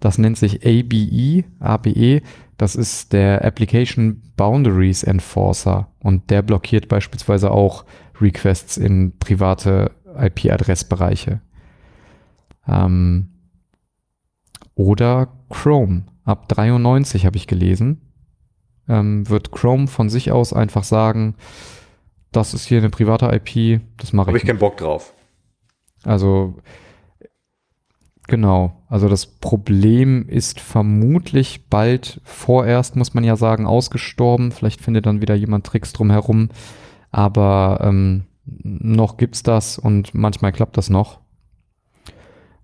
Das 0.00 0.18
nennt 0.18 0.38
sich 0.38 0.64
ABE, 0.64 1.44
ABE. 1.58 2.22
Das 2.56 2.76
ist 2.76 3.12
der 3.12 3.44
Application 3.44 4.22
Boundaries 4.36 5.02
Enforcer 5.02 5.88
und 5.98 6.30
der 6.30 6.42
blockiert 6.42 6.88
beispielsweise 6.88 7.50
auch 7.50 7.84
Requests 8.20 8.78
in 8.78 9.18
private 9.18 9.90
IP-Adressbereiche. 10.16 11.40
Ähm, 12.66 13.28
oder 14.74 15.28
Chrome. 15.50 16.04
Ab 16.24 16.48
93 16.48 17.26
habe 17.26 17.36
ich 17.36 17.46
gelesen 17.46 18.05
ähm, 18.88 19.28
wird 19.28 19.52
Chrome 19.52 19.86
von 19.86 20.08
sich 20.08 20.32
aus 20.32 20.52
einfach 20.52 20.84
sagen, 20.84 21.34
das 22.32 22.54
ist 22.54 22.66
hier 22.66 22.78
eine 22.78 22.90
private 22.90 23.26
IP, 23.26 23.80
das 23.96 24.12
mache 24.12 24.26
ich. 24.26 24.28
Habe 24.28 24.38
ich 24.38 24.44
keinen 24.44 24.58
Bock 24.58 24.76
drauf. 24.76 25.12
Also 26.04 26.54
genau, 28.28 28.82
also 28.88 29.08
das 29.08 29.26
Problem 29.26 30.28
ist 30.28 30.60
vermutlich 30.60 31.68
bald 31.68 32.20
vorerst, 32.24 32.96
muss 32.96 33.14
man 33.14 33.24
ja 33.24 33.36
sagen, 33.36 33.66
ausgestorben. 33.66 34.52
Vielleicht 34.52 34.80
findet 34.80 35.06
dann 35.06 35.20
wieder 35.20 35.34
jemand 35.34 35.66
Tricks 35.66 35.92
drumherum, 35.92 36.50
aber 37.10 37.80
ähm, 37.82 38.24
noch 38.44 39.16
gibt's 39.16 39.42
das 39.42 39.78
und 39.78 40.14
manchmal 40.14 40.52
klappt 40.52 40.76
das 40.76 40.90
noch. 40.90 41.20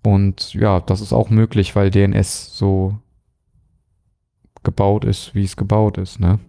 Und 0.05 0.53
ja, 0.53 0.81
das 0.81 1.01
ist 1.01 1.13
auch 1.13 1.29
möglich, 1.29 1.75
weil 1.75 1.89
DNS 1.89 2.55
so 2.55 2.97
gebaut 4.63 5.05
ist, 5.05 5.35
wie 5.35 5.43
es 5.43 5.55
gebaut 5.55 5.97
ist. 5.97 6.19
Ne? 6.19 6.39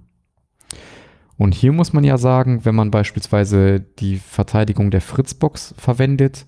Und 1.37 1.55
hier 1.55 1.73
muss 1.73 1.93
man 1.93 2.05
ja 2.05 2.17
sagen, 2.17 2.65
wenn 2.65 2.75
man 2.75 2.91
beispielsweise 2.91 3.81
die 3.81 4.17
Verteidigung 4.17 4.91
der 4.91 5.01
Fritzbox 5.01 5.75
verwendet, 5.77 6.47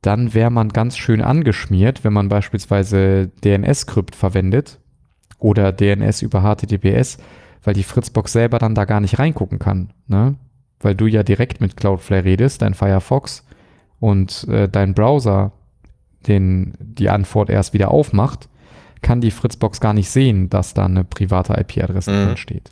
dann 0.00 0.34
wäre 0.34 0.50
man 0.50 0.70
ganz 0.70 0.96
schön 0.96 1.22
angeschmiert, 1.22 2.02
wenn 2.02 2.12
man 2.12 2.28
beispielsweise 2.28 3.30
DNS-Krypt 3.44 4.16
verwendet 4.16 4.80
oder 5.38 5.72
DNS 5.72 6.22
über 6.22 6.42
HTTPS, 6.42 7.18
weil 7.62 7.74
die 7.74 7.84
Fritzbox 7.84 8.32
selber 8.32 8.58
dann 8.58 8.74
da 8.74 8.84
gar 8.84 9.00
nicht 9.00 9.18
reingucken 9.18 9.58
kann. 9.58 9.92
Ne? 10.08 10.36
Weil 10.80 10.94
du 10.96 11.06
ja 11.06 11.22
direkt 11.22 11.60
mit 11.60 11.76
Cloudflare 11.76 12.24
redest, 12.24 12.62
dein 12.62 12.74
Firefox, 12.74 13.44
und 14.00 14.48
äh, 14.48 14.68
dein 14.68 14.94
Browser 14.94 15.52
den, 16.26 16.74
die 16.80 17.08
Antwort 17.08 17.50
erst 17.50 17.72
wieder 17.72 17.92
aufmacht 17.92 18.48
kann 19.02 19.20
die 19.20 19.30
Fritzbox 19.30 19.80
gar 19.80 19.92
nicht 19.92 20.10
sehen, 20.10 20.48
dass 20.48 20.74
da 20.74 20.86
eine 20.86 21.04
private 21.04 21.54
IP-Adresse 21.54 22.10
mhm. 22.10 22.26
drin 22.26 22.36
steht. 22.36 22.70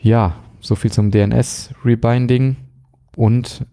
Ja, 0.00 0.36
so 0.60 0.76
viel 0.76 0.92
zum 0.92 1.10
DNS-Rebinding. 1.10 2.56
Und 3.16 3.66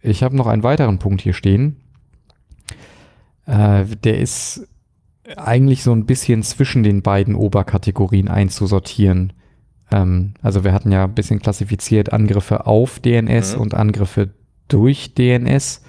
ich 0.00 0.22
habe 0.22 0.36
noch 0.36 0.46
einen 0.46 0.62
weiteren 0.62 0.98
Punkt 0.98 1.22
hier 1.22 1.32
stehen. 1.32 1.76
Äh, 3.46 3.84
der 4.04 4.18
ist 4.18 4.68
eigentlich 5.36 5.82
so 5.82 5.92
ein 5.92 6.06
bisschen 6.06 6.42
zwischen 6.42 6.82
den 6.82 7.02
beiden 7.02 7.34
Oberkategorien 7.34 8.28
einzusortieren. 8.28 9.32
Ähm, 9.90 10.34
also 10.42 10.62
wir 10.62 10.72
hatten 10.72 10.92
ja 10.92 11.04
ein 11.04 11.14
bisschen 11.14 11.40
klassifiziert 11.40 12.12
Angriffe 12.12 12.66
auf 12.66 13.00
DNS 13.00 13.56
mhm. 13.56 13.60
und 13.60 13.74
Angriffe 13.74 14.30
durch 14.68 15.14
DNS. 15.14 15.82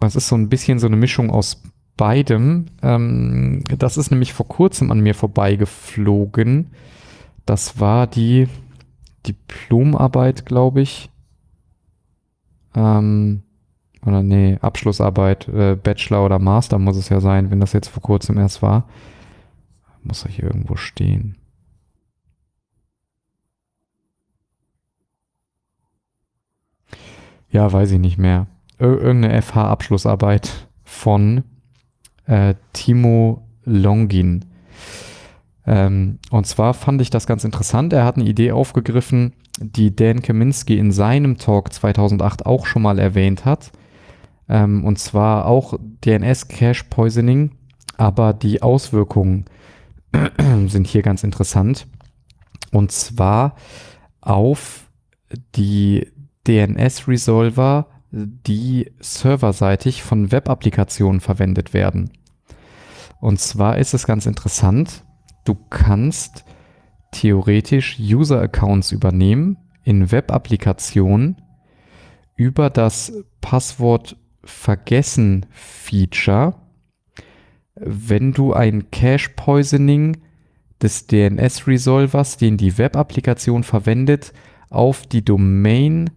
Das 0.00 0.16
ist 0.16 0.28
so 0.28 0.36
ein 0.36 0.48
bisschen 0.48 0.78
so 0.78 0.86
eine 0.86 0.96
Mischung 0.96 1.30
aus 1.30 1.62
beidem. 1.96 2.66
Ähm, 2.82 3.62
das 3.78 3.96
ist 3.96 4.10
nämlich 4.10 4.32
vor 4.32 4.48
kurzem 4.48 4.90
an 4.90 5.00
mir 5.00 5.14
vorbeigeflogen. 5.14 6.70
Das 7.46 7.80
war 7.80 8.06
die 8.06 8.48
Diplomarbeit, 9.26 10.46
glaube 10.46 10.80
ich. 10.80 11.10
Ähm, 12.74 13.42
oder 14.04 14.22
nee, 14.22 14.58
Abschlussarbeit, 14.60 15.48
äh, 15.48 15.76
Bachelor 15.76 16.24
oder 16.24 16.38
Master 16.38 16.78
muss 16.78 16.96
es 16.96 17.08
ja 17.08 17.20
sein, 17.20 17.50
wenn 17.50 17.60
das 17.60 17.72
jetzt 17.72 17.88
vor 17.88 18.02
kurzem 18.02 18.38
erst 18.38 18.62
war. 18.62 18.88
Muss 20.02 20.24
er 20.24 20.30
hier 20.30 20.44
irgendwo 20.44 20.74
stehen. 20.74 21.36
Ja, 27.52 27.70
weiß 27.70 27.92
ich 27.92 28.00
nicht 28.00 28.18
mehr, 28.18 28.46
Ir 28.80 28.98
irgendeine 28.98 29.40
FH-Abschlussarbeit 29.40 30.66
von 30.82 31.44
äh, 32.26 32.54
Timo 32.72 33.46
Longin. 33.64 34.46
Ähm, 35.66 36.18
und 36.30 36.46
zwar 36.46 36.74
fand 36.74 37.00
ich 37.00 37.10
das 37.10 37.26
ganz 37.26 37.44
interessant. 37.44 37.92
Er 37.92 38.04
hat 38.04 38.16
eine 38.16 38.24
Idee 38.24 38.50
aufgegriffen, 38.50 39.34
die 39.58 39.94
Dan 39.94 40.22
Kaminski 40.22 40.78
in 40.78 40.90
seinem 40.90 41.38
Talk 41.38 41.72
2008 41.72 42.46
auch 42.46 42.66
schon 42.66 42.82
mal 42.82 42.98
erwähnt 42.98 43.44
hat. 43.44 43.70
Ähm, 44.48 44.84
und 44.84 44.98
zwar 44.98 45.46
auch 45.46 45.78
DNS-Cache-Poisoning, 46.04 47.52
aber 47.98 48.32
die 48.32 48.62
Auswirkungen 48.62 49.44
sind 50.66 50.86
hier 50.86 51.02
ganz 51.02 51.22
interessant. 51.22 51.86
Und 52.72 52.90
zwar 52.90 53.54
auf 54.20 54.88
die 55.54 56.11
DNS-Resolver, 56.46 57.86
die 58.10 58.92
serverseitig 59.00 60.02
von 60.02 60.32
Web-Applikationen 60.32 61.20
verwendet 61.20 61.72
werden. 61.72 62.10
Und 63.20 63.40
zwar 63.40 63.78
ist 63.78 63.94
es 63.94 64.06
ganz 64.06 64.26
interessant, 64.26 65.04
du 65.44 65.54
kannst 65.54 66.44
theoretisch 67.12 67.98
User-Accounts 67.98 68.92
übernehmen 68.92 69.58
in 69.84 70.10
Web-Applikationen 70.10 71.40
über 72.36 72.70
das 72.70 73.12
Passwort 73.40 74.16
vergessen 74.44 75.46
Feature, 75.50 76.54
wenn 77.76 78.32
du 78.32 78.52
ein 78.52 78.90
Cache 78.90 79.30
Poisoning 79.36 80.18
des 80.82 81.06
DNS 81.06 81.66
Resolvers, 81.66 82.36
den 82.36 82.56
die 82.56 82.76
Web-Applikation 82.76 83.62
verwendet, 83.62 84.32
auf 84.68 85.06
die 85.06 85.24
Domain 85.24 86.10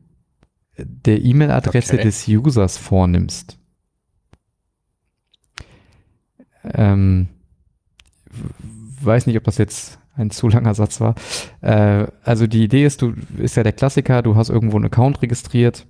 der 0.77 1.23
E-Mail-Adresse 1.23 1.95
okay. 1.95 2.03
des 2.03 2.27
Users 2.27 2.77
vornimmst. 2.77 3.57
Ähm, 6.73 7.27
weiß 9.01 9.27
nicht, 9.27 9.37
ob 9.37 9.43
das 9.43 9.57
jetzt 9.57 9.99
ein 10.17 10.31
zu 10.31 10.47
langer 10.47 10.73
Satz 10.73 11.01
war. 11.01 11.15
Äh, 11.61 12.07
also 12.23 12.47
die 12.47 12.63
Idee 12.63 12.85
ist, 12.85 13.01
du 13.01 13.13
ist 13.37 13.55
ja 13.55 13.63
der 13.63 13.73
Klassiker, 13.73 14.21
du 14.21 14.35
hast 14.35 14.49
irgendwo 14.49 14.77
einen 14.77 14.85
Account 14.85 15.21
registriert, 15.21 15.85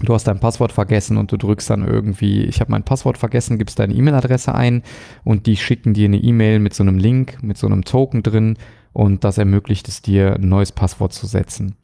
du 0.00 0.12
hast 0.12 0.24
dein 0.24 0.40
Passwort 0.40 0.72
vergessen 0.72 1.16
und 1.16 1.30
du 1.30 1.36
drückst 1.36 1.70
dann 1.70 1.86
irgendwie, 1.86 2.42
ich 2.42 2.60
habe 2.60 2.72
mein 2.72 2.82
Passwort 2.82 3.16
vergessen, 3.16 3.58
gibst 3.58 3.78
deine 3.78 3.94
E-Mail-Adresse 3.94 4.54
ein 4.54 4.82
und 5.22 5.46
die 5.46 5.56
schicken 5.56 5.94
dir 5.94 6.06
eine 6.06 6.18
E-Mail 6.18 6.58
mit 6.58 6.74
so 6.74 6.82
einem 6.82 6.98
Link, 6.98 7.42
mit 7.42 7.58
so 7.58 7.66
einem 7.66 7.84
Token 7.84 8.22
drin 8.22 8.56
und 8.92 9.24
das 9.24 9.38
ermöglicht 9.38 9.88
es 9.88 10.02
dir, 10.02 10.34
ein 10.34 10.48
neues 10.48 10.72
Passwort 10.72 11.12
zu 11.12 11.26
setzen. 11.26 11.76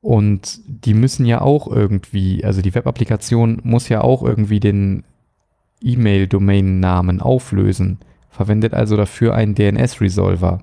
Und 0.00 0.60
die 0.66 0.94
müssen 0.94 1.26
ja 1.26 1.40
auch 1.40 1.66
irgendwie, 1.66 2.44
also 2.44 2.62
die 2.62 2.74
Web-Applikation 2.74 3.60
muss 3.64 3.88
ja 3.88 4.00
auch 4.00 4.22
irgendwie 4.22 4.60
den 4.60 5.04
E-Mail-Domain-Namen 5.82 7.20
auflösen, 7.20 7.98
verwendet 8.30 8.74
also 8.74 8.96
dafür 8.96 9.34
einen 9.34 9.54
DNS-Resolver. 9.54 10.62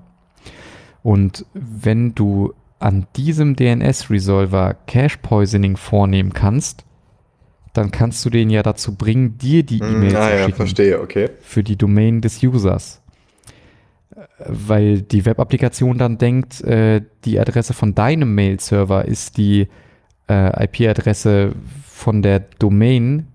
Und 1.02 1.44
wenn 1.52 2.14
du 2.14 2.54
an 2.78 3.06
diesem 3.16 3.56
DNS-Resolver 3.56 4.76
Cache 4.86 5.18
Poisoning 5.22 5.76
vornehmen 5.76 6.32
kannst, 6.32 6.84
dann 7.72 7.90
kannst 7.90 8.24
du 8.24 8.30
den 8.30 8.50
ja 8.50 8.62
dazu 8.62 8.94
bringen, 8.94 9.38
dir 9.38 9.62
die 9.62 9.80
Hm, 9.80 9.96
E-Mail 9.96 10.16
ah, 10.16 10.28
zu 10.28 10.30
ja, 10.30 10.44
schicken 10.44 10.56
verstehe, 10.56 11.00
okay. 11.00 11.30
für 11.40 11.62
die 11.62 11.76
Domain 11.76 12.20
des 12.20 12.42
Users. 12.42 13.02
Weil 14.38 15.02
die 15.02 15.24
Web-Applikation 15.24 15.98
dann 15.98 16.18
denkt, 16.18 16.62
äh, 16.62 17.02
die 17.24 17.38
Adresse 17.38 17.74
von 17.74 17.94
deinem 17.94 18.34
Mail-Server 18.34 19.04
ist 19.04 19.36
die 19.36 19.68
äh, 20.28 20.64
IP-Adresse 20.64 21.52
von 21.84 22.22
der 22.22 22.40
Domain, 22.58 23.28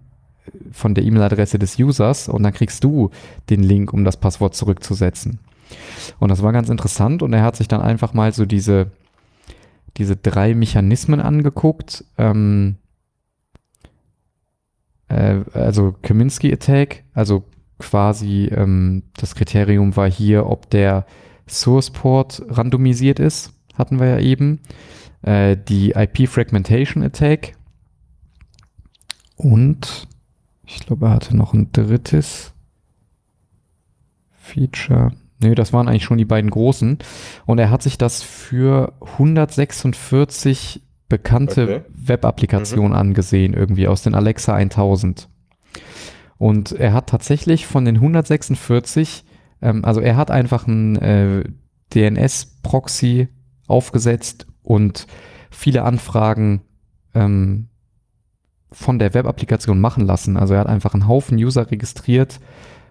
von 0.72 0.96
der 0.96 1.04
E-Mail-Adresse 1.04 1.60
des 1.60 1.78
Users 1.78 2.30
und 2.30 2.44
dann 2.44 2.54
kriegst 2.54 2.84
du 2.84 3.12
den 3.50 3.64
Link, 3.64 3.94
um 3.94 4.04
das 4.04 4.18
Passwort 4.18 4.56
zurückzusetzen. 4.56 5.40
Und 6.20 6.30
das 6.30 6.42
war 6.42 6.52
ganz 6.52 6.70
interessant 6.70 7.22
und 7.24 7.34
er 7.34 7.44
hat 7.44 7.56
sich 7.56 7.68
dann 7.68 7.82
einfach 7.82 8.14
mal 8.14 8.34
so 8.34 8.46
diese, 8.46 8.92
diese 9.98 10.16
drei 10.16 10.54
Mechanismen 10.56 11.22
angeguckt. 11.22 12.04
Ähm, 12.18 12.76
äh, 15.08 15.42
also 15.54 15.96
Kaminsky 16.02 16.52
Attack, 16.52 17.04
also 17.14 17.44
quasi 17.82 18.46
ähm, 18.46 19.04
das 19.18 19.36
Kriterium 19.36 19.96
war 19.96 20.10
hier, 20.10 20.48
ob 20.48 20.70
der 20.70 21.06
Source 21.48 21.90
Port 21.90 22.42
randomisiert 22.48 23.20
ist, 23.20 23.54
hatten 23.78 24.00
wir 24.00 24.08
ja 24.08 24.20
eben. 24.20 24.62
Äh, 25.22 25.58
die 25.58 25.92
IP 25.92 26.28
Fragmentation 26.30 27.04
Attack 27.04 27.54
und 29.36 30.08
ich 30.66 30.86
glaube, 30.86 31.08
er 31.08 31.14
hatte 31.14 31.36
noch 31.36 31.54
ein 31.54 31.72
drittes 31.72 32.54
Feature. 34.32 35.12
Nee, 35.40 35.56
das 35.56 35.74
waren 35.74 35.88
eigentlich 35.88 36.04
schon 36.04 36.20
die 36.20 36.26
beiden 36.26 36.52
großen. 36.52 37.00
Und 37.46 37.58
er 37.58 37.72
hat 37.72 37.82
sich 37.82 37.98
das 37.98 38.22
für 38.22 38.94
146 39.02 40.82
bekannte 41.10 41.64
Okay. 41.64 41.82
Web-Applikationen 41.90 42.94
angesehen, 42.94 43.54
irgendwie 43.54 43.88
aus 43.88 44.04
den 44.04 44.16
Alexa 44.16 44.54
1000. 44.54 45.28
Und 46.42 46.72
er 46.72 46.94
hat 46.94 47.06
tatsächlich 47.06 47.68
von 47.68 47.86
den 47.86 47.98
146, 47.98 49.26
ähm, 49.62 49.86
also 49.86 50.02
er 50.02 50.18
hat 50.18 50.32
einfach 50.32 50.68
einen 50.68 50.96
äh, 50.96 51.44
DNS-Proxy 51.94 53.28
aufgesetzt 53.68 54.48
und 54.64 55.06
viele 55.52 55.84
Anfragen 55.84 56.62
ähm, 57.14 57.68
von 58.72 58.98
der 58.98 59.14
Web-Applikation 59.14 59.80
machen 59.80 60.08
lassen. 60.08 60.36
Also 60.36 60.56
er 60.56 60.62
hat 60.62 60.68
einfach 60.68 60.96
einen 60.96 61.08
Haufen 61.08 61.38
User 61.38 61.70
registriert 61.70 62.40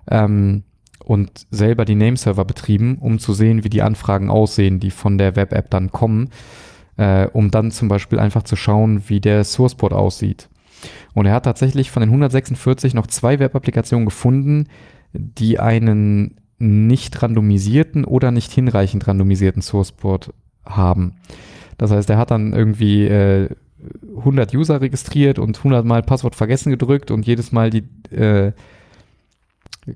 ähm, 0.09 0.63
und 1.05 1.49
selber 1.51 1.85
die 1.85 1.97
Nameserver 1.97 2.45
betrieben, 2.45 2.99
um 3.01 3.19
zu 3.19 3.33
sehen, 3.33 3.65
wie 3.65 3.69
die 3.69 3.83
Anfragen 3.83 4.31
aussehen, 4.31 4.79
die 4.79 4.93
von 4.93 5.19
der 5.19 5.35
Web-App 5.35 5.71
dann 5.71 5.91
kommen, 5.91 6.31
äh, 6.99 7.27
um 7.27 7.51
dann 7.51 7.73
zum 7.73 7.89
Beispiel 7.89 8.21
einfach 8.21 8.45
zu 8.45 8.55
schauen, 8.55 9.09
wie 9.09 9.19
der 9.19 9.43
Sourceport 9.43 9.93
aussieht. 9.93 10.49
Und 11.15 11.27
er 11.27 11.35
hat 11.35 11.45
tatsächlich 11.45 11.91
von 11.91 12.01
den 12.01 12.11
146 12.11 12.95
noch 12.95 13.07
zwei 13.07 13.39
Web-Applikationen 13.39 14.07
gefunden, 14.07 14.67
die 15.13 15.59
einen 15.59 16.37
nicht 16.59 17.23
randomisierten 17.23 18.05
oder 18.05 18.31
nicht 18.31 18.53
hinreichend 18.53 19.07
randomisierten 19.07 19.63
Sourceport 19.63 20.33
haben. 20.65 21.17
Das 21.79 21.91
heißt, 21.91 22.11
er 22.11 22.19
hat 22.19 22.31
dann 22.31 22.53
irgendwie 22.53 23.07
äh, 23.07 23.49
100 24.17 24.55
User 24.55 24.81
registriert 24.81 25.39
und 25.39 25.57
100 25.57 25.85
Mal 25.85 26.03
Passwort 26.03 26.35
vergessen 26.35 26.71
gedrückt 26.71 27.11
und 27.11 27.27
jedes 27.27 27.53
Mal 27.53 27.71
die 27.71 27.85
äh, 28.15 28.53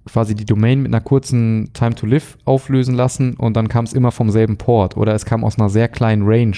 quasi 0.06 0.34
die 0.34 0.46
Domain 0.46 0.80
mit 0.82 0.92
einer 0.92 1.02
kurzen 1.02 1.70
Time 1.74 1.94
to 1.94 2.06
Live 2.06 2.38
auflösen 2.44 2.94
lassen 2.94 3.34
und 3.34 3.54
dann 3.56 3.68
kam 3.68 3.84
es 3.84 3.92
immer 3.92 4.12
vom 4.12 4.30
selben 4.30 4.56
Port 4.56 4.96
oder 4.96 5.14
es 5.14 5.26
kam 5.26 5.44
aus 5.44 5.58
einer 5.58 5.68
sehr 5.68 5.88
kleinen 5.88 6.22
Range 6.24 6.56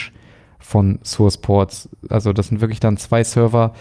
von 0.58 1.00
Source 1.02 1.38
Ports. 1.38 1.88
Also 2.08 2.32
das 2.32 2.48
sind 2.48 2.60
wirklich 2.60 2.80
dann 2.80 2.96
zwei 2.96 3.24
Server, 3.24 3.74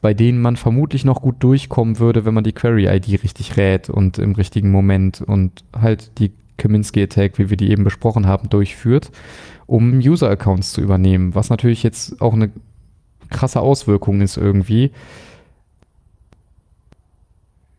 bei 0.00 0.14
denen 0.14 0.40
man 0.40 0.56
vermutlich 0.56 1.04
noch 1.04 1.20
gut 1.20 1.36
durchkommen 1.40 1.98
würde, 1.98 2.24
wenn 2.24 2.34
man 2.34 2.44
die 2.44 2.52
Query-ID 2.52 3.22
richtig 3.22 3.56
rät 3.56 3.90
und 3.90 4.18
im 4.18 4.32
richtigen 4.32 4.70
Moment 4.70 5.20
und 5.20 5.64
halt 5.78 6.18
die 6.18 6.32
Kaminsky-Attack, 6.56 7.38
wie 7.38 7.50
wir 7.50 7.56
die 7.56 7.70
eben 7.70 7.84
besprochen 7.84 8.26
haben, 8.26 8.48
durchführt, 8.48 9.10
um 9.66 9.98
User-Accounts 9.98 10.72
zu 10.72 10.80
übernehmen, 10.80 11.34
was 11.34 11.50
natürlich 11.50 11.82
jetzt 11.82 12.20
auch 12.20 12.32
eine 12.34 12.50
krasse 13.28 13.60
Auswirkung 13.60 14.20
ist 14.20 14.36
irgendwie. 14.36 14.90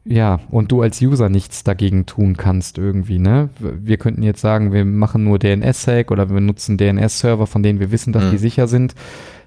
Ja, 0.03 0.39
und 0.49 0.71
du 0.71 0.81
als 0.81 0.99
User 0.99 1.29
nichts 1.29 1.63
dagegen 1.63 2.07
tun 2.07 2.35
kannst 2.35 2.79
irgendwie, 2.79 3.19
ne? 3.19 3.49
Wir 3.59 3.97
könnten 3.97 4.23
jetzt 4.23 4.41
sagen, 4.41 4.73
wir 4.73 4.83
machen 4.83 5.23
nur 5.23 5.37
DNS-Sec 5.37 6.09
oder 6.09 6.29
wir 6.31 6.41
nutzen 6.41 6.77
DNS-Server, 6.77 7.45
von 7.45 7.61
denen 7.61 7.79
wir 7.79 7.91
wissen, 7.91 8.11
dass 8.11 8.25
Mhm. 8.25 8.31
die 8.31 8.37
sicher 8.39 8.67
sind. 8.67 8.95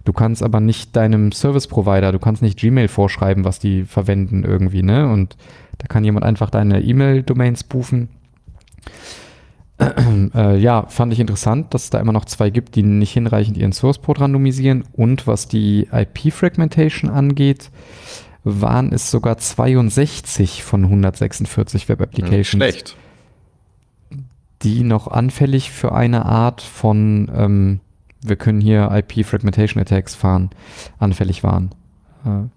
Du 0.05 0.13
kannst 0.13 0.43
aber 0.43 0.61
nicht 0.61 0.95
deinem 0.97 1.33
Service-Provider, 1.33 2.13
du 2.13 2.19
kannst 2.19 2.43
nicht 2.43 2.59
Gmail 2.59 2.89
vorschreiben, 2.89 3.45
was 3.45 3.59
die 3.59 3.85
verwenden 3.85 4.45
irgendwie, 4.45 4.83
ne? 4.83 5.11
Und 5.11 5.37
da 5.79 5.87
kann 5.87 6.05
jemand 6.05 6.25
einfach 6.25 6.51
deine 6.51 6.83
E-Mail-Domain 6.83 7.57
spoofen. 7.57 8.09
äh, 10.35 10.57
ja, 10.59 10.87
fand 10.89 11.13
ich 11.13 11.21
interessant, 11.21 11.75
dass 11.75 11.85
es 11.85 11.91
da 11.91 12.01
immer 12.01 12.13
noch 12.13 12.27
zwei 12.27 12.51
gibt, 12.51 12.77
die 12.77 12.83
nicht 12.83 13.13
hinreichend 13.13 13.57
ihren 13.57 13.73
Source-Port 13.73 14.21
randomisieren. 14.21 14.85
Und 14.93 15.27
was 15.27 15.49
die 15.49 15.89
IP-Fragmentation 15.91 17.11
angeht, 17.11 17.71
waren 18.45 18.93
es 18.93 19.11
sogar 19.11 19.39
62 19.39 20.63
von 20.63 20.85
146 20.85 21.83
Hm, 21.83 21.89
Web-Applications, 21.89 22.63
schlecht. 22.63 22.97
die 24.63 24.85
noch 24.85 25.09
anfällig 25.09 25.71
für 25.71 25.93
eine 25.93 26.27
Art 26.27 26.61
von, 26.61 27.31
ähm, 27.35 27.81
wir 28.27 28.37
können 28.37 28.61
hier 28.61 28.91
IP-Fragmentation-Attacks 28.91 30.15
fahren, 30.15 30.51
anfällig 30.99 31.43
waren. 31.45 31.71
Äh, 32.25 32.49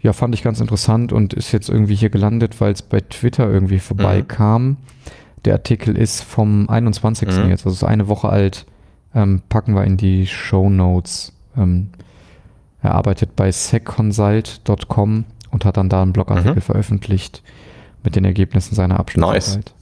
ja, 0.00 0.12
fand 0.12 0.34
ich 0.34 0.42
ganz 0.42 0.60
interessant 0.60 1.12
und 1.12 1.32
ist 1.34 1.50
jetzt 1.52 1.68
irgendwie 1.68 1.94
hier 1.96 2.10
gelandet, 2.10 2.60
weil 2.60 2.72
es 2.72 2.82
bei 2.82 3.00
Twitter 3.00 3.48
irgendwie 3.50 3.78
vorbeikam. 3.78 4.76
Der 5.44 5.54
Artikel 5.54 5.96
ist 5.96 6.22
vom 6.22 6.68
21. 6.68 7.28
Mhm. 7.28 7.48
jetzt, 7.48 7.64
also 7.66 7.70
ist 7.74 7.84
eine 7.84 8.06
Woche 8.08 8.28
alt. 8.28 8.66
Ähm, 9.14 9.42
packen 9.48 9.74
wir 9.74 9.84
in 9.84 9.96
die 9.96 10.26
Show 10.26 10.68
Notes. 10.68 11.32
Ähm, 11.56 11.88
er 12.82 12.94
arbeitet 12.94 13.34
bei 13.34 13.50
secconsult.com 13.50 15.24
und 15.50 15.64
hat 15.64 15.76
dann 15.78 15.88
da 15.88 16.02
einen 16.02 16.12
Blogartikel 16.12 16.56
Mhm. 16.56 16.60
veröffentlicht 16.60 17.42
mit 18.04 18.14
den 18.14 18.24
Ergebnissen 18.24 18.74
seiner 18.74 19.00
Abschlussarbeit. 19.00 19.72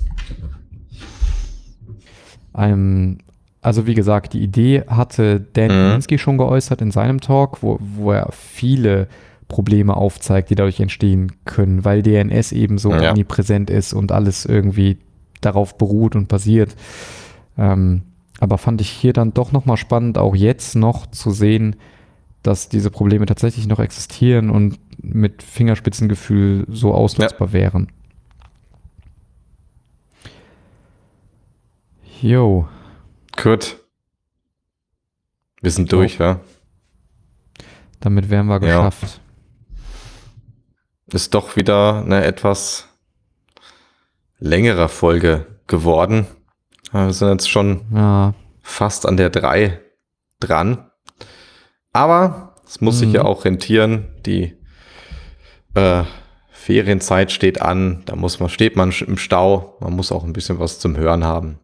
Ähm, 2.57 3.19
also 3.65 3.87
wie 3.87 3.95
gesagt, 3.95 4.35
die 4.35 4.43
Idee 4.43 4.83
hatte 4.87 5.41
Dan 5.41 5.65
Mhm. 5.73 5.89
Kaminsky 5.89 6.19
schon 6.19 6.39
geäußert 6.39 6.81
in 6.83 6.91
seinem 6.91 7.21
Talk, 7.21 7.63
wo, 7.63 7.79
wo 7.81 8.13
er 8.13 8.29
viele 8.33 9.09
Probleme 9.49 9.97
aufzeigt, 9.97 10.51
die 10.51 10.55
dadurch 10.55 10.81
entstehen 10.81 11.33
können, 11.45 11.85
weil 11.85 12.03
DNS 12.03 12.53
eben 12.53 12.79
so 12.79 12.91
Ja. 12.93 13.11
omnipräsent 13.11 13.71
ist 13.71 13.93
und 13.93 14.13
alles 14.13 14.45
irgendwie 14.45 14.99
darauf 15.41 15.77
beruht 15.79 16.15
und 16.17 16.29
basiert. 16.29 16.75
Ähm, 17.59 18.03
aber 18.41 18.59
fand 18.59 18.81
ich 18.81 18.91
hier 18.91 19.13
dann 19.13 19.33
doch 19.33 19.53
nochmal 19.53 19.77
spannend, 19.77 20.19
auch 20.19 20.35
jetzt 20.35 20.75
noch 20.77 21.07
zu 21.07 21.31
sehen, 21.31 21.77
dass 22.43 22.69
diese 22.69 22.91
Probleme 22.91 23.25
tatsächlich 23.27 23.67
noch 23.67 23.79
existieren 23.81 24.51
und 24.51 24.79
mit 25.03 25.43
Fingerspitzengefühl 25.43 26.67
so 26.69 26.93
auslösbar 26.93 27.53
wären. 27.53 27.89
Jo, 32.23 32.67
Gut. 33.43 33.77
Wir 35.61 35.71
sind 35.71 35.91
durch, 35.93 36.19
ja. 36.19 36.41
damit 38.01 38.29
wären 38.29 38.47
wir 38.47 38.61
Ja. 38.63 38.89
geschafft. 38.89 39.21
Ist 41.13 41.33
doch 41.35 41.57
wieder 41.57 41.99
eine 42.03 42.25
etwas 42.25 42.89
längere 44.39 44.89
Folge 44.89 45.47
geworden. 45.67 46.27
Wir 46.93 47.13
sind 47.13 47.29
jetzt 47.31 47.49
schon 47.51 47.87
Ja, 47.95 48.35
fast 48.63 49.07
an 49.07 49.17
der 49.17 49.31
3 49.31 49.81
dran. 50.41 50.91
Aber 51.93 52.57
es 52.67 52.81
muss 52.83 52.99
sich 52.99 53.09
Mhm. 53.09 53.15
ja 53.15 53.23
auch 53.25 53.45
rentieren. 53.45 54.09
Die 54.27 54.55
äh, 55.75 56.05
Ferienzeit 56.51 57.33
steht 57.33 57.61
an. 57.63 58.03
Da 58.05 58.17
muss 58.17 58.39
man, 58.39 58.49
steht 58.49 58.77
man 58.77 58.91
im 58.93 59.17
Stau. 59.17 59.77
Man 59.81 59.95
muss 59.95 60.13
auch 60.13 60.25
ein 60.25 60.33
bisschen 60.33 60.59
was 60.61 60.79
zum 60.79 60.97
Hören 60.97 61.25
haben. 61.25 61.59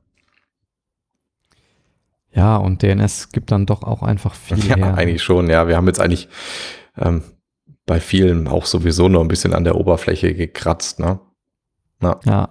Ja, 2.32 2.56
und 2.56 2.82
DNS 2.82 3.30
gibt 3.30 3.50
dann 3.50 3.66
doch 3.66 3.82
auch 3.82 4.02
einfach 4.02 4.34
viel 4.34 4.58
ja, 4.68 4.76
her. 4.76 4.94
eigentlich 4.94 5.22
schon, 5.22 5.50
ja. 5.50 5.68
Wir 5.68 5.76
haben 5.76 5.86
jetzt 5.86 6.00
eigentlich 6.00 6.28
ähm, 6.96 7.22
bei 7.86 8.00
vielen 8.00 8.46
auch 8.46 8.66
sowieso 8.66 9.08
noch 9.08 9.20
ein 9.20 9.28
bisschen 9.28 9.52
an 9.52 9.64
der 9.64 9.76
Oberfläche 9.76 10.34
gekratzt, 10.34 11.00
ne? 11.00 11.20
Na. 11.98 12.20
Ja, 12.24 12.48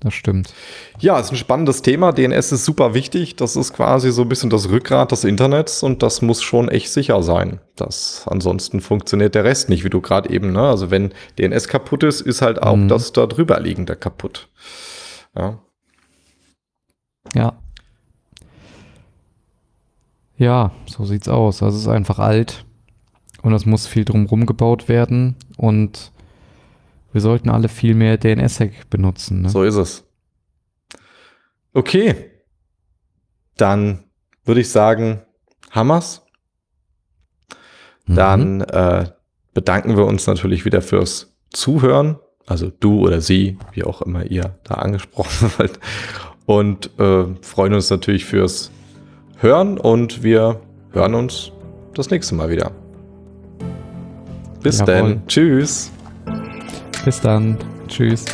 das 0.00 0.14
stimmt. 0.14 0.54
Ja, 1.00 1.18
ist 1.18 1.32
ein 1.32 1.36
spannendes 1.36 1.82
Thema. 1.82 2.12
DNS 2.12 2.52
ist 2.52 2.64
super 2.64 2.94
wichtig. 2.94 3.36
Das 3.36 3.56
ist 3.56 3.72
quasi 3.72 4.12
so 4.12 4.22
ein 4.22 4.28
bisschen 4.28 4.50
das 4.50 4.68
Rückgrat 4.68 5.10
des 5.10 5.24
Internets 5.24 5.82
und 5.82 6.02
das 6.02 6.22
muss 6.22 6.42
schon 6.42 6.68
echt 6.68 6.90
sicher 6.92 7.22
sein. 7.22 7.60
Das, 7.76 8.24
ansonsten 8.26 8.80
funktioniert 8.80 9.34
der 9.34 9.44
Rest 9.44 9.68
nicht, 9.68 9.84
wie 9.84 9.90
du 9.90 10.00
gerade 10.00 10.30
eben, 10.30 10.52
ne? 10.52 10.62
Also 10.62 10.90
wenn 10.90 11.12
DNS 11.38 11.68
kaputt 11.68 12.04
ist, 12.04 12.20
ist 12.20 12.42
halt 12.42 12.62
auch 12.62 12.76
mhm. 12.76 12.88
das 12.88 13.12
da 13.12 13.26
drüber 13.26 13.58
liegende 13.58 13.96
kaputt. 13.96 14.48
Ja. 15.36 15.58
Ja. 17.34 17.58
Ja, 20.38 20.72
so 20.86 21.04
sieht's 21.04 21.28
aus. 21.28 21.62
Also 21.62 21.76
es 21.76 21.82
ist 21.84 21.88
einfach 21.88 22.18
alt 22.18 22.64
und 23.42 23.52
es 23.52 23.66
muss 23.66 23.86
viel 23.86 24.04
drumherum 24.04 24.46
gebaut 24.46 24.88
werden 24.88 25.36
und 25.56 26.12
wir 27.12 27.20
sollten 27.20 27.48
alle 27.48 27.68
viel 27.68 27.94
mehr 27.94 28.18
DNS-Hack 28.18 28.90
benutzen. 28.90 29.42
Ne? 29.42 29.48
So 29.48 29.62
ist 29.62 29.76
es. 29.76 30.04
Okay. 31.72 32.30
Dann 33.56 34.04
würde 34.44 34.60
ich 34.60 34.70
sagen, 34.70 35.22
Hammers. 35.70 36.26
Mhm. 38.06 38.14
Dann 38.14 38.60
äh, 38.60 39.10
bedanken 39.54 39.96
wir 39.96 40.04
uns 40.04 40.26
natürlich 40.26 40.64
wieder 40.64 40.82
fürs 40.82 41.34
Zuhören. 41.50 42.18
Also 42.46 42.70
du 42.70 43.00
oder 43.00 43.20
sie, 43.20 43.58
wie 43.72 43.84
auch 43.84 44.02
immer 44.02 44.24
ihr 44.24 44.58
da 44.64 44.74
angesprochen 44.74 45.50
wollt. 45.58 45.80
Und 46.44 46.90
äh, 47.00 47.24
freuen 47.42 47.72
uns 47.72 47.88
natürlich 47.90 48.24
fürs 48.26 48.70
Hören 49.38 49.78
und 49.78 50.22
wir 50.22 50.60
hören 50.92 51.14
uns 51.14 51.52
das 51.94 52.10
nächste 52.10 52.34
Mal 52.34 52.48
wieder. 52.48 52.70
Bis 54.62 54.78
Jawohl. 54.78 54.94
dann. 54.94 55.26
Tschüss. 55.26 55.90
Bis 57.04 57.20
dann. 57.20 57.58
Tschüss. 57.86 58.24